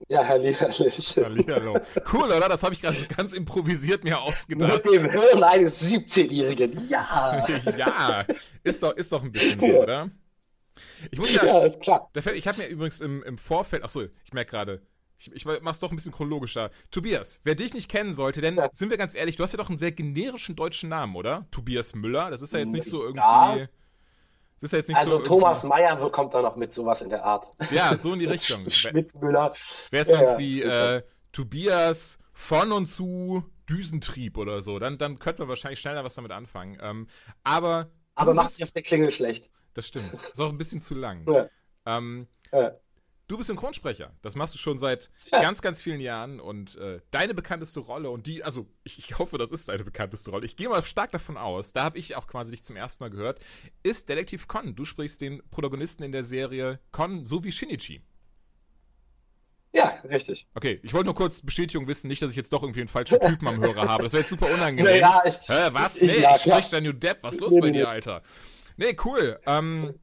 Ja, 0.10 0.27
hallihallig. 0.27 1.15
Hallihallo. 1.18 1.80
Cool, 2.11 2.26
oder? 2.26 2.49
Das 2.49 2.64
habe 2.64 2.73
ich 2.73 2.81
gerade 2.81 3.05
ganz 3.07 3.31
improvisiert 3.31 4.03
mir 4.03 4.19
ausgedacht. 4.19 4.84
Mit 4.84 4.93
dem 4.93 5.10
Hirn 5.10 5.43
eines 5.43 5.81
17-Jährigen. 5.91 6.88
Ja. 6.89 7.47
ja, 7.77 8.26
ist 8.64 8.84
doch, 8.84 8.91
ist 8.93 9.11
doch 9.11 9.23
ein 9.23 9.31
bisschen 9.31 9.60
so, 9.60 9.65
oder? 9.68 10.10
Ich 11.11 11.19
muss 11.19 11.34
ja, 11.34 11.45
Ja, 11.45 11.65
ist 11.65 11.80
klar. 11.80 12.10
ich 12.14 12.47
habe 12.47 12.57
mir 12.57 12.68
übrigens 12.68 12.99
im, 12.99 13.23
im 13.23 13.38
Vorfeld, 13.38 13.84
achso, 13.84 14.03
ich 14.26 14.34
merke 14.34 14.51
gerade, 14.51 14.81
ich, 15.27 15.45
ich 15.45 15.61
mach's 15.61 15.79
doch 15.79 15.91
ein 15.91 15.95
bisschen 15.95 16.11
chronologischer. 16.11 16.71
Tobias, 16.91 17.39
wer 17.43 17.55
dich 17.55 17.73
nicht 17.73 17.89
kennen 17.89 18.13
sollte, 18.13 18.41
denn 18.41 18.55
Ja. 18.55 18.69
sind 18.73 18.89
wir 18.89 18.97
ganz 18.97 19.15
ehrlich, 19.15 19.35
du 19.35 19.43
hast 19.43 19.51
ja 19.53 19.57
doch 19.57 19.69
einen 19.69 19.77
sehr 19.77 19.91
generischen 19.91 20.55
deutschen 20.55 20.89
Namen, 20.89 21.15
oder? 21.15 21.45
Tobias 21.51 21.95
Müller. 21.95 22.29
Das 22.29 22.41
ist 22.41 22.53
ja 22.53 22.59
jetzt 22.59 22.73
nicht 22.73 22.85
so 22.85 23.01
irgendwie. 23.01 23.17
Ja. 23.19 23.67
Das 24.59 24.63
ist 24.63 24.71
ja 24.71 24.77
jetzt 24.79 24.87
nicht 24.87 24.97
Also 24.97 25.19
so. 25.19 25.25
Thomas 25.25 25.63
irgendwie- 25.63 25.67
Meyer 25.81 26.09
kommt 26.11 26.33
da 26.33 26.41
noch 26.41 26.55
mit 26.55 26.73
sowas 26.73 27.01
in 27.01 27.09
der 27.09 27.23
Art. 27.25 27.45
Ja, 27.71 27.97
so 27.97 28.13
in 28.13 28.19
die 28.19 28.25
Richtung. 28.25 28.63
Schmidt-Müller. 28.69 29.53
Wäre 29.91 30.03
es 30.03 30.09
Ja, 30.09 30.21
irgendwie 30.21 30.61
äh, 30.61 31.01
Tobias 31.33 32.17
von 32.33 32.71
und 32.71 32.85
zu 32.85 33.43
Düsentrieb 33.69 34.37
oder 34.37 34.61
so, 34.61 34.77
dann, 34.79 34.97
dann 34.97 35.19
könnte 35.19 35.41
man 35.41 35.49
wahrscheinlich 35.49 35.79
schneller 35.79 36.03
was 36.03 36.15
damit 36.15 36.31
anfangen. 36.31 36.77
Ähm, 36.81 37.07
aber. 37.43 37.89
Aber 38.15 38.31
du 38.31 38.35
macht 38.35 38.51
sich 38.51 38.63
auf 38.63 38.71
der 38.71 38.83
Klingel 38.83 39.11
schlecht. 39.11 39.49
Das 39.73 39.87
stimmt. 39.87 40.13
Ist 40.13 40.39
auch 40.39 40.49
ein 40.49 40.57
bisschen 40.57 40.79
zu 40.79 40.93
lang. 40.95 41.25
Ja. 41.31 41.47
Ähm, 41.85 42.27
Ja. 42.51 42.71
Du 43.34 43.38
bist 43.38 43.47
Synchronsprecher. 43.47 44.11
Das 44.22 44.35
machst 44.35 44.53
du 44.53 44.57
schon 44.60 44.77
seit 44.77 45.10
Ja. 45.31 45.41
ganz, 45.41 45.61
ganz 45.61 45.81
vielen 45.81 45.99
Jahren. 45.99 46.39
Und 46.39 46.76
äh, 46.77 47.01
deine 47.11 47.34
bekannteste 47.34 47.80
Rolle, 47.81 48.10
und 48.11 48.27
die, 48.27 48.43
also 48.43 48.68
ich, 48.84 48.97
ich 48.99 49.18
hoffe, 49.19 49.38
das 49.38 49.51
ist 49.51 49.68
deine 49.69 49.84
bekannteste 49.84 50.31
Rolle. 50.31 50.45
Ich 50.45 50.55
gehe 50.55 50.69
mal 50.69 50.81
stark 50.84 51.11
davon 51.11 51.35
aus, 51.38 51.73
da 51.73 51.84
habe 51.84 51.97
ich 51.97 52.15
auch 52.15 52.27
quasi 52.27 52.51
dich 52.51 52.64
zum 52.64 52.76
ersten 52.76 53.03
Mal 53.03 53.10
gehört, 53.10 53.39
ist 53.81 54.07
Detektiv 54.10 54.47
Con. 54.47 54.76
Du 54.76 54.85
sprichst 54.85 55.19
den 55.22 55.41
Protagonisten 55.49 56.03
in 56.03 56.11
der 56.11 56.23
Serie 56.23 56.80
Con 56.91 57.26
sowie 57.26 57.51
Shinichi. 57.51 58.01
Ja, 59.76 59.88
richtig. 60.07 60.47
Okay, 60.53 60.80
ich 60.84 60.93
wollte 60.93 61.05
nur 61.05 61.15
kurz 61.15 61.41
Bestätigung 61.41 61.88
wissen, 61.88 62.07
nicht, 62.07 62.22
dass 62.22 62.30
ich 62.30 62.35
jetzt 62.38 62.53
doch 62.53 62.61
irgendwie 62.61 62.81
einen 62.81 62.88
falschen 62.88 63.19
Typen 63.27 63.47
am 63.47 63.60
Hörer 63.60 63.88
habe. 63.89 64.03
Das 64.03 64.14
wäre 64.14 64.22
jetzt 64.22 64.30
super 64.30 64.53
unangenehm. 64.53 65.01
Naja, 65.01 65.23
ich, 65.26 65.35
Hä, 65.49 65.69
was? 65.72 65.95
ich- 65.97 66.03
Nee, 66.11 66.22
ja, 66.22 66.35
ich 66.35 66.43
klar. 66.43 66.57
sprech 66.61 66.69
dein 66.69 66.84
New 66.84 66.93
Depp. 66.93 67.23
Was 67.23 67.34
ist 67.35 67.41
los 67.41 67.53
Nee, 67.53 67.60
bei 67.61 67.72
nee, 67.72 67.77
dir. 67.80 67.89
Alter? 67.89 68.22
Nee, 68.77 68.95
cool. 69.03 69.39
Ähm, 69.47 69.95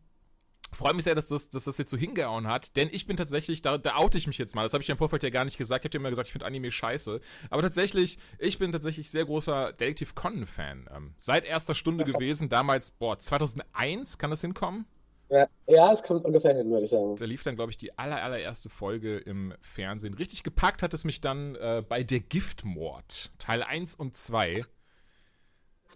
freue 0.72 0.94
mich 0.94 1.04
sehr, 1.04 1.14
dass 1.14 1.28
das, 1.28 1.48
dass 1.48 1.64
das 1.64 1.78
jetzt 1.78 1.90
so 1.90 1.96
hingehauen 1.96 2.46
hat, 2.46 2.76
denn 2.76 2.88
ich 2.92 3.06
bin 3.06 3.16
tatsächlich, 3.16 3.62
da, 3.62 3.78
da 3.78 3.96
oute 3.96 4.18
ich 4.18 4.26
mich 4.26 4.38
jetzt 4.38 4.54
mal, 4.54 4.62
das 4.62 4.72
habe 4.72 4.82
ich 4.82 4.88
ja 4.88 4.94
im 4.94 4.98
Vorfeld 4.98 5.22
ja 5.22 5.30
gar 5.30 5.44
nicht 5.44 5.58
gesagt, 5.58 5.84
ich 5.84 5.86
habe 5.86 5.90
dir 5.90 5.98
immer 5.98 6.10
gesagt, 6.10 6.28
ich 6.28 6.32
finde 6.32 6.46
Anime 6.46 6.70
scheiße, 6.70 7.20
aber 7.50 7.62
tatsächlich, 7.62 8.18
ich 8.38 8.58
bin 8.58 8.72
tatsächlich 8.72 9.10
sehr 9.10 9.24
großer 9.24 9.72
Detective 9.72 10.14
Conan-Fan. 10.14 10.88
Ähm, 10.94 11.14
seit 11.16 11.44
erster 11.44 11.74
Stunde 11.74 12.04
gewesen, 12.04 12.48
damals, 12.48 12.90
boah, 12.90 13.18
2001, 13.18 14.18
kann 14.18 14.30
das 14.30 14.40
hinkommen? 14.40 14.86
ja, 15.30 15.46
ja, 15.66 15.92
es 15.92 16.02
kommt 16.02 16.24
ungefähr 16.24 16.54
hin, 16.54 16.70
würde 16.70 16.84
ich 16.84 16.90
sagen. 16.90 17.14
Da 17.16 17.24
lief 17.24 17.42
dann, 17.44 17.54
glaube 17.54 17.70
ich, 17.70 17.78
die 17.78 17.96
aller, 17.96 18.22
allererste 18.22 18.68
Folge 18.68 19.18
im 19.18 19.54
Fernsehen. 19.60 20.14
Richtig 20.14 20.42
gepackt 20.42 20.82
hat 20.82 20.92
es 20.92 21.04
mich 21.04 21.20
dann 21.20 21.54
äh, 21.54 21.82
bei 21.88 22.02
Der 22.02 22.20
Giftmord, 22.20 23.30
Teil 23.38 23.62
1 23.62 23.94
und 23.94 24.16
2. 24.16 24.60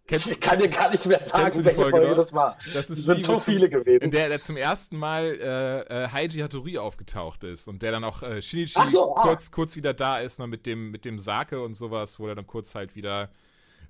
Kennst 0.06 0.30
Ich 0.30 0.40
kann 0.40 0.58
dir 0.58 0.68
gar 0.68 0.90
nicht 0.90 1.06
mehr 1.06 1.24
sagen, 1.24 1.64
welche 1.64 1.80
Folge 1.80 1.96
Folge, 1.96 2.08
noch? 2.10 2.16
das 2.16 2.34
war. 2.34 2.58
das 2.74 2.90
ist 2.90 3.04
sind 3.06 3.24
so 3.24 3.40
viele 3.40 3.70
gewesen. 3.70 4.02
in 4.02 4.10
der, 4.10 4.28
der 4.28 4.40
zum 4.40 4.58
ersten 4.58 4.98
Mal 4.98 5.24
äh, 5.24 6.04
äh, 6.04 6.08
Haiji 6.08 6.40
Hattori 6.40 6.76
aufgetaucht 6.76 7.42
ist 7.44 7.68
und 7.68 7.80
der 7.80 7.92
dann 7.92 8.04
auch 8.04 8.22
äh, 8.22 8.42
Shinichi 8.42 8.90
so, 8.90 9.16
ah. 9.16 9.22
kurz, 9.22 9.50
kurz 9.50 9.76
wieder 9.76 9.94
da 9.94 10.18
ist, 10.18 10.38
noch 10.38 10.46
mit 10.46 10.66
dem, 10.66 10.90
mit 10.90 11.06
dem 11.06 11.18
Sake 11.18 11.62
und 11.62 11.72
sowas, 11.72 12.20
wo 12.20 12.28
er 12.28 12.34
dann 12.34 12.46
kurz 12.46 12.74
halt 12.74 12.94
wieder 12.96 13.30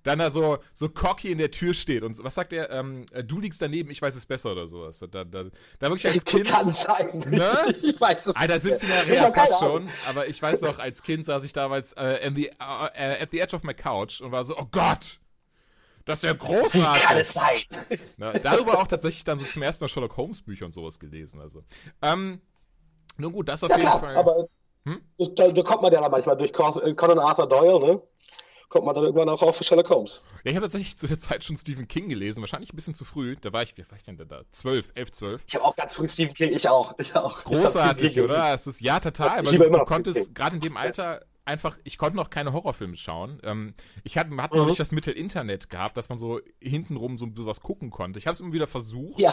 dann 0.05 0.19
da 0.19 0.31
so, 0.31 0.59
so 0.73 0.89
cocky 0.89 1.33
in 1.33 1.39
der 1.39 1.51
Tür 1.51 1.75
steht 1.75 2.03
und 2.03 2.23
was 2.23 2.35
sagt 2.35 2.53
er? 2.53 2.71
Ähm, 2.71 3.07
äh, 3.13 3.25
du 3.25 3.41
liegst 3.41 3.61
daneben, 3.61 3.91
ich 3.91 4.01
weiß 4.01 4.15
es 4.15 4.27
besser 4.27 4.53
oder 4.53 4.67
sowas. 4.67 4.99
Da, 4.99 5.07
da, 5.07 5.25
da 5.25 5.51
wirklich 5.81 6.07
als 6.07 6.25
Kind. 6.25 6.47
Kann 6.47 6.71
sein. 6.71 7.25
Ne? 7.35 7.75
Ich 7.83 8.01
weiß 8.01 8.27
es 8.27 8.37
Alter, 8.37 8.55
nicht 8.55 8.63
17 8.63 8.89
mehr. 8.89 8.99
Jahre 8.99 9.09
her, 9.09 9.31
passt 9.31 9.59
schon. 9.59 9.89
Aber 10.07 10.29
ich 10.29 10.41
weiß 10.41 10.61
noch, 10.61 10.79
als 10.79 11.03
Kind 11.03 11.25
saß 11.27 11.43
ich 11.43 11.55
damals 11.55 11.95
äh, 11.95 12.31
the, 12.35 12.49
äh, 12.49 13.23
at 13.23 13.31
the 13.31 13.41
edge 13.41 13.57
of 13.57 13.63
my 13.63 13.73
couch 13.73 14.21
und 14.21 14.31
war 14.31 14.45
so, 14.45 14.57
oh 14.59 14.69
Gott, 14.71 15.19
das 16.05 16.23
ist 16.23 16.31
ja 16.31 16.37
großartig. 16.37 17.27
sein? 17.29 17.63
Ne, 18.17 18.41
darüber 18.43 18.79
auch 18.79 18.87
tatsächlich 18.87 19.25
dann 19.25 19.39
so 19.39 19.45
zum 19.47 19.63
ersten 19.63 19.85
Mal 19.85 19.89
Sherlock 19.89 20.17
Holmes 20.17 20.43
Bücher 20.43 20.67
und 20.67 20.73
sowas 20.73 20.99
gelesen. 20.99 21.41
Also, 21.41 21.65
ähm, 22.03 22.41
nun 23.17 23.33
gut, 23.33 23.49
das 23.49 23.63
auf 23.65 23.71
Ja 23.71 23.77
jeden 23.77 23.89
klar, 23.89 24.01
Fall. 24.01 24.17
aber 24.17 24.47
Hm? 24.87 25.01
da, 25.35 25.49
da 25.49 25.63
kommt 25.63 25.81
man 25.83 25.93
ja 25.93 26.01
dann 26.03 26.11
manchmal 26.11 26.37
durch 26.37 26.53
Con- 26.53 26.81
äh, 26.83 26.93
Conan 26.95 27.19
Arthur 27.19 27.49
Doyle, 27.49 27.81
ne? 27.81 28.03
Kommt 28.69 28.87
man 28.87 28.95
dann 28.95 29.05
irgendwann 29.05 29.29
auch 29.29 29.41
auf 29.41 29.57
Sherlock 29.63 29.89
Holmes. 29.89 30.21
ja, 30.45 30.51
ich 30.51 30.57
habe 30.57 30.65
tatsächlich 30.67 30.97
zu 30.97 31.07
der 31.07 31.17
Zeit 31.17 31.45
schon 31.45 31.57
Stephen 31.57 31.87
King 31.89 32.09
gelesen, 32.09 32.41
wahrscheinlich 32.41 32.73
ein 32.73 32.77
bisschen 32.77 32.93
zu 32.95 33.05
früh. 33.05 33.37
Da 33.41 33.53
war 33.53 33.63
ich, 33.63 33.77
wie 33.77 33.85
war 33.89 33.97
ich 33.97 34.03
denn 34.03 34.17
da? 34.19 34.43
12, 34.51 34.93
11, 34.95 35.13
12. 35.13 35.43
Ich 35.47 35.55
habe 35.55 35.65
auch 35.65 35.77
ganz 35.77 35.95
früh 35.95 36.09
Stephen 36.09 36.35
King, 36.35 36.53
ich 36.53 36.69
auch. 36.69 36.93
Ich 36.99 37.15
auch. 37.15 37.39
Ich 37.39 37.45
Großartig, 37.45 38.15
King 38.15 38.25
oder? 38.25 38.53
Es 38.53 38.67
ist 38.67 38.81
ja 38.81 38.99
total, 39.01 39.45
Ich 39.45 39.59
weil 39.59 39.71
du, 39.71 39.79
du 39.79 39.85
konntest 39.85 40.35
gerade 40.35 40.57
in 40.57 40.61
dem 40.61 40.77
Alter 40.77 41.25
einfach, 41.45 41.79
ich 41.85 41.99
konnte 41.99 42.17
noch 42.17 42.31
keine 42.31 42.53
Horrorfilme 42.53 42.97
schauen. 42.97 43.41
Ähm, 43.45 43.75
ich 44.03 44.17
hatte, 44.19 44.31
hatte 44.37 44.55
Mhm. 44.55 44.61
noch 44.63 44.67
nicht 44.69 44.81
das 44.81 44.93
Mittel 44.93 45.13
Internet 45.15 45.69
gehabt, 45.71 45.97
dass 45.97 46.09
man 46.09 46.19
so 46.19 46.41
hintenrum 46.61 47.19
so 47.19 47.29
sowas 47.35 47.61
gucken 47.61 47.91
konnte. 47.91 48.19
Ich 48.19 48.27
habe 48.27 48.35
es 48.35 48.41
immer 48.41 48.53
wieder 48.53 48.67
versucht. 48.67 49.19
Ja. 49.21 49.33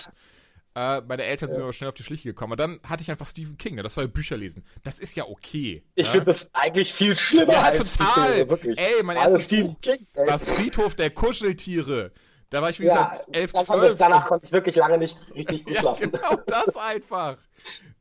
Äh, 0.73 1.01
meine 1.01 1.23
Eltern 1.23 1.51
sind 1.51 1.59
mir 1.59 1.65
aber 1.65 1.73
schnell 1.73 1.89
auf 1.89 1.95
die 1.95 2.03
Schliche 2.03 2.29
gekommen. 2.29 2.53
Und 2.53 2.59
dann 2.59 2.79
hatte 2.87 3.01
ich 3.01 3.11
einfach 3.11 3.27
Stephen 3.27 3.57
King, 3.57 3.75
ne? 3.75 3.83
das 3.83 3.97
war 3.97 4.05
ja 4.05 4.09
Bücher 4.09 4.37
lesen. 4.37 4.63
Das 4.83 4.99
ist 4.99 5.17
ja 5.17 5.25
okay. 5.27 5.83
Ich 5.95 6.05
ne? 6.07 6.11
finde 6.11 6.25
das 6.27 6.49
eigentlich 6.53 6.93
viel 6.93 7.15
schlimmer 7.17 7.51
Ja, 7.53 7.61
als 7.63 7.77
total. 7.79 8.27
Serie, 8.29 8.49
wirklich. 8.49 8.77
Ey, 8.77 9.03
mein 9.03 9.17
erstes 9.17 9.43
Stephen 9.45 9.73
Buch 9.73 9.81
King. 9.81 10.07
ey. 10.13 10.27
war 10.27 10.39
Friedhof 10.39 10.95
der 10.95 11.09
Kuscheltiere. 11.09 12.11
Da 12.49 12.61
war 12.61 12.69
ich, 12.69 12.79
wie 12.79 12.85
Ja, 12.85 13.09
gesagt, 13.15 13.35
11, 13.35 13.51
dann 13.53 13.65
konnte 13.65 13.85
ich, 13.85 13.91
12. 13.91 13.97
danach 13.99 14.25
konnte 14.25 14.45
ich 14.45 14.51
wirklich 14.53 14.75
lange 14.75 14.97
nicht 14.97 15.17
richtig 15.35 15.65
gut 15.65 15.73
ja, 15.75 15.79
schlafen. 15.81 16.11
genau 16.11 16.35
das 16.47 16.75
einfach. 16.77 17.37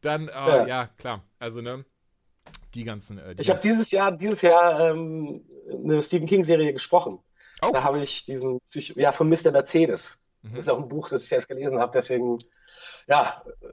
Dann, 0.01 0.29
äh, 0.29 0.33
Ja. 0.33 0.67
ja. 0.67 0.87
klar. 0.99 1.25
Also, 1.41 1.61
ne, 1.61 1.85
die 2.75 2.85
ganzen. 2.85 3.19
Äh, 3.19 3.35
die 3.35 3.43
Ich 3.43 3.51
habe 3.51 3.61
dieses 3.61 3.91
Jahr, 3.91 4.13
dieses 4.13 4.43
Jahr 4.43 4.91
ähm, 4.91 5.45
eine 5.73 6.03
Stephen 6.03 6.27
King-Serie 6.29 6.73
gesprochen. 6.73 7.19
Oh. 7.63 7.71
Da 7.73 7.83
habe 7.85 8.01
ich 8.01 8.25
diesen, 8.25 8.59
Psych- 8.71 8.97
ja, 8.97 9.13
von 9.13 9.29
Mr. 9.29 9.51
Mercedes. 9.51 10.19
Mhm. 10.43 10.51
Das 10.55 10.61
ist 10.67 10.69
auch 10.71 10.79
ein 10.79 10.89
Buch, 10.89 11.09
das 11.11 11.25
ich 11.25 11.33
erst 11.33 11.49
gelesen 11.49 11.79
habe, 11.79 11.93
deswegen, 11.95 12.39
ja, 13.07 13.43
äh, 13.61 13.67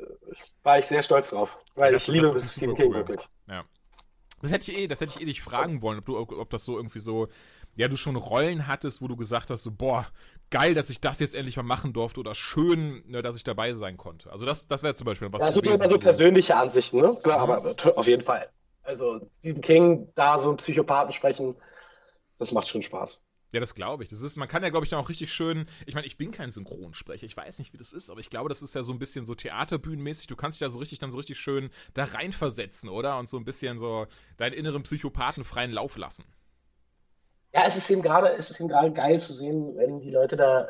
war 0.64 0.80
ich 0.80 0.86
sehr 0.86 1.02
stolz 1.04 1.30
drauf. 1.30 1.58
Weil 1.76 1.94
Das- 1.94 2.04
ich 2.04 2.14
liebe 2.14 2.32
das 2.34 2.52
Stephen 2.54 2.76
King 2.76 2.88
cool. 2.90 2.96
wirklich. 2.96 3.28
Das 4.40 4.52
hätte 4.52 4.72
ich 4.72 4.78
eh, 4.78 4.88
das 4.88 5.02
hätte 5.02 5.14
ich 5.16 5.22
eh 5.22 5.26
dich 5.26 5.42
fragen 5.42 5.82
wollen, 5.82 5.98
ob 5.98 6.06
du, 6.06 6.16
ob, 6.20 6.32
ob 6.32 6.50
das 6.52 6.64
so 6.64 6.78
irgendwie 6.78 7.00
so, 7.00 7.28
ja, 7.76 7.88
du 7.88 7.98
schon 7.98 8.16
Rollen 8.16 8.68
hattest, 8.68 9.02
wo 9.02 9.08
du 9.08 9.16
gesagt 9.16 9.50
hast, 9.50 9.64
so, 9.64 9.72
boah, 9.72 10.06
geil, 10.52 10.76
dass 10.76 10.92
ich 10.92 11.02
das 11.02 11.20
jetzt 11.20 11.34
endlich 11.34 11.58
mal 11.58 11.64
machen 11.64 11.92
durfte 11.92 12.20
oder 12.20 12.36
schön, 12.36 13.02
ne, 13.08 13.24
dass 13.24 13.36
ich 13.36 13.44
dabei 13.44 13.74
sein 13.74 13.98
konnte. 13.98 14.32
Also 14.32 14.46
das, 14.46 14.68
das 14.68 14.84
wäre 14.84 14.94
zum 14.94 15.06
Beispiel 15.06 15.32
was 15.34 15.44
Ja, 15.44 15.52
so 15.52 15.62
gewesen. 15.62 15.78
immer 15.82 15.88
so 15.88 15.96
wo 15.96 15.98
du- 15.98 16.04
persönliche 16.04 16.56
Ansichten, 16.56 16.98
ne? 17.00 17.18
Klar, 17.24 17.48
Mhm. 17.48 17.52
aber 17.52 17.98
auf 17.98 18.06
jeden 18.08 18.22
Fall. 18.22 18.48
Also 18.88 19.20
Stephen 19.40 19.62
King, 19.62 20.10
da 20.16 20.40
so 20.40 20.48
einen 20.48 20.58
Psychopathen 20.58 21.12
sprechen, 21.12 21.56
das 22.40 22.54
macht 22.54 22.68
schon 22.70 22.82
Spaß. 22.82 23.22
Ja, 23.52 23.60
das 23.60 23.76
glaube 23.76 24.04
ich. 24.04 24.10
Das 24.10 24.22
ist, 24.22 24.36
man 24.38 24.48
kann 24.48 24.64
ja, 24.64 24.70
glaube 24.70 24.86
ich, 24.86 24.90
dann 24.90 25.00
auch 25.00 25.10
richtig 25.10 25.32
schön. 25.32 25.68
Ich 25.86 25.94
meine, 25.94 26.08
ich 26.08 26.18
bin 26.18 26.32
kein 26.32 26.52
Synchronsprecher, 26.52 27.26
ich 27.26 27.36
weiß 27.36 27.60
nicht, 27.60 27.74
wie 27.74 27.78
das 27.78 27.92
ist, 27.94 28.10
aber 28.10 28.20
ich 28.22 28.30
glaube, 28.30 28.50
das 28.50 28.62
ist 28.62 28.76
ja 28.76 28.84
so 28.84 28.92
ein 28.94 29.00
bisschen 29.00 29.26
so 29.26 29.36
theaterbühnenmäßig. 29.36 30.28
Du 30.28 30.36
kannst 30.38 30.58
dich 30.58 30.62
ja 30.62 30.70
so 30.70 30.80
richtig 30.80 31.00
dann 31.00 31.12
so 31.12 31.18
richtig 31.18 31.38
schön 31.38 31.70
da 31.94 32.06
reinversetzen, 32.06 32.90
oder? 32.90 33.18
Und 33.20 33.28
so 33.28 33.38
ein 33.38 33.46
bisschen 33.46 33.78
so 33.78 34.08
deinen 34.38 34.54
inneren 34.54 34.84
Psychopathen 34.84 35.44
freien 35.44 35.72
Lauf 35.72 35.98
lassen. 35.98 36.24
Ja, 37.54 37.66
es 37.66 37.76
ist 37.78 37.90
eben 37.90 38.02
gerade, 38.02 38.30
es 38.34 38.52
ist 38.52 38.60
eben 38.60 38.70
gerade 38.70 38.92
geil 38.92 39.20
zu 39.20 39.34
sehen, 39.34 39.76
wenn 39.78 40.00
die 40.00 40.12
Leute 40.12 40.36
da 40.38 40.70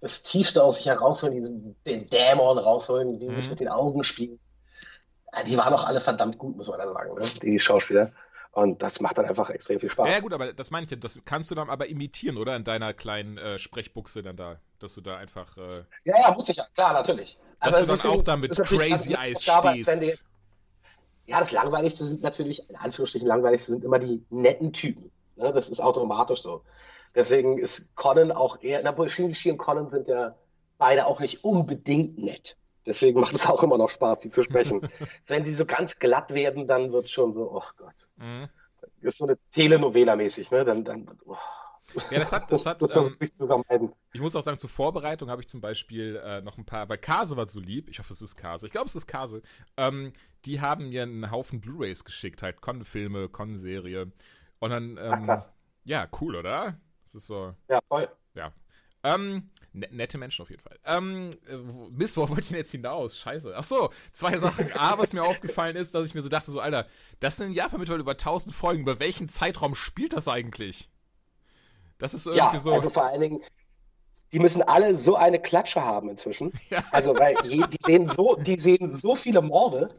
das 0.00 0.22
Tiefste 0.22 0.62
aus 0.62 0.76
sich 0.76 0.86
herausholen, 0.86 1.34
diesen, 1.34 1.76
den 1.84 2.06
Dämon 2.06 2.58
rausholen, 2.58 3.18
die 3.18 3.26
das 3.28 3.46
Mhm. 3.46 3.50
mit 3.50 3.60
den 3.60 3.68
Augen 3.68 4.02
spielen. 4.02 4.38
Ja, 5.34 5.42
die 5.44 5.56
waren 5.56 5.72
auch 5.72 5.84
alle 5.84 6.00
verdammt 6.00 6.38
gut, 6.38 6.56
muss 6.56 6.68
man 6.68 6.78
da 6.78 6.92
sagen, 6.92 7.14
ne? 7.14 7.26
die 7.42 7.58
Schauspieler. 7.58 8.12
Und 8.52 8.82
das 8.82 9.00
macht 9.00 9.16
dann 9.16 9.26
einfach 9.26 9.48
extrem 9.50 9.78
viel 9.78 9.90
Spaß. 9.90 10.08
Ja, 10.08 10.14
ja, 10.14 10.20
gut, 10.20 10.32
aber 10.32 10.52
das 10.52 10.72
meine 10.72 10.84
ich 10.84 10.90
ja, 10.90 10.96
das 10.96 11.20
kannst 11.24 11.50
du 11.52 11.54
dann 11.54 11.70
aber 11.70 11.86
imitieren, 11.88 12.36
oder? 12.36 12.56
In 12.56 12.64
deiner 12.64 12.92
kleinen 12.92 13.38
äh, 13.38 13.58
Sprechbuchse 13.60 14.22
dann 14.22 14.36
da, 14.36 14.58
dass 14.80 14.94
du 14.94 15.00
da 15.00 15.16
einfach. 15.18 15.56
Äh, 15.56 15.84
Ja, 16.04 16.16
ja, 16.20 16.32
muss 16.32 16.48
ich 16.48 16.56
ja, 16.56 16.66
klar, 16.74 16.92
natürlich. 16.92 17.38
Dass 17.60 17.84
du 17.84 17.92
es 17.92 18.02
dann 18.02 18.10
auch 18.10 18.22
da 18.22 18.36
mit 18.36 18.50
Crazy 18.56 19.14
Eyes 19.14 19.44
stehst. 19.44 20.00
du 20.00 20.18
Ja, 21.26 21.38
das 21.38 21.52
Langweiligste 21.52 22.04
sind 22.04 22.22
natürlich, 22.22 22.68
in 22.68 22.74
Anführungsstrichen 22.74 23.28
langweiligste 23.28 23.70
sind 23.70 23.84
immer 23.84 24.00
die 24.00 24.24
netten 24.30 24.72
Typen. 24.72 25.12
Ne? 25.36 25.52
Das 25.52 25.68
ist 25.68 25.80
automatisch 25.80 26.42
so. 26.42 26.64
Deswegen 27.14 27.58
ist 27.58 27.94
Conan 27.94 28.32
auch 28.32 28.60
eher, 28.62 28.80
na, 28.82 29.08
Shinji 29.08 29.52
und 29.52 29.58
Conan 29.58 29.90
sind 29.90 30.08
ja 30.08 30.34
beide 30.78 31.06
auch 31.06 31.20
nicht 31.20 31.44
unbedingt 31.44 32.18
nett. 32.18 32.56
Deswegen 32.86 33.20
macht 33.20 33.34
es 33.34 33.46
auch 33.46 33.62
immer 33.62 33.76
noch 33.78 33.90
Spaß, 33.90 34.20
die 34.20 34.30
zu 34.30 34.42
sprechen. 34.42 34.80
wenn 35.26 35.44
sie 35.44 35.54
so 35.54 35.64
ganz 35.66 35.98
glatt 35.98 36.32
werden, 36.34 36.66
dann 36.66 36.92
wird 36.92 37.04
es 37.04 37.10
schon 37.10 37.32
so, 37.32 37.50
oh 37.52 37.62
Gott. 37.76 38.08
mhm. 38.16 38.48
Das 39.02 39.14
ist 39.14 39.18
so 39.18 39.26
eine 39.26 39.38
Telenovela-mäßig, 39.54 40.50
ne? 40.50 40.64
Dann, 40.64 40.84
dann, 40.84 41.06
oh. 41.24 41.36
Ja, 42.10 42.18
das 42.20 42.32
hat, 42.32 42.50
das 42.52 42.66
hat, 42.66 42.80
das 42.82 42.90
ähm, 42.96 43.02
versuche 43.02 43.24
ich 43.24 43.34
zu 43.34 43.46
vermeiden. 43.46 43.92
Ich 44.12 44.20
muss 44.20 44.36
auch 44.36 44.42
sagen, 44.42 44.58
zur 44.58 44.70
Vorbereitung 44.70 45.28
habe 45.30 45.40
ich 45.42 45.48
zum 45.48 45.60
Beispiel 45.60 46.16
äh, 46.22 46.40
noch 46.42 46.56
ein 46.58 46.64
paar, 46.64 46.88
weil 46.88 46.98
Kase 46.98 47.36
war 47.36 47.48
so 47.48 47.60
lieb, 47.60 47.88
ich 47.88 47.98
hoffe, 47.98 48.12
es 48.12 48.22
ist 48.22 48.36
Kase, 48.36 48.66
ich 48.66 48.72
glaube, 48.72 48.86
es 48.88 48.94
ist 48.96 49.06
Kase, 49.06 49.42
ähm, 49.76 50.12
die 50.44 50.60
haben 50.60 50.88
mir 50.90 51.02
einen 51.02 51.30
Haufen 51.30 51.60
Blu-Rays 51.60 52.04
geschickt, 52.04 52.42
halt 52.42 52.60
Con-Filme, 52.60 53.28
Con-Serie. 53.28 54.12
Und 54.60 54.70
dann, 54.70 54.98
Ach, 54.98 55.18
ähm, 55.18 55.26
krass. 55.26 55.50
ja, 55.84 56.06
cool, 56.20 56.36
oder? 56.36 56.78
Das 57.04 57.14
ist 57.14 57.26
so, 57.26 57.54
Ja, 57.68 57.80
voll. 57.88 58.08
ja. 58.34 58.52
Ähm, 59.02 59.50
nette 59.72 60.18
Menschen 60.18 60.42
auf 60.42 60.50
jeden 60.50 60.62
Fall. 60.62 60.78
Ähm, 60.84 61.30
äh, 61.46 61.54
wo- 61.58 61.88
Mist, 61.90 62.16
wo 62.16 62.28
wollte 62.28 62.40
ich 62.42 62.48
denn 62.48 62.56
jetzt 62.56 62.72
hinaus? 62.72 63.16
Scheiße. 63.16 63.54
Ach 63.56 63.62
so, 63.64 63.90
zwei 64.12 64.36
Sachen. 64.38 64.72
A, 64.72 64.98
was 64.98 65.12
mir 65.12 65.22
aufgefallen 65.22 65.76
ist, 65.76 65.94
dass 65.94 66.06
ich 66.06 66.14
mir 66.14 66.22
so 66.22 66.28
dachte, 66.28 66.50
so, 66.50 66.60
Alter, 66.60 66.86
das 67.20 67.36
sind 67.36 67.48
in 67.48 67.52
Japan 67.54 67.78
mittlerweile 67.78 68.02
über 68.02 68.12
1000 68.16 68.54
Folgen. 68.54 68.82
Über 68.82 68.98
welchen 68.98 69.28
Zeitraum 69.28 69.74
spielt 69.74 70.12
das 70.12 70.26
eigentlich? 70.28 70.88
Das 71.98 72.14
ist 72.14 72.26
irgendwie 72.26 72.38
Ja, 72.54 72.58
so. 72.58 72.72
also 72.72 72.90
vor 72.90 73.04
allen 73.04 73.20
Dingen, 73.20 73.40
die 74.32 74.38
müssen 74.38 74.62
alle 74.62 74.96
so 74.96 75.16
eine 75.16 75.38
Klatsche 75.40 75.82
haben 75.82 76.08
inzwischen. 76.08 76.52
Ja. 76.70 76.82
Also, 76.92 77.16
weil 77.18 77.36
je, 77.44 77.62
die 77.66 77.78
sehen 77.80 78.10
so, 78.10 78.36
die 78.36 78.58
sehen 78.58 78.96
so 78.96 79.14
viele 79.14 79.42
Morde. 79.42 79.94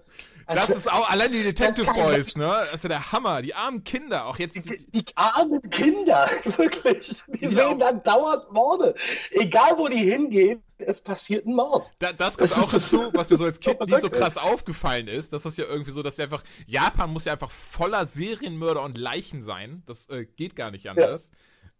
Das 0.48 0.58
Also, 0.58 0.74
ist 0.74 0.92
auch 0.92 1.10
allein 1.10 1.32
die 1.32 1.44
Detective 1.44 1.86
Das 1.86 1.96
Boys, 1.96 2.36
ne? 2.36 2.46
Das 2.48 2.74
ist 2.76 2.84
ja 2.84 2.90
der 2.90 3.12
Hammer. 3.12 3.42
Die 3.42 3.54
armen 3.56 3.84
Kinder, 3.84 4.26
auch 4.26 4.38
jetzt. 4.40 4.56
die, 4.56 4.86
die 4.92 5.06
armen 5.16 5.62
Kinder, 5.70 6.30
wirklich. 6.58 7.22
Die 7.28 7.46
Ja. 7.46 7.70
sehen 7.70 7.80
dann 7.80 8.04
dauernd 8.04 8.52
Morde. 8.52 8.96
Egal, 9.32 9.78
wo 9.78 9.88
die 9.88 9.98
hingehen, 10.10 10.62
es 10.80 11.02
passiert 11.02 11.46
ein 11.46 11.54
Mord. 11.56 11.92
Da, 12.00 12.12
das 12.14 12.38
kommt 12.38 12.58
auch 12.58 12.72
dazu, 12.72 13.10
was 13.14 13.30
mir 13.30 13.38
so 13.38 13.46
als 13.46 13.60
Kind 13.60 13.78
Oh, 13.80 13.86
nie 13.86 14.00
so 14.00 14.10
krass 14.10 14.38
aufgefallen 14.38 15.08
ist, 15.08 15.32
dass 15.34 15.44
das 15.44 15.58
ja 15.58 15.66
irgendwie 15.66 15.92
so, 15.92 16.02
dass 16.04 16.18
ja 16.18 16.26
einfach, 16.26 16.44
Japan 16.66 17.12
muss 17.12 17.26
ja 17.26 17.34
einfach 17.34 17.52
voller 17.52 18.06
Serienmörder 18.08 18.82
und 18.82 18.98
Leichen 18.98 19.42
sein. 19.44 19.84
Das 19.86 20.10
äh, 20.10 20.26
geht 20.26 20.56
gar 20.56 20.72
nicht 20.72 20.90
anders. 20.90 21.32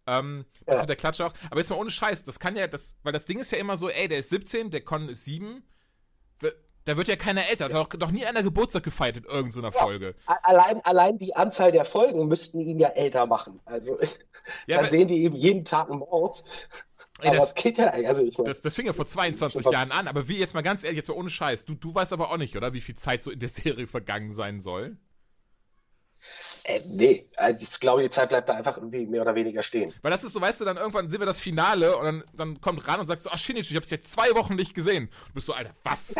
Ähm, 0.06 0.44
das 0.66 0.76
Ja. 0.76 0.80
mit 0.82 0.88
der 0.88 0.96
Klatsche 0.96 1.26
auch. 1.26 1.32
Aber 1.50 1.60
jetzt 1.60 1.70
mal 1.70 1.76
ohne 1.76 1.90
Scheiß, 1.90 2.24
das 2.24 2.38
kann 2.38 2.56
ja, 2.56 2.66
das, 2.66 2.96
weil 3.02 3.12
das 3.12 3.24
Ding 3.24 3.38
ist 3.38 3.52
ja 3.52 3.58
immer 3.58 3.76
so, 3.76 3.88
ey, 3.88 4.08
der 4.08 4.18
ist 4.18 4.30
17, 4.30 4.70
der 4.70 4.80
Con 4.82 5.08
ist 5.08 5.24
7. 5.24 5.62
Da 6.84 6.96
wird 6.96 7.06
ja 7.08 7.16
keiner 7.16 7.48
älter. 7.48 7.68
Da 7.68 7.80
hat 7.80 7.94
doch, 8.02 8.10
nie 8.10 8.24
einer 8.26 8.42
Geburtstag 8.42 8.82
gefeiert 8.82 9.16
in 9.18 9.24
irgendeiner 9.24 9.70
Folge. 9.72 10.14
A- 10.26 10.34
Allein, 10.42 10.84
allein 10.84 11.16
die 11.18 11.34
Anzahl 11.36 11.70
der 11.72 11.84
Folgen 11.84 12.26
müssten 12.26 12.60
ihn 12.60 12.78
ja 12.78 12.88
älter 12.88 13.26
machen. 13.26 13.60
Also, 13.64 13.98
Ja, 14.66 14.78
dann 14.82 14.90
sehen 14.90 15.06
die 15.08 15.22
eben 15.22 15.36
jeden 15.36 15.64
Tag 15.64 15.88
einen 15.90 16.00
Mord. 16.00 16.42
Ey, 17.20 17.30
das- 17.30 17.52
das 17.52 17.62
geht 17.62 17.78
ja, 17.78 17.86
also 17.86 18.22
ich 18.22 18.36
meine, 18.36 18.48
Das, 18.48 18.62
das 18.62 18.74
fing 18.74 18.86
ja 18.86 18.92
vor 18.92 19.06
22 19.06 19.62
Schon 19.62 19.72
Jahren 19.72 19.92
an, 19.92 20.08
aber 20.08 20.26
wie 20.26 20.38
jetzt 20.38 20.54
mal 20.54 20.62
ganz 20.62 20.82
ehrlich, 20.82 20.96
jetzt 20.96 21.08
mal 21.08 21.14
ohne 21.14 21.30
Scheiß, 21.30 21.64
du, 21.66 21.74
du 21.74 21.94
weißt 21.94 22.12
aber 22.12 22.30
auch 22.32 22.36
nicht, 22.36 22.56
oder? 22.56 22.72
Wie 22.72 22.80
viel 22.80 22.96
Zeit 22.96 23.22
so 23.22 23.30
in 23.30 23.38
der 23.38 23.48
Serie 23.48 23.86
vergangen 23.86 24.32
sein 24.32 24.58
soll. 24.58 24.96
Äh, 26.64 26.80
nee, 26.90 27.26
also 27.36 27.58
ich 27.60 27.80
glaube, 27.80 28.02
die 28.02 28.10
Zeit 28.10 28.28
bleibt 28.28 28.48
da 28.48 28.54
einfach 28.54 28.76
irgendwie 28.76 29.06
mehr 29.06 29.22
oder 29.22 29.34
weniger 29.34 29.62
stehen. 29.62 29.92
Weil 30.02 30.10
das 30.10 30.24
ist 30.24 30.32
so, 30.32 30.40
weißt 30.40 30.60
du, 30.60 30.64
dann 30.64 30.76
irgendwann 30.76 31.08
sehen 31.08 31.20
wir 31.20 31.26
das 31.26 31.40
Finale 31.40 31.96
und 31.96 32.04
dann, 32.04 32.24
dann 32.34 32.60
kommt 32.60 32.86
ran 32.86 33.00
und 33.00 33.06
sagt 33.06 33.20
so, 33.22 33.30
ach 33.30 33.38
Shinichi, 33.38 33.72
ich 33.72 33.76
hab's 33.76 33.90
jetzt 33.90 34.10
zwei 34.10 34.34
Wochen 34.34 34.54
nicht 34.54 34.74
gesehen. 34.74 35.08
Du 35.28 35.34
bist 35.34 35.46
so, 35.46 35.52
Alter, 35.54 35.70
was? 35.82 36.14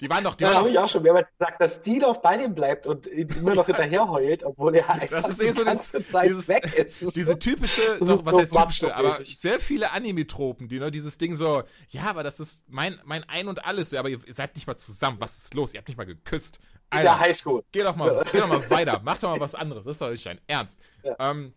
Die 0.00 0.10
waren 0.10 0.24
doch, 0.24 0.34
die 0.34 0.42
Da 0.42 0.50
waren 0.50 0.56
habe 0.58 0.70
ich 0.70 0.78
auch 0.78 0.88
schon 0.88 1.02
mehrmals 1.04 1.28
gesagt, 1.38 1.60
dass 1.60 1.80
die 1.80 2.00
doch 2.00 2.16
bei 2.18 2.36
dem 2.36 2.52
bleibt 2.54 2.86
und 2.86 3.06
immer 3.06 3.54
noch 3.54 3.64
hinterher 3.66 4.08
heult, 4.08 4.42
obwohl 4.42 4.74
er 4.74 4.90
einfach 4.90 5.22
Das 5.22 5.30
ist 5.30 5.40
eh 5.40 5.52
so 5.52 5.60
die 5.60 5.66
das- 5.70 5.92
ganze 5.92 6.04
Zeit 6.10 6.28
dieses- 6.28 6.48
weg 6.48 6.92
ist. 7.00 7.16
diese 7.16 7.38
typische, 7.38 7.80
So- 8.00 8.16
doch, 8.16 8.24
was 8.26 8.32
so 8.34 8.40
heißt 8.40 8.52
typische, 8.52 8.94
aber 8.94 9.14
sehr 9.22 9.60
viele 9.60 9.92
Anime-Tropen, 9.92 10.68
die, 10.68 10.80
ne, 10.80 10.90
dieses 10.90 11.16
Ding 11.16 11.34
so, 11.34 11.62
ja, 11.90 12.02
aber 12.02 12.24
das 12.24 12.40
ist 12.40 12.64
mein, 12.68 13.00
mein 13.04 13.22
Ein 13.28 13.46
und 13.48 13.64
Alles, 13.64 13.92
ja, 13.92 14.00
aber 14.00 14.08
ihr 14.10 14.18
seid 14.28 14.56
nicht 14.56 14.66
mal 14.66 14.76
zusammen, 14.76 15.16
was 15.20 15.38
ist 15.38 15.54
los? 15.54 15.72
Ihr 15.72 15.78
habt 15.78 15.88
nicht 15.88 15.96
mal 15.96 16.04
geküsst. 16.06 16.58
In 16.96 17.02
der 17.02 17.12
Alter, 17.12 17.24
Highschool. 17.24 17.64
geh 17.72 17.82
doch 17.82 17.96
mal, 17.96 18.24
geh 18.32 18.38
doch 18.38 18.48
mal 18.48 18.70
weiter, 18.70 19.00
mach 19.04 19.18
doch 19.18 19.30
mal 19.30 19.40
was 19.40 19.54
anderes, 19.54 19.84
das 19.84 19.92
ist 19.92 20.00
doch 20.02 20.10
nicht 20.10 20.24
dein 20.26 20.40
Ernst. 20.46 20.80
Ja. 21.02 21.16
Ähm, 21.18 21.52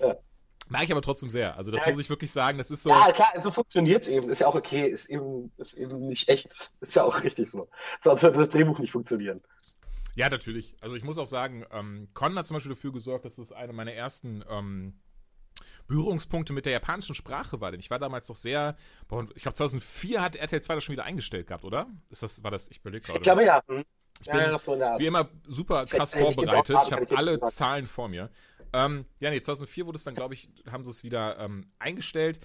Ja. 0.00 0.16
Mag 0.68 0.84
ich 0.84 0.92
aber 0.92 1.02
trotzdem 1.02 1.28
sehr. 1.28 1.56
Also, 1.58 1.70
das 1.70 1.84
Ja. 1.84 1.90
muss 1.92 2.00
ich 2.00 2.08
wirklich 2.08 2.32
sagen, 2.32 2.56
das 2.56 2.70
ist 2.70 2.82
so. 2.82 2.88
Ja, 2.90 3.12
klar, 3.12 3.28
so 3.38 3.50
funktioniert 3.50 4.02
es 4.04 4.08
eben. 4.08 4.30
Ist 4.30 4.38
ja 4.40 4.46
auch 4.46 4.54
okay. 4.54 4.86
Ist 4.88 5.10
eben, 5.10 5.52
ist 5.58 5.74
eben 5.74 6.06
nicht 6.06 6.28
echt. 6.30 6.70
Ist 6.80 6.96
ja 6.96 7.02
auch 7.04 7.14
richtig 7.22 7.50
so. 7.50 7.68
Sonst 8.02 8.22
würde 8.22 8.38
das 8.38 8.48
Drehbuch 8.48 8.78
nicht 8.78 8.90
funktionieren. 8.92 9.42
Ja, 10.16 10.30
natürlich. 10.30 10.74
Also 10.80 10.96
ich 10.96 11.04
muss 11.04 11.18
auch 11.18 11.26
sagen, 11.26 11.66
ähm, 11.70 12.08
Con 12.14 12.34
hat 12.38 12.46
zum 12.46 12.54
Beispiel 12.54 12.72
dafür 12.74 12.92
gesorgt, 12.92 13.26
dass 13.26 13.36
es 13.36 13.52
eine 13.52 13.74
meiner 13.74 13.92
ersten 13.92 14.42
ähm, 14.48 14.98
Berührungspunkte 15.86 16.52
mit 16.54 16.64
der 16.64 16.72
japanischen 16.72 17.14
Sprache 17.14 17.60
war. 17.60 17.70
Denn 17.70 17.80
ich 17.80 17.90
war 17.90 17.98
damals 17.98 18.26
doch 18.28 18.34
sehr, 18.36 18.76
ich 19.34 19.42
glaube 19.42 19.54
2004 19.56 20.22
hat 20.22 20.34
RTL 20.36 20.62
2 20.62 20.74
das 20.76 20.84
schon 20.84 20.94
wieder 20.94 21.04
eingestellt 21.04 21.46
gehabt, 21.46 21.64
oder? 21.64 21.88
Ist 22.08 22.22
das, 22.22 22.42
war 22.42 22.50
das, 22.50 22.70
ich 22.70 22.78
überlege 22.78 23.04
gerade. 23.04 23.18
Ich 23.18 23.22
glaube 23.24 23.44
ja. 23.44 23.62
Ich 24.20 24.30
bin 24.30 24.40
ja, 24.40 24.58
so 24.58 24.72
wie 24.72 25.06
immer 25.06 25.28
super 25.46 25.84
krass 25.86 26.14
ich 26.14 26.20
vorbereitet. 26.20 26.76
auch 26.76 26.86
Ich 26.86 26.92
habe 26.92 27.16
alle. 27.16 27.40
Zahlen 27.40 27.86
vor 27.86 28.08
mir. 28.08 28.30
Ähm, 28.72 29.04
ja, 29.20 29.30
nee, 29.30 29.40
2004 29.40 29.86
wurde 29.86 29.96
es 29.96 30.04
dann, 30.04 30.14
glaube 30.14 30.34
ich, 30.34 30.48
haben 30.70 30.84
sie 30.84 30.90
es 30.90 31.04
wieder 31.04 31.38
ähm, 31.38 31.70
eingestellt. 31.78 32.40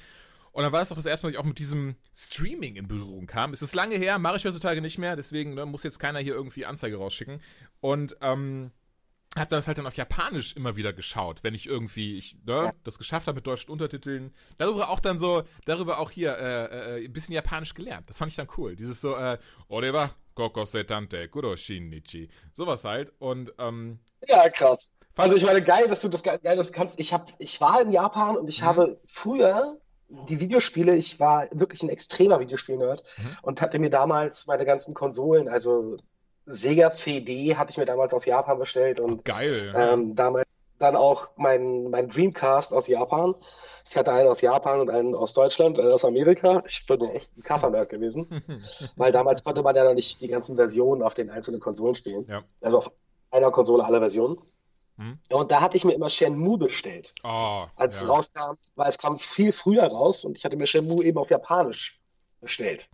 Und 0.51 0.63
dann 0.63 0.71
war 0.71 0.81
es 0.81 0.89
doch 0.89 0.95
das 0.95 1.05
erste 1.05 1.25
Mal, 1.25 1.31
dass 1.31 1.37
ich 1.37 1.43
auch 1.43 1.47
mit 1.47 1.59
diesem 1.59 1.95
Streaming 2.13 2.75
in 2.75 2.87
Berührung 2.87 3.27
kam. 3.27 3.53
Es 3.53 3.61
ist 3.61 3.75
lange 3.75 3.95
her, 3.95 4.19
mache 4.19 4.37
ich 4.37 4.45
heutzutage 4.45 4.81
nicht 4.81 4.97
mehr, 4.97 5.15
deswegen 5.15 5.53
ne, 5.53 5.65
muss 5.65 5.83
jetzt 5.83 5.99
keiner 5.99 6.19
hier 6.19 6.33
irgendwie 6.33 6.65
Anzeige 6.65 6.97
rausschicken. 6.97 7.41
Und 7.81 8.17
ähm, 8.21 8.71
habe 9.37 9.49
das 9.49 9.67
halt 9.67 9.77
dann 9.77 9.85
auf 9.85 9.95
Japanisch 9.95 10.55
immer 10.55 10.75
wieder 10.75 10.91
geschaut, 10.91 11.43
wenn 11.43 11.53
ich 11.53 11.67
irgendwie 11.67 12.17
ich, 12.17 12.35
ne, 12.45 12.73
das 12.83 12.97
geschafft 12.97 13.27
habe 13.27 13.35
mit 13.35 13.47
deutschen 13.47 13.71
Untertiteln. 13.71 14.33
Darüber 14.57 14.89
auch 14.89 14.99
dann 14.99 15.17
so, 15.17 15.43
darüber 15.65 15.99
auch 15.99 16.09
hier 16.09 16.37
äh, 16.37 16.97
äh, 16.97 17.05
ein 17.05 17.13
bisschen 17.13 17.35
Japanisch 17.35 17.73
gelernt. 17.73 18.09
Das 18.09 18.17
fand 18.17 18.31
ich 18.31 18.35
dann 18.35 18.47
cool. 18.57 18.75
Dieses 18.75 19.01
so, 19.01 19.15
äh, 19.15 19.37
Oreva, 19.67 20.11
Kokose 20.39 20.85
Tante, 20.85 21.27
Kuro 21.27 21.57
Shinichi. 21.57 22.29
Sowas 22.53 22.85
halt. 22.85 23.11
Und 23.19 23.51
ähm, 23.59 23.99
Ja, 24.25 24.49
krass. 24.49 24.95
Also 25.17 25.35
ich 25.35 25.43
meine, 25.43 25.61
geil, 25.61 25.89
dass 25.89 25.99
du 25.99 26.07
das 26.07 26.23
geil, 26.23 26.39
das 26.41 26.71
kannst. 26.71 26.97
Ich 26.97 27.11
hab, 27.11 27.33
ich 27.39 27.59
war 27.59 27.81
in 27.81 27.91
Japan 27.91 28.37
und 28.37 28.47
ich 28.49 28.61
Mhm. 28.61 28.65
habe 28.65 29.01
früher 29.05 29.77
die 30.07 30.39
Videospiele, 30.39 30.95
ich 30.95 31.19
war 31.19 31.49
wirklich 31.51 31.83
ein 31.83 31.89
extremer 31.89 32.39
Videospiel-Nerd 32.39 33.03
Mhm. 33.17 33.37
und 33.41 33.61
hatte 33.61 33.79
mir 33.79 33.89
damals 33.89 34.47
meine 34.47 34.63
ganzen 34.65 34.93
Konsolen, 34.93 35.49
also 35.49 35.97
Sega 36.45 36.93
CD 36.93 37.55
hatte 37.57 37.71
ich 37.71 37.77
mir 37.77 37.85
damals 37.85 38.13
aus 38.13 38.25
Japan 38.25 38.57
bestellt 38.57 38.99
und 39.01 39.25
geil. 39.25 39.73
ähm, 39.75 40.15
damals 40.15 40.63
dann 40.79 40.95
auch 40.95 41.31
mein, 41.35 41.89
mein 41.89 42.09
Dreamcast 42.09 42.73
aus 42.73 42.87
Japan. 42.87 43.35
Ich 43.87 43.97
hatte 43.97 44.11
einen 44.11 44.29
aus 44.29 44.41
Japan 44.41 44.79
und 44.79 44.89
einen 44.89 45.13
aus 45.13 45.33
Deutschland, 45.33 45.79
einen 45.79 45.91
aus 45.91 46.05
Amerika. 46.05 46.63
Ich 46.65 46.85
bin 46.87 47.01
ja 47.01 47.09
echt 47.11 47.35
ein 47.37 47.43
krasser 47.43 47.69
Nerd 47.71 47.89
gewesen, 47.89 48.43
weil 48.95 49.11
damals 49.11 49.43
konnte 49.43 49.61
man 49.61 49.75
ja 49.75 49.83
noch 49.83 49.93
nicht 49.93 50.21
die 50.21 50.27
ganzen 50.27 50.55
Versionen 50.55 51.03
auf 51.03 51.13
den 51.13 51.29
einzelnen 51.29 51.59
Konsolen 51.59 51.95
spielen. 51.95 52.25
Ja. 52.27 52.43
Also 52.61 52.79
auf 52.79 52.91
einer 53.31 53.51
Konsole 53.51 53.83
alle 53.83 53.99
Versionen. 53.99 54.37
Mhm. 54.97 55.19
Und 55.29 55.51
da 55.51 55.61
hatte 55.61 55.77
ich 55.77 55.85
mir 55.85 55.93
immer 55.93 56.09
Shenmue 56.09 56.57
bestellt, 56.57 57.13
Oh, 57.23 57.65
als 57.75 57.95
es 57.95 58.01
ja. 58.01 58.07
rauskam, 58.07 58.57
weil 58.75 58.89
es 58.89 58.97
kam 58.97 59.17
viel 59.17 59.51
früher 59.51 59.83
raus 59.83 60.25
und 60.25 60.37
ich 60.37 60.45
hatte 60.45 60.57
mir 60.57 60.67
Shenmue 60.67 61.03
eben 61.03 61.17
auf 61.17 61.29
Japanisch 61.29 61.99
bestellt. 62.41 62.89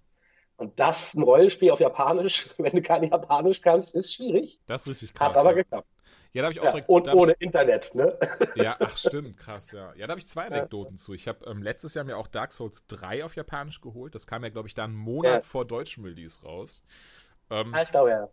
Und 0.57 0.79
das, 0.79 1.13
ein 1.13 1.23
Rollenspiel 1.23 1.71
auf 1.71 1.79
Japanisch, 1.79 2.49
wenn 2.57 2.73
du 2.73 2.81
kein 2.81 3.03
Japanisch 3.03 3.61
kannst, 3.61 3.93
ist 3.93 4.13
schwierig. 4.13 4.59
Das 4.67 4.83
ist 4.83 4.87
richtig 4.87 5.13
krass. 5.13 5.29
Hat 5.29 5.37
aber 5.37 5.51
ja. 5.51 5.63
geklappt. 5.63 5.87
Ja, 6.35 6.41
da 6.41 6.47
habe 6.47 6.53
ich 6.53 6.59
auch 6.59 6.77
Ja, 6.77 6.83
und 6.87 7.07
ohne 7.13 7.31
Internet, 7.39 7.95
ne? 7.95 8.13
ich, 8.53 8.55
ja, 8.61 8.75
ach 8.81 8.97
stimmt, 8.97 9.37
krass, 9.37 9.71
ja. 9.71 9.93
Ja, 9.95 10.05
da 10.05 10.11
habe 10.11 10.19
ich 10.19 10.27
zwei 10.27 10.45
Anekdoten 10.47 10.97
zu. 10.97 11.13
Ich 11.13 11.29
habe 11.29 11.45
ähm, 11.49 11.63
letztes 11.63 11.93
Jahr 11.93 12.03
mir 12.03 12.17
auch 12.17 12.27
Dark 12.27 12.51
Souls 12.51 12.85
3 12.87 13.23
auf 13.23 13.35
Japanisch 13.37 13.79
geholt. 13.79 14.15
Das 14.15 14.27
kam 14.27 14.43
ja, 14.43 14.49
glaube 14.49 14.67
ich, 14.67 14.73
da 14.73 14.83
einen 14.83 14.95
Monat 14.95 15.43
Ja. 15.43 15.47
vor 15.47 15.65
deutschem 15.65 16.03
Release 16.03 16.41
raus. 16.41 16.83
Ähm, 17.49 17.73
Ja, 17.73 17.81
ich 17.83 17.89
glaube 17.91 18.09
ja. 18.09 18.29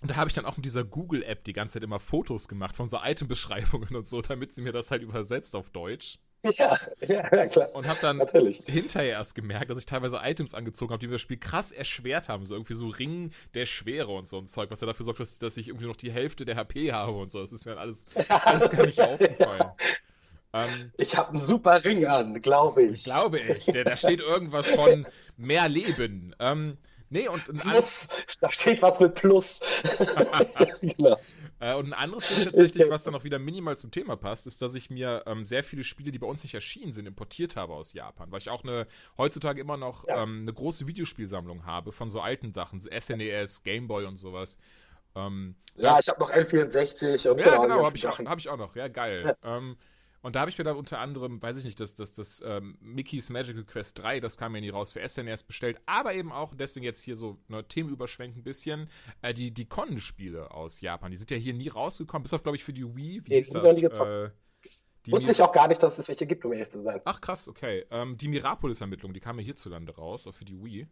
Und 0.00 0.10
da 0.10 0.16
habe 0.16 0.28
ich 0.28 0.34
dann 0.34 0.46
auch 0.46 0.56
mit 0.56 0.64
dieser 0.64 0.84
Google-App 0.84 1.44
die 1.44 1.52
ganze 1.52 1.74
Zeit 1.74 1.82
immer 1.82 2.00
Fotos 2.00 2.48
gemacht 2.48 2.76
von 2.76 2.88
so 2.88 2.98
Item-Beschreibungen 3.02 3.96
und 3.96 4.08
so, 4.08 4.22
damit 4.22 4.52
sie 4.52 4.62
mir 4.62 4.72
das 4.72 4.90
halt 4.90 5.02
übersetzt 5.02 5.54
auf 5.56 5.70
Deutsch. 5.70 6.18
Ja, 6.56 6.78
ja, 7.06 7.46
klar. 7.48 7.68
Und 7.74 7.86
habe 7.86 7.98
dann 8.00 8.16
Natürlich. 8.16 8.62
hinterher 8.66 9.12
erst 9.12 9.34
gemerkt, 9.34 9.70
dass 9.70 9.78
ich 9.78 9.86
teilweise 9.86 10.20
Items 10.22 10.54
angezogen 10.54 10.90
habe, 10.92 11.00
die 11.00 11.06
mir 11.06 11.12
das 11.14 11.20
Spiel 11.20 11.36
krass 11.38 11.70
erschwert 11.72 12.28
haben. 12.28 12.44
So 12.44 12.54
irgendwie 12.54 12.74
so 12.74 12.88
Ring 12.88 13.32
der 13.54 13.66
Schwere 13.66 14.08
und 14.12 14.26
so 14.26 14.38
ein 14.38 14.46
Zeug, 14.46 14.70
was 14.70 14.80
ja 14.80 14.86
dafür 14.86 15.04
sorgt, 15.04 15.20
dass, 15.20 15.38
dass 15.38 15.56
ich 15.56 15.68
irgendwie 15.68 15.86
noch 15.86 15.96
die 15.96 16.10
Hälfte 16.10 16.44
der 16.44 16.56
HP 16.56 16.92
habe 16.92 17.12
und 17.12 17.30
so. 17.30 17.40
Das 17.40 17.52
ist 17.52 17.66
mir 17.66 17.72
dann 17.72 17.80
alles, 17.80 18.06
alles 18.28 18.70
gar 18.70 18.86
nicht 18.86 19.00
aufgefallen. 19.02 19.70
Ähm, 20.52 20.92
Ich 20.96 21.16
habe 21.16 21.28
einen 21.30 21.38
super 21.38 21.84
Ring 21.84 22.06
an, 22.06 22.40
glaube 22.42 22.82
ich. 22.84 23.04
glaube 23.04 23.38
ich. 23.38 23.66
Da 23.66 23.96
steht 23.96 24.20
irgendwas 24.20 24.66
von 24.66 25.06
mehr 25.36 25.68
Leben. 25.68 26.34
Ähm, 26.40 26.78
nee, 27.10 27.28
und 27.28 27.44
Plus, 27.60 28.08
da 28.40 28.50
steht 28.50 28.80
was 28.82 28.98
mit 29.00 29.14
Plus. 29.14 29.60
genau. 30.80 31.18
äh, 31.60 31.74
und 31.74 31.86
ein 31.86 31.92
anderes 31.92 32.28
Ding 32.28 32.44
tatsächlich, 32.44 32.88
was 32.88 33.04
dann 33.04 33.14
auch 33.14 33.24
wieder 33.24 33.38
minimal 33.38 33.76
zum 33.76 33.90
Thema 33.90 34.16
passt, 34.16 34.46
ist, 34.46 34.62
dass 34.62 34.74
ich 34.74 34.88
mir 34.90 35.22
ähm, 35.26 35.44
sehr 35.44 35.62
viele 35.62 35.84
Spiele, 35.84 36.10
die 36.12 36.18
bei 36.18 36.26
uns 36.26 36.42
nicht 36.42 36.54
erschienen 36.54 36.92
sind, 36.92 37.06
importiert 37.06 37.56
habe 37.56 37.74
aus 37.74 37.92
Japan. 37.92 38.30
Weil 38.32 38.38
ich 38.38 38.48
auch 38.48 38.64
eine 38.64 38.86
heutzutage 39.18 39.60
immer 39.60 39.76
noch 39.76 40.06
Ja. 40.08 40.22
ähm, 40.22 40.40
eine 40.42 40.52
große 40.52 40.86
Videospielsammlung 40.86 41.66
habe 41.66 41.92
von 41.92 42.08
so 42.10 42.20
alten 42.20 42.52
Sachen, 42.52 42.80
SNES, 42.80 43.62
Gameboy 43.62 44.06
und 44.06 44.16
sowas. 44.16 44.58
Ähm, 45.14 45.56
Ja, 45.76 45.98
ich 45.98 46.08
habe 46.08 46.20
noch 46.20 46.30
N64 46.30 47.28
und 47.28 47.38
Ja, 47.40 47.44
genau, 47.50 47.62
genau, 47.62 47.84
habe 47.84 47.96
ich, 47.96 48.06
hab 48.06 48.38
ich 48.38 48.48
auch 48.48 48.56
noch. 48.56 48.76
Ja, 48.76 48.88
geil. 48.88 49.36
Ähm, 49.42 49.76
und 50.22 50.36
da 50.36 50.40
habe 50.40 50.50
ich 50.50 50.58
mir 50.58 50.64
dann 50.64 50.76
unter 50.76 50.98
anderem, 50.98 51.40
weiß 51.40 51.56
ich 51.56 51.64
nicht, 51.64 51.80
das, 51.80 51.94
das, 51.94 52.14
das 52.14 52.42
ähm, 52.44 52.76
Mickey's 52.80 53.30
Magical 53.30 53.64
Quest 53.64 53.98
3, 53.98 54.20
das 54.20 54.36
kam 54.36 54.52
mir 54.52 54.60
nie 54.60 54.68
raus, 54.68 54.92
für 54.92 55.06
SNES 55.06 55.44
bestellt, 55.44 55.80
aber 55.86 56.14
eben 56.14 56.30
auch, 56.30 56.54
deswegen 56.54 56.84
jetzt 56.84 57.02
hier 57.02 57.16
so 57.16 57.38
ne, 57.48 57.66
Themenüberschwenk 57.66 58.36
ein 58.36 58.42
bisschen, 58.42 58.90
äh, 59.22 59.32
die, 59.32 59.50
die 59.50 59.66
Con-Spiele 59.66 60.50
aus 60.50 60.80
Japan. 60.80 61.10
Die 61.10 61.16
sind 61.16 61.30
ja 61.30 61.38
hier 61.38 61.54
nie 61.54 61.68
rausgekommen, 61.68 62.22
bis 62.24 62.34
auf, 62.34 62.42
glaube 62.42 62.56
ich, 62.56 62.64
für 62.64 62.74
die 62.74 62.84
Wii. 62.84 63.22
Wie 63.24 63.30
Nee, 63.30 63.40
die 63.40 63.82
das? 63.82 63.98
Äh, 63.98 64.30
die 65.06 65.12
Wusste 65.12 65.32
ich 65.32 65.40
auch 65.40 65.52
gar 65.52 65.66
nicht, 65.68 65.82
dass 65.82 65.98
es 65.98 66.08
welche 66.08 66.26
gibt, 66.26 66.44
um 66.44 66.52
ehrlich 66.52 66.68
zu 66.68 66.80
sein. 66.80 67.00
Ach 67.06 67.20
krass, 67.22 67.48
okay. 67.48 67.86
Ähm, 67.90 68.18
die 68.18 68.28
Mirapolis-Ermittlung, 68.28 69.14
die 69.14 69.20
kam 69.20 69.38
ja 69.38 69.44
hierzulande 69.44 69.94
raus, 69.96 70.26
auch 70.26 70.34
für 70.34 70.44
die 70.44 70.62
Wii. 70.62 70.86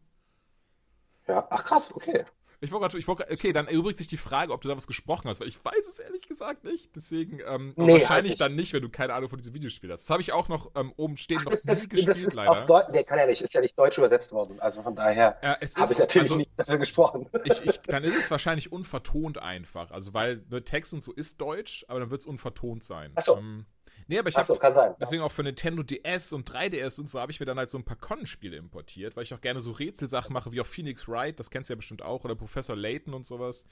Ja, 1.26 1.46
ach 1.50 1.64
krass, 1.64 1.92
okay. 1.94 2.24
Ich 2.60 2.72
wollte 2.72 2.86
gerade, 2.88 2.98
ich 2.98 3.06
wollte, 3.06 3.26
okay, 3.30 3.52
dann 3.52 3.68
erübrigt 3.68 3.98
sich 3.98 4.08
die 4.08 4.16
Frage, 4.16 4.52
ob 4.52 4.60
du 4.62 4.68
da 4.68 4.76
was 4.76 4.86
gesprochen 4.88 5.28
hast, 5.28 5.40
weil 5.40 5.46
ich 5.46 5.64
weiß 5.64 5.86
es 5.88 6.00
ehrlich 6.00 6.26
gesagt 6.26 6.64
nicht. 6.64 6.90
Deswegen, 6.96 7.40
ähm, 7.46 7.72
Nee, 7.76 7.92
wahrscheinlich 7.92 8.32
nicht. 8.32 8.40
dann 8.40 8.56
nicht, 8.56 8.72
wenn 8.72 8.82
du 8.82 8.88
keine 8.88 9.14
Ahnung 9.14 9.30
von 9.30 9.38
diesem 9.38 9.54
Videospiel 9.54 9.92
hast. 9.92 10.02
Das 10.04 10.10
habe 10.10 10.22
ich 10.22 10.32
auch 10.32 10.48
noch 10.48 10.72
ähm, 10.74 10.92
oben 10.96 11.16
stehen, 11.16 11.38
Ach, 11.40 11.44
noch 11.44 11.50
das, 11.52 11.62
das, 11.62 11.88
gespielt, 11.88 12.08
das 12.08 12.24
ist 12.24 12.34
leider. 12.34 12.50
auf 12.50 12.64
Deutsch. 12.66 12.88
Nee, 12.90 13.04
kann 13.04 13.18
ja 13.18 13.26
nicht. 13.26 13.42
Ist 13.42 13.54
ja 13.54 13.60
nicht 13.60 13.78
deutsch 13.78 13.96
übersetzt 13.98 14.32
worden. 14.32 14.58
Also 14.60 14.82
von 14.82 14.96
daher 14.96 15.38
Ja, 15.42 15.50
habe 15.50 15.64
ich 15.64 15.76
natürlich 15.76 16.16
also, 16.16 16.36
nicht 16.36 16.50
dafür 16.56 16.78
gesprochen. 16.78 17.28
ich, 17.44 17.64
ich, 17.64 17.80
dann 17.86 18.02
ist 18.02 18.16
es 18.16 18.30
wahrscheinlich 18.30 18.72
unvertont 18.72 19.38
einfach. 19.38 19.92
Also, 19.92 20.12
weil 20.12 20.44
ne, 20.50 20.64
Text 20.64 20.92
und 20.92 21.02
so 21.02 21.12
ist 21.12 21.40
deutsch, 21.40 21.84
aber 21.88 22.00
dann 22.00 22.10
wird 22.10 22.22
es 22.22 22.26
unvertont 22.26 22.82
sein. 22.82 23.12
Ach 23.14 23.24
so. 23.24 23.36
Ähm, 23.36 23.66
Nee, 24.08 24.18
aber 24.18 24.30
ich 24.30 24.34
so, 24.34 24.40
habe 24.40 24.58
kann 24.58 24.74
sein. 24.74 24.94
deswegen 24.98 25.22
auch 25.22 25.30
für 25.30 25.42
Nintendo 25.42 25.82
DS 25.82 26.32
und 26.32 26.50
3DS 26.50 26.98
und 26.98 27.08
so 27.08 27.20
habe 27.20 27.30
ich 27.30 27.40
mir 27.40 27.46
dann 27.46 27.58
halt 27.58 27.68
so 27.68 27.76
ein 27.76 27.84
paar 27.84 27.98
Con-Spiele 27.98 28.56
importiert, 28.56 29.16
weil 29.16 29.22
ich 29.22 29.34
auch 29.34 29.40
gerne 29.40 29.60
so 29.60 29.70
Rätselsachen 29.70 30.32
mache, 30.32 30.50
wie 30.50 30.62
auch 30.62 30.66
Phoenix 30.66 31.06
Wright, 31.08 31.38
das 31.38 31.50
kennst 31.50 31.68
du 31.68 31.74
ja 31.74 31.76
bestimmt 31.76 32.00
auch, 32.02 32.24
oder 32.24 32.34
Professor 32.34 32.74
Layton 32.74 33.12
und 33.12 33.26
sowas. 33.26 33.66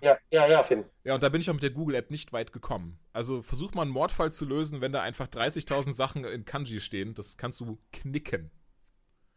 Ja, 0.00 0.16
ja, 0.30 0.48
ja, 0.48 0.62
Finn. 0.62 0.84
Ja, 1.04 1.14
und 1.14 1.22
da 1.22 1.28
bin 1.28 1.42
ich 1.42 1.50
auch 1.50 1.54
mit 1.54 1.62
der 1.62 1.70
Google-App 1.70 2.10
nicht 2.10 2.32
weit 2.32 2.52
gekommen. 2.52 2.98
Also 3.12 3.42
versuch 3.42 3.74
mal 3.74 3.82
einen 3.82 3.90
Mordfall 3.90 4.32
zu 4.32 4.46
lösen, 4.46 4.80
wenn 4.80 4.92
da 4.92 5.02
einfach 5.02 5.28
30.000 5.28 5.92
Sachen 5.92 6.24
in 6.24 6.46
Kanji 6.46 6.80
stehen. 6.80 7.14
Das 7.14 7.36
kannst 7.36 7.60
du 7.60 7.78
knicken. 7.92 8.50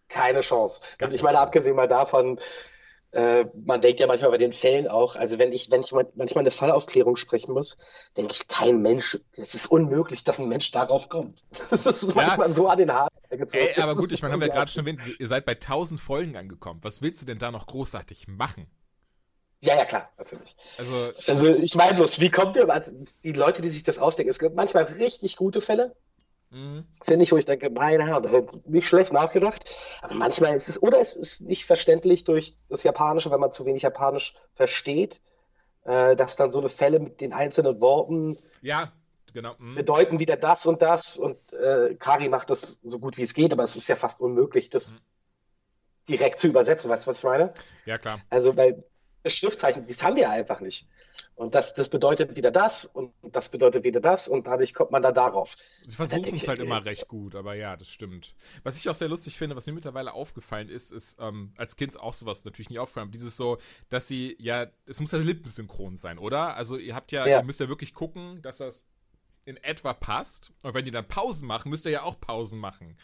Keine 0.08 0.42
Chance. 0.42 0.80
Und 1.02 1.14
ich 1.14 1.22
meine, 1.22 1.40
abgesehen 1.40 1.76
mal 1.76 1.88
davon, 1.88 2.40
äh, 3.16 3.46
man 3.66 3.82
denkt 3.82 4.02
ja 4.02 4.08
manchmal 4.08 4.32
bei 4.32 4.38
den 4.38 4.52
Fällen 4.52 4.90
auch, 4.90 5.16
also 5.16 5.40
wenn 5.40 5.54
ich, 5.54 5.72
wenn 5.72 5.80
ich 5.80 5.94
mal, 5.94 6.06
manchmal 6.16 6.42
eine 6.42 6.52
Fallaufklärung 6.52 7.16
sprechen 7.16 7.54
muss, 7.54 7.78
denke 8.18 8.34
ich, 8.34 8.50
kein 8.50 8.82
Mensch, 8.82 9.18
es 9.38 9.56
ist 9.56 9.68
unmöglich, 9.68 10.26
dass 10.26 10.40
ein 10.40 10.50
Mensch 10.50 10.70
darauf 10.72 11.08
kommt. 11.08 11.44
Das 11.70 11.86
ist 11.86 12.14
manchmal 12.14 12.54
so 12.54 12.68
an 12.68 12.78
den 12.78 12.92
Haaren 12.92 13.10
gezogen. 13.30 13.64
Ey, 13.74 13.82
aber 13.82 13.96
gut, 13.96 14.12
ich 14.12 14.22
meine, 14.22 14.34
haben 14.34 14.42
wir 14.42 14.50
gerade 14.50 14.70
schon 14.70 14.86
erwähnt, 14.86 15.02
ihr 15.18 15.28
seid 15.28 15.46
bei 15.46 15.54
1000 15.54 16.00
Folgen 16.00 16.36
angekommen. 16.36 16.82
Was 16.84 17.02
willst 17.02 17.22
du 17.22 17.26
denn 17.26 17.40
da 17.40 17.52
noch 17.52 17.68
großartig 17.68 18.28
machen? 18.28 18.68
Ja, 19.62 19.76
ja, 19.76 19.86
klar, 19.86 20.10
natürlich. 20.18 20.56
Also, 20.78 21.12
Also 21.26 21.56
ich 21.56 21.74
meine 21.76 21.96
bloß, 21.96 22.20
wie 22.20 22.30
kommt 22.30 22.58
ihr, 22.58 22.70
also 22.70 22.92
die 23.24 23.32
Leute, 23.32 23.62
die 23.62 23.70
sich 23.72 23.84
das 23.84 23.98
ausdenken, 23.98 24.30
es 24.30 24.40
gibt 24.40 24.56
manchmal 24.56 24.84
richtig 24.84 25.38
gute 25.38 25.62
Fälle, 25.62 25.96
mh, 26.56 26.84
finde 27.04 27.24
ich, 27.24 27.32
wo 27.32 27.38
ich 27.38 27.46
denke, 27.46 27.70
meine 27.70 28.06
Herren, 28.08 28.24
da 28.24 28.32
wird 28.32 28.68
nicht 28.68 28.88
schlecht 28.88 29.14
nachgedacht. 29.14 29.64
Aber 30.02 30.16
manchmal 30.16 30.56
ist 30.56 30.70
es, 30.70 30.82
oder 30.82 31.00
es 31.00 31.16
ist 31.16 31.42
nicht 31.42 31.66
verständlich 31.66 32.24
durch 32.24 32.56
das 32.70 32.84
Japanische, 32.84 33.30
wenn 33.32 33.40
man 33.40 33.52
zu 33.52 33.66
wenig 33.66 33.84
Japanisch 33.84 34.34
versteht, 34.54 35.22
äh, 35.84 36.16
dass 36.16 36.36
dann 36.36 36.52
so 36.52 36.60
eine 36.60 36.70
Fälle 36.70 37.00
mit 37.00 37.22
den 37.22 37.34
einzelnen 37.34 37.80
Worten 37.82 38.40
ja, 38.62 38.92
genau. 39.34 39.54
mh. 39.60 39.76
bedeuten 39.76 40.20
wieder 40.20 40.38
das 40.38 40.66
und 40.66 40.82
das. 40.82 41.18
Und 41.18 41.38
äh, 41.54 41.96
Kari 41.96 42.30
macht 42.30 42.50
das 42.50 42.80
so 42.84 43.00
gut 43.00 43.18
wie 43.18 43.24
es 43.24 43.34
geht, 43.34 43.54
aber 43.54 43.64
es 43.64 43.76
ist 43.76 43.88
ja 43.88 43.96
fast 43.96 44.20
unmöglich, 44.22 44.70
das 44.70 44.94
Mhm. 44.94 45.00
direkt 46.10 46.40
zu 46.40 46.48
übersetzen. 46.48 46.90
Weißt 46.90 47.06
du, 47.06 47.10
was 47.10 47.18
ich 47.20 47.24
meine? 47.24 47.54
Ja, 47.86 47.98
klar. 47.98 48.22
Also, 48.30 48.56
weil 48.58 48.84
das 49.24 49.34
Schriftzeichen, 49.34 49.88
das 49.88 50.04
haben 50.04 50.16
wir 50.16 50.30
einfach 50.30 50.60
nicht. 50.60 50.88
Und 51.36 51.54
das, 51.54 51.74
das 51.74 51.90
bedeutet 51.90 52.38
wieder 52.38 52.50
das 52.50 52.86
und 52.86 53.12
das 53.22 53.50
bedeutet 53.50 53.84
wieder 53.84 54.00
das 54.00 54.30
und 54.30 54.48
dadurch 54.48 54.74
kommt 54.74 54.92
man 54.92 55.02
da 55.02 55.12
darauf. 55.12 55.56
Sie 55.86 55.96
versuchen 55.96 56.34
es 56.34 56.48
halt 56.48 56.60
immer 56.60 56.86
recht 56.86 57.10
gut, 57.10 57.36
aber 57.36 57.56
ja, 57.56 57.76
das 57.76 57.90
stimmt. 57.90 58.36
Was 58.64 58.78
ich 58.78 58.88
auch 58.90 58.96
sehr 58.96 59.10
lustig 59.10 59.38
finde, 59.38 59.56
was 59.58 59.66
mir 59.66 59.74
mittlerweile 59.74 60.14
aufgefallen 60.14 60.70
ist, 60.70 60.92
ist, 60.94 61.18
ähm, 61.20 61.52
als 61.58 61.76
Kind 61.76 62.00
auch 62.00 62.14
sowas 62.14 62.46
natürlich 62.46 62.70
nicht 62.70 62.80
aufgefallen, 62.80 63.12
dieses 63.12 63.36
so, 63.36 63.58
dass 63.90 64.08
sie, 64.08 64.38
ja, 64.40 64.68
es 64.86 65.02
muss 65.02 65.12
ja 65.12 65.18
lippensynchron 65.18 65.98
sein, 65.98 66.20
oder? 66.20 66.56
Also 66.56 66.78
ihr 66.78 66.96
habt 66.96 67.12
ja, 67.12 67.28
Ja. 67.28 67.40
ihr 67.40 67.44
müsst 67.44 67.60
ja 67.60 67.68
wirklich 67.68 67.94
gucken, 67.94 68.42
dass 68.42 68.58
das 68.58 68.86
in 69.46 69.58
etwa 69.58 69.94
passt. 69.94 70.54
Und 70.64 70.74
wenn 70.74 70.86
die 70.86 70.92
dann 70.92 71.08
Pausen 71.08 71.48
machen, 71.48 71.70
müsst 71.70 71.86
ihr 71.86 71.92
ja 71.92 72.04
auch 72.04 72.20
Pausen 72.20 72.60
machen. 72.60 72.98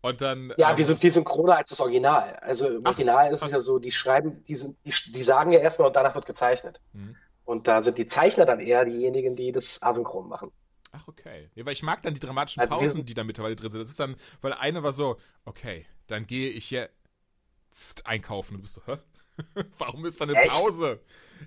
Und 0.00 0.20
dann. 0.20 0.52
Ja, 0.56 0.70
ähm, 0.70 0.76
wir 0.76 0.84
sind 0.84 1.00
viel 1.00 1.12
synchroner 1.12 1.56
als 1.58 1.70
das 1.70 1.80
Original. 1.80 2.36
Also 2.42 2.68
im 2.68 2.82
Ach, 2.84 2.90
Original 2.90 3.32
ist 3.32 3.40
krass. 3.40 3.48
es 3.48 3.52
ja 3.52 3.60
so, 3.60 3.78
die 3.78 3.92
schreiben, 3.92 4.42
die, 4.44 4.54
sind, 4.54 4.76
die, 4.84 4.92
die 5.12 5.22
sagen 5.22 5.50
ja 5.52 5.60
erstmal 5.60 5.88
und 5.88 5.96
danach 5.96 6.14
wird 6.14 6.26
gezeichnet. 6.26 6.80
Mhm. 6.92 7.16
Und 7.44 7.68
da 7.68 7.82
sind 7.82 7.98
die 7.98 8.08
Zeichner 8.08 8.46
dann 8.46 8.60
eher 8.60 8.84
diejenigen, 8.84 9.36
die 9.36 9.52
das 9.52 9.82
asynchron 9.82 10.28
machen. 10.28 10.50
Ach, 10.92 11.08
okay. 11.08 11.50
Ja, 11.54 11.66
weil 11.66 11.72
ich 11.72 11.82
mag 11.82 12.02
dann 12.02 12.14
die 12.14 12.20
dramatischen 12.20 12.60
Also 12.62 12.76
Pausen, 12.76 13.04
die 13.04 13.14
da 13.14 13.24
mittlerweile 13.24 13.56
drin 13.56 13.70
sind. 13.70 13.80
Das 13.80 13.88
ist 13.90 13.98
dann, 14.00 14.16
weil 14.40 14.52
eine 14.52 14.82
war 14.82 14.92
so, 14.92 15.18
okay, 15.44 15.86
dann 16.06 16.26
gehe 16.26 16.48
ich 16.50 16.70
jetzt 16.70 18.06
einkaufen. 18.06 18.54
Und 18.54 18.58
du 18.58 18.62
bist 18.62 18.74
so, 18.74 18.82
hä? 18.86 18.98
Warum 19.78 20.04
ist 20.06 20.20
da 20.20 20.24
eine 20.26 20.34
Echt? 20.34 20.52
Pause? 20.52 21.00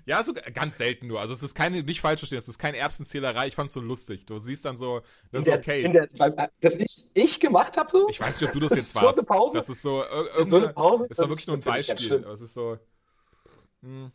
Ja, 0.04 0.22
so 0.22 0.34
ganz 0.52 0.76
selten 0.76 1.06
nur. 1.06 1.20
Also 1.20 1.32
es 1.32 1.42
ist 1.42 1.54
keine, 1.54 1.82
nicht 1.82 2.02
falsch 2.02 2.20
verstehen, 2.20 2.38
es 2.38 2.46
ist 2.46 2.58
keine 2.58 2.76
Erbsenzählerei. 2.76 3.48
Ich 3.48 3.54
fand's 3.54 3.72
so 3.72 3.80
lustig. 3.80 4.26
Du 4.26 4.36
siehst 4.36 4.66
dann 4.66 4.76
so, 4.76 5.00
das 5.32 5.46
ist 5.46 5.52
okay. 5.52 5.90
der, 5.90 6.06
beim, 6.18 6.34
das 6.60 6.76
ich, 6.76 7.06
ich 7.14 7.40
gemacht 7.40 7.78
habe 7.78 7.90
so? 7.90 8.06
ich 8.10 8.20
weiß 8.20 8.40
nicht, 8.40 8.48
ob 8.48 8.52
du 8.54 8.60
das 8.68 8.76
jetzt 8.76 8.92
So 8.92 8.98
eine 8.98 9.16
warst. 9.16 9.26
Pause? 9.26 9.56
Das 9.56 9.68
ist 9.70 9.80
so, 9.80 10.02
ir- 10.02 10.06
so 10.10 10.16
eine 10.16 10.28
irgendeine, 10.28 10.68
Pause? 10.74 11.06
ist 11.08 11.18
doch 11.20 11.28
wirklich 11.30 11.46
nur 11.46 11.56
ein 11.56 11.62
Beispiel. 11.62 12.24
Aber 12.24 12.32
es 12.34 12.42
ist 12.42 12.52
so. 12.52 12.78
Hm. 13.82 14.12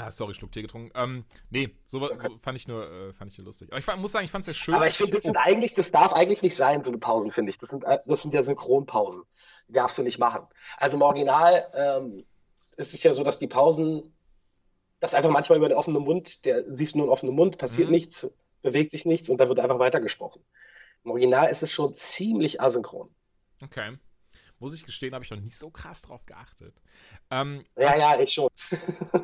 Ah, 0.00 0.10
sorry, 0.12 0.32
Schluck 0.32 0.52
Tee 0.52 0.62
getrunken. 0.62 0.90
Ähm, 0.94 1.24
nee, 1.50 1.70
so, 1.86 1.98
so 2.16 2.38
fand 2.40 2.56
ich 2.56 2.68
nur, 2.68 2.88
äh, 2.90 3.12
fand 3.12 3.32
ich 3.32 3.38
nur 3.38 3.46
lustig. 3.46 3.68
Aber 3.70 3.78
ich 3.80 3.84
fand- 3.84 4.00
muss 4.00 4.12
sagen, 4.12 4.24
ich 4.24 4.30
fand's 4.30 4.44
sehr 4.46 4.54
schön. 4.54 4.74
Aber 4.74 4.86
ich 4.86 4.96
finde, 4.96 5.12
das 5.14 5.24
sind 5.24 5.36
eigentlich, 5.36 5.74
das 5.74 5.90
darf 5.90 6.12
eigentlich 6.12 6.40
nicht 6.40 6.54
sein, 6.54 6.84
so 6.84 6.90
eine 6.90 6.98
Pausen, 6.98 7.32
finde 7.32 7.50
ich. 7.50 7.58
Das 7.58 7.70
sind, 7.70 7.82
äh, 7.84 7.98
das 8.06 8.22
sind 8.22 8.32
ja 8.32 8.42
Synchronpausen. 8.44 9.24
Die 9.68 9.72
darfst 9.72 9.98
du 9.98 10.02
nicht 10.02 10.18
machen. 10.18 10.46
Also 10.76 10.96
im 10.96 11.02
Original 11.02 11.66
ähm, 11.74 12.24
ist 12.76 12.94
es 12.94 13.02
ja 13.02 13.12
so, 13.12 13.24
dass 13.24 13.38
die 13.40 13.48
Pausen, 13.48 14.14
dass 15.00 15.14
einfach 15.14 15.30
manchmal 15.30 15.58
über 15.58 15.68
den 15.68 15.76
offenen 15.76 16.02
Mund, 16.02 16.44
der 16.44 16.64
siehst 16.70 16.94
nur 16.94 17.04
einen 17.06 17.12
offenen 17.12 17.34
Mund, 17.34 17.58
passiert 17.58 17.88
Mhm. 17.88 17.94
nichts, 17.94 18.32
bewegt 18.62 18.92
sich 18.92 19.04
nichts 19.04 19.28
und 19.28 19.38
da 19.40 19.48
wird 19.48 19.58
einfach 19.60 19.80
weitergesprochen. 19.80 20.42
Im 21.04 21.10
Original 21.10 21.50
ist 21.50 21.62
es 21.62 21.72
schon 21.72 21.92
ziemlich 21.94 22.60
asynchron. 22.60 23.10
Okay. 23.62 23.96
Muss 24.60 24.74
ich 24.74 24.84
gestehen, 24.84 25.14
habe 25.14 25.24
ich 25.24 25.30
noch 25.30 25.40
nicht 25.40 25.56
so 25.56 25.70
krass 25.70 26.02
drauf 26.02 26.26
geachtet. 26.26 26.74
Ähm, 27.30 27.64
Ja, 27.76 27.90
was- 27.90 27.98
ja, 27.98 28.20
ich 28.20 28.32
schon. 28.32 28.48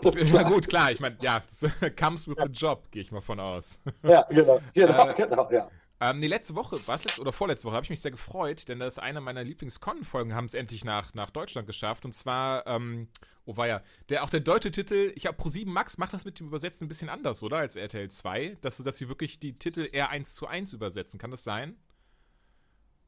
Ich 0.03 0.11
bin, 0.13 0.29
ja 0.35 0.43
gut, 0.43 0.69
klar. 0.69 0.93
Ich 0.93 1.01
meine, 1.01 1.17
ja, 1.21 1.41
das 1.41 1.65
comes 1.99 2.29
with 2.29 2.37
the 2.39 2.51
job, 2.53 2.91
gehe 2.91 3.03
ich 3.03 3.11
mal 3.13 3.21
von 3.21 3.41
aus. 3.41 3.79
Ja, 4.03 4.23
genau. 4.31 4.61
Genau, 4.75 5.09
Äh, 5.09 5.15
genau, 5.15 5.51
ja. 5.51 5.69
Ähm, 6.01 6.19
nee, 6.19 6.27
letzte 6.27 6.55
Woche, 6.55 6.87
war 6.87 6.97
es 6.97 7.05
jetzt, 7.05 7.19
oder 7.19 7.33
vorletzte 7.33 7.67
Woche, 7.67 7.77
habe 7.77 7.85
ich 7.85 7.91
mich 7.91 8.01
sehr 8.01 8.11
gefreut, 8.11 8.69
denn 8.69 8.79
das 8.81 8.95
ist 8.95 8.99
eine 8.99 9.21
meiner 9.21 9.43
Lieblings-Con-Folgen, 9.45 10.35
haben 10.35 10.45
es 10.47 10.55
endlich 10.55 10.85
nach, 10.85 11.15
nach 11.15 11.31
Deutschland 11.31 11.67
geschafft. 11.67 12.05
Und 12.05 12.13
zwar, 12.13 12.67
ähm, 12.67 13.09
oh 13.47 13.57
war 13.57 13.69
ja, 13.69 13.81
der, 14.09 14.25
auch 14.25 14.29
der 14.31 14.41
deutsche 14.41 14.71
Titel, 14.73 15.13
ich 15.15 15.27
habe 15.27 15.41
Pro7 15.41 15.67
Max 15.69 15.97
macht 15.97 16.13
das 16.13 16.25
mit 16.25 16.41
dem 16.41 16.49
Übersetzen 16.49 16.87
ein 16.87 16.89
bisschen 16.89 17.09
anders, 17.09 17.43
oder? 17.43 17.59
Als 17.59 17.77
RTL 17.77 18.11
2, 18.11 18.59
dass, 18.61 18.77
dass 18.79 18.99
sie 18.99 19.09
wirklich 19.09 19.39
die 19.39 19.55
Titel 19.57 19.89
eher 19.91 20.11
eins 20.11 20.35
zu 20.35 20.47
eins 20.47 20.73
übersetzen. 20.73 21.19
Kann 21.19 21.31
das 21.31 21.45
sein? 21.45 21.77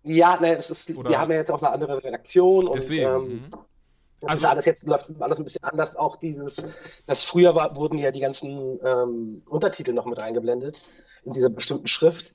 Ja, 0.07 0.39
ne, 0.41 0.57
das 0.57 0.71
ist, 0.71 0.89
Oder- 0.97 1.11
wir 1.11 1.19
haben 1.19 1.31
ja 1.33 1.39
jetzt 1.39 1.51
auch 1.51 1.63
eine 1.63 1.73
andere 1.73 2.03
Redaktion 2.03 2.69
und 2.69 2.77
Deswegen. 2.77 3.03
ähm, 3.09 3.23
mhm. 3.29 3.51
Das 4.21 4.31
Also- 4.31 4.47
ist 4.47 4.51
alles 4.51 4.65
jetzt 4.65 4.87
läuft 4.89 5.11
alles 5.21 5.39
ein 5.39 5.45
bisschen 5.45 5.65
anders. 5.65 5.95
Auch 5.97 6.17
dieses, 6.17 7.03
das 7.07 7.23
früher 7.23 7.55
war, 7.55 7.77
wurden 7.77 7.99
ja 7.99 8.11
die 8.13 8.21
ganzen 8.21 8.81
ähm, 8.83 9.43
Untertitel 9.51 9.93
noch 9.93 10.07
mit 10.07 10.19
eingeblendet 10.19 10.83
in 11.25 11.33
dieser 11.35 11.51
bestimmten 11.51 11.87
Schrift. 11.87 12.35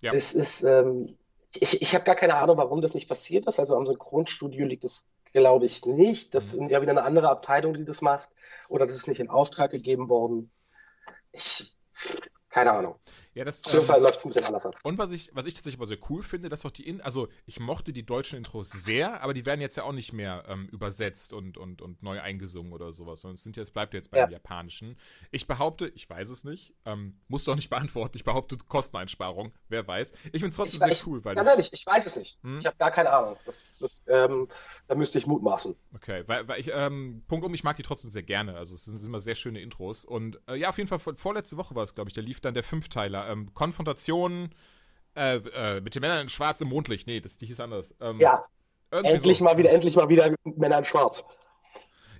Ja. 0.00 0.12
Das 0.12 0.32
ist, 0.32 0.62
ähm, 0.62 1.16
ich, 1.52 1.82
ich 1.82 1.94
habe 1.94 2.04
gar 2.04 2.14
keine 2.14 2.36
Ahnung, 2.36 2.56
warum 2.56 2.80
das 2.80 2.94
nicht 2.94 3.08
passiert 3.08 3.46
ist. 3.46 3.58
Also 3.58 3.76
am 3.76 3.84
Synchronstudio 3.84 4.64
liegt 4.66 4.84
es, 4.84 5.04
glaube 5.32 5.66
ich, 5.66 5.84
nicht. 5.84 6.34
Das 6.34 6.54
Mhm. 6.54 6.64
ist 6.66 6.70
ja 6.70 6.80
wieder 6.80 6.92
eine 6.92 7.02
andere 7.02 7.28
Abteilung, 7.28 7.74
die 7.74 7.84
das 7.84 8.00
macht. 8.00 8.28
Oder 8.68 8.86
das 8.86 8.96
ist 8.96 9.08
nicht 9.08 9.20
in 9.20 9.28
Auftrag 9.28 9.70
gegeben 9.70 10.08
worden. 10.08 10.50
Ich, 11.32 11.74
keine 12.48 12.72
Ahnung. 12.72 12.94
Ja, 13.34 13.44
das. 13.44 13.62
Ähm, 13.72 13.82
Fall 13.82 14.00
läuft 14.00 14.18
es 14.18 14.24
ein 14.24 14.28
bisschen 14.28 14.44
anders 14.44 14.66
ab. 14.66 14.74
Und 14.82 14.98
was 14.98 15.12
ich, 15.12 15.30
was 15.34 15.46
ich 15.46 15.54
tatsächlich 15.54 15.78
aber 15.78 15.86
sehr 15.86 15.98
cool 16.10 16.22
finde, 16.22 16.48
dass 16.48 16.64
auch 16.64 16.70
die, 16.70 16.86
In 16.88 17.00
also 17.00 17.28
ich 17.46 17.60
mochte 17.60 17.92
die 17.92 18.04
deutschen 18.04 18.36
Intros 18.36 18.70
sehr, 18.70 19.22
aber 19.22 19.34
die 19.34 19.46
werden 19.46 19.60
jetzt 19.60 19.76
ja 19.76 19.84
auch 19.84 19.92
nicht 19.92 20.12
mehr 20.12 20.44
ähm, 20.48 20.68
übersetzt 20.70 21.32
und, 21.32 21.56
und, 21.56 21.82
und 21.82 22.02
neu 22.02 22.20
eingesungen 22.20 22.72
oder 22.72 22.92
sowas, 22.92 23.20
sondern 23.20 23.34
es 23.34 23.42
sind 23.42 23.56
ja, 23.56 23.62
es 23.62 23.70
bleibt 23.70 23.94
jetzt 23.94 24.10
beim 24.10 24.30
Ja. 24.30 24.38
Japanischen. 24.38 24.96
Ich 25.30 25.46
behaupte, 25.46 25.88
ich 25.94 26.08
weiß 26.08 26.30
es 26.30 26.44
nicht, 26.44 26.74
ähm, 26.84 27.20
musst 27.28 27.46
du 27.46 27.52
auch 27.52 27.56
nicht 27.56 27.70
beantworten, 27.70 28.16
ich 28.16 28.24
behaupte 28.24 28.56
Kosteneinsparung, 28.68 29.52
wer 29.68 29.86
weiß. 29.86 30.12
Ich 30.24 30.30
finde 30.30 30.48
es 30.48 30.56
trotzdem 30.56 30.78
Ich, 30.80 30.84
sehr 30.84 30.92
ich, 30.92 31.06
cool, 31.06 31.24
weil 31.24 31.34
ganz 31.34 31.48
ehrlich, 31.48 31.72
ich 31.72 31.86
weiß 31.86 32.06
es 32.06 32.16
nicht. 32.16 32.38
Hm? 32.42 32.58
Ich 32.58 32.66
habe 32.66 32.76
gar 32.76 32.90
keine 32.90 33.10
Ahnung. 33.10 33.36
Das, 33.46 33.78
das, 33.80 34.00
ähm, 34.08 34.48
da 34.86 34.94
müsste 34.94 35.18
ich 35.18 35.26
mutmaßen. 35.26 35.76
okay, 35.94 36.24
weil, 36.26 36.48
weil 36.48 36.60
ich, 36.60 36.70
ähm, 36.72 37.22
Punkt 37.28 37.44
um, 37.44 37.54
ich 37.54 37.64
mag 37.64 37.76
die 37.76 37.82
trotzdem 37.82 38.10
sehr 38.10 38.22
gerne, 38.22 38.56
also 38.56 38.74
es 38.74 38.84
sind, 38.84 38.98
sind 38.98 39.08
immer 39.08 39.20
sehr 39.20 39.34
schöne 39.34 39.60
Intros 39.60 40.04
und 40.04 40.40
äh, 40.48 40.56
ja, 40.56 40.70
auf 40.70 40.78
jeden 40.78 40.88
Fall, 40.88 40.98
vor, 40.98 41.14
vorletzte 41.16 41.56
Woche 41.56 41.74
war 41.74 41.82
es, 41.82 41.94
glaube 41.94 42.10
ich, 42.10 42.14
da 42.14 42.20
lief 42.20 42.40
dann 42.40 42.54
der 42.54 42.62
Fünfteiler, 42.64 43.27
ähm, 43.28 43.52
Konfrontation, 43.54 44.54
äh, 45.14 45.36
äh, 45.36 45.80
mit 45.80 45.94
den 45.94 46.00
Männern 46.00 46.22
in 46.22 46.28
Schwarz 46.28 46.60
im 46.60 46.68
Mondlicht, 46.68 47.06
nee, 47.06 47.20
das 47.20 47.36
die 47.36 47.46
hieß 47.46 47.60
anders. 47.60 47.94
Ähm, 48.00 48.20
Ja, 48.20 48.44
endlich 48.90 49.38
so. 49.38 49.44
mal 49.44 49.58
wieder, 49.58 49.70
endlich 49.70 49.96
mal 49.96 50.08
wieder 50.08 50.34
Männer 50.44 50.78
in 50.78 50.84
Schwarz. 50.84 51.24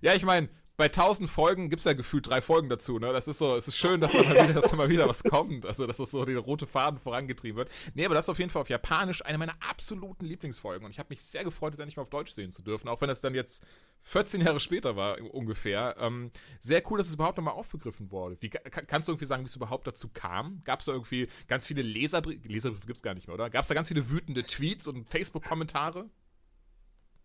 Ja, 0.01 0.15
ich 0.15 0.25
meine, 0.25 0.49
bei 0.79 0.85
1000 0.87 1.29
Folgen 1.29 1.69
gibt 1.71 1.81
es 1.81 1.85
ja 1.85 1.93
gefühlt 1.93 2.29
drei 2.29 2.41
Folgen 2.41 2.69
dazu, 2.69 2.99
ne? 3.01 3.13
Das 3.13 3.27
ist 3.29 3.39
so, 3.39 3.57
es 3.57 3.67
ist 3.67 3.77
schön, 3.77 4.01
dass 4.01 4.13
da 4.13 4.23
mal 4.23 4.33
wieder, 4.35 4.53
dass 4.55 4.71
da 4.71 4.77
mal 4.77 4.89
wieder 4.89 5.09
was 5.09 5.25
kommt. 5.25 5.67
Also, 5.67 5.87
dass 5.89 5.97
das 5.99 6.13
so 6.13 6.25
der 6.25 6.39
rote 6.39 6.67
Faden 6.67 7.01
vorangetrieben 7.01 7.57
wird. 7.59 7.71
Nee, 7.95 8.05
aber 8.07 8.15
das 8.15 8.27
ist 8.27 8.29
auf 8.29 8.39
jeden 8.39 8.49
Fall 8.51 8.63
auf 8.63 8.71
Japanisch 8.71 9.25
eine 9.27 9.39
meiner 9.39 9.57
absoluten 9.61 10.25
Lieblingsfolgen. 10.25 10.85
Und 10.87 10.93
ich 10.93 11.01
habe 11.01 11.09
mich 11.11 11.23
sehr 11.23 11.43
gefreut, 11.43 11.73
das 11.73 11.81
endlich 11.81 11.97
mal 11.97 12.05
auf 12.05 12.11
Deutsch 12.11 12.31
sehen 12.33 12.53
zu 12.53 12.63
dürfen, 12.63 12.89
auch 12.89 13.01
wenn 13.01 13.09
das 13.09 13.21
dann 13.21 13.35
jetzt 13.35 13.65
14 14.03 14.41
Jahre 14.41 14.61
später 14.61 14.95
war, 14.95 15.21
ungefähr. 15.35 15.97
Ähm, 15.99 16.31
sehr 16.61 16.81
cool, 16.91 16.99
dass 16.99 17.09
es 17.09 17.15
überhaupt 17.15 17.37
nochmal 17.39 17.55
aufgegriffen 17.55 18.13
wurde. 18.13 18.37
Wie, 18.41 18.49
ka- 18.49 18.61
kannst 18.71 19.09
du 19.09 19.13
irgendwie 19.13 19.27
sagen, 19.27 19.43
wie 19.43 19.49
es 19.49 19.57
überhaupt 19.57 19.85
dazu 19.89 20.09
kam? 20.15 20.63
Gab 20.65 20.79
es 20.79 20.87
da 20.87 20.93
irgendwie 20.93 21.27
ganz 21.49 21.67
viele 21.67 21.83
Leserbriefe? 21.83 22.47
Leserbriefe 22.47 22.87
gibt 22.87 22.99
es 22.99 23.03
gar 23.03 23.15
nicht 23.15 23.27
mehr, 23.27 23.35
oder? 23.35 23.51
Gab 23.51 23.63
es 23.63 23.69
da 23.69 23.75
ganz 23.75 23.89
viele 23.89 24.09
wütende 24.09 24.45
Tweets 24.45 24.87
und 24.87 25.11
Facebook-Kommentare? 25.11 26.09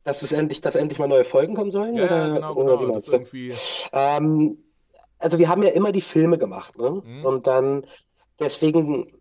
Dass 0.03 0.21
es 0.21 0.31
endlich, 0.31 0.61
dass 0.61 0.75
endlich 0.75 0.99
mal 0.99 1.07
neue 1.07 1.23
Folgen 1.23 1.55
kommen 1.55 1.71
sollen? 1.71 1.95
Ja, 1.95 2.05
oder, 2.05 2.34
genau, 2.34 2.53
oder 2.55 2.80
wie 2.80 2.85
genau. 2.85 2.99
Du? 2.99 3.11
irgendwie. 3.11 3.53
Ähm, 3.91 4.57
also 5.17 5.39
wir 5.39 5.47
haben 5.47 5.63
ja 5.63 5.69
immer 5.69 5.91
die 5.91 6.01
Filme 6.01 6.38
gemacht, 6.38 6.77
ne? 6.77 7.01
Mhm. 7.03 7.25
Und 7.25 7.47
dann 7.47 7.88
deswegen, 8.39 9.13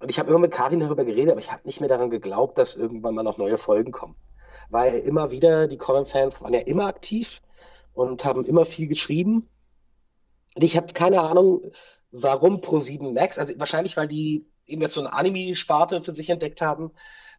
und 0.00 0.10
ich 0.10 0.18
habe 0.18 0.30
immer 0.30 0.38
mit 0.38 0.52
Karin 0.52 0.80
darüber 0.80 1.04
geredet, 1.04 1.32
aber 1.32 1.40
ich 1.40 1.52
habe 1.52 1.66
nicht 1.66 1.80
mehr 1.80 1.88
daran 1.88 2.10
geglaubt, 2.10 2.56
dass 2.56 2.74
irgendwann 2.74 3.14
mal 3.14 3.22
noch 3.22 3.36
neue 3.36 3.58
Folgen 3.58 3.92
kommen. 3.92 4.16
Weil 4.70 4.94
immer 5.00 5.30
wieder, 5.30 5.66
die 5.68 5.76
Colin-Fans 5.76 6.42
waren 6.42 6.54
ja 6.54 6.60
immer 6.60 6.86
aktiv 6.86 7.42
und 7.92 8.24
haben 8.24 8.44
immer 8.44 8.64
viel 8.64 8.88
geschrieben. 8.88 9.48
Und 10.54 10.64
ich 10.64 10.76
habe 10.76 10.92
keine 10.92 11.20
Ahnung, 11.20 11.72
warum 12.10 12.60
Pro7 12.60 13.12
Max, 13.12 13.38
also 13.38 13.52
wahrscheinlich, 13.58 13.96
weil 13.96 14.08
die 14.08 14.46
eben 14.66 14.82
jetzt 14.82 14.94
so 14.94 15.00
eine 15.00 15.12
Anime-Sparte 15.12 16.02
für 16.02 16.12
sich 16.12 16.30
entdeckt 16.30 16.60
haben, 16.60 16.92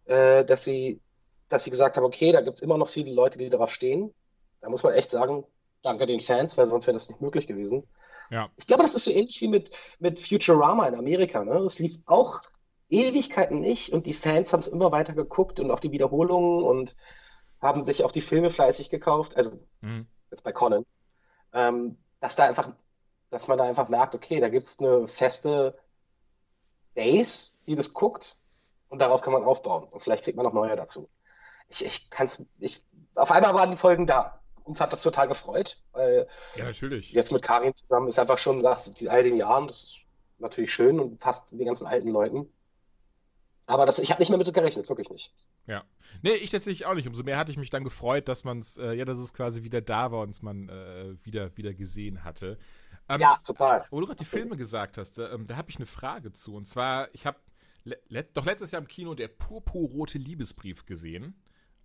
äh, 0.06 0.44
dass 0.46 0.64
sie, 0.64 1.02
dass 1.50 1.64
sie 1.64 1.70
gesagt 1.70 1.98
haben, 1.98 2.06
okay, 2.06 2.32
da 2.32 2.42
gibt 2.42 2.58
es 2.58 2.62
immer 2.62 2.78
noch 2.78 2.90
viele 2.90 3.14
Leute, 3.14 3.38
die 3.38 3.50
darauf 3.50 3.72
stehen. 3.74 4.14
Da 4.62 4.70
muss 4.70 4.84
man 4.84 4.94
echt 4.94 5.10
sagen, 5.10 5.46
danke 5.82 6.06
den 6.06 6.20
Fans, 6.20 6.58
weil 6.58 6.68
sonst 6.68 6.88
wäre 6.88 6.96
das 6.96 7.10
nicht 7.10 7.22
möglich 7.22 7.48
gewesen. 7.48 7.88
Ja. 8.30 8.50
Ich 8.58 8.68
glaube, 8.68 8.84
das 8.84 8.96
ist 8.96 9.06
so 9.06 9.12
ähnlich 9.12 9.42
wie 9.42 9.48
mit, 9.48 9.72
mit 10.00 10.20
Futurama 10.22 10.88
in 10.88 10.96
Amerika. 10.96 11.44
Ne? 11.44 11.58
Es 11.60 11.80
lief 11.80 11.98
auch 12.06 12.42
Ewigkeiten 12.90 13.62
nicht 13.62 13.92
und 13.92 14.06
die 14.06 14.14
Fans 14.14 14.54
haben 14.54 14.62
es 14.62 14.68
immer 14.68 14.92
weiter 14.92 15.14
geguckt 15.14 15.60
und 15.60 15.72
auch 15.72 15.80
die 15.80 15.92
Wiederholungen 15.92 16.64
und 16.64 16.96
haben 17.62 17.82
sich 17.82 18.04
auch 18.04 18.12
die 18.12 18.22
Filme 18.22 18.50
fleißig 18.50 18.90
gekauft. 18.90 19.36
Also 19.36 19.52
Mhm. 19.82 20.08
jetzt 20.32 20.44
bei 20.44 20.52
Conan. 20.52 20.86
Ähm, 21.54 21.98
dass 22.20 22.36
da 22.36 22.46
einfach, 22.46 22.74
dass 23.30 23.48
man 23.48 23.58
da 23.58 23.64
einfach 23.64 23.90
merkt, 23.90 24.14
okay, 24.16 24.40
da 24.40 24.50
gibt 24.50 24.68
es 24.68 24.80
eine 24.80 25.08
feste 25.08 25.78
Base, 26.94 27.54
die 27.66 27.76
das 27.76 27.94
guckt 27.94 28.38
und 28.90 29.00
darauf 29.00 29.22
kann 29.22 29.34
man 29.34 29.44
aufbauen. 29.44 29.86
Und 29.92 30.02
vielleicht 30.02 30.24
kriegt 30.24 30.38
man 30.38 30.46
noch 30.46 30.54
neue 30.54 30.76
dazu. 30.76 31.10
Ich, 31.70 31.86
ich 31.86 32.10
kann's, 32.10 32.46
ich, 32.60 32.84
auf 33.16 33.32
einmal 33.32 33.54
waren 33.54 33.72
die 33.72 33.78
Folgen 33.78 34.08
da. 34.08 34.42
Uns 34.64 34.82
hat 34.82 34.94
das 34.94 35.02
total 35.02 35.28
gefreut, 35.28 35.82
weil 35.94 36.28
Ja, 36.56 36.66
natürlich. 36.66 37.12
jetzt 37.12 37.32
mit 37.32 37.42
Karin 37.42 37.74
zusammen 37.74 38.08
ist 38.08 38.20
einfach 38.20 38.38
schon 38.38 38.60
nach 38.60 38.84
all 39.08 39.24
den 39.24 39.36
Jahren, 39.36 39.68
das 39.68 39.84
ist 39.84 40.00
natürlich 40.38 40.72
schön 40.72 41.00
und 41.00 41.22
fast 41.22 41.52
die 41.52 41.66
ganzen 41.66 41.88
alten 41.88 42.10
Leuten. 42.10 42.48
Aber 43.66 43.86
das, 43.86 44.00
ich 44.00 44.10
habe 44.10 44.20
nicht 44.20 44.30
mehr 44.30 44.38
mit 44.40 44.52
gerechnet, 44.52 44.90
wirklich 44.90 45.10
nicht. 45.12 45.32
Ja. 45.68 45.84
Nee, 46.24 46.34
ich 46.34 46.50
tatsächlich 46.50 46.88
auch 46.88 46.96
nicht. 46.96 47.08
Umso 47.08 47.22
mehr 47.22 47.38
hatte 47.38 47.52
ich 47.52 47.58
mich 47.58 47.70
dann 47.70 47.84
gefreut, 47.84 48.28
dass 48.28 48.44
man 48.44 48.60
es, 48.60 48.78
äh, 48.78 48.94
ja, 48.94 49.06
dass 49.06 49.20
es 49.20 49.32
quasi 49.32 49.62
wieder 49.62 49.80
da 49.80 50.12
war 50.12 50.22
und 50.22 50.32
es 50.32 50.42
man 50.42 50.70
äh, 50.70 51.16
wieder, 51.24 51.56
wieder 51.56 51.76
gesehen 51.76 52.24
hatte. 52.24 52.58
Ähm, 53.08 53.22
Ja, 53.22 53.40
total. 53.46 53.86
Wo 53.92 54.00
du 54.00 54.08
gerade 54.08 54.18
die 54.18 54.26
Filme 54.26 54.58
gesagt 54.58 54.98
hast, 54.98 55.20
äh, 55.20 55.26
ähm, 55.26 55.46
da 55.46 55.56
habe 55.56 55.70
ich 55.70 55.78
eine 55.78 55.86
Frage 55.86 56.34
zu. 56.34 56.56
Und 56.56 56.68
zwar, 56.68 57.14
ich 57.14 57.28
habe 57.28 57.38
le 57.84 58.00
let 58.08 58.36
doch 58.36 58.46
letztes 58.46 58.72
Jahr 58.72 58.82
im 58.82 58.88
Kino 58.88 59.14
der 59.14 59.28
purpurrote 59.28 60.18
Liebesbrief 60.18 60.88
gesehen. 60.88 61.36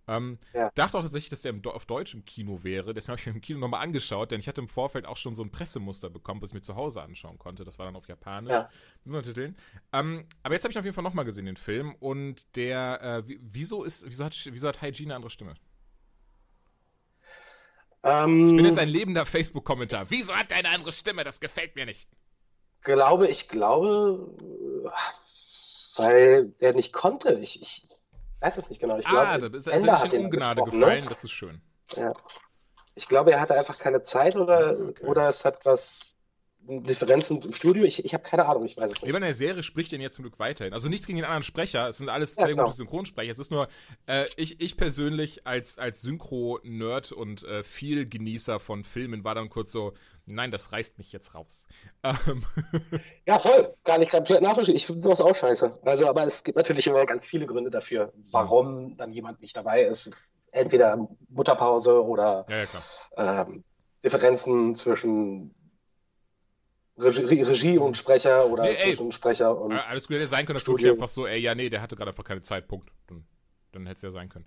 Ähm, 0.07 0.37
Ja. 0.53 0.69
Dachte 0.75 0.97
auch 0.97 1.01
tatsächlich, 1.01 1.29
dass 1.29 1.41
der 1.41 1.51
im, 1.51 1.65
auf 1.65 1.85
Deutsch 1.85 2.13
im 2.13 2.25
Kino 2.25 2.63
wäre. 2.63 2.93
Deswegen 2.93 3.13
habe 3.13 3.19
ich 3.21 3.25
mir 3.25 3.33
im 3.33 3.41
Kino 3.41 3.59
nochmal 3.59 3.81
angeschaut, 3.81 4.31
denn 4.31 4.39
ich 4.39 4.47
hatte 4.47 4.61
im 4.61 4.67
Vorfeld 4.67 5.05
auch 5.05 5.17
schon 5.17 5.33
so 5.33 5.41
ein 5.43 5.51
Pressemuster 5.51 6.09
bekommen, 6.09 6.41
was 6.41 6.51
ich 6.51 6.53
mir 6.53 6.61
zu 6.61 6.75
Hause 6.75 7.01
anschauen 7.01 7.39
konnte. 7.39 7.63
Das 7.63 7.79
war 7.79 7.85
dann 7.85 7.95
auf 7.95 8.07
Japanisch 8.07 8.51
Ja. 8.53 8.69
mit 9.03 9.15
Untertiteln. 9.15 9.57
Ähm, 9.93 10.27
aber 10.43 10.53
jetzt 10.53 10.63
habe 10.63 10.71
ich 10.71 10.77
auf 10.77 10.85
jeden 10.85 10.93
Fall 10.95 11.03
nochmal 11.03 11.25
gesehen, 11.25 11.45
den 11.45 11.57
Film. 11.57 11.95
Und 11.95 12.55
der, 12.55 13.01
äh, 13.01 13.27
wie- 13.27 13.39
wieso 13.41 13.83
ist, 13.83 14.05
wieso 14.07 14.25
hat, 14.25 14.33
wieso 14.51 14.67
hat 14.67 14.81
Hygiene 14.81 15.09
eine 15.11 15.15
andere 15.15 15.29
Stimme? 15.31 15.55
Ähm, 18.03 18.49
Ich 18.49 18.55
bin 18.57 18.65
jetzt 18.65 18.77
ein 18.79 18.89
lebender 18.89 19.25
Facebook-Kommentar. 19.25 20.05
Wieso 20.09 20.35
hat 20.35 20.51
er 20.51 20.57
eine 20.59 20.69
andere 20.69 20.91
Stimme? 20.91 21.23
Das 21.23 21.39
gefällt 21.39 21.75
mir 21.75 21.85
nicht. 21.85 22.07
glaube, 22.81 23.27
ich 23.27 23.49
glaube, 23.49 24.29
äh, 24.85 24.89
weil 25.99 26.49
der 26.61 26.73
nicht 26.75 26.93
konnte. 26.93 27.39
Ich, 27.41 27.59
ich 27.59 27.87
weiß 28.41 28.57
es 28.57 28.69
nicht 28.69 28.79
genau. 28.79 28.97
Ich 28.97 29.07
ah, 29.07 29.37
da 29.37 29.47
ist 29.47 29.67
er 29.67 29.73
Ender 29.73 29.93
ist 29.93 29.99
hat 29.99 30.03
nicht 30.03 30.13
in 30.13 30.21
den 30.21 30.25
Ungnade 30.31 30.61
gesprochen, 30.61 30.79
gefallen. 30.79 31.03
Ne? 31.03 31.09
Das 31.09 31.23
ist 31.23 31.31
schön. 31.31 31.61
Ja. 31.95 32.13
Ich 32.95 33.07
glaube, 33.07 33.31
er 33.31 33.41
hatte 33.41 33.55
einfach 33.55 33.77
keine 33.77 34.01
Zeit 34.03 34.35
oder, 34.35 34.69
Ah, 34.77 34.89
okay. 34.89 35.05
oder 35.05 35.29
es 35.29 35.43
hat 35.45 35.65
was 35.65 36.13
Differenzen 36.67 37.39
im 37.41 37.53
Studio. 37.53 37.83
Ich, 37.83 38.03
ich 38.03 38.13
habe 38.13 38.23
keine 38.23 38.45
Ahnung, 38.47 38.65
ich 38.65 38.75
weiß 38.75 38.91
es 38.91 39.01
nicht. 39.03 39.13
bei 39.13 39.19
der 39.19 39.33
Serie 39.35 39.61
spricht 39.61 39.91
den 39.91 40.01
jetzt 40.01 40.15
zum 40.15 40.23
Glück 40.23 40.39
weiterhin. 40.39 40.73
Also 40.73 40.89
nichts 40.89 41.05
gegen 41.05 41.17
den 41.17 41.25
anderen 41.25 41.43
Sprecher. 41.43 41.87
Es 41.89 41.97
sind 41.97 42.09
alles 42.09 42.35
Ja, 42.35 42.45
sehr 42.45 42.53
genau. 42.55 42.65
gute 42.65 42.77
Synchronsprecher. 42.77 43.31
Es 43.31 43.37
ist 43.39 43.51
nur, 43.51 43.67
äh, 44.07 44.25
ich, 44.35 44.59
ich 44.61 44.75
persönlich 44.75 45.45
als, 45.45 45.77
als 45.77 46.01
Synchro-Nerd 46.01 47.11
und 47.11 47.43
äh, 47.43 47.63
viel 47.63 48.07
Genießer 48.07 48.59
von 48.59 48.83
Filmen 48.83 49.23
war 49.23 49.35
dann 49.35 49.49
kurz 49.49 49.71
so, 49.71 49.93
nein, 50.25 50.51
das 50.51 50.71
reißt 50.71 50.97
mich 50.97 51.11
jetzt 51.11 51.33
raus. 51.35 51.67
Ähm, 52.03 52.43
Ja, 53.27 53.39
voll. 53.39 53.73
Gar 53.83 53.97
nicht 53.99 54.11
komplett 54.11 54.41
nachvollziehen. 54.41 54.75
Ich 54.75 54.85
finde 54.85 55.01
sowas 55.01 55.21
auch 55.21 55.35
scheiße. 55.35 55.79
Also, 55.83 56.07
aber 56.07 56.23
es 56.25 56.43
gibt 56.43 56.57
natürlich 56.57 56.87
immer 56.87 57.05
ganz 57.05 57.25
viele 57.25 57.45
Gründe 57.45 57.69
dafür, 57.71 58.13
warum 58.31 58.95
dann 58.97 59.11
jemand 59.13 59.41
nicht 59.41 59.55
dabei 59.57 59.83
ist. 59.83 60.11
Entweder 60.51 61.07
Mutterpause 61.29 62.03
oder 62.03 62.45
ja, 62.49 62.63
ja, 62.63 63.41
ähm, 63.41 63.63
Differenzen 64.03 64.75
zwischen 64.75 65.53
Regie, 66.97 67.41
Regie 67.41 67.77
und 67.77 67.97
Sprecher 67.97 68.47
oder 68.47 68.63
Nee, 68.63 68.75
zwischen 68.75 69.11
Sprecher 69.11 69.59
und 69.59 69.71
Äh, 69.73 69.79
Alles 69.89 70.07
gut 70.07 70.15
hätte 70.15 70.27
sein 70.27 70.45
können, 70.45 70.55
dass 70.55 70.61
Studio. 70.63 70.87
wirklich 70.87 71.01
einfach 71.01 71.09
so, 71.13 71.27
ey, 71.27 71.39
ja, 71.41 71.53
nee, 71.53 71.69
der 71.69 71.81
hatte 71.81 71.95
gerade 71.97 72.11
einfach 72.11 72.23
keine 72.23 72.41
Zeit, 72.41 72.67
Punkt. 72.69 72.89
Dann, 73.07 73.25
dann 73.73 73.85
hätte 73.85 73.95
es 73.95 74.01
ja 74.03 74.11
sein 74.11 74.29
können. 74.29 74.45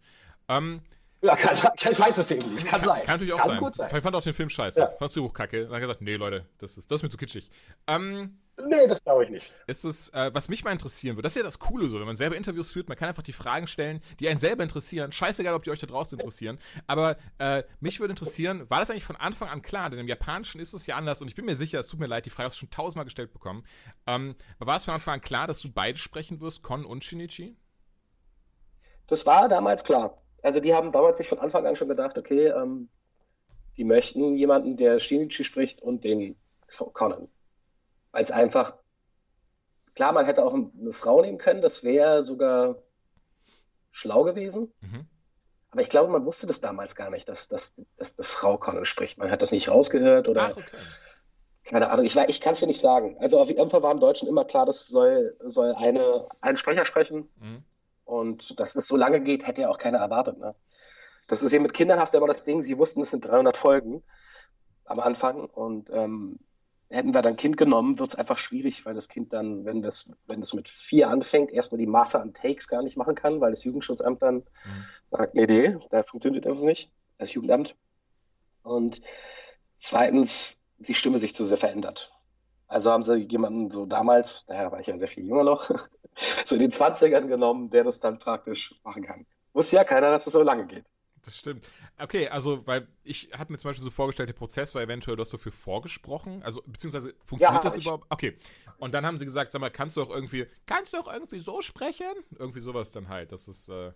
Ähm, 0.49 0.81
ja, 1.21 1.37
kann, 1.37 1.57
kann, 1.57 1.93
ich 1.93 1.99
weiß 1.99 2.19
es 2.19 2.31
eben 2.31 2.55
nicht. 2.55 2.67
Kann, 2.67 2.83
sein. 2.83 3.03
Kann 3.05 3.15
natürlich 3.15 3.33
auch 3.33 3.39
kann 3.39 3.51
sein. 3.51 3.59
gut 3.59 3.75
sein. 3.75 3.91
Ich 3.95 4.03
fand 4.03 4.15
auch 4.15 4.23
den 4.23 4.35
Film 4.35 4.51
scheiße. 4.51 4.81
Ja. 4.81 4.93
Fandst 4.99 5.17
du 5.17 5.23
Buch 5.23 5.33
kacke? 5.33 5.65
Dann 5.65 5.73
hat 5.75 5.81
gesagt, 5.81 6.01
nee, 6.01 6.17
Leute, 6.17 6.47
das 6.59 6.79
ist, 6.79 6.91
das 6.91 6.99
ist 6.99 7.03
mir 7.03 7.09
zu 7.09 7.17
kitschig. 7.17 7.51
Ähm, 7.87 8.39
Nee, 8.67 8.89
das 8.89 9.03
glaube 9.05 9.25
ich 9.25 9.31
nicht. 9.31 9.55
ist 9.67 9.85
es, 9.85 10.09
äh, 10.11 10.31
was 10.35 10.49
mich 10.49 10.65
mal 10.65 10.73
interessieren 10.73 11.17
würde, 11.17 11.23
das 11.23 11.33
ist 11.37 11.43
ja 11.43 11.45
das 11.45 11.61
Coole 11.61 11.89
so, 11.89 12.01
wenn 12.01 12.07
man 12.07 12.17
selber 12.17 12.37
Interviews 12.37 12.71
führt, 12.71 12.89
man 12.89 12.99
kann 12.99 13.09
einfach 13.09 13.23
die 13.23 13.33
Fragen 13.33 13.69
stellen, 13.69 14.03
die 14.19 14.29
einen 14.29 14.39
selber 14.39 14.65
interessieren. 14.65 15.13
Scheißegal, 15.13 15.55
ob 15.55 15.63
die 15.63 15.71
euch 15.71 15.79
da 15.79 15.87
draußen 15.87 16.19
interessieren. 16.19 16.59
Aber 16.89 17.17
äh, 17.39 17.63
mich 17.81 18.01
würde 18.01 18.13
interessieren, 18.13 18.69
war 18.69 18.81
das 18.81 18.91
eigentlich 18.91 19.05
von 19.05 19.17
Anfang 19.17 19.49
an 19.49 19.63
klar? 19.63 19.91
Denn 19.91 20.01
im 20.01 20.09
Japanischen 20.09 20.61
ist 20.61 20.73
es 20.73 20.87
ja 20.87 20.97
anders 20.97 21.23
und 21.23 21.29
ich 21.29 21.37
bin 21.37 21.45
mir 21.45 21.55
sicher, 21.55 21.79
es 21.79 21.87
tut 21.87 22.01
mir 22.01 22.07
leid, 22.07 22.27
die 22.27 22.31
Frage 22.31 22.47
hast 22.47 22.57
du 22.57 22.61
schon 22.61 22.71
tausendmal 22.71 23.05
gestellt 23.05 23.33
bekommen. 23.33 23.65
Ähm, 24.07 24.35
aber 24.59 24.71
war 24.71 24.77
es 24.77 24.85
von 24.85 24.95
Anfang 24.95 25.15
an 25.15 25.21
klar, 25.21 25.47
dass 25.47 25.61
du 25.61 25.71
beide 25.71 25.99
sprechen 25.99 26.41
wirst, 26.41 26.63
Kon 26.63 26.85
und 26.85 27.05
Shinichi? 27.05 27.57
Das 29.07 29.25
war 29.25 29.49
damals 29.49 29.85
klar. 29.85 30.21
Also 30.43 30.61
die 30.61 30.75
haben 30.75 30.93
damals 30.93 31.19
sich 31.19 31.29
von 31.29 31.39
Anfang 31.39 31.67
an 31.67 31.77
schon 31.77 31.89
gedacht, 31.89 32.17
okay, 32.19 32.49
ähm, 32.49 32.89
die 33.77 33.85
möchten 33.85 34.35
jemanden, 34.37 34.77
der 34.77 34.99
Shinichi 34.99 35.45
spricht 35.45 35.83
und 35.83 36.05
den 36.05 36.37
Conan. 36.93 37.29
Weil 38.11 38.25
es 38.25 38.31
einfach, 38.31 38.75
klar, 39.95 40.13
man 40.13 40.27
hätte 40.27 40.45
auch 40.45 40.55
eine 40.55 40.93
Frau 40.93 41.23
nehmen 41.23 41.39
können, 41.39 41.63
das 41.63 41.85
wäre 41.85 42.23
sogar 42.23 42.83
schlau 43.91 44.25
gewesen. 44.25 44.73
Mhm. 44.81 45.07
Aber 45.71 45.83
ich 45.83 45.91
glaube, 45.91 46.11
man 46.11 46.25
wusste 46.25 46.47
das 46.47 46.61
damals 46.61 46.97
gar 46.97 47.11
nicht, 47.11 47.29
dass, 47.29 47.49
dass, 47.49 47.75
dass 47.97 48.19
eine 48.19 48.25
Frau 48.25 48.57
Conan 48.57 48.85
spricht. 48.85 49.19
Man 49.19 49.31
hat 49.31 49.43
das 49.43 49.53
nicht 49.53 49.69
rausgehört 49.69 50.29
oder 50.29 50.53
Ach, 50.53 50.57
okay. 50.57 50.65
keine 51.65 51.91
Ahnung. 51.91 52.07
Ich, 52.07 52.17
ich 52.17 52.41
kann 52.41 52.55
es 52.55 52.61
dir 52.61 52.67
nicht 52.67 52.81
sagen. 52.81 53.17
Also 53.21 53.39
auf 53.39 53.49
jeden 53.49 53.69
Fall 53.69 53.83
war 53.83 53.93
im 53.93 54.01
Deutschen 54.01 54.29
immer 54.29 54.45
klar, 54.45 54.65
das 54.65 54.87
soll, 54.87 55.37
soll 55.41 55.75
eine, 55.75 56.27
ein 56.41 56.57
Sprecher 56.57 56.85
sprechen. 56.85 57.29
Mhm. 57.37 57.65
Und 58.09 58.59
dass 58.59 58.75
es 58.75 58.87
so 58.87 58.97
lange 58.97 59.21
geht, 59.21 59.47
hätte 59.47 59.61
ja 59.61 59.69
auch 59.69 59.77
keiner 59.77 59.99
erwartet. 59.99 60.39
Ne? 60.39 60.55
Das 61.27 61.43
ist 61.43 61.53
eben 61.53 61.63
mit 61.63 61.75
Kindern 61.75 62.01
hast 62.01 62.15
du 62.15 62.19
immer 62.19 62.27
das 62.27 62.43
Ding, 62.43 62.63
sie 62.63 62.79
wussten, 62.79 63.03
es 63.03 63.11
sind 63.11 63.27
300 63.27 63.55
Folgen 63.55 64.03
am 64.87 64.99
Anfang. 64.99 65.45
Und 65.45 65.91
ähm, 65.93 66.39
hätten 66.89 67.13
wir 67.13 67.21
dann 67.21 67.37
Kind 67.37 67.59
genommen, 67.59 67.99
wird 67.99 68.09
es 68.09 68.15
einfach 68.15 68.39
schwierig, 68.39 68.87
weil 68.87 68.95
das 68.95 69.11
Kind 69.11 69.35
dann, 69.35 69.67
wenn 69.67 69.83
das, 69.83 70.11
wenn 70.27 70.41
das 70.41 70.55
mit 70.55 70.71
vier 70.71 71.11
anfängt, 71.11 71.51
erstmal 71.51 71.81
die 71.81 71.87
Masse 71.87 72.19
an 72.19 72.33
Takes 72.33 72.67
gar 72.67 72.83
nicht 72.83 72.97
machen 72.97 73.15
kann, 73.15 73.43
weil 73.43 73.51
das 73.51 73.65
Jugendschutzamt 73.65 74.23
dann 74.23 74.37
Mhm. 74.37 74.85
sagt, 75.11 75.35
nee, 75.35 75.45
nee, 75.47 75.77
da 75.91 76.03
funktioniert 76.03 76.47
das 76.47 76.63
nicht, 76.63 76.91
das 77.19 77.35
Jugendamt. 77.35 77.77
Und 78.63 79.03
zweitens, 79.81 80.63
die 80.79 80.95
Stimme 80.95 81.19
sich 81.19 81.35
zu 81.35 81.45
sehr 81.45 81.59
verändert. 81.59 82.11
Also 82.69 82.91
haben 82.91 83.03
sie 83.03 83.15
jemanden 83.17 83.71
so 83.71 83.87
damals, 83.87 84.45
naja, 84.49 84.71
war 84.71 84.81
ich 84.81 84.87
ja 84.87 84.99
sehr 84.99 85.09
viel 85.09 85.27
jünger 85.27 85.43
noch, 85.45 85.71
so 86.45 86.55
in 86.55 86.61
den 86.61 86.71
20ern 86.73 87.27
genommen, 87.27 87.71
der 87.71 87.85
das 87.85 87.99
dann 88.01 88.19
praktisch 88.19 88.75
machen 88.85 89.03
kann. 89.03 89.27
Wusste 89.55 89.77
ja 89.77 89.85
keiner, 89.85 90.11
dass 90.11 90.27
es 90.27 90.33
so 90.35 90.43
lange 90.43 90.67
geht. 90.67 90.85
Das 91.25 91.37
stimmt. 91.37 91.67
Okay, 91.99 92.29
also, 92.29 92.67
weil 92.67 92.87
ich 93.03 93.31
habe 93.37 93.53
mir 93.53 93.59
zum 93.59 93.71
Beispiel 93.71 93.85
so 93.85 93.91
vorgestellt, 93.91 94.29
der 94.29 94.35
Prozess 94.35 94.75
war 94.75 94.83
eventuell, 94.83 95.17
du 95.17 95.23
hast 95.23 95.33
dafür 95.33 95.51
vorgesprochen, 95.53 96.43
also 96.43 96.63
beziehungsweise 96.67 97.15
funktioniert 97.25 97.65
Ja, 97.65 97.69
das 97.71 97.77
ich- 97.79 97.85
überhaupt? 97.85 98.07
Okay. 98.11 98.39
Und 98.79 98.93
dann 98.95 99.05
haben 99.05 99.19
sie 99.19 99.25
gesagt, 99.25 99.51
sag 99.51 99.61
mal, 99.61 99.71
kannst 99.71 99.97
du 99.97 100.03
auch 100.03 100.11
irgendwie, 100.11 100.47
kannst 100.67 100.93
du 100.93 100.99
auch 100.99 101.13
irgendwie 101.13 101.39
so 101.41 101.61
sprechen? 101.61 102.07
Irgendwie 102.39 102.61
sowas 102.61 102.93
dann 102.93 103.09
halt. 103.09 103.33
Das 103.33 103.49
ist, 103.49 103.69
äh, 103.69 103.93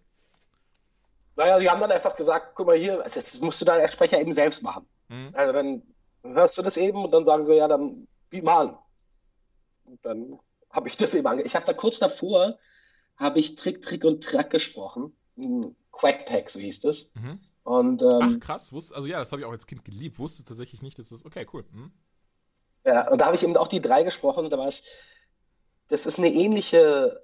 Naja, 1.37 1.59
die 1.59 1.71
haben 1.71 1.81
dann 1.81 1.91
einfach 1.93 2.17
gesagt, 2.17 2.55
guck 2.55 2.67
mal 2.67 2.77
hier, 2.77 3.03
also 3.03 3.21
das 3.21 3.41
musst 3.41 3.61
du 3.61 3.65
dann 3.65 3.81
als 3.81 3.93
Sprecher 3.93 4.21
eben 4.21 4.33
selbst 4.33 4.63
machen. 4.63 4.87
hm? 5.09 5.31
Also 5.35 5.53
dann 5.53 5.83
hörst 6.25 6.59
du 6.59 6.63
das 6.63 6.77
eben 6.77 7.05
und 7.05 7.11
dann 7.13 7.25
sagen 7.25 7.45
sie, 7.45 7.55
ja, 7.57 7.69
dann 7.69 8.07
biet 8.33 8.45
mal 8.45 8.69
an. 8.69 8.79
Und 9.85 10.05
dann 10.05 10.39
habe 10.71 10.89
ich 10.89 10.97
das 10.97 11.15
eben 11.15 11.27
ange... 11.27 11.43
Ich 11.43 11.55
habe 11.55 11.67
da 11.67 11.73
kurz 11.75 11.99
davor, 11.99 12.59
habe 13.17 13.39
ich 13.39 13.55
Trick, 13.57 13.83
Trick 13.83 14.05
und 14.05 14.25
Track 14.25 14.51
gesprochen. 14.51 15.15
Ein 15.37 15.77
Quackpack, 15.93 16.51
so 16.51 16.59
hieß 16.59 16.81
das. 16.81 17.13
Mhm. 17.15 17.39
Und 17.63 18.03
Ach, 18.03 18.23
ähm, 18.23 18.41
krass. 18.41 18.73
Wusste, 18.73 18.95
also 18.97 19.07
ja, 19.07 19.19
das 19.19 19.31
habe 19.31 19.43
ich 19.43 19.47
auch 19.47 19.53
als 19.53 19.67
Kind 19.67 19.85
geliebt. 19.85 20.19
Wusste 20.19 20.45
tatsächlich 20.45 20.83
nicht, 20.83 20.99
dass 20.99 21.11
das, 21.11 21.25
okay, 21.25 21.47
cool. 21.53 21.65
Hm? 21.73 21.93
Ja, 22.85 23.09
und 23.11 23.21
da 23.21 23.27
habe 23.27 23.37
ich 23.37 23.43
eben 23.45 23.57
auch 23.57 23.69
die 23.69 23.81
drei 23.81 24.03
gesprochen. 24.03 24.51
Da 24.51 24.59
war 24.59 24.67
es, 24.67 24.83
das 25.89 26.07
ist 26.07 26.19
eine 26.19 26.33
ähnliche 26.33 27.23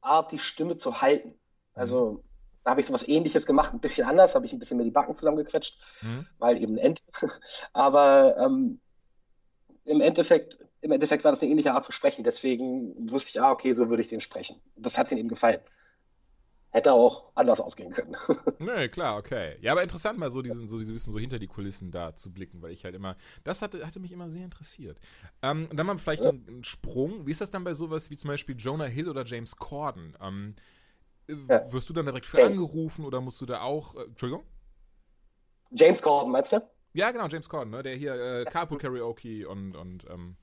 Art, 0.00 0.32
die 0.32 0.38
Stimme 0.38 0.76
zu 0.76 1.00
halten. 1.00 1.38
Also 1.72 2.22
da 2.64 2.70
habe 2.72 2.80
ich 2.80 2.86
so 2.86 2.92
was 2.92 3.06
Ähnliches 3.08 3.46
gemacht, 3.46 3.72
ein 3.72 3.80
bisschen 3.80 4.06
anders, 4.06 4.34
habe 4.34 4.46
ich 4.46 4.52
ein 4.52 4.58
bisschen 4.58 4.76
mehr 4.78 4.84
die 4.84 4.90
Backen 4.90 5.16
zusammengequetscht, 5.16 5.80
Hm? 6.00 6.26
weil 6.38 6.60
eben 6.60 6.76
Ent. 6.76 7.02
Aber 7.72 8.36
ähm, 8.38 8.80
im 9.84 10.00
Endeffekt, 10.00 10.58
im 10.80 10.92
Endeffekt 10.92 11.24
war 11.24 11.32
das 11.32 11.42
eine 11.42 11.50
ähnliche 11.50 11.72
Art 11.72 11.84
zu 11.84 11.92
sprechen. 11.92 12.24
Deswegen 12.24 13.10
wusste 13.10 13.30
ich, 13.30 13.40
ah, 13.40 13.50
okay, 13.50 13.72
so 13.72 13.90
würde 13.90 14.02
ich 14.02 14.08
den 14.08 14.20
sprechen. 14.20 14.60
Das 14.76 14.98
hat 14.98 15.10
ihm 15.12 15.18
eben 15.18 15.28
gefallen. 15.28 15.60
hätte 16.70 16.92
auch 16.92 17.32
anders 17.34 17.60
ausgehen 17.60 17.92
können. 17.92 18.16
Nö, 18.58 18.88
klar, 18.88 19.18
okay. 19.18 19.56
Ja, 19.60 19.72
aber 19.72 19.82
interessant 19.82 20.18
mal 20.18 20.30
so 20.30 20.42
diesen, 20.42 20.66
so, 20.66 20.78
bisschen 20.78 21.12
so 21.12 21.18
hinter 21.18 21.38
die 21.38 21.46
Kulissen 21.46 21.90
da 21.90 22.16
zu 22.16 22.32
blicken, 22.32 22.62
weil 22.62 22.72
ich 22.72 22.84
halt 22.84 22.94
immer, 22.94 23.16
das 23.44 23.62
hatte, 23.62 23.86
hatte 23.86 24.00
mich 24.00 24.10
immer 24.10 24.30
sehr 24.30 24.44
interessiert. 24.44 24.98
Ähm, 25.42 25.68
und 25.70 25.76
dann 25.76 25.86
mal 25.86 25.98
vielleicht 25.98 26.22
ja. 26.22 26.30
einen, 26.30 26.64
Sprung. 26.64 27.26
Wie 27.26 27.30
ist 27.30 27.40
das 27.40 27.50
dann 27.50 27.62
bei 27.62 27.74
sowas 27.74 28.10
wie 28.10 28.16
zum 28.16 28.28
Beispiel 28.28 28.56
Jonah 28.58 28.86
Hill 28.86 29.08
oder 29.08 29.24
James 29.24 29.54
Corden? 29.56 30.16
Ähm, 30.20 30.56
äh, 31.28 31.34
ja. 31.48 31.72
Wirst 31.72 31.88
du 31.88 31.92
dann 31.92 32.06
direkt 32.06 32.26
für 32.26 32.38
James. 32.38 32.58
angerufen 32.58 33.04
oder 33.04 33.20
musst 33.20 33.40
du 33.40 33.46
da 33.46 33.60
auch, 33.60 33.94
äh, 33.94 34.04
Entschuldigung? 34.04 34.44
James 35.70 36.00
Corden, 36.00 36.32
meinst 36.32 36.52
du? 36.52 36.62
Ja, 36.94 37.10
genau, 37.10 37.26
James 37.26 37.48
Corden, 37.48 37.70
ne? 37.70 37.82
der 37.82 37.96
hier 37.96 38.14
äh, 38.14 38.44
Carpool 38.44 38.78
Karaoke 38.78 39.48
und, 39.48 39.76
und 39.76 40.06
ähm, 40.08 40.36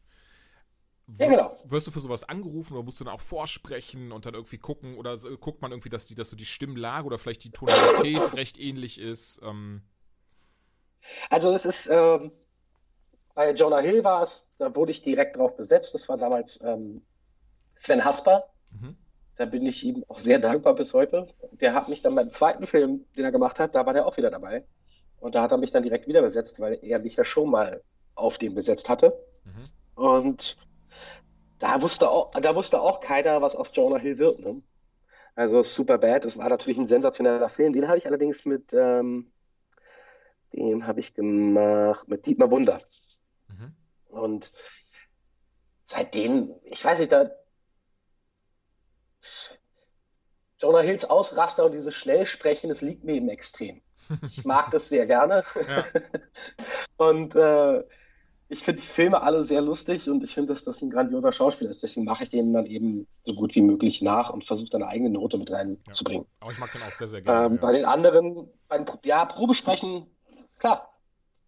ja, 1.20 1.28
genau. 1.28 1.56
Wirst 1.66 1.88
du 1.88 1.92
für 1.92 2.00
sowas 2.00 2.24
angerufen 2.24 2.74
oder 2.74 2.84
musst 2.84 3.00
du 3.00 3.04
dann 3.04 3.14
auch 3.14 3.22
vorsprechen 3.22 4.12
und 4.12 4.26
dann 4.26 4.34
irgendwie 4.34 4.58
gucken 4.58 4.98
oder 4.98 5.18
guckt 5.40 5.62
man 5.62 5.72
irgendwie, 5.72 5.90
dass, 5.90 6.08
die, 6.08 6.16
dass 6.16 6.30
so 6.30 6.36
die 6.36 6.46
Stimmlage 6.46 7.06
oder 7.06 7.18
vielleicht 7.18 7.44
die 7.44 7.52
Tonalität 7.52 8.34
recht 8.34 8.60
ähnlich 8.60 9.00
ist? 9.00 9.42
Ähm. 9.44 9.82
Also 11.30 11.52
es 11.54 11.66
ist, 11.66 11.90
ähm, 11.92 12.32
bei 13.34 13.54
Jonah 13.54 13.80
Hill 13.80 14.04
war 14.04 14.22
es, 14.22 14.50
da 14.58 14.76
wurde 14.76 14.92
ich 14.92 15.02
direkt 15.02 15.38
drauf 15.38 15.58
besetzt. 15.58 15.94
Das 15.94 16.08
war 16.10 16.18
damals 16.18 16.62
ähm, 16.64 17.02
Sven 17.76 18.04
Hasper. 18.04 18.46
Mhm. 18.72 18.96
Da 19.38 19.46
bin 19.46 19.66
ich 19.66 19.84
ihm 19.84 20.06
auch 20.08 20.20
sehr 20.20 20.40
dankbar 20.40 20.76
bis 20.76 20.94
heute. 20.94 21.28
Der 21.54 21.74
hat 21.74 21.90
mich 21.90 22.02
dann 22.02 22.16
beim 22.16 22.30
zweiten 22.30 22.66
Film, 22.66 23.06
den 23.16 23.24
er 23.24 23.32
gemacht 23.32 23.60
hat, 23.60 23.74
da 23.76 23.86
war 23.86 23.94
der 23.94 24.06
auch 24.06 24.18
wieder 24.18 24.30
dabei. 24.30 24.66
Und 25.22 25.36
da 25.36 25.44
hat 25.44 25.52
er 25.52 25.58
mich 25.58 25.72
dann 25.72 25.84
direkt 25.84 26.08
wieder 26.08 26.22
besetzt, 26.22 26.60
weil 26.60 26.80
er 26.82 27.00
mich 27.00 27.16
ja 27.16 27.24
schon 27.24 27.50
mal 27.50 27.82
auf 28.16 28.38
den 28.38 28.56
besetzt 28.56 28.90
hatte. 28.90 29.18
Mhm. 29.46 30.04
Und 30.04 30.58
da 31.60 31.82
wusste 31.82 32.10
auch, 32.10 32.32
da 32.32 32.56
wusste 32.56 32.82
auch 32.82 33.00
keiner, 33.00 33.42
was 33.42 33.56
aus 33.56 33.72
Jonah 33.74 34.00
Hill 34.00 34.18
wird. 34.18 34.40
Ne? 34.40 34.64
Also 35.36 35.62
Super 35.62 36.00
Bad, 36.00 36.26
das 36.26 36.38
war 36.38 36.50
natürlich 36.50 36.80
ein 36.80 36.88
sensationeller 36.88 37.50
Film. 37.50 37.72
Den 37.72 37.88
hatte 37.88 38.00
ich 38.00 38.08
allerdings 38.08 38.46
mit, 38.46 38.74
ähm, 38.74 39.32
den 40.54 40.88
habe 40.88 41.00
ich 41.00 41.14
gemacht 41.14 42.08
mit 42.08 42.26
Dietmar 42.26 42.50
Wunder. 42.50 42.82
Mhm. 43.48 43.76
Und 44.10 44.52
seitdem, 45.86 46.56
ich 46.64 46.84
weiß 46.84 46.98
nicht, 46.98 47.12
da 47.12 47.30
Jonah 50.58 50.82
Hills 50.82 51.06
Ausraster 51.06 51.66
und 51.66 51.74
dieses 51.74 51.94
Schnellsprechen, 51.94 52.70
das 52.70 52.82
liegt 52.82 53.04
mir 53.04 53.14
eben 53.14 53.30
extrem. 53.30 53.82
Ich 54.24 54.46
mag 54.46 54.72
das 54.72 54.90
sehr 54.90 55.06
gerne. 55.06 55.44
Ja. 55.56 55.86
und 56.98 57.36
äh, 57.36 57.84
ich 58.52 58.64
finde 58.64 58.82
die 58.82 58.88
Filme 58.88 59.22
alle 59.22 59.44
sehr 59.44 59.62
lustig 59.62 60.10
und 60.10 60.24
ich 60.24 60.34
finde, 60.34 60.52
dass 60.52 60.66
das 60.66 60.82
ein 60.82 60.90
grandioser 60.90 61.32
Schauspieler 61.32 61.70
ist. 61.70 61.84
Deswegen 61.84 62.06
mache 62.06 62.24
ich 62.24 62.30
den 62.30 62.52
dann 62.52 62.66
eben 62.66 63.08
so 63.24 63.34
gut 63.34 63.56
wie 63.56 63.62
möglich 63.62 64.02
nach 64.02 64.30
und 64.30 64.44
versuche 64.44 64.70
dann 64.70 64.84
eine 64.84 64.92
eigene 64.92 65.10
Note 65.10 65.38
mit 65.38 65.50
reinzubringen. 65.50 66.26
Ja. 66.26 66.42
Aber 66.42 66.52
ich 66.52 66.60
mag 66.60 66.70
den 66.74 66.82
auch 66.82 66.92
sehr, 66.92 67.08
sehr 67.08 67.22
gerne. 67.22 67.46
Ähm, 67.46 67.56
ja. 67.56 67.62
Bei 67.62 67.72
den 67.72 67.86
anderen, 67.86 68.50
bei 68.68 68.78
den, 68.78 68.86
ja, 69.06 69.24
Probesprechen, 69.24 70.06
klar. 70.60 70.94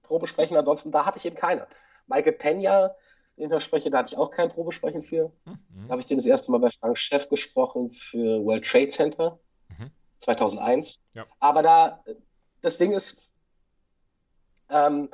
Probesprechen, 0.03 0.55
ansonsten, 0.55 0.91
da 0.91 1.05
hatte 1.05 1.17
ich 1.17 1.25
eben 1.25 1.35
keine. 1.35 1.67
Michael 2.07 2.33
Pena, 2.33 2.95
den 3.37 3.49
Versprecher, 3.49 3.89
da 3.89 3.99
hatte 3.99 4.13
ich 4.13 4.17
auch 4.17 4.31
kein 4.31 4.47
Probesprechen 4.47 5.03
für. 5.03 5.31
Mhm. 5.45 5.87
Da 5.87 5.91
habe 5.91 6.01
ich 6.01 6.07
den 6.07 6.17
das 6.17 6.25
erste 6.25 6.51
Mal 6.51 6.59
bei 6.59 6.69
Frank 6.69 6.97
Chef 6.97 7.27
gesprochen 7.27 7.91
für 7.91 8.45
World 8.45 8.65
Trade 8.65 8.87
Center 8.87 9.39
mhm. 9.77 9.91
2001. 10.19 11.01
Ja. 11.15 11.25
Aber 11.39 11.63
da, 11.63 12.03
das 12.63 12.77
Ding 12.79 12.93
ist, 12.93 13.29
ähm, 14.69 15.09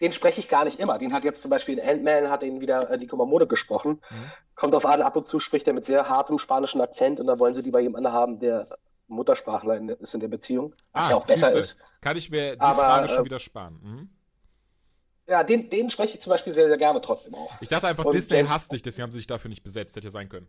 den 0.00 0.12
spreche 0.12 0.40
ich 0.40 0.48
gar 0.48 0.64
nicht 0.64 0.80
immer. 0.80 0.98
Den 0.98 1.12
hat 1.12 1.24
jetzt 1.24 1.40
zum 1.40 1.50
Beispiel 1.50 1.78
in 1.78 1.88
Ant-Man, 1.88 2.28
hat 2.28 2.42
ihn 2.42 2.60
wieder 2.60 2.90
äh, 2.90 2.96
Nico 2.96 3.16
Mamone 3.16 3.46
gesprochen. 3.46 4.02
Mhm. 4.10 4.32
Kommt 4.56 4.74
auf 4.74 4.86
an, 4.86 5.02
ab 5.02 5.14
und 5.16 5.26
zu 5.26 5.38
spricht 5.38 5.68
er 5.68 5.74
mit 5.74 5.84
sehr 5.84 6.08
hartem 6.08 6.38
spanischen 6.38 6.80
Akzent 6.80 7.20
und 7.20 7.26
da 7.26 7.38
wollen 7.38 7.54
sie 7.54 7.60
lieber 7.60 7.80
jemanden 7.80 8.12
haben, 8.12 8.40
der 8.40 8.66
Muttersprachler 9.06 10.00
ist 10.00 10.14
in 10.14 10.20
der 10.20 10.28
Beziehung. 10.28 10.74
Was 10.92 11.06
ah, 11.06 11.10
ja 11.10 11.16
auch 11.16 11.26
besser 11.26 11.52
siehste. 11.52 11.58
ist. 11.58 11.84
Kann 12.00 12.16
ich 12.16 12.30
mir 12.30 12.56
die 12.56 12.60
Aber, 12.60 12.82
Frage 12.82 13.08
schon 13.08 13.20
äh, 13.20 13.24
wieder 13.26 13.38
sparen. 13.38 13.78
Mhm. 13.82 14.08
Ja, 15.26 15.44
den, 15.44 15.70
den 15.70 15.88
spreche 15.90 16.14
ich 16.14 16.20
zum 16.20 16.30
Beispiel 16.30 16.52
sehr, 16.52 16.68
sehr 16.68 16.76
gerne 16.76 17.00
trotzdem 17.00 17.34
auch. 17.34 17.50
Ich 17.60 17.68
dachte 17.68 17.86
einfach, 17.86 18.04
und 18.04 18.14
Disney 18.14 18.36
James 18.38 18.50
hasst 18.50 18.72
dich, 18.72 18.82
deswegen 18.82 19.04
haben 19.04 19.12
sie 19.12 19.18
sich 19.18 19.26
dafür 19.26 19.48
nicht 19.48 19.62
besetzt. 19.62 19.96
Hätte 19.96 20.06
ja 20.06 20.10
sein 20.10 20.28
können. 20.28 20.48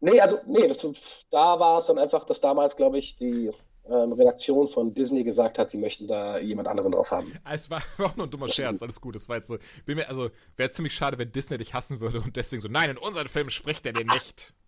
Nee, 0.00 0.20
also, 0.20 0.38
nee, 0.46 0.68
das, 0.68 0.86
da 1.30 1.58
war 1.58 1.78
es 1.78 1.86
dann 1.86 1.98
einfach, 1.98 2.24
dass 2.24 2.40
damals, 2.40 2.76
glaube 2.76 2.98
ich, 2.98 3.16
die 3.16 3.50
ähm, 3.88 4.12
Redaktion 4.12 4.68
von 4.68 4.94
Disney 4.94 5.24
gesagt 5.24 5.58
hat, 5.58 5.70
sie 5.70 5.78
möchten 5.78 6.06
da 6.06 6.38
jemand 6.38 6.68
anderen 6.68 6.92
drauf 6.92 7.10
haben. 7.10 7.32
Es 7.50 7.70
war, 7.70 7.82
auch 7.98 8.16
nur 8.16 8.26
ein 8.26 8.30
dummer 8.30 8.48
Scherz, 8.48 8.82
alles 8.82 9.00
gut. 9.00 9.14
Das 9.14 9.28
war 9.28 9.36
jetzt 9.36 9.48
so, 9.48 9.56
mir, 9.86 10.08
also 10.08 10.30
wäre 10.56 10.70
ziemlich 10.70 10.94
schade, 10.94 11.18
wenn 11.18 11.32
Disney 11.32 11.58
dich 11.58 11.74
hassen 11.74 12.00
würde 12.00 12.20
und 12.20 12.36
deswegen 12.36 12.62
so, 12.62 12.68
nein, 12.68 12.90
in 12.90 12.98
unseren 12.98 13.28
Filmen 13.28 13.50
spricht 13.50 13.86
er 13.86 13.92
den 13.92 14.06
nicht. 14.06 14.54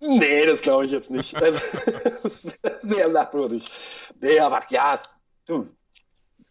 Nee, 0.00 0.42
das 0.42 0.60
glaube 0.60 0.86
ich 0.86 0.92
jetzt 0.92 1.10
nicht. 1.10 1.34
Also, 1.34 1.58
sehr 2.82 3.08
merkwürdig. 3.08 3.64
Nee, 4.20 4.38
aber 4.38 4.60
ja, 4.68 5.02
du, 5.44 5.66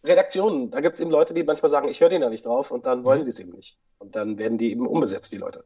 Redaktionen, 0.04 0.70
da 0.70 0.80
gibt 0.80 0.96
es 0.96 1.00
eben 1.00 1.10
Leute, 1.10 1.32
die 1.32 1.42
manchmal 1.44 1.70
sagen, 1.70 1.88
ich 1.88 2.02
höre 2.02 2.10
den 2.10 2.20
da 2.20 2.28
nicht 2.28 2.44
drauf 2.44 2.70
und 2.70 2.84
dann 2.84 3.04
wollen 3.04 3.20
mhm. 3.20 3.24
die 3.24 3.30
es 3.30 3.38
eben 3.38 3.52
nicht. 3.52 3.78
Und 3.96 4.16
dann 4.16 4.38
werden 4.38 4.58
die 4.58 4.70
eben 4.70 4.86
umbesetzt, 4.86 5.32
die 5.32 5.38
Leute. 5.38 5.64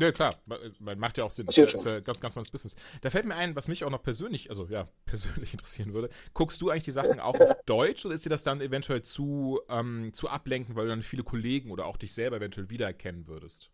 Ja, 0.00 0.12
klar, 0.12 0.34
man 0.80 0.98
macht 0.98 1.18
ja 1.18 1.24
auch 1.24 1.30
Sinn. 1.30 1.46
Das 1.46 1.58
ist, 1.58 1.84
ja 1.84 2.00
ganz, 2.00 2.20
ganz 2.20 2.34
normales 2.34 2.50
Business. 2.50 2.74
Da 3.02 3.10
fällt 3.10 3.26
mir 3.26 3.34
ein, 3.34 3.54
was 3.54 3.68
mich 3.68 3.84
auch 3.84 3.90
noch 3.90 4.02
persönlich, 4.02 4.48
also 4.48 4.66
ja, 4.66 4.88
persönlich 5.04 5.52
interessieren 5.52 5.92
würde. 5.92 6.08
Guckst 6.32 6.60
du 6.60 6.70
eigentlich 6.70 6.84
die 6.84 6.90
Sachen 6.90 7.20
auch 7.20 7.38
auf 7.38 7.56
Deutsch 7.66 8.06
oder 8.06 8.14
ist 8.14 8.24
dir 8.24 8.30
das 8.30 8.42
dann 8.42 8.60
eventuell 8.60 9.02
zu, 9.02 9.60
ähm, 9.68 10.12
zu 10.14 10.28
ablenken, 10.28 10.74
weil 10.76 10.84
du 10.84 10.90
dann 10.90 11.02
viele 11.02 11.22
Kollegen 11.22 11.70
oder 11.70 11.86
auch 11.86 11.96
dich 11.96 12.14
selber 12.14 12.36
eventuell 12.36 12.70
wiedererkennen 12.70 13.26
würdest? 13.26 13.70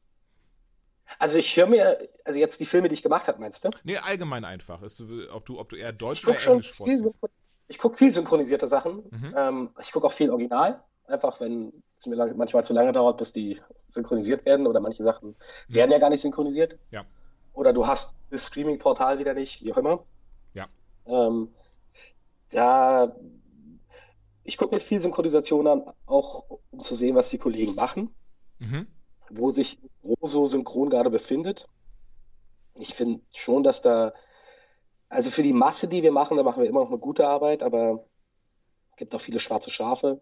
Also 1.19 1.39
ich 1.39 1.57
höre 1.57 1.67
mir, 1.67 2.09
also 2.25 2.41
jetzt 2.41 2.59
die 2.59 2.67
Filme, 2.67 2.89
die 2.89 2.95
ich 2.95 3.03
gemacht 3.03 3.29
habe, 3.29 3.41
meinst 3.41 3.65
du? 3.65 3.71
Nee, 3.85 3.99
allgemein 3.99 4.45
einfach. 4.45 4.83
Ist, 4.83 5.01
ob, 5.31 5.47
du, 5.47 5.61
ob 5.61 5.69
du 5.69 5.77
eher 5.77 5.93
Deutsch 5.93 6.27
oder 6.27 6.37
Englisch 6.37 6.73
vorziehst. 6.73 7.19
Ich 7.69 7.79
gucke 7.79 7.97
viel 7.97 8.11
synchronisierte 8.11 8.69
Sachen. 8.69 9.05
Mhm. 9.11 9.35
Ähm, 9.37 9.71
ich 9.81 9.93
gucke 9.93 10.07
auch 10.07 10.13
viel 10.13 10.31
Original. 10.31 10.83
Einfach, 11.07 11.41
wenn 11.41 11.73
es 11.99 12.07
mir 12.07 12.17
manchmal 12.35 12.65
zu 12.65 12.73
lange 12.73 12.93
dauert, 12.93 13.19
bis 13.19 13.33
die 13.33 13.61
synchronisiert 13.89 14.45
werden 14.45 14.67
oder 14.67 14.81
manche 14.81 15.03
Sachen 15.03 15.37
mhm. 15.69 15.75
werden 15.75 15.91
ja 15.93 15.99
gar 15.99 16.11
nicht 16.11 16.21
synchronisiert. 16.21 16.79
Ja. 16.91 17.05
Oder 17.53 17.73
du 17.73 17.87
hast 17.87 18.19
das 18.31 18.47
Streaming-Portal 18.47 19.19
wieder 19.19 19.35
nicht, 19.35 19.65
wie 19.65 19.73
auch 19.73 19.79
immer. 19.79 20.05
Ja. 20.53 20.67
Ähm, 21.07 21.55
da, 22.51 23.17
ich 24.45 24.59
gucke 24.59 24.75
mir 24.75 24.81
viel 24.81 25.01
Synchronisation 25.01 25.67
an, 25.67 25.85
auch 26.07 26.45
um 26.71 26.81
zu 26.81 26.95
sehen, 26.95 27.17
was 27.17 27.31
die 27.31 27.39
Kollegen 27.39 27.75
machen, 27.75 28.15
mhm. 28.59 28.87
wo 29.31 29.51
sich 29.51 29.79
Roso 30.05 30.47
Synchron 30.47 30.91
gerade 30.91 31.11
befindet. 31.11 31.69
Ich 32.75 32.95
finde 32.95 33.23
schon, 33.35 33.63
dass 33.63 33.81
da, 33.81 34.13
also 35.09 35.31
für 35.31 35.43
die 35.43 35.55
Masse, 35.55 35.89
die 35.89 36.03
wir 36.03 36.13
machen, 36.13 36.37
da 36.37 36.43
machen 36.43 36.63
wir 36.63 36.69
immer 36.69 36.81
noch 36.81 36.91
eine 36.91 36.99
gute 36.99 37.27
Arbeit, 37.27 37.63
aber 37.63 38.05
es 38.91 38.97
gibt 38.97 39.15
auch 39.15 39.21
viele 39.21 39.41
schwarze 39.41 39.71
Schafe. 39.71 40.21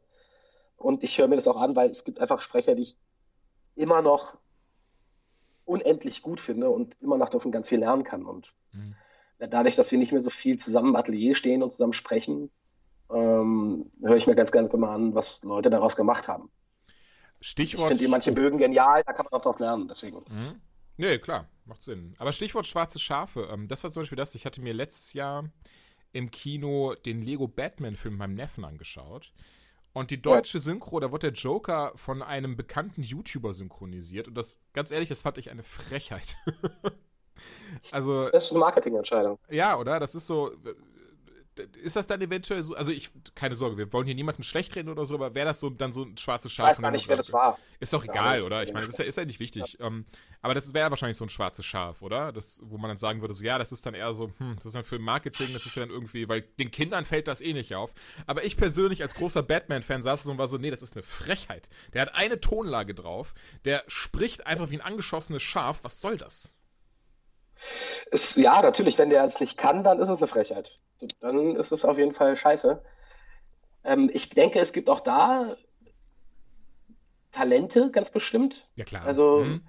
Und 0.77 1.03
ich 1.05 1.19
höre 1.19 1.29
mir 1.29 1.37
das 1.37 1.49
auch 1.49 1.57
an, 1.57 1.77
weil 1.77 1.91
es 1.91 2.05
gibt 2.05 2.21
einfach 2.21 2.41
Sprecher, 2.41 2.75
die 2.75 2.83
ich 2.83 2.99
immer 3.75 4.03
noch 4.03 4.39
unendlich 5.65 6.23
gut 6.23 6.41
finde 6.41 6.71
und 6.71 6.97
immer 7.01 7.17
noch 7.17 7.29
davon 7.29 7.53
ganz 7.53 7.69
viel 7.69 7.79
lernen 7.79 8.05
kann. 8.05 8.27
Und 8.27 8.55
mhm. 8.73 8.95
dadurch, 9.39 9.77
dass 9.77 9.91
wir 9.91 9.99
nicht 9.99 10.13
mehr 10.13 10.21
so 10.21 10.31
viel 10.31 10.59
zusammen 10.59 10.91
im 10.91 10.97
Atelier 10.97 11.35
stehen 11.35 11.63
und 11.63 11.73
zusammen 11.73 11.95
sprechen, 11.95 12.51
ähm, 13.11 13.91
höre 14.03 14.17
ich 14.17 14.27
mir 14.27 14.35
ganz 14.35 14.53
gerne 14.53 14.69
immer 14.69 14.91
an, 14.91 15.15
was 15.15 15.43
Leute 15.43 15.71
daraus 15.71 15.97
gemacht 15.97 16.29
haben. 16.29 16.51
Stichwort. 17.41 17.93
Ich 17.93 17.99
finde 17.99 18.11
manche 18.11 18.33
Bögen 18.33 18.59
genial, 18.59 19.03
da 19.05 19.13
kann 19.13 19.27
man 19.31 19.39
auch 19.39 19.43
daraus 19.43 19.59
lernen, 19.59 19.89
deswegen. 19.89 20.19
Mhm. 20.29 20.61
Nee, 20.97 21.19
klar, 21.19 21.49
macht 21.65 21.83
Sinn. 21.83 22.15
Aber 22.19 22.33
Stichwort 22.33 22.67
schwarze 22.67 22.99
Schafe, 22.99 23.49
ähm, 23.53 23.69
das 23.69 23.85
war 23.85 23.91
zum 23.91 24.03
Beispiel 24.03 24.17
das, 24.17 24.35
ich 24.35 24.47
hatte 24.47 24.61
mir 24.61 24.73
letztes 24.73 25.13
Jahr 25.13 25.51
im 26.13 26.31
Kino 26.31 26.95
den 26.95 27.23
Lego 27.23 27.49
Batman-Film 27.49 28.17
meinem 28.17 28.35
Neffen 28.35 28.65
angeschaut. 28.65 29.33
Und 29.95 30.11
die 30.11 30.21
deutsche 30.21 30.61
Synchro, 30.61 30.99
da 30.99 31.13
wurde 31.13 31.31
der 31.31 31.41
Joker 31.41 31.93
von 31.95 32.21
einem 32.21 32.57
bekannten 32.57 33.03
YouTuber 33.03 33.53
synchronisiert. 33.53 34.27
Und 34.27 34.35
das, 34.35 34.61
ganz 34.73 34.91
ehrlich, 34.91 35.09
das 35.09 35.23
fand 35.23 35.39
ich 35.39 35.51
eine 35.51 35.63
Frechheit. 35.63 36.37
also. 37.93 38.29
Das 38.31 38.47
ist 38.47 38.51
eine 38.51 38.61
Marketingentscheidung. 38.61 39.39
Ja, 39.49 39.79
oder? 39.79 40.01
Das 40.01 40.17
ist 40.17 40.27
so 40.27 40.51
ist 41.83 41.97
das 41.97 42.07
dann 42.07 42.21
eventuell 42.21 42.63
so, 42.63 42.75
also 42.75 42.91
ich, 42.93 43.11
keine 43.35 43.55
Sorge, 43.55 43.77
wir 43.77 43.93
wollen 43.93 44.07
hier 44.07 44.15
niemanden 44.15 44.43
schlecht 44.43 44.75
reden 44.75 44.89
oder 44.89 45.07
so, 45.07 45.15
aber 45.15 45.35
wäre 45.35 45.47
das 45.47 45.61
so 45.61 45.71
dann 45.71 45.93
so 45.93 46.03
ein 46.03 46.17
schwarzes 46.17 46.53
Schaf? 46.53 46.67
Ich 46.67 46.71
weiß 46.71 46.83
gar 46.83 46.91
nicht, 46.91 47.09
wer 47.09 47.17
das 47.17 47.33
war. 47.33 47.59
Ist 47.81 47.93
doch 47.93 48.05
egal, 48.05 48.43
oder? 48.43 48.63
Ich 48.63 48.73
meine, 48.73 48.87
das 48.87 48.95
ist 48.95 48.99
ja, 48.99 49.05
ist 49.05 49.19
ja 49.19 49.25
nicht 49.25 49.41
wichtig. 49.41 49.77
Ja. 49.79 49.87
Ähm, 49.87 50.07
aber 50.43 50.55
das 50.55 50.75
wäre 50.75 50.91
wahrscheinlich 50.91 51.17
so 51.17 51.25
ein 51.25 51.29
schwarzes 51.29 51.65
Schaf, 51.65 52.03
oder? 52.03 52.33
Das, 52.33 52.61
wo 52.65 52.77
man 52.77 52.89
dann 52.89 52.97
sagen 52.97 53.21
würde, 53.21 53.35
so, 53.35 53.45
ja, 53.45 53.59
das 53.59 53.73
ist 53.73 53.87
dann 53.87 53.95
eher 53.95 54.13
so, 54.13 54.31
hm, 54.39 54.57
das 54.57 54.67
ist 54.67 54.75
dann 54.75 54.85
für 54.85 54.99
Marketing, 54.99 55.53
das 55.53 55.65
ist 55.65 55.77
ja 55.77 55.83
dann 55.83 55.91
irgendwie, 55.91 56.29
weil 56.29 56.43
den 56.43 56.71
Kindern 56.71 57.05
fällt 57.05 57.29
das 57.29 57.41
eh 57.41 57.53
nicht 57.53 57.75
auf. 57.75 57.95
Aber 58.27 58.45
ich 58.45 58.57
persönlich 58.57 59.03
als 59.03 59.15
großer 59.15 59.43
Batman-Fan 59.43 60.03
saß 60.03 60.25
so 60.25 60.31
und 60.31 60.39
war 60.39 60.49
so, 60.49 60.59
nee, 60.59 60.71
das 60.71 60.83
ist 60.83 60.95
eine 60.95 61.03
Frechheit. 61.03 61.69
Der 61.93 62.03
hat 62.03 62.15
eine 62.15 62.41
Tonlage 62.41 62.95
drauf, 62.95 63.35
der 63.65 63.85
spricht 63.87 64.47
einfach 64.47 64.71
wie 64.71 64.77
ein 64.77 64.81
angeschossenes 64.81 65.43
Schaf. 65.43 65.81
Was 65.83 66.01
soll 66.01 66.17
das? 66.17 66.53
Ist, 68.11 68.37
ja, 68.37 68.61
natürlich, 68.61 68.99
wenn 68.99 69.11
der 69.11 69.25
es 69.25 69.41
nicht 69.41 69.57
kann, 69.57 69.85
dann 69.85 70.01
ist 70.01 70.09
es 70.09 70.19
eine 70.19 70.27
Frechheit 70.27 70.81
dann 71.21 71.57
ist 71.57 71.73
es 71.73 71.85
auf 71.85 71.99
jeden 71.99 72.13
Fall 72.13 72.37
scheiße. 72.37 72.83
Ähm, 73.85 74.11
ich 74.13 74.31
denke, 74.31 74.61
es 74.61 74.73
gibt 74.73 74.89
auch 74.89 75.01
da 75.01 75.57
Talente, 77.33 77.91
ganz 77.91 78.11
bestimmt. 78.11 78.69
Ja, 78.77 78.85
klar. 78.85 79.05
Also, 79.05 79.41
mhm. 79.41 79.67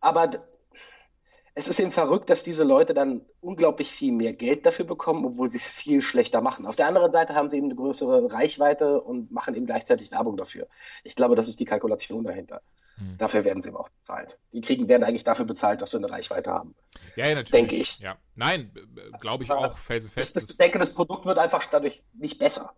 aber 0.00 0.46
es 1.58 1.68
ist 1.68 1.80
eben 1.80 1.90
verrückt, 1.90 2.28
dass 2.28 2.44
diese 2.44 2.64
Leute 2.64 2.92
dann 2.92 3.22
unglaublich 3.40 3.90
viel 3.90 4.12
mehr 4.12 4.34
Geld 4.34 4.66
dafür 4.66 4.84
bekommen, 4.84 5.24
obwohl 5.24 5.48
sie 5.48 5.56
es 5.56 5.72
viel 5.72 6.02
schlechter 6.02 6.42
machen. 6.42 6.66
Auf 6.66 6.76
der 6.76 6.86
anderen 6.86 7.10
Seite 7.10 7.34
haben 7.34 7.48
sie 7.48 7.56
eben 7.56 7.68
eine 7.68 7.74
größere 7.74 8.30
Reichweite 8.30 9.00
und 9.00 9.32
machen 9.32 9.54
eben 9.54 9.64
gleichzeitig 9.64 10.12
Werbung 10.12 10.36
dafür. 10.36 10.68
Ich 11.02 11.16
glaube, 11.16 11.34
das 11.34 11.48
ist 11.48 11.58
die 11.58 11.64
Kalkulation 11.64 12.24
dahinter. 12.24 12.60
Hm. 12.98 13.16
Dafür 13.16 13.44
werden 13.44 13.62
sie 13.62 13.70
aber 13.70 13.80
auch 13.80 13.88
bezahlt. 13.88 14.38
Die 14.52 14.60
kriegen, 14.60 14.86
werden 14.86 15.02
eigentlich 15.02 15.24
dafür 15.24 15.46
bezahlt, 15.46 15.80
dass 15.80 15.92
sie 15.92 15.96
eine 15.96 16.10
Reichweite 16.10 16.50
haben. 16.50 16.74
Ja, 17.16 17.26
ja 17.26 17.36
natürlich. 17.36 17.50
Denke 17.50 17.76
ich. 17.76 17.98
Ja. 18.00 18.18
Nein, 18.34 18.70
glaube 19.18 19.44
ich 19.44 19.50
auch 19.50 19.78
felsenfest. 19.78 20.50
Ich 20.50 20.58
denke, 20.58 20.78
das 20.78 20.92
Produkt 20.92 21.24
wird 21.24 21.38
einfach 21.38 21.64
dadurch 21.64 22.04
nicht 22.12 22.38
besser. 22.38 22.74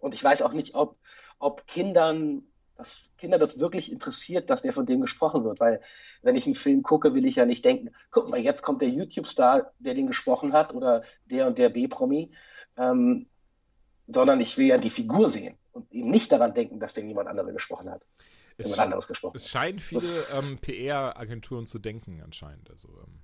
Und 0.00 0.14
ich 0.14 0.24
weiß 0.24 0.40
auch 0.40 0.54
nicht, 0.54 0.74
ob, 0.74 0.96
ob 1.38 1.66
Kindern 1.66 2.44
dass 2.76 3.08
Kinder 3.18 3.38
das 3.38 3.58
wirklich 3.60 3.90
interessiert, 3.90 4.50
dass 4.50 4.62
der 4.62 4.72
von 4.72 4.86
dem 4.86 5.00
gesprochen 5.00 5.44
wird. 5.44 5.60
Weil 5.60 5.80
wenn 6.22 6.36
ich 6.36 6.46
einen 6.46 6.54
Film 6.54 6.82
gucke, 6.82 7.14
will 7.14 7.26
ich 7.26 7.36
ja 7.36 7.46
nicht 7.46 7.64
denken, 7.64 7.94
guck 8.10 8.28
mal, 8.28 8.40
jetzt 8.40 8.62
kommt 8.62 8.82
der 8.82 8.88
YouTube-Star, 8.88 9.72
der 9.78 9.94
den 9.94 10.06
gesprochen 10.06 10.52
hat 10.52 10.74
oder 10.74 11.02
der 11.26 11.46
und 11.46 11.58
der 11.58 11.68
B-Promi, 11.68 12.32
ähm, 12.76 13.26
sondern 14.06 14.40
ich 14.40 14.58
will 14.58 14.66
ja 14.66 14.78
die 14.78 14.90
Figur 14.90 15.28
sehen 15.30 15.56
und 15.72 15.90
eben 15.92 16.10
nicht 16.10 16.32
daran 16.32 16.54
denken, 16.54 16.80
dass 16.80 16.94
den 16.94 17.08
jemand 17.08 17.28
anderes 17.28 17.52
gesprochen 17.52 17.90
hat. 17.90 18.06
Es, 18.56 18.66
jemand 18.66 18.82
anderes 18.82 19.08
gesprochen 19.08 19.36
es 19.36 19.48
scheinen 19.48 19.78
viele 19.78 20.02
ähm, 20.38 20.58
PR-Agenturen 20.58 21.66
zu 21.66 21.78
denken 21.78 22.20
anscheinend. 22.22 22.70
Also 22.70 22.88
ähm 22.88 23.22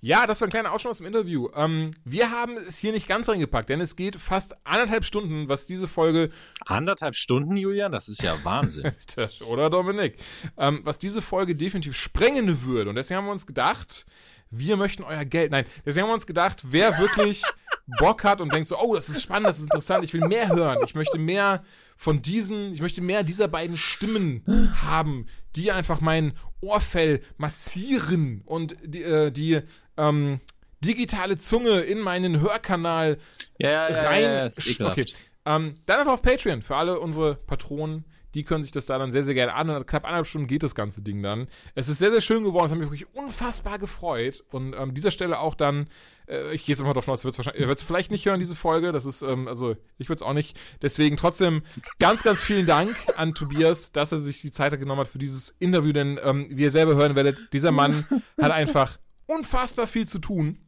ja, 0.00 0.26
das 0.26 0.40
war 0.40 0.48
ein 0.48 0.50
kleiner 0.50 0.72
Ausschnitt 0.72 0.90
aus 0.90 0.98
dem 0.98 1.06
Interview. 1.06 1.48
Ähm, 1.54 1.90
wir 2.04 2.30
haben 2.30 2.56
es 2.56 2.78
hier 2.78 2.92
nicht 2.92 3.08
ganz 3.08 3.28
reingepackt, 3.28 3.68
denn 3.68 3.80
es 3.80 3.96
geht 3.96 4.16
fast 4.16 4.54
anderthalb 4.64 5.04
Stunden, 5.04 5.48
was 5.48 5.66
diese 5.66 5.88
Folge. 5.88 6.30
Anderthalb 6.64 7.16
Stunden, 7.16 7.56
Julian? 7.56 7.92
Das 7.92 8.08
ist 8.08 8.22
ja 8.22 8.36
Wahnsinn. 8.44 8.92
Oder 9.46 9.70
Dominik? 9.70 10.16
Ähm, 10.56 10.80
was 10.84 10.98
diese 10.98 11.22
Folge 11.22 11.56
definitiv 11.56 11.96
sprengen 11.96 12.62
würde. 12.62 12.90
Und 12.90 12.96
deswegen 12.96 13.18
haben 13.18 13.26
wir 13.26 13.32
uns 13.32 13.46
gedacht, 13.46 14.06
wir 14.50 14.76
möchten 14.76 15.02
euer 15.02 15.24
Geld. 15.24 15.50
Nein, 15.50 15.66
deswegen 15.84 16.04
haben 16.04 16.10
wir 16.10 16.14
uns 16.14 16.26
gedacht, 16.26 16.62
wer 16.64 16.98
wirklich 16.98 17.42
Bock 17.98 18.24
hat 18.24 18.40
und 18.40 18.52
denkt 18.52 18.68
so, 18.68 18.78
oh, 18.78 18.94
das 18.94 19.08
ist 19.08 19.22
spannend, 19.22 19.48
das 19.48 19.58
ist 19.58 19.64
interessant, 19.64 20.04
ich 20.04 20.12
will 20.12 20.26
mehr 20.26 20.48
hören, 20.48 20.78
ich 20.84 20.94
möchte 20.94 21.18
mehr 21.18 21.62
von 21.96 22.20
diesen, 22.20 22.72
ich 22.72 22.80
möchte 22.80 23.00
mehr 23.00 23.22
dieser 23.22 23.48
beiden 23.48 23.76
Stimmen 23.76 24.42
haben, 24.82 25.26
die 25.54 25.70
einfach 25.70 26.00
mein 26.00 26.32
Ohrfell 26.60 27.22
massieren 27.36 28.42
und 28.44 28.76
die, 28.82 29.02
äh, 29.02 29.30
die 29.30 29.60
ähm, 29.96 30.40
digitale 30.84 31.36
Zunge 31.36 31.80
in 31.80 32.00
meinen 32.00 32.40
Hörkanal 32.40 33.18
ja, 33.58 33.88
ja, 33.88 34.02
rein. 34.02 34.22
Ja, 34.22 34.48
ja, 34.48 34.90
okay. 34.90 35.06
Ähm, 35.44 35.70
dann 35.86 36.00
einfach 36.00 36.14
auf 36.14 36.22
Patreon 36.22 36.62
für 36.62 36.76
alle 36.76 36.98
unsere 36.98 37.36
Patronen. 37.36 38.04
Die 38.36 38.44
können 38.44 38.62
sich 38.62 38.72
das 38.72 38.86
da 38.86 38.98
dann 38.98 39.10
sehr, 39.12 39.24
sehr 39.24 39.34
gerne 39.34 39.54
an. 39.54 39.70
Und 39.70 39.86
knapp 39.86 40.04
eineinhalb 40.04 40.26
Stunden 40.26 40.46
geht 40.46 40.62
das 40.62 40.74
ganze 40.74 41.02
Ding 41.02 41.22
dann. 41.22 41.48
Es 41.74 41.88
ist 41.88 41.98
sehr, 41.98 42.12
sehr 42.12 42.20
schön 42.20 42.44
geworden. 42.44 42.66
Es 42.66 42.72
hat 42.72 42.78
mich 42.78 42.90
wirklich 42.90 43.14
unfassbar 43.14 43.78
gefreut. 43.78 44.44
Und 44.50 44.74
an 44.74 44.90
ähm, 44.90 44.94
dieser 44.94 45.10
Stelle 45.10 45.40
auch 45.40 45.54
dann 45.54 45.88
äh, 46.28 46.54
ich 46.54 46.66
gehe 46.66 46.74
jetzt 46.74 46.80
immer 46.80 46.92
davon 46.92 47.14
aus, 47.14 47.24
ihr 47.24 47.68
wird 47.68 47.78
es 47.78 47.84
vielleicht 47.84 48.10
nicht 48.10 48.26
hören, 48.26 48.40
diese 48.40 48.54
Folge. 48.54 48.92
Das 48.92 49.06
ist, 49.06 49.22
ähm, 49.22 49.48
also 49.48 49.76
ich 49.98 50.08
würde 50.08 50.16
es 50.16 50.22
auch 50.22 50.32
nicht. 50.32 50.56
Deswegen 50.82 51.16
trotzdem 51.16 51.62
ganz, 51.98 52.22
ganz 52.22 52.44
vielen 52.44 52.66
Dank 52.66 52.94
an 53.16 53.34
Tobias, 53.34 53.92
dass 53.92 54.12
er 54.12 54.18
sich 54.18 54.40
die 54.40 54.50
Zeit 54.50 54.78
genommen 54.78 55.00
hat 55.00 55.08
für 55.08 55.18
dieses 55.18 55.50
Interview. 55.58 55.92
Denn 55.92 56.20
ähm, 56.22 56.46
wie 56.50 56.62
ihr 56.62 56.70
selber 56.70 56.94
hören 56.94 57.14
werdet, 57.16 57.52
dieser 57.52 57.72
Mann 57.72 58.06
hat 58.40 58.52
einfach 58.52 58.98
unfassbar 59.26 59.86
viel 59.86 60.06
zu 60.06 60.18
tun. 60.18 60.58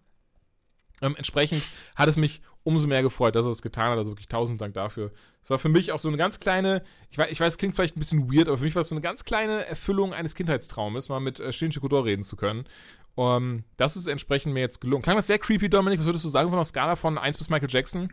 Ähm, 1.01 1.15
entsprechend 1.17 1.63
hat 1.95 2.09
es 2.09 2.17
mich 2.17 2.41
umso 2.63 2.87
mehr 2.87 3.03
gefreut, 3.03 3.35
dass 3.35 3.47
er 3.47 3.53
es 3.53 3.63
getan 3.63 3.91
hat. 3.91 3.99
Also 3.99 4.13
wirklich 4.13 4.29
tausend 4.29 4.61
Dank 4.61 4.75
dafür. 4.75 5.11
Es 5.43 5.51
war 5.51 5.59
für 5.59 5.69
mich 5.69 5.93
auch 5.93 5.99
so 5.99 6.09
eine 6.09 6.17
ganz 6.17 6.41
kleine, 6.41 6.83
ich 7.11 7.19
weiß, 7.19 7.31
ich 7.31 7.41
weiß, 7.41 7.55
es 7.55 7.59
klingt 7.59 7.75
vielleicht 7.75 7.97
ein 7.97 8.01
bisschen 8.01 8.33
weird, 8.33 8.49
aber 8.49 8.59
für 8.59 8.65
mich 8.65 8.75
war 8.75 8.83
es 8.83 8.89
so 8.89 8.95
eine 8.95 9.01
ganz 9.01 9.25
kleine 9.25 9.67
Erfüllung 9.67 10.13
eines 10.13 10.35
Kindheitstraumes, 10.35 11.09
mal 11.09 11.21
mit 11.21 11.41
äh, 11.41 11.53
Shinji 11.53 11.81
Kodor 11.81 12.05
reden 12.05 12.23
zu 12.23 12.37
können. 12.37 12.67
Um, 13.15 13.65
das 13.77 13.97
ist 13.97 14.07
entsprechend 14.07 14.55
mir 14.55 14.61
jetzt 14.61 14.81
gelungen. 14.81 15.03
Klang 15.03 15.17
das 15.17 15.27
sehr 15.27 15.41
creepy, 15.41 15.69
Dominik? 15.69 15.99
Was 15.99 16.07
würdest 16.07 16.25
du 16.25 16.29
sagen 16.29 16.51
von 16.51 16.59
der 16.59 16.65
Skala 16.65 16.95
von 16.95 17.19
1 17.19 17.37
bis 17.37 17.51
Michael 17.51 17.69
Jackson? 17.69 18.13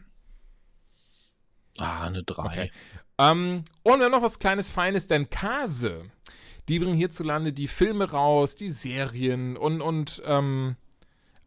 Ah, 1.77 2.05
eine 2.05 2.23
3. 2.23 2.43
Okay. 2.43 2.71
Um, 3.17 3.65
und 3.83 3.99
wir 3.99 4.05
haben 4.05 4.11
noch 4.11 4.23
was 4.23 4.39
kleines 4.39 4.69
Feines, 4.69 5.07
denn 5.07 5.29
Kase, 5.29 6.05
die 6.67 6.79
bringen 6.79 6.97
hierzulande 6.97 7.53
die 7.53 7.67
Filme 7.67 8.09
raus, 8.09 8.55
die 8.55 8.71
Serien 8.71 9.57
und, 9.57 9.81
und 9.81 10.23
ähm, 10.25 10.75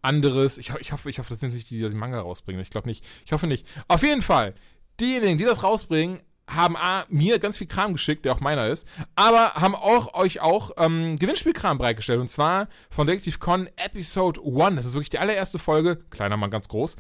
anderes. 0.03 0.59
Ich, 0.59 0.71
ich, 0.81 0.93
hoffe, 0.93 1.11
ich 1.11 1.19
hoffe, 1.19 1.31
das 1.31 1.41
sind 1.41 1.55
nicht 1.55 1.71
die, 1.71 1.79
die 1.79 1.89
die 1.89 1.95
Manga 1.95 2.21
rausbringen. 2.21 2.63
Ich 2.63 2.71
glaube 2.71 2.89
nicht. 2.89 3.05
Ich 3.25 3.33
hoffe 3.33 3.47
nicht. 3.47 3.67
Auf 3.89 4.03
jeden 4.03 4.23
Fall, 4.23 4.55
diejenigen, 5.01 5.39
die 5.39 5.45
das 5.45 5.63
rausbringen, 5.63 6.21
haben 6.49 6.77
A, 6.77 7.05
mir 7.09 7.39
ganz 7.39 7.59
viel 7.59 7.67
Kram 7.67 7.93
geschickt, 7.93 8.25
der 8.25 8.33
auch 8.33 8.41
meiner 8.41 8.69
ist, 8.69 8.87
aber 9.15 9.55
haben 9.55 9.75
auch 9.75 10.15
euch 10.15 10.41
auch 10.41 10.71
ähm, 10.79 11.19
Gewinnspielkram 11.19 11.79
bereitgestellt. 11.79 12.21
Und 12.21 12.29
zwar 12.29 12.69
von 12.91 13.07
Detective 13.07 13.39
Con 13.39 13.69
Episode 13.77 14.41
1. 14.41 14.77
Das 14.77 14.87
ist 14.87 14.95
wirklich 14.95 15.11
die 15.11 15.19
allererste 15.19 15.59
Folge, 15.59 15.97
kleiner 16.11 16.37
Mann 16.37 16.51
ganz 16.51 16.69
groß, 16.69 16.97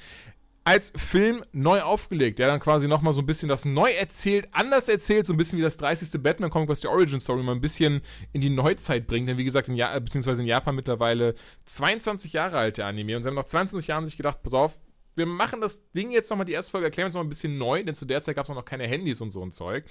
als 0.68 0.92
Film 0.94 1.42
neu 1.52 1.80
aufgelegt, 1.80 2.38
der 2.38 2.46
dann 2.46 2.60
quasi 2.60 2.88
nochmal 2.88 3.14
so 3.14 3.22
ein 3.22 3.26
bisschen 3.26 3.48
das 3.48 3.64
neu 3.64 3.90
erzählt, 3.90 4.48
anders 4.52 4.90
erzählt, 4.90 5.24
so 5.24 5.32
ein 5.32 5.38
bisschen 5.38 5.58
wie 5.58 5.62
das 5.62 5.78
30. 5.78 6.22
Batman-Comic, 6.22 6.68
was 6.68 6.80
die 6.80 6.88
Origin 6.88 7.20
Story 7.20 7.42
mal 7.42 7.52
ein 7.52 7.62
bisschen 7.62 8.02
in 8.34 8.42
die 8.42 8.50
Neuzeit 8.50 9.06
bringt. 9.06 9.30
Denn 9.30 9.38
wie 9.38 9.44
gesagt, 9.44 9.68
in, 9.68 9.76
ja 9.76 9.98
beziehungsweise 9.98 10.42
in 10.42 10.46
Japan 10.46 10.74
mittlerweile 10.74 11.36
22 11.64 12.34
Jahre 12.34 12.58
alt 12.58 12.76
der 12.76 12.84
Anime. 12.84 13.16
Und 13.16 13.22
sie 13.22 13.30
haben 13.30 13.36
nach 13.36 13.46
22 13.46 13.88
Jahren 13.88 14.04
sich 14.04 14.18
gedacht, 14.18 14.42
pass 14.42 14.52
auf, 14.52 14.78
wir 15.18 15.26
machen 15.26 15.60
das 15.60 15.90
Ding 15.90 16.10
jetzt 16.10 16.30
nochmal, 16.30 16.46
die 16.46 16.52
erste 16.52 16.70
Folge 16.70 16.86
erklären 16.86 17.04
wir 17.04 17.08
uns 17.08 17.14
noch 17.16 17.22
ein 17.22 17.28
bisschen 17.28 17.58
neu, 17.58 17.82
denn 17.82 17.94
zu 17.94 18.06
der 18.06 18.22
Zeit 18.22 18.36
gab 18.36 18.44
es 18.44 18.48
noch 18.48 18.64
keine 18.64 18.86
Handys 18.86 19.20
und 19.20 19.30
so 19.30 19.42
ein 19.42 19.50
Zeug. 19.50 19.84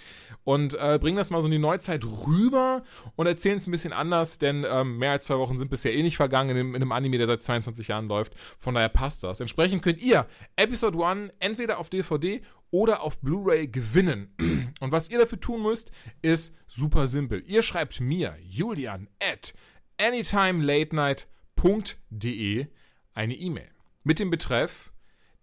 Und 0.43 0.73
äh, 0.73 0.97
bringen 0.99 1.17
das 1.17 1.29
mal 1.29 1.41
so 1.41 1.47
in 1.47 1.51
die 1.51 1.59
Neuzeit 1.59 2.03
rüber 2.03 2.83
und 3.15 3.27
erzählen 3.27 3.57
es 3.57 3.67
ein 3.67 3.71
bisschen 3.71 3.93
anders, 3.93 4.39
denn 4.39 4.65
ähm, 4.67 4.97
mehr 4.97 5.11
als 5.11 5.25
zwei 5.25 5.37
Wochen 5.37 5.57
sind 5.57 5.69
bisher 5.69 5.93
eh 5.93 6.01
nicht 6.01 6.17
vergangen 6.17 6.57
in, 6.57 6.69
in 6.69 6.75
einem 6.75 6.91
Anime, 6.91 7.17
der 7.17 7.27
seit 7.27 7.41
22 7.41 7.89
Jahren 7.89 8.07
läuft. 8.07 8.33
Von 8.57 8.73
daher 8.73 8.89
passt 8.89 9.23
das. 9.23 9.39
Entsprechend 9.39 9.83
könnt 9.83 10.01
ihr 10.01 10.25
Episode 10.55 11.05
1 11.05 11.33
entweder 11.39 11.77
auf 11.77 11.89
DVD 11.89 12.41
oder 12.71 13.03
auf 13.03 13.19
Blu-ray 13.19 13.67
gewinnen. 13.67 14.33
Und 14.79 14.91
was 14.91 15.09
ihr 15.09 15.19
dafür 15.19 15.39
tun 15.39 15.61
müsst, 15.61 15.91
ist 16.21 16.55
super 16.67 17.07
simpel. 17.07 17.43
Ihr 17.45 17.61
schreibt 17.63 17.99
mir, 17.99 18.35
Julian, 18.41 19.09
at 19.21 19.53
anytimelatenight.de 19.99 22.67
eine 23.13 23.35
E-Mail 23.35 23.69
mit 24.03 24.19
dem 24.19 24.29
Betreff 24.29 24.91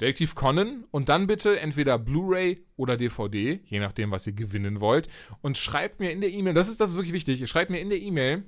Detektiv 0.01 0.35
Conan 0.35 0.85
und 0.91 1.09
dann 1.09 1.27
bitte 1.27 1.61
entweder 1.61 1.99
Blu-ray 1.99 2.65
oder 2.77 2.97
DVD, 2.97 3.61
je 3.65 3.79
nachdem, 3.79 4.11
was 4.11 4.27
ihr 4.27 4.33
gewinnen 4.33 4.81
wollt. 4.81 5.09
Und 5.41 5.57
schreibt 5.57 6.01
mir 6.01 6.11
in 6.11 6.21
der 6.21 6.31
E-Mail, 6.31 6.55
das 6.55 6.69
ist, 6.69 6.81
das 6.81 6.91
ist 6.91 6.97
wirklich 6.97 7.13
wichtig, 7.13 7.49
schreibt 7.49 7.71
mir 7.71 7.81
in 7.81 7.91
der 7.91 8.01
E-Mail, 8.01 8.43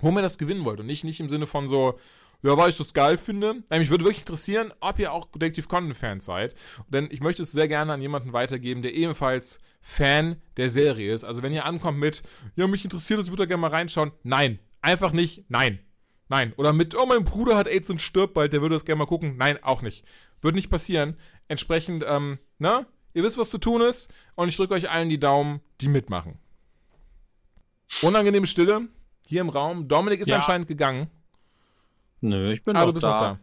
wo 0.00 0.10
ihr 0.10 0.22
das 0.22 0.38
gewinnen 0.38 0.64
wollt. 0.64 0.80
Und 0.80 0.86
nicht, 0.86 1.04
nicht 1.04 1.20
im 1.20 1.28
Sinne 1.28 1.46
von 1.46 1.68
so, 1.68 1.98
ja, 2.42 2.56
weil 2.56 2.70
ich 2.70 2.76
das 2.76 2.94
geil 2.94 3.16
finde. 3.16 3.62
Mich 3.70 3.90
würde 3.90 4.04
wirklich 4.04 4.20
interessieren, 4.20 4.72
ob 4.80 4.98
ihr 4.98 5.12
auch 5.12 5.26
Detective 5.26 5.68
Conan-Fans 5.68 6.24
seid. 6.24 6.54
Denn 6.88 7.08
ich 7.10 7.20
möchte 7.20 7.42
es 7.42 7.52
sehr 7.52 7.68
gerne 7.68 7.92
an 7.92 8.02
jemanden 8.02 8.32
weitergeben, 8.32 8.82
der 8.82 8.94
ebenfalls 8.94 9.58
Fan 9.80 10.42
der 10.56 10.68
Serie 10.68 11.12
ist. 11.14 11.24
Also 11.24 11.42
wenn 11.42 11.52
ihr 11.52 11.64
ankommt 11.64 11.98
mit, 11.98 12.22
ja, 12.56 12.66
mich 12.66 12.84
interessiert 12.84 13.20
das, 13.20 13.30
würde 13.30 13.44
da 13.44 13.46
gerne 13.46 13.60
mal 13.60 13.70
reinschauen. 13.70 14.12
Nein, 14.24 14.58
einfach 14.80 15.12
nicht, 15.12 15.44
nein. 15.48 15.78
Nein. 16.28 16.52
Oder 16.56 16.72
mit, 16.72 16.96
oh, 16.96 17.06
mein 17.06 17.24
Bruder 17.24 17.56
hat 17.56 17.68
AIDS 17.68 17.90
und 17.90 18.00
stirbt 18.00 18.34
bald, 18.34 18.52
der 18.52 18.60
würde 18.60 18.74
das 18.74 18.84
gerne 18.84 18.98
mal 18.98 19.06
gucken. 19.06 19.36
Nein, 19.36 19.62
auch 19.62 19.82
nicht. 19.82 20.04
Wird 20.40 20.54
nicht 20.54 20.70
passieren. 20.70 21.16
Entsprechend, 21.48 22.04
ähm, 22.06 22.38
ne? 22.58 22.86
Ihr 23.14 23.22
wisst, 23.22 23.38
was 23.38 23.50
zu 23.50 23.58
tun 23.58 23.80
ist. 23.80 24.12
Und 24.34 24.48
ich 24.48 24.56
drücke 24.56 24.74
euch 24.74 24.90
allen 24.90 25.08
die 25.08 25.20
Daumen, 25.20 25.60
die 25.80 25.88
mitmachen. 25.88 26.38
Unangenehme 28.02 28.46
Stille 28.46 28.88
hier 29.26 29.40
im 29.40 29.48
Raum. 29.48 29.88
Dominik 29.88 30.20
ist 30.20 30.28
ja. 30.28 30.36
anscheinend 30.36 30.68
gegangen. 30.68 31.08
Nö, 32.20 32.52
ich 32.52 32.62
bin 32.62 32.76
ah, 32.76 32.80
noch, 32.80 32.88
du 32.88 32.94
bist 32.94 33.04
da. 33.04 33.10
noch 33.10 33.20
da. 33.20 33.40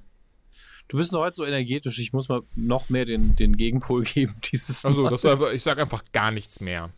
Du 0.87 0.97
bist 0.97 1.11
noch 1.11 1.21
heute 1.21 1.35
so 1.35 1.45
energetisch. 1.45 1.99
Ich 1.99 2.13
muss 2.13 2.29
mal 2.29 2.41
noch 2.55 2.89
mehr 2.89 3.05
den, 3.05 3.35
den 3.35 3.55
Gegenpol 3.55 4.03
geben 4.03 4.35
dieses 4.43 4.83
Mal. 4.83 4.89
Also, 4.89 5.09
das 5.09 5.25
einfach, 5.25 5.51
ich 5.51 5.63
sag 5.63 5.79
einfach 5.79 6.03
gar 6.11 6.31
nichts 6.31 6.59
mehr. 6.59 6.91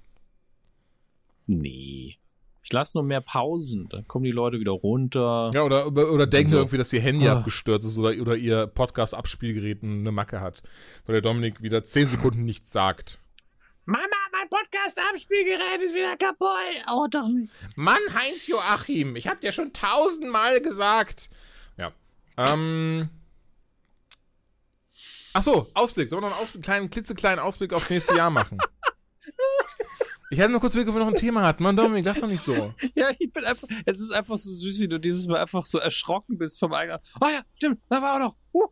Nee. 1.48 2.18
Ich 2.66 2.74
lasse 2.74 2.98
nur 2.98 3.04
mehr 3.04 3.22
Pausen, 3.22 3.88
dann 3.90 4.08
kommen 4.08 4.26
die 4.26 4.32
Leute 4.32 4.60
wieder 4.60 4.72
runter. 4.72 5.52
Ja, 5.54 5.62
oder, 5.62 5.86
oder 5.86 6.26
denken 6.26 6.50
so. 6.50 6.58
irgendwie, 6.58 6.80
dass 6.80 6.92
ihr 6.94 7.00
Handy 7.00 7.28
oh. 7.28 7.34
abgestürzt 7.34 7.86
ist 7.86 8.00
oder, 8.00 8.20
oder 8.20 8.36
ihr 8.36 8.66
Podcast-Abspielgerät 8.66 9.84
eine 9.84 10.12
Macke 10.12 10.42
hat. 10.42 10.64
Weil 11.06 11.14
der 11.14 11.22
Dominik 11.22 11.62
wieder 11.62 11.84
10 11.84 12.08
Sekunden 12.08 12.44
nichts 12.44 12.72
sagt. 12.72 13.20
Mama, 13.86 14.02
mein 14.32 14.50
Podcast-Abspielgerät 14.50 15.80
ist 15.84 15.94
wieder 15.94 16.18
kaputt. 16.18 16.84
Oh, 16.92 17.06
doch 17.08 17.28
nicht. 17.28 17.54
Mann, 17.76 18.02
Heinz 18.16 18.48
Joachim, 18.48 19.16
ich 19.16 19.28
hab 19.28 19.42
dir 19.42 19.52
schon 19.52 19.72
tausendmal 19.72 20.60
gesagt. 20.60 21.30
Ja. 21.78 21.92
Ähm. 22.36 23.10
Ach 25.34 25.44
so, 25.44 25.70
Ausblick. 25.76 26.10
Sollen 26.10 26.24
wir 26.24 26.30
noch 26.30 26.36
einen 26.36 26.44
Ausblick, 26.44 26.64
kleinen, 26.64 26.90
klitzekleinen 26.90 27.38
Ausblick 27.38 27.74
aufs 27.74 27.92
nächste 27.92 28.16
Jahr 28.16 28.32
machen? 28.32 28.58
Ich 30.30 30.40
hatte 30.40 30.52
nur 30.52 30.60
kurz 30.60 30.74
überlegt, 30.74 30.90
ob 30.90 30.96
wir 30.96 31.00
noch 31.00 31.08
ein 31.08 31.16
Thema 31.16 31.44
hatten. 31.44 31.64
Mann, 31.64 31.76
Dominik, 31.76 32.06
lach 32.06 32.18
doch 32.18 32.28
nicht 32.28 32.44
so. 32.44 32.74
ja, 32.96 33.12
ich 33.20 33.32
bin 33.32 33.44
einfach, 33.46 33.68
es 33.86 34.00
ist 34.00 34.12
einfach 34.12 34.38
so 34.38 34.52
süß, 34.52 34.80
wie 34.80 34.88
du 34.88 35.00
dieses 35.00 35.28
Mal 35.28 35.40
einfach 35.40 35.66
so 35.66 35.78
erschrocken 35.78 36.38
bist 36.38 36.60
vom 36.60 36.74
eigenen. 36.74 37.00
Oh 37.22 37.28
ja, 37.28 37.44
stimmt, 37.56 37.80
da 37.90 38.02
war 38.02 38.16
auch 38.16 38.20
noch. 38.20 38.36
Uh, 38.54 38.68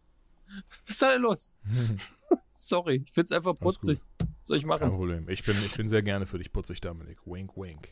was 0.86 0.96
ist 0.96 1.02
da 1.02 1.12
denn 1.12 1.22
los? 1.22 1.56
Sorry, 2.50 3.04
ich 3.06 3.12
find's 3.12 3.32
einfach 3.32 3.58
putzig. 3.58 4.00
Was 4.20 4.48
soll 4.48 4.58
ich 4.58 4.66
machen? 4.66 4.82
Kein 4.82 4.92
Problem. 4.92 5.30
Ich 5.30 5.44
bin, 5.44 5.56
ich 5.66 5.76
bin 5.76 5.88
sehr 5.88 6.02
gerne 6.02 6.26
für 6.26 6.38
dich 6.38 6.52
putzig, 6.52 6.82
Dominik. 6.82 7.20
Wink, 7.26 7.56
wink. 7.56 7.90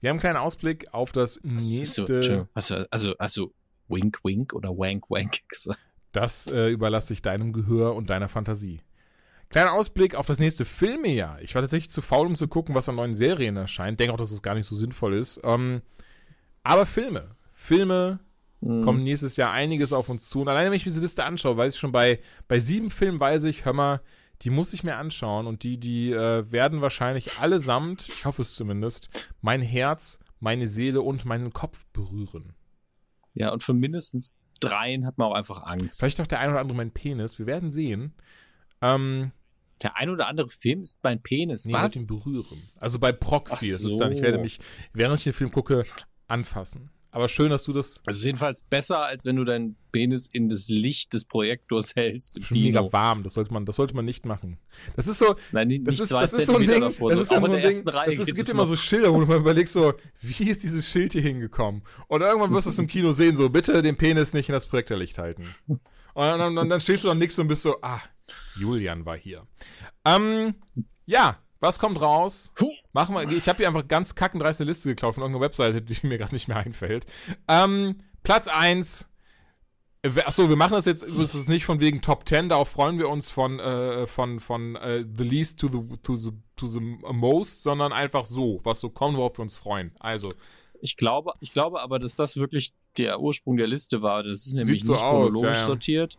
Wir 0.00 0.08
haben 0.08 0.14
einen 0.14 0.20
kleinen 0.20 0.38
Ausblick 0.38 0.92
auf 0.92 1.12
das 1.12 1.40
nächste. 1.42 2.22
So, 2.22 2.48
also, 2.54 2.84
also, 2.90 3.14
also, 3.18 3.52
Wink 3.88 4.20
Wink 4.24 4.54
oder 4.54 4.70
Wank 4.70 5.10
Wank 5.10 5.40
gesagt. 5.48 5.80
Das 6.12 6.46
äh, 6.46 6.70
überlasse 6.70 7.12
ich 7.12 7.22
deinem 7.22 7.52
Gehör 7.52 7.94
und 7.94 8.10
deiner 8.10 8.28
Fantasie. 8.28 8.80
Kleiner 9.50 9.72
Ausblick 9.72 10.14
auf 10.14 10.26
das 10.26 10.38
nächste 10.38 10.64
Filmejahr. 10.64 11.42
Ich 11.42 11.56
war 11.56 11.62
tatsächlich 11.62 11.90
zu 11.90 12.02
faul, 12.02 12.26
um 12.26 12.36
zu 12.36 12.46
gucken, 12.46 12.76
was 12.76 12.88
an 12.88 12.94
neuen 12.94 13.14
Serien 13.14 13.56
erscheint. 13.56 13.98
Denke 13.98 14.14
auch, 14.14 14.18
dass 14.18 14.30
es 14.30 14.42
gar 14.42 14.54
nicht 14.54 14.66
so 14.66 14.76
sinnvoll 14.76 15.14
ist. 15.14 15.40
Ähm, 15.42 15.82
aber 16.62 16.86
Filme. 16.86 17.34
Filme 17.52 18.20
mhm. 18.60 18.84
kommen 18.84 19.02
nächstes 19.02 19.36
Jahr 19.36 19.50
einiges 19.50 19.92
auf 19.92 20.08
uns 20.08 20.28
zu. 20.28 20.42
Und 20.42 20.48
alleine, 20.48 20.70
wenn 20.70 20.76
ich 20.76 20.86
mir 20.86 20.92
diese 20.92 21.02
Liste 21.02 21.24
anschaue, 21.24 21.56
weiß 21.56 21.74
ich 21.74 21.80
schon 21.80 21.90
bei, 21.90 22.20
bei 22.46 22.60
sieben 22.60 22.92
Filmen, 22.92 23.18
weiß 23.18 23.42
ich, 23.44 23.64
hör 23.64 23.72
mal, 23.72 24.00
die 24.42 24.50
muss 24.50 24.72
ich 24.72 24.84
mir 24.84 24.96
anschauen. 24.96 25.48
Und 25.48 25.64
die, 25.64 25.80
die 25.80 26.12
äh, 26.12 26.50
werden 26.52 26.80
wahrscheinlich 26.80 27.38
allesamt, 27.40 28.08
ich 28.08 28.26
hoffe 28.26 28.42
es 28.42 28.54
zumindest, 28.54 29.10
mein 29.40 29.62
Herz, 29.62 30.20
meine 30.38 30.68
Seele 30.68 31.02
und 31.02 31.24
meinen 31.24 31.52
Kopf 31.52 31.86
berühren. 31.92 32.52
Ja, 33.34 33.52
und 33.52 33.64
für 33.64 33.74
mindestens 33.74 34.32
dreien 34.60 35.06
hat 35.06 35.18
man 35.18 35.26
auch 35.26 35.34
einfach 35.34 35.64
Angst. 35.64 35.98
Vielleicht 35.98 36.20
auch 36.20 36.26
der 36.28 36.38
ein 36.38 36.50
oder 36.50 36.60
andere 36.60 36.76
mein 36.76 36.92
Penis. 36.92 37.40
Wir 37.40 37.46
werden 37.46 37.72
sehen. 37.72 38.14
Ähm, 38.80 39.32
der 39.82 39.96
ein 39.96 40.10
oder 40.10 40.28
andere 40.28 40.48
Film 40.48 40.82
ist 40.82 40.98
mein 41.02 41.22
Penis. 41.22 41.64
Nee, 41.64 41.72
Was? 41.72 41.94
mit 41.94 42.08
dem 42.08 42.18
Berühren. 42.18 42.62
Also 42.78 42.98
bei 42.98 43.12
Proxy. 43.12 43.70
So. 43.72 43.88
Ist 43.88 43.98
dann, 43.98 44.12
ich 44.12 44.22
werde 44.22 44.38
mich, 44.38 44.60
während 44.92 45.18
ich 45.18 45.24
den 45.24 45.32
Film 45.32 45.50
gucke, 45.50 45.84
anfassen. 46.28 46.90
Aber 47.12 47.26
schön, 47.26 47.50
dass 47.50 47.64
du 47.64 47.72
das. 47.72 48.00
Also 48.06 48.24
jedenfalls 48.26 48.62
besser, 48.62 48.98
als 48.98 49.24
wenn 49.24 49.34
du 49.34 49.44
deinen 49.44 49.76
Penis 49.90 50.28
in 50.28 50.48
das 50.48 50.68
Licht 50.68 51.12
des 51.12 51.24
Projektors 51.24 51.96
hältst. 51.96 52.36
Im 52.36 52.44
Schon 52.44 52.60
mega 52.60 52.92
warm. 52.92 53.24
Das 53.24 53.34
sollte 53.34 53.52
man, 53.52 53.66
das 53.66 53.76
sollte 53.76 53.96
man 53.96 54.04
nicht 54.04 54.26
machen. 54.26 54.58
Das 54.94 55.08
ist 55.08 55.18
so. 55.18 55.34
Nein, 55.50 55.68
nicht, 55.68 55.86
das 55.86 55.98
ist, 55.98 56.12
das 56.12 56.32
ist 56.32 56.46
so 56.46 56.56
ein 56.56 56.66
Ding. 56.66 56.80
Davor, 56.80 57.10
das 57.10 57.20
ist 57.20 57.28
so 57.30 57.34
ein 57.34 57.50
Ding. 57.50 57.62
Das 57.62 58.08
ist, 58.08 58.28
es 58.28 58.34
gibt 58.34 58.48
immer 58.48 58.66
so 58.66 58.76
Schilder, 58.76 59.12
wo 59.12 59.20
du 59.20 59.26
mal 59.26 59.38
überlegst, 59.38 59.72
so, 59.72 59.94
wie 60.20 60.48
ist 60.48 60.62
dieses 60.62 60.88
Schild 60.88 61.12
hier 61.12 61.22
hingekommen? 61.22 61.82
Und 62.06 62.20
irgendwann 62.20 62.52
wirst 62.52 62.66
du 62.66 62.70
es 62.70 62.78
im 62.78 62.86
Kino 62.86 63.12
sehen, 63.12 63.34
so, 63.34 63.48
bitte 63.48 63.82
den 63.82 63.96
Penis 63.96 64.32
nicht 64.32 64.48
in 64.48 64.52
das 64.52 64.66
Projektorlicht 64.66 65.18
halten. 65.18 65.46
Und 65.66 65.80
dann, 66.14 66.54
dann, 66.54 66.68
dann 66.68 66.80
stehst 66.80 67.04
du 67.04 67.08
dann 67.08 67.18
nix 67.18 67.38
und 67.38 67.48
bist 67.48 67.62
so, 67.62 67.76
ah, 67.82 68.00
Julian 68.56 69.06
war 69.06 69.16
hier. 69.16 69.46
Ähm, 70.04 70.54
ja, 71.06 71.38
was 71.60 71.78
kommt 71.78 72.00
raus? 72.00 72.52
Machen 72.92 73.14
wir, 73.14 73.30
ich 73.30 73.48
habe 73.48 73.58
hier 73.58 73.68
einfach 73.68 73.86
ganz 73.86 74.14
kackendreiste 74.14 74.64
Liste 74.64 74.88
geklaut 74.88 75.14
von 75.14 75.22
irgendeiner 75.22 75.44
Webseite, 75.44 75.82
die 75.82 76.06
mir 76.06 76.18
gerade 76.18 76.34
nicht 76.34 76.48
mehr 76.48 76.56
einfällt. 76.56 77.06
Ähm, 77.48 78.00
Platz 78.22 78.48
1. 78.48 79.06
Achso, 80.24 80.48
wir 80.48 80.56
machen 80.56 80.72
das 80.72 80.86
jetzt, 80.86 81.02
ist 81.02 81.48
nicht 81.50 81.66
von 81.66 81.78
wegen 81.80 82.00
Top 82.00 82.26
10, 82.26 82.48
darauf 82.48 82.70
freuen 82.70 82.98
wir 82.98 83.10
uns 83.10 83.28
von, 83.28 83.60
äh, 83.60 84.06
von, 84.06 84.40
von 84.40 84.76
äh, 84.76 85.04
the 85.14 85.24
least 85.24 85.60
to 85.60 85.68
the, 85.68 85.98
to, 86.02 86.16
the, 86.16 86.30
to 86.56 86.66
the 86.66 86.80
most, 86.80 87.62
sondern 87.62 87.92
einfach 87.92 88.24
so, 88.24 88.60
was 88.64 88.80
so 88.80 88.88
kommt, 88.88 89.18
worauf 89.18 89.36
wir 89.36 89.42
uns 89.42 89.56
freuen. 89.56 89.92
Also. 90.00 90.32
Ich 90.80 90.96
glaube, 90.96 91.32
ich 91.40 91.50
glaube 91.50 91.80
aber, 91.80 91.98
dass 91.98 92.16
das 92.16 92.36
wirklich 92.36 92.72
der 92.96 93.20
Ursprung 93.20 93.56
der 93.56 93.66
Liste 93.66 94.02
war. 94.02 94.22
Das 94.22 94.46
ist 94.46 94.54
nämlich 94.54 94.82
so 94.84 94.92
nicht 94.92 95.02
aus, 95.02 95.10
chronologisch 95.32 95.56
ja, 95.56 95.60
ja. 95.62 95.66
sortiert. 95.66 96.18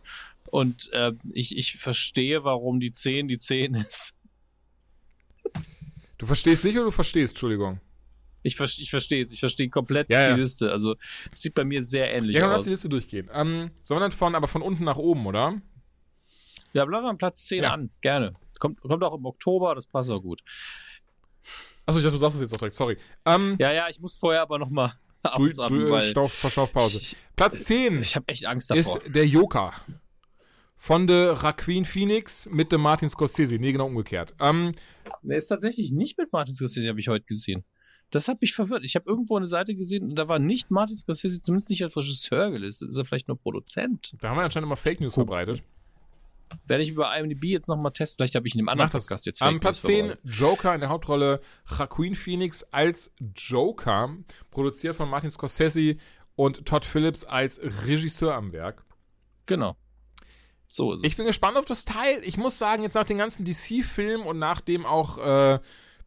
Und 0.50 0.92
äh, 0.92 1.12
ich, 1.32 1.56
ich 1.56 1.76
verstehe, 1.76 2.44
warum 2.44 2.78
die 2.80 2.92
10 2.92 3.28
die 3.28 3.38
10 3.38 3.74
ist. 3.74 4.14
Du 6.18 6.26
verstehst 6.26 6.64
nicht 6.64 6.76
oder 6.76 6.84
du 6.84 6.90
verstehst, 6.90 7.32
Entschuldigung? 7.32 7.80
Ich, 8.44 8.56
ver 8.56 8.64
ich 8.64 8.90
verstehe 8.90 9.22
es, 9.22 9.32
ich 9.32 9.40
verstehe 9.40 9.68
komplett 9.68 10.10
Ja, 10.10 10.28
ja. 10.28 10.34
die 10.34 10.40
Liste. 10.40 10.70
Also, 10.70 10.96
es 11.30 11.42
sieht 11.42 11.54
bei 11.54 11.64
mir 11.64 11.82
sehr 11.82 12.12
ähnlich 12.12 12.34
Ja, 12.36 12.42
komm, 12.42 12.50
lass 12.50 12.60
aus. 12.60 12.64
die 12.64 12.70
Liste 12.70 12.88
durchgehen. 12.88 13.28
Ähm, 13.32 13.70
sondern 13.84 14.12
von, 14.12 14.34
aber 14.34 14.48
von 14.48 14.62
unten 14.62 14.84
nach 14.84 14.96
oben, 14.96 15.26
oder? 15.26 15.60
Ja, 16.72 16.84
bleiben 16.84 17.04
wir 17.04 17.10
am 17.10 17.18
Platz 17.18 17.44
10 17.44 17.62
Ja. 17.64 17.72
an. 17.72 17.90
Gerne. 18.00 18.34
Kommt, 18.58 18.80
kommt 18.80 19.02
auch 19.04 19.14
im 19.14 19.24
Oktober, 19.26 19.74
das 19.74 19.86
passt 19.86 20.10
auch 20.10 20.20
gut. 20.20 20.42
Achso, 21.86 21.98
ich 21.98 22.04
dachte, 22.04 22.14
du 22.16 22.18
sagst 22.18 22.36
es 22.36 22.42
jetzt 22.42 22.54
auch 22.54 22.58
direkt, 22.58 22.74
sorry. 22.76 22.96
Ähm, 23.26 23.56
Ja, 23.58 23.72
ja, 23.72 23.88
ich 23.88 24.00
muss 24.00 24.16
vorher 24.16 24.42
aber 24.42 24.58
nochmal 24.58 24.92
du, 25.22 25.28
absagen, 25.44 25.78
du, 25.80 25.86
äh, 25.86 25.90
weil 25.90 26.02
Stauf, 26.02 26.32
Verschnaufpause. 26.32 26.98
ich, 26.98 27.16
Platz 27.36 27.64
10 27.64 28.00
ich 28.02 28.16
habe 28.16 28.28
echt 28.28 28.46
Angst 28.46 28.70
ist 28.70 28.94
davor. 28.94 29.08
der 29.10 29.26
Joker. 29.26 29.72
Von 30.76 31.06
der 31.06 31.32
Raquin 31.44 31.84
Phoenix 31.84 32.48
mit 32.50 32.72
dem 32.72 32.80
Martin 32.80 33.08
Scorsese. 33.08 33.54
Nee, 33.56 33.70
genau 33.70 33.86
umgekehrt. 33.86 34.34
Ähm, 34.40 34.74
Der 35.22 35.38
ist 35.38 35.46
tatsächlich 35.46 35.92
nicht 35.92 36.18
mit 36.18 36.32
Martin 36.32 36.54
Scorsese, 36.56 36.88
habe 36.88 36.98
ich 36.98 37.06
heute 37.08 37.24
gesehen. 37.24 37.64
Das 38.10 38.26
hat 38.28 38.40
mich 38.40 38.52
verwirrt. 38.52 38.84
Ich 38.84 38.96
habe 38.96 39.08
irgendwo 39.08 39.36
eine 39.36 39.46
Seite 39.46 39.74
gesehen 39.76 40.02
und 40.02 40.16
da 40.16 40.26
war 40.26 40.40
nicht 40.40 40.70
Martin 40.72 40.96
Scorsese, 40.96 41.40
zumindest 41.40 41.70
nicht 41.70 41.82
als 41.84 41.96
Regisseur 41.96 42.50
gelistet. 42.50 42.88
Ist 42.90 42.98
er 42.98 43.04
vielleicht 43.04 43.28
nur 43.28 43.38
Produzent? 43.38 44.14
da 44.20 44.30
haben 44.30 44.36
wir 44.38 44.42
anscheinend 44.42 44.66
immer 44.66 44.76
Fake 44.76 45.00
News 45.00 45.14
verbreitet. 45.14 45.62
Werde 46.66 46.82
ich 46.82 46.90
über 46.90 47.16
IMDb 47.16 47.44
jetzt 47.44 47.68
nochmal 47.68 47.92
testen. 47.92 48.18
Vielleicht 48.18 48.34
habe 48.34 48.46
ich 48.46 48.54
in 48.54 48.60
einem 48.60 48.68
anderen 48.68 48.88
Mach 48.88 48.92
das. 48.92 49.06
Podcast 49.06 49.26
jetzt 49.26 49.42
Am 49.42 49.60
Platz 49.60 49.82
News 49.82 49.92
10 49.92 50.06
verbreitet. 50.06 50.34
Joker 50.34 50.74
in 50.74 50.80
der 50.80 50.90
Hauptrolle 50.90 51.40
Joaquin 51.68 52.14
Phoenix 52.14 52.62
als 52.70 53.14
Joker, 53.36 54.16
produziert 54.50 54.96
von 54.96 55.08
Martin 55.08 55.30
Scorsese 55.30 55.96
und 56.34 56.64
Todd 56.64 56.84
Phillips 56.84 57.24
als 57.24 57.60
Regisseur 57.86 58.34
am 58.34 58.52
Werk. 58.52 58.84
Genau. 59.46 59.76
So 60.66 60.94
ist 60.94 61.00
es. 61.00 61.06
Ich 61.06 61.16
bin 61.16 61.26
gespannt 61.26 61.58
auf 61.58 61.66
das 61.66 61.84
Teil. 61.84 62.22
Ich 62.24 62.38
muss 62.38 62.58
sagen, 62.58 62.82
jetzt 62.82 62.94
nach 62.94 63.04
den 63.04 63.18
ganzen 63.18 63.44
DC-Filmen 63.44 64.26
und 64.26 64.38
nachdem 64.38 64.86
auch 64.86 65.18
äh, 65.18 65.60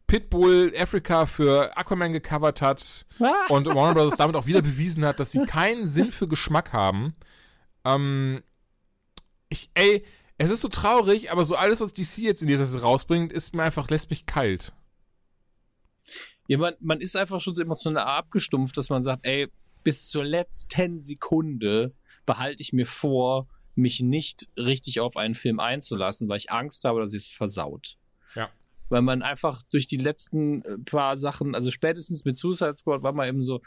Pitbull 0.06 0.72
Africa 0.76 1.26
für 1.26 1.76
Aquaman 1.76 2.12
gecovert 2.12 2.62
hat 2.62 3.06
und 3.48 3.66
Warner 3.74 3.94
Bros. 3.94 4.16
damit 4.16 4.36
auch 4.36 4.46
wieder 4.46 4.62
bewiesen 4.62 5.04
hat, 5.04 5.20
dass 5.20 5.32
sie 5.32 5.44
keinen 5.44 5.88
Sinn 5.88 6.12
für 6.12 6.28
Geschmack 6.28 6.72
haben. 6.72 7.14
Ähm, 7.84 8.42
ich, 9.48 9.70
ey, 9.74 10.04
es 10.38 10.50
ist 10.50 10.60
so 10.60 10.68
traurig, 10.68 11.30
aber 11.30 11.44
so 11.44 11.56
alles, 11.56 11.80
was 11.80 11.94
DC 11.94 12.18
jetzt 12.18 12.42
in 12.42 12.48
dieser 12.48 12.66
Saison 12.66 12.80
rausbringt, 12.80 13.32
ist 13.32 13.54
mir 13.54 13.62
einfach, 13.62 13.88
lässt 13.88 14.10
mich 14.10 14.26
kalt. 14.26 14.72
Ja, 16.46 16.58
man, 16.58 16.74
man 16.80 17.00
ist 17.00 17.16
einfach 17.16 17.40
schon 17.40 17.54
so 17.54 17.62
emotional 17.62 18.04
abgestumpft, 18.04 18.76
dass 18.76 18.90
man 18.90 19.02
sagt, 19.02 19.24
ey, 19.24 19.48
bis 19.82 20.08
zur 20.08 20.24
letzten 20.24 20.98
Sekunde 20.98 21.94
behalte 22.24 22.60
ich 22.60 22.72
mir 22.72 22.86
vor, 22.86 23.48
mich 23.74 24.00
nicht 24.00 24.48
richtig 24.56 25.00
auf 25.00 25.16
einen 25.16 25.34
Film 25.34 25.60
einzulassen, 25.60 26.28
weil 26.28 26.38
ich 26.38 26.50
Angst 26.50 26.84
habe, 26.84 27.00
dass 27.00 27.14
es 27.14 27.28
versaut. 27.28 27.96
Weil 28.88 29.02
man 29.02 29.22
einfach 29.22 29.62
durch 29.70 29.86
die 29.86 29.96
letzten 29.96 30.62
äh, 30.62 30.78
paar 30.78 31.16
Sachen, 31.16 31.54
also 31.54 31.70
spätestens 31.70 32.24
mit 32.24 32.36
Suicide 32.36 32.74
Squad 32.74 33.02
war 33.02 33.12
man 33.12 33.28
eben 33.28 33.42
so, 33.42 33.60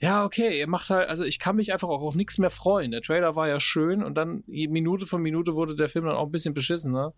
ja, 0.00 0.24
okay, 0.24 0.58
ihr 0.58 0.68
macht 0.68 0.90
halt, 0.90 1.08
also 1.08 1.24
ich 1.24 1.38
kann 1.38 1.56
mich 1.56 1.72
einfach 1.72 1.88
auch 1.88 2.02
auf 2.02 2.14
nichts 2.14 2.38
mehr 2.38 2.50
freuen. 2.50 2.90
Der 2.90 3.02
Trailer 3.02 3.34
war 3.36 3.48
ja 3.48 3.58
schön 3.60 4.02
und 4.02 4.14
dann 4.14 4.44
Minute 4.46 5.06
für 5.06 5.18
Minute 5.18 5.54
wurde 5.54 5.74
der 5.74 5.88
Film 5.88 6.04
dann 6.04 6.14
auch 6.14 6.26
ein 6.26 6.32
bisschen 6.32 6.54
beschissener. 6.54 7.14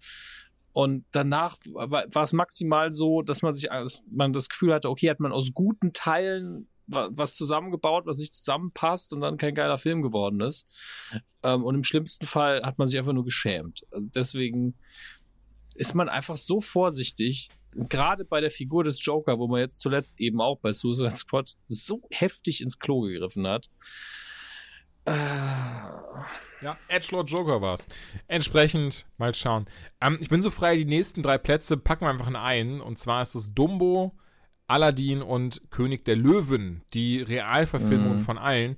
Und 0.73 1.05
danach 1.13 1.59
war, 1.71 2.07
war 2.11 2.23
es 2.23 2.33
maximal 2.33 2.91
so, 2.91 3.21
dass 3.21 3.43
man 3.43 3.55
sich, 3.55 3.69
dass 3.69 4.03
man 4.11 4.33
das 4.33 4.49
Gefühl 4.49 4.73
hatte, 4.73 4.89
okay, 4.89 5.11
hat 5.11 5.21
man 5.21 5.31
aus 5.31 5.53
guten 5.53 5.93
Teilen 5.93 6.67
wa- 6.87 7.11
was 7.13 7.37
zusammengebaut, 7.37 8.07
was 8.07 8.17
nicht 8.17 8.33
zusammenpasst 8.33 9.13
und 9.13 9.21
dann 9.21 9.37
kein 9.37 9.55
geiler 9.55 9.77
Film 9.77 10.01
geworden 10.01 10.41
ist. 10.41 10.67
Ähm, 11.43 11.63
und 11.63 11.75
im 11.75 11.85
schlimmsten 11.85 12.27
Fall 12.27 12.63
hat 12.63 12.79
man 12.79 12.89
sich 12.89 12.99
einfach 12.99 13.13
nur 13.13 13.25
geschämt. 13.25 13.83
Also 13.91 14.09
deswegen 14.15 14.75
ist 15.75 15.95
man 15.95 16.09
einfach 16.09 16.37
so 16.37 16.61
vorsichtig, 16.61 17.49
gerade 17.75 18.25
bei 18.25 18.41
der 18.41 18.51
Figur 18.51 18.85
des 18.85 19.05
Joker, 19.05 19.39
wo 19.39 19.47
man 19.49 19.61
jetzt 19.61 19.81
zuletzt 19.81 20.21
eben 20.21 20.41
auch 20.41 20.59
bei 20.59 20.73
Suicide 20.73 21.17
Squad 21.17 21.57
so 21.65 22.03
heftig 22.11 22.61
ins 22.61 22.79
Klo 22.79 23.01
gegriffen 23.03 23.47
hat. 23.47 23.69
Äh, 25.05 25.13
Ja, 26.63 26.79
Edgelord 26.87 27.29
Joker 27.29 27.61
war's. 27.61 27.89
Entsprechend, 28.29 29.05
mal 29.19 29.35
schauen. 29.35 29.67
Ähm, 30.01 30.19
ich 30.21 30.29
bin 30.29 30.43
so 30.43 30.51
frei, 30.51 30.77
die 30.77 30.85
nächsten 30.85 31.21
drei 31.23 31.37
Plätze 31.37 31.77
packen 31.77 32.05
wir 32.05 32.11
einfach 32.11 32.29
in 32.29 32.37
einen. 32.37 32.81
Und 32.81 32.99
zwar 33.01 33.23
ist 33.23 33.35
es 33.35 33.53
Dumbo, 33.53 34.13
Aladdin 34.69 35.23
und 35.23 35.61
König 35.71 36.05
der 36.05 36.15
Löwen, 36.15 36.83
die 36.95 37.21
Realverfilmung 37.21 38.19
Mhm. 38.19 38.25
von 38.25 38.39
allen. 38.39 38.77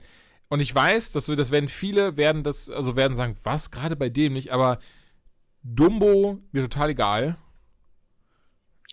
Und 0.49 0.61
ich 0.61 0.75
weiß, 0.75 1.13
dass 1.13 1.29
wir, 1.29 1.37
das 1.37 1.51
werden 1.51 1.69
viele, 1.69 2.17
werden 2.17 2.43
das, 2.43 2.71
also 2.71 2.97
werden 2.97 3.15
sagen, 3.15 3.37
was, 3.43 3.71
gerade 3.71 3.97
bei 3.97 4.09
dem 4.09 4.33
nicht, 4.33 4.51
aber 4.51 4.79
Dumbo 5.65 6.39
mir 6.53 6.63
total 6.63 6.91
egal. 6.91 7.37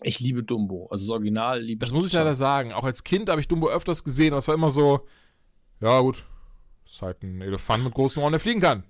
ich 0.03 0.19
liebe 0.19 0.41
Dumbo. 0.43 0.88
Also 0.89 1.06
das 1.06 1.10
Original 1.11 1.61
liebe 1.61 1.80
Das 1.80 1.91
muss 1.91 2.07
ich 2.07 2.14
leider 2.14 2.34
sagen. 2.34 2.72
Auch 2.73 2.85
als 2.85 3.03
Kind 3.03 3.30
habe 3.30 3.39
ich 3.41 3.48
Dumbo 3.48 3.69
öfters 3.69 4.03
gesehen, 4.03 4.30
aber 4.34 4.39
es 4.39 4.48
war 4.48 4.56
immer 4.56 4.72
so, 4.72 5.06
ja 5.80 5.99
gut, 5.99 6.23
ist 6.85 7.02
halt 7.02 7.22
ein 7.23 7.41
Elefant 7.41 7.84
mit 7.84 7.93
großen 7.93 8.22
Ohren, 8.23 8.31
der 8.31 8.39
fliegen 8.39 8.61
kann. 8.61 8.84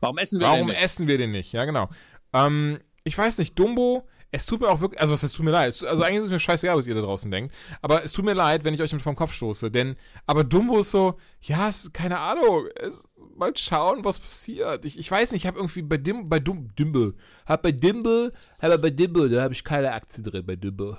Warum 0.00 0.16
essen 0.18 0.38
wir 0.40 0.46
Warum 0.46 0.58
denn 0.60 0.66
nicht? 0.68 0.82
essen 0.82 1.08
wir 1.08 1.18
den 1.18 1.32
nicht? 1.32 1.52
Ja, 1.52 1.64
genau. 1.64 1.90
Ähm, 2.32 2.78
ich 3.04 3.18
weiß 3.18 3.38
nicht, 3.38 3.58
Dumbo, 3.58 4.06
es 4.30 4.44
tut 4.46 4.60
mir 4.60 4.68
auch 4.68 4.80
wirklich, 4.80 5.00
also 5.00 5.14
es 5.14 5.32
tut 5.32 5.44
mir 5.44 5.52
leid. 5.52 5.82
Also 5.84 6.02
eigentlich 6.02 6.18
ist 6.18 6.24
es 6.24 6.30
mir 6.30 6.38
scheißegal, 6.38 6.76
was 6.76 6.86
ihr 6.86 6.94
da 6.94 7.00
draußen 7.00 7.30
denkt. 7.30 7.54
Aber 7.80 8.04
es 8.04 8.12
tut 8.12 8.24
mir 8.24 8.34
leid, 8.34 8.64
wenn 8.64 8.74
ich 8.74 8.82
euch 8.82 8.92
mit 8.92 9.00
vom 9.00 9.16
Kopf 9.16 9.32
stoße. 9.32 9.70
Denn, 9.70 9.96
aber 10.26 10.44
Dumbo 10.44 10.80
ist 10.80 10.90
so, 10.90 11.18
ja, 11.40 11.68
es, 11.68 11.92
keine 11.92 12.18
Ahnung, 12.18 12.66
es, 12.76 13.22
mal 13.36 13.56
schauen, 13.56 14.04
was 14.04 14.18
passiert. 14.18 14.84
Ich, 14.84 14.98
ich 14.98 15.10
weiß 15.10 15.32
nicht, 15.32 15.44
ich 15.44 15.46
habe 15.46 15.58
irgendwie 15.58 15.82
bei 15.82 15.96
Dim, 15.96 16.28
bei 16.28 16.40
Dum, 16.40 16.74
Dimble, 16.78 17.14
hab 17.46 17.62
bei 17.62 17.72
Dimble, 17.72 18.32
aber 18.58 18.78
bei 18.78 18.90
Dimble, 18.90 19.30
da 19.30 19.42
habe 19.42 19.54
ich 19.54 19.64
keine 19.64 19.92
Aktie 19.92 20.22
drin, 20.22 20.44
bei 20.44 20.56
Dimble. 20.56 20.98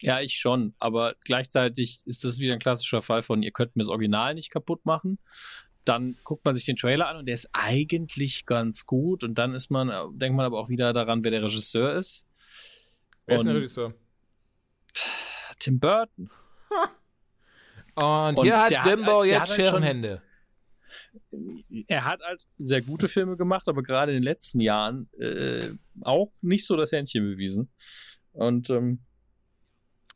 Ja, 0.00 0.20
ich 0.20 0.38
schon. 0.38 0.74
Aber 0.78 1.14
gleichzeitig 1.24 2.02
ist 2.04 2.24
das 2.24 2.38
wieder 2.38 2.52
ein 2.52 2.58
klassischer 2.58 3.02
Fall 3.02 3.22
von, 3.22 3.42
ihr 3.42 3.52
könnt 3.52 3.76
mir 3.76 3.82
das 3.82 3.88
Original 3.88 4.34
nicht 4.34 4.50
kaputt 4.50 4.84
machen. 4.84 5.18
Dann 5.86 6.16
guckt 6.24 6.44
man 6.44 6.54
sich 6.54 6.64
den 6.64 6.76
Trailer 6.76 7.08
an 7.08 7.16
und 7.16 7.26
der 7.26 7.34
ist 7.34 7.48
eigentlich 7.52 8.44
ganz 8.44 8.84
gut. 8.86 9.24
Und 9.24 9.36
dann 9.36 9.54
ist 9.54 9.70
man, 9.70 9.88
denkt 10.18 10.36
man 10.36 10.44
aber 10.44 10.58
auch 10.58 10.68
wieder 10.68 10.92
daran, 10.92 11.24
wer 11.24 11.30
der 11.30 11.42
Regisseur 11.44 11.94
ist. 11.94 12.26
Wer 13.24 13.36
ist 13.36 13.42
denn 13.42 13.52
der 13.52 13.56
Regisseur? 13.56 13.94
Tim 15.58 15.78
Burton. 15.78 16.30
Und, 17.94 18.38
Und 18.38 18.44
hier 18.44 18.58
hat 18.58 18.86
Dimbo 18.86 19.22
der 19.22 19.32
jetzt 19.32 19.56
halt 19.56 19.68
Scherenhände. 19.68 20.22
er 21.86 22.04
hat 22.04 22.20
halt 22.22 22.46
sehr 22.58 22.82
gute 22.82 23.08
Filme 23.08 23.36
gemacht, 23.36 23.68
aber 23.68 23.82
gerade 23.82 24.12
in 24.12 24.16
den 24.16 24.24
letzten 24.24 24.60
Jahren 24.60 25.08
äh, 25.18 25.70
auch 26.02 26.32
nicht 26.40 26.66
so 26.66 26.76
das 26.76 26.92
Händchen 26.92 27.24
bewiesen. 27.24 27.70
Und 28.32 28.70
ähm, 28.70 29.00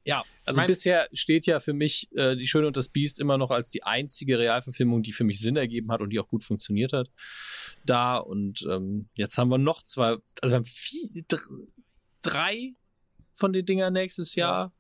ja, 0.05 0.25
also 0.51 0.61
mein- 0.61 0.67
bisher 0.69 1.09
steht 1.13 1.47
ja 1.47 1.59
für 1.61 1.73
mich 1.73 2.09
äh, 2.15 2.37
Die 2.37 2.47
Schöne 2.47 2.67
und 2.67 2.77
das 2.77 2.89
Biest 2.89 3.19
immer 3.21 3.39
noch 3.39 3.51
als 3.51 3.71
die 3.71 3.83
einzige 3.83 4.39
Realverfilmung, 4.39 5.03
die 5.03 5.13
für 5.13 5.25
mich 5.25 5.41
Sinn 5.41 5.57
ergeben 5.57 5.91
hat 5.91 6.01
und 6.01 6.11
die 6.11 6.21
auch 6.21 6.29
gut 6.29 6.45
funktioniert 6.45 6.93
hat. 6.93 7.11
Da 7.85 8.19
und 8.19 8.67
ähm, 8.71 9.09
jetzt 9.17 9.39
haben 9.39 9.51
wir 9.51 9.59
noch 9.59 9.83
zwei, 9.83 10.17
also 10.43 10.53
wir 10.53 10.57
haben 10.57 10.65
vier, 10.65 11.25
dr- 11.29 11.41
drei 12.23 12.75
von 13.33 13.53
den 13.53 13.65
Dingern 13.65 13.93
nächstes 13.95 14.35
Jahr. 14.35 14.73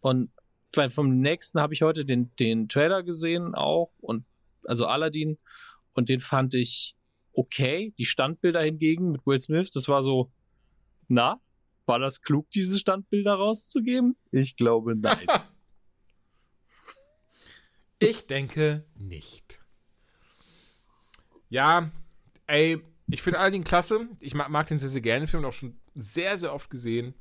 Und 0.00 0.30
weil 0.74 0.90
vom 0.90 1.20
nächsten 1.20 1.60
habe 1.60 1.72
ich 1.74 1.82
heute 1.82 2.04
den, 2.04 2.34
den 2.36 2.68
Trailer 2.68 3.02
gesehen 3.02 3.54
auch 3.54 3.92
und 4.00 4.24
also 4.64 4.86
Aladdin 4.86 5.38
und 5.94 6.08
den 6.08 6.20
fand 6.20 6.54
ich 6.54 6.96
okay. 7.32 7.94
Die 7.98 8.04
Standbilder 8.04 8.62
hingegen 8.62 9.12
mit 9.12 9.26
Will 9.26 9.38
Smith, 9.40 9.70
das 9.70 9.88
war 9.88 10.02
so, 10.02 10.30
na, 11.08 11.40
war 11.86 11.98
das 11.98 12.22
klug, 12.22 12.50
diese 12.50 12.78
Standbilder 12.78 13.34
rauszugeben? 13.34 14.16
Ich 14.30 14.56
glaube 14.56 14.96
nein. 14.96 15.26
Ich 17.98 18.26
denke 18.26 18.84
nicht. 18.94 19.58
Ja, 21.48 21.90
ey, 22.46 22.82
ich 23.08 23.22
finde 23.22 23.38
Aladdin 23.38 23.64
klasse. 23.64 24.08
Ich 24.20 24.34
mag, 24.34 24.50
mag 24.50 24.66
den 24.66 24.78
sehr, 24.78 24.88
sehr 24.88 25.00
gerne. 25.00 25.20
Den 25.24 25.28
Film 25.28 25.44
auch 25.44 25.52
schon 25.52 25.78
sehr, 25.94 26.36
sehr 26.36 26.52
oft 26.52 26.68
gesehen. 26.68 27.14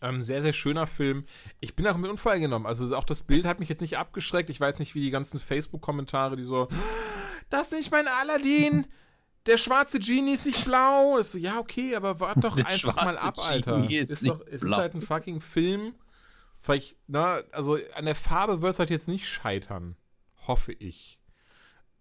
Ähm, 0.00 0.22
sehr, 0.22 0.42
sehr 0.42 0.52
schöner 0.52 0.86
Film. 0.86 1.24
Ich 1.60 1.74
bin 1.74 1.86
auch 1.86 1.96
mit 1.96 2.10
Unfall 2.10 2.40
genommen. 2.40 2.66
Also 2.66 2.94
auch 2.96 3.04
das 3.04 3.22
Bild 3.22 3.46
hat 3.46 3.60
mich 3.60 3.68
jetzt 3.68 3.80
nicht 3.80 3.98
abgeschreckt. 3.98 4.50
Ich 4.50 4.60
weiß 4.60 4.78
nicht, 4.78 4.94
wie 4.94 5.00
die 5.00 5.10
ganzen 5.10 5.40
Facebook-Kommentare, 5.40 6.36
die 6.36 6.42
so, 6.42 6.68
das 7.48 7.68
ist 7.68 7.78
nicht 7.78 7.90
mein 7.90 8.06
Aladdin. 8.06 8.86
Der 9.46 9.56
schwarze 9.56 9.98
Genie 9.98 10.34
ist 10.34 10.46
nicht 10.46 10.64
blau. 10.64 11.18
Ist 11.18 11.32
so, 11.32 11.38
ja, 11.38 11.58
okay, 11.58 11.94
aber 11.94 12.18
wart 12.20 12.42
doch 12.42 12.54
Der 12.56 12.66
einfach 12.66 12.96
mal 12.96 13.16
ab, 13.16 13.38
Alter. 13.38 13.80
Genie 13.80 13.96
ist 13.96 14.26
doch, 14.26 14.40
es 14.46 14.62
ist 14.62 14.72
halt 14.74 14.94
ein 14.94 15.02
fucking 15.02 15.40
Film. 15.40 15.94
Vielleicht, 16.62 16.96
na, 17.06 17.42
also 17.52 17.78
an 17.94 18.06
der 18.06 18.16
Farbe 18.16 18.60
wird 18.60 18.72
es 18.72 18.78
halt 18.78 18.90
jetzt 18.90 19.08
nicht 19.08 19.28
scheitern. 19.28 19.96
Hoffe 20.46 20.72
ich. 20.72 21.20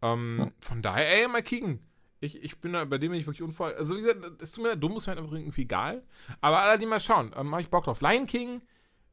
Ähm, 0.02 0.52
Von 0.60 0.82
daher, 0.82 1.22
ey, 1.22 1.28
mal 1.28 1.44
kicken. 1.44 1.80
Ich, 2.20 2.42
ich 2.44 2.60
bin 2.60 2.74
da, 2.74 2.86
bei 2.86 2.98
dem 2.98 3.12
bin 3.12 3.20
ich 3.20 3.28
wirklich 3.28 3.44
unfall. 3.44 3.76
Also, 3.76 3.96
wie 3.96 4.02
gesagt, 4.02 4.42
das 4.42 4.52
tut 4.52 4.64
mir 4.64 4.70
leid, 4.72 4.82
dumm 4.82 4.96
ist 4.98 5.06
mir 5.06 5.12
halt 5.12 5.20
einfach 5.20 5.36
irgendwie 5.36 5.62
egal. 5.62 6.04
Aber 6.42 6.60
Aladdin 6.60 6.90
mal 6.90 7.00
schauen. 7.00 7.32
Ähm, 7.36 7.52
Habe 7.52 7.62
ich 7.62 7.70
Bock 7.70 7.84
drauf. 7.84 8.02
Lion 8.02 8.26
King, 8.26 8.62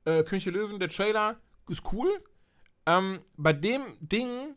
äh, 0.05 0.23
König 0.25 0.45
der 0.45 0.53
Löwen, 0.53 0.79
der 0.79 0.89
Trailer 0.89 1.37
ist 1.69 1.93
cool. 1.93 2.23
Ähm, 2.87 3.21
bei 3.37 3.53
dem 3.53 3.83
Ding 4.01 4.57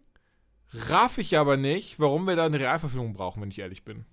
raff 0.90 1.18
ich 1.18 1.38
aber 1.38 1.58
nicht, 1.58 2.00
warum 2.00 2.26
wir 2.26 2.36
da 2.36 2.46
eine 2.46 2.60
Realverfilmung 2.60 3.14
brauchen, 3.14 3.42
wenn 3.42 3.50
ich 3.50 3.60
ehrlich 3.60 3.84
bin. 3.84 4.06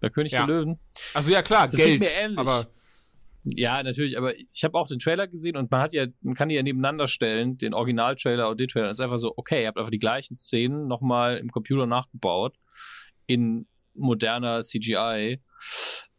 Bei 0.00 0.10
König 0.10 0.32
Ja. 0.32 0.44
der 0.46 0.56
Löwen. 0.56 0.78
Also, 1.14 1.30
ja, 1.32 1.42
klar, 1.42 1.64
Das 1.64 1.74
ist 1.74 1.78
Geld. 1.80 2.00
mir 2.00 2.10
ähnlich. 2.12 2.38
Aber 2.38 2.66
Ja, 3.44 3.82
natürlich, 3.82 4.16
aber 4.16 4.34
ich 4.38 4.64
habe 4.64 4.78
auch 4.78 4.88
den 4.88 4.98
Trailer 4.98 5.26
gesehen 5.26 5.56
und 5.58 5.70
man 5.70 5.82
hat 5.82 5.92
ja, 5.92 6.06
man 6.22 6.34
kann 6.34 6.48
die 6.48 6.54
ja 6.54 6.62
nebeneinander 6.62 7.06
stellen, 7.06 7.58
den 7.58 7.74
Original-Trailer 7.74 8.48
und 8.48 8.58
den 8.58 8.68
Trailer. 8.68 8.88
Das 8.88 8.98
ist 8.98 9.04
einfach 9.04 9.18
so, 9.18 9.34
okay, 9.36 9.62
ihr 9.62 9.68
habt 9.68 9.76
einfach 9.78 9.90
die 9.90 9.98
gleichen 9.98 10.36
Szenen 10.38 10.86
nochmal 10.88 11.36
im 11.36 11.50
Computer 11.50 11.84
nachgebaut 11.86 12.56
in 13.26 13.66
moderner 13.94 14.62
CGI. 14.62 15.40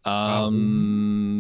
Ähm, 0.06 1.35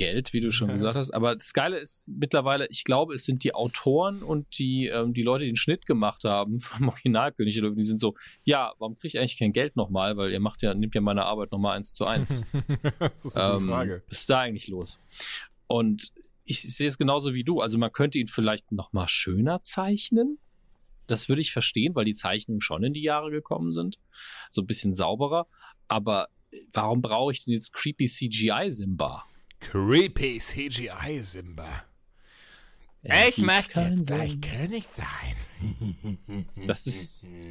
Geld, 0.00 0.32
wie 0.32 0.40
du 0.40 0.50
schon 0.50 0.68
Ja. 0.68 0.74
gesagt 0.74 0.96
hast. 0.96 1.10
Aber 1.10 1.36
das 1.36 1.52
Geile 1.52 1.78
ist 1.78 2.08
mittlerweile, 2.08 2.66
ich 2.70 2.84
glaube, 2.84 3.14
es 3.14 3.24
sind 3.24 3.44
die 3.44 3.54
Autoren 3.54 4.22
und 4.22 4.58
die, 4.58 4.86
ähm, 4.86 5.12
die 5.12 5.22
Leute, 5.22 5.44
die 5.44 5.50
den 5.50 5.56
Schnitt 5.56 5.84
gemacht 5.86 6.24
haben 6.24 6.58
vom 6.58 6.88
Originalkönig 6.88 7.54
der 7.54 7.64
Löwen, 7.64 7.76
die 7.76 7.84
sind 7.84 8.00
so, 8.00 8.14
ja, 8.44 8.72
warum 8.78 8.96
kriege 8.96 9.08
ich 9.08 9.18
eigentlich 9.18 9.38
kein 9.38 9.52
Geld 9.52 9.76
nochmal? 9.76 10.16
Weil 10.16 10.32
ihr 10.32 10.40
macht 10.40 10.62
ja, 10.62 10.72
nimmt 10.74 10.94
ja 10.94 11.00
meine 11.02 11.24
Arbeit 11.26 11.52
nochmal 11.52 11.76
eins 11.76 11.92
zu 11.94 12.04
eins. 12.06 12.44
das 12.98 13.24
ist 13.26 13.36
eine 13.36 13.56
Ähm, 13.58 13.68
Frage. 13.68 14.02
Was 14.08 14.20
ist 14.20 14.30
da 14.30 14.40
eigentlich 14.40 14.68
los? 14.68 14.98
Und 15.66 16.12
ich 16.44 16.62
sehe 16.62 16.88
es 16.88 16.98
genauso 16.98 17.34
wie 17.34 17.44
du. 17.44 17.60
Also 17.60 17.76
man 17.78 17.92
könnte 17.92 18.18
ihn 18.18 18.26
vielleicht 18.26 18.72
noch 18.72 18.92
mal 18.92 19.06
schöner 19.06 19.62
zeichnen. 19.62 20.38
Das 21.06 21.28
würde 21.28 21.42
ich 21.42 21.52
verstehen, 21.52 21.94
weil 21.94 22.04
die 22.04 22.14
Zeichnungen 22.14 22.60
schon 22.60 22.82
in 22.84 22.92
die 22.92 23.02
Jahre 23.02 23.30
gekommen 23.30 23.70
sind. 23.72 23.98
So 24.48 24.62
ein 24.62 24.66
bisschen 24.66 24.94
sauberer. 24.94 25.46
Aber 25.88 26.28
warum 26.72 27.02
brauche 27.02 27.32
ich 27.32 27.44
denn 27.44 27.54
jetzt 27.54 27.72
creepy 27.72 28.06
CGI 28.06 28.66
Simba? 28.70 29.24
Creepy 29.60 30.38
CGI 30.38 31.20
Simba. 31.22 31.84
Ergibt 33.02 33.70
keinen 33.70 34.04
Sinn. 34.04 34.40
König 34.40 34.86
sein. 34.86 35.36
Das 36.66 36.86
ist. 36.86 37.32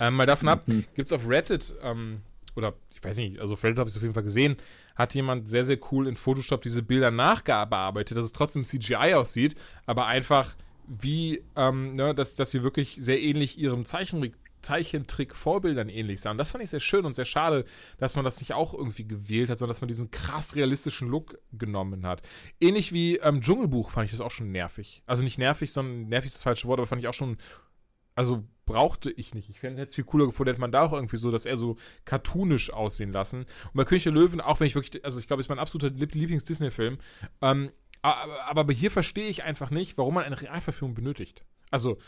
Ähm, 0.00 0.14
mal 0.14 0.24
davon 0.26 0.48
ab, 0.48 0.66
Mhm. 0.66 0.86
gibt 0.94 1.08
es 1.08 1.12
auf 1.12 1.28
Reddit, 1.28 1.74
ähm, 1.82 2.22
oder 2.56 2.72
ich 2.94 3.04
weiß 3.04 3.18
nicht, 3.18 3.38
also 3.38 3.52
auf 3.52 3.62
Reddit 3.62 3.78
habe 3.78 3.88
ich 3.88 3.92
es 3.92 3.96
auf 3.98 4.02
jeden 4.02 4.14
Fall 4.14 4.22
gesehen, 4.22 4.56
hat 4.96 5.14
jemand 5.14 5.48
sehr, 5.50 5.64
sehr 5.66 5.78
cool 5.92 6.08
in 6.08 6.16
Photoshop 6.16 6.62
diese 6.62 6.82
Bilder 6.82 7.10
nachgearbeitet, 7.10 8.16
dass 8.16 8.24
es 8.24 8.32
trotzdem 8.32 8.64
CGI 8.64 9.12
aussieht, 9.14 9.56
aber 9.84 10.06
einfach 10.06 10.56
wie, 10.86 11.42
ähm, 11.54 11.92
ne, 11.92 12.14
dass, 12.14 12.34
dass 12.34 12.50
sie 12.50 12.62
wirklich 12.62 12.96
sehr 12.98 13.20
ähnlich 13.20 13.58
ihrem 13.58 13.84
Zeichentrick, 13.84 14.32
Zeichentrick-Vorbildern 14.62 15.88
ähnlich 15.88 16.20
sahen. 16.20 16.38
Das 16.38 16.50
fand 16.50 16.64
ich 16.64 16.70
sehr 16.70 16.80
schön 16.80 17.04
und 17.04 17.14
sehr 17.14 17.24
schade, 17.24 17.64
dass 17.98 18.16
man 18.16 18.24
das 18.24 18.40
nicht 18.40 18.54
auch 18.54 18.74
irgendwie 18.74 19.06
gewählt 19.06 19.50
hat, 19.50 19.58
sondern 19.58 19.74
dass 19.74 19.80
man 19.80 19.88
diesen 19.88 20.10
krass 20.10 20.56
realistischen 20.56 21.08
Look 21.08 21.38
genommen 21.52 22.06
hat. 22.06 22.22
Ähnlich 22.60 22.92
wie 22.92 23.16
ähm, 23.16 23.40
Dschungelbuch 23.40 23.90
fand 23.90 24.06
ich 24.06 24.12
das 24.12 24.20
auch 24.20 24.30
schon 24.30 24.52
nervig. 24.52 25.02
Also 25.06 25.22
nicht 25.22 25.38
nervig, 25.38 25.72
sondern 25.72 26.08
nervig 26.08 26.28
ist 26.28 26.36
das 26.36 26.42
falsche 26.42 26.68
Wort, 26.68 26.78
aber 26.78 26.86
fand 26.86 27.02
ich 27.02 27.08
auch 27.08 27.14
schon 27.14 27.36
also 28.14 28.44
brauchte 28.66 29.10
ich 29.10 29.34
nicht. 29.34 29.48
Ich 29.48 29.60
fände 29.60 29.82
es 29.82 29.94
viel 29.94 30.04
cooler 30.04 30.26
gefunden, 30.26 30.50
hätte 30.50 30.60
man 30.60 30.72
da 30.72 30.82
auch 30.82 30.92
irgendwie 30.92 31.16
so, 31.16 31.30
dass 31.30 31.46
er 31.46 31.56
so 31.56 31.76
cartoonisch 32.04 32.70
aussehen 32.70 33.12
lassen. 33.12 33.40
Und 33.40 33.74
bei 33.74 33.84
König 33.84 34.02
der 34.02 34.12
Löwen, 34.12 34.40
auch 34.40 34.60
wenn 34.60 34.66
ich 34.66 34.74
wirklich, 34.74 35.04
also 35.04 35.18
ich 35.18 35.26
glaube, 35.26 35.40
ist 35.40 35.48
mein 35.48 35.58
absoluter 35.58 35.88
Lieb- 35.94 36.14
Lieblings-Disney-Film, 36.14 36.98
ähm, 37.40 37.70
aber, 38.02 38.46
aber 38.46 38.72
hier 38.72 38.90
verstehe 38.90 39.28
ich 39.28 39.42
einfach 39.42 39.70
nicht, 39.70 39.96
warum 39.98 40.14
man 40.14 40.24
eine 40.24 40.40
Realverfilmung 40.40 40.94
benötigt. 40.94 41.44
Also 41.70 41.98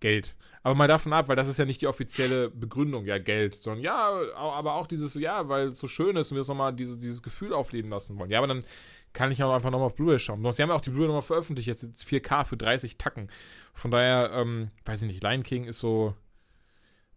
Geld. 0.00 0.36
Aber 0.66 0.74
mal 0.74 0.88
davon 0.88 1.12
ab, 1.12 1.28
weil 1.28 1.36
das 1.36 1.46
ist 1.46 1.58
ja 1.60 1.64
nicht 1.64 1.80
die 1.80 1.86
offizielle 1.86 2.50
Begründung, 2.50 3.04
ja, 3.04 3.18
Geld, 3.18 3.60
sondern 3.62 3.84
ja, 3.84 4.10
aber 4.34 4.74
auch 4.74 4.88
dieses, 4.88 5.14
ja, 5.14 5.48
weil 5.48 5.68
es 5.68 5.78
so 5.78 5.86
schön 5.86 6.16
ist 6.16 6.32
und 6.32 6.34
wir 6.34 6.40
es 6.40 6.48
nochmal 6.48 6.74
dieses, 6.74 6.98
dieses 6.98 7.22
Gefühl 7.22 7.52
aufleben 7.52 7.88
lassen 7.88 8.18
wollen. 8.18 8.32
Ja, 8.32 8.38
aber 8.38 8.48
dann 8.48 8.64
kann 9.12 9.30
ich 9.30 9.40
auch 9.44 9.54
einfach 9.54 9.70
nochmal 9.70 9.86
auf 9.86 9.94
Blu-ray 9.94 10.18
schauen. 10.18 10.42
Sonst- 10.42 10.56
Sie 10.56 10.64
haben 10.64 10.70
ja 10.70 10.74
auch 10.74 10.80
die 10.80 10.90
Blu-ray 10.90 11.06
nochmal 11.06 11.22
veröffentlicht, 11.22 11.68
jetzt, 11.68 11.84
jetzt 11.84 12.02
4K 12.02 12.42
für 12.44 12.56
30 12.56 12.98
Tacken. 12.98 13.30
Von 13.74 13.92
daher, 13.92 14.32
ähm, 14.32 14.72
weiß 14.86 15.02
ich 15.02 15.06
nicht, 15.06 15.22
Lion 15.22 15.44
King 15.44 15.66
ist 15.66 15.78
so. 15.78 16.16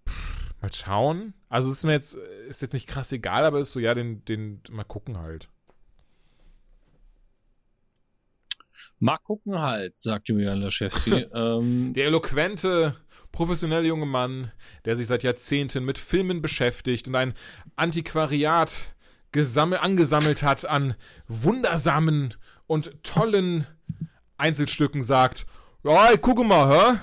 Pff, 0.08 0.52
mal 0.62 0.72
schauen. 0.72 1.34
Also 1.50 1.72
ist 1.72 1.84
mir 1.84 1.94
jetzt, 1.94 2.14
ist 2.50 2.62
jetzt 2.62 2.74
nicht 2.74 2.86
krass 2.86 3.12
egal, 3.12 3.46
aber 3.46 3.60
ist 3.60 3.72
so, 3.72 3.80
ja, 3.80 3.96
den, 3.96 4.24
den, 4.26 4.62
mal 4.70 4.84
gucken 4.84 5.18
halt. 5.18 5.50
Mal 9.00 9.18
gucken 9.18 9.60
halt, 9.60 9.98
sagt 9.98 10.30
Julian 10.30 10.60
Laschewski. 10.62 11.26
ähm, 11.34 11.94
Der 11.94 12.06
eloquente, 12.06 12.96
professionelle 13.32 13.88
junge 13.88 14.06
Mann, 14.06 14.52
der 14.86 14.98
sich 14.98 15.08
seit 15.08 15.24
Jahrzehnten 15.24 15.86
mit 15.86 15.98
Filmen 15.98 16.42
beschäftigt 16.42 17.08
und 17.08 17.16
ein 17.16 17.34
Antiquariat 17.76 18.96
gesammel, 19.32 19.80
angesammelt 19.80 20.44
hat 20.44 20.66
an 20.66 20.96
wundersamen 21.28 22.36
und 22.68 23.04
tollen 23.04 23.68
Einzelstücken, 24.38 25.04
sagt: 25.04 25.46
Ja, 25.84 26.10
ey, 26.10 26.18
gucke 26.18 26.44
mal, 26.44 26.70
hä? 26.70 27.00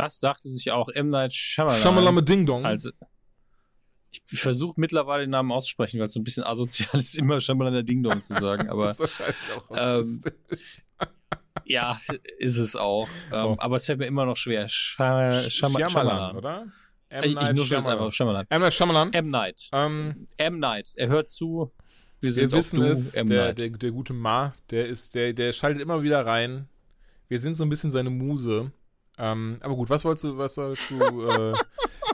das 0.00 0.20
dachte 0.20 0.48
sich 0.48 0.70
auch 0.70 0.88
M. 0.88 1.10
Night 1.10 1.34
Shyamalan. 1.34 1.80
Shamalama 1.80 2.20
Ding 2.22 2.46
Dong. 2.46 2.64
Also, 2.64 2.90
ich 4.12 4.40
versuche 4.40 4.74
mittlerweile 4.76 5.24
den 5.24 5.30
Namen 5.30 5.52
auszusprechen, 5.52 5.98
weil 5.98 6.06
es 6.06 6.12
so 6.12 6.20
ein 6.20 6.24
bisschen 6.24 6.42
asozial 6.42 7.00
ist, 7.00 7.16
immer 7.16 7.40
Shyamalan 7.40 7.84
Ding 7.84 8.02
Dong 8.02 8.22
zu 8.22 8.34
sagen. 8.34 8.68
Aber 8.70 8.86
das 8.86 9.00
ist 9.00 9.20
wahrscheinlich 9.20 9.52
auch 9.68 9.98
ähm. 9.98 11.08
Ja, 11.70 11.98
ist 12.38 12.58
es 12.58 12.76
auch. 12.76 13.08
Oh. 13.32 13.56
Aber 13.58 13.76
es 13.76 13.86
fällt 13.86 13.98
mir 14.00 14.06
immer 14.06 14.26
noch 14.26 14.36
schwer. 14.36 14.68
Shyamalan, 14.68 15.50
Shyamalan, 15.50 15.90
Shyamalan. 15.90 16.36
oder? 16.36 16.66
M. 17.08 17.24
Ich, 17.24 17.30
ich 17.30 17.34
Night 17.34 17.54
nur 17.54 17.66
schon 17.66 17.80
Shyamalan. 17.80 17.98
einfach 17.98 18.12
Shyamalan. 18.12 18.46
M. 18.48 18.60
Night 18.60 18.74
Shyamalan. 18.74 19.12
M. 19.12 19.30
Night. 19.30 19.68
Ähm, 19.72 20.26
M. 20.36 20.58
Night. 20.58 20.92
Er 20.96 21.08
hört 21.08 21.28
zu. 21.28 21.72
Wir 22.20 22.28
wir 22.28 22.32
sind 22.32 22.52
auf 22.52 22.58
wissen 22.58 22.80
du, 22.80 22.86
es, 22.86 23.14
M. 23.14 23.28
der, 23.28 23.52
der, 23.54 23.70
der 23.70 23.90
gute 23.92 24.12
Ma, 24.12 24.52
der 24.70 24.86
ist, 24.86 25.14
der, 25.14 25.32
der 25.32 25.52
schaltet 25.52 25.80
immer 25.80 26.02
wieder 26.02 26.26
rein. 26.26 26.68
Wir 27.28 27.38
sind 27.38 27.54
so 27.54 27.64
ein 27.64 27.70
bisschen 27.70 27.90
seine 27.90 28.10
Muse. 28.10 28.72
Ähm, 29.18 29.58
aber 29.60 29.74
gut, 29.76 29.90
was 29.90 30.04
wolltest 30.04 30.24
du, 30.24 30.38
was 30.38 30.54
sollst 30.54 30.90
du, 30.90 31.00
äh, 31.30 31.54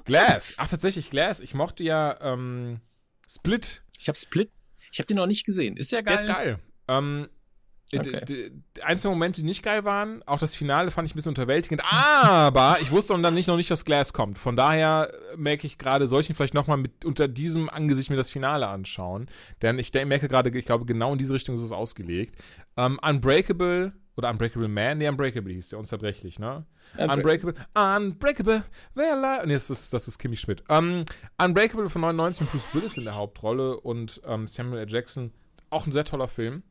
Glass. 0.04 0.54
Ach, 0.56 0.68
tatsächlich, 0.68 1.10
Glass. 1.10 1.40
Ich 1.40 1.54
mochte 1.54 1.82
ja, 1.82 2.18
ähm, 2.20 2.80
Split. 3.28 3.82
ich 3.98 4.08
habe 4.08 4.18
Split. 4.18 4.50
Ich 4.92 4.98
habe 4.98 5.06
den 5.06 5.16
noch 5.16 5.26
nicht 5.26 5.44
gesehen. 5.44 5.76
Ist 5.76 5.92
ja 5.92 6.00
geil. 6.00 6.16
Der 6.16 6.24
ist 6.24 6.34
geil. 6.34 6.58
Ähm, 6.88 7.28
Okay. 7.94 8.20
d- 8.24 8.50
d- 8.50 8.82
einzelne 8.82 9.12
Momente, 9.14 9.40
die 9.42 9.46
nicht 9.46 9.62
geil 9.62 9.84
waren, 9.84 10.22
auch 10.26 10.40
das 10.40 10.56
Finale 10.56 10.90
fand 10.90 11.06
ich 11.06 11.14
ein 11.14 11.16
bisschen 11.16 11.30
unterwältigend, 11.30 11.82
aber 11.90 12.78
ich 12.80 12.90
wusste 12.90 13.16
dann 13.20 13.34
nicht 13.34 13.46
noch 13.46 13.56
nicht, 13.56 13.70
dass 13.70 13.84
Glass 13.84 14.12
kommt. 14.12 14.38
Von 14.38 14.56
daher 14.56 15.10
äh, 15.32 15.36
merke 15.36 15.66
ich 15.68 15.78
gerade, 15.78 16.08
soll 16.08 16.20
ich 16.20 16.28
ihn 16.28 16.34
vielleicht 16.34 16.54
nochmal 16.54 16.78
mit 16.78 17.04
unter 17.04 17.28
diesem 17.28 17.68
Angesicht 17.70 18.10
mir 18.10 18.16
das 18.16 18.28
Finale 18.30 18.66
anschauen. 18.66 19.28
Denn 19.62 19.78
ich 19.78 19.92
merke 19.94 20.26
gerade, 20.28 20.50
ich 20.50 20.64
glaube, 20.64 20.84
genau 20.84 21.12
in 21.12 21.18
diese 21.18 21.32
Richtung 21.34 21.54
ist 21.54 21.60
es 21.60 21.70
ausgelegt. 21.72 22.34
Ähm, 22.76 22.98
Unbreakable 23.06 23.92
Oder 24.16 24.30
Unbreakable 24.30 24.66
Man? 24.68 24.98
Nee, 24.98 25.08
Unbreakable 25.08 25.52
hieß 25.52 25.68
der, 25.68 25.78
unzerbrechlich, 25.78 26.38
ne? 26.40 26.64
Unbreakable. 26.98 27.54
Unbreakable, 27.74 28.62
they're 28.96 29.12
alive. 29.12 29.46
Nee, 29.46 29.54
das 29.54 29.70
ist, 29.70 29.92
das 29.92 30.08
ist 30.08 30.18
Kimmy 30.18 30.36
Schmidt. 30.36 30.64
Um, 30.68 31.04
Unbreakable 31.40 31.88
von 31.88 32.00
99 32.00 32.40
mit 32.42 32.50
Bruce 32.50 32.66
Willis 32.74 32.96
in 32.96 33.04
der 33.04 33.14
Hauptrolle 33.14 33.78
und 33.80 34.18
um, 34.24 34.48
Samuel 34.48 34.80
L. 34.82 34.88
Jackson. 34.90 35.30
Auch 35.70 35.86
ein 35.86 35.92
sehr 35.92 36.04
toller 36.04 36.28
Film. 36.28 36.62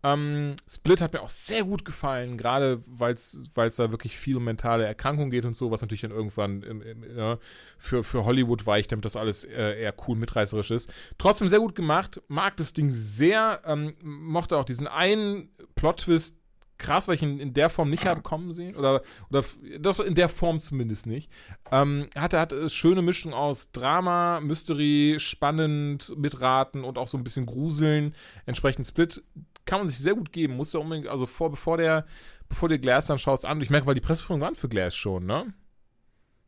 Um, 0.00 0.54
Split 0.68 1.00
hat 1.00 1.12
mir 1.12 1.22
auch 1.22 1.28
sehr 1.28 1.64
gut 1.64 1.84
gefallen, 1.84 2.38
gerade 2.38 2.80
weil 2.86 3.14
es 3.14 3.42
da 3.54 3.90
wirklich 3.90 4.16
viel 4.16 4.36
um 4.36 4.44
mentale 4.44 4.86
Erkrankungen 4.86 5.32
geht 5.32 5.44
und 5.44 5.56
so, 5.56 5.72
was 5.72 5.80
natürlich 5.80 6.02
dann 6.02 6.12
irgendwann 6.12 6.62
im, 6.62 6.82
im, 6.82 7.16
ja, 7.16 7.38
für, 7.78 8.04
für 8.04 8.24
Hollywood 8.24 8.64
weicht, 8.64 8.92
damit 8.92 9.04
das 9.04 9.16
alles 9.16 9.42
äh, 9.42 9.80
eher 9.80 9.94
cool 10.06 10.16
mitreißerisch 10.16 10.70
ist. 10.70 10.88
Trotzdem 11.18 11.48
sehr 11.48 11.58
gut 11.58 11.74
gemacht, 11.74 12.22
mag 12.28 12.56
das 12.58 12.72
Ding 12.72 12.92
sehr, 12.92 13.60
ähm, 13.64 13.94
mochte 14.02 14.56
auch 14.56 14.64
diesen 14.64 14.86
einen 14.86 15.50
Plot-Twist 15.74 16.38
krass, 16.78 17.08
weil 17.08 17.16
ich 17.16 17.22
ihn 17.22 17.40
in 17.40 17.52
der 17.52 17.70
Form 17.70 17.90
nicht 17.90 18.06
habe 18.06 18.22
kommen 18.22 18.52
sehen. 18.52 18.76
Oder, 18.76 19.02
oder 19.28 19.44
doch 19.80 20.00
in 20.00 20.14
der 20.14 20.28
Form 20.28 20.60
zumindest 20.60 21.06
nicht. 21.06 21.30
Ähm, 21.70 22.06
hatte, 22.16 22.38
hatte 22.38 22.56
eine 22.56 22.70
schöne 22.70 23.02
Mischung 23.02 23.34
aus 23.34 23.70
Drama, 23.72 24.40
Mystery, 24.40 25.16
spannend, 25.18 26.14
mitraten 26.16 26.84
und 26.84 26.96
auch 26.96 27.08
so 27.08 27.18
ein 27.18 27.24
bisschen 27.24 27.46
gruseln. 27.46 28.14
Entsprechend 28.46 28.86
Split 28.86 29.22
kann 29.68 29.80
man 29.80 29.88
sich 29.88 29.98
sehr 29.98 30.14
gut 30.14 30.32
geben. 30.32 30.56
Muss 30.56 30.72
ja 30.72 30.80
unbedingt, 30.80 31.08
also 31.08 31.26
vor, 31.26 31.50
bevor 31.50 31.76
der, 31.76 32.06
bevor 32.48 32.70
du 32.70 32.78
Glass 32.78 33.06
dann 33.06 33.18
schaust 33.18 33.44
an. 33.44 33.60
Ich 33.60 33.68
merke, 33.68 33.86
weil 33.86 33.94
die 33.94 34.00
Presseführung 34.00 34.40
waren 34.40 34.54
für 34.54 34.68
Glass 34.68 34.96
schon, 34.96 35.26
ne? 35.26 35.52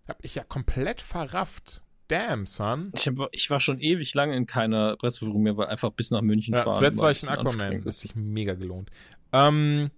Hab 0.08 0.24
ich 0.24 0.34
ja 0.34 0.42
komplett 0.42 1.02
verrafft. 1.02 1.82
Damn, 2.08 2.46
son. 2.46 2.90
Ich, 2.96 3.06
hab, 3.06 3.14
ich 3.30 3.50
war 3.50 3.60
schon 3.60 3.78
ewig 3.78 4.14
lange 4.14 4.34
in 4.34 4.46
keiner 4.46 4.96
Presseführung 4.96 5.42
mehr, 5.42 5.56
weil 5.56 5.68
einfach 5.68 5.90
bis 5.90 6.10
nach 6.10 6.22
München 6.22 6.54
ja, 6.54 6.62
fahren. 6.64 6.74
Zuletzt 6.74 7.00
war 7.00 7.10
ich 7.10 7.22
in 7.22 7.28
Aquaman. 7.28 7.84
Das 7.84 7.96
ist 7.96 8.00
sich 8.00 8.16
mega 8.16 8.54
gelohnt. 8.54 8.90
Ähm, 9.32 9.90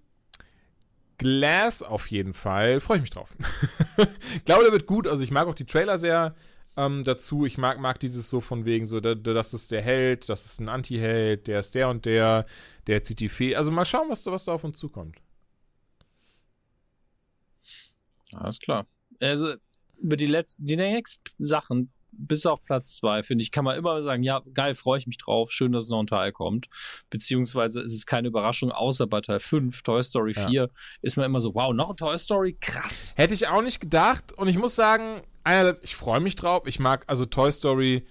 Glass 1.16 1.82
auf 1.82 2.10
jeden 2.10 2.34
Fall. 2.34 2.80
Freue 2.80 2.96
ich 2.96 3.02
mich 3.02 3.10
drauf. 3.10 3.34
ich 4.34 4.44
glaube, 4.44 4.64
der 4.64 4.72
wird 4.72 4.86
gut. 4.86 5.06
Also 5.06 5.22
ich 5.22 5.30
mag 5.30 5.46
auch 5.46 5.54
die 5.54 5.64
Trailer 5.64 5.96
sehr 5.96 6.34
ähm, 6.76 7.04
dazu. 7.04 7.46
Ich 7.46 7.58
mag, 7.58 7.80
mag 7.80 8.00
dieses 8.00 8.30
so 8.30 8.40
von 8.40 8.64
wegen 8.64 8.86
so, 8.86 9.00
da, 9.00 9.14
das 9.14 9.54
ist 9.54 9.70
der 9.70 9.82
Held, 9.82 10.28
das 10.28 10.46
ist 10.46 10.60
ein 10.60 10.68
Anti-Held, 10.68 11.46
der 11.46 11.60
ist 11.60 11.74
der 11.74 11.88
und 11.88 12.04
der, 12.04 12.46
der 12.86 13.02
zieht 13.02 13.20
die 13.20 13.28
Fee. 13.28 13.56
Also 13.56 13.70
mal 13.70 13.84
schauen, 13.84 14.08
was, 14.08 14.24
was 14.26 14.44
da 14.44 14.52
auf 14.52 14.64
uns 14.64 14.78
zukommt. 14.78 15.16
Alles 18.32 18.58
klar. 18.58 18.86
Also 19.20 19.54
über 19.98 20.16
die 20.16 20.26
letzten, 20.26 20.64
die 20.64 20.76
nächsten 20.76 21.22
Sachen, 21.38 21.92
bis 22.12 22.46
auf 22.46 22.62
Platz 22.64 22.94
zwei, 22.94 23.22
finde 23.22 23.42
ich, 23.42 23.50
kann 23.50 23.64
man 23.64 23.76
immer 23.76 24.02
sagen, 24.02 24.22
ja, 24.22 24.42
geil, 24.54 24.74
freue 24.74 24.98
ich 24.98 25.06
mich 25.06 25.18
drauf, 25.18 25.50
schön, 25.50 25.72
dass 25.72 25.88
noch 25.88 26.00
ein 26.00 26.06
Teil 26.06 26.32
kommt. 26.32 26.68
Beziehungsweise 27.10 27.80
ist 27.80 27.94
es 27.94 28.06
keine 28.06 28.28
Überraschung, 28.28 28.70
außer 28.70 29.06
bei 29.06 29.20
Teil 29.20 29.40
5, 29.40 29.82
Toy 29.82 30.02
Story 30.02 30.34
4, 30.34 30.50
ja. 30.50 30.68
ist 31.00 31.16
man 31.16 31.26
immer 31.26 31.40
so, 31.40 31.54
wow, 31.54 31.72
noch 31.72 31.90
ein 31.90 31.96
Toy 31.96 32.16
Story, 32.18 32.56
krass. 32.60 33.14
Hätte 33.16 33.34
ich 33.34 33.48
auch 33.48 33.62
nicht 33.62 33.80
gedacht 33.80 34.32
und 34.32 34.48
ich 34.48 34.58
muss 34.58 34.74
sagen, 34.74 35.22
einerseits, 35.44 35.80
ich 35.82 35.96
freue 35.96 36.20
mich 36.20 36.36
drauf, 36.36 36.66
ich 36.66 36.78
mag 36.78 37.04
also 37.08 37.26
Toy 37.26 37.50
Story 37.50 38.06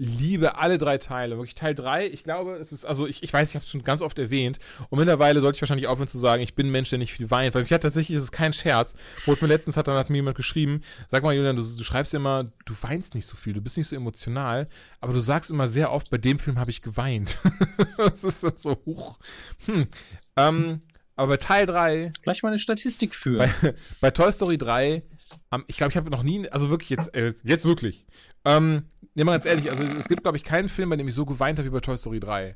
liebe 0.00 0.56
alle 0.56 0.78
drei 0.78 0.96
Teile. 0.96 1.36
Wirklich 1.36 1.54
Teil 1.54 1.74
3, 1.74 2.06
ich 2.06 2.24
glaube, 2.24 2.54
es 2.54 2.72
ist, 2.72 2.86
also 2.86 3.06
ich, 3.06 3.22
ich 3.22 3.32
weiß, 3.32 3.50
ich 3.50 3.54
habe 3.54 3.64
es 3.64 3.70
schon 3.70 3.84
ganz 3.84 4.00
oft 4.00 4.18
erwähnt. 4.18 4.58
Und 4.88 4.98
mittlerweile 4.98 5.42
sollte 5.42 5.56
ich 5.56 5.62
wahrscheinlich 5.62 5.86
aufhören 5.86 6.08
zu 6.08 6.16
sagen, 6.16 6.42
ich 6.42 6.54
bin 6.54 6.68
ein 6.68 6.70
Mensch, 6.70 6.88
der 6.88 6.98
nicht 6.98 7.12
viel 7.12 7.30
weint. 7.30 7.54
Weil 7.54 7.64
ich 7.64 7.72
hatte 7.72 7.82
tatsächlich, 7.82 8.16
ist 8.16 8.22
es 8.22 8.32
kein 8.32 8.54
Scherz. 8.54 8.94
Wurde 9.26 9.44
mir 9.44 9.48
letztens 9.48 9.76
hat 9.76 9.88
dann 9.88 9.96
hat 9.96 10.08
mir 10.08 10.16
jemand 10.16 10.38
geschrieben, 10.38 10.80
sag 11.08 11.22
mal, 11.22 11.34
Julian, 11.34 11.54
du, 11.54 11.62
du 11.62 11.84
schreibst 11.84 12.14
immer, 12.14 12.44
du 12.64 12.74
weinst 12.80 13.14
nicht 13.14 13.26
so 13.26 13.36
viel, 13.36 13.52
du 13.52 13.60
bist 13.60 13.76
nicht 13.76 13.88
so 13.88 13.96
emotional, 13.96 14.66
aber 15.02 15.12
du 15.12 15.20
sagst 15.20 15.50
immer 15.50 15.68
sehr 15.68 15.92
oft, 15.92 16.10
bei 16.10 16.18
dem 16.18 16.38
Film 16.38 16.58
habe 16.58 16.70
ich 16.70 16.80
geweint. 16.80 17.38
das 17.98 18.24
ist 18.24 18.40
so 18.40 18.78
hoch. 18.86 19.18
Hm. 19.66 19.86
Ähm, 20.36 20.80
aber 21.14 21.32
bei 21.32 21.36
Teil 21.36 21.66
3. 21.66 22.12
Vielleicht 22.22 22.42
mal 22.42 22.48
eine 22.48 22.58
Statistik 22.58 23.14
führen. 23.14 23.50
Bei, 23.60 23.74
bei 24.00 24.10
Toy 24.10 24.32
Story 24.32 24.56
3, 24.56 25.02
ähm, 25.52 25.64
ich 25.66 25.76
glaube, 25.76 25.90
ich 25.90 25.98
habe 25.98 26.08
noch 26.08 26.22
nie, 26.22 26.48
also 26.48 26.70
wirklich 26.70 26.88
jetzt, 26.88 27.14
äh, 27.14 27.34
jetzt 27.44 27.66
wirklich. 27.66 28.06
Ähm, 28.46 28.84
ne, 29.14 29.24
mal 29.24 29.32
ganz 29.32 29.44
ehrlich, 29.44 29.68
also 29.70 29.82
es, 29.82 29.92
es 29.94 30.08
gibt, 30.08 30.22
glaube 30.22 30.36
ich, 30.36 30.44
keinen 30.44 30.68
Film, 30.68 30.90
bei 30.90 30.96
dem 30.96 31.08
ich 31.08 31.14
so 31.14 31.26
geweint 31.26 31.58
habe 31.58 31.66
wie 31.68 31.72
bei 31.72 31.80
Toy 31.80 31.96
Story 31.96 32.20
3. 32.20 32.54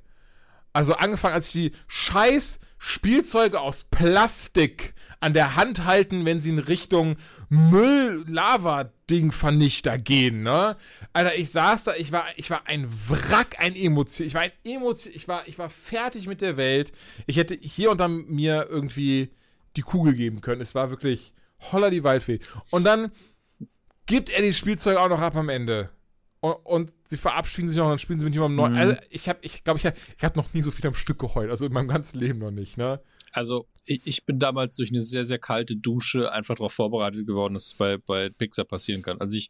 Also 0.72 0.94
angefangen, 0.94 1.34
als 1.34 1.52
ich 1.54 1.70
die 1.70 1.72
scheiß 1.86 2.58
Spielzeuge 2.78 3.60
aus 3.60 3.84
Plastik 3.84 4.94
an 5.20 5.32
der 5.32 5.54
Hand 5.56 5.84
halten, 5.84 6.26
wenn 6.26 6.40
sie 6.40 6.50
in 6.50 6.58
Richtung 6.58 7.16
Müll-Lava-Ding-Vernichter 7.48 9.98
gehen, 9.98 10.42
ne? 10.42 10.76
Alter, 11.12 11.36
ich 11.36 11.50
saß 11.50 11.84
da, 11.84 11.94
ich 11.94 12.10
war, 12.12 12.26
ich 12.36 12.50
war 12.50 12.66
ein 12.66 12.88
Wrack, 13.08 13.56
ein 13.58 13.76
Emotion. 13.76 14.26
Ich 14.26 14.34
war 14.34 14.42
ein 14.42 14.52
Emotion, 14.64 15.14
ich 15.14 15.28
war, 15.28 15.46
ich 15.46 15.58
war 15.58 15.70
fertig 15.70 16.26
mit 16.26 16.42
der 16.42 16.58
Welt. 16.58 16.92
Ich 17.26 17.36
hätte 17.36 17.54
hier 17.54 17.94
dann 17.94 18.26
mir 18.26 18.66
irgendwie 18.68 19.30
die 19.76 19.82
Kugel 19.82 20.14
geben 20.14 20.40
können. 20.40 20.60
Es 20.60 20.74
war 20.74 20.90
wirklich 20.90 21.32
holla 21.72 21.88
die 21.88 22.04
Waldfee. 22.04 22.40
Und 22.70 22.84
dann 22.84 23.10
gibt 24.06 24.28
er 24.28 24.42
die 24.42 24.52
Spielzeuge 24.52 25.00
auch 25.00 25.08
noch 25.08 25.22
ab 25.22 25.36
am 25.36 25.48
Ende. 25.48 25.88
Und, 26.44 26.56
und 26.64 26.92
sie 27.04 27.16
verabschieden 27.16 27.68
sich 27.68 27.78
noch 27.78 27.84
und 27.84 27.92
dann 27.92 27.98
spielen 27.98 28.18
sie 28.18 28.26
mit 28.26 28.34
jemandem 28.34 28.56
neu. 28.56 28.68
Mhm. 28.68 28.76
Also 28.76 28.96
ich 29.08 29.30
habe, 29.30 29.38
ich 29.40 29.64
glaube, 29.64 29.78
ich 29.78 29.86
habe 29.86 29.96
ich 30.14 30.22
hab 30.22 30.36
noch 30.36 30.52
nie 30.52 30.60
so 30.60 30.70
viel 30.70 30.86
am 30.86 30.94
Stück 30.94 31.18
geheult. 31.18 31.48
Also 31.48 31.64
in 31.64 31.72
meinem 31.72 31.88
ganzen 31.88 32.18
Leben 32.18 32.38
noch 32.38 32.50
nicht, 32.50 32.76
ne? 32.76 33.00
Also 33.32 33.66
ich, 33.86 34.02
ich 34.04 34.26
bin 34.26 34.38
damals 34.38 34.76
durch 34.76 34.90
eine 34.90 35.00
sehr, 35.00 35.24
sehr 35.24 35.38
kalte 35.38 35.74
Dusche 35.74 36.30
einfach 36.30 36.54
darauf 36.56 36.74
vorbereitet 36.74 37.26
geworden, 37.26 37.54
dass 37.54 37.68
es 37.68 37.74
bei, 37.74 37.96
bei 37.96 38.28
Pixar 38.28 38.66
passieren 38.66 39.00
kann. 39.00 39.22
Also 39.22 39.38
ich, 39.38 39.48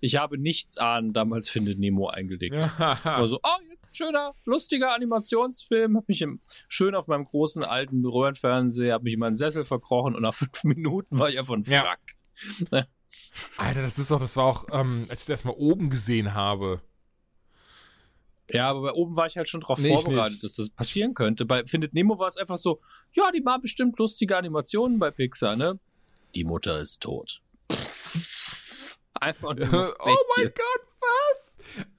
ich 0.00 0.16
habe 0.16 0.36
nichts 0.36 0.76
ahnen 0.76 1.14
damals 1.14 1.48
Findet 1.48 1.78
Nemo 1.78 2.08
eingelegt. 2.08 2.54
War 2.54 3.26
so, 3.26 3.40
oh, 3.42 3.60
jetzt 3.70 3.84
ein 3.84 3.94
schöner, 3.94 4.34
lustiger 4.44 4.92
Animationsfilm. 4.92 5.96
Hab 5.96 6.08
mich 6.08 6.20
im, 6.20 6.40
schön 6.68 6.94
auf 6.94 7.08
meinem 7.08 7.24
großen 7.24 7.64
alten 7.64 8.04
Röhrenfernseher, 8.04 8.92
hab 8.92 9.02
mich 9.02 9.14
in 9.14 9.20
meinen 9.20 9.34
Sessel 9.34 9.64
verkrochen 9.64 10.14
und 10.14 10.20
nach 10.20 10.34
fünf 10.34 10.62
Minuten 10.64 11.18
war 11.18 11.30
ich 11.30 11.38
einfach 11.38 11.54
ein 11.54 11.64
Frack. 11.64 12.00
Ja. 12.70 12.84
Alter, 13.56 13.82
das 13.82 13.98
ist 13.98 14.10
doch, 14.10 14.20
das 14.20 14.36
war 14.36 14.44
auch, 14.44 14.66
ähm, 14.72 15.06
als 15.08 15.20
ich 15.20 15.24
es 15.24 15.28
erstmal 15.28 15.54
oben 15.56 15.90
gesehen 15.90 16.34
habe. 16.34 16.80
Ja, 18.50 18.68
aber 18.68 18.82
bei 18.82 18.92
oben 18.92 19.16
war 19.16 19.26
ich 19.26 19.36
halt 19.36 19.48
schon 19.48 19.60
darauf 19.60 19.78
nee, 19.78 19.94
vorbereitet, 19.94 20.42
dass 20.44 20.56
das 20.56 20.70
passieren 20.70 21.14
könnte. 21.14 21.46
Bei 21.46 21.64
Findet 21.64 21.94
Nemo 21.94 22.18
war 22.18 22.28
es 22.28 22.36
einfach 22.36 22.58
so, 22.58 22.80
ja, 23.12 23.30
die 23.30 23.40
machen 23.40 23.62
bestimmt 23.62 23.98
lustige 23.98 24.36
Animationen 24.36 24.98
bei 24.98 25.10
Pixar, 25.10 25.56
ne? 25.56 25.78
Die 26.34 26.44
Mutter 26.44 26.80
ist 26.80 27.00
tot. 27.00 27.40
Einfach 29.20 29.54
nur. 29.54 29.96
oh 30.00 30.16
mein 30.36 30.46
Gott, 30.46 30.86
was? 31.00 31.43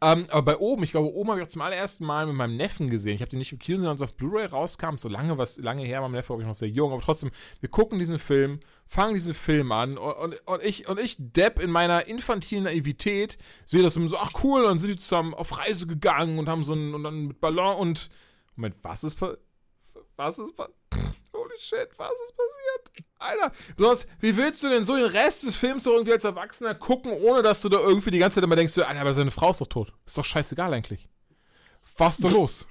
Ähm, 0.02 0.26
aber 0.30 0.42
bei 0.42 0.58
oben, 0.58 0.84
ich 0.84 0.92
glaube, 0.92 1.14
oben 1.14 1.30
habe 1.30 1.40
ich 1.40 1.46
auch 1.46 1.52
zum 1.52 1.62
allerersten 1.62 2.06
Mal 2.06 2.28
mit 2.28 2.36
meinem 2.36 2.58
Neffen 2.58 2.90
gesehen. 2.90 3.16
Ich 3.16 3.22
habe 3.22 3.30
den 3.30 3.40
nicht 3.40 3.52
im 3.52 3.60
Kino 3.60 3.78
gesehen, 3.78 3.90
als 3.90 4.02
auf 4.02 4.14
Blu-ray 4.14 4.46
rauskam. 4.46 4.98
So 4.98 5.10
lange, 5.10 5.38
was 5.38 5.58
lange 5.58 5.84
her, 5.84 6.02
mein 6.02 6.12
Neffe 6.12 6.34
war 6.34 6.40
ich 6.40 6.48
noch 6.48 6.56
sehr 6.56 6.70
jung. 6.70 6.92
Aber 6.92 7.02
trotzdem, 7.02 7.32
wir 7.60 7.70
gucken 7.70 8.00
diesen 8.00 8.20
Film, 8.20 8.60
fangen 8.88 9.14
diesen 9.14 9.34
Film 9.34 9.72
an 9.72 9.98
und, 9.98 10.14
und, 10.14 10.48
und 10.48 10.64
ich, 10.64 10.88
und 10.88 11.00
ich, 11.00 11.16
Depp, 11.20 11.62
in 11.62 11.72
meiner 11.72 12.08
infantilen 12.08 12.66
Naivität, 12.66 13.38
sehe 13.66 13.84
das 13.84 13.98
und 13.98 14.10
so, 14.10 14.18
ach 14.18 14.32
cool, 14.44 14.64
dann 14.64 14.80
sind 14.80 14.90
die 14.90 15.00
zusammen 15.00 15.34
auf 15.34 15.58
Reise 15.58 15.88
gegangen 15.88 16.40
und 16.40 16.48
haben 16.48 16.64
so 16.64 16.74
einen, 16.74 16.94
und 16.94 17.04
dann 17.04 17.28
mit 17.28 17.40
Ballon 17.40 17.76
und, 17.78 18.10
Moment, 18.56 18.76
was 18.82 19.04
ist, 19.04 19.20
was 20.16 20.40
ist, 20.40 20.54
holy 21.36 21.58
shit, 21.60 21.90
was 21.98 22.14
ist 22.24 22.36
passiert? 22.36 23.08
Alter, 23.18 23.52
besonders, 23.76 24.08
wie 24.20 24.36
willst 24.38 24.64
du 24.64 24.70
denn 24.70 24.84
so 24.84 24.96
den 24.96 25.06
Rest 25.06 25.44
des 25.44 25.56
Films 25.56 25.84
so 25.84 25.94
irgendwie 25.94 26.14
als 26.14 26.24
Erwachsener 26.24 26.76
gucken, 26.76 27.12
ohne 27.12 27.44
dass 27.44 27.62
du 27.62 27.70
da 27.70 27.80
irgendwie 27.80 28.12
die 28.12 28.20
ganze 28.20 28.36
Zeit 28.36 28.44
immer 28.44 28.56
denkst, 28.56 28.78
Alter, 28.78 29.00
aber 29.00 29.14
seine 29.14 29.32
Frau 29.32 29.52
ist 29.52 29.62
doch 29.62 29.68
tot. 29.68 29.94
Ist 30.06 30.18
doch 30.18 30.26
scheißegal 30.26 30.74
eigentlich. 30.74 31.08
Was 31.98 32.20
ist 32.20 32.26
da 32.26 32.30
los? 32.36 32.68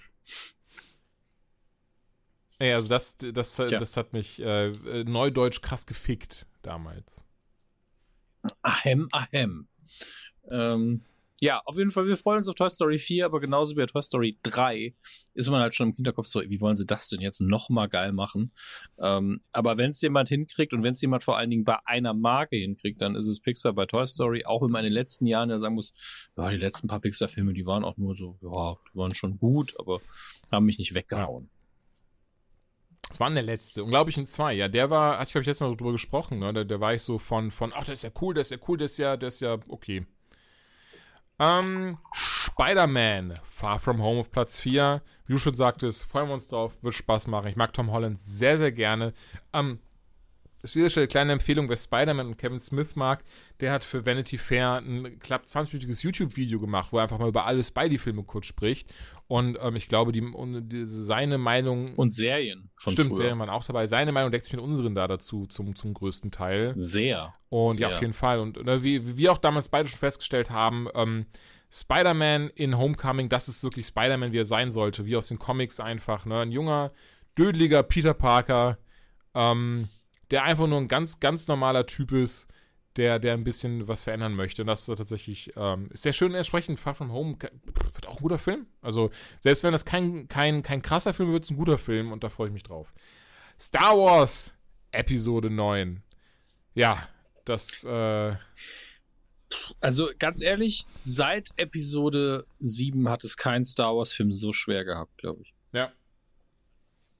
Ey, 2.58 2.72
also 2.72 2.88
das, 2.88 3.16
das, 3.18 3.56
das 3.56 3.96
hat 3.96 4.12
mich 4.12 4.40
äh, 4.40 4.70
neudeutsch 5.04 5.60
krass 5.60 5.86
gefickt 5.86 6.46
damals. 6.62 7.24
Ahem, 8.62 9.08
ahem. 9.10 9.68
Ähm, 10.50 11.04
ja, 11.40 11.60
auf 11.64 11.76
jeden 11.76 11.90
Fall, 11.90 12.06
wir 12.06 12.16
freuen 12.16 12.38
uns 12.38 12.48
auf 12.48 12.54
Toy 12.54 12.70
Story 12.70 12.98
4, 12.98 13.26
aber 13.26 13.40
genauso 13.40 13.72
wie 13.72 13.80
bei 13.80 13.86
Toy 13.86 14.02
Story 14.02 14.38
3 14.44 14.94
ist 15.34 15.48
man 15.50 15.60
halt 15.60 15.74
schon 15.74 15.90
im 15.90 15.94
Hinterkopf 15.94 16.26
so, 16.26 16.40
wie 16.40 16.60
wollen 16.60 16.76
sie 16.76 16.86
das 16.86 17.08
denn 17.08 17.20
jetzt 17.20 17.40
nochmal 17.40 17.88
geil 17.88 18.12
machen? 18.12 18.52
Ähm, 18.98 19.40
aber 19.52 19.76
wenn 19.76 19.90
es 19.90 20.00
jemand 20.00 20.28
hinkriegt 20.28 20.72
und 20.72 20.84
wenn 20.84 20.92
es 20.92 21.02
jemand 21.02 21.24
vor 21.24 21.36
allen 21.36 21.50
Dingen 21.50 21.64
bei 21.64 21.78
einer 21.86 22.14
Marke 22.14 22.56
hinkriegt, 22.56 23.02
dann 23.02 23.16
ist 23.16 23.26
es 23.26 23.40
Pixar 23.40 23.72
bei 23.72 23.86
Toy 23.86 24.06
Story, 24.06 24.44
auch 24.44 24.62
wenn 24.62 24.70
man 24.70 24.84
in 24.84 24.90
den 24.90 24.94
letzten 24.94 25.26
Jahren 25.26 25.50
ja 25.50 25.58
sagen 25.58 25.74
muss, 25.74 25.92
ja, 26.36 26.50
die 26.50 26.56
letzten 26.56 26.86
paar 26.86 27.00
Pixar-Filme, 27.00 27.52
die 27.52 27.66
waren 27.66 27.84
auch 27.84 27.96
nur 27.96 28.14
so, 28.14 28.38
ja, 28.40 28.76
die 28.92 28.98
waren 28.98 29.14
schon 29.14 29.38
gut, 29.38 29.74
aber 29.78 30.00
haben 30.52 30.66
mich 30.66 30.78
nicht 30.78 30.94
weggehauen. 30.94 31.50
Das 33.08 33.20
war 33.20 33.30
der 33.30 33.42
letzte, 33.42 33.84
unglaublich 33.84 34.16
in 34.18 34.26
zwei. 34.26 34.54
Ja, 34.54 34.68
der 34.68 34.90
war, 34.90 35.18
hatte 35.18 35.24
ich 35.24 35.32
glaube 35.32 35.42
ich 35.42 35.46
letztes 35.46 35.60
Mal 35.60 35.76
drüber 35.76 35.92
gesprochen, 35.92 36.38
ne? 36.38 36.52
Da, 36.52 36.64
der 36.64 36.80
war 36.80 36.94
ich 36.94 37.02
so 37.02 37.18
von, 37.18 37.50
von, 37.50 37.72
ach, 37.74 37.84
der 37.84 37.94
ist 37.94 38.02
ja 38.02 38.10
cool, 38.20 38.34
der 38.34 38.40
ist 38.42 38.50
ja 38.50 38.56
cool, 38.66 38.78
der 38.78 38.86
ist 38.86 38.98
ja, 38.98 39.16
der 39.16 39.28
ist 39.28 39.40
ja 39.40 39.58
okay. 39.68 40.06
Ähm, 41.38 41.98
Spider-Man, 42.12 43.34
Far 43.44 43.78
From 43.78 44.02
Home 44.02 44.20
auf 44.20 44.30
Platz 44.30 44.58
4. 44.58 45.02
Wie 45.26 45.32
du 45.32 45.38
schon 45.38 45.54
sagtest, 45.54 46.04
freuen 46.04 46.28
wir 46.28 46.34
uns 46.34 46.48
drauf, 46.48 46.76
wird 46.82 46.94
Spaß 46.94 47.26
machen. 47.26 47.48
Ich 47.48 47.56
mag 47.56 47.72
Tom 47.72 47.90
Holland 47.90 48.20
sehr, 48.20 48.58
sehr 48.58 48.72
gerne. 48.72 49.12
Ähm, 49.52 49.80
dieser 50.72 50.90
Stelle 50.90 51.08
kleine 51.08 51.32
Empfehlung, 51.32 51.68
wer 51.68 51.76
Spider-Man 51.76 52.26
und 52.26 52.38
Kevin 52.38 52.60
Smith 52.60 52.96
mag, 52.96 53.22
der 53.60 53.72
hat 53.72 53.84
für 53.84 54.06
Vanity 54.06 54.38
Fair 54.38 54.76
ein 54.76 55.18
knapp 55.18 55.44
20-minütiges 55.44 56.02
YouTube-Video 56.02 56.60
gemacht, 56.60 56.92
wo 56.92 56.98
er 56.98 57.04
einfach 57.04 57.18
mal 57.18 57.28
über 57.28 57.44
alle 57.46 57.62
Spidey-Filme 57.62 58.22
kurz 58.24 58.46
spricht. 58.46 58.92
Und 59.26 59.58
ähm, 59.60 59.76
ich 59.76 59.88
glaube, 59.88 60.12
die, 60.12 60.22
die, 60.62 60.84
seine 60.84 61.38
Meinung. 61.38 61.94
Und 61.94 62.12
Serien 62.12 62.70
von 62.76 62.92
Stimmt, 62.92 63.10
früher. 63.10 63.16
Serien 63.16 63.38
waren 63.38 63.50
auch 63.50 63.64
dabei. 63.64 63.86
Seine 63.86 64.12
Meinung 64.12 64.30
deckt 64.30 64.44
sich 64.44 64.54
mit 64.54 64.62
unseren 64.62 64.94
da 64.94 65.08
dazu, 65.08 65.46
zum, 65.46 65.74
zum 65.74 65.94
größten 65.94 66.30
Teil. 66.30 66.72
Sehr. 66.76 67.32
Und 67.48 67.76
Sehr. 67.76 67.88
ja, 67.88 67.94
auf 67.94 68.00
jeden 68.02 68.12
Fall. 68.12 68.38
Und 68.38 68.58
äh, 68.58 68.82
wie, 68.82 69.06
wie 69.06 69.16
wir 69.16 69.32
auch 69.32 69.38
damals 69.38 69.68
beide 69.68 69.88
schon 69.88 69.98
festgestellt 69.98 70.50
haben, 70.50 70.88
ähm, 70.94 71.26
Spider-Man 71.70 72.50
in 72.50 72.78
Homecoming, 72.78 73.28
das 73.28 73.48
ist 73.48 73.64
wirklich 73.64 73.86
Spider-Man, 73.86 74.32
wie 74.32 74.38
er 74.38 74.44
sein 74.44 74.70
sollte, 74.70 75.06
wie 75.06 75.16
aus 75.16 75.28
den 75.28 75.38
Comics 75.38 75.80
einfach. 75.80 76.26
Ne? 76.26 76.40
Ein 76.40 76.52
junger, 76.52 76.92
dödeliger 77.36 77.82
Peter 77.82 78.14
Parker, 78.14 78.78
ähm, 79.34 79.88
der 80.30 80.44
einfach 80.44 80.66
nur 80.66 80.78
ein 80.78 80.88
ganz, 80.88 81.20
ganz 81.20 81.48
normaler 81.48 81.86
Typ 81.86 82.12
ist, 82.12 82.48
der, 82.96 83.18
der 83.18 83.34
ein 83.34 83.44
bisschen 83.44 83.88
was 83.88 84.04
verändern 84.04 84.34
möchte. 84.34 84.62
Und 84.62 84.68
das 84.68 84.88
ist 84.88 84.96
tatsächlich 84.96 85.52
ähm, 85.56 85.88
ist 85.92 86.02
sehr 86.02 86.12
schön 86.12 86.34
entsprechend. 86.34 86.78
Far 86.78 86.94
From 86.94 87.12
Home 87.12 87.36
wird 87.40 88.06
auch 88.06 88.16
ein 88.16 88.22
guter 88.22 88.38
Film. 88.38 88.66
Also, 88.82 89.10
selbst 89.40 89.62
wenn 89.62 89.72
das 89.72 89.84
kein, 89.84 90.28
kein, 90.28 90.62
kein 90.62 90.82
krasser 90.82 91.12
Film 91.12 91.32
wird, 91.32 91.44
ist 91.44 91.50
ein 91.50 91.56
guter 91.56 91.78
Film 91.78 92.12
und 92.12 92.22
da 92.22 92.28
freue 92.28 92.48
ich 92.48 92.52
mich 92.52 92.62
drauf. 92.62 92.94
Star 93.58 93.98
Wars 93.98 94.54
Episode 94.92 95.50
9. 95.50 96.02
Ja, 96.74 97.08
das. 97.44 97.84
Äh 97.84 98.36
also, 99.80 100.10
ganz 100.18 100.42
ehrlich, 100.42 100.84
seit 100.96 101.50
Episode 101.56 102.46
7 102.58 103.08
hat 103.08 103.24
es 103.24 103.36
kein 103.36 103.64
Star 103.64 103.96
Wars-Film 103.96 104.32
so 104.32 104.52
schwer 104.52 104.84
gehabt, 104.84 105.16
glaube 105.18 105.42
ich. 105.42 105.54
Ja. 105.72 105.92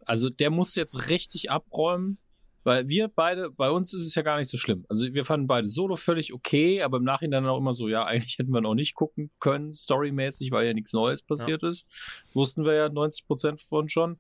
Also, 0.05 0.31
der 0.31 0.51
muss 0.51 0.75
jetzt 0.75 1.09
richtig 1.09 1.51
abräumen. 1.51 2.19
Weil 2.65 2.89
wir 2.89 3.09
beide, 3.09 3.51
bei 3.51 3.70
uns 3.70 3.93
ist 3.93 4.07
es 4.07 4.15
ja 4.15 4.23
gar 4.23 4.39
nicht 4.39 4.51
so 4.51 4.57
schlimm. 4.57 4.86
Also 4.89 5.12
wir 5.12 5.24
fanden 5.27 5.47
beide 5.47 5.69
Solo 5.69 5.97
völlig 5.97 6.32
okay, 6.32 6.82
aber 6.82 6.97
im 6.97 7.05
Nachhinein 7.05 7.47
auch 7.47 7.59
immer 7.59 7.74
so, 7.74 7.89
ja, 7.89 8.05
eigentlich 8.05 8.39
hätten 8.39 8.53
wir 8.53 8.62
noch 8.62 8.74
nicht 8.74 8.95
gucken 8.95 9.31
können, 9.39 9.70
storymäßig, 9.70 10.51
weil 10.51 10.66
ja 10.66 10.73
nichts 10.73 10.95
Neues 10.95 11.23
passiert 11.23 11.62
ja. 11.62 11.69
ist. 11.69 11.86
Wussten 12.32 12.65
wir 12.65 12.73
ja 12.73 12.89
90 12.89 13.27
Prozent 13.27 13.61
von 13.61 13.91
schon. 13.91 14.19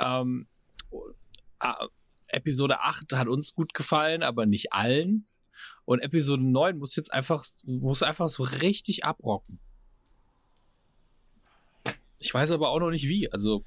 Ähm, 0.00 0.46
äh, 1.60 1.72
Episode 2.28 2.80
8 2.80 3.12
hat 3.12 3.28
uns 3.28 3.54
gut 3.54 3.74
gefallen, 3.74 4.22
aber 4.22 4.46
nicht 4.46 4.72
allen. 4.72 5.26
Und 5.84 6.00
Episode 6.00 6.42
9 6.42 6.78
muss 6.78 6.96
jetzt 6.96 7.12
einfach, 7.12 7.44
muss 7.64 8.02
einfach 8.02 8.28
so 8.28 8.42
richtig 8.42 9.04
abrocken. 9.04 9.58
Ich 12.18 12.32
weiß 12.32 12.50
aber 12.52 12.70
auch 12.70 12.80
noch 12.80 12.90
nicht 12.90 13.08
wie. 13.08 13.30
Also, 13.30 13.62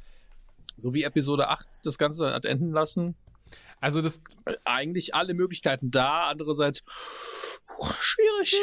so 0.77 0.95
wie 0.95 1.03
Episode 1.03 1.49
8 1.49 1.85
das 1.85 1.99
Ganze 1.99 2.33
hat 2.33 2.45
enden 2.45 2.71
lassen, 2.71 3.15
also 3.79 4.01
das 4.01 4.21
eigentlich 4.65 5.15
alle 5.15 5.33
Möglichkeiten 5.33 5.91
da, 5.91 6.23
andererseits 6.23 6.83
oh, 7.77 7.89
schwierig. 7.99 8.55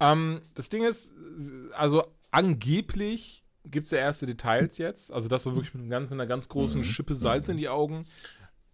Ähm, 0.00 0.40
das 0.54 0.68
Ding 0.68 0.84
ist, 0.84 1.12
also 1.72 2.04
angeblich 2.30 3.42
gibt 3.64 3.86
es 3.86 3.90
ja 3.92 3.98
erste 3.98 4.26
Details 4.26 4.78
jetzt. 4.78 5.12
Also 5.12 5.28
das 5.28 5.46
war 5.46 5.54
wirklich 5.54 5.74
mit, 5.74 5.90
ganz, 5.90 6.04
mit 6.04 6.12
einer 6.12 6.26
ganz 6.26 6.48
großen 6.48 6.80
mhm. 6.80 6.84
Schippe 6.84 7.14
Salz 7.14 7.48
in 7.48 7.56
die 7.56 7.68
Augen. 7.68 8.06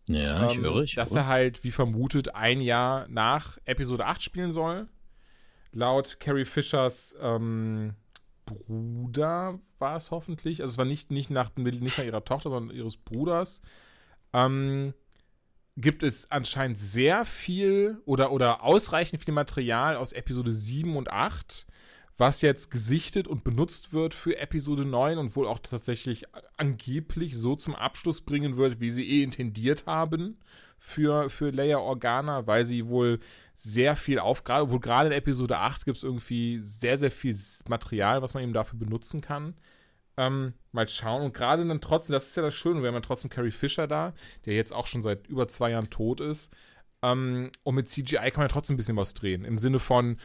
Ja, 0.08 0.46
ich 0.46 0.56
ähm, 0.56 0.62
höre, 0.62 0.82
ich 0.82 0.94
Dass 0.94 1.14
er 1.14 1.26
halt, 1.26 1.64
wie 1.64 1.70
vermutet, 1.70 2.34
ein 2.34 2.60
Jahr 2.60 3.06
nach 3.08 3.58
Episode 3.64 4.06
8 4.06 4.22
spielen 4.22 4.50
soll. 4.50 4.88
Laut 5.72 6.18
Carrie 6.20 6.44
Fishers 6.44 7.16
ähm, 7.20 7.94
Bruder 8.44 9.60
war 9.78 9.96
es 9.96 10.10
hoffentlich. 10.10 10.60
Also 10.60 10.72
es 10.72 10.78
war 10.78 10.84
nicht, 10.84 11.10
nicht, 11.10 11.30
nach, 11.30 11.54
nicht 11.56 11.98
nach 11.98 12.04
ihrer 12.04 12.24
Tochter, 12.24 12.50
sondern 12.50 12.76
ihres 12.76 12.96
Bruders. 12.96 13.62
Ähm, 14.32 14.92
gibt 15.76 16.02
es 16.02 16.30
anscheinend 16.30 16.78
sehr 16.78 17.24
viel 17.24 18.00
oder, 18.04 18.32
oder 18.32 18.62
ausreichend 18.62 19.22
viel 19.22 19.34
Material 19.34 19.96
aus 19.96 20.12
Episode 20.12 20.52
7 20.52 20.96
und 20.96 21.10
8, 21.10 21.66
was 22.18 22.42
jetzt 22.42 22.70
gesichtet 22.70 23.26
und 23.26 23.42
benutzt 23.42 23.92
wird 23.92 24.14
für 24.14 24.38
Episode 24.38 24.84
9 24.84 25.18
und 25.18 25.34
wohl 25.34 25.46
auch 25.46 25.58
tatsächlich 25.60 26.24
angeblich 26.58 27.36
so 27.36 27.56
zum 27.56 27.74
Abschluss 27.74 28.20
bringen 28.20 28.56
wird, 28.56 28.80
wie 28.80 28.90
sie 28.90 29.08
eh 29.08 29.22
intendiert 29.22 29.86
haben 29.86 30.36
für, 30.78 31.30
für 31.30 31.50
Leia 31.50 31.78
Organa, 31.78 32.46
weil 32.46 32.64
sie 32.64 32.88
wohl 32.88 33.20
sehr 33.54 33.96
viel 33.96 34.18
aufgreift. 34.18 34.70
Wohl 34.70 34.80
gerade 34.80 35.08
in 35.08 35.14
Episode 35.14 35.58
8 35.58 35.86
gibt 35.86 35.96
es 35.96 36.02
irgendwie 36.02 36.58
sehr, 36.60 36.98
sehr 36.98 37.10
viel 37.10 37.34
Material, 37.68 38.20
was 38.20 38.34
man 38.34 38.42
eben 38.42 38.52
dafür 38.52 38.78
benutzen 38.78 39.20
kann. 39.20 39.54
Ähm, 40.16 40.54
mal 40.72 40.88
schauen. 40.88 41.22
Und 41.22 41.34
gerade 41.34 41.66
dann 41.66 41.80
trotzdem, 41.80 42.12
das 42.12 42.26
ist 42.26 42.36
ja 42.36 42.42
das 42.42 42.54
Schöne, 42.54 42.82
wir 42.82 42.88
haben 42.88 42.94
ja 42.94 43.00
trotzdem 43.00 43.30
Carrie 43.30 43.50
Fisher 43.50 43.86
da, 43.86 44.12
der 44.44 44.54
jetzt 44.54 44.72
auch 44.72 44.86
schon 44.86 45.02
seit 45.02 45.26
über 45.26 45.48
zwei 45.48 45.70
Jahren 45.70 45.90
tot 45.90 46.20
ist. 46.20 46.50
Ähm, 47.02 47.50
und 47.62 47.74
mit 47.74 47.88
CGI 47.88 48.30
kann 48.30 48.36
man 48.36 48.44
ja 48.44 48.48
trotzdem 48.48 48.74
ein 48.74 48.76
bisschen 48.76 48.96
was 48.96 49.14
drehen. 49.14 49.44
Im 49.44 49.58
Sinne 49.58 49.78
von, 49.78 50.18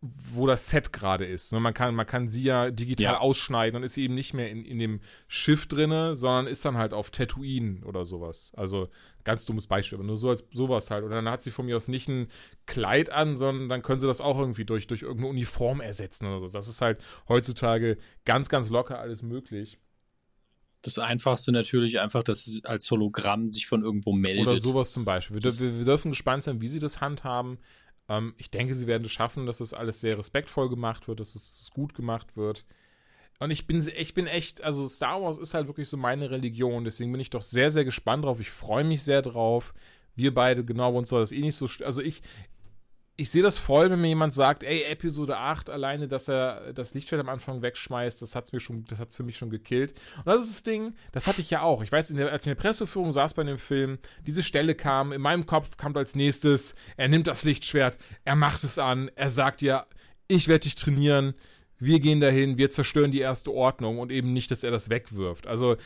wo 0.00 0.46
das 0.46 0.68
Set 0.68 0.92
gerade 0.92 1.24
ist. 1.24 1.52
Ne, 1.52 1.58
man 1.58 1.74
kann, 1.74 1.94
man 1.94 2.06
kann 2.06 2.28
sie 2.28 2.44
ja 2.44 2.70
digital 2.70 3.14
ja. 3.14 3.18
ausschneiden 3.18 3.76
und 3.76 3.82
ist 3.82 3.94
sie 3.94 4.04
eben 4.04 4.14
nicht 4.14 4.32
mehr 4.32 4.48
in, 4.48 4.64
in 4.64 4.78
dem 4.78 5.00
Schiff 5.26 5.66
drinne, 5.66 6.14
sondern 6.14 6.46
ist 6.46 6.64
dann 6.64 6.76
halt 6.76 6.94
auf 6.94 7.10
Tatooine 7.10 7.84
oder 7.84 8.04
sowas. 8.04 8.52
Also 8.56 8.88
ganz 9.24 9.44
dummes 9.44 9.66
Beispiel, 9.66 9.98
aber 9.98 10.06
nur 10.06 10.16
so 10.16 10.30
als 10.30 10.44
sowas 10.52 10.90
halt. 10.90 11.02
Und 11.02 11.10
dann 11.10 11.28
hat 11.28 11.42
sie 11.42 11.50
von 11.50 11.66
mir 11.66 11.76
aus 11.76 11.88
nicht 11.88 12.08
ein 12.08 12.28
Kleid 12.66 13.10
an, 13.10 13.36
sondern 13.36 13.68
dann 13.68 13.82
können 13.82 13.98
sie 13.98 14.06
das 14.06 14.20
auch 14.20 14.38
irgendwie 14.38 14.64
durch, 14.64 14.86
durch 14.86 15.02
irgendeine 15.02 15.30
Uniform 15.30 15.80
ersetzen 15.80 16.26
oder 16.26 16.40
so. 16.40 16.48
Das 16.48 16.68
ist 16.68 16.80
halt 16.80 17.00
heutzutage 17.28 17.98
ganz, 18.24 18.48
ganz 18.48 18.70
locker 18.70 19.00
alles 19.00 19.22
möglich. 19.22 19.78
Das 20.82 21.00
Einfachste 21.00 21.50
natürlich 21.50 21.98
einfach, 21.98 22.22
dass 22.22 22.46
es 22.46 22.64
als 22.64 22.88
Hologramm 22.88 23.50
sich 23.50 23.66
von 23.66 23.82
irgendwo 23.82 24.12
meldet. 24.12 24.46
Oder 24.46 24.56
sowas 24.58 24.92
zum 24.92 25.04
Beispiel. 25.04 25.42
Wir, 25.42 25.42
wir, 25.42 25.78
wir 25.78 25.84
dürfen 25.84 26.12
gespannt 26.12 26.44
sein, 26.44 26.60
wie 26.60 26.68
sie 26.68 26.78
das 26.78 27.00
handhaben. 27.00 27.58
Ähm, 28.08 28.34
ich 28.38 28.50
denke, 28.50 28.74
sie 28.74 28.86
werden 28.86 29.04
es 29.04 29.12
schaffen, 29.12 29.46
dass 29.46 29.58
das 29.58 29.74
alles 29.74 30.00
sehr 30.00 30.18
respektvoll 30.18 30.68
gemacht 30.68 31.08
wird, 31.08 31.20
dass 31.20 31.34
es, 31.34 31.70
gut 31.72 31.94
gemacht 31.94 32.36
wird. 32.36 32.64
Und 33.38 33.50
ich 33.50 33.66
bin, 33.66 33.86
ich 33.96 34.14
bin 34.14 34.26
echt, 34.26 34.64
also 34.64 34.86
Star 34.88 35.22
Wars 35.22 35.38
ist 35.38 35.54
halt 35.54 35.68
wirklich 35.68 35.88
so 35.88 35.96
meine 35.96 36.30
Religion, 36.30 36.84
deswegen 36.84 37.12
bin 37.12 37.20
ich 37.20 37.30
doch 37.30 37.42
sehr, 37.42 37.70
sehr 37.70 37.84
gespannt 37.84 38.24
drauf. 38.24 38.40
Ich 38.40 38.50
freue 38.50 38.84
mich 38.84 39.02
sehr 39.02 39.22
drauf. 39.22 39.74
Wir 40.16 40.34
beide, 40.34 40.64
genau, 40.64 40.90
bei 40.90 40.98
uns 40.98 41.10
soll 41.10 41.20
das 41.20 41.30
eh 41.30 41.40
nicht 41.40 41.54
so. 41.54 41.68
Also 41.84 42.02
ich, 42.02 42.22
ich 43.20 43.30
sehe 43.30 43.42
das 43.42 43.58
voll, 43.58 43.90
wenn 43.90 44.00
mir 44.00 44.08
jemand 44.08 44.32
sagt, 44.32 44.62
ey, 44.62 44.84
Episode 44.84 45.38
8, 45.38 45.70
alleine, 45.70 46.06
dass 46.06 46.28
er 46.28 46.72
das 46.72 46.94
Lichtschwert 46.94 47.20
am 47.20 47.28
Anfang 47.28 47.62
wegschmeißt, 47.62 48.22
das 48.22 48.30
das 48.30 48.98
hat's 49.00 49.16
für 49.16 49.24
mich 49.24 49.36
schon 49.36 49.50
gekillt. 49.50 49.94
Und 50.18 50.26
das 50.26 50.44
ist 50.44 50.54
das 50.54 50.62
Ding, 50.62 50.94
das 51.10 51.26
hatte 51.26 51.40
ich 51.40 51.50
ja 51.50 51.62
auch. 51.62 51.82
Ich 51.82 51.90
weiß, 51.90 52.08
der, 52.08 52.30
als 52.30 52.46
ich 52.46 52.52
in 52.52 52.56
der 52.56 52.62
Presseführung 52.62 53.10
saß 53.10 53.34
bei 53.34 53.42
dem 53.42 53.58
Film, 53.58 53.98
diese 54.24 54.44
Stelle 54.44 54.76
kam, 54.76 55.10
in 55.10 55.20
meinem 55.20 55.46
Kopf 55.46 55.76
kam 55.76 55.96
als 55.96 56.14
nächstes, 56.14 56.76
er 56.96 57.08
nimmt 57.08 57.26
das 57.26 57.42
Lichtschwert, 57.42 57.98
er 58.24 58.36
macht 58.36 58.62
es 58.62 58.78
an, 58.78 59.10
er 59.16 59.30
sagt 59.30 59.62
ja, 59.62 59.86
ich 60.28 60.46
werde 60.46 60.60
dich 60.60 60.76
trainieren, 60.76 61.34
wir 61.80 61.98
gehen 61.98 62.20
dahin, 62.20 62.56
wir 62.56 62.70
zerstören 62.70 63.10
die 63.10 63.20
erste 63.20 63.52
Ordnung 63.52 63.98
und 63.98 64.12
eben 64.12 64.32
nicht, 64.32 64.52
dass 64.52 64.62
er 64.62 64.70
das 64.70 64.90
wegwirft. 64.90 65.48
Also 65.48 65.76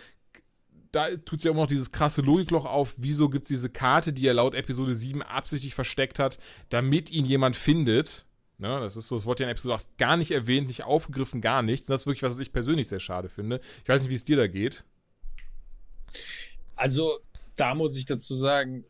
da 0.93 1.17
tut 1.17 1.41
sich 1.41 1.51
immer 1.51 1.63
noch 1.63 1.69
dieses 1.69 1.91
krasse 1.91 2.21
Logikloch 2.21 2.67
auf, 2.67 2.95
wieso 2.99 3.31
gibt 3.31 3.45
es 3.45 3.49
diese 3.49 3.71
Karte, 3.71 4.13
die 4.13 4.27
er 4.27 4.35
laut 4.35 4.55
Episode 4.55 4.95
7 4.95 5.23
absichtlich 5.23 5.75
versteckt 5.75 6.19
hat, 6.19 6.39
damit 6.69 7.11
ihn 7.11 7.25
jemand 7.25 7.57
findet. 7.57 8.27
Ne, 8.59 8.79
das 8.79 8.97
ist 8.97 9.09
so, 9.09 9.17
das 9.17 9.25
wurde 9.25 9.43
ja 9.43 9.49
in 9.49 9.53
Episode 9.53 9.75
8 9.75 9.99
gar 9.99 10.17
nicht 10.17 10.31
erwähnt, 10.31 10.69
nicht 10.69 10.85
aufgegriffen, 10.85 11.41
gar 11.41 11.63
nichts. 11.63 11.89
Und 11.89 11.95
das 11.95 12.03
ist 12.03 12.07
wirklich 12.07 12.23
was, 12.23 12.35
was 12.35 12.39
ich 12.41 12.53
persönlich 12.53 12.89
sehr 12.89 13.01
schade 13.01 13.29
finde. 13.29 13.61
Ich 13.83 13.89
weiß 13.89 14.03
nicht, 14.03 14.11
wie 14.11 14.15
es 14.15 14.25
dir 14.25 14.37
da 14.37 14.47
geht. 14.47 14.85
Also, 16.77 17.19
da 17.57 17.75
muss 17.75 17.97
ich 17.97 18.07
dazu 18.07 18.35
sagen, 18.35 18.85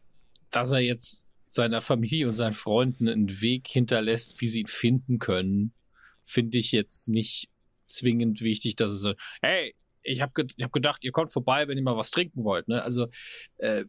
dass 0.51 0.73
er 0.73 0.81
jetzt 0.81 1.27
seiner 1.45 1.81
Familie 1.81 2.27
und 2.27 2.35
seinen 2.35 2.55
Freunden 2.55 3.09
einen 3.09 3.41
Weg 3.41 3.69
hinterlässt, 3.69 4.41
wie 4.41 4.49
sie 4.49 4.61
ihn 4.61 4.67
finden 4.67 5.19
können, 5.19 5.73
finde 6.25 6.59
ich 6.59 6.73
jetzt 6.73 7.09
nicht 7.09 7.49
zwingend 7.85 8.41
wichtig, 8.41 8.77
dass 8.77 8.91
es 8.91 9.01
so, 9.01 9.15
hey, 9.41 9.75
ich 10.03 10.21
habe 10.21 10.33
ge 10.35 10.47
hab 10.63 10.73
gedacht, 10.73 11.05
ihr 11.05 11.13
kommt 11.13 11.33
vorbei, 11.33 11.69
wenn 11.69 11.77
ihr 11.77 11.85
mal 11.85 11.97
was 11.97 12.11
trinken 12.11 12.45
wollt. 12.45 12.69
Ne? 12.69 12.83
Also 12.83 13.09
äh, 13.59 13.85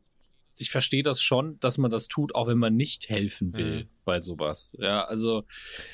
ich 0.57 0.69
verstehe 0.69 1.03
das 1.03 1.21
schon, 1.21 1.59
dass 1.59 1.77
man 1.77 1.89
das 1.89 2.07
tut, 2.07 2.35
auch 2.35 2.47
wenn 2.47 2.57
man 2.57 2.75
nicht 2.75 3.09
helfen 3.09 3.55
will 3.55 3.83
mhm. 3.83 3.89
bei 4.05 4.19
sowas. 4.19 4.71
Ja, 4.77 5.03
also. 5.05 5.43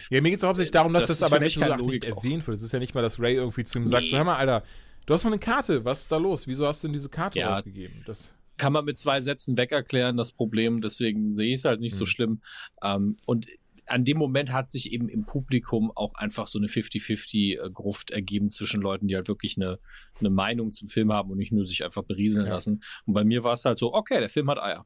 Ja, 0.09 0.21
mir 0.21 0.31
geht 0.31 0.39
es 0.39 0.43
hauptsächlich 0.43 0.71
darum, 0.71 0.93
dass 0.93 1.07
das, 1.07 1.19
das 1.19 1.31
aber 1.31 1.39
nicht, 1.39 1.57
nicht 1.57 2.03
erwähnt 2.03 2.45
wird. 2.45 2.57
Es 2.57 2.63
ist 2.63 2.71
ja 2.71 2.79
nicht 2.79 2.93
mal, 2.93 3.01
dass 3.01 3.19
Ray 3.19 3.35
irgendwie 3.35 3.63
zu 3.63 3.79
ihm 3.79 3.83
nee. 3.83 3.89
sagt: 3.89 4.07
so, 4.07 4.17
Hör 4.17 4.25
mal, 4.25 4.35
Alter, 4.35 4.63
du 5.05 5.13
hast 5.13 5.23
noch 5.23 5.31
eine 5.31 5.39
Karte, 5.39 5.85
was 5.85 6.01
ist 6.01 6.11
da 6.11 6.17
los? 6.17 6.47
Wieso 6.47 6.67
hast 6.67 6.83
du 6.83 6.87
denn 6.87 6.93
diese 6.93 7.09
Karte 7.09 7.39
ja, 7.39 7.53
ausgegeben? 7.53 8.03
Das 8.05 8.33
kann 8.57 8.73
man 8.73 8.85
mit 8.85 8.97
zwei 8.97 9.21
Sätzen 9.21 9.57
wegerklären, 9.57 10.17
das 10.17 10.33
Problem. 10.33 10.81
Deswegen 10.81 11.31
sehe 11.31 11.53
ich 11.53 11.59
es 11.59 11.65
halt 11.65 11.79
nicht 11.79 11.93
mhm. 11.93 11.97
so 11.97 12.05
schlimm. 12.05 12.41
Ähm, 12.83 13.17
und 13.25 13.47
an 13.89 14.05
dem 14.05 14.17
Moment 14.17 14.51
hat 14.51 14.69
sich 14.69 14.91
eben 14.91 15.09
im 15.09 15.25
Publikum 15.25 15.91
auch 15.95 16.13
einfach 16.15 16.47
so 16.47 16.59
eine 16.59 16.67
50-50-Gruft 16.67 18.11
ergeben 18.11 18.49
zwischen 18.49 18.81
Leuten, 18.81 19.07
die 19.07 19.15
halt 19.15 19.27
wirklich 19.27 19.57
eine, 19.57 19.79
eine 20.19 20.29
Meinung 20.29 20.71
zum 20.71 20.87
Film 20.87 21.11
haben 21.11 21.31
und 21.31 21.37
nicht 21.37 21.51
nur 21.51 21.65
sich 21.65 21.83
einfach 21.83 22.03
berieseln 22.03 22.45
ja. 22.47 22.53
lassen. 22.53 22.83
Und 23.05 23.13
bei 23.13 23.23
mir 23.23 23.43
war 23.43 23.53
es 23.53 23.65
halt 23.65 23.77
so, 23.77 23.93
okay, 23.93 24.19
der 24.19 24.29
Film 24.29 24.49
hat 24.49 24.59
Eier. 24.59 24.85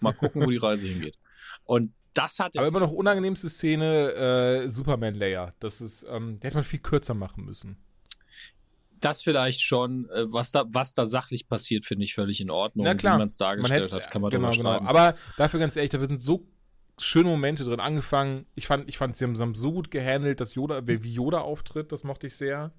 Mal 0.00 0.12
gucken, 0.12 0.42
wo 0.42 0.50
die 0.50 0.56
Reise 0.56 0.88
hingeht. 0.88 1.16
Und 1.64 1.92
das 2.14 2.38
hat. 2.38 2.56
Aber 2.56 2.66
immer 2.66 2.80
noch 2.80 2.90
unangenehmste 2.90 3.48
Szene, 3.48 4.12
äh, 4.64 4.68
Superman 4.68 5.14
Layer. 5.14 5.54
Das 5.60 5.80
ist, 5.80 6.04
ähm, 6.08 6.38
der 6.40 6.48
hätte 6.48 6.56
man 6.56 6.64
viel 6.64 6.80
kürzer 6.80 7.14
machen 7.14 7.44
müssen. 7.44 7.76
Das 9.00 9.22
vielleicht 9.22 9.62
schon, 9.62 10.08
äh, 10.10 10.30
was 10.30 10.52
da, 10.52 10.64
was 10.68 10.92
da 10.92 11.06
sachlich 11.06 11.48
passiert, 11.48 11.86
finde 11.86 12.04
ich 12.04 12.14
völlig 12.14 12.40
in 12.40 12.50
Ordnung. 12.50 12.84
Na 12.84 12.94
klar. 12.94 13.14
Wie 13.14 13.18
man 13.18 13.28
es 13.28 13.36
dargestellt 13.36 13.92
hat, 13.92 14.10
kann 14.10 14.22
man 14.22 14.30
genau, 14.30 14.50
genau. 14.50 14.80
Aber 14.80 15.14
dafür 15.36 15.60
ganz 15.60 15.76
ehrlich, 15.76 15.90
da 15.90 16.04
sind 16.04 16.20
so 16.20 16.46
schöne 17.04 17.28
Momente 17.28 17.64
drin. 17.64 17.80
Angefangen, 17.80 18.46
ich 18.54 18.66
fand, 18.66 18.88
ich 18.88 18.98
fand, 18.98 19.16
sie 19.16 19.24
haben, 19.24 19.54
so 19.54 19.72
gut 19.72 19.90
gehandelt, 19.90 20.40
dass 20.40 20.54
Yoda, 20.54 20.86
wie 20.86 21.12
Yoda 21.12 21.40
auftritt, 21.40 21.92
das 21.92 22.04
mochte 22.04 22.26
ich 22.26 22.34
sehr. 22.34 22.72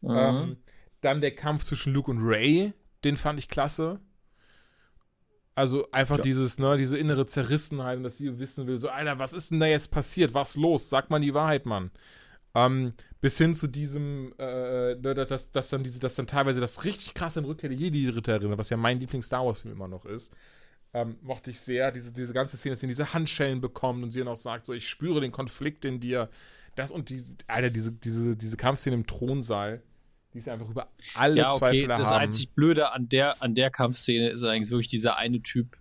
Mhm. 0.00 0.16
Ähm, 0.16 0.56
dann 1.00 1.20
der 1.20 1.34
Kampf 1.34 1.64
zwischen 1.64 1.92
Luke 1.92 2.10
und 2.10 2.20
Ray, 2.22 2.72
den 3.04 3.16
fand 3.16 3.38
ich 3.38 3.48
klasse. 3.48 4.00
Also 5.54 5.90
einfach 5.92 6.16
Ja. 6.16 6.22
dieses, 6.22 6.58
ne, 6.58 6.78
diese 6.78 6.96
innere 6.96 7.26
Zerrissenheit 7.26 7.98
und 7.98 8.04
dass 8.04 8.16
sie 8.16 8.38
wissen 8.38 8.66
will, 8.66 8.78
so, 8.78 8.88
Alter, 8.88 9.18
was 9.18 9.32
ist 9.34 9.50
denn 9.50 9.60
da 9.60 9.66
jetzt 9.66 9.90
passiert? 9.90 10.32
Was 10.32 10.56
los? 10.56 10.88
Sag 10.88 11.10
mal 11.10 11.20
die 11.20 11.34
Wahrheit, 11.34 11.66
Mann. 11.66 11.90
Ähm, 12.54 12.94
bis 13.20 13.38
hin 13.38 13.54
zu 13.54 13.66
diesem, 13.66 14.34
äh, 14.38 14.94
ne, 14.94 15.14
dass, 15.14 15.50
dass 15.50 15.70
dann 15.70 15.82
diese, 15.82 15.98
dass 16.00 16.14
dann 16.14 16.26
teilweise 16.26 16.60
das 16.60 16.84
richtig 16.84 17.14
krasse 17.14 17.40
in 17.40 17.44
Rückkehr 17.44 17.68
der 17.68 17.78
Jedi-Ritterin, 17.78 18.56
was 18.56 18.70
ja 18.70 18.76
mein 18.76 19.00
Lieblings-Star 19.00 19.44
Wars-Film 19.44 19.74
immer 19.74 19.88
noch 19.88 20.04
ist, 20.04 20.32
ähm, 20.94 21.16
mochte 21.22 21.50
ich 21.50 21.60
sehr. 21.60 21.90
Diese, 21.92 22.12
diese 22.12 22.32
ganze 22.32 22.56
Szene, 22.56 22.72
dass 22.72 22.80
sie 22.80 22.86
diese 22.86 23.14
Handschellen 23.14 23.60
bekommt 23.60 24.02
und 24.02 24.10
sie 24.10 24.20
dann 24.20 24.28
auch 24.28 24.36
sagt, 24.36 24.66
so, 24.66 24.72
ich 24.72 24.88
spüre 24.88 25.20
den 25.20 25.32
Konflikt 25.32 25.84
in 25.84 26.00
dir. 26.00 26.28
Das 26.74 26.90
und 26.90 27.08
diese, 27.08 27.36
Alter, 27.46 27.70
diese, 27.70 27.92
diese, 27.92 28.36
diese 28.36 28.56
Kampfszene 28.56 28.96
im 28.96 29.06
Thronsaal, 29.06 29.82
die 30.32 30.38
ist 30.38 30.48
einfach 30.48 30.68
über 30.68 30.88
alle 31.14 31.36
ja, 31.36 31.50
okay, 31.50 31.58
Zweifel 31.58 31.88
das 31.88 32.10
haben. 32.10 32.20
einzig 32.20 32.50
Blöde 32.50 32.92
an 32.92 33.08
der, 33.08 33.42
an 33.42 33.54
der 33.54 33.70
Kampfszene 33.70 34.30
ist 34.30 34.44
eigentlich 34.44 34.70
wirklich 34.70 34.88
dieser 34.88 35.16
eine 35.16 35.42
Typ, 35.42 35.76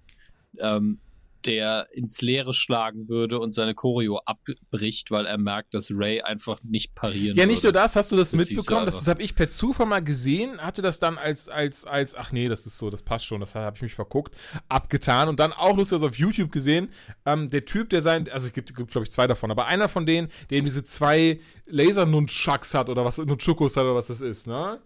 ähm, 0.60 1.00
der 1.46 1.88
ins 1.94 2.22
Leere 2.22 2.54
schlagen 2.54 3.08
würde 3.10 3.40
und 3.40 3.52
seine 3.52 3.74
Choreo 3.76 4.20
abbricht, 4.26 5.12
weil 5.12 5.26
er 5.26 5.38
merkt, 5.38 5.74
dass 5.74 5.92
Ray 5.92 6.22
einfach 6.22 6.60
nicht 6.64 6.96
parieren 6.96 7.38
Ja, 7.38 7.46
nicht 7.46 7.64
nur 7.64 7.70
würde. 7.70 7.80
das, 7.80 7.96
hast 7.96 8.12
du 8.12 8.16
das, 8.16 8.32
Das 8.32 8.40
mitbekommen? 8.40 8.86
Das, 8.86 9.00
das 9.00 9.08
habe 9.08 9.22
ich 9.22 9.36
per 9.36 9.50
Zufall 9.50 9.86
mal 9.86 10.04
gesehen, 10.04 10.60
hatte 10.60 10.82
das 10.82 11.00
dann 11.00 11.18
als, 11.18 11.50
als, 11.50 11.86
als, 11.86 12.16
ach 12.16 12.32
nee, 12.32 12.48
das 12.48 12.66
ist 12.66 12.78
so, 12.78 12.90
das 12.90 13.04
passt 13.04 13.26
schon, 13.26 13.40
das 13.40 13.56
habe 13.56 13.76
ich 13.76 13.82
mich 13.82 13.94
verguckt, 13.94 14.36
abgetan 14.70 15.30
und 15.30 15.40
dann 15.40 15.54
auch 15.54 15.76
lustig 15.76 16.02
auf 16.04 16.16
YouTube 16.16 16.52
gesehen, 16.52 16.90
ähm, 17.26 17.50
der 17.50 17.66
Typ, 17.66 17.90
der 17.90 18.02
sein, 18.02 18.30
also 18.32 18.48
es 18.48 18.54
gibt, 18.54 18.76
gibt 18.76 18.92
glaube 18.92 19.06
ich 19.06 19.12
zwei 19.12 19.28
davon, 19.28 19.52
aber 19.52 19.66
einer 19.68 19.90
von 19.90 20.06
denen, 20.06 20.30
der 20.50 20.58
eben 20.60 20.66
diese 20.66 20.84
zwei 20.84 21.40
Laser-Nunchucks 21.66 22.74
hat 22.74 22.90
oder 22.90 23.04
was, 23.06 23.18
Nunchukos 23.18 23.76
hat 23.78 23.84
oder 23.84 23.96
was 23.96 24.08
das 24.08 24.22
ist, 24.22 24.48
ne? 24.48 24.82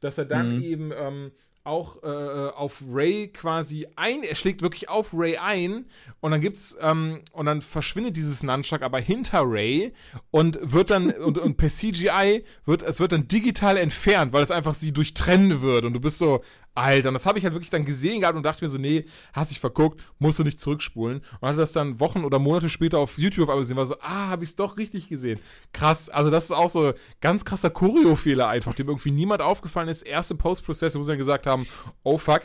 Dass 0.00 0.18
er 0.18 0.26
dann 0.26 0.56
Mhm. 0.56 0.62
eben, 0.62 0.92
ähm, 0.96 1.32
auch 1.66 2.02
äh, 2.02 2.06
auf 2.06 2.82
Ray 2.88 3.28
quasi 3.28 3.86
ein, 3.96 4.22
er 4.22 4.34
schlägt 4.34 4.62
wirklich 4.62 4.88
auf 4.88 5.10
Ray 5.12 5.36
ein 5.36 5.86
und 6.20 6.30
dann 6.30 6.40
gibt's 6.40 6.76
ähm, 6.80 7.20
und 7.32 7.46
dann 7.46 7.62
verschwindet 7.62 8.16
dieses 8.16 8.42
Nunchuck 8.42 8.82
aber 8.82 9.00
hinter 9.00 9.42
Ray 9.44 9.92
und 10.30 10.58
wird 10.62 10.90
dann 10.90 11.10
und, 11.24 11.38
und 11.38 11.56
per 11.56 11.68
CGI 11.68 12.44
wird 12.64 12.82
es 12.82 13.00
wird 13.00 13.12
dann 13.12 13.28
digital 13.28 13.76
entfernt, 13.76 14.32
weil 14.32 14.42
es 14.42 14.50
einfach 14.50 14.74
sie 14.74 14.92
durchtrennen 14.92 15.60
würde 15.60 15.88
und 15.88 15.94
du 15.94 16.00
bist 16.00 16.18
so 16.18 16.42
Alter, 16.76 17.08
und 17.08 17.14
das 17.14 17.26
habe 17.26 17.38
ich 17.38 17.44
halt 17.44 17.54
wirklich 17.54 17.70
dann 17.70 17.84
gesehen 17.84 18.20
gehabt 18.20 18.36
und 18.36 18.42
dachte 18.42 18.64
mir 18.64 18.68
so, 18.68 18.78
nee, 18.78 19.04
hast 19.32 19.50
dich 19.50 19.60
verguckt, 19.60 20.00
musst 20.18 20.38
du 20.38 20.42
nicht 20.44 20.60
zurückspulen. 20.60 21.22
Und 21.40 21.48
hatte 21.48 21.58
das 21.58 21.72
dann 21.72 21.98
Wochen 22.00 22.24
oder 22.24 22.38
Monate 22.38 22.68
später 22.68 22.98
auf 22.98 23.18
YouTube 23.18 23.44
auf 23.44 23.50
einmal 23.50 23.62
gesehen, 23.62 23.76
war 23.76 23.86
so, 23.86 23.96
ah, 24.00 24.28
habe 24.28 24.44
ich 24.44 24.50
es 24.50 24.56
doch 24.56 24.76
richtig 24.76 25.08
gesehen. 25.08 25.40
Krass, 25.72 26.08
also 26.08 26.30
das 26.30 26.44
ist 26.44 26.52
auch 26.52 26.68
so 26.70 26.92
ganz 27.20 27.44
krasser 27.44 27.70
Choreo-Fehler 27.70 28.48
einfach, 28.48 28.74
dem 28.74 28.88
irgendwie 28.88 29.10
niemand 29.10 29.40
aufgefallen 29.42 29.88
ist. 29.88 30.02
Erste 30.02 30.34
Post-Prozess, 30.34 30.94
wo 30.96 31.02
sie 31.02 31.08
dann 31.12 31.18
gesagt 31.18 31.46
haben, 31.46 31.66
oh 32.02 32.18
fuck, 32.18 32.42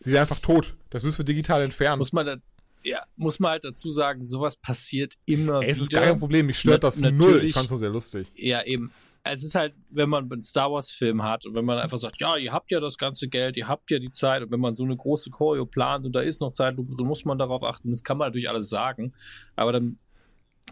sie 0.00 0.12
wäre 0.12 0.22
einfach 0.22 0.40
tot. 0.40 0.74
Das 0.90 1.02
müssen 1.02 1.18
wir 1.18 1.24
digital 1.24 1.62
entfernen. 1.62 1.98
Muss 1.98 2.12
man, 2.12 2.26
da, 2.26 2.36
ja, 2.82 3.02
muss 3.16 3.40
man 3.40 3.52
halt 3.52 3.64
dazu 3.64 3.90
sagen, 3.90 4.24
sowas 4.24 4.56
passiert 4.56 5.14
immer 5.26 5.60
Ey, 5.62 5.70
es 5.70 5.78
ist 5.78 5.90
wieder. 5.90 6.00
gar 6.00 6.10
kein 6.10 6.18
Problem, 6.18 6.46
mich 6.46 6.58
stört 6.58 6.82
Na- 6.82 6.88
das 6.88 7.00
null. 7.00 7.44
Ich 7.44 7.52
fand's 7.54 7.70
nur 7.70 7.78
sehr 7.78 7.90
lustig. 7.90 8.28
Ja, 8.34 8.62
eben. 8.64 8.92
Es 9.24 9.42
ist 9.42 9.54
halt, 9.54 9.74
wenn 9.88 10.10
man 10.10 10.30
einen 10.30 10.42
Star 10.42 10.70
Wars-Film 10.70 11.22
hat 11.22 11.46
und 11.46 11.54
wenn 11.54 11.64
man 11.64 11.78
einfach 11.78 11.98
sagt, 11.98 12.20
ja, 12.20 12.36
ihr 12.36 12.52
habt 12.52 12.70
ja 12.70 12.78
das 12.78 12.98
ganze 12.98 13.28
Geld, 13.28 13.56
ihr 13.56 13.68
habt 13.68 13.90
ja 13.90 13.98
die 13.98 14.10
Zeit 14.10 14.42
und 14.42 14.50
wenn 14.50 14.60
man 14.60 14.74
so 14.74 14.84
eine 14.84 14.96
große 14.96 15.30
Choreo 15.30 15.64
plant 15.64 16.04
und 16.04 16.12
da 16.12 16.20
ist 16.20 16.40
noch 16.40 16.52
Zeit, 16.52 16.76
drin, 16.76 17.06
muss 17.06 17.24
man 17.24 17.38
darauf 17.38 17.62
achten. 17.62 17.90
Das 17.90 18.04
kann 18.04 18.18
man 18.18 18.28
natürlich 18.28 18.50
alles 18.50 18.68
sagen, 18.68 19.14
aber 19.56 19.72
dann 19.72 19.98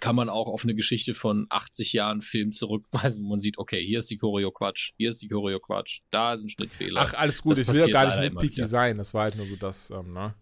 kann 0.01 0.17
man 0.17 0.29
auch 0.29 0.49
auf 0.49 0.65
eine 0.65 0.75
Geschichte 0.75 1.15
von 1.15 1.47
80 1.49 1.93
Jahren 1.93 2.23
Film 2.23 2.53
zurückweisen, 2.53 3.25
wo 3.25 3.31
man 3.31 3.41
sieht, 3.41 3.59
okay, 3.59 3.85
hier 3.85 3.99
ist 3.99 4.11
die 4.11 4.19
Choreo 4.19 4.51
Quatsch, 4.51 4.93
hier 4.97 5.09
ist 5.09 5.23
die 5.23 5.29
Choreo 5.29 5.61
Quatsch, 5.61 6.01
da 6.11 6.35
ist 6.35 6.45
ein 6.45 6.49
Schnittfehler. 6.49 7.03
Ach, 7.05 7.15
alles 7.15 7.43
gut, 7.43 7.53
Das 7.53 7.61
ich 7.61 7.69
will 7.69 7.81
ja 7.81 7.87
gar 7.89 8.07
nicht 8.07 8.31
immer 8.31 8.43
nitpicky 8.43 8.67
sein. 8.67 8.99
Das 8.99 9.15
war 9.15 9.25
halt 9.25 9.37
nur 9.37 9.47
so 9.47 9.57
das, 9.57 9.91
ähm, 9.91 10.13
ne? 10.13 10.35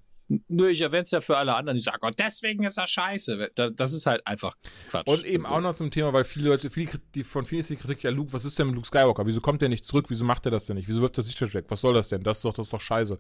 Nö, 0.49 0.69
ich 0.69 0.81
erwähne 0.81 1.03
es 1.03 1.11
ja 1.11 1.21
für 1.21 1.37
alle 1.37 1.55
anderen, 1.55 1.77
die 1.77 1.83
sagen, 1.83 1.99
oh, 2.03 2.11
deswegen 2.17 2.63
ist 2.65 2.79
er 2.79 2.87
scheiße. 2.87 3.51
Da- 3.57 3.71
Das 3.71 3.93
ist 3.93 4.07
halt 4.07 4.25
einfach 4.27 4.57
Quatsch. 4.89 5.07
Und 5.09 5.25
eben 5.25 5.45
Also, 5.45 5.57
auch 5.57 5.61
noch 5.61 5.75
zum 5.75 5.91
Thema, 5.91 6.13
weil 6.13 6.23
viele 6.25 6.51
Leute, 6.51 6.71
viele, 6.71 6.93
die 7.15 7.25
von 7.25 7.45
vielen 7.45 7.61
ist 7.61 7.71
die 7.71 7.77
Kritik, 7.77 8.03
ja, 8.05 8.11
Luke, 8.11 8.33
was 8.33 8.45
ist 8.45 8.59
denn 8.59 8.69
mit 8.69 8.77
Luke 8.77 8.87
Skywalker? 8.87 9.27
Wieso 9.27 9.41
kommt 9.41 9.61
der 9.61 9.69
nicht 9.69 9.85
zurück? 9.85 10.07
Wieso 10.09 10.25
macht 10.25 10.47
er 10.47 10.53
das 10.53 10.67
denn 10.67 10.77
nicht? 10.77 10.89
Wieso 10.89 11.01
wirft 11.03 11.19
er 11.19 11.25
sich 11.25 11.41
weg? 11.55 11.65
Was 11.69 11.81
soll 11.81 11.95
das 11.95 12.09
denn? 12.09 12.23
Das 12.23 12.39
ist 12.39 12.45
doch, 12.45 12.55
das 12.55 12.67
ist 12.67 12.73
doch 12.73 12.81
scheiße. 12.81 13.19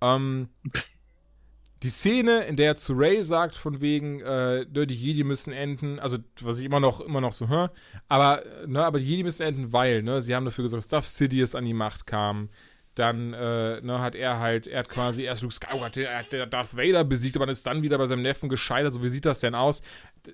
Ähm, 0.00 0.48
die 1.82 1.88
Szene, 1.90 2.44
in 2.44 2.56
der 2.56 2.66
er 2.68 2.76
zu 2.76 2.94
Ray 2.94 3.22
sagt, 3.24 3.54
von 3.54 3.80
wegen, 3.80 4.20
äh, 4.20 4.64
ne, 4.66 4.86
die 4.86 4.94
Jedi 4.94 5.24
müssen 5.24 5.52
enden, 5.52 5.98
also 5.98 6.16
was 6.40 6.58
ich 6.60 6.64
immer 6.64 6.80
noch, 6.80 7.00
immer 7.00 7.20
noch 7.20 7.32
so 7.32 7.48
höre, 7.48 7.70
aber, 8.08 8.46
äh, 8.46 8.66
ne, 8.66 8.84
aber 8.84 8.98
die 8.98 9.04
Jedi 9.06 9.24
müssen 9.24 9.42
enden, 9.42 9.72
weil, 9.72 10.02
ne, 10.02 10.22
sie 10.22 10.34
haben 10.34 10.44
dafür 10.44 10.62
gesorgt, 10.64 10.84
dass 10.84 10.88
Darth 10.88 11.04
Sidious 11.04 11.54
an 11.54 11.64
die 11.64 11.74
Macht 11.74 12.06
kam. 12.06 12.48
Dann 12.96 13.34
äh, 13.34 13.80
ne, 13.82 14.00
hat 14.00 14.14
er 14.14 14.40
halt, 14.40 14.66
er 14.66 14.80
hat 14.80 14.88
quasi 14.88 15.22
erst 15.22 15.42
Luke 15.42 15.54
Skywalker, 15.54 16.00
er 16.00 16.18
hat 16.18 16.52
Darth 16.52 16.76
Vader 16.76 17.04
besiegt, 17.04 17.36
aber 17.36 17.46
ist 17.48 17.66
dann 17.66 17.82
wieder 17.82 17.98
bei 17.98 18.06
seinem 18.06 18.22
Neffen 18.22 18.48
gescheitert. 18.48 18.94
So, 18.94 19.02
wie 19.02 19.08
sieht 19.08 19.26
das 19.26 19.40
denn 19.40 19.54
aus? 19.54 19.82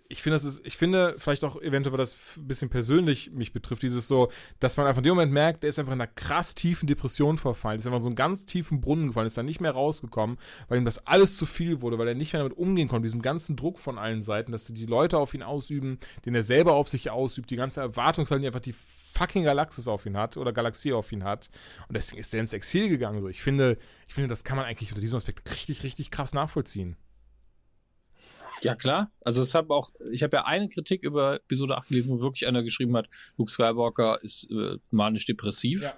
Ich 0.09 0.23
finde, 0.23 0.37
das 0.37 0.45
ist, 0.45 0.67
ich 0.67 0.77
finde, 0.77 1.17
vielleicht 1.19 1.45
auch 1.45 1.61
eventuell, 1.61 1.93
weil 1.93 1.99
das 1.99 2.17
ein 2.37 2.47
bisschen 2.47 2.71
persönlich 2.71 3.31
mich 3.31 3.53
betrifft, 3.53 3.83
dieses 3.83 4.09
so, 4.09 4.31
dass 4.61 4.77
man 4.77 4.87
einfach 4.87 4.99
in 4.99 5.05
dem 5.05 5.15
Moment 5.15 5.33
merkt, 5.33 5.63
der 5.63 5.71
ist 5.71 5.79
einfach 5.79 5.93
in 5.93 6.01
einer 6.01 6.11
krass 6.11 6.55
tiefen 6.55 6.87
Depression 6.87 7.39
verfallen, 7.39 7.79
ist 7.79 7.87
einfach 7.87 7.99
in 7.99 8.03
so 8.03 8.09
einen 8.09 8.17
ganz 8.17 8.47
tiefen 8.47 8.81
Brunnen 8.81 9.09
gefallen, 9.09 9.27
ist 9.27 9.39
dann 9.39 9.47
nicht 9.47 9.61
mehr 9.61 9.73
rausgekommen, 9.73 10.39
weil 10.69 10.79
ihm 10.79 10.85
das 10.85 11.07
alles 11.07 11.37
zu 11.37 11.47
viel 11.47 11.81
wurde, 11.81 11.99
weil 11.99 12.09
er 12.09 12.15
nicht 12.15 12.33
mehr 12.33 12.43
damit 12.43 12.57
umgehen 12.57 12.89
konnte, 12.89 13.07
diesem 13.07 13.23
ganzen 13.23 13.57
Druck 13.57 13.79
von 13.79 13.99
allen 13.99 14.23
Seiten, 14.23 14.53
dass 14.53 14.67
die 14.67 14.87
Leute 14.87 15.19
auf 15.19 15.35
ihn 15.35 15.43
ausüben, 15.43 15.99
den 16.25 16.35
er 16.35 16.43
selber 16.43 16.75
auf 16.75 16.89
sich 16.89 17.11
ausübt, 17.11 17.51
die 17.51 17.57
ganze 17.57 17.81
Erwartungshaltung, 17.81 18.43
die 18.43 18.49
einfach 18.49 18.61
die 18.61 18.75
fucking 19.13 19.45
Galaxis 19.45 19.89
auf 19.89 20.07
ihn 20.07 20.17
hat 20.17 20.37
oder 20.37 20.53
Galaxie 20.53 20.93
auf 20.93 21.13
ihn 21.13 21.25
hat. 21.25 21.51
Und 21.89 21.97
deswegen 21.97 22.21
ist 22.21 22.35
er 22.35 22.41
ins 22.41 22.53
Exil 22.53 22.89
gegangen. 22.89 23.21
So, 23.21 23.29
ich 23.29 23.43
finde, 23.43 23.79
ich 24.09 24.15
finde, 24.15 24.29
das 24.29 24.45
kann 24.45 24.57
man 24.57 24.67
eigentlich 24.67 24.91
unter 24.91 25.01
diesem 25.01 25.17
Aspekt 25.17 25.51
richtig, 25.51 25.83
richtig 25.83 26.11
krass 26.11 26.33
nachvollziehen. 26.33 26.97
Ja, 28.63 28.75
klar. 28.75 29.11
Also 29.21 29.43
es 29.43 29.55
habe 29.55 29.75
auch, 29.75 29.91
ich 30.11 30.23
habe 30.23 30.37
ja 30.37 30.45
eine 30.45 30.69
Kritik 30.69 31.03
über 31.03 31.37
Episode 31.37 31.77
8 31.77 31.89
gelesen, 31.89 32.13
wo 32.13 32.21
wirklich 32.21 32.47
einer 32.47 32.63
geschrieben 32.63 32.97
hat, 32.97 33.09
Luke 33.37 33.51
Skywalker 33.51 34.23
ist 34.23 34.51
äh, 34.51 34.79
manisch-depressiv. 34.91 35.83
Ja. 35.83 35.95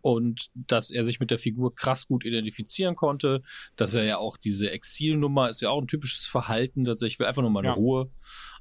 Und 0.00 0.50
dass 0.54 0.90
er 0.90 1.04
sich 1.04 1.18
mit 1.18 1.30
der 1.30 1.38
Figur 1.38 1.74
krass 1.74 2.06
gut 2.06 2.26
identifizieren 2.26 2.94
konnte, 2.94 3.42
dass 3.76 3.94
er 3.94 4.04
ja 4.04 4.18
auch 4.18 4.36
diese 4.36 4.70
Exilnummer 4.70 5.48
ist 5.48 5.62
ja 5.62 5.70
auch 5.70 5.80
ein 5.80 5.86
typisches 5.86 6.26
Verhalten, 6.26 6.84
dass 6.84 7.00
ich 7.00 7.18
will 7.18 7.26
einfach 7.26 7.40
nur 7.42 7.50
mal 7.50 7.64
Ja. 7.64 7.72
Ruhe. 7.72 8.10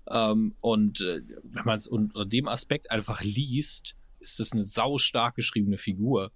Ähm, 0.10 0.56
und 0.62 1.02
äh, 1.02 1.22
wenn 1.44 1.66
man 1.66 1.78
es 1.78 1.88
unter 1.88 2.26
dem 2.26 2.48
Aspekt 2.48 2.92
einfach 2.92 3.22
liest, 3.24 3.98
ist 4.24 4.40
das 4.40 4.54
eine 4.54 4.66
sau 4.66 4.98
stark 4.98 5.36
geschriebene 5.36 5.78
Figur. 5.78 6.32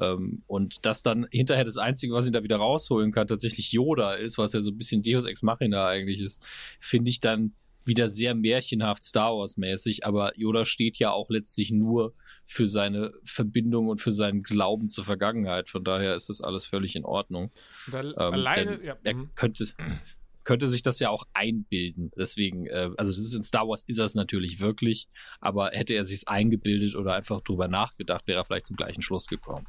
Ähm, 0.00 0.42
und 0.46 0.84
dass 0.84 1.02
dann 1.02 1.26
hinterher 1.30 1.64
das 1.64 1.78
Einzige, 1.78 2.12
was 2.14 2.26
ihn 2.26 2.32
da 2.32 2.42
wieder 2.42 2.56
rausholen 2.56 3.12
kann, 3.12 3.26
tatsächlich 3.26 3.72
Yoda 3.72 4.14
ist, 4.14 4.38
was 4.38 4.52
ja 4.52 4.60
so 4.60 4.70
ein 4.70 4.78
bisschen 4.78 5.02
Deus 5.02 5.24
Ex 5.24 5.42
Machina 5.42 5.86
eigentlich 5.86 6.20
ist, 6.20 6.42
finde 6.78 7.10
ich 7.10 7.20
dann 7.20 7.54
wieder 7.88 8.08
sehr 8.08 8.34
märchenhaft 8.34 9.02
Star 9.02 9.36
Wars 9.36 9.56
mäßig, 9.56 10.04
aber 10.06 10.38
Yoda 10.38 10.64
steht 10.64 10.98
ja 10.98 11.10
auch 11.10 11.30
letztlich 11.30 11.72
nur 11.72 12.14
für 12.44 12.66
seine 12.66 13.12
Verbindung 13.24 13.88
und 13.88 14.00
für 14.00 14.12
seinen 14.12 14.42
Glauben 14.42 14.88
zur 14.88 15.04
Vergangenheit. 15.04 15.68
Von 15.70 15.84
daher 15.84 16.14
ist 16.14 16.28
das 16.28 16.42
alles 16.42 16.66
völlig 16.66 16.94
in 16.94 17.04
Ordnung. 17.04 17.50
Und 17.86 17.94
da, 17.94 18.00
Ähm, 18.00 18.14
alleine, 18.16 18.84
ja, 18.84 18.96
Er 19.02 19.14
mhm. 19.14 19.30
könnte, 19.34 19.66
könnte 20.48 20.66
sich 20.66 20.80
das 20.80 20.98
ja 20.98 21.10
auch 21.10 21.24
einbilden. 21.34 22.10
Deswegen, 22.16 22.64
äh, 22.68 22.88
also 22.96 23.10
das 23.12 23.18
ist 23.18 23.34
in 23.34 23.44
Star 23.44 23.68
Wars 23.68 23.84
ist 23.84 23.98
es 23.98 24.14
natürlich 24.14 24.60
wirklich, 24.60 25.06
aber 25.42 25.72
hätte 25.72 25.92
er 25.92 26.06
sich 26.06 26.26
eingebildet 26.26 26.96
oder 26.96 27.12
einfach 27.12 27.42
drüber 27.42 27.68
nachgedacht, 27.68 28.26
wäre 28.26 28.40
er 28.40 28.46
vielleicht 28.46 28.66
zum 28.66 28.76
gleichen 28.76 29.02
Schluss 29.02 29.26
gekommen. 29.26 29.66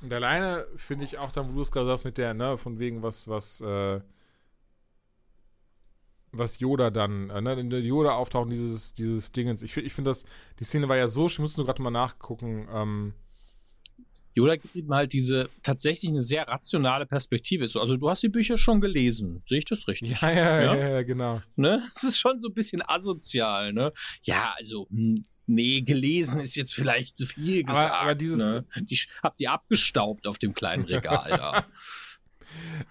Und 0.00 0.10
alleine 0.14 0.66
finde 0.76 1.04
ich 1.04 1.18
auch 1.18 1.30
dann, 1.30 1.50
wo 1.50 1.56
du 1.56 1.60
es 1.60 1.70
gerade 1.70 1.84
sagst, 1.84 2.06
mit 2.06 2.16
der, 2.16 2.32
ne, 2.32 2.56
von 2.56 2.78
wegen 2.78 3.02
was, 3.02 3.28
was, 3.28 3.60
äh, 3.60 4.00
was 6.32 6.58
Yoda 6.58 6.88
dann, 6.88 7.28
äh, 7.28 7.42
ne, 7.42 7.52
in 7.60 7.68
der 7.68 7.82
Yoda 7.82 8.12
auftauchen, 8.14 8.48
dieses, 8.48 8.94
dieses 8.94 9.30
Dingens. 9.32 9.62
Ich, 9.62 9.76
ich 9.76 9.92
finde 9.92 10.10
das, 10.10 10.24
die 10.58 10.64
Szene 10.64 10.88
war 10.88 10.96
ja 10.96 11.06
so, 11.06 11.26
ich 11.26 11.38
muss 11.38 11.58
nur 11.58 11.66
gerade 11.66 11.82
mal 11.82 11.90
nachgucken, 11.90 12.66
ähm, 12.72 13.12
Yoda 14.34 14.56
gibt 14.56 14.74
ihm 14.74 14.92
halt 14.92 15.12
diese 15.12 15.48
tatsächlich 15.62 16.10
eine 16.10 16.22
sehr 16.22 16.46
rationale 16.48 17.06
Perspektive. 17.06 17.66
So, 17.66 17.80
Also 17.80 17.96
du 17.96 18.10
hast 18.10 18.22
die 18.22 18.28
Bücher 18.28 18.56
schon 18.58 18.80
gelesen, 18.80 19.42
sehe 19.46 19.58
ich 19.58 19.64
das 19.64 19.86
richtig? 19.88 20.20
ja, 20.20 20.30
ja, 20.30 20.60
ja, 20.60 20.74
Ja? 20.74 20.88
ja, 20.90 21.02
genau. 21.02 21.40
Ne? 21.56 21.80
Es 21.94 22.04
ist 22.04 22.18
schon 22.18 22.40
so 22.40 22.48
ein 22.48 22.54
bisschen 22.54 22.82
asozial, 22.86 23.72
ne? 23.72 23.92
Ja, 24.22 24.54
also, 24.58 24.86
hm, 24.90 25.24
nee, 25.46 25.80
gelesen 25.82 26.40
ist 26.40 26.56
jetzt 26.56 26.74
vielleicht 26.74 27.16
zu 27.16 27.26
viel 27.26 27.62
Aber- 27.64 27.72
gesagt. 27.74 27.94
aber 27.94 28.14
dieses- 28.14 28.38
ne? 28.38 28.64
Die 28.80 28.96
sch- 28.96 29.08
habt 29.22 29.40
ihr 29.40 29.52
abgestaubt 29.52 30.26
auf 30.26 30.38
dem 30.38 30.54
kleinen 30.54 30.84
Regal 30.84 31.30
da. 31.30 31.64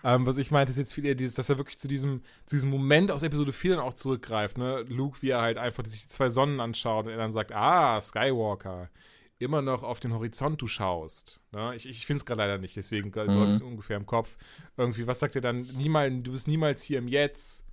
Ähm, 0.04 0.26
was 0.26 0.38
ich 0.38 0.52
meinte, 0.52 0.72
ist 0.72 0.78
jetzt 0.78 0.94
viel 0.94 1.06
eher 1.06 1.16
dieses, 1.16 1.36
dass 1.36 1.48
er 1.48 1.58
wirklich 1.58 1.78
zu 1.78 1.88
diesem, 1.88 2.22
zu 2.46 2.56
diesem 2.58 2.70
Moment 2.70 3.12
aus 3.12 3.24
Episode 3.24 3.54
4 3.54 3.72
dann 3.76 3.80
auch 3.80 3.94
zurückgreift, 3.94 4.58
ne? 4.58 4.82
Luke, 4.90 5.22
wie 5.22 5.30
er 5.30 5.42
halt 5.42 5.58
einfach 5.58 5.86
sich 5.86 6.02
die 6.02 6.08
zwei 6.10 6.30
Sonnen 6.30 6.60
anschaut 6.60 7.06
und 7.06 7.12
er 7.12 7.18
dann 7.18 7.32
sagt, 7.32 7.54
ah, 7.54 8.02
Skywalker. 8.02 8.90
Immer 9.40 9.62
noch 9.62 9.84
auf 9.84 10.00
den 10.00 10.14
Horizont 10.14 10.62
du 10.62 10.68
schaust. 10.68 11.42
Ne? 11.52 11.76
Ich, 11.76 11.88
ich 11.88 12.06
finde 12.06 12.18
es 12.18 12.26
gerade 12.26 12.40
leider 12.40 12.58
nicht, 12.58 12.76
deswegen 12.76 13.10
mhm. 13.10 13.32
so 13.32 13.46
ich 13.48 13.62
ungefähr 13.64 13.98
im 13.98 14.06
Kopf. 14.06 14.38
Irgendwie, 14.78 15.08
was 15.08 15.20
sagt 15.20 15.36
er 15.36 15.42
dann? 15.42 15.62
Niemals, 15.62 16.14
du 16.24 16.32
bist 16.32 16.48
niemals 16.48 16.82
hier 16.84 17.00
im 17.00 17.08
Jetzt. 17.08 17.66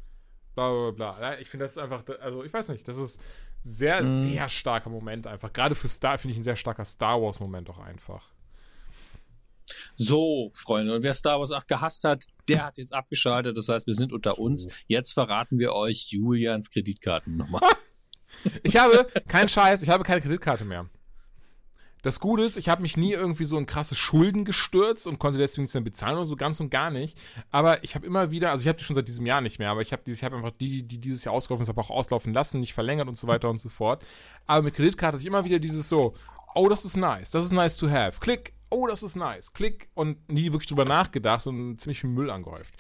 Bla 0.55 0.91
bla 0.91 1.15
bla. 1.15 1.39
Ich 1.39 1.49
finde 1.49 1.67
das 1.67 1.79
einfach, 1.79 2.03
also 2.21 2.45
ich 2.45 2.53
weiß 2.53 2.71
nicht, 2.71 2.87
das 2.89 2.97
ist 2.97 3.21
sehr, 3.63 4.03
mhm. 4.03 4.21
sehr 4.21 4.49
starker 4.49 4.91
Moment 4.91 5.27
einfach. 5.27 5.53
Gerade 5.53 5.75
für 5.75 5.89
Star 5.89 6.19
finde 6.19 6.33
ich 6.33 6.41
ein 6.41 6.45
sehr 6.45 6.57
starker 6.57 6.85
Star 6.85 7.21
Wars-Moment 7.21 7.69
auch 7.71 7.79
einfach. 7.79 8.31
So, 9.95 10.51
Freunde, 10.55 10.95
und 10.97 11.05
wer 11.05 11.15
Star 11.15 11.39
Wars 11.39 11.53
8 11.53 11.69
gehasst 11.69 12.05
hat, 12.05 12.25
der 12.49 12.65
hat 12.67 12.79
jetzt 12.79 12.93
abgeschaltet. 12.93 13.57
Das 13.57 13.69
heißt, 13.69 13.87
wir 13.87 13.95
sind 13.95 14.13
unter 14.13 14.35
so. 14.35 14.43
uns. 14.43 14.69
Jetzt 14.87 15.13
verraten 15.13 15.59
wir 15.59 15.73
euch 15.75 16.09
Julians 16.11 16.71
Kreditkartennummer. 16.71 17.61
ich 18.63 18.77
habe, 18.77 19.07
kein 19.29 19.47
Scheiß, 19.47 19.83
ich 19.83 19.89
habe 19.89 20.03
keine 20.03 20.21
Kreditkarte 20.21 20.65
mehr. 20.65 20.89
Das 22.03 22.21
Gute 22.21 22.43
ist, 22.43 22.57
ich 22.57 22.69
habe 22.69 22.83
mich 22.83 22.97
nie 22.97 23.13
irgendwie 23.13 23.45
so 23.45 23.59
in 23.59 23.67
krasse 23.67 23.95
Schulden 23.95 24.45
gestürzt 24.45 25.07
und 25.07 25.19
konnte 25.19 25.39
deswegen 25.39 25.63
nichts 25.63 25.75
mehr 25.75 25.83
bezahlen 25.83 26.17
oder 26.17 26.25
so 26.25 26.37
ganz 26.37 26.61
und 26.61 26.71
gar 26.71 26.91
nicht. 26.91 27.19
Aber 27.51 27.83
ich 27.85 27.95
habe 27.95 28.07
immer 28.07 28.31
wieder, 28.31 28.51
also 28.51 28.63
ich 28.63 28.69
habe 28.69 28.79
die 28.79 28.85
schon 28.85 28.97
seit 28.97 29.09
diesem 29.09 29.27
Jahr 29.27 29.41
nicht 29.41 29.59
mehr, 29.59 29.71
aber 29.71 29.83
ich 29.83 29.93
habe 29.93 30.03
hab 30.11 30.33
einfach 30.33 30.53
die, 30.53 30.83
die 30.83 30.99
dieses 30.99 31.25
Jahr 31.25 31.35
ausgelaufen 31.35 31.65
sind, 31.65 31.79
auch 31.79 31.91
auslaufen 31.91 32.33
lassen, 32.33 32.61
nicht 32.61 32.75
verlängert 32.75 33.09
und 33.09 33.17
so 33.17 33.27
weiter 33.27 33.51
und 33.51 33.59
so 33.59 33.69
fort. 33.69 34.05
Aber 34.47 34.63
mit 34.63 34.75
Kreditkarte 34.75 35.15
hatte 35.15 35.23
ich 35.23 35.27
immer 35.27 35.45
wieder 35.45 35.59
dieses 35.59 35.89
so, 35.89 36.15
oh, 36.55 36.69
das 36.69 36.85
ist 36.85 36.97
nice, 36.97 37.31
das 37.31 37.45
ist 37.45 37.53
nice 37.53 37.77
to 37.77 37.89
have. 37.89 38.21
Klick, 38.21 38.55
oh, 38.71 38.87
das 38.87 39.03
ist 39.03 39.17
nice. 39.17 39.53
Klick 39.53 39.89
und 39.95 40.31
nie 40.31 40.53
wirklich 40.53 40.69
drüber 40.69 40.85
nachgedacht 40.85 41.47
und 41.47 41.79
ziemlich 41.81 42.01
viel 42.01 42.11
Müll 42.11 42.31
angehäuft. 42.31 42.75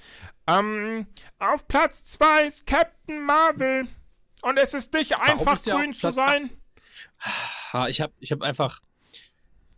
Ähm, 0.46 1.06
auf 1.38 1.68
Platz 1.68 2.04
2 2.04 2.46
ist 2.46 2.66
Captain 2.66 3.24
Marvel. 3.24 3.88
Und 4.42 4.56
es 4.56 4.72
ist 4.72 4.92
nicht 4.94 5.18
einfach, 5.20 5.62
grün 5.62 5.92
zu 5.92 6.12
sein. 6.12 6.50
Ich 7.88 8.00
habe 8.00 8.12
ich 8.18 8.32
hab 8.32 8.42
einfach 8.42 8.80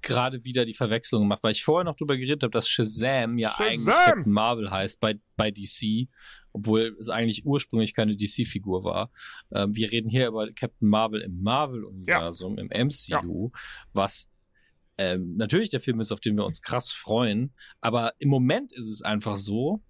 gerade 0.03 0.45
wieder 0.45 0.65
die 0.65 0.75
Verwechslung 0.75 1.23
gemacht, 1.23 1.41
weil 1.43 1.53
ich 1.53 1.65
vorher 1.65 1.85
noch 1.85 1.97
drüber 1.97 2.17
geredet 2.17 2.43
habe, 2.43 2.51
dass 2.51 2.69
Shazam 2.69 3.39
ja 3.39 3.51
Shazam! 3.51 3.67
eigentlich 3.67 3.87
Captain 3.87 4.33
Marvel 4.33 4.71
heißt 4.71 5.01
bei, 5.01 5.19
bei 5.37 5.51
DC, 5.51 6.09
obwohl 6.53 6.97
es 6.99 7.09
eigentlich 7.09 7.47
ursprünglich 7.47 7.95
keine 7.95 8.17
DC-Figur 8.17 8.85
war. 8.85 9.11
Ähm, 9.53 9.75
wir 9.75 9.91
reden 9.91 10.09
hier 10.09 10.29
über 10.29 10.53
Captain 10.53 10.89
Marvel 10.89 11.21
im 11.21 11.43
Marvel-Universum, 11.43 12.59
ja. 12.59 12.65
im 12.65 12.89
MCU, 12.89 13.51
ja. 13.53 13.61
was 13.93 14.29
ähm, 14.99 15.37
natürlich 15.37 15.71
der 15.71 15.81
Film 15.81 16.01
ist, 16.01 16.13
auf 16.13 16.21
den 16.21 16.37
wir 16.37 16.45
uns 16.45 16.61
krass 16.63 16.93
freuen, 16.93 17.55
aber 17.81 18.13
im 18.19 18.29
Moment 18.29 18.73
ist 18.73 18.89
es 18.89 19.03
einfach 19.03 19.37
so, 19.37 19.81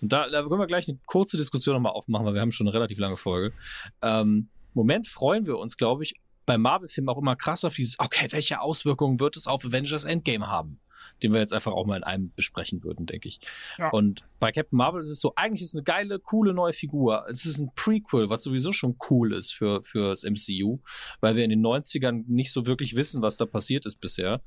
und 0.00 0.12
da, 0.12 0.28
da 0.28 0.42
können 0.42 0.60
wir 0.60 0.66
gleich 0.66 0.88
eine 0.88 0.98
kurze 1.06 1.36
Diskussion 1.36 1.74
nochmal 1.74 1.92
aufmachen, 1.92 2.26
weil 2.26 2.34
wir 2.34 2.40
haben 2.40 2.52
schon 2.52 2.66
eine 2.66 2.74
relativ 2.74 2.98
lange 2.98 3.16
Folge. 3.16 3.54
Ähm, 4.02 4.48
Im 4.50 4.72
Moment 4.74 5.06
freuen 5.06 5.46
wir 5.46 5.58
uns, 5.58 5.76
glaube 5.76 6.02
ich, 6.02 6.14
bei 6.46 6.56
Marvel-Filmen 6.56 7.08
auch 7.08 7.18
immer 7.18 7.36
krass 7.36 7.64
auf 7.64 7.74
dieses, 7.74 7.98
okay, 7.98 8.28
welche 8.30 8.60
Auswirkungen 8.60 9.20
wird 9.20 9.36
es 9.36 9.46
auf 9.46 9.64
Avengers 9.64 10.04
Endgame 10.04 10.46
haben? 10.46 10.80
Den 11.22 11.32
wir 11.32 11.40
jetzt 11.40 11.54
einfach 11.54 11.72
auch 11.72 11.86
mal 11.86 11.96
in 11.96 12.04
einem 12.04 12.32
besprechen 12.34 12.82
würden, 12.84 13.06
denke 13.06 13.28
ich. 13.28 13.40
Ja. 13.78 13.90
Und 13.90 14.24
bei 14.38 14.52
Captain 14.52 14.76
Marvel 14.76 15.00
ist 15.00 15.10
es 15.10 15.20
so, 15.20 15.32
eigentlich 15.36 15.62
ist 15.62 15.70
es 15.70 15.74
eine 15.76 15.84
geile, 15.84 16.18
coole 16.18 16.52
neue 16.52 16.72
Figur. 16.72 17.26
Es 17.28 17.46
ist 17.46 17.58
ein 17.58 17.70
Prequel, 17.74 18.28
was 18.28 18.42
sowieso 18.42 18.72
schon 18.72 18.96
cool 19.10 19.32
ist 19.32 19.52
für, 19.52 19.82
für 19.82 20.10
das 20.10 20.24
MCU, 20.24 20.80
weil 21.20 21.36
wir 21.36 21.44
in 21.44 21.50
den 21.50 21.64
90ern 21.64 22.24
nicht 22.26 22.52
so 22.52 22.66
wirklich 22.66 22.96
wissen, 22.96 23.22
was 23.22 23.36
da 23.36 23.46
passiert 23.46 23.86
ist 23.86 24.00
bisher. 24.00 24.42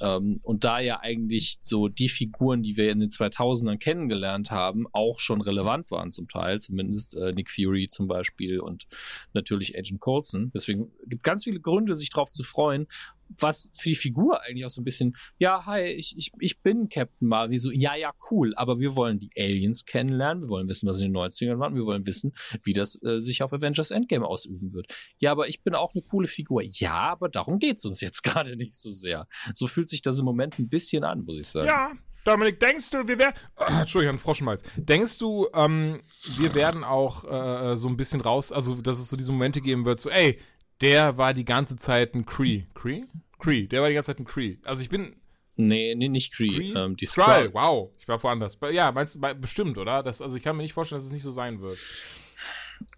Ähm, 0.00 0.40
und 0.42 0.64
da 0.64 0.80
ja 0.80 1.00
eigentlich 1.00 1.58
so 1.60 1.88
die 1.88 2.08
Figuren, 2.08 2.62
die 2.62 2.76
wir 2.76 2.90
in 2.90 3.00
den 3.00 3.10
2000ern 3.10 3.78
kennengelernt 3.78 4.50
haben, 4.50 4.86
auch 4.92 5.20
schon 5.20 5.40
relevant 5.40 5.90
waren 5.90 6.10
zum 6.10 6.28
Teil, 6.28 6.60
zumindest 6.60 7.16
äh, 7.16 7.32
Nick 7.32 7.50
Fury 7.50 7.88
zum 7.88 8.06
Beispiel 8.06 8.60
und 8.60 8.86
natürlich 9.32 9.76
Agent 9.76 10.00
Coulson. 10.00 10.50
Deswegen 10.54 10.90
gibt 11.06 11.22
ganz 11.22 11.44
viele 11.44 11.60
Gründe, 11.60 11.96
sich 11.96 12.10
drauf 12.10 12.30
zu 12.30 12.42
freuen 12.42 12.86
was 13.28 13.70
für 13.74 13.90
die 13.90 13.94
Figur 13.94 14.42
eigentlich 14.42 14.64
auch 14.64 14.70
so 14.70 14.80
ein 14.80 14.84
bisschen, 14.84 15.16
ja, 15.38 15.66
hi, 15.66 15.82
ich, 15.82 16.14
ich, 16.16 16.32
ich 16.38 16.60
bin 16.60 16.88
Captain 16.88 17.28
Marvel. 17.28 17.58
So, 17.58 17.70
ja, 17.70 17.94
ja, 17.94 18.12
cool, 18.30 18.54
aber 18.56 18.78
wir 18.78 18.96
wollen 18.96 19.18
die 19.18 19.30
Aliens 19.36 19.84
kennenlernen, 19.84 20.44
wir 20.44 20.48
wollen 20.48 20.68
wissen, 20.68 20.88
was 20.88 21.00
in 21.00 21.12
den 21.12 21.16
90ern 21.16 21.58
war, 21.58 21.74
wir 21.74 21.84
wollen 21.84 22.06
wissen, 22.06 22.32
wie 22.62 22.72
das 22.72 23.00
äh, 23.02 23.20
sich 23.20 23.42
auf 23.42 23.52
Avengers 23.52 23.90
Endgame 23.90 24.26
ausüben 24.26 24.72
wird. 24.72 24.92
Ja, 25.18 25.32
aber 25.32 25.48
ich 25.48 25.62
bin 25.62 25.74
auch 25.74 25.94
eine 25.94 26.02
coole 26.02 26.26
Figur. 26.26 26.62
Ja, 26.62 26.94
aber 26.94 27.28
darum 27.28 27.58
geht's 27.58 27.84
uns 27.84 28.00
jetzt 28.00 28.22
gerade 28.22 28.56
nicht 28.56 28.74
so 28.74 28.90
sehr. 28.90 29.26
So 29.54 29.66
fühlt 29.66 29.88
sich 29.88 30.02
das 30.02 30.18
im 30.18 30.24
Moment 30.24 30.58
ein 30.58 30.68
bisschen 30.68 31.04
an, 31.04 31.24
muss 31.24 31.38
ich 31.38 31.46
sagen. 31.46 31.68
Ja, 31.68 31.92
Dominik, 32.26 32.58
denkst 32.58 32.90
du, 32.90 33.06
wir 33.06 33.18
werden. 33.18 33.34
Entschuldigung, 33.80 34.18
Froschenmalz. 34.18 34.62
Denkst 34.76 35.18
du, 35.18 35.46
ähm, 35.54 36.00
wir 36.38 36.54
werden 36.56 36.82
auch 36.82 37.24
äh, 37.24 37.76
so 37.76 37.88
ein 37.88 37.96
bisschen 37.96 38.20
raus, 38.20 38.50
also 38.50 38.74
dass 38.74 38.98
es 38.98 39.08
so 39.08 39.16
diese 39.16 39.30
Momente 39.30 39.60
geben 39.60 39.84
wird, 39.84 40.00
so, 40.00 40.10
ey, 40.10 40.38
der 40.80 41.16
war 41.16 41.34
die 41.34 41.44
ganze 41.44 41.76
Zeit 41.76 42.14
ein 42.14 42.26
Cree. 42.26 42.64
Cree? 42.74 43.04
Cree, 43.38 43.66
der 43.66 43.82
war 43.82 43.88
die 43.88 43.94
ganze 43.94 44.12
Zeit 44.12 44.20
ein 44.20 44.24
Cree. 44.24 44.56
Also 44.64 44.82
ich 44.82 44.88
bin. 44.88 45.16
Nee, 45.58 45.94
nee, 45.94 46.08
nicht 46.08 46.34
Cree. 46.34 46.74
Ähm, 46.74 46.96
die 46.96 47.06
Skrull. 47.06 47.50
Wow, 47.54 47.90
ich 47.98 48.06
war 48.06 48.22
woanders. 48.22 48.58
Ja, 48.72 48.92
meinst 48.92 49.14
du, 49.14 49.34
bestimmt, 49.34 49.78
oder? 49.78 50.02
Das, 50.02 50.20
also 50.20 50.36
ich 50.36 50.42
kann 50.42 50.56
mir 50.56 50.62
nicht 50.62 50.74
vorstellen, 50.74 50.98
dass 50.98 51.06
es 51.06 51.12
nicht 51.12 51.22
so 51.22 51.30
sein 51.30 51.60
wird. 51.60 51.78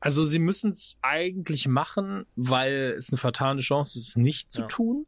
Also 0.01 0.25
sie 0.25 0.41
müssen 0.41 0.73
es 0.73 0.97
eigentlich 1.03 1.69
machen, 1.69 2.27
weil 2.35 2.95
es 2.97 3.11
eine 3.11 3.19
vertane 3.19 3.61
Chance 3.61 3.99
ist, 3.99 4.09
es 4.09 4.17
nicht 4.17 4.51
zu 4.51 4.63
ja. 4.63 4.67
tun. 4.67 5.07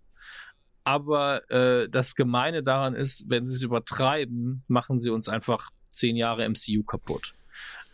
Aber 0.84 1.50
äh, 1.50 1.88
das 1.88 2.14
Gemeine 2.14 2.62
daran 2.62 2.94
ist, 2.94 3.28
wenn 3.28 3.46
sie 3.46 3.56
es 3.56 3.62
übertreiben, 3.62 4.62
machen 4.68 5.00
sie 5.00 5.10
uns 5.10 5.28
einfach 5.28 5.70
zehn 5.88 6.16
Jahre 6.16 6.48
MCU 6.48 6.84
kaputt. 6.84 7.34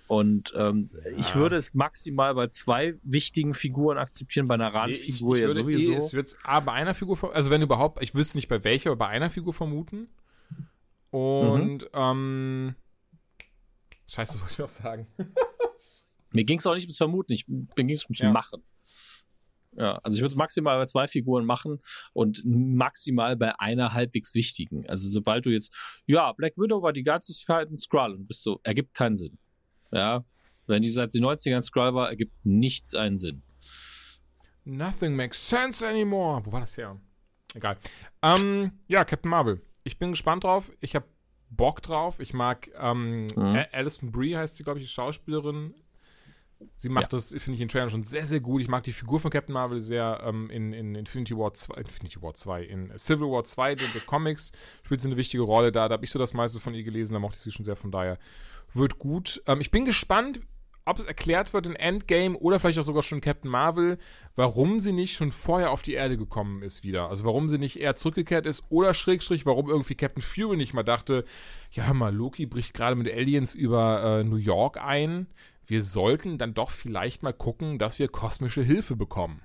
Und 0.08 0.52
ähm, 0.56 0.84
ja. 0.92 1.18
ich 1.18 1.34
würde 1.34 1.56
es 1.56 1.74
maximal 1.74 2.34
bei 2.34 2.46
zwei 2.46 2.94
wichtigen 3.02 3.54
Figuren 3.54 3.98
akzeptieren, 3.98 4.46
bei 4.46 4.54
einer 4.54 4.72
Randfigur 4.72 5.36
ich, 5.36 5.42
ich 5.42 5.48
ja 5.48 5.54
sowieso. 5.54 5.92
Eh, 5.92 5.96
es 5.96 6.12
wird 6.12 6.36
A, 6.44 6.60
bei 6.60 6.72
einer 6.72 6.94
Figur, 6.94 7.34
also 7.34 7.50
wenn 7.50 7.62
überhaupt, 7.62 8.02
ich 8.02 8.14
wüsste 8.14 8.38
nicht 8.38 8.48
bei 8.48 8.62
welcher, 8.62 8.90
aber 8.90 8.98
bei 8.98 9.08
einer 9.08 9.30
Figur 9.30 9.52
vermuten. 9.52 10.08
Und, 11.10 11.82
mhm. 11.82 11.88
ähm, 11.94 12.74
Scheiße, 14.06 14.34
wollte 14.40 14.52
ich 14.52 14.62
auch 14.62 14.68
sagen. 14.68 15.06
Mir 16.30 16.44
ging 16.44 16.58
es 16.58 16.66
auch 16.66 16.74
nicht 16.74 16.84
ums 16.84 16.98
Vermuten, 16.98 17.32
ich, 17.32 17.48
mir 17.48 17.66
ging 17.74 17.90
es 17.90 18.04
ums 18.04 18.18
ja. 18.18 18.30
Machen. 18.30 18.62
Ja, 19.76 19.98
also 19.98 20.14
ich 20.14 20.20
würde 20.22 20.32
es 20.32 20.36
maximal 20.36 20.78
bei 20.78 20.86
zwei 20.86 21.06
Figuren 21.06 21.44
machen 21.44 21.80
und 22.14 22.42
maximal 22.44 23.36
bei 23.36 23.58
einer 23.60 23.92
halbwegs 23.92 24.34
wichtigen. 24.34 24.88
Also 24.88 25.08
sobald 25.08 25.44
du 25.44 25.50
jetzt, 25.50 25.72
ja, 26.06 26.32
Black 26.32 26.56
Widow 26.56 26.82
war 26.82 26.94
die 26.94 27.02
ganze 27.02 27.34
Zeit 27.34 27.70
ein 27.70 27.76
Skrull 27.76 28.14
und 28.14 28.26
bist 28.26 28.42
so, 28.42 28.60
ergibt 28.62 28.94
keinen 28.94 29.16
Sinn. 29.16 29.38
Ja, 29.96 30.24
wenn 30.66 30.82
die 30.82 30.90
seit 30.90 31.14
den 31.14 31.24
90ern 31.24 31.62
Skrull 31.62 31.94
war, 31.94 32.08
ergibt 32.08 32.34
nichts 32.44 32.94
einen 32.94 33.18
Sinn. 33.18 33.42
Nothing 34.64 35.14
makes 35.14 35.48
sense 35.48 35.86
anymore. 35.86 36.44
Wo 36.44 36.52
war 36.52 36.60
das 36.60 36.76
her? 36.76 37.00
Egal. 37.54 37.78
Ähm, 38.22 38.72
ja, 38.88 39.04
Captain 39.04 39.30
Marvel. 39.30 39.62
Ich 39.84 39.98
bin 39.98 40.10
gespannt 40.10 40.44
drauf. 40.44 40.72
Ich 40.80 40.94
habe 40.96 41.06
Bock 41.50 41.82
drauf. 41.82 42.18
Ich 42.18 42.34
mag 42.34 42.68
ähm, 42.78 43.28
mhm. 43.36 43.64
Alison 43.72 44.10
Brie 44.10 44.36
heißt 44.36 44.56
sie, 44.56 44.64
glaube 44.64 44.80
ich, 44.80 44.86
die 44.86 44.92
Schauspielerin. 44.92 45.74
Sie 46.74 46.88
macht 46.88 47.12
ja. 47.12 47.18
das, 47.18 47.30
finde 47.30 47.52
ich, 47.52 47.60
in 47.60 47.68
Trailern 47.68 47.90
schon 47.90 48.02
sehr, 48.02 48.26
sehr 48.26 48.40
gut. 48.40 48.62
Ich 48.62 48.68
mag 48.68 48.82
die 48.82 48.92
Figur 48.92 49.20
von 49.20 49.30
Captain 49.30 49.52
Marvel 49.52 49.80
sehr 49.80 50.22
ähm, 50.24 50.50
in, 50.50 50.72
in 50.72 50.94
Infinity 50.94 51.36
War 51.36 51.52
2, 51.52 51.74
Infinity 51.74 52.20
War 52.22 52.34
2, 52.34 52.64
in 52.64 52.98
Civil 52.98 53.30
War 53.30 53.44
2, 53.44 53.72
in 53.72 53.78
den 53.78 54.06
Comics, 54.06 54.52
spielt 54.82 55.00
sie 55.00 55.08
eine 55.08 55.18
wichtige 55.18 55.42
Rolle 55.42 55.70
da. 55.70 55.88
Da 55.88 55.92
habe 55.94 56.04
ich 56.04 56.10
so 56.10 56.18
das 56.18 56.32
meiste 56.32 56.58
von 56.58 56.74
ihr 56.74 56.82
gelesen, 56.82 57.12
da 57.12 57.18
mochte 57.18 57.36
ich 57.36 57.42
sie 57.42 57.52
schon 57.52 57.64
sehr, 57.64 57.76
von 57.76 57.90
daher 57.90 58.18
wird 58.76 58.98
gut. 58.98 59.42
Ähm, 59.46 59.60
ich 59.60 59.70
bin 59.70 59.84
gespannt, 59.84 60.40
ob 60.86 61.00
es 61.00 61.06
erklärt 61.06 61.52
wird 61.52 61.66
in 61.66 61.74
Endgame 61.74 62.38
oder 62.38 62.60
vielleicht 62.60 62.78
auch 62.78 62.84
sogar 62.84 63.02
schon 63.02 63.20
Captain 63.20 63.50
Marvel, 63.50 63.98
warum 64.36 64.80
sie 64.80 64.92
nicht 64.92 65.14
schon 65.14 65.32
vorher 65.32 65.72
auf 65.72 65.82
die 65.82 65.94
Erde 65.94 66.16
gekommen 66.16 66.62
ist 66.62 66.84
wieder. 66.84 67.08
Also 67.08 67.24
warum 67.24 67.48
sie 67.48 67.58
nicht 67.58 67.80
eher 67.80 67.96
zurückgekehrt 67.96 68.46
ist 68.46 68.64
oder 68.70 68.94
Schrägstrich, 68.94 69.44
warum 69.44 69.68
irgendwie 69.68 69.96
Captain 69.96 70.22
Fury 70.22 70.56
nicht 70.56 70.74
mal 70.74 70.84
dachte, 70.84 71.24
ja 71.72 71.84
hör 71.84 71.94
mal, 71.94 72.14
Loki 72.14 72.46
bricht 72.46 72.72
gerade 72.72 72.94
mit 72.94 73.12
Aliens 73.12 73.52
über 73.52 74.20
äh, 74.20 74.24
New 74.24 74.36
York 74.36 74.78
ein. 74.80 75.26
Wir 75.66 75.82
sollten 75.82 76.38
dann 76.38 76.54
doch 76.54 76.70
vielleicht 76.70 77.24
mal 77.24 77.32
gucken, 77.32 77.80
dass 77.80 77.98
wir 77.98 78.06
kosmische 78.06 78.62
Hilfe 78.62 78.94
bekommen. 78.94 79.42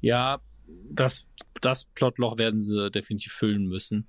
Ja, 0.00 0.40
das, 0.88 1.26
das 1.60 1.84
Plotloch 1.84 2.38
werden 2.38 2.60
sie 2.62 2.90
definitiv 2.90 3.32
füllen 3.32 3.66
müssen 3.66 4.08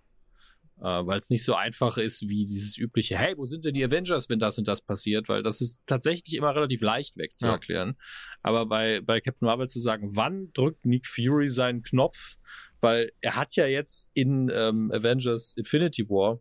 äh, 0.81 1.05
weil 1.05 1.19
es 1.19 1.29
nicht 1.29 1.43
so 1.43 1.53
einfach 1.53 1.97
ist 1.97 2.27
wie 2.27 2.45
dieses 2.45 2.77
übliche, 2.77 3.17
hey, 3.17 3.37
wo 3.37 3.45
sind 3.45 3.65
denn 3.65 3.75
die 3.75 3.83
Avengers, 3.83 4.29
wenn 4.29 4.39
das 4.39 4.57
und 4.57 4.67
das 4.67 4.81
passiert? 4.81 5.29
Weil 5.29 5.43
das 5.43 5.61
ist 5.61 5.81
tatsächlich 5.85 6.35
immer 6.35 6.55
relativ 6.55 6.81
leicht 6.81 7.17
wegzuerklären. 7.17 7.89
Ja. 7.89 7.95
Aber 8.41 8.65
bei, 8.65 9.01
bei 9.01 9.21
Captain 9.21 9.45
Marvel 9.45 9.69
zu 9.69 9.79
sagen, 9.79 10.15
wann 10.15 10.51
drückt 10.53 10.85
Nick 10.85 11.05
Fury 11.05 11.49
seinen 11.49 11.83
Knopf? 11.83 12.37
Weil 12.79 13.11
er 13.21 13.35
hat 13.35 13.55
ja 13.55 13.67
jetzt 13.67 14.09
in 14.13 14.49
ähm, 14.51 14.91
Avengers 14.91 15.53
Infinity 15.55 16.09
War, 16.09 16.39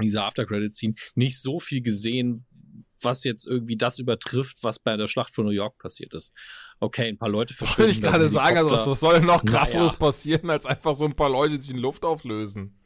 dieser 0.00 0.24
After-Credit-Scene, 0.26 0.94
nicht 1.16 1.40
so 1.40 1.58
viel 1.58 1.82
gesehen, 1.82 2.44
was 3.00 3.24
jetzt 3.24 3.48
irgendwie 3.48 3.76
das 3.76 3.98
übertrifft, 3.98 4.58
was 4.62 4.78
bei 4.78 4.96
der 4.96 5.08
Schlacht 5.08 5.34
von 5.34 5.44
New 5.44 5.50
York 5.50 5.76
passiert 5.78 6.14
ist. 6.14 6.32
Okay, 6.78 7.08
ein 7.08 7.18
paar 7.18 7.28
Leute 7.28 7.52
verschwinden. 7.54 7.94
Wollte 7.94 7.98
ich 7.98 8.12
gerade 8.12 8.28
sagen, 8.28 8.58
also 8.58 8.70
was 8.70 9.00
soll 9.00 9.20
noch 9.22 9.44
krasseres 9.44 9.92
naja. 9.92 9.98
passieren, 9.98 10.50
als 10.50 10.66
einfach 10.66 10.94
so 10.94 11.04
ein 11.04 11.16
paar 11.16 11.30
Leute, 11.30 11.54
die 11.56 11.60
sich 11.62 11.74
in 11.74 11.80
Luft 11.80 12.04
auflösen? 12.04 12.78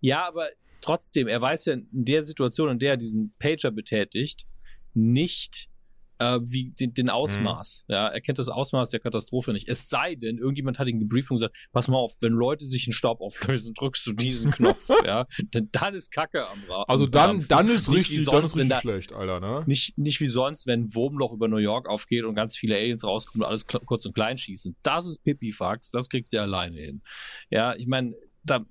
Ja, 0.00 0.26
aber 0.26 0.48
trotzdem, 0.80 1.28
er 1.28 1.40
weiß 1.40 1.66
ja 1.66 1.74
in 1.74 1.86
der 1.90 2.22
Situation, 2.22 2.70
in 2.70 2.78
der 2.78 2.92
er 2.92 2.96
diesen 2.96 3.34
Pager 3.38 3.70
betätigt, 3.70 4.44
nicht, 4.94 5.68
äh, 6.18 6.38
wie 6.42 6.70
den, 6.72 6.92
den 6.94 7.08
Ausmaß. 7.08 7.84
Ja, 7.88 8.08
er 8.08 8.20
kennt 8.20 8.38
das 8.38 8.48
Ausmaß 8.48 8.90
der 8.90 9.00
Katastrophe 9.00 9.52
nicht. 9.52 9.68
Es 9.68 9.88
sei 9.88 10.16
denn, 10.16 10.36
irgendjemand 10.38 10.78
hat 10.78 10.88
ihn 10.88 10.98
gebrieft 10.98 11.30
und 11.30 11.36
gesagt, 11.36 11.56
pass 11.72 11.88
mal 11.88 11.96
auf, 11.96 12.14
wenn 12.20 12.32
Leute 12.32 12.64
sich 12.66 12.86
in 12.86 12.92
Staub 12.92 13.20
auflösen, 13.20 13.72
drückst 13.74 14.06
du 14.06 14.12
diesen 14.12 14.50
Knopf, 14.52 14.88
ja, 15.06 15.26
denn 15.54 15.68
dann 15.72 15.94
ist 15.94 16.10
Kacke 16.10 16.46
am 16.46 16.58
Ra 16.68 16.84
Also 16.88 17.06
dann, 17.06 17.42
dann 17.48 17.68
ist 17.68 17.88
Nicht 17.88 17.98
richtig, 17.98 18.18
wie 18.20 18.24
dann 18.24 18.34
sonst, 18.34 18.50
ist 18.50 18.56
richtig 18.56 18.68
da- 18.70 18.80
schlecht, 18.80 19.12
Alter, 19.12 19.40
ne? 19.40 19.64
Nicht, 19.66 19.96
nicht 19.96 20.20
wie 20.20 20.28
sonst, 20.28 20.66
wenn 20.66 20.82
ein 20.84 20.94
Wurmloch 20.94 21.32
über 21.32 21.48
New 21.48 21.56
York 21.58 21.88
aufgeht 21.88 22.24
und 22.24 22.34
ganz 22.34 22.56
viele 22.56 22.74
Aliens 22.76 23.04
rauskommen 23.04 23.42
und 23.44 23.48
alles 23.48 23.66
kurz 23.66 24.04
und 24.04 24.12
klein 24.14 24.36
schießen. 24.36 24.76
Das 24.82 25.06
ist 25.06 25.22
Pipifax, 25.22 25.90
das 25.90 26.08
kriegt 26.08 26.34
er 26.34 26.42
alleine 26.42 26.78
hin. 26.80 27.02
Ja, 27.50 27.74
ich 27.76 27.86
meine, 27.86 28.14
da, 28.44 28.64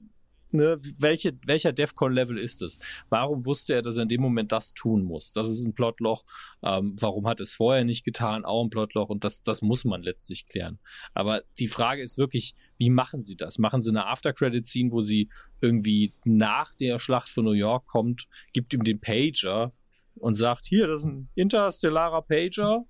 ne, 0.52 0.80
welche, 0.98 1.38
welcher 1.46 1.74
Defcon-Level 1.74 2.38
ist 2.38 2.62
es? 2.62 2.80
Warum 3.10 3.46
wusste 3.46 3.76
er, 3.76 3.82
dass 3.82 3.98
er 3.98 4.04
in 4.04 4.10
dem 4.10 4.22
Moment 4.22 4.52
das 4.52 4.74
tun 4.74 5.04
muss? 5.04 5.34
Das 5.34 5.50
ist 5.50 5.66
ein 5.66 5.74
Plotloch. 5.74 6.24
Ähm, 6.64 6.96
warum 7.00 7.28
hat 7.28 7.40
es 7.40 7.56
vorher 7.56 7.84
nicht 7.84 8.04
getan? 8.04 8.46
Auch 8.46 8.64
ein 8.64 8.70
Plotloch. 8.70 9.10
Und 9.10 9.24
das, 9.24 9.44
das 9.44 9.62
muss 9.62 9.86
man 9.86 10.02
letztlich 10.02 10.48
klären. 10.48 10.80
Aber 11.14 11.44
die 11.60 11.68
Frage 11.68 12.02
ist 12.02 12.18
wirklich, 12.18 12.54
wie 12.78 12.90
machen 12.90 13.24
sie 13.24 13.36
das? 13.36 13.58
Machen 13.58 13.82
sie 13.82 13.90
eine 13.90 14.08
After-Credit-Scene, 14.08 14.92
wo 14.92 15.02
sie 15.02 15.30
irgendwie 15.62 16.14
nach 16.24 16.74
der 16.74 17.00
Schlacht 17.00 17.30
von 17.30 17.46
New 17.46 17.52
York 17.52 17.88
kommt, 17.88 18.28
gibt 18.54 18.74
ihm 18.74 18.84
den 18.84 19.00
Pager 19.00 19.74
und 20.16 20.36
sagt, 20.36 20.66
hier, 20.66 20.88
das 20.88 21.02
ist 21.02 21.08
ein 21.08 21.30
interstellarer 21.36 22.22
Pager. 22.22 22.86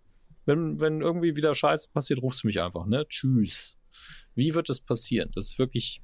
Wenn, 0.45 0.79
wenn 0.81 1.01
irgendwie 1.01 1.35
wieder 1.35 1.53
Scheiße 1.53 1.89
passiert, 1.91 2.21
rufst 2.21 2.43
du 2.43 2.47
mich 2.47 2.59
einfach, 2.59 2.85
ne? 2.87 3.05
Tschüss. 3.07 3.77
Wie 4.33 4.55
wird 4.55 4.69
das 4.69 4.79
passieren? 4.79 5.29
Das 5.35 5.45
ist 5.45 5.59
wirklich 5.59 6.01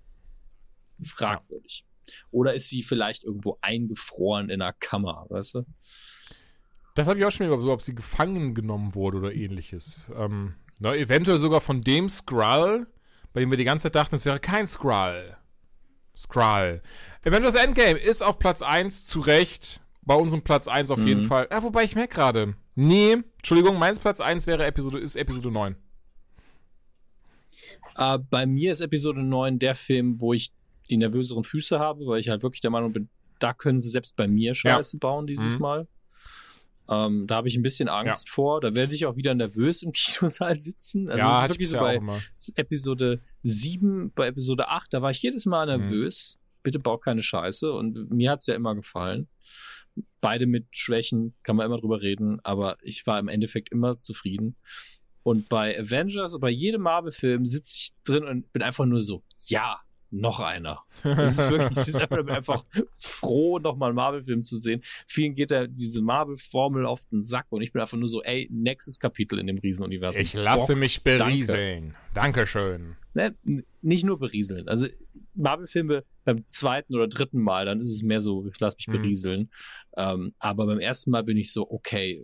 fragwürdig. 1.01 1.85
Oder 2.31 2.53
ist 2.53 2.69
sie 2.69 2.83
vielleicht 2.83 3.23
irgendwo 3.23 3.57
eingefroren 3.61 4.49
in 4.49 4.61
einer 4.61 4.73
Kammer, 4.73 5.25
weißt 5.29 5.55
du? 5.55 5.65
Das 6.93 7.07
habe 7.07 7.19
ich 7.19 7.25
auch 7.25 7.31
schon 7.31 7.47
überlegt, 7.47 7.65
so, 7.65 7.73
ob 7.73 7.81
sie 7.81 7.95
gefangen 7.95 8.53
genommen 8.53 8.95
wurde 8.95 9.17
oder 9.17 9.33
ähnliches. 9.33 9.97
Ähm, 10.15 10.55
ne, 10.79 10.95
eventuell 10.97 11.39
sogar 11.39 11.61
von 11.61 11.81
dem 11.81 12.07
Skrull, 12.09 12.87
bei 13.33 13.41
dem 13.41 13.49
wir 13.49 13.57
die 13.57 13.65
ganze 13.65 13.83
Zeit 13.83 13.95
dachten, 13.95 14.15
es 14.15 14.25
wäre 14.25 14.39
kein 14.39 14.65
Skrull. 14.67 15.35
Skrull. 16.15 16.81
Avengers 17.25 17.55
Endgame 17.55 17.99
ist 17.99 18.21
auf 18.21 18.39
Platz 18.39 18.61
1 18.61 19.07
zu 19.07 19.19
Recht. 19.19 19.81
Bei 20.03 20.15
unserem 20.15 20.43
Platz 20.43 20.67
1 20.67 20.91
auf 20.91 21.03
jeden 21.03 21.23
Mhm. 21.23 21.27
Fall. 21.27 21.47
Ja, 21.51 21.63
wobei 21.63 21.83
ich 21.83 21.95
merke 21.95 22.13
gerade. 22.13 22.55
Nee, 22.75 23.17
Entschuldigung, 23.37 23.77
meins 23.79 23.99
Platz 23.99 24.21
1 24.21 24.45
wäre 24.47 24.65
Episode, 24.65 24.99
ist 24.99 25.15
Episode 25.15 25.51
9. 25.51 25.75
Äh, 27.97 28.19
bei 28.29 28.45
mir 28.45 28.71
ist 28.71 28.81
Episode 28.81 29.23
9 29.23 29.59
der 29.59 29.75
Film, 29.75 30.21
wo 30.21 30.33
ich 30.33 30.51
die 30.87 30.97
nervöseren 30.97 31.43
Füße 31.43 31.79
habe, 31.79 32.05
weil 32.07 32.19
ich 32.19 32.29
halt 32.29 32.43
wirklich 32.43 32.61
der 32.61 32.71
Meinung 32.71 32.93
bin, 32.93 33.09
da 33.39 33.53
können 33.53 33.79
sie 33.79 33.89
selbst 33.89 34.15
bei 34.15 34.27
mir 34.27 34.53
Scheiße 34.53 34.97
bauen 34.97 35.27
dieses 35.27 35.55
Mhm. 35.55 35.61
Mal. 35.61 35.87
Ähm, 36.87 37.25
da 37.25 37.35
habe 37.37 37.47
ich 37.47 37.55
ein 37.57 37.63
bisschen 37.63 37.89
Angst 37.89 38.29
vor. 38.29 38.61
Da 38.61 38.75
werde 38.75 38.93
ich 38.93 39.05
auch 39.07 39.15
wieder 39.15 39.33
nervös 39.33 39.81
im 39.81 39.91
Kinosaal 39.93 40.59
sitzen. 40.59 41.09
Also 41.09 41.17
es 41.17 41.19
ja, 41.19 41.29
ist 41.37 41.41
hatte 41.43 41.53
wirklich 41.53 41.65
ich 41.65 41.69
so 41.71 41.77
ja 41.77 41.81
bei. 41.99 42.21
Episode 42.55 43.21
7, 43.41 44.11
bei 44.13 44.27
Episode 44.27 44.67
8, 44.69 44.93
da 44.93 45.01
war 45.01 45.09
ich 45.11 45.21
jedes 45.21 45.45
Mal 45.45 45.65
Mhm. 45.65 45.81
nervös. 45.81 46.37
Bitte 46.63 46.79
bau 46.79 46.97
keine 46.97 47.21
Scheiße. 47.23 47.71
Und 47.71 48.11
mir 48.11 48.31
hat's 48.31 48.45
ja 48.47 48.53
immer 48.55 48.75
gefallen. 48.75 49.27
Beide 50.21 50.45
mit 50.45 50.65
Schwächen, 50.71 51.33
kann 51.43 51.55
man 51.55 51.65
immer 51.65 51.79
drüber 51.79 52.01
reden, 52.01 52.39
aber 52.43 52.77
ich 52.81 53.07
war 53.07 53.17
im 53.19 53.29
Endeffekt 53.29 53.71
immer 53.71 53.97
zufrieden. 53.97 54.55
Und 55.23 55.47
bei 55.49 55.79
Avengers, 55.79 56.37
bei 56.39 56.49
jedem 56.49 56.81
Marvel-Film 56.81 57.45
sitze 57.45 57.75
ich 57.77 57.91
drin 58.03 58.25
und 58.25 58.51
bin 58.53 58.61
einfach 58.61 58.85
nur 58.85 59.01
so, 59.01 59.23
ja, 59.47 59.79
noch 60.19 60.39
einer. 60.39 60.83
Das 61.03 61.37
ist 61.37 61.49
wirklich, 61.49 61.77
ich 61.77 61.83
sitze 61.85 62.01
einfach, 62.01 62.17
bin 62.17 62.29
einfach 62.29 62.63
froh, 62.91 63.59
nochmal 63.59 63.89
einen 63.89 63.95
Marvel-Film 63.95 64.43
zu 64.43 64.57
sehen. 64.57 64.81
Vielen 65.07 65.35
geht 65.35 65.51
da 65.51 65.67
diese 65.67 66.01
Marvel-Formel 66.01 66.85
auf 66.85 67.05
den 67.11 67.23
Sack 67.23 67.47
und 67.49 67.61
ich 67.61 67.71
bin 67.73 67.81
einfach 67.81 67.97
nur 67.97 68.07
so, 68.07 68.23
ey, 68.23 68.47
nächstes 68.51 68.99
Kapitel 68.99 69.39
in 69.39 69.47
dem 69.47 69.57
Riesenuniversum. 69.57 70.21
Ich 70.21 70.33
lasse 70.33 70.73
Bock. 70.73 70.79
mich 70.79 71.03
berieseln. 71.03 71.95
Dankeschön. 72.13 72.95
Ne, 73.13 73.35
nicht 73.81 74.03
nur 74.05 74.19
berieseln. 74.19 74.67
Also 74.67 74.87
Marvel-Filme 75.35 76.03
beim 76.23 76.43
zweiten 76.49 76.95
oder 76.95 77.07
dritten 77.07 77.39
Mal, 77.41 77.65
dann 77.65 77.79
ist 77.79 77.91
es 77.91 78.01
mehr 78.03 78.21
so, 78.21 78.45
ich 78.47 78.59
lasse 78.59 78.77
mich 78.77 78.87
Mhm. 78.87 78.91
berieseln. 78.93 79.51
Ähm, 79.97 80.31
aber 80.39 80.65
beim 80.65 80.79
ersten 80.79 81.11
Mal 81.11 81.23
bin 81.23 81.37
ich 81.37 81.51
so, 81.51 81.69
okay, 81.69 82.21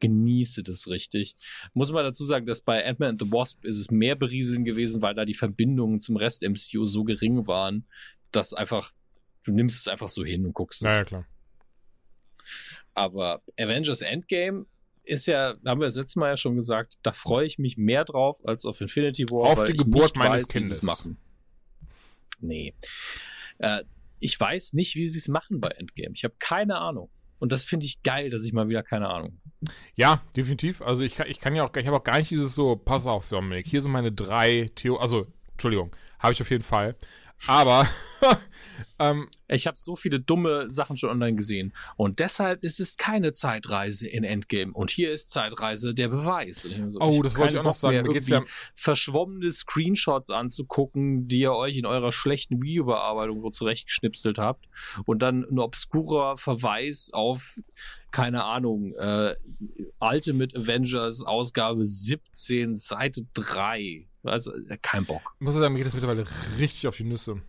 genieße 0.00 0.62
das 0.62 0.88
richtig. 0.88 1.36
Muss 1.72 1.90
man 1.92 2.04
dazu 2.04 2.24
sagen, 2.24 2.46
dass 2.46 2.60
bei 2.60 2.84
Ant-Man 2.86 3.10
and 3.10 3.22
the 3.22 3.32
Wasp 3.32 3.64
ist 3.64 3.78
es 3.78 3.90
mehr 3.90 4.16
berieseln 4.16 4.64
gewesen, 4.64 5.02
weil 5.02 5.14
da 5.14 5.24
die 5.24 5.34
Verbindungen 5.34 6.00
zum 6.00 6.16
Rest 6.16 6.42
MCU 6.42 6.86
so 6.86 7.04
gering 7.04 7.46
waren, 7.46 7.86
dass 8.32 8.52
einfach, 8.52 8.92
du 9.44 9.52
nimmst 9.52 9.80
es 9.80 9.88
einfach 9.88 10.08
so 10.08 10.24
hin 10.24 10.44
und 10.44 10.52
guckst 10.52 10.82
es. 10.82 10.86
Naja, 10.86 11.04
klar. 11.04 11.26
Aber 12.94 13.42
Avengers 13.58 14.00
Endgame 14.02 14.66
ist 15.02 15.26
ja, 15.26 15.56
haben 15.64 15.80
wir 15.80 15.86
das 15.86 15.96
letzte 15.96 16.18
Mal 16.18 16.30
ja 16.30 16.36
schon 16.36 16.56
gesagt, 16.56 16.98
da 17.02 17.12
freue 17.12 17.46
ich 17.46 17.58
mich 17.58 17.76
mehr 17.76 18.04
drauf 18.04 18.40
als 18.44 18.64
auf 18.64 18.80
Infinity 18.80 19.30
War. 19.30 19.52
Auf 19.52 19.58
weil 19.58 19.66
die 19.66 19.72
ich 19.72 19.78
Geburt 19.78 20.02
nicht 20.02 20.16
meines 20.16 20.42
weiß, 20.42 20.48
Kindes. 20.48 20.82
machen. 20.82 21.16
Nee. 22.40 22.74
Äh, 23.58 23.84
ich 24.18 24.38
weiß 24.38 24.72
nicht, 24.72 24.94
wie 24.96 25.06
sie 25.06 25.18
es 25.18 25.28
machen 25.28 25.60
bei 25.60 25.68
Endgame. 25.68 26.14
Ich 26.14 26.24
habe 26.24 26.34
keine 26.38 26.78
Ahnung. 26.78 27.10
Und 27.38 27.52
das 27.52 27.64
finde 27.64 27.86
ich 27.86 28.02
geil, 28.02 28.30
dass 28.30 28.44
ich 28.44 28.52
mal 28.52 28.68
wieder 28.68 28.82
keine 28.82 29.08
Ahnung. 29.08 29.38
Ja, 29.94 30.22
definitiv. 30.36 30.82
Also 30.82 31.04
ich 31.04 31.18
ich 31.20 31.40
kann 31.40 31.54
ja 31.54 31.64
auch, 31.64 31.74
ich 31.74 31.86
habe 31.86 31.96
auch 31.96 32.04
gar 32.04 32.18
nicht 32.18 32.30
dieses 32.30 32.54
so, 32.54 32.76
pass 32.76 33.06
auf, 33.06 33.28
Dominik, 33.28 33.66
hier 33.66 33.82
sind 33.82 33.92
meine 33.92 34.12
drei 34.12 34.70
Theo, 34.74 34.96
also, 34.96 35.26
Entschuldigung, 35.52 35.94
habe 36.18 36.32
ich 36.32 36.42
auf 36.42 36.50
jeden 36.50 36.64
Fall. 36.64 36.96
Aber, 37.46 37.88
ähm, 38.98 39.28
Ich 39.48 39.66
habe 39.66 39.76
so 39.78 39.94
viele 39.94 40.20
dumme 40.20 40.70
Sachen 40.70 40.96
schon 40.96 41.10
online 41.10 41.36
gesehen. 41.36 41.72
Und 41.96 42.18
deshalb 42.18 42.64
ist 42.64 42.80
es 42.80 42.96
keine 42.96 43.32
Zeitreise 43.32 44.08
in 44.08 44.24
Endgame. 44.24 44.72
Und 44.72 44.90
hier 44.90 45.12
ist 45.12 45.30
Zeitreise 45.30 45.94
der 45.94 46.08
Beweis. 46.08 46.64
Und 46.64 46.72
ich 46.72 46.78
mir 46.78 46.90
so, 46.90 47.00
oh, 47.00 47.22
das 47.22 47.36
wollte 47.36 47.54
ich 47.54 47.60
auch 47.60 47.64
noch 47.64 47.74
sagen. 47.74 48.02
Mir 48.02 48.12
geht's 48.12 48.28
ja, 48.28 48.42
verschwommene 48.74 49.50
Screenshots 49.50 50.30
anzugucken, 50.30 51.28
die 51.28 51.40
ihr 51.40 51.52
euch 51.52 51.76
in 51.76 51.86
eurer 51.86 52.12
schlechten 52.12 52.62
Videobearbeitung 52.62 53.42
wo 53.42 53.50
zurechtgeschnipselt 53.50 54.38
habt. 54.38 54.66
Und 55.04 55.22
dann 55.22 55.44
ein 55.44 55.58
obskurer 55.58 56.36
Verweis 56.36 57.10
auf, 57.12 57.56
keine 58.10 58.44
Ahnung, 58.44 58.94
äh, 58.94 59.34
Ultimate 60.00 60.56
Avengers 60.56 61.22
Ausgabe 61.22 61.84
17, 61.84 62.76
Seite 62.76 63.26
3. 63.34 64.08
Also, 64.28 64.54
äh, 64.54 64.78
kein 64.80 65.04
Bock. 65.04 65.34
ich 65.38 65.44
muss 65.44 65.54
sagen, 65.54 65.72
mir 65.72 65.78
geht 65.80 65.86
das 65.86 65.94
mittlerweile 65.94 66.26
richtig 66.58 66.86
auf 66.86 66.96
die 66.96 67.04
Nüsse. 67.04 67.40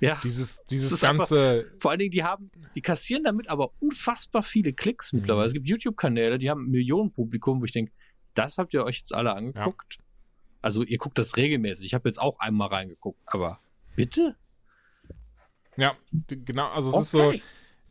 Ja. 0.00 0.18
Dieses, 0.24 0.64
dieses 0.66 0.90
ist 0.92 1.04
einfach- 1.04 1.28
ganze, 1.28 1.70
Vor 1.78 1.92
allen 1.92 2.00
Dingen, 2.00 2.10
die 2.10 2.24
haben, 2.24 2.50
die 2.74 2.80
kassieren 2.82 3.22
damit 3.22 3.48
aber 3.48 3.70
unfassbar 3.80 4.42
viele 4.42 4.72
Klicks 4.72 5.12
Mhm. 5.12 5.20
mittlerweile. 5.20 5.46
Es 5.46 5.52
gibt 5.52 5.68
YouTube-Kanäle, 5.68 6.38
die 6.38 6.50
haben 6.50 6.64
ein 6.66 6.70
Millionenpublikum, 6.72 7.60
wo 7.60 7.64
ich 7.64 7.72
denke, 7.72 7.92
das 8.34 8.58
habt 8.58 8.74
ihr 8.74 8.82
euch 8.84 8.98
jetzt 8.98 9.14
alle 9.14 9.32
angeguckt. 9.34 9.98
Also 10.60 10.82
ihr 10.82 10.98
guckt 10.98 11.18
das 11.18 11.36
regelmäßig. 11.36 11.86
Ich 11.86 11.94
habe 11.94 12.08
jetzt 12.08 12.20
auch 12.20 12.38
einmal 12.40 12.68
reingeguckt, 12.68 13.20
aber 13.26 13.60
bitte? 13.94 14.34
ja, 15.76 15.96
genau, 16.28 16.68
also 16.70 16.90
es 16.90 16.96
ist 17.06 17.10
so, 17.12 17.32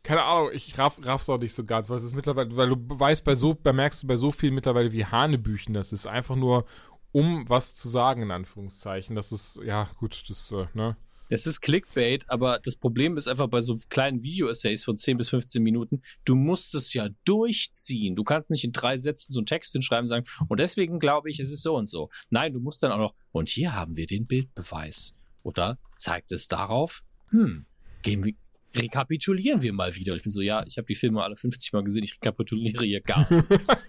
keine 0.02 0.22
Ahnung, 0.22 0.50
ich 0.52 0.76
raff, 0.78 0.98
raff's 1.02 1.28
auch 1.28 1.38
nicht 1.38 1.54
so 1.54 1.64
ganz, 1.64 1.90
weil 1.90 1.96
es 1.98 2.04
ist 2.04 2.14
mittlerweile, 2.14 2.54
weil 2.56 2.68
du 2.68 2.76
weißt 2.78 3.24
bei 3.24 3.34
so, 3.34 3.54
bemerkst 3.54 4.02
du 4.02 4.06
bei 4.06 4.16
so 4.16 4.32
viel 4.32 4.50
mittlerweile 4.50 4.92
wie 4.92 5.04
Hanebüchen, 5.04 5.74
das 5.74 5.92
ist 5.92 6.06
einfach 6.06 6.36
nur, 6.36 6.64
um 7.12 7.48
was 7.48 7.74
zu 7.74 7.88
sagen, 7.88 8.22
in 8.22 8.30
Anführungszeichen. 8.30 9.14
Das 9.14 9.32
ist, 9.32 9.60
ja, 9.64 9.90
gut, 9.98 10.28
das, 10.28 10.50
äh, 10.52 10.66
ne? 10.74 10.96
Es 11.28 11.46
ist 11.46 11.62
Clickbait, 11.62 12.28
aber 12.28 12.58
das 12.58 12.76
Problem 12.76 13.16
ist 13.16 13.26
einfach 13.26 13.48
bei 13.48 13.62
so 13.62 13.78
kleinen 13.88 14.22
Video-Essays 14.22 14.84
von 14.84 14.98
10 14.98 15.16
bis 15.16 15.30
15 15.30 15.62
Minuten, 15.62 16.02
du 16.26 16.34
musst 16.34 16.74
es 16.74 16.92
ja 16.92 17.08
durchziehen. 17.24 18.16
Du 18.16 18.24
kannst 18.24 18.50
nicht 18.50 18.64
in 18.64 18.72
drei 18.72 18.98
Sätzen 18.98 19.32
so 19.32 19.40
einen 19.40 19.46
Text 19.46 19.72
hinschreiben 19.72 20.04
und 20.04 20.08
sagen, 20.08 20.26
und 20.48 20.60
deswegen 20.60 20.98
glaube 20.98 21.30
ich, 21.30 21.40
es 21.40 21.50
ist 21.50 21.62
so 21.62 21.76
und 21.76 21.88
so. 21.88 22.10
Nein, 22.28 22.52
du 22.52 22.60
musst 22.60 22.82
dann 22.82 22.92
auch 22.92 22.98
noch, 22.98 23.14
und 23.30 23.48
hier 23.48 23.74
haben 23.74 23.96
wir 23.96 24.06
den 24.06 24.24
Bildbeweis. 24.24 25.14
Oder 25.42 25.78
zeigt 25.96 26.32
es 26.32 26.48
darauf, 26.48 27.02
hm, 27.30 27.64
gehen 28.02 28.24
wir, 28.24 28.34
rekapitulieren 28.74 29.62
wir 29.62 29.72
mal 29.72 29.94
wieder. 29.94 30.12
Und 30.12 30.18
ich 30.18 30.22
bin 30.24 30.32
so, 30.32 30.40
ja, 30.40 30.64
ich 30.66 30.78
habe 30.78 30.86
die 30.86 30.94
Filme 30.94 31.22
alle 31.22 31.36
50 31.36 31.72
Mal 31.72 31.84
gesehen, 31.84 32.04
ich 32.04 32.14
rekapituliere 32.14 32.84
hier 32.84 33.00
gar 33.00 33.26
nichts. 33.48 33.86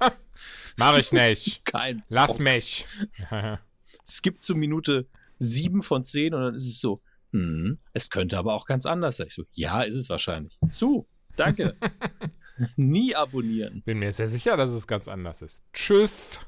Mach 0.77 0.97
ich 0.97 1.11
nicht. 1.11 1.65
Kein 1.65 2.03
Lass 2.10 2.34
Bock. 2.34 2.39
mich. 2.41 2.85
Es 4.05 4.23
gibt 4.23 4.41
zur 4.41 4.57
Minute 4.57 5.07
sieben 5.38 5.84
von 5.84 6.03
zehn 6.03 6.34
und 6.34 6.41
dann 6.41 6.55
ist 6.55 6.68
es 6.68 6.80
so, 6.80 7.01
hm, 7.31 7.77
es 7.93 8.10
könnte 8.10 8.38
aber 8.39 8.53
auch 8.53 8.65
ganz 8.65 8.85
anders 8.88 9.18
sein. 9.18 9.27
Ich 9.27 9.35
so, 9.35 9.43
ja, 9.53 9.84
ist 9.84 9.95
es 9.95 10.10
wahrscheinlich. 10.10 10.57
Zu, 10.68 11.07
danke. 11.35 11.76
Nie 12.76 13.15
abonnieren. 13.15 13.84
Bin 13.85 13.99
mir 13.99 14.11
sehr 14.11 14.27
sicher, 14.30 14.57
dass 14.57 14.72
es 14.72 14.88
ganz 14.88 15.07
anders 15.07 15.41
ist. 15.43 15.64
Tschüss. 15.73 16.39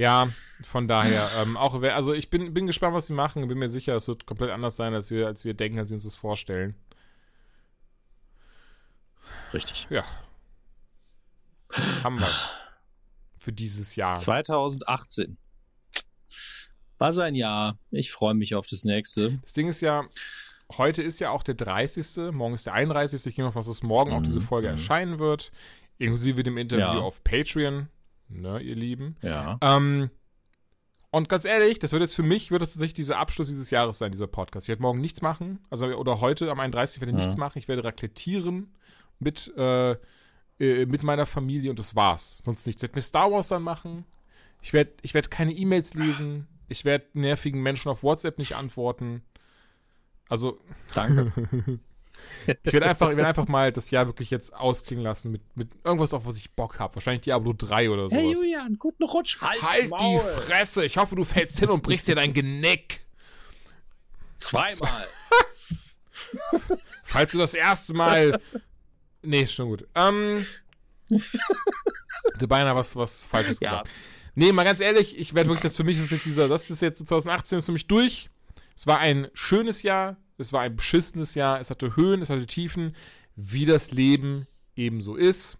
Ja, 0.00 0.28
von 0.64 0.88
daher, 0.88 1.28
ähm, 1.38 1.56
auch 1.56 1.80
also 1.82 2.12
ich 2.14 2.30
bin, 2.30 2.54
bin 2.54 2.66
gespannt, 2.66 2.94
was 2.94 3.06
sie 3.08 3.12
machen. 3.12 3.46
Bin 3.48 3.58
mir 3.58 3.68
sicher, 3.68 3.94
es 3.96 4.08
wird 4.08 4.26
komplett 4.26 4.50
anders 4.50 4.76
sein, 4.76 4.94
als 4.94 5.10
wir, 5.10 5.26
als 5.26 5.44
wir 5.44 5.54
denken, 5.54 5.78
als 5.78 5.90
wir 5.90 5.94
uns 5.94 6.04
das 6.04 6.14
vorstellen. 6.14 6.74
Richtig. 9.52 9.86
Ja. 9.90 10.04
Haben 12.02 12.18
wir's. 12.20 12.48
Für 13.38 13.52
dieses 13.52 13.96
Jahr. 13.96 14.18
2018. 14.18 15.36
War 16.98 17.12
sein 17.12 17.34
Jahr. 17.34 17.78
Ich 17.90 18.12
freue 18.12 18.34
mich 18.34 18.54
auf 18.54 18.66
das 18.66 18.84
nächste. 18.84 19.38
Das 19.42 19.54
Ding 19.54 19.68
ist 19.68 19.80
ja, 19.80 20.04
heute 20.76 21.02
ist 21.02 21.18
ja 21.20 21.30
auch 21.30 21.42
der 21.42 21.54
30. 21.54 22.32
Morgen 22.32 22.54
ist 22.54 22.66
der 22.66 22.74
31. 22.74 23.24
Ich 23.26 23.34
gehe 23.34 23.42
mal 23.44 23.48
davon 23.48 23.60
aus, 23.60 23.66
dass 23.66 23.82
morgen 23.82 24.12
auch 24.12 24.20
Mhm, 24.20 24.24
diese 24.24 24.40
Folge 24.40 24.68
mhm. 24.68 24.74
erscheinen 24.74 25.18
wird. 25.18 25.52
inklusive 25.98 26.42
dem 26.42 26.56
Interview 26.56 26.84
Ja. 26.84 26.98
auf 27.00 27.22
Patreon, 27.24 27.88
ne, 28.30 28.60
ihr 28.60 28.74
Lieben. 28.76 29.16
Ja. 29.22 29.58
Ähm, 29.60 30.10
und 31.10 31.28
ganz 31.28 31.44
ehrlich, 31.44 31.78
das 31.80 31.92
wird 31.92 32.02
jetzt 32.02 32.14
für 32.14 32.22
mich, 32.22 32.50
wird 32.50 32.62
das 32.62 32.72
tatsächlich 32.72 32.94
dieser 32.94 33.18
Abschluss 33.18 33.48
dieses 33.48 33.70
Jahres 33.70 33.98
sein, 33.98 34.12
dieser 34.12 34.28
Podcast. 34.28 34.66
Ich 34.66 34.68
werde 34.68 34.82
morgen 34.82 35.00
nichts 35.00 35.22
machen, 35.22 35.58
also 35.68 35.86
oder 35.88 36.20
heute 36.20 36.50
am 36.50 36.60
31. 36.60 37.00
werde 37.00 37.10
ich 37.12 37.18
Ja. 37.18 37.24
nichts 37.24 37.36
machen. 37.36 37.58
Ich 37.58 37.66
werde 37.68 37.82
raklettieren 37.84 38.74
mit, 39.18 39.52
äh, 39.56 39.92
äh, 40.60 40.86
mit 40.86 41.02
meiner 41.02 41.26
Familie 41.26 41.70
und 41.70 41.78
das 41.78 41.96
war's. 41.96 42.38
Sonst 42.38 42.66
nichts. 42.66 42.82
Ich 42.82 42.88
werde 42.88 42.96
mir 42.98 43.02
Star 43.02 43.30
Wars 43.32 43.48
dann 43.48 43.62
machen. 43.62 44.04
Ich 44.62 44.72
werde 44.72 44.92
ich 45.02 45.14
werd 45.14 45.30
keine 45.30 45.52
E-Mails 45.52 45.94
lesen. 45.94 46.46
Ich 46.68 46.84
werde 46.84 47.06
nervigen 47.14 47.60
Menschen 47.62 47.88
auf 47.90 48.02
WhatsApp 48.04 48.38
nicht 48.38 48.54
antworten. 48.54 49.22
Also, 50.28 50.60
Danke. 50.94 51.32
ich 52.64 52.72
werde 52.72 52.86
einfach, 52.86 53.10
ich 53.10 53.16
werd 53.16 53.26
einfach 53.28 53.48
mal 53.48 53.72
das 53.72 53.90
Jahr 53.90 54.06
wirklich 54.06 54.30
jetzt 54.30 54.54
ausklingen 54.54 55.04
lassen 55.04 55.30
mit, 55.32 55.42
mit 55.56 55.68
irgendwas, 55.84 56.12
auf 56.12 56.26
was 56.26 56.38
ich 56.38 56.50
Bock 56.52 56.78
habe. 56.78 56.94
Wahrscheinlich 56.94 57.22
Diablo 57.22 57.52
3 57.52 57.90
oder 57.90 58.08
sowas. 58.08 58.22
Hey 58.22 58.32
Julian, 58.32 58.76
guten 58.78 59.04
Rutsch. 59.04 59.40
Halt, 59.40 59.62
Halt 59.62 59.90
die. 60.00 60.18
Fresse! 60.18 60.84
Ich 60.84 60.96
hoffe, 60.96 61.16
du 61.16 61.24
fällst 61.24 61.58
hin 61.58 61.70
und 61.70 61.82
brichst 61.82 62.08
dir 62.08 62.14
dein 62.14 62.32
Genick. 62.32 63.00
Zweimal. 64.36 65.06
Falls 67.04 67.32
du 67.32 67.38
das 67.38 67.54
erste 67.54 67.94
Mal. 67.94 68.40
Nee, 69.22 69.46
schon 69.46 69.68
gut. 69.68 69.86
Ähm. 69.94 70.46
du 72.38 72.48
beinahe 72.48 72.74
was, 72.74 72.94
was 72.96 73.24
Falsches 73.26 73.60
Ja. 73.60 73.70
gesagt. 73.70 73.90
Nee, 74.34 74.52
mal 74.52 74.64
ganz 74.64 74.80
ehrlich, 74.80 75.18
ich 75.18 75.34
werde 75.34 75.48
wirklich, 75.48 75.62
das 75.62 75.76
für 75.76 75.84
mich 75.84 75.98
ist 75.98 76.10
jetzt 76.10 76.24
dieser, 76.24 76.48
das 76.48 76.70
ist 76.70 76.80
jetzt 76.80 77.06
2018 77.06 77.58
ist 77.58 77.66
für 77.66 77.72
mich 77.72 77.88
durch. 77.88 78.30
Es 78.76 78.86
war 78.86 78.98
ein 78.98 79.28
schönes 79.34 79.82
Jahr, 79.82 80.16
es 80.40 80.52
war 80.52 80.62
ein 80.62 80.76
beschissenes 80.76 81.34
Jahr, 81.34 81.60
es 81.60 81.70
hatte 81.70 81.96
Höhen, 81.96 82.22
es 82.22 82.30
hatte 82.30 82.46
Tiefen, 82.46 82.94
wie 83.36 83.64
das 83.66 83.92
Leben 83.92 84.46
eben 84.76 85.00
so 85.00 85.16
ist. 85.16 85.58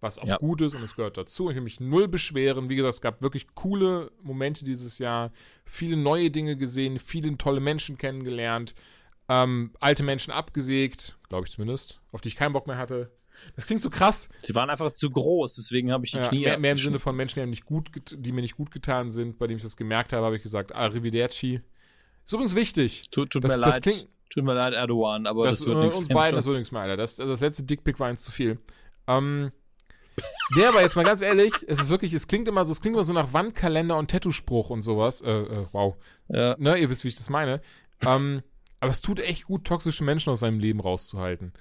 Was 0.00 0.18
auch 0.18 0.26
Ja. 0.26 0.36
gut 0.36 0.60
ist 0.60 0.74
und 0.74 0.82
es 0.82 0.96
gehört 0.96 1.16
dazu. 1.16 1.48
Ich 1.48 1.56
will 1.56 1.62
mich 1.62 1.80
null 1.80 2.08
beschweren. 2.08 2.68
Wie 2.68 2.76
gesagt, 2.76 2.94
es 2.94 3.00
gab 3.00 3.22
wirklich 3.22 3.54
coole 3.54 4.12
Momente 4.22 4.64
dieses 4.64 4.98
Jahr, 4.98 5.32
viele 5.64 5.96
neue 5.96 6.30
Dinge 6.30 6.56
gesehen, 6.58 6.98
viele 6.98 7.38
tolle 7.38 7.60
Menschen 7.60 7.96
kennengelernt, 7.96 8.74
ähm, 9.30 9.72
alte 9.80 10.02
Menschen 10.02 10.30
abgesägt, 10.30 11.16
glaube 11.30 11.46
ich 11.46 11.52
zumindest, 11.54 12.00
auf 12.12 12.20
die 12.20 12.28
ich 12.28 12.36
keinen 12.36 12.52
Bock 12.52 12.66
mehr 12.66 12.76
hatte. 12.76 13.12
Das 13.56 13.66
klingt 13.66 13.80
so 13.82 13.88
krass, 13.90 14.28
Sie 14.44 14.54
waren 14.54 14.68
einfach 14.70 14.92
zu 14.92 15.10
groß, 15.10 15.54
deswegen 15.54 15.90
habe 15.90 16.04
ich 16.04 16.12
die 16.12 16.18
ja, 16.18 16.28
Knie. 16.28 16.40
mehr, 16.44 16.58
mehr 16.58 16.72
im. 16.72 16.78
Sinne 16.78 16.98
von 16.98 17.16
Menschen, 17.16 17.40
die, 17.42 17.46
nicht 17.46 17.64
gut, 17.64 17.88
die 18.16 18.32
mir 18.32 18.42
nicht 18.42 18.56
gut 18.56 18.70
getan 18.70 19.10
sind, 19.10 19.38
bei 19.38 19.46
denen 19.46 19.56
ich 19.56 19.62
das 19.62 19.76
gemerkt 19.76 20.12
habe, 20.12 20.26
habe 20.26 20.36
ich 20.36 20.42
gesagt, 20.42 20.74
Arrivederci. 20.74 21.60
Ist 22.26 22.32
übrigens 22.32 22.54
wichtig. 22.54 23.02
Tut, 23.10 23.30
tut 23.30 23.44
Das- 23.44 23.56
mir 23.56 23.62
das 23.62 23.74
leid. 23.74 23.82
klingt- 23.82 24.08
Tut 24.30 24.42
mir 24.44 24.54
leid, 24.54 24.72
Erdogan, 24.74 25.26
aber 25.28 25.46
Das, 25.46 25.58
das, 25.58 25.66
wird 25.68 25.78
äh, 25.78 25.82
nichts 25.82 25.98
uns 25.98 26.08
beiden, 26.08 26.34
das 26.34 26.44
wird 26.46 26.56
nichts 26.56 26.72
mehr, 26.72 26.82
Alter. 26.82 26.96
Das, 26.96 27.14
das 27.16 27.40
letzte 27.40 27.62
Dickpick 27.62 28.00
war 28.00 28.08
eins 28.08 28.22
zu 28.24 28.32
viel. 28.32 28.58
Ähm, 29.06 29.52
der 30.56 30.70
aber 30.70 30.80
jetzt 30.82 30.96
mal 30.96 31.04
ganz 31.04 31.22
ehrlich, 31.22 31.52
es 31.68 31.78
ist 31.78 31.88
wirklich, 31.90 32.12
es 32.12 32.26
klingt 32.26 32.48
immer 32.48 32.64
so, 32.64 32.72
es 32.72 32.80
klingt 32.80 32.94
immer 32.96 33.04
so 33.04 33.12
nach 33.12 33.32
Wandkalender 33.32 33.96
und 33.96 34.10
Tattoospruch 34.10 34.70
und 34.70 34.82
sowas. 34.82 35.20
Äh, 35.22 35.30
äh, 35.30 35.66
wow. 35.72 35.94
Ja. 36.28 36.56
Ne, 36.58 36.76
ihr 36.78 36.90
wisst, 36.90 37.04
wie 37.04 37.08
ich 37.08 37.16
das 37.16 37.30
meine. 37.30 37.60
Ähm, 38.04 38.42
aber 38.80 38.90
es 38.90 39.02
tut 39.02 39.20
echt 39.20 39.44
gut, 39.44 39.64
toxische 39.64 40.02
Menschen 40.02 40.30
aus 40.30 40.40
seinem 40.40 40.58
Leben 40.58 40.80
rauszuhalten. 40.80 41.52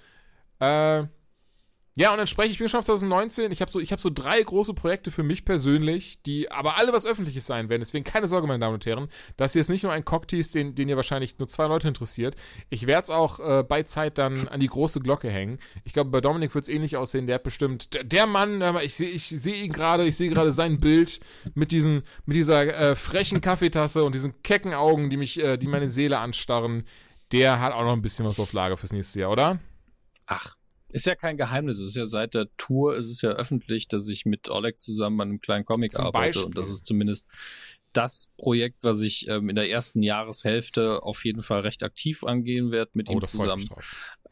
Äh, 0.60 1.04
ja, 1.96 2.12
und 2.12 2.18
dann 2.18 2.26
spreche 2.26 2.50
ich 2.50 2.58
bin 2.58 2.68
schon 2.68 2.80
auf 2.80 2.86
2019. 2.86 3.52
Ich 3.52 3.62
habe 3.62 3.72
so, 3.72 3.80
hab 3.80 4.02
so 4.02 4.10
drei 4.10 4.42
große 4.42 4.74
Projekte 4.74 5.12
für 5.12 5.22
mich 5.22 5.46
persönlich, 5.46 6.24
die 6.24 6.50
aber 6.50 6.78
alle 6.78 6.92
was 6.92 7.06
Öffentliches 7.06 7.46
sein 7.46 7.70
werden. 7.70 7.82
Deswegen 7.82 8.04
keine 8.04 8.28
Sorge, 8.28 8.48
meine 8.48 8.60
Damen 8.60 8.74
und 8.74 8.86
Herren. 8.88 9.10
Das 9.38 9.54
hier 9.54 9.62
ist 9.62 9.70
nicht 9.70 9.84
nur 9.84 9.92
ein 9.92 10.04
Cocktail, 10.04 10.42
den, 10.56 10.74
den 10.74 10.90
ihr 10.90 10.96
wahrscheinlich 10.96 11.38
nur 11.38 11.48
zwei 11.48 11.68
Leute 11.68 11.88
interessiert. 11.88 12.36
Ich 12.72 12.88
werde 12.88 13.04
es 13.04 13.10
auch 13.12 13.40
äh, 13.40 13.64
bei 13.64 13.84
Zeit 13.84 14.18
dann 14.18 14.48
an 14.48 14.60
die 14.60 14.68
große 14.68 15.02
Glocke 15.02 15.30
hängen. 15.30 15.60
Ich 15.84 15.94
glaube, 15.94 16.10
bei 16.10 16.20
Dominik 16.20 16.56
wird 16.56 16.64
es 16.64 16.70
ähnlich 16.70 16.98
aussehen. 16.98 17.28
Der 17.28 17.36
hat 17.36 17.44
bestimmt, 17.44 17.94
der, 17.94 18.04
der 18.04 18.26
Mann, 18.26 18.58
mal, 18.58 18.84
ich 18.84 18.96
sehe 18.96 19.10
ich 19.10 19.28
seh 19.28 19.62
ihn 19.62 19.72
gerade, 19.72 20.08
ich 20.08 20.18
sehe 20.18 20.32
gerade 20.32 20.52
sein 20.52 20.80
Bild 20.80 21.20
mit, 21.54 21.72
diesen, 21.72 22.02
mit 22.26 22.36
dieser 22.36 22.76
äh, 22.76 22.96
frechen 22.96 23.40
Kaffeetasse 23.40 24.04
und 24.04 24.16
diesen 24.16 24.42
kecken 24.42 24.74
Augen, 24.74 25.12
die 25.12 25.18
mich, 25.18 25.40
äh, 25.40 25.58
die 25.58 25.68
meine 25.68 25.90
Seele 25.90 26.18
anstarren. 26.18 26.88
Der 27.32 27.60
hat 27.60 27.74
auch 27.74 27.84
noch 27.84 27.94
ein 27.94 28.02
bisschen 28.02 28.26
was 28.26 28.40
auf 28.40 28.52
Lager 28.52 28.78
fürs 28.78 28.94
nächste 28.94 29.20
Jahr, 29.20 29.32
oder? 29.32 29.60
Ach, 30.26 30.56
ist 30.94 31.08
ja 31.08 31.16
kein 31.16 31.38
Geheimnis. 31.38 31.80
Es 31.80 31.88
ist 31.88 31.96
ja 31.96 32.06
seit 32.06 32.36
der 32.36 32.48
Tour, 32.56 32.96
es 32.96 33.10
ist 33.10 33.22
ja 33.24 33.32
öffentlich, 33.32 33.88
dass 33.88 34.08
ich 34.08 34.26
mit 34.26 34.50
Oleg 34.50 34.80
zusammen 34.80 35.20
an 35.22 35.30
einem 35.30 35.42
kleinen 35.42 35.66
Comic 35.66 35.92
Zum 35.92 36.06
arbeite. 36.06 36.28
Beispiel. 36.28 36.44
Und 36.44 36.58
das 36.58 36.70
ist 36.70 36.86
zumindest 36.86 37.28
das 37.94 38.32
Projekt, 38.38 38.84
was 38.84 39.02
ich 39.02 39.28
ähm, 39.28 39.50
in 39.50 39.56
der 39.56 39.70
ersten 39.70 40.04
Jahreshälfte 40.04 41.02
auf 41.02 41.26
jeden 41.26 41.42
Fall 41.42 41.62
recht 41.62 41.84
aktiv 41.84 42.24
angehen 42.24 42.72
werde 42.72 42.92
mit 42.94 43.10
ihm 43.10 43.18
Oh, 43.18 43.22
ich 43.24 43.30
zusammen. 43.30 43.68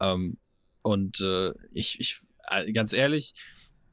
Ähm, 0.00 0.38
und 0.82 1.20
äh, 1.20 1.52
ich, 1.72 1.98
ich, 2.00 2.20
äh, 2.48 2.72
ganz 2.72 2.92
ehrlich, 2.92 3.34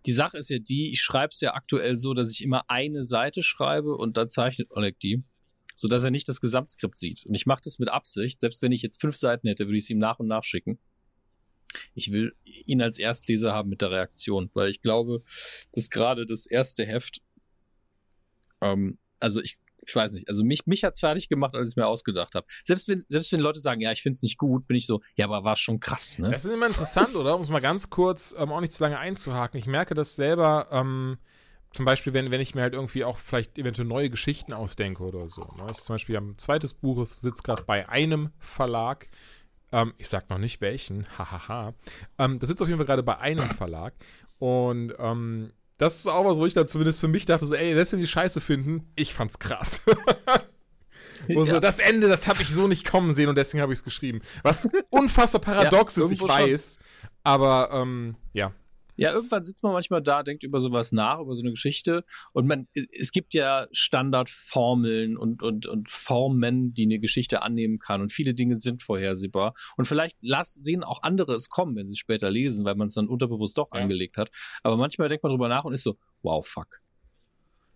die 0.06 0.14
Sache 0.14 0.38
ist 0.38 0.50
ja 0.50 0.60
die, 0.60 0.92
ich 0.92 1.02
schreibe 1.02 1.32
es 1.32 1.42
ja 1.42 1.56
aktuell 1.56 1.98
so, 1.98 2.14
dass 2.14 2.32
ich 2.32 2.44
immer 2.44 2.70
eine 2.70 3.04
Seite 3.04 3.42
schreibe 3.42 3.96
und 3.96 4.18
dann 4.18 4.30
zeichnet 4.30 4.72
Oleg 4.72 5.00
die, 5.00 5.24
sodass 5.76 6.04
er 6.04 6.12
nicht 6.12 6.30
das 6.30 6.40
Gesamtskript 6.40 6.98
sieht. 6.98 7.26
Und 7.26 7.34
ich 7.34 7.46
mache 7.48 7.62
das 7.64 7.80
mit 7.80 7.90
Absicht, 7.90 8.40
selbst 8.40 8.62
wenn 8.62 8.72
ich 8.72 8.84
jetzt 8.84 9.02
fünf 9.02 9.16
Seiten 9.16 9.48
hätte, 9.48 9.66
würde 9.66 9.78
ich 9.78 9.84
es 9.84 9.90
ihm 9.90 9.98
nach 9.98 10.20
und 10.20 10.28
nach 10.28 10.44
schicken. 10.44 10.80
Ich 11.94 12.12
will 12.12 12.36
ihn 12.44 12.82
als 12.82 13.00
Erstleser 13.00 13.54
haben 13.54 13.70
mit 13.70 13.82
der 13.82 13.92
Reaktion, 13.92 14.50
weil 14.54 14.70
ich 14.70 14.82
glaube, 14.82 15.24
dass 15.74 15.90
gerade 15.90 16.26
das 16.26 16.46
erste 16.46 16.86
Heft, 16.86 17.22
ähm, 18.62 18.98
also 19.20 19.42
ich, 19.42 19.60
ich 19.86 19.96
weiß 19.96 20.12
nicht, 20.12 20.28
also 20.30 20.44
mich, 20.44 20.66
mich 20.66 20.84
hat's 20.84 21.00
fertig 21.00 21.30
gemacht, 21.30 21.56
als 21.56 21.68
ich 21.68 21.72
es 21.72 21.76
mir 21.76 21.88
ausgedacht 21.88 22.36
habe. 22.36 22.48
Selbst 22.64 22.88
wenn, 22.88 23.06
selbst 23.08 23.32
wenn 23.32 23.40
Leute 23.40 23.60
sagen, 23.60 23.82
ja, 23.82 23.92
ich 23.92 24.02
find's 24.02 24.22
nicht 24.22 24.38
gut, 24.38 24.68
bin 24.68 24.78
ich 24.78 24.86
so, 24.86 25.02
ja, 25.16 25.26
aber 25.26 25.44
war 25.44 25.56
schon 25.56 25.80
krass, 25.80 26.20
ne? 26.20 26.32
Das 26.32 26.46
ist 26.46 26.54
immer 26.54 26.68
interessant, 26.68 27.16
oder? 27.16 27.36
Um 27.36 27.42
es 27.42 27.50
mal 27.50 27.62
ganz 27.62 27.90
kurz, 27.90 28.36
ähm, 28.38 28.52
auch 28.52 28.62
nicht 28.62 28.74
zu 28.74 28.84
lange 28.84 29.00
einzuhaken. 29.00 29.60
Ich 29.60 29.68
merke 29.68 29.94
das 29.94 30.16
selber, 30.16 30.68
ähm, 30.72 31.18
zum 31.72 31.86
Beispiel, 31.86 32.14
wenn, 32.14 32.32
wenn 32.32 32.42
ich 32.42 32.56
mir 32.56 32.62
halt 32.62 32.74
irgendwie 32.74 33.04
auch 33.04 33.18
vielleicht 33.18 33.58
eventuell 33.58 33.88
neue 33.88 34.10
Geschichten 34.10 34.54
ausdenke 34.54 35.04
oder 35.04 35.28
so. 35.28 35.42
Ne? 35.42 35.68
Ich 35.72 35.78
zum 35.78 35.94
Beispiel 35.94 36.18
ein 36.18 36.38
zweites 36.38 36.74
Buch, 36.74 36.98
es 37.00 37.12
sitzt 37.12 37.44
gerade 37.44 37.64
bei 37.64 37.88
einem 37.88 38.32
Verlag. 38.40 39.08
Ähm, 39.72 39.94
ich 39.98 40.08
sag 40.10 40.30
noch 40.30 40.38
nicht 40.40 40.62
welchen, 40.62 41.06
hahaha. 41.18 41.74
ähm, 42.18 42.40
das 42.40 42.50
sitzt 42.50 42.62
auf 42.62 42.68
jeden 42.68 42.80
Fall 42.80 42.88
gerade 42.88 43.04
bei 43.04 43.18
einem 43.20 43.48
Verlag. 43.58 43.94
Und 44.40 44.94
ähm, 45.00 45.52
das 45.78 45.98
ist 46.00 46.08
auch 46.08 46.26
was, 46.26 46.38
wo 46.38 46.46
ich 46.46 46.54
da 46.54 46.66
zumindest 46.68 47.00
für 47.00 47.08
mich 47.08 47.26
dachte, 47.26 47.46
so, 47.46 47.54
ey, 47.56 47.74
selbst 47.74 47.94
wenn 47.94 48.00
sie 48.00 48.08
Scheiße 48.08 48.42
finden, 48.42 48.92
ich 48.96 49.14
fand's 49.14 49.40
krass. 49.40 49.82
Wo 51.28 51.44
so, 51.44 51.56
Ja. 51.56 51.60
das 51.60 51.80
Ende, 51.80 52.08
das 52.08 52.28
habe 52.28 52.42
ich 52.42 52.50
so 52.50 52.68
nicht 52.70 52.90
kommen 52.90 53.14
sehen 53.14 53.28
und 53.28 53.36
deswegen 53.38 53.62
habe 53.62 53.74
ich 53.74 53.80
es 53.80 53.84
geschrieben. 53.84 54.22
Was 54.42 54.70
unfassbar 54.90 55.42
paradox 55.42 55.98
Ja, 55.98 56.04
ist, 56.04 56.12
ich 56.12 56.20
irgendwo 56.22 56.34
schon. 56.34 56.50
weiß. 56.52 56.80
Aber 57.24 57.70
ähm, 57.74 58.16
ja. 58.34 58.54
Ja, 59.00 59.14
irgendwann 59.14 59.44
sitzt 59.44 59.64
man 59.64 59.72
manchmal 59.72 60.02
da, 60.04 60.24
denkt 60.24 60.44
über 60.44 60.60
sowas 60.60 60.92
nach, 60.92 61.20
über 61.20 61.34
so 61.34 61.42
eine 61.42 61.52
Geschichte. 61.52 62.04
Und 62.34 62.48
man, 62.48 62.68
es 62.74 63.12
gibt 63.12 63.34
ja 63.34 63.68
Standardformeln 63.72 65.18
und, 65.18 65.42
und, 65.42 65.68
und 65.68 65.90
Formen, 65.90 66.74
die 66.74 66.84
eine 66.84 67.00
Geschichte 67.00 67.42
annehmen 67.42 67.80
kann. 67.80 68.02
Und 68.02 68.12
viele 68.12 68.34
Dinge 68.34 68.58
sind 68.58 68.84
vorhersehbar. 68.84 69.54
Und 69.78 69.86
vielleicht 69.86 70.18
lassen, 70.22 70.62
sehen 70.62 70.84
auch 70.84 71.02
andere 71.02 71.34
es 71.34 71.50
kommen, 71.50 71.76
wenn 71.78 71.88
sie 71.88 71.94
es 71.94 72.00
später 72.00 72.30
lesen, 72.30 72.66
weil 72.66 72.76
man 72.76 72.88
es 72.88 72.94
dann 72.94 73.08
unterbewusst 73.08 73.58
doch 73.58 73.70
Ja. 73.74 73.82
angelegt 73.82 74.18
hat. 74.18 74.32
Aber 74.64 74.78
manchmal 74.78 75.10
denkt 75.10 75.24
man 75.24 75.32
drüber 75.32 75.48
nach 75.48 75.64
und 75.64 75.74
ist 75.74 75.84
so, 75.84 75.98
wow, 76.22 76.46
fuck. 76.46 76.82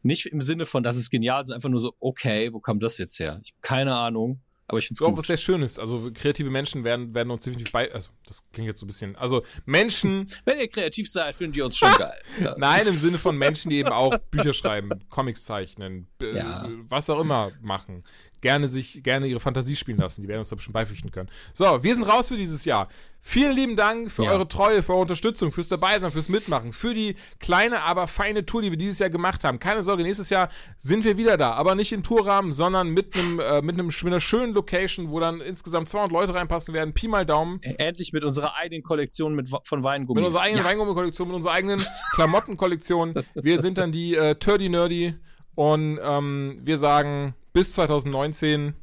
Nicht 0.01 0.25
im 0.25 0.41
Sinne 0.41 0.65
von, 0.65 0.83
das 0.83 0.97
ist 0.97 1.09
genial, 1.09 1.45
sondern 1.45 1.59
einfach 1.59 1.69
nur 1.69 1.79
so, 1.79 1.95
okay, 1.99 2.51
wo 2.51 2.59
kam 2.59 2.81
das 2.81 2.97
jetzt 2.97 3.17
her? 3.19 3.39
Ich 3.41 3.53
habe 3.53 3.61
keine 3.61 3.95
Ahnung, 3.95 4.41
aber 4.67 4.79
ich 4.79 4.87
finde 4.87 4.95
es 4.95 4.99
So 4.99 5.05
auch 5.07 5.17
was 5.17 5.27
sehr 5.27 5.37
Schönes. 5.37 5.77
Also 5.77 6.09
kreative 6.13 6.49
Menschen 6.49 6.83
werden, 6.83 7.13
werden 7.13 7.29
uns 7.31 7.43
definitiv 7.43 7.71
bei. 7.71 7.91
Also, 7.93 8.09
das 8.25 8.43
klingt 8.51 8.67
jetzt 8.67 8.79
so 8.79 8.85
ein 8.85 8.87
bisschen. 8.87 9.15
Also 9.15 9.43
Menschen, 9.65 10.27
Wenn 10.45 10.59
ihr 10.59 10.67
kreativ 10.67 11.09
seid, 11.09 11.35
findet 11.35 11.57
ihr 11.57 11.65
uns 11.65 11.77
schon 11.77 11.91
geil. 11.97 12.17
Nein, 12.57 12.81
im 12.87 12.93
Sinne 12.93 13.17
von 13.17 13.37
Menschen, 13.37 13.69
die 13.69 13.77
eben 13.77 13.89
auch 13.89 14.17
Bücher 14.31 14.53
schreiben, 14.53 14.89
Comics 15.09 15.43
zeichnen, 15.43 16.07
b- 16.17 16.35
Ja. 16.37 16.67
was 16.87 17.09
auch 17.09 17.19
immer 17.19 17.51
machen. 17.61 18.03
Gerne 18.43 18.67
sich, 18.67 19.01
gerne 19.03 19.25
ihre 19.25 19.39
Fantasie 19.39 19.73
spielen 19.77 19.97
lassen. 19.99 20.21
Die 20.21 20.27
werden 20.27 20.41
uns 20.41 20.49
da 20.49 20.55
bestimmt 20.57 20.73
beipflichten 20.73 21.11
können. 21.11 21.29
So, 21.53 21.81
wir 21.81 21.95
sind 21.95 22.03
raus 22.03 22.27
für 22.27 22.35
dieses 22.35 22.65
Jahr. 22.65 22.89
Vielen 23.21 23.55
lieben 23.55 23.77
Dank 23.77 24.11
für 24.11 24.25
Ja. 24.25 24.31
eure 24.31 24.49
Treue, 24.49 24.83
für 24.83 24.91
eure 24.91 25.03
Unterstützung, 25.03 25.53
fürs 25.53 25.69
Dabeisein, 25.69 26.11
fürs 26.11 26.27
Mitmachen, 26.27 26.73
für 26.73 26.93
die 26.93 27.15
kleine, 27.39 27.81
aber 27.83 28.07
feine 28.07 28.45
Tour, 28.45 28.61
die 28.61 28.69
wir 28.69 28.77
dieses 28.77 28.99
Jahr 28.99 29.09
gemacht 29.09 29.45
haben. 29.45 29.59
Keine 29.59 29.81
Sorge, 29.81 30.03
nächstes 30.03 30.29
Jahr 30.29 30.49
sind 30.77 31.05
wir 31.05 31.15
wieder 31.15 31.37
da, 31.37 31.53
aber 31.53 31.73
nicht 31.73 31.93
im 31.93 32.03
Tourrahmen, 32.03 32.51
sondern 32.51 32.89
mit 32.89 33.15
einem, 33.15 33.39
äh, 33.39 33.61
mit 33.61 33.75
einem, 33.75 33.85
mit 33.87 34.05
einer 34.05 34.19
schönen 34.19 34.53
Location, 34.53 35.09
wo 35.09 35.21
dann 35.21 35.39
insgesamt 35.39 35.87
200 35.87 36.11
Leute 36.11 36.33
reinpassen 36.33 36.73
werden. 36.73 36.93
Pi 36.93 37.07
mal 37.07 37.25
Daumen. 37.25 37.63
Endlich 37.63 38.11
mit 38.11 38.25
unserer 38.25 38.55
eigenen 38.55 38.83
Kollektion 38.83 39.35
mit, 39.35 39.49
von 39.63 39.83
Weingummis. 39.83 40.19
Mit 40.19 40.27
unserer 40.27 40.43
eigenen 40.43 40.65
ja. 40.65 40.69
Weingummi-Kollektion, 40.69 41.29
mit 41.29 41.35
unserer 41.35 41.53
eigenen 41.53 41.81
Klamottenkollektion. 42.15 43.23
Wir 43.35 43.61
sind 43.61 43.77
dann 43.77 43.93
die 43.93 44.15
äh, 44.15 44.35
Turdy 44.35 44.67
Nerdy 44.67 45.15
und 45.55 45.97
ähm, 46.03 46.59
wir 46.63 46.77
sagen 46.77 47.35
bis 47.53 47.73
2019. 47.73 48.73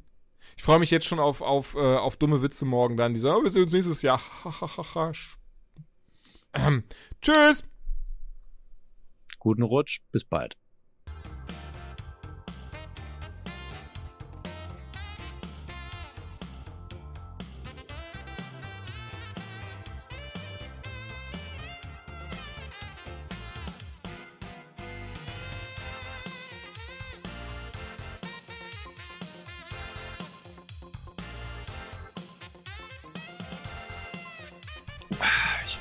Ich 0.57 0.63
freue 0.63 0.79
mich 0.79 0.91
jetzt 0.91 1.07
schon 1.07 1.19
auf, 1.19 1.41
auf, 1.41 1.75
äh, 1.75 1.97
auf 1.97 2.17
dumme 2.17 2.43
Witze 2.43 2.65
morgen 2.65 2.97
dann. 2.97 3.15
Die 3.15 3.21
sagen, 3.21 3.39
oh, 3.41 3.45
wir 3.45 3.51
sehen 3.51 3.65
uns 3.65 3.73
nächstes 3.73 4.03
Jahr. 4.03 4.21
ähm, 6.55 6.85
tschüss! 7.21 7.65
Guten 9.39 9.63
Rutsch, 9.63 10.01
bis 10.13 10.25
bald. 10.25 10.57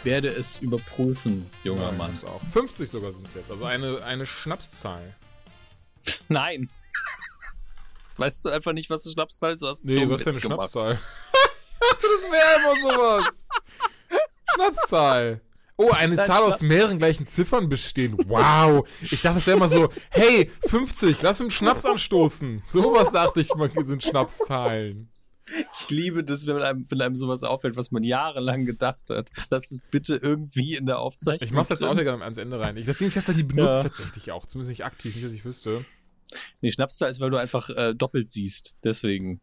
Werde 0.03 0.27
es 0.29 0.59
überprüfen, 0.59 1.49
junger 1.63 1.85
Ja, 1.85 1.91
Mann. 1.93 2.17
Auch. 2.25 2.41
50 2.53 2.89
sogar 2.89 3.11
sind 3.11 3.27
es 3.27 3.33
jetzt. 3.33 3.51
Also 3.51 3.65
eine, 3.65 4.03
eine 4.03 4.25
Schnapszahl. 4.25 5.15
Nein. 6.29 6.69
Weißt 8.17 8.43
du 8.45 8.49
einfach 8.49 8.73
nicht, 8.73 8.89
was 8.89 9.05
eine 9.05 9.13
Schnapszahl 9.13 9.53
ist? 9.53 9.61
Du 9.61 9.67
hast 9.67 9.83
Nee, 9.85 10.09
was 10.09 10.21
ist 10.21 10.25
denn 10.25 10.33
eine 10.33 10.41
gemacht. 10.41 10.71
Schnapszahl? 10.71 10.99
das 11.79 12.31
wäre 12.31 12.59
immer 12.59 12.91
sowas. 12.93 13.45
Schnapszahl. 14.53 15.41
Oh, 15.77 15.91
eine 15.91 16.15
Nein, 16.15 16.25
Zahl 16.25 16.41
Schna- 16.41 16.53
aus 16.53 16.61
mehreren 16.61 16.97
gleichen 16.97 17.25
Ziffern 17.25 17.69
bestehen. 17.69 18.17
Wow. 18.27 18.85
Ich 19.01 19.21
dachte, 19.21 19.35
das 19.35 19.47
wäre 19.47 19.55
immer 19.55 19.69
so, 19.69 19.89
hey, 20.09 20.51
50, 20.67 21.21
lass 21.21 21.39
mit 21.39 21.47
dem 21.49 21.51
Schnaps 21.51 21.85
anstoßen. 21.85 22.63
Sowas 22.67 23.13
dachte 23.13 23.39
ich 23.39 23.53
mal, 23.55 23.71
sind 23.85 24.03
Schnapszahlen. 24.03 25.09
Ich 25.73 25.89
liebe 25.89 26.23
das, 26.23 26.45
wenn 26.47 26.57
einem, 26.61 26.85
wenn 26.89 27.01
einem 27.01 27.15
sowas 27.15 27.43
auffällt, 27.43 27.75
was 27.75 27.91
man 27.91 28.03
jahrelang 28.03 28.65
gedacht 28.65 29.03
hat. 29.09 29.29
Lass 29.49 29.71
es 29.71 29.81
bitte 29.89 30.15
irgendwie 30.17 30.75
in 30.75 30.85
der 30.85 30.99
Aufzeichnung. 30.99 31.45
Ich 31.45 31.51
mach's 31.51 31.69
jetzt 31.69 31.83
auch 31.83 31.93
direkt 31.95 32.21
ans 32.21 32.37
Ende 32.37 32.59
rein. 32.59 32.77
Ich, 32.77 32.85
deswegen, 32.85 33.09
ich 33.09 33.15
habe 33.17 33.27
dann 33.27 33.37
die 33.37 33.43
benutzt 33.43 33.67
Ja. 33.69 33.83
tatsächlich 33.83 34.31
auch. 34.31 34.45
Zumindest 34.45 34.69
nicht 34.69 34.85
aktiv, 34.85 35.15
nicht, 35.15 35.25
dass 35.25 35.33
ich 35.33 35.45
wüsste. 35.45 35.85
Nee, 36.61 36.71
Schnapszahl 36.71 37.09
ist, 37.09 37.19
weil 37.19 37.31
du 37.31 37.37
einfach 37.37 37.69
äh, 37.71 37.95
doppelt 37.95 38.29
siehst. 38.29 38.75
Deswegen. 38.83 39.41